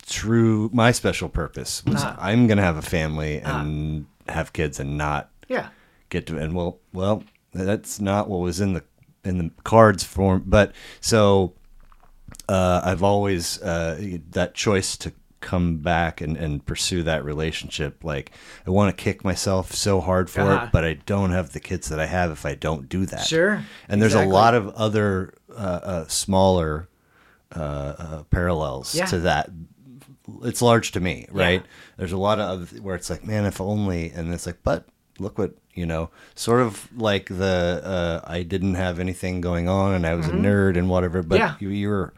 true 0.06 0.70
my 0.74 0.92
special 0.94 1.28
purpose 1.28 1.84
was 1.86 2.02
Ah. 2.04 2.16
I'm 2.20 2.48
gonna 2.48 2.62
have 2.62 2.78
a 2.78 2.82
family 2.82 3.40
and 3.42 4.06
have 4.30 4.54
kids 4.54 4.80
and 4.80 4.98
not 4.98 5.30
Yeah. 5.50 5.68
get 6.10 6.26
to 6.28 6.38
and 6.38 6.54
well 6.56 6.80
well 6.94 7.24
that's 7.54 8.00
not 8.00 8.30
what 8.30 8.40
was 8.40 8.62
in 8.62 8.72
the 8.74 8.84
in 9.26 9.38
the 9.38 9.52
cards 9.66 10.04
for 10.06 10.40
but 10.40 10.72
so 11.02 11.54
uh, 12.50 12.82
I've 12.84 13.04
always 13.04 13.62
uh, 13.62 14.18
that 14.32 14.54
choice 14.56 14.98
to 14.98 15.12
come 15.40 15.78
back 15.78 16.20
and, 16.20 16.36
and 16.36 16.66
pursue 16.66 17.04
that 17.04 17.24
relationship 17.24 18.04
like 18.04 18.32
I 18.66 18.72
want 18.72 18.96
to 18.98 19.04
kick 19.04 19.24
myself 19.24 19.72
so 19.72 20.02
hard 20.02 20.30
for 20.32 20.42
Uh-huh. 20.42 20.66
it 20.66 20.72
but 20.72 20.84
I 20.84 20.94
don't 21.06 21.30
have 21.32 21.54
the 21.54 21.60
kids 21.60 21.90
that 21.90 22.00
I 22.00 22.08
have 22.08 22.32
if 22.32 22.44
I 22.46 22.56
don't 22.56 22.90
do 22.90 23.06
that 23.06 23.26
Sure. 23.28 23.64
and 23.88 24.02
there's 24.02 24.14
Exactly. 24.14 24.32
a 24.32 24.34
lot 24.34 24.56
of 24.56 24.70
other 24.70 25.36
uh, 25.52 25.80
uh, 25.84 26.08
smaller 26.08 26.90
uh, 27.56 27.60
uh, 27.60 28.24
parallels 28.32 28.96
Yeah. 28.96 29.06
to 29.06 29.20
that 29.20 29.50
it's 30.44 30.62
large 30.62 30.92
to 30.92 31.00
me, 31.00 31.26
right? 31.32 31.64
There's 31.96 32.12
a 32.12 32.18
lot 32.18 32.40
of 32.40 32.78
where 32.82 32.96
it's 32.96 33.10
like, 33.10 33.26
man, 33.26 33.46
if 33.46 33.62
only, 33.62 34.10
and 34.12 34.34
it's 34.34 34.46
like, 34.46 34.58
but 34.62 34.84
look 35.20 35.38
what 35.38 35.54
you 35.74 35.86
know, 35.86 36.10
sort 36.36 36.62
of 36.62 36.90
like 37.00 37.28
the 37.28 37.82
uh, 38.26 38.30
I 38.30 38.44
didn't 38.44 38.74
have 38.76 39.00
anything 39.00 39.40
going 39.40 39.70
on 39.70 39.94
and 39.94 40.06
I 40.06 40.16
was 40.16 40.28
a 40.28 40.32
nerd 40.34 40.78
and 40.78 40.90
whatever, 40.90 41.22
but 41.24 41.40
Mm-hmm. 41.40 41.64
Yeah. 41.64 41.70
you 41.70 41.76
you 41.76 41.90
were 41.90 42.14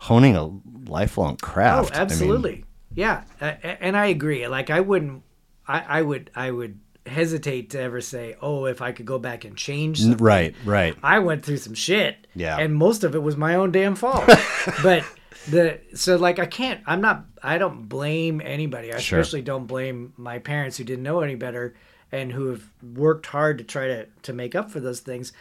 honing 0.00 0.36
a 0.36 0.50
lifelong 0.90 1.34
Oh, 1.42 1.46
craft. 1.46 1.92
I 1.92 1.98
mean, 1.98 2.02
absolutely. 2.02 2.64
yeah. 2.94 3.22
And 3.40 3.96
I 3.96 4.06
agree. 4.06 4.46
Like 4.48 4.70
I 4.70 4.80
wouldn't, 4.80 5.22
I, 5.68 5.98
I 5.98 6.02
would, 6.02 6.30
I 6.34 6.50
would 6.50 6.80
hesitate 7.06 7.70
to 7.70 7.80
ever 7.80 8.00
say, 8.00 8.36
oh, 8.42 8.66
if 8.66 8.82
I 8.82 8.92
could 8.92 9.06
go 9.06 9.18
back 9.18 9.44
and 9.44 9.56
change 9.56 10.00
something. 10.00 10.24
right, 10.24 10.54
right. 10.64 10.96
I 11.02 11.18
went 11.20 11.44
through 11.44 11.58
some 11.58 11.74
shit. 11.74 12.26
Yeah. 12.34 12.56
And 12.58 12.74
most 12.74 13.04
of 13.04 13.14
it 13.14 13.22
was 13.22 13.36
my 13.36 13.54
own 13.56 13.72
damn 13.72 13.94
fault. 13.94 14.26
but 14.82 15.04
the 15.48 15.80
so 15.94 16.16
like 16.16 16.38
I 16.38 16.44
can't 16.46 16.80
I'm 16.86 17.00
not 17.00 17.24
I 17.42 17.56
don't 17.58 17.88
blame 17.88 18.42
anybody. 18.44 18.92
I 18.92 18.98
Sure. 18.98 19.18
especially 19.20 19.42
don't 19.42 19.66
blame 19.66 20.12
my 20.18 20.38
parents 20.38 20.76
who 20.76 20.84
didn't 20.84 21.02
know 21.02 21.20
any 21.20 21.34
better 21.34 21.74
and 22.12 22.30
who 22.32 22.48
have 22.48 22.62
worked 22.94 23.26
hard 23.26 23.56
to 23.58 23.64
try 23.64 23.86
to 23.86 24.06
to 24.22 24.32
make 24.34 24.54
up 24.54 24.70
for 24.70 24.80
those 24.80 25.00
things. 25.00 25.32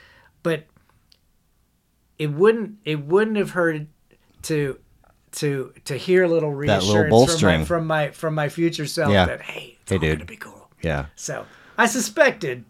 But 0.44 0.64
it 2.18 2.32
wouldn't 2.32 2.78
it 2.86 3.06
wouldn't 3.06 3.38
have 3.38 3.52
hurt 3.52 3.82
to 4.44 4.80
to 5.34 5.74
to 5.86 5.96
hear 5.96 6.24
a 6.24 6.28
little 6.28 6.52
reassurance 6.54 7.12
little 7.14 7.28
from, 7.28 7.48
my, 7.60 7.66
from 7.66 7.88
my 7.88 8.10
from 8.12 8.36
my 8.36 8.50
future 8.50 8.86
self 8.88 9.12
Yeah. 9.14 9.26
that 9.26 9.42
hey, 9.42 9.78
it's 9.82 9.90
Hey, 9.92 9.96
all 9.98 10.02
dude. 10.02 10.18
gonna 10.20 10.26
be 10.26 10.36
cool. 10.38 10.70
Yeah, 10.82 11.08
So 11.16 11.46
I 11.78 11.86
suspected 11.88 12.64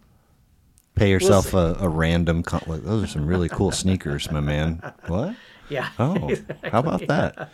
pay 0.96 1.10
yourself 1.10 1.46
see. 1.50 1.56
a, 1.56 1.74
a 1.80 1.88
random. 1.88 2.42
Con- 2.42 2.62
like, 2.66 2.82
Those 2.82 3.04
are 3.04 3.06
some 3.06 3.24
really 3.26 3.48
cool 3.48 3.70
sneakers, 3.70 4.30
my 4.30 4.40
man. 4.40 4.82
What? 5.06 5.36
Yeah. 5.68 5.88
Oh, 6.00 6.34
how 6.64 6.80
about 6.84 7.06
that? 7.06 7.48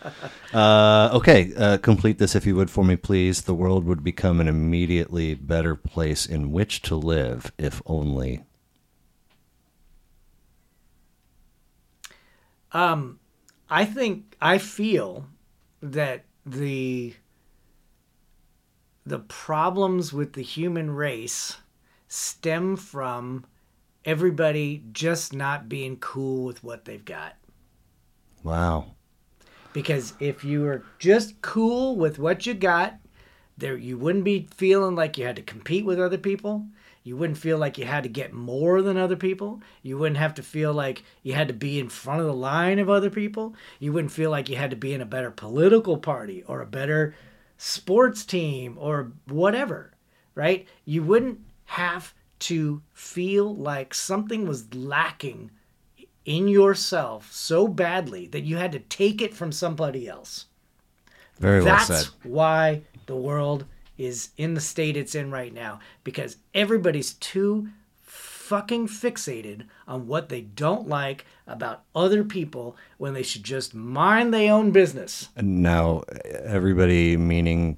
Uh, 0.51 1.11
okay, 1.13 1.53
uh, 1.55 1.77
complete 1.77 2.17
this 2.17 2.35
if 2.35 2.47
you 2.47 2.55
would 2.55 2.71
for 2.71 2.83
me, 2.83 2.95
please. 2.95 3.43
The 3.43 3.53
world 3.53 3.85
would 3.85 4.03
become 4.03 4.41
an 4.41 4.47
immediately 4.47 5.35
better 5.35 5.75
place 5.75 6.25
in 6.25 6.51
which 6.51 6.81
to 6.81 6.95
live, 6.95 7.51
if 7.59 7.79
only. 7.85 8.43
Um, 12.71 13.19
I 13.69 13.85
think 13.85 14.35
I 14.41 14.57
feel 14.57 15.25
that 15.81 16.23
the 16.45 17.13
the 19.05 19.19
problems 19.19 20.11
with 20.11 20.33
the 20.33 20.41
human 20.41 20.91
race 20.91 21.57
stem 22.07 22.75
from 22.75 23.45
everybody 24.05 24.83
just 24.91 25.33
not 25.33 25.69
being 25.69 25.97
cool 25.97 26.45
with 26.45 26.63
what 26.63 26.85
they've 26.85 27.05
got. 27.05 27.35
Wow. 28.43 28.95
Because 29.73 30.13
if 30.19 30.43
you 30.43 30.61
were 30.61 30.83
just 30.99 31.41
cool 31.41 31.95
with 31.95 32.19
what 32.19 32.45
you 32.45 32.53
got, 32.53 32.97
there 33.57 33.77
you 33.77 33.97
wouldn't 33.97 34.23
be 34.23 34.47
feeling 34.55 34.95
like 34.95 35.17
you 35.17 35.25
had 35.25 35.35
to 35.35 35.41
compete 35.41 35.85
with 35.85 35.99
other 35.99 36.17
people. 36.17 36.65
You 37.07 37.15
wouldn't 37.15 37.37
feel 37.37 37.57
like 37.57 37.77
you 37.77 37.85
had 37.85 38.03
to 38.03 38.09
get 38.09 38.33
more 38.33 38.81
than 38.81 38.97
other 38.97 39.15
people. 39.15 39.61
You 39.81 39.97
wouldn't 39.97 40.17
have 40.17 40.33
to 40.33 40.43
feel 40.43 40.73
like 40.73 41.03
you 41.23 41.31
had 41.31 41.47
to 41.47 41.53
be 41.53 41.79
in 41.79 41.87
front 41.87 42.19
of 42.19 42.25
the 42.25 42.33
line 42.33 42.79
of 42.79 42.89
other 42.89 43.09
people. 43.09 43.55
You 43.79 43.93
wouldn't 43.93 44.11
feel 44.11 44.29
like 44.29 44.49
you 44.49 44.57
had 44.57 44.71
to 44.71 44.75
be 44.75 44.93
in 44.93 44.99
a 44.99 45.05
better 45.05 45.31
political 45.31 45.99
party 45.99 46.43
or 46.47 46.59
a 46.59 46.65
better 46.65 47.15
sports 47.57 48.25
team 48.25 48.77
or 48.77 49.13
whatever, 49.25 49.93
right? 50.35 50.67
You 50.83 51.01
wouldn't 51.01 51.39
have 51.63 52.13
to 52.39 52.81
feel 52.93 53.55
like 53.55 53.93
something 53.93 54.45
was 54.45 54.73
lacking 54.75 55.51
in 56.25 56.49
yourself 56.49 57.31
so 57.31 57.69
badly 57.69 58.27
that 58.27 58.43
you 58.43 58.57
had 58.57 58.73
to 58.73 58.79
take 58.79 59.21
it 59.21 59.33
from 59.33 59.53
somebody 59.53 60.09
else. 60.09 60.47
Very 61.39 61.63
well 61.63 61.77
That's 61.77 61.87
said. 61.87 62.07
why 62.23 62.81
the 63.05 63.15
world 63.15 63.63
is 63.97 64.29
in 64.37 64.53
the 64.53 64.61
state 64.61 64.95
it's 64.97 65.15
in 65.15 65.31
right 65.31 65.53
now 65.53 65.79
because 66.03 66.37
everybody's 66.53 67.13
too 67.13 67.67
fucking 68.03 68.87
fixated 68.87 69.63
on 69.87 70.07
what 70.07 70.29
they 70.29 70.41
don't 70.41 70.87
like 70.87 71.25
about 71.45 71.83
other 71.93 72.23
people 72.23 72.77
when 72.97 73.13
they 73.13 73.23
should 73.23 73.43
just 73.43 73.73
mind 73.73 74.33
their 74.33 74.53
own 74.53 74.71
business. 74.71 75.29
And 75.35 75.61
now, 75.61 76.03
everybody 76.23 77.17
meaning 77.17 77.77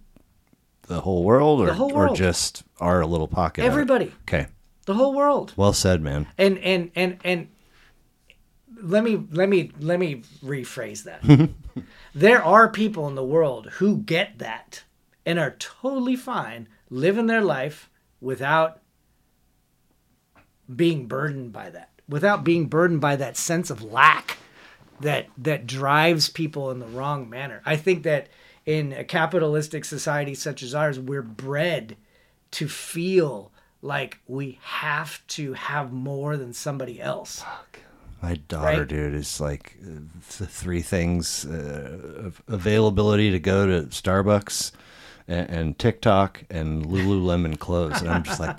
the 0.83 1.01
whole 1.01 1.23
world, 1.23 1.61
or 1.61 1.67
The 1.67 1.73
whole 1.73 1.93
or 1.93 2.15
just 2.15 2.63
our 2.79 3.05
little 3.05 3.27
pocket. 3.27 3.63
Everybody, 3.63 4.11
Okay. 4.23 4.47
the 4.85 4.93
whole 4.95 5.13
world. 5.15 5.53
Well 5.55 5.73
said, 5.73 6.01
man. 6.01 6.27
And 6.37 6.57
and 6.59 6.91
and 6.95 7.17
and 7.23 7.47
let 8.81 9.03
me 9.03 9.23
let 9.31 9.49
me 9.49 9.71
let 9.79 9.99
me 9.99 10.23
rephrase 10.43 11.03
that. 11.03 11.49
there 12.15 12.43
are 12.43 12.69
people 12.69 13.07
in 13.07 13.15
the 13.15 13.23
world 13.23 13.67
who 13.73 13.97
get 13.97 14.39
that 14.39 14.83
and 15.29 15.37
are 15.37 15.55
totally 15.59 16.15
fine 16.15 16.67
living 16.89 17.27
their 17.27 17.43
life 17.43 17.87
without 18.19 18.79
being 20.75 21.05
burdened 21.05 21.53
by 21.53 21.69
that. 21.69 21.91
Without 22.07 22.43
being 22.43 22.65
burdened 22.65 22.99
by 22.99 23.15
that 23.15 23.37
sense 23.37 23.69
of 23.69 23.83
lack 23.83 24.39
that 25.01 25.27
that 25.37 25.67
drives 25.67 26.27
people 26.29 26.71
in 26.71 26.79
the 26.79 26.87
wrong 26.87 27.29
manner. 27.29 27.61
I 27.63 27.75
think 27.75 28.01
that 28.03 28.27
in 28.65 28.91
a 28.91 29.03
capitalistic 29.03 29.85
society 29.85 30.33
such 30.33 30.63
as 30.63 30.73
ours, 30.73 30.99
we're 30.99 31.21
bred 31.21 31.95
to 32.51 32.67
feel 32.67 33.51
like 33.83 34.17
we 34.27 34.57
have 34.63 35.25
to 35.27 35.53
have 35.53 35.93
more 35.93 36.37
than 36.37 36.53
somebody 36.53 36.99
else. 36.99 37.43
My 38.21 38.33
daughter, 38.47 38.79
Right. 38.79 38.87
dude, 38.87 39.13
is 39.13 39.39
like 39.39 39.77
uh, 39.83 39.99
the 40.39 40.47
three 40.47 40.81
things: 40.81 41.45
uh, 41.45 42.31
availability 42.47 43.29
to 43.29 43.39
go 43.39 43.67
to 43.67 43.87
Starbucks, 43.89 44.71
and, 45.29 45.49
and 45.49 45.79
TikTok, 45.79 46.43
and 46.49 46.85
Lululemon 46.85 47.57
clothes, 47.59 48.01
and 48.01 48.09
I'm 48.09 48.23
just 48.23 48.39
like, 48.39 48.57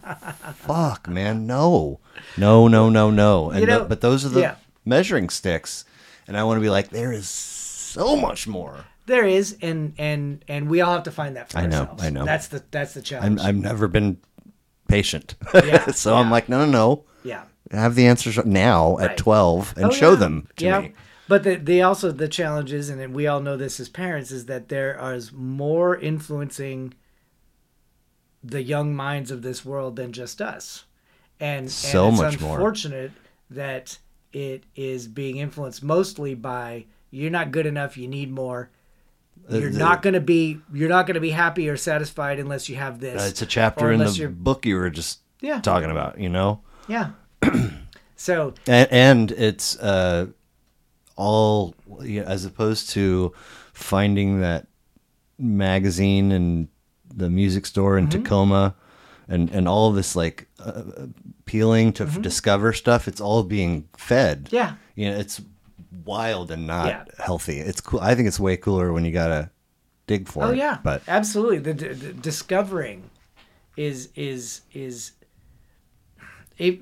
"Fuck, 0.54 1.08
man, 1.08 1.46
no, 1.46 2.00
no, 2.38 2.68
no, 2.68 2.88
no, 2.88 3.10
no." 3.10 3.50
And 3.50 3.60
You 3.60 3.66
know, 3.66 3.78
tho- 3.80 3.88
but 3.88 4.00
those 4.00 4.24
are 4.24 4.28
the 4.30 4.40
yeah. 4.40 4.54
measuring 4.84 5.28
sticks, 5.28 5.84
and 6.26 6.36
I 6.36 6.44
want 6.44 6.56
to 6.58 6.62
be 6.62 6.70
like, 6.70 6.90
there 6.90 7.12
is 7.12 7.28
so 7.28 8.16
much 8.16 8.46
more. 8.46 8.84
There 9.06 9.26
is, 9.26 9.56
and 9.60 9.92
and 9.98 10.44
and 10.48 10.70
we 10.70 10.80
all 10.80 10.92
have 10.94 11.02
to 11.04 11.10
find 11.10 11.36
that 11.36 11.50
for 11.50 11.58
I 11.58 11.66
know, 11.66 11.80
ourselves. 11.80 12.02
I 12.04 12.10
know. 12.10 12.24
That's 12.24 12.48
the 12.48 12.62
that's 12.70 12.94
the 12.94 13.00
I'm, 13.00 13.04
challenge. 13.04 13.40
I've 13.40 13.56
never 13.56 13.88
been 13.88 14.18
patient, 14.88 15.34
Yeah, 15.54 15.86
so 15.92 16.14
I'm 16.16 16.30
like, 16.30 16.48
no, 16.48 16.64
no, 16.64 16.70
no. 16.70 17.04
yeah. 17.24 17.42
Have 17.72 17.94
the 17.94 18.06
answers 18.06 18.36
now 18.44 18.98
at 18.98 19.08
Right. 19.10 19.16
12 19.16 19.74
and 19.76 19.84
Oh, 19.86 19.90
show 19.90 20.10
yeah. 20.10 20.16
them 20.16 20.48
to 20.56 20.64
yeah. 20.64 20.80
me. 20.80 20.92
But 21.30 21.44
the, 21.44 21.54
the 21.54 21.80
also 21.82 22.10
the 22.10 22.26
challenge 22.26 22.72
is, 22.72 22.88
and 22.90 23.14
we 23.14 23.28
all 23.28 23.38
know 23.40 23.56
this 23.56 23.78
as 23.78 23.88
parents, 23.88 24.32
is 24.32 24.46
that 24.46 24.68
there 24.68 24.98
is 25.14 25.30
more 25.32 25.96
influencing 25.96 26.92
the 28.42 28.64
young 28.64 28.96
minds 28.96 29.30
of 29.30 29.42
this 29.42 29.64
world 29.64 29.94
than 29.94 30.10
just 30.12 30.42
us. 30.42 30.86
And, 31.38 31.70
So 31.70 32.06
and 32.06 32.14
it's 32.14 32.22
much 32.22 32.40
more. 32.40 32.56
unfortunate 32.56 33.12
that 33.48 33.98
it 34.32 34.64
is 34.74 35.06
being 35.06 35.36
influenced 35.36 35.84
mostly 35.84 36.34
by 36.34 36.86
you're 37.12 37.30
not 37.30 37.52
good 37.52 37.66
enough, 37.66 37.96
you 37.96 38.08
need 38.08 38.32
more. 38.32 38.70
You're 39.48 39.68
Uh, 39.70 39.78
not 39.78 40.02
going 40.02 40.14
to 40.14 40.20
be 40.20 40.58
you're 40.72 40.88
not 40.88 41.06
going 41.06 41.14
to 41.14 41.20
be 41.20 41.30
happy 41.30 41.68
or 41.68 41.76
satisfied 41.76 42.40
unless 42.40 42.68
you 42.68 42.74
have 42.74 42.98
this. 42.98 43.22
Uh, 43.22 43.26
it's 43.26 43.40
a 43.42 43.46
chapter 43.46 43.92
in 43.92 44.00
the 44.00 44.10
you're- 44.10 44.32
book 44.32 44.66
you 44.66 44.74
were 44.76 44.90
just 44.90 45.20
Yeah. 45.40 45.60
talking 45.60 45.92
about, 45.92 46.18
you 46.18 46.28
know? 46.28 46.60
Yeah. 46.88 47.10
so 48.16 48.54
and, 48.66 48.88
and 48.90 49.32
it's 49.32 49.78
uh, 49.78 50.26
all 51.20 51.74
you 52.02 52.20
know, 52.20 52.26
as 52.26 52.44
opposed 52.44 52.90
to 52.90 53.32
finding 53.72 54.40
that 54.40 54.66
magazine 55.38 56.32
and 56.32 56.68
the 57.14 57.30
music 57.30 57.66
store 57.66 57.98
in 57.98 58.06
Mm-hmm. 58.08 58.22
Tacoma 58.22 58.74
and 59.28 59.50
and 59.50 59.68
all 59.68 59.88
of 59.90 59.94
this 59.96 60.14
like 60.16 60.48
uh, 60.58 60.82
appealing 61.40 61.92
to 61.94 62.04
f- 62.04 62.20
discover 62.22 62.72
stuff 62.72 63.06
it's 63.08 63.20
all 63.20 63.42
being 63.42 63.88
fed 63.96 64.44
Mm-hmm. 64.44 64.56
Yeah. 64.56 64.74
you 64.94 65.10
know 65.10 65.16
it's 65.18 65.40
wild 66.04 66.50
and 66.50 66.66
not 66.66 66.86
Yeah. 66.88 67.04
healthy 67.24 67.58
it's 67.60 67.80
cool 67.80 68.00
i 68.00 68.14
think 68.14 68.28
it's 68.28 68.40
way 68.40 68.56
cooler 68.56 68.92
when 68.92 69.04
you 69.04 69.12
gotta 69.12 69.50
dig 70.06 70.26
for 70.28 70.44
Oh 70.44 70.50
it 70.50 70.56
yeah, 70.58 70.78
but 70.82 71.02
absolutely. 71.08 71.58
The, 71.58 71.74
the, 71.74 71.88
the 71.94 72.12
discovering 72.12 73.10
is 73.76 74.08
is 74.16 74.62
is 74.72 75.12
a 76.58 76.80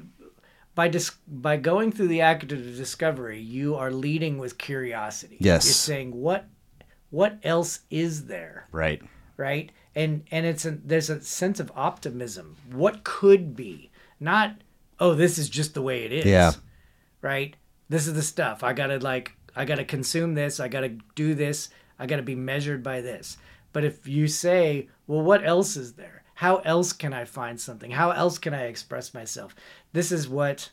by 0.78 0.86
dis, 0.86 1.10
by 1.26 1.56
going 1.56 1.90
through 1.90 2.06
the 2.06 2.20
act 2.20 2.52
of 2.52 2.76
discovery, 2.76 3.40
you 3.40 3.74
are 3.74 3.90
leading 3.90 4.38
with 4.38 4.58
curiosity. 4.58 5.36
Yes. 5.40 5.64
you're 5.66 5.72
saying 5.72 6.14
what 6.14 6.44
what 7.10 7.40
else 7.42 7.80
is 7.90 8.26
there, 8.26 8.68
right 8.70 9.02
right? 9.36 9.72
And 9.96 10.22
and 10.30 10.46
it's 10.46 10.64
a, 10.64 10.70
there's 10.70 11.10
a 11.10 11.20
sense 11.20 11.58
of 11.58 11.72
optimism. 11.74 12.54
What 12.70 13.02
could 13.02 13.56
be? 13.56 13.90
Not 14.20 14.54
oh, 15.00 15.14
this 15.14 15.36
is 15.36 15.48
just 15.48 15.74
the 15.74 15.82
way 15.82 16.04
it 16.04 16.12
is. 16.12 16.26
Yeah. 16.26 16.52
Right. 17.22 17.56
This 17.88 18.06
is 18.06 18.14
the 18.14 18.22
stuff 18.22 18.62
I 18.62 18.72
gotta 18.72 19.00
like. 19.00 19.32
I 19.56 19.64
gotta 19.64 19.84
consume 19.84 20.34
this. 20.34 20.60
I 20.60 20.68
gotta 20.68 20.90
do 21.16 21.34
this. 21.34 21.70
I 21.98 22.06
gotta 22.06 22.22
be 22.22 22.36
measured 22.36 22.84
by 22.84 23.00
this. 23.00 23.36
But 23.72 23.82
if 23.82 24.06
you 24.06 24.28
say, 24.28 24.88
well, 25.08 25.22
what 25.22 25.44
else 25.44 25.76
is 25.76 25.94
there? 25.94 26.22
How 26.38 26.58
else 26.58 26.92
can 26.92 27.12
I 27.12 27.24
find 27.24 27.60
something? 27.60 27.90
How 27.90 28.12
else 28.12 28.38
can 28.38 28.54
I 28.54 28.66
express 28.66 29.12
myself? 29.12 29.56
This 29.92 30.12
is 30.12 30.28
what. 30.28 30.70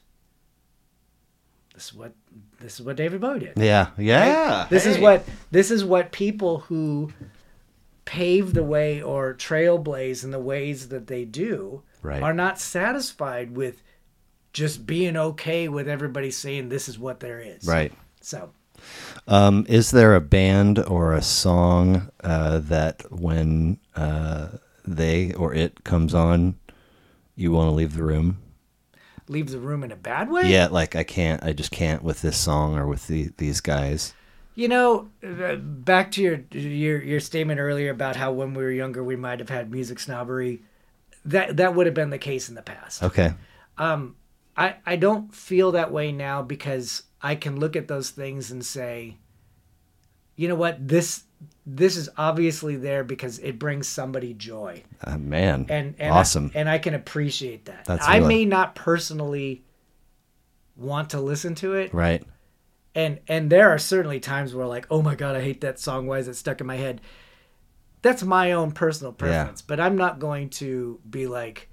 This 1.74 1.88
is 1.88 1.94
what. 1.95 2.14
This 2.60 2.80
is 2.80 2.85
what 2.85 2.95
David 2.98 3.19
Bowie 3.19 3.40
did. 3.40 3.53
yeah 3.58 3.90
yeah 3.98 4.60
Right? 4.61 4.69
This 4.69 4.85
is 4.85 5.00
what 5.00 5.26
this 5.50 5.72
is 5.72 5.84
what 5.84 6.11
people 6.11 6.60
who 6.60 7.11
pave 8.06 8.53
the 8.53 8.64
way 8.64 9.02
or 9.02 9.34
trailblaze 9.34 10.24
in 10.24 10.30
the 10.30 10.40
ways 10.40 10.90
that 10.90 11.08
they 11.08 11.26
do 11.26 11.82
Right. 12.03 12.22
are 12.22 12.34
not 12.35 12.60
satisfied 12.60 13.56
with 13.58 13.82
just 14.53 14.85
being 14.85 15.18
okay 15.18 15.68
with 15.68 15.88
everybody 15.88 16.30
saying 16.30 16.69
this 16.69 16.88
is 16.88 17.00
what 17.00 17.19
there 17.22 17.40
is. 17.40 17.66
right 17.66 17.92
So 18.22 18.52
Um, 19.27 19.66
is 19.68 19.90
there 19.90 20.14
a 20.14 20.22
band 20.22 20.77
or 20.77 21.14
a 21.14 21.24
song 21.24 22.11
uh, 22.24 22.60
that 22.60 23.02
when 23.11 23.80
uh, 23.95 24.50
they 24.85 25.33
or 25.33 25.53
it 25.53 25.83
comes 25.83 26.14
on, 26.14 26.55
you 27.35 27.51
want 27.51 27.67
to 27.67 27.72
leave 27.73 27.95
the 27.95 28.03
room? 28.03 28.39
leave 29.27 29.49
the 29.49 29.59
room 29.59 29.83
in 29.83 29.91
a 29.91 29.95
bad 29.95 30.30
way. 30.30 30.51
Yeah, 30.51 30.67
like 30.67 30.95
I 30.95 31.03
can't, 31.03 31.43
I 31.43 31.53
just 31.53 31.72
can't 31.72 32.03
with 32.03 32.22
this 32.22 32.38
song 32.38 32.77
or 32.77 32.88
with 32.88 33.07
the, 33.07 33.31
these 33.38 33.59
guys. 33.61 34.14
You 34.53 34.67
know, 34.67 35.09
uh, 35.23 35.55
back 35.55 36.11
to 36.11 36.22
your 36.22 36.43
your 36.51 37.01
your 37.01 37.19
statement 37.19 37.59
earlier 37.59 37.89
about 37.91 38.15
how 38.15 38.31
when 38.31 38.53
we 38.53 38.64
were 38.64 38.72
younger 38.72 39.03
we 39.03 39.15
might 39.15 39.39
have 39.39 39.49
had 39.49 39.69
music 39.72 39.99
snobbery. 39.99 40.61
That 41.25 41.57
that 41.57 41.75
would 41.75 41.88
have 41.88 41.95
been 41.95 42.11
the 42.11 42.17
case 42.17 42.47
in 42.49 42.55
the 42.55 42.61
past. 42.61 43.03
Okay, 43.03 43.33
Um, 43.77 44.15
I, 44.55 44.75
I 44.85 44.95
don't 44.95 45.33
feel 45.33 45.72
that 45.73 45.91
way 45.91 46.11
now 46.11 46.41
because 46.41 47.03
I 47.22 47.35
can 47.35 47.59
look 47.59 47.75
at 47.75 47.88
those 47.88 48.11
things 48.11 48.51
and 48.51 48.64
say, 48.64 49.17
you 50.35 50.47
know 50.47 50.55
what, 50.55 50.88
this 50.88 51.23
this 51.66 51.98
is 51.98 52.10
obviously 52.18 52.76
there 52.76 53.03
because 53.03 53.40
it 53.40 53.58
brings 53.58 53.88
somebody 53.88 54.34
joy. 54.34 54.84
uh, 55.03 55.18
man, 55.18 55.66
And, 55.69 55.95
and 55.98 56.14
awesome. 56.14 56.52
I, 56.53 56.60
and 56.60 56.69
I 56.69 56.77
can 56.77 56.94
appreciate 56.94 57.66
that. 57.66 57.85
That's 57.85 58.06
I 58.08 58.18
really- 58.18 58.27
may 58.27 58.45
not 58.45 58.76
personally 58.76 59.64
want 60.76 61.10
to 61.11 61.19
listen 61.22 61.56
to 61.56 61.74
it, 61.74 61.94
right? 61.94 62.24
and 62.94 63.19
and 63.27 63.50
there 63.50 63.69
are 63.69 63.77
certainly 63.77 64.19
times 64.19 64.53
where 64.53 64.66
like, 64.68 64.85
oh 64.90 65.02
my 65.02 65.16
god, 65.16 65.35
I 65.35 65.42
hate 65.42 65.61
that 65.61 65.80
song. 65.80 66.08
Why 66.08 66.19
is 66.19 66.27
it 66.27 66.35
stuck 66.35 66.61
in 66.61 66.68
my 66.68 66.76
head? 66.77 67.02
That's 68.02 68.24
my 68.24 68.52
own 68.52 68.72
personal 68.72 69.11
preference, 69.14 69.61
but 69.61 69.80
I'm 69.80 69.95
not 69.95 70.19
going 70.19 70.50
to 70.52 71.00
be 71.10 71.27
like 71.27 71.69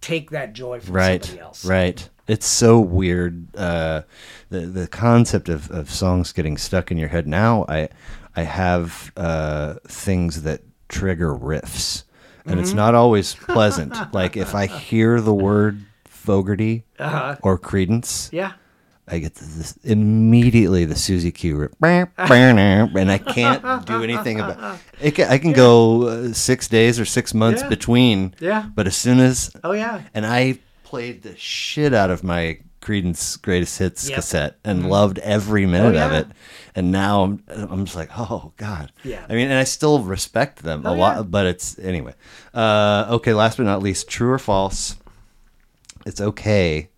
take 0.00 0.30
that 0.30 0.52
joy 0.52 0.78
from 0.80 0.94
right 0.94 1.24
somebody 1.24 1.40
else. 1.42 1.64
right 1.64 2.08
it's 2.28 2.46
so 2.46 2.78
weird 2.78 3.48
uh 3.56 4.00
the 4.48 4.60
the 4.60 4.86
concept 4.86 5.48
of 5.48 5.68
of 5.72 5.90
songs 5.90 6.30
getting 6.32 6.56
stuck 6.56 6.92
in 6.92 6.96
your 6.98 7.08
head 7.08 7.26
now 7.26 7.64
i 7.68 7.88
i 8.38 8.42
have 8.42 9.12
uh 9.16 9.74
things 9.88 10.42
that 10.42 10.60
trigger 10.88 11.32
riffs 11.50 12.04
and 12.44 12.54
Mm-hmm. 12.54 12.60
it's 12.62 12.72
not 12.84 12.94
always 12.94 13.34
pleasant 13.34 13.94
like 14.20 14.36
if 14.44 14.54
i 14.54 14.66
hear 14.66 15.20
the 15.20 15.34
word 15.48 15.74
fogerty 16.04 16.84
Uh-huh. 16.98 17.36
or 17.42 17.58
Creedence 17.58 18.28
Yeah. 18.32 18.52
I 19.10 19.18
get 19.20 19.34
this 19.36 19.72
immediately 19.84 20.84
the 20.84 20.94
Susie 20.94 21.32
Q 21.32 21.56
rip, 21.56 21.72
and 21.82 23.10
I 23.10 23.18
can't 23.18 23.86
do 23.86 24.02
anything 24.02 24.36
about 24.40 24.78
it. 25.00 25.12
Can, 25.16 25.26
I 25.30 25.38
can 25.38 25.52
go 25.54 26.02
uh, 26.08 26.32
six 26.34 26.68
days 26.68 27.00
or 27.00 27.06
six 27.06 27.32
months 27.32 27.62
Yeah. 27.62 27.68
between, 27.70 28.34
Yeah. 28.38 28.62
but 28.76 28.86
as 28.86 28.96
soon 29.04 29.18
as 29.20 29.50
Oh 29.64 29.72
yeah. 29.72 30.02
and 30.12 30.26
I 30.26 30.58
played 30.84 31.22
the 31.22 31.34
shit 31.36 31.94
out 31.94 32.10
of 32.10 32.22
my 32.22 32.58
Creedence 32.80 33.40
Greatest 33.42 33.78
Hits 33.78 34.08
Yep. 34.08 34.16
cassette 34.16 34.58
and 34.64 34.88
loved 34.88 35.18
every 35.18 35.66
minute 35.66 35.96
of 35.96 36.10
Oh, 36.10 36.14
yeah. 36.14 36.20
it. 36.20 36.26
And 36.74 36.92
now 36.92 37.22
I'm, 37.24 37.42
I'm 37.48 37.84
just 37.84 37.96
like, 37.96 38.10
oh 38.16 38.52
god. 38.56 38.92
Yeah. 39.04 39.24
I 39.28 39.32
mean, 39.34 39.46
and 39.50 39.58
I 39.58 39.64
still 39.64 40.00
respect 40.00 40.62
them 40.62 40.86
a 40.86 40.90
Oh, 40.92 40.94
lot, 40.94 41.16
yeah. 41.16 41.22
but 41.22 41.46
it's 41.46 41.78
anyway. 41.78 42.14
Uh, 42.54 43.06
okay, 43.10 43.34
last 43.34 43.56
but 43.56 43.64
not 43.64 43.82
least, 43.82 44.08
true 44.08 44.30
or 44.30 44.38
false? 44.38 44.96
It's 46.06 46.20
okay 46.20 46.90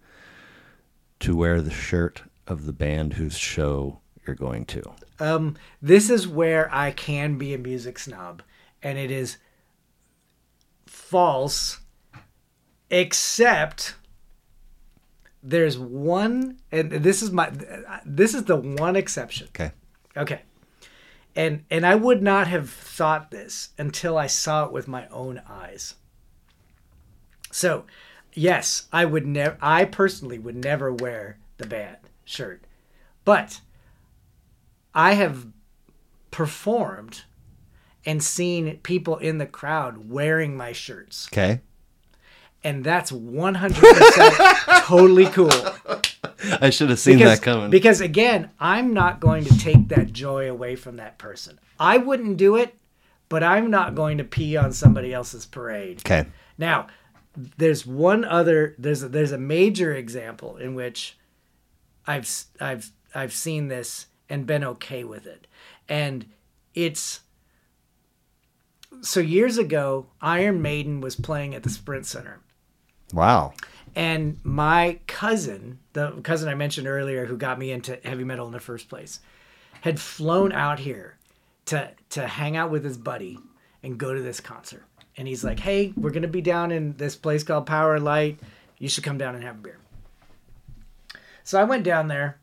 to 1.21 1.35
wear 1.37 1.61
the 1.63 1.71
shirt 1.71 2.23
of 2.47 2.67
the 2.67 2.73
band 2.73 3.15
whose 3.15 3.37
show 3.37 4.01
you're 4.27 4.37
going 4.37 4.65
to. 4.67 4.83
Um, 5.19 5.57
this 5.83 6.09
is 6.11 6.29
where 6.29 6.73
I 6.75 6.91
can 6.93 7.37
be 7.39 7.53
a 7.55 7.59
music 7.59 7.99
snob, 7.99 8.43
and 8.83 8.99
it 8.99 9.11
is 9.11 9.39
false, 10.87 11.79
except 12.91 13.95
there's 15.43 15.79
one, 15.79 16.59
and 16.71 16.91
this 16.91 17.23
is 17.23 17.31
my, 17.31 17.51
this 18.05 18.35
is 18.35 18.45
the 18.45 18.57
one 18.57 18.97
exception. 18.97 19.49
Okay. 19.49 19.73
Okay. 20.17 20.43
And 21.37 21.65
and 21.71 21.87
I 21.87 21.95
would 21.95 22.23
not 22.23 22.49
have 22.49 22.69
thought 22.69 23.31
this 23.31 23.71
until 23.79 24.19
I 24.19 24.27
saw 24.27 24.67
it 24.67 24.73
with 24.73 24.89
my 24.89 25.07
own 25.09 25.41
eyes. 25.49 25.95
So, 27.53 27.85
yes, 28.33 28.89
I 28.93 29.05
would 29.05 29.27
never 29.27 29.57
I 29.61 29.85
personally 29.85 30.39
would 30.39 30.57
never 30.57 30.93
wear 30.93 31.39
the 31.59 31.67
band 31.67 31.99
shirt. 32.25 32.65
But 33.25 33.61
I 34.93 35.15
have 35.15 35.47
performed 36.33 37.23
and 38.05 38.23
seen 38.23 38.79
people 38.79 39.17
in 39.19 39.39
the 39.39 39.47
crowd 39.47 40.11
wearing 40.11 40.57
my 40.57 40.73
shirts. 40.73 41.29
Okay. 41.33 41.61
And 42.63 42.85
that's 42.85 43.11
100% 43.11 44.83
totally 44.85 45.27
cool. 45.27 45.51
I 46.61 46.71
should 46.71 46.91
have 46.91 46.99
seen 46.99 47.19
because, 47.19 47.39
that 47.39 47.45
coming. 47.45 47.71
Because 47.71 48.01
again, 48.01 48.51
I'm 48.61 48.93
not 48.93 49.21
going 49.21 49.45
to 49.45 49.59
take 49.59 49.89
that 49.89 50.13
joy 50.13 50.51
away 50.51 50.77
from 50.77 50.97
that 50.97 51.19
person. 51.19 51.59
I 51.79 51.97
wouldn't 51.97 52.37
do 52.37 52.57
it, 52.57 52.75
but 53.29 53.43
I'm 53.43 53.71
not 53.71 53.95
going 53.95 54.19
to 54.19 54.25
pee 54.25 54.57
on 54.57 54.73
somebody 54.73 55.13
else's 55.13 55.47
parade. 55.47 56.03
okay. 56.05 56.29
Now, 56.59 56.89
there's 57.57 57.87
one 57.87 58.25
other 58.25 58.75
there's 58.79 59.03
a, 59.03 59.09
there's 59.09 59.33
a 59.33 59.39
major 59.39 59.95
example 59.95 60.57
in 60.57 60.75
which 60.75 61.17
I've 62.07 62.29
I've 62.61 62.91
I've 63.15 63.33
seen 63.33 63.69
this 63.69 64.07
and 64.29 64.47
been 64.47 64.65
okay 64.65 65.05
with 65.05 65.27
it. 65.27 65.47
And 65.89 66.27
it's 66.75 67.21
so 69.01 69.21
years 69.21 69.59
ago, 69.59 70.07
Iron 70.21 70.61
Maiden 70.61 71.01
was 71.01 71.17
playing 71.17 71.55
at 71.55 71.63
the 71.63 71.71
Sprint 71.71 72.07
Center 72.07 72.41
Wow. 73.13 73.53
and 73.97 74.39
my 74.45 74.99
cousin, 75.07 75.79
the 75.93 76.13
cousin 76.23 76.49
I 76.49 76.55
mentioned 76.55 76.87
earlier, 76.87 77.27
who 77.27 77.37
got 77.37 77.59
me 77.59 77.71
into 77.73 77.99
heavy 78.05 78.25
metal 78.25 78.47
in 78.47 78.53
the 78.53 78.61
first 78.61 78.89
place, 78.89 79.21
had 79.81 79.99
flown 80.01 80.53
out 80.53 80.79
here 80.79 81.17
to 81.67 81.91
to 82.11 82.27
hang 82.27 82.57
out 82.57 82.71
with 82.71 82.85
his 82.85 82.97
buddy 82.97 83.39
and 83.83 83.99
go 83.99 84.15
to 84.15 84.23
this 84.23 84.41
concert. 84.41 84.85
And 85.17 85.27
he's 85.29 85.43
like, 85.45 85.59
"Hey, 85.61 85.93
we're 85.97 86.11
gonna 86.11 86.29
be 86.29 86.41
down 86.41 86.71
in 86.71 86.97
this 86.97 87.17
place 87.17 87.43
called 87.43 87.67
Power 87.67 87.99
Light. 87.99 88.39
You 88.79 88.89
should 88.89 89.05
come 89.05 89.19
down 89.19 89.35
and 89.35 89.45
have 89.45 89.57
a 89.57 89.59
beer." 89.59 89.79
So 91.45 91.61
I 91.61 91.65
went 91.65 91.85
down 91.85 92.09
there, 92.09 92.39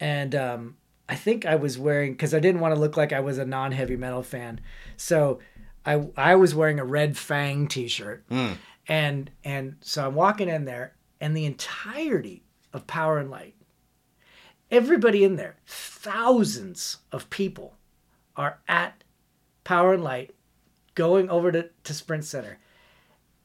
and 0.00 0.34
um, 0.34 0.76
I 1.08 1.14
think 1.14 1.44
I 1.46 1.56
was 1.56 1.78
wearing 1.78 2.12
because 2.12 2.32
I 2.34 2.40
didn't 2.40 2.60
want 2.60 2.74
to 2.74 2.80
look 2.80 2.96
like 2.96 3.12
I 3.12 3.20
was 3.20 3.38
a 3.38 3.44
non-heavy 3.44 3.96
metal 3.96 4.22
fan. 4.22 4.60
So 4.96 5.40
I 5.84 6.06
I 6.16 6.34
was 6.36 6.54
wearing 6.54 6.80
a 6.80 6.84
Red 6.84 7.16
Fang 7.16 7.68
T-shirt, 7.68 8.24
and 8.88 9.30
and 9.44 9.76
so 9.80 10.06
I'm 10.06 10.14
walking 10.14 10.48
in 10.48 10.64
there, 10.64 10.94
and 11.20 11.36
the 11.36 11.44
entirety 11.46 12.44
of 12.72 12.86
Power 12.86 13.18
and 13.18 13.30
Light, 13.30 13.54
everybody 14.70 15.24
in 15.24 15.36
there, 15.36 15.56
thousands 15.66 16.98
of 17.12 17.30
people, 17.30 17.76
are 18.36 18.58
at 18.68 19.02
Power 19.64 19.94
and 19.94 20.04
Light, 20.04 20.34
going 20.94 21.28
over 21.30 21.50
to, 21.52 21.70
to 21.84 21.94
Sprint 21.94 22.24
Center. 22.24 22.58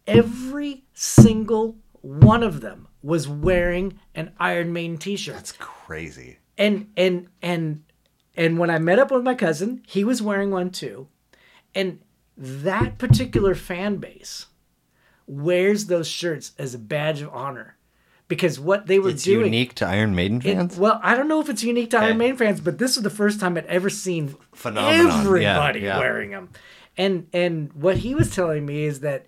Every 0.08 0.84
single 0.94 1.78
one 2.02 2.44
of 2.44 2.62
them 2.62 2.88
was 3.04 3.28
wearing 3.28 4.00
an 4.16 4.32
Iron 4.40 4.74
Maiden 4.74 4.98
T-shirt 4.98 5.36
That's 5.36 5.52
crazy. 5.54 6.40
and 6.58 6.92
and 6.98 7.28
and 7.42 7.84
and 8.36 8.58
when 8.58 8.70
I 8.70 8.80
met 8.80 9.00
up 9.00 9.12
with 9.12 9.24
my 9.24 9.36
cousin, 9.36 9.84
he 9.88 10.04
was 10.04 10.22
wearing 10.22 10.52
one 10.52 10.72
too. 10.72 11.08
And 11.76 12.00
that 12.38 12.98
particular 12.98 13.54
fan 13.56 13.98
base 13.98 14.48
wears 15.28 15.86
those 15.86 16.08
shirts 16.08 16.52
as 16.58 16.74
a 16.74 16.80
badge 16.80 17.22
of 17.22 17.30
honor 17.34 17.76
because 18.28 18.60
what 18.60 18.88
they 18.88 18.98
were 19.00 19.10
It's 19.10 19.24
doing 19.24 19.46
unique 19.46 19.76
to 19.76 19.86
Iron 19.88 20.16
Maiden 20.16 20.38
it- 20.38 20.44
fans. 20.44 20.78
well, 20.78 21.00
I 21.04 21.16
don't 21.16 21.28
know 21.28 21.42
if 21.42 21.50
it's 21.50 21.64
unique 21.64 21.90
to 21.92 21.98
Iron 22.00 22.18
Maiden 22.18 22.38
fans, 22.38 22.62
but 22.62 22.78
this 22.78 22.96
was 22.96 23.04
the 23.04 23.10
first 23.10 23.40
time 23.40 23.58
I'd 23.58 23.66
ever 23.66 23.90
seen 23.90 24.36
Phenomenon. 24.54 25.18
everybody 25.22 25.82
Yeah, 25.82 25.86
yeah. 25.96 26.00
wearing 26.00 26.32
them. 26.32 26.50
And 26.98 27.28
and 27.34 27.72
what 27.74 27.98
he 27.98 28.16
was 28.16 28.34
telling 28.36 28.66
me 28.66 28.84
is 28.84 29.00
that 29.02 29.26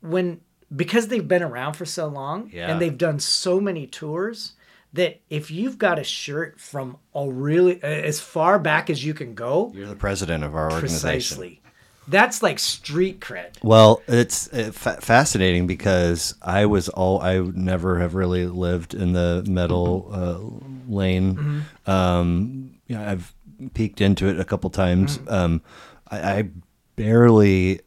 when 0.00 0.40
because 0.74 1.08
they've 1.08 1.26
been 1.28 1.42
around 1.42 1.74
for 1.74 1.84
so 1.84 2.06
long 2.08 2.50
Yeah. 2.52 2.70
and 2.70 2.80
they've 2.80 2.96
done 2.96 3.18
so 3.20 3.60
many 3.60 3.86
tours 3.86 4.54
that 4.94 5.20
if 5.30 5.50
you've 5.50 5.78
got 5.78 5.98
a 5.98 6.04
shirt 6.04 6.58
from 6.60 6.96
a 7.14 7.28
really 7.30 7.82
as 7.82 8.20
far 8.20 8.58
back 8.58 8.90
as 8.90 9.04
you 9.04 9.14
can 9.14 9.34
go, 9.34 9.70
You're 9.74 9.86
the 9.88 9.96
president 9.96 10.44
of 10.44 10.54
our 10.54 10.70
organization. 10.70 11.00
precisely, 11.00 11.61
that's 12.08 12.42
like 12.42 12.58
street 12.58 13.20
cred. 13.20 13.62
Well, 13.62 14.02
it's 14.08 14.52
uh, 14.52 14.70
fa- 14.72 15.00
fascinating 15.00 15.66
because 15.66 16.34
I 16.42 16.66
was 16.66 16.88
all 16.88 17.20
I 17.20 17.38
never 17.38 17.98
have 18.00 18.14
really 18.14 18.46
lived 18.46 18.94
in 18.94 19.12
the 19.12 19.44
metal 19.46 20.08
uh, 20.12 20.92
lane. 20.92 21.36
Mm-hmm. 21.36 21.90
Um, 21.90 22.74
you 22.86 22.96
know, 22.96 23.04
I've 23.06 23.34
peeked 23.74 24.00
into 24.00 24.28
it 24.28 24.40
a 24.40 24.44
couple 24.44 24.68
times. 24.70 25.18
Mm. 25.18 25.32
Um, 25.32 25.62
I, 26.10 26.32
I 26.38 26.48
barely 26.96 27.80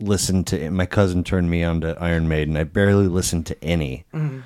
listened 0.00 0.46
to. 0.48 0.70
My 0.70 0.86
cousin 0.86 1.22
turned 1.24 1.50
me 1.50 1.62
on 1.62 1.80
to 1.82 1.96
Iron 2.00 2.28
Maiden. 2.28 2.56
I 2.56 2.64
barely 2.64 3.06
listened 3.08 3.46
to 3.46 3.64
any, 3.64 4.04
Mm-hmm. 4.14 4.40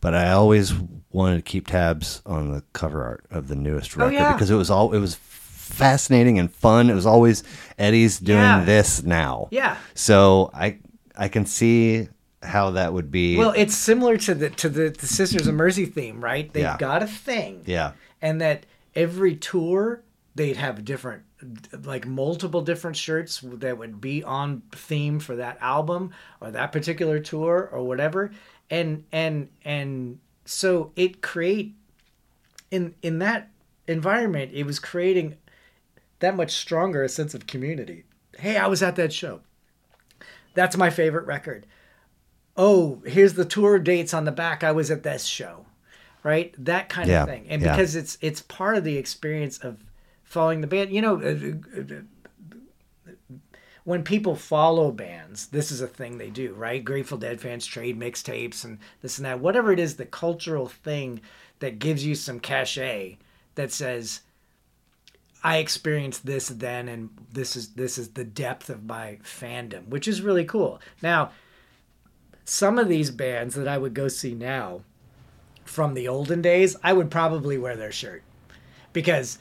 but 0.00 0.14
I 0.14 0.30
always 0.32 0.72
wanted 1.10 1.36
to 1.36 1.42
keep 1.42 1.66
tabs 1.66 2.22
on 2.24 2.52
the 2.52 2.62
cover 2.72 3.02
art 3.04 3.24
of 3.30 3.48
the 3.48 3.54
newest 3.54 3.96
record 3.96 4.14
Oh, 4.14 4.18
yeah. 4.18 4.32
because 4.32 4.50
it 4.50 4.54
was 4.54 4.70
all 4.70 4.94
it 4.94 4.98
was 4.98 5.14
fascinating 5.72 6.38
and 6.38 6.52
fun. 6.52 6.90
It 6.90 6.94
was 6.94 7.06
always 7.06 7.42
Eddie's 7.78 8.18
doing 8.18 8.38
Yeah. 8.40 8.64
this 8.64 9.02
now. 9.02 9.48
Yeah. 9.50 9.76
So 9.94 10.50
I 10.54 10.78
I 11.16 11.28
can 11.28 11.46
see 11.46 12.08
how 12.42 12.70
that 12.70 12.92
would 12.92 13.10
be. 13.10 13.36
Well, 13.36 13.52
it's 13.56 13.74
similar 13.76 14.16
to 14.18 14.34
the 14.34 14.50
to 14.50 14.68
the, 14.68 14.90
the 14.90 15.06
Sisters 15.06 15.46
of 15.46 15.54
Mercy 15.54 15.86
theme, 15.86 16.22
right? 16.22 16.52
They've 16.52 16.62
Yeah. 16.62 16.76
got 16.78 17.02
a 17.02 17.06
thing. 17.06 17.62
yeah. 17.66 17.92
and 18.20 18.40
that 18.40 18.66
every 18.94 19.34
tour 19.34 20.02
they'd 20.36 20.56
have 20.56 20.84
different 20.84 21.22
like 21.82 22.06
multiple 22.06 22.62
different 22.62 22.96
shirts 22.96 23.40
that 23.42 23.76
would 23.76 24.00
be 24.00 24.22
on 24.22 24.62
theme 24.72 25.18
for 25.18 25.34
that 25.36 25.58
album 25.60 26.10
or 26.40 26.50
that 26.52 26.70
particular 26.70 27.18
tour 27.18 27.68
or 27.72 27.82
whatever 27.82 28.30
and 28.70 29.02
and 29.10 29.48
and 29.64 30.18
so 30.44 30.92
it 30.94 31.20
create 31.20 31.74
in 32.70 32.94
in 33.02 33.18
that 33.18 33.48
environment 33.88 34.50
it 34.54 34.64
was 34.64 34.78
creating 34.78 35.34
that 36.22 36.34
much 36.34 36.52
stronger 36.52 37.02
a 37.02 37.08
sense 37.08 37.34
of 37.34 37.46
community. 37.46 38.04
Hey 38.38 38.56
i 38.56 38.66
was 38.66 38.82
at 38.82 38.96
that 38.96 39.12
show. 39.12 39.40
That's 40.54 40.76
my 40.76 40.90
favorite 40.90 41.26
record. 41.26 41.66
Oh 42.56 43.02
here's 43.04 43.34
the 43.34 43.44
tour 43.44 43.78
dates 43.78 44.14
on 44.14 44.24
the 44.24 44.32
back. 44.32 44.64
I 44.64 44.72
was 44.72 44.90
at 44.90 45.02
this 45.02 45.24
show 45.26 45.66
right? 46.22 46.54
That 46.64 46.88
kind 46.88 47.08
Yeah, 47.08 47.22
of 47.22 47.28
thing. 47.28 47.46
And 47.48 47.62
yeah. 47.62 47.72
because 47.72 47.96
it's 47.96 48.18
it's 48.20 48.42
part 48.42 48.76
of 48.76 48.84
the 48.84 48.96
experience 48.96 49.58
of 49.58 49.82
following 50.22 50.60
the 50.60 50.66
band. 50.66 50.92
You 50.92 51.02
know 51.02 51.16
uh, 51.20 51.80
uh, 51.80 51.94
uh, 51.94 53.14
when 53.84 54.04
people 54.04 54.36
follow 54.36 54.92
bands, 54.92 55.48
this 55.48 55.72
is 55.72 55.80
a 55.80 55.88
thing 55.88 56.18
they 56.18 56.30
do, 56.30 56.54
right? 56.54 56.84
Grateful 56.84 57.18
Dead 57.18 57.40
fans 57.40 57.66
trade 57.66 57.98
mixtapes 57.98 58.64
and 58.64 58.78
this 59.00 59.18
and 59.18 59.26
that. 59.26 59.40
Whatever 59.40 59.72
it 59.72 59.80
is, 59.80 59.96
the 59.96 60.06
cultural 60.06 60.68
thing 60.68 61.20
that 61.58 61.80
gives 61.80 62.06
you 62.06 62.14
some 62.14 62.38
cachet 62.38 63.18
that 63.56 63.72
says, 63.72 64.20
I 65.44 65.58
experienced 65.58 66.24
this 66.24 66.48
then, 66.48 66.88
and 66.88 67.10
this 67.32 67.56
is 67.56 67.70
this 67.70 67.98
is 67.98 68.10
the 68.10 68.24
depth 68.24 68.70
of 68.70 68.84
my 68.84 69.18
fandom, 69.24 69.88
which 69.88 70.06
is 70.06 70.22
really 70.22 70.44
cool. 70.44 70.80
Now, 71.02 71.32
some 72.44 72.78
of 72.78 72.88
these 72.88 73.10
bands 73.10 73.54
that 73.54 73.68
I 73.68 73.78
would 73.78 73.94
go 73.94 74.08
see 74.08 74.34
now 74.34 74.82
from 75.64 75.94
the 75.94 76.08
olden 76.08 76.42
days, 76.42 76.76
I 76.82 76.92
would 76.92 77.10
probably 77.10 77.58
wear 77.58 77.76
their 77.76 77.92
shirt 77.92 78.22
because 78.92 79.38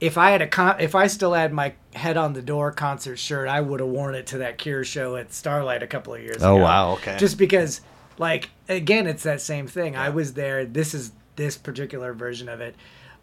if 0.00 0.16
I 0.16 0.30
had 0.30 0.42
a 0.42 0.46
con- 0.46 0.80
if 0.80 0.94
I 0.94 1.06
still 1.06 1.32
had 1.32 1.52
my 1.52 1.74
head 1.94 2.16
on 2.16 2.32
the 2.32 2.42
door 2.42 2.70
concert 2.72 3.16
shirt, 3.16 3.48
I 3.48 3.60
would 3.60 3.80
have 3.80 3.88
worn 3.88 4.14
it 4.14 4.26
to 4.28 4.38
that 4.38 4.58
Cure 4.58 4.84
show 4.84 5.16
at 5.16 5.32
Starlight 5.32 5.82
a 5.82 5.86
couple 5.86 6.14
of 6.14 6.22
years 6.22 6.42
Oh, 6.42 6.56
ago. 6.56 6.60
Oh 6.60 6.64
wow, 6.64 6.92
okay. 6.92 7.16
Just 7.18 7.38
because, 7.38 7.80
like, 8.18 8.50
again, 8.68 9.06
it's 9.06 9.22
that 9.24 9.40
same 9.40 9.66
thing. 9.66 9.96
I 9.96 10.10
was 10.10 10.34
there. 10.34 10.64
This 10.64 10.94
is 10.94 11.12
this 11.36 11.56
particular 11.56 12.12
version 12.12 12.48
of 12.48 12.60
it, 12.60 12.76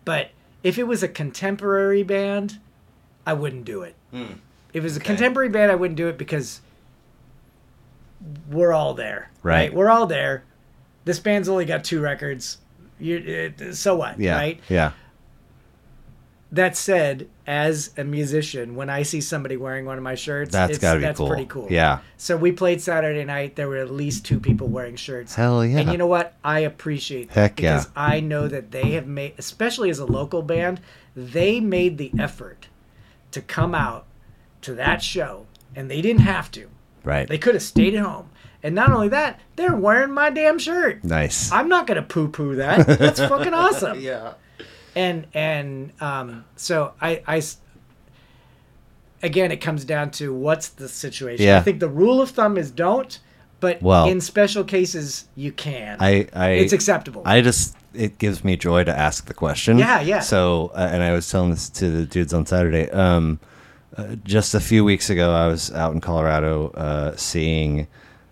but 0.06 0.30
if 0.66 0.80
it 0.80 0.84
was 0.88 1.04
a 1.04 1.08
contemporary 1.08 2.02
band, 2.02 2.58
I 3.24 3.34
wouldn't 3.34 3.66
do 3.66 3.84
it. 3.84 3.94
Hmm. 4.10 4.24
If 4.74 4.78
it 4.78 4.82
was 4.82 4.98
a 4.98 5.00
contemporary 5.00 5.48
band, 5.48 5.72
I 5.72 5.76
wouldn't 5.76 5.96
do 5.96 6.08
it 6.08 6.18
because 6.18 6.60
we're 8.50 8.74
all 8.74 8.96
there, 8.96 9.30
Right. 9.44 9.72
We're 9.72 9.92
all 9.92 10.08
there. 10.08 10.44
This 11.04 11.20
band's 11.20 11.48
only 11.48 11.66
got 11.66 11.84
two 11.84 12.02
records. 12.02 12.58
You, 13.00 13.18
it, 13.18 13.76
so 13.76 13.96
what, 13.96 14.20
Yeah. 14.20 14.36
right? 14.38 14.60
Yeah. 14.68 14.94
That 16.52 16.76
said, 16.76 17.30
as 17.48 17.92
a 17.98 18.04
musician, 18.04 18.76
when 18.76 18.90
I 18.90 19.04
see 19.04 19.22
somebody 19.22 19.56
wearing 19.58 19.86
one 19.86 19.98
of 19.98 20.04
my 20.04 20.16
shirts, 20.16 20.52
That's 20.52 20.72
it's, 20.74 20.80
gotta 20.80 21.00
be 21.00 21.06
that's 21.06 21.18
cool. 21.18 21.28
pretty 21.28 21.46
cool. 21.46 21.68
Yeah. 21.70 22.00
So 22.18 22.38
we 22.38 22.52
played 22.52 22.82
Saturday 22.82 23.24
night. 23.24 23.56
There 23.56 23.68
were 23.68 23.78
at 23.78 23.92
least 23.92 24.26
two 24.26 24.40
people 24.40 24.68
wearing 24.68 24.96
shirts. 24.96 25.36
Hell 25.36 25.64
yeah. 25.66 25.80
And 25.80 25.92
you 25.92 25.98
know 25.98 26.08
what? 26.08 26.34
I 26.44 26.60
appreciate 26.60 27.30
that 27.30 27.34
Heck 27.34 27.62
yeah. 27.62 27.76
because 27.78 27.90
I 27.96 28.20
know 28.20 28.48
that 28.48 28.72
they 28.72 28.92
have 28.92 29.06
made, 29.08 29.36
especially 29.38 29.90
as 29.90 30.00
a 30.00 30.06
local 30.06 30.42
band, 30.42 30.82
they 31.16 31.60
made 31.60 31.98
the 31.98 32.12
effort 32.18 32.68
to 33.32 33.42
come 33.42 33.76
out 33.76 34.06
to 34.62 34.74
that 34.76 35.04
show, 35.04 35.46
and 35.76 35.90
they 35.92 36.02
didn't 36.02 36.22
have 36.22 36.50
to. 36.52 36.68
Right. 37.04 37.28
They 37.28 37.38
could 37.38 37.54
have 37.54 37.64
stayed 37.64 37.94
at 37.94 38.04
home. 38.04 38.30
And 38.64 38.74
not 38.74 38.92
only 38.92 39.10
that, 39.10 39.40
they're 39.58 39.76
wearing 39.76 40.12
my 40.12 40.32
damn 40.32 40.58
shirt. 40.58 41.04
nice. 41.04 41.52
I'm 41.52 41.70
not 41.70 41.86
gonna 41.86 42.02
poo 42.02 42.30
poo 42.30 42.56
that. 42.56 42.88
That's 42.88 43.20
fucking 43.32 43.54
awesome 43.54 44.00
yeah. 44.00 44.34
And 44.96 45.28
and 45.34 45.92
um, 46.02 46.46
so 46.56 46.94
I, 47.02 47.22
I 47.28 47.42
again 49.24 49.52
it 49.52 49.58
comes 49.58 49.86
down 49.86 50.12
to 50.12 50.34
what's 50.34 50.68
the 50.70 50.88
situation 50.88 51.46
Yeah. 51.46 51.58
i 51.58 51.62
think 51.62 51.80
the 51.80 51.90
rule 51.90 52.22
of 52.22 52.30
thumb 52.32 52.58
is 52.58 52.70
don't 52.70 53.20
but 53.60 53.82
Well- 53.82 54.08
in 54.08 54.22
special 54.22 54.64
cases 54.64 55.28
you 55.36 55.52
can 55.52 55.98
I 56.00 56.28
I 56.34 56.50
it's 56.52 56.74
acceptable 56.74 57.22
I 57.26 57.42
just 57.42 57.76
it 57.94 58.18
gives 58.18 58.44
me 58.44 58.58
joy 58.58 58.84
to 58.84 58.92
ask 58.96 59.26
the 59.28 59.34
question. 59.34 59.78
Yeah, 59.78 60.02
yeah. 60.02 60.20
So, 60.20 60.70
uh, 60.76 60.90
and 60.92 61.02
I 61.02 61.14
was 61.14 61.32
telling 61.32 61.52
this 61.52 61.70
to 61.70 61.90
the 61.90 62.06
dudes 62.06 62.34
on 62.34 62.46
Saturday. 62.46 62.90
Um, 62.92 63.40
uh, 63.96 64.16
just 64.26 64.54
a 64.54 64.60
few 64.60 64.84
weeks 64.84 65.10
ago, 65.10 65.32
I 65.34 65.48
was 65.48 65.72
out 65.72 65.94
in 65.94 66.02
Colorado 66.02 66.72
uh, 66.72 67.16
seeing 67.16 67.88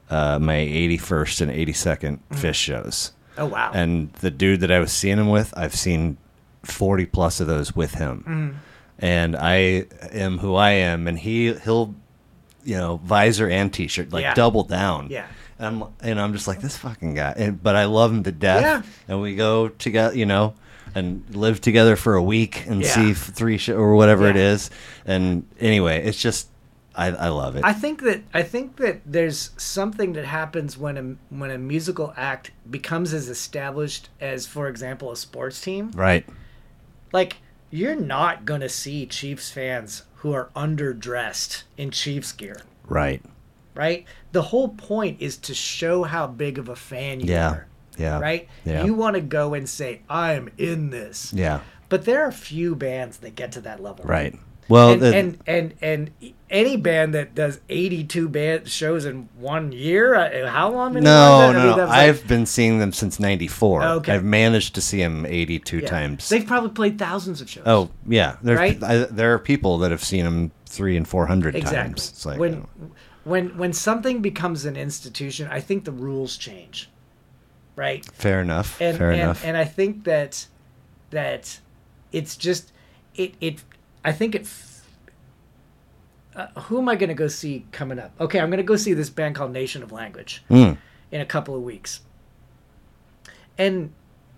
uh, 0.09 0.37
my 0.37 0.55
81st 0.55 1.39
and 1.43 1.51
82nd 1.53 2.19
Mm-hmm. 2.19 2.35
Phish 2.35 2.55
shows, 2.55 3.13
oh 3.37 3.45
wow 3.45 3.71
and 3.73 4.11
the 4.15 4.29
dude 4.29 4.59
that 4.59 4.71
I 4.71 4.79
was 4.79 4.91
seeing 4.91 5.17
him 5.17 5.29
with, 5.29 5.53
I've 5.55 5.75
seen 5.75 6.17
40 6.63 7.05
plus 7.07 7.39
of 7.39 7.47
those 7.47 7.75
with 7.75 7.95
him, 7.95 8.23
Mm-hmm. 8.27 8.57
and 8.99 9.35
I 9.35 9.85
am 10.11 10.37
who 10.39 10.55
I 10.55 10.71
am, 10.71 11.07
and 11.07 11.17
he 11.19 11.53
he'll, 11.53 11.95
you 12.63 12.75
know, 12.77 12.97
visor 13.03 13.49
and 13.49 13.71
t-shirt 13.73 14.11
like 14.11 14.23
Yeah. 14.23 14.33
double 14.33 14.63
down. 14.63 15.07
Yeah. 15.09 15.25
And 15.59 15.83
I'm, 15.83 15.89
and 16.01 16.19
I'm 16.19 16.33
just 16.33 16.47
like 16.47 16.61
this 16.61 16.77
fucking 16.77 17.13
guy, 17.15 17.33
and, 17.37 17.61
but 17.61 17.75
I 17.75 17.85
love 17.85 18.11
him 18.11 18.23
to 18.23 18.31
death. 18.31 18.61
Yeah. 18.63 18.81
And 19.07 19.21
we 19.21 19.35
go 19.35 19.67
together, 19.69 20.17
you 20.17 20.25
know, 20.25 20.55
and 20.95 21.23
live 21.35 21.59
together 21.61 21.95
for 21.95 22.15
a 22.15 22.23
week 22.23 22.65
and 22.67 22.81
Yeah. 22.81 22.89
see 22.93 23.13
three 23.13 23.57
sh- 23.57 23.69
or 23.69 23.95
whatever 23.95 24.27
it 24.27 24.35
Yeah. 24.35 24.51
is. 24.53 24.69
And 25.05 25.45
anyway, 25.59 26.03
it's 26.05 26.19
just 26.19 26.47
I, 26.95 27.07
I 27.07 27.29
love 27.29 27.55
it. 27.55 27.63
I 27.63 27.73
think 27.73 28.01
that 28.03 28.21
I 28.35 28.43
think 28.43 28.75
that 28.77 29.01
there's 29.05 29.49
something 29.57 30.13
that 30.13 30.25
happens 30.25 30.77
when 30.77 30.97
a 30.97 31.35
when 31.35 31.49
a 31.49 31.57
musical 31.57 32.13
act 32.15 32.51
becomes 32.69 33.13
as 33.15 33.29
established 33.29 34.09
as, 34.21 34.45
for 34.45 34.67
example, 34.67 35.11
a 35.11 35.15
sports 35.17 35.59
team. 35.59 35.91
right. 35.95 36.23
Like 37.13 37.37
you're 37.69 37.95
not 37.95 38.43
gonna 38.45 38.67
see 38.69 39.05
Chiefs 39.05 39.49
fans 39.51 40.03
who 40.17 40.33
are 40.33 40.49
underdressed 40.55 41.63
in 41.77 41.91
Chiefs 41.91 42.31
gear. 42.33 42.61
Right. 42.87 43.21
right? 43.75 44.05
The 44.33 44.41
whole 44.43 44.69
point 44.69 45.19
is 45.19 45.35
to 45.37 45.53
show 45.55 46.03
how 46.03 46.27
big 46.27 46.59
of 46.59 46.69
a 46.69 46.75
fan 46.75 47.19
you 47.21 47.27
Yeah. 47.33 47.49
are, 47.49 47.67
Yeah. 47.97 48.19
right? 48.19 48.47
Yeah. 48.65 48.83
You 48.83 48.93
want 48.93 49.15
to 49.15 49.21
go 49.21 49.53
and 49.55 49.67
say, 49.67 50.01
"I'm 50.09 50.49
in 50.59 50.91
this," 50.91 51.33
Yeah. 51.33 51.61
but 51.89 52.05
there 52.05 52.23
are 52.23 52.31
few 52.31 52.75
bands 52.75 53.17
that 53.17 53.33
get 53.35 53.51
to 53.53 53.61
that 53.61 53.81
level, 53.81 54.05
Right. 54.05 54.37
Well, 54.73 54.93
and, 54.93 55.01
the, 55.03 55.15
and 55.15 55.37
and 55.45 55.73
and 55.83 56.33
any 56.49 56.77
band 56.77 57.13
that 57.13 57.35
does 57.35 57.59
82 57.69 58.27
band 58.27 58.67
shows 58.67 59.05
in 59.05 59.29
one 59.37 59.71
year, 59.71 60.15
uh, 60.15 60.49
how 60.49 60.71
long? 60.71 60.93
no, 60.95 61.01
that? 61.01 61.49
I 61.49 61.51
no, 61.51 61.59
mean, 61.59 61.67
no. 61.67 61.77
was 61.83 61.89
like- 61.89 62.09
I've 62.09 62.27
been 62.27 62.47
seeing 62.47 62.79
them 62.79 62.91
since 62.91 63.19
'94. 63.19 63.83
Okay. 63.83 64.13
I've 64.13 64.23
managed 64.23 64.73
to 64.73 64.81
see 64.81 64.97
them 64.97 65.27
82 65.27 65.77
yeah. 65.77 65.87
times. 65.87 66.27
They've 66.27 66.45
probably 66.45 66.71
played 66.71 66.97
thousands 66.97 67.39
of 67.39 67.51
shows. 67.51 67.65
oh, 67.67 67.91
yeah. 68.07 68.37
There, 68.41 68.55
Right? 68.55 68.81
I, 68.83 68.97
there 69.05 69.35
are 69.35 69.39
people 69.39 69.77
that 69.77 69.91
have 69.91 70.03
seen 70.03 70.25
them 70.25 70.51
three 70.65 70.97
and 70.97 71.07
four 71.07 71.27
hundred 71.27 71.55
exactly. 71.55 71.77
times. 71.77 72.09
It's 72.09 72.25
like, 72.25 72.39
when 72.39 72.65
when 73.25 73.55
when 73.55 73.73
something 73.73 74.23
becomes 74.23 74.65
an 74.65 74.75
institution, 74.75 75.47
I 75.51 75.59
think 75.59 75.85
the 75.85 75.91
rules 75.91 76.35
change, 76.35 76.89
right? 77.75 78.03
fair 78.13 78.41
enough. 78.41 78.81
and 78.81 78.97
fair 78.97 79.11
and, 79.11 79.21
enough. 79.21 79.45
and 79.45 79.55
I 79.55 79.65
think 79.65 80.05
that 80.05 80.47
that 81.11 81.59
it's 82.11 82.35
just 82.35 82.71
it 83.15 83.35
it 83.39 83.63
I 84.03 84.11
think 84.11 84.35
it. 84.35 84.41
f- 84.43 84.69
Uh, 86.35 86.47
who 86.61 86.79
am 86.79 86.89
I 86.89 86.95
going 86.95 87.09
to 87.09 87.13
go 87.15 87.27
see 87.27 87.65
coming 87.71 87.99
up? 87.99 88.11
Okay, 88.19 88.39
I'm 88.39 88.49
going 88.49 88.57
to 88.57 88.63
go 88.63 88.75
see 88.75 88.93
this 88.95 89.09
band 89.11 89.35
called 89.35 89.51
Nation 89.53 89.83
of 89.83 89.91
Language 89.91 90.43
Mm, 90.49 90.77
in 91.11 91.21
a 91.21 91.25
couple 91.25 91.55
of 91.55 91.61
weeks, 91.61 92.01
and 93.57 93.91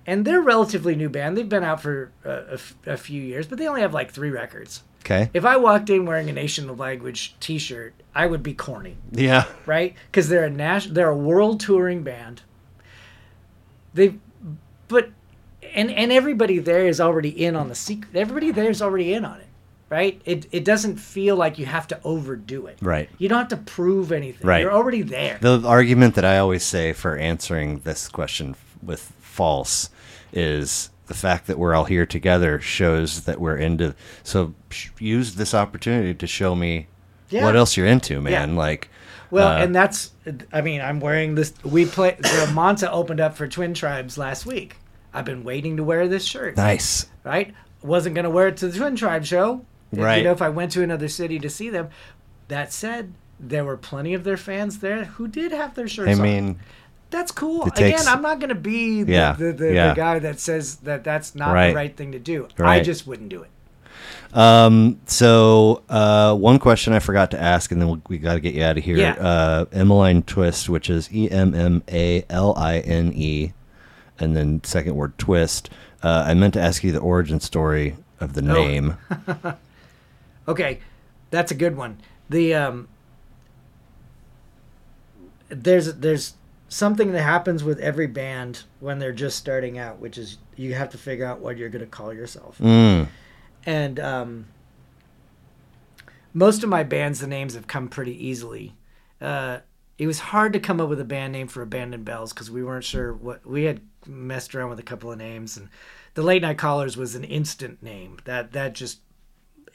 and 0.08 0.26
they're 0.26 0.40
a 0.40 0.44
relatively 0.44 0.94
new 0.96 1.10
band. 1.10 1.36
They've 1.38 1.48
been 1.50 1.64
out 1.64 1.82
for 1.82 2.12
uh, 2.26 2.30
a, 2.30 2.54
f- 2.54 2.76
a 2.86 2.98
few 2.98 3.22
years, 3.22 3.48
but 3.48 3.58
they 3.58 3.68
only 3.68 3.82
have 3.82 3.94
like 3.94 4.12
three 4.12 4.30
records. 4.30 4.84
okay. 5.04 5.30
If 5.34 5.46
I 5.46 5.56
walked 5.58 5.90
in 5.90 6.06
wearing 6.06 6.30
a 6.30 6.34
Nation 6.34 6.70
of 6.70 6.78
Language 6.80 7.36
T-shirt, 7.40 7.94
I 8.14 8.28
would 8.28 8.44
be 8.44 8.54
corny 8.54 8.98
Yeah. 9.12 9.46
right? 9.66 9.96
Because 10.12 10.28
they're 10.30 10.44
a 10.44 10.50
national, 10.50 10.94
they're 10.96 11.10
a 11.10 11.18
world 11.18 11.60
touring 11.60 12.04
band. 12.04 12.42
They, 13.96 14.16
but, 14.90 15.10
and 15.74 15.90
and 15.90 16.12
everybody 16.12 16.60
there 16.60 16.86
is 16.88 17.00
already 17.02 17.30
in 17.30 17.56
on 17.56 17.70
the 17.70 17.76
secret. 17.76 18.16
Everybody 18.16 18.52
there 18.52 18.70
is 18.70 18.82
already 18.82 19.14
in 19.14 19.24
on 19.26 19.40
it, 19.40 19.45
right? 19.90 20.22
It 20.26 20.48
it 20.52 20.66
doesn't 20.66 20.98
feel 20.98 21.36
like 21.36 21.58
you 21.60 21.66
have 21.66 21.88
to 21.90 22.00
overdo 22.04 22.68
it. 22.68 22.78
Right. 22.82 23.10
You 23.18 23.30
don't 23.30 23.40
have 23.40 23.48
to 23.50 23.58
prove 23.58 24.12
anything. 24.12 24.48
Right. 24.48 24.62
You're 24.62 24.74
already 24.74 25.02
there. 25.02 25.38
The 25.42 25.62
argument 25.66 26.16
that 26.16 26.26
I 26.26 26.38
always 26.38 26.64
say 26.64 26.94
for 26.94 27.18
answering 27.18 27.80
this 27.80 28.08
question 28.08 28.56
with 28.82 29.14
false 29.20 29.90
is 30.34 30.90
the 31.08 31.14
fact 31.14 31.48
that 31.48 31.60
we're 31.60 31.76
all 31.76 31.86
here 31.86 32.06
together 32.06 32.60
shows 32.60 33.26
that 33.26 33.40
we're 33.40 33.58
into. 33.58 33.94
So 34.24 34.54
use 35.00 35.36
this 35.36 35.54
opportunity 35.54 36.14
to 36.16 36.28
show 36.28 36.56
me 36.56 36.88
Yeah. 37.30 37.44
what 37.46 37.56
else 37.56 37.78
you're 37.78 37.86
into, 37.88 38.20
man. 38.22 38.52
Yeah. 38.52 38.58
Like, 38.58 38.90
well, 39.32 39.48
uh, 39.50 39.58
and 39.64 39.74
that's. 39.76 40.12
I 40.54 40.62
mean, 40.62 40.82
I'm 40.82 41.00
wearing 41.00 41.36
this. 41.36 41.54
We 41.64 41.86
play. 41.86 42.16
The 42.20 42.50
Monta 42.54 42.90
opened 42.92 43.20
up 43.20 43.36
for 43.36 43.48
Twin 43.48 43.74
Tribes 43.74 44.18
last 44.18 44.46
week. 44.46 44.78
I've 45.14 45.26
been 45.26 45.44
waiting 45.44 45.78
to 45.78 45.84
wear 45.84 46.08
this 46.08 46.26
shirt. 46.26 46.58
nice. 46.58 47.08
right? 47.24 47.54
Wasn't 47.82 48.16
gonna 48.16 48.30
wear 48.30 48.48
it 48.48 48.58
to 48.58 48.68
the 48.68 48.78
Twin 48.78 48.96
Tribe 48.96 49.26
show. 49.26 49.66
Right. 50.02 50.18
You 50.20 50.24
know, 50.26 50.32
if 50.32 50.42
I 50.42 50.50
went 50.50 50.72
to 50.74 50.84
another 50.84 51.08
city 51.08 51.40
to 51.40 51.50
see 51.50 51.70
them. 51.70 51.90
That 52.48 52.72
said, 52.72 53.14
there 53.40 53.66
were 53.66 53.76
plenty 53.78 54.14
of 54.14 54.24
their 54.24 54.38
fans 54.38 54.80
there 54.80 55.06
who 55.06 55.28
did 55.28 55.52
have 55.52 55.74
their 55.76 55.88
shirts 55.88 56.10
I 56.10 56.14
on. 56.14 56.22
mean, 56.22 56.60
That's 57.10 57.32
cool. 57.32 57.66
Takes- 57.72 58.02
Again, 58.04 58.14
I'm 58.14 58.22
not 58.22 58.40
gonna 58.40 58.54
be 58.56 59.02
the, 59.04 59.12
Yeah, 59.14 59.34
the, 59.34 59.52
the, 59.52 59.74
yeah. 59.74 59.90
the 59.90 59.96
guy 59.96 60.20
that 60.20 60.40
says 60.40 60.76
that 60.78 61.04
that's 61.04 61.34
not 61.34 61.54
Right. 61.54 61.70
the 61.70 61.76
right 61.76 61.96
thing 61.98 62.12
to 62.12 62.20
do. 62.20 62.48
I 62.60 62.82
just 62.82 63.08
wouldn't 63.08 63.30
do 63.30 63.42
it. 63.44 63.50
Um, 64.38 65.00
so 65.06 65.82
uh, 65.90 66.36
one 66.36 66.60
question 66.60 66.94
I 66.94 67.00
forgot 67.00 67.32
to 67.32 67.42
ask, 67.42 67.72
and 67.72 67.82
then 67.82 67.88
we'll, 67.88 68.02
we 68.10 68.18
got 68.18 68.34
to 68.36 68.40
get 68.40 68.54
you 68.54 68.64
out 68.64 68.78
of 68.78 68.84
here. 68.84 68.98
Yeah. 68.98 69.14
Uh, 69.14 69.66
Emmaline 69.72 70.24
Twist, 70.24 70.68
which 70.70 70.90
is 70.90 71.12
E 71.14 71.30
M 71.32 71.54
M 71.56 71.84
A 71.90 72.26
L 72.30 72.54
I 72.58 72.80
N 72.80 73.12
E, 73.16 73.54
and 74.20 74.36
then 74.36 74.62
second 74.64 74.96
word 74.96 75.18
twist. 75.18 75.70
Uh, 76.04 76.26
I 76.28 76.34
meant 76.34 76.54
to 76.56 76.62
ask 76.62 76.84
you 76.84 76.92
the 76.92 77.00
origin 77.00 77.40
story 77.40 77.96
of 78.20 78.34
the 78.34 78.42
Oh. 78.42 78.54
name. 78.54 78.98
Okay, 80.48 80.80
that's 81.32 81.52
a 81.52 81.56
good 81.56 81.76
one. 81.76 82.00
The 82.30 82.54
um, 82.54 82.88
there's 85.50 85.94
there's 85.96 86.34
something 86.70 87.12
that 87.12 87.22
happens 87.22 87.64
with 87.64 87.80
every 87.80 88.08
band 88.08 88.64
when 88.80 89.00
they're 89.00 89.12
just 89.12 89.38
starting 89.38 89.78
out, 89.78 90.00
which 90.00 90.18
is 90.18 90.38
you 90.56 90.74
have 90.74 90.90
to 90.90 90.98
figure 90.98 91.26
out 91.26 91.40
what 91.40 91.58
you're 91.58 91.70
gonna 91.70 91.86
call 91.86 92.14
yourself. 92.14 92.58
Mm, 92.60 93.08
and 93.66 94.00
um, 94.00 94.46
most 96.34 96.64
of 96.64 96.70
my 96.70 96.84
bands, 96.84 97.20
the 97.20 97.28
names 97.28 97.56
have 97.56 97.68
come 97.68 97.88
pretty 97.88 98.28
easily. 98.28 98.76
Uh, 99.22 99.60
it 99.98 100.08
was 100.08 100.20
hard 100.20 100.52
to 100.54 100.60
come 100.60 100.82
up 100.82 100.90
with 100.90 101.00
a 101.00 101.06
band 101.06 101.32
name 101.32 101.48
for 101.48 101.62
Abandoned 101.62 102.04
Bells 102.04 102.34
because 102.34 102.52
we 102.52 102.64
weren't 102.64 102.84
sure 102.84 103.14
what 103.14 103.46
we 103.46 103.64
had 103.64 103.80
messed 104.06 104.54
around 104.54 104.70
with 104.70 104.80
a 104.80 104.84
couple 104.84 105.12
of 105.12 105.18
names, 105.18 105.58
and 105.58 105.70
the 106.14 106.22
Late 106.22 106.42
Night 106.42 106.58
Callers 106.58 106.98
was 106.98 107.16
an 107.16 107.24
instant 107.24 107.82
name 107.82 108.18
that 108.26 108.52
that 108.52 108.74
just 108.74 109.00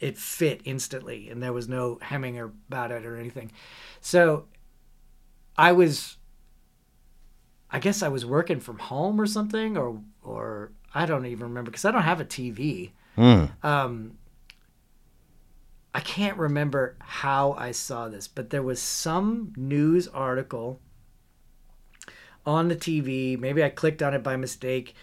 it 0.00 0.16
fit 0.16 0.62
instantly, 0.64 1.28
and 1.28 1.42
there 1.42 1.52
was 1.52 1.68
no 1.68 1.98
hemming 2.00 2.40
about 2.40 2.90
it 2.90 3.04
or 3.04 3.16
anything. 3.16 3.52
So 4.00 4.46
I 5.56 5.72
was, 5.72 6.16
I 7.70 7.78
guess 7.78 8.02
I 8.02 8.08
was 8.08 8.24
working 8.24 8.60
from 8.60 8.78
home 8.78 9.20
or 9.20 9.26
something, 9.26 9.76
or 9.76 10.00
or 10.22 10.72
I 10.94 11.06
don't 11.06 11.26
even 11.26 11.48
remember 11.48 11.70
because 11.70 11.84
I 11.84 11.90
don't 11.90 12.02
have 12.02 12.20
a 12.20 12.24
TV. 12.24 12.92
Mm. 13.16 13.50
Um, 13.62 14.18
I 15.94 16.00
can't 16.00 16.38
remember 16.38 16.96
how 17.00 17.52
I 17.52 17.72
saw 17.72 18.08
this, 18.08 18.26
but 18.26 18.50
there 18.50 18.62
was 18.62 18.80
some 18.80 19.52
news 19.56 20.08
article 20.08 20.80
on 22.46 22.68
the 22.68 22.76
TV. 22.76 23.38
Maybe 23.38 23.62
I 23.62 23.68
clicked 23.68 24.02
on 24.02 24.14
it 24.14 24.22
by 24.22 24.36
mistake 24.36 24.94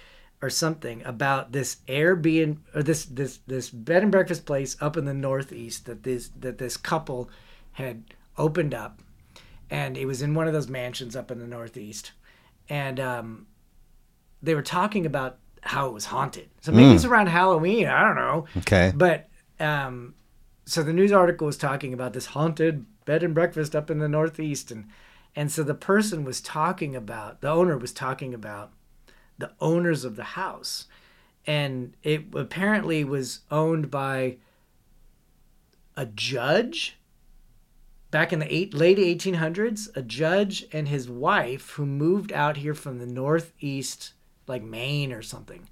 or 0.41 0.49
something 0.49 1.03
about 1.03 1.51
this 1.51 1.77
Airbnb 1.87 2.57
or 2.75 2.83
this 2.83 3.05
this 3.05 3.39
this 3.47 3.69
bed 3.69 4.03
and 4.03 4.11
breakfast 4.11 4.45
place 4.45 4.77
up 4.81 4.95
in 4.97 5.05
the 5.05 5.13
Northeast 5.13 5.85
that 5.85 6.03
this 6.03 6.29
that 6.39 6.57
this 6.57 6.77
couple 6.77 7.29
had 7.73 8.03
opened 8.37 8.73
up, 8.73 9.01
and 9.69 9.97
it 9.97 10.05
was 10.05 10.21
in 10.21 10.33
one 10.35 10.47
of 10.47 10.53
those 10.53 10.67
mansions 10.67 11.15
up 11.15 11.31
in 11.31 11.39
the 11.39 11.47
Northeast, 11.47 12.11
and 12.69 12.99
um, 12.99 13.47
they 14.43 14.53
were 14.55 14.61
talking 14.61 15.05
about 15.05 15.37
how 15.61 15.87
it 15.87 15.93
was 15.93 16.05
haunted. 16.05 16.49
So 16.61 16.71
maybe 16.71 16.89
Mm. 16.91 16.95
it's 16.95 17.05
around 17.05 17.27
Halloween. 17.27 17.87
I 17.87 18.01
don't 18.03 18.15
know. 18.15 18.45
Okay. 18.57 18.93
But 18.95 19.27
um, 19.59 20.13
so 20.65 20.83
the 20.83 20.93
news 20.93 21.11
article 21.11 21.47
was 21.47 21.57
talking 21.57 21.93
about 21.93 22.13
this 22.13 22.27
haunted 22.27 22.85
bed 23.05 23.23
and 23.23 23.33
breakfast 23.33 23.75
up 23.75 23.89
in 23.89 23.97
the 23.99 24.07
Northeast, 24.07 24.69
and 24.71 24.85
and 25.35 25.51
so 25.51 25.63
the 25.63 25.73
person 25.73 26.23
was 26.23 26.41
talking 26.41 26.95
about 26.95 27.41
the 27.41 27.49
owner 27.49 27.75
was 27.77 27.91
talking 27.91 28.33
about 28.35 28.71
the 29.37 29.51
owners 29.59 30.03
of 30.03 30.15
the 30.15 30.23
house, 30.23 30.85
and 31.45 31.95
it 32.03 32.25
apparently 32.33 33.03
was 33.03 33.41
owned 33.51 33.89
by 33.91 34.37
a 35.95 36.05
judge. 36.05 36.97
Back 38.09 38.31
in 38.31 38.39
the 38.39 38.53
eight, 38.53 38.73
late 38.73 38.97
1800s 38.97 39.89
a 39.95 40.01
judge 40.01 40.65
and 40.71 40.87
his 40.87 41.09
wife 41.09 41.71
who 41.71 41.85
moved 41.85 42.31
out 42.31 42.57
here 42.57 42.73
from 42.73 42.99
the 42.99 43.05
northeast 43.05 44.13
like 44.47 44.63
maine 44.63 45.11
or 45.11 45.21
something. 45.21 45.67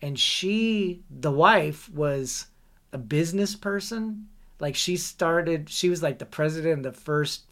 And 0.00 0.18
she 0.18 1.02
the 1.10 1.30
wife 1.30 1.90
was 1.90 2.46
a 2.92 2.98
business 2.98 3.54
person. 3.54 4.28
Like 4.60 4.74
she 4.76 4.96
started 4.96 5.68
she 5.68 5.90
was 5.90 6.02
like 6.02 6.18
the 6.18 6.26
president 6.26 6.86
of 6.86 6.94
the 6.94 7.00
first 7.00 7.42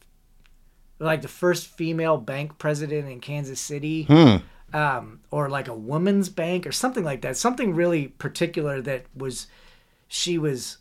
like 0.99 1.23
the 1.23 1.29
first 1.29 1.67
female 1.67 2.17
bank 2.17 2.59
president 2.59 3.09
in 3.09 3.21
kansas 3.21 3.61
city. 3.61 4.05
Hmm. 4.05 4.37
Um, 4.73 5.21
or 5.31 5.49
like 5.49 5.69
a 5.69 5.75
woman's 5.75 6.29
bank 6.29 6.67
or 6.67 6.73
something 6.73 7.05
like 7.05 7.23
that. 7.23 7.37
Something 7.37 7.75
really 7.75 8.09
particular 8.09 8.81
that 8.83 9.07
was 9.15 9.47
she 10.09 10.39
was, 10.39 10.79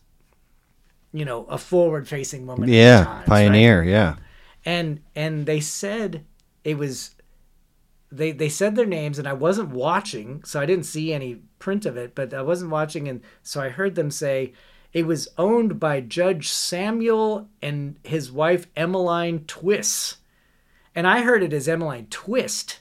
you 1.14 1.26
know, 1.26 1.46
a 1.46 1.58
forward 1.58 2.08
facing 2.08 2.46
woman. 2.48 2.70
Yeah. 2.70 3.04
times, 3.04 3.20
right? 3.20 3.28
Pioneer. 3.28 3.84
Yeah. 3.84 4.16
And 4.66 5.02
and 5.16 5.46
they 5.46 5.60
said 5.60 6.26
it 6.64 6.78
was 6.78 7.16
they 8.12 8.32
they 8.32 8.50
said 8.50 8.76
their 8.76 8.86
names 8.86 9.18
and 9.20 9.28
I 9.28 9.34
wasn't 9.34 9.70
watching, 9.70 10.44
so 10.44 10.60
I 10.60 10.66
didn't 10.66 10.86
see 10.86 11.14
any 11.14 11.42
print 11.60 11.86
of 11.86 11.98
it, 11.98 12.16
but 12.16 12.34
I 12.34 12.42
wasn't 12.42 12.72
watching 12.72 13.08
and 13.08 13.22
so 13.44 13.62
I 13.62 13.70
heard 13.70 13.96
them 13.96 14.12
say 14.12 14.54
it 14.94 15.08
was 15.08 15.30
owned 15.38 15.80
by 15.80 16.02
Judge 16.02 16.50
Samuel 16.50 17.48
and 17.62 17.96
his 18.04 18.32
wife 18.32 18.68
Emmeline 18.76 19.46
Twiss. 19.46 20.18
And 20.94 21.08
I 21.08 21.22
heard 21.22 21.44
it 21.44 21.54
as 21.54 21.70
Emmeline 21.70 22.08
Twist, 22.10 22.81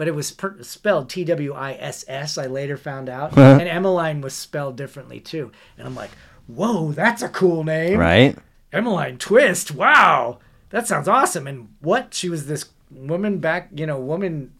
but 0.00 0.08
it 0.08 0.14
was 0.14 0.30
per- 0.30 0.62
spelled 0.62 1.10
T 1.10 1.24
W 1.24 1.52
I 1.52 1.74
S 1.74 2.06
S. 2.08 2.38
I 2.38 2.46
later 2.46 2.78
found 2.78 3.10
out. 3.10 3.36
and 3.36 3.60
Emmeline 3.60 4.22
was 4.22 4.32
spelled 4.32 4.74
differently 4.78 5.20
too. 5.20 5.52
And 5.76 5.86
I'm 5.86 5.94
like, 5.94 6.08
whoa, 6.46 6.92
that's 6.92 7.20
a 7.20 7.28
cool 7.28 7.64
name. 7.64 7.98
Right. 7.98 8.34
Emmeline 8.72 9.18
Twist. 9.18 9.72
Wow, 9.72 10.38
that 10.70 10.86
sounds 10.86 11.06
awesome. 11.06 11.46
And 11.46 11.74
what? 11.80 12.14
She 12.14 12.30
was 12.30 12.46
this 12.46 12.70
woman 12.90 13.40
back, 13.40 13.68
you 13.74 13.84
know, 13.84 14.00
woman 14.00 14.54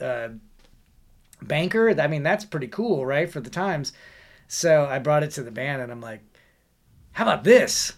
uh, 0.00 0.28
banker. 1.42 2.00
I 2.00 2.06
mean, 2.06 2.22
that's 2.22 2.44
pretty 2.44 2.68
cool, 2.68 3.04
right, 3.04 3.28
for 3.28 3.40
the 3.40 3.50
times. 3.50 3.92
So 4.46 4.86
I 4.86 5.00
brought 5.00 5.24
it 5.24 5.32
to 5.32 5.42
the 5.42 5.50
band, 5.50 5.82
and 5.82 5.90
I'm 5.90 6.00
like, 6.00 6.20
"How 7.10 7.24
about 7.24 7.42
this?" 7.42 7.94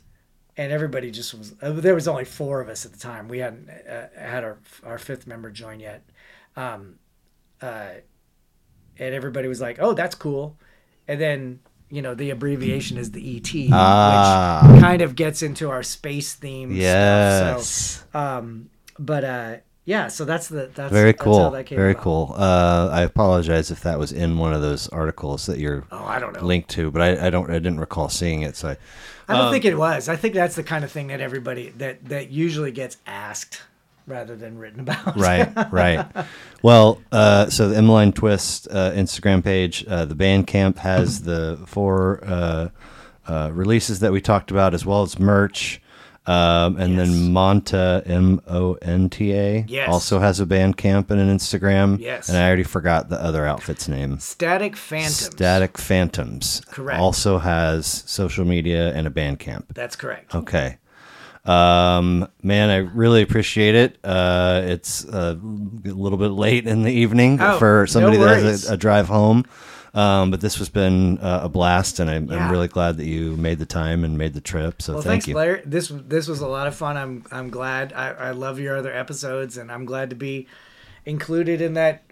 And 0.56 0.72
everybody 0.72 1.10
just 1.10 1.34
was. 1.34 1.54
Uh, 1.60 1.72
there 1.72 1.94
was 1.94 2.08
only 2.08 2.24
four 2.24 2.62
of 2.62 2.70
us 2.70 2.86
at 2.86 2.92
the 2.92 2.98
time. 2.98 3.28
We 3.28 3.40
hadn't 3.40 3.68
uh, 3.68 4.06
had 4.18 4.42
our 4.42 4.56
our 4.82 4.96
fifth 4.96 5.26
member 5.26 5.50
join 5.50 5.80
yet. 5.80 6.02
Um, 6.58 6.98
uh, 7.62 7.90
and 8.98 9.14
everybody 9.14 9.48
was 9.48 9.60
like, 9.60 9.78
"Oh, 9.80 9.94
that's 9.94 10.14
cool." 10.14 10.56
And 11.06 11.20
then 11.20 11.60
you 11.90 12.02
know 12.02 12.14
the 12.14 12.30
abbreviation 12.30 12.98
is 12.98 13.12
the 13.12 13.36
ET, 13.36 13.68
Ah. 13.72 14.68
which 14.70 14.80
kind 14.80 15.00
of 15.02 15.14
gets 15.16 15.42
into 15.42 15.70
our 15.70 15.82
space 15.82 16.34
theme 16.34 16.70
stuff. 16.70 16.82
Yes. 16.82 18.04
So, 18.12 18.18
um, 18.18 18.70
but 18.98 19.24
uh, 19.24 19.56
yeah, 19.84 20.08
so 20.08 20.24
that's 20.24 20.48
the 20.48 20.68
that's 20.74 20.92
Very 20.92 21.12
that's 21.12 21.22
cool. 21.22 21.44
how 21.44 21.50
that 21.50 21.64
came 21.66 21.78
Very 21.78 21.92
about. 21.92 22.02
cool. 22.02 22.34
Uh, 22.36 22.88
I 22.92 23.02
apologize 23.02 23.70
if 23.70 23.80
that 23.82 23.98
was 23.98 24.12
in 24.12 24.36
one 24.38 24.52
of 24.52 24.60
those 24.60 24.88
articles 24.88 25.46
that 25.46 25.58
you're 25.58 25.84
Oh, 25.92 26.04
I 26.04 26.18
don't 26.18 26.34
know. 26.34 26.44
linked 26.44 26.68
to, 26.70 26.90
but 26.90 27.00
I, 27.02 27.28
I 27.28 27.30
don't. 27.30 27.48
I 27.50 27.54
didn't 27.54 27.80
recall 27.80 28.08
seeing 28.08 28.42
it. 28.42 28.56
So 28.56 28.68
I, 28.70 28.76
I 29.28 29.36
don't 29.36 29.46
Um, 29.46 29.52
think 29.52 29.64
it 29.64 29.78
was. 29.78 30.08
I 30.08 30.16
think 30.16 30.34
that's 30.34 30.56
the 30.56 30.62
kind 30.64 30.84
of 30.84 30.90
thing 30.90 31.06
that 31.06 31.20
everybody 31.20 31.70
that 31.78 32.04
that 32.06 32.30
usually 32.30 32.72
gets 32.72 32.96
asked 33.06 33.62
rather 34.08 34.34
than 34.36 34.58
written 34.58 34.80
about. 34.80 35.16
right, 35.16 35.50
right. 35.72 36.06
Well, 36.62 37.00
uh, 37.12 37.48
so 37.50 37.68
the 37.68 37.76
Emmaline 37.76 38.12
Twist 38.12 38.66
uh, 38.70 38.92
Instagram 38.92 39.44
page, 39.44 39.84
uh, 39.86 40.04
the 40.04 40.14
Bandcamp 40.16 40.78
has 40.78 41.22
the 41.22 41.58
four 41.66 42.20
uh, 42.24 42.68
uh, 43.26 43.50
releases 43.52 44.00
that 44.00 44.10
we 44.12 44.20
talked 44.20 44.50
about, 44.50 44.74
as 44.74 44.84
well 44.86 45.02
as 45.02 45.18
merch. 45.18 45.80
Um, 46.26 46.76
and 46.76 46.94
Yes. 46.94 47.08
then 47.08 47.32
Monta 47.32 48.02
M 48.06 48.42
O 48.46 48.74
N 48.82 49.08
T 49.08 49.32
A 49.32 49.64
Yes. 49.66 49.88
also 49.88 50.18
has 50.18 50.40
a 50.40 50.44
Bandcamp 50.44 51.10
and 51.10 51.18
an 51.18 51.34
Instagram. 51.34 51.98
Yes. 52.00 52.28
and 52.28 52.36
I 52.36 52.46
already 52.46 52.64
forgot 52.64 53.08
the 53.08 53.16
other 53.22 53.46
outfit's 53.46 53.88
name. 53.88 54.18
Static 54.18 54.76
Phantoms. 54.76 55.14
Static 55.24 55.78
Phantoms. 55.78 56.60
Correct. 56.70 57.00
Also 57.00 57.38
has 57.38 57.86
social 58.04 58.44
media 58.44 58.92
and 58.92 59.06
a 59.06 59.10
Bandcamp. 59.10 59.68
That's 59.72 59.96
correct. 59.96 60.34
Okay. 60.34 60.76
Um, 61.44 62.28
man, 62.42 62.70
I 62.70 62.76
really 62.76 63.22
appreciate 63.22 63.74
it. 63.74 63.98
Uh, 64.04 64.62
it's 64.64 65.04
uh, 65.06 65.36
a 65.38 65.88
little 65.88 66.18
bit 66.18 66.28
late 66.30 66.66
in 66.66 66.82
the 66.82 66.92
evening 66.92 67.38
Oh, 67.40 67.58
for 67.58 67.80
no 67.82 67.86
somebody 67.86 68.16
that 68.18 68.42
has 68.42 68.68
a, 68.68 68.74
a 68.74 68.76
drive 68.76 69.08
home. 69.08 69.44
Um, 69.94 70.30
but 70.30 70.40
this 70.42 70.56
has 70.58 70.68
been 70.68 71.18
uh, 71.18 71.40
a 71.44 71.48
blast, 71.48 71.98
and 71.98 72.10
I'm, 72.10 72.30
Yeah. 72.30 72.36
I'm 72.44 72.50
really 72.52 72.68
glad 72.68 72.98
that 72.98 73.06
you 73.06 73.36
made 73.36 73.58
the 73.58 73.66
time 73.66 74.04
and 74.04 74.18
made 74.18 74.34
the 74.34 74.40
trip. 74.40 74.82
So 74.82 74.92
Well, 74.94 75.02
thank 75.02 75.10
thanks, 75.24 75.28
you. 75.28 75.34
Blair. 75.34 75.62
This 75.64 75.88
this 75.88 76.28
was 76.28 76.40
a 76.40 76.46
lot 76.46 76.66
of 76.66 76.74
fun. 76.74 76.96
I'm 76.96 77.24
I'm 77.32 77.48
glad. 77.48 77.92
I, 77.94 78.10
I 78.10 78.30
love 78.32 78.60
your 78.60 78.76
other 78.76 78.92
episodes, 78.92 79.56
and 79.56 79.72
I'm 79.72 79.86
glad 79.86 80.10
to 80.10 80.16
be 80.16 80.46
included 81.06 81.62
in 81.62 81.74
that 81.74 82.04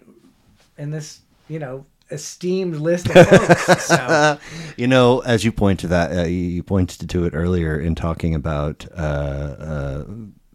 in 0.77 0.89
this 0.89 1.19
you 1.47 1.59
know 1.59 1.85
esteemed 2.11 2.75
list 2.77 3.09
of 3.09 3.27
folks. 3.27 3.85
so 3.85 4.39
You 4.77 4.87
know, 4.87 5.19
as 5.19 5.43
you 5.43 5.51
point 5.51 5.79
to 5.81 5.87
that, 5.87 6.17
uh, 6.17 6.23
you 6.23 6.63
pointed 6.63 7.09
to 7.09 7.25
it 7.25 7.33
earlier 7.33 7.79
in 7.79 7.95
talking 7.95 8.33
about 8.35 8.85
uh, 8.95 8.99
uh, 9.01 10.03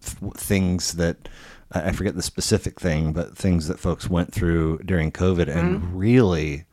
th- 0.00 0.34
things 0.34 0.92
that 0.94 1.28
I 1.72 1.89
I 1.89 1.92
forget 1.92 2.14
the 2.14 2.22
specific 2.22 2.81
thing, 2.81 3.12
but 3.12 3.36
things 3.36 3.68
that 3.68 3.78
folks 3.78 4.08
went 4.08 4.32
through 4.32 4.78
during 4.84 5.10
COVID, 5.12 5.48
and 5.48 5.94
really 5.98 6.64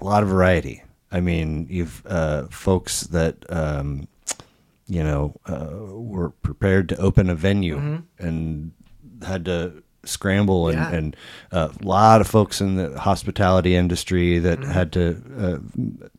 a 0.00 0.04
lot 0.04 0.22
of 0.22 0.28
variety. 0.28 0.82
I 1.10 1.20
mean, 1.20 1.66
you've 1.70 2.04
uh, 2.06 2.46
folks 2.48 3.02
that 3.02 3.44
um, 3.48 4.08
you 4.86 5.02
know 5.02 5.34
uh, 5.46 5.68
were 5.92 6.30
prepared 6.30 6.88
to 6.90 6.96
open 6.98 7.30
a 7.30 7.34
venue 7.34 8.02
and 8.18 8.72
had 9.26 9.44
to 9.46 9.82
scramble, 10.04 10.68
and, 10.68 10.78
Yeah. 10.78 10.92
and 10.92 11.16
uh, 11.52 11.68
a 11.80 11.84
lot 11.86 12.20
of 12.20 12.26
folks 12.26 12.60
in 12.60 12.76
the 12.76 12.98
hospitality 12.98 13.74
industry 13.76 14.38
that 14.38 14.62
had 14.64 14.92
to 14.92 15.22
uh, 15.38 15.58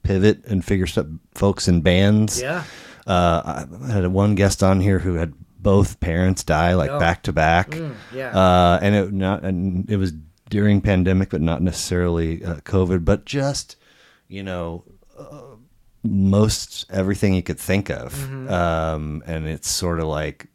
pivot 0.03 0.45
and 0.45 0.64
figure 0.64 0.88
stuff. 0.88 1.08
Folks 1.33 1.67
in 1.67 1.82
bands. 1.82 2.41
yeah, 2.41 2.64
Uh, 3.08 3.66
I 3.88 3.91
had 3.91 4.08
one 4.08 4.35
guest 4.35 4.61
on 4.64 4.80
here 4.82 4.99
who 4.99 5.16
had 5.16 5.33
both 5.61 5.99
parents 5.99 6.43
die 6.43 6.74
like 6.75 6.90
Oh. 6.91 6.99
back 6.99 7.24
to 7.24 7.33
back. 7.33 7.72
Mm, 7.72 7.93
yeah. 8.14 8.38
Uh, 8.38 8.80
and 8.82 8.95
it 8.95 9.11
not 9.14 9.43
and 9.43 9.90
it 9.90 9.98
was 9.98 10.14
during 10.49 10.82
pandemic, 10.82 11.30
but 11.30 11.41
not 11.41 11.61
necessarily 11.61 12.43
uh, 12.43 12.56
COVID, 12.61 13.03
but 13.06 13.25
just 13.25 13.75
you 14.27 14.43
know 14.43 14.83
uh, 15.17 15.41
most 16.03 16.85
everything 16.90 17.33
you 17.33 17.43
could 17.43 17.59
think 17.59 17.90
of. 17.90 18.14
Mm-hmm. 18.14 18.49
Um, 18.53 19.24
and 19.25 19.48
it's 19.48 19.69
sort 19.69 19.99
of 19.99 20.08
like 20.08 20.48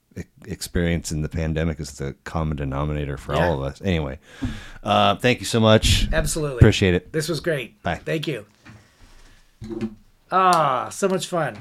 experience 0.47 1.13
in 1.13 1.23
the 1.23 1.29
pandemic 1.29 1.81
is 1.81 1.99
the 1.99 2.15
common 2.25 2.57
denominator 2.57 3.17
for 3.17 3.35
yeah. 3.35 3.47
all 3.47 3.55
of 3.55 3.63
us. 3.63 3.81
Anyway, 3.83 4.19
uh, 4.83 5.17
thank 5.17 5.41
you 5.41 5.47
so 5.47 5.61
much. 5.61 6.09
Absolutely. 6.13 6.59
Appreciate 6.59 6.95
it. 6.95 7.13
This 7.13 7.29
was 7.29 7.41
great. 7.41 7.83
Bye. 7.83 7.97
Thank 7.97 8.27
you. 8.27 8.47
Ah, 10.31 10.89
so 10.91 11.09
much 11.09 11.27
fun. 11.27 11.59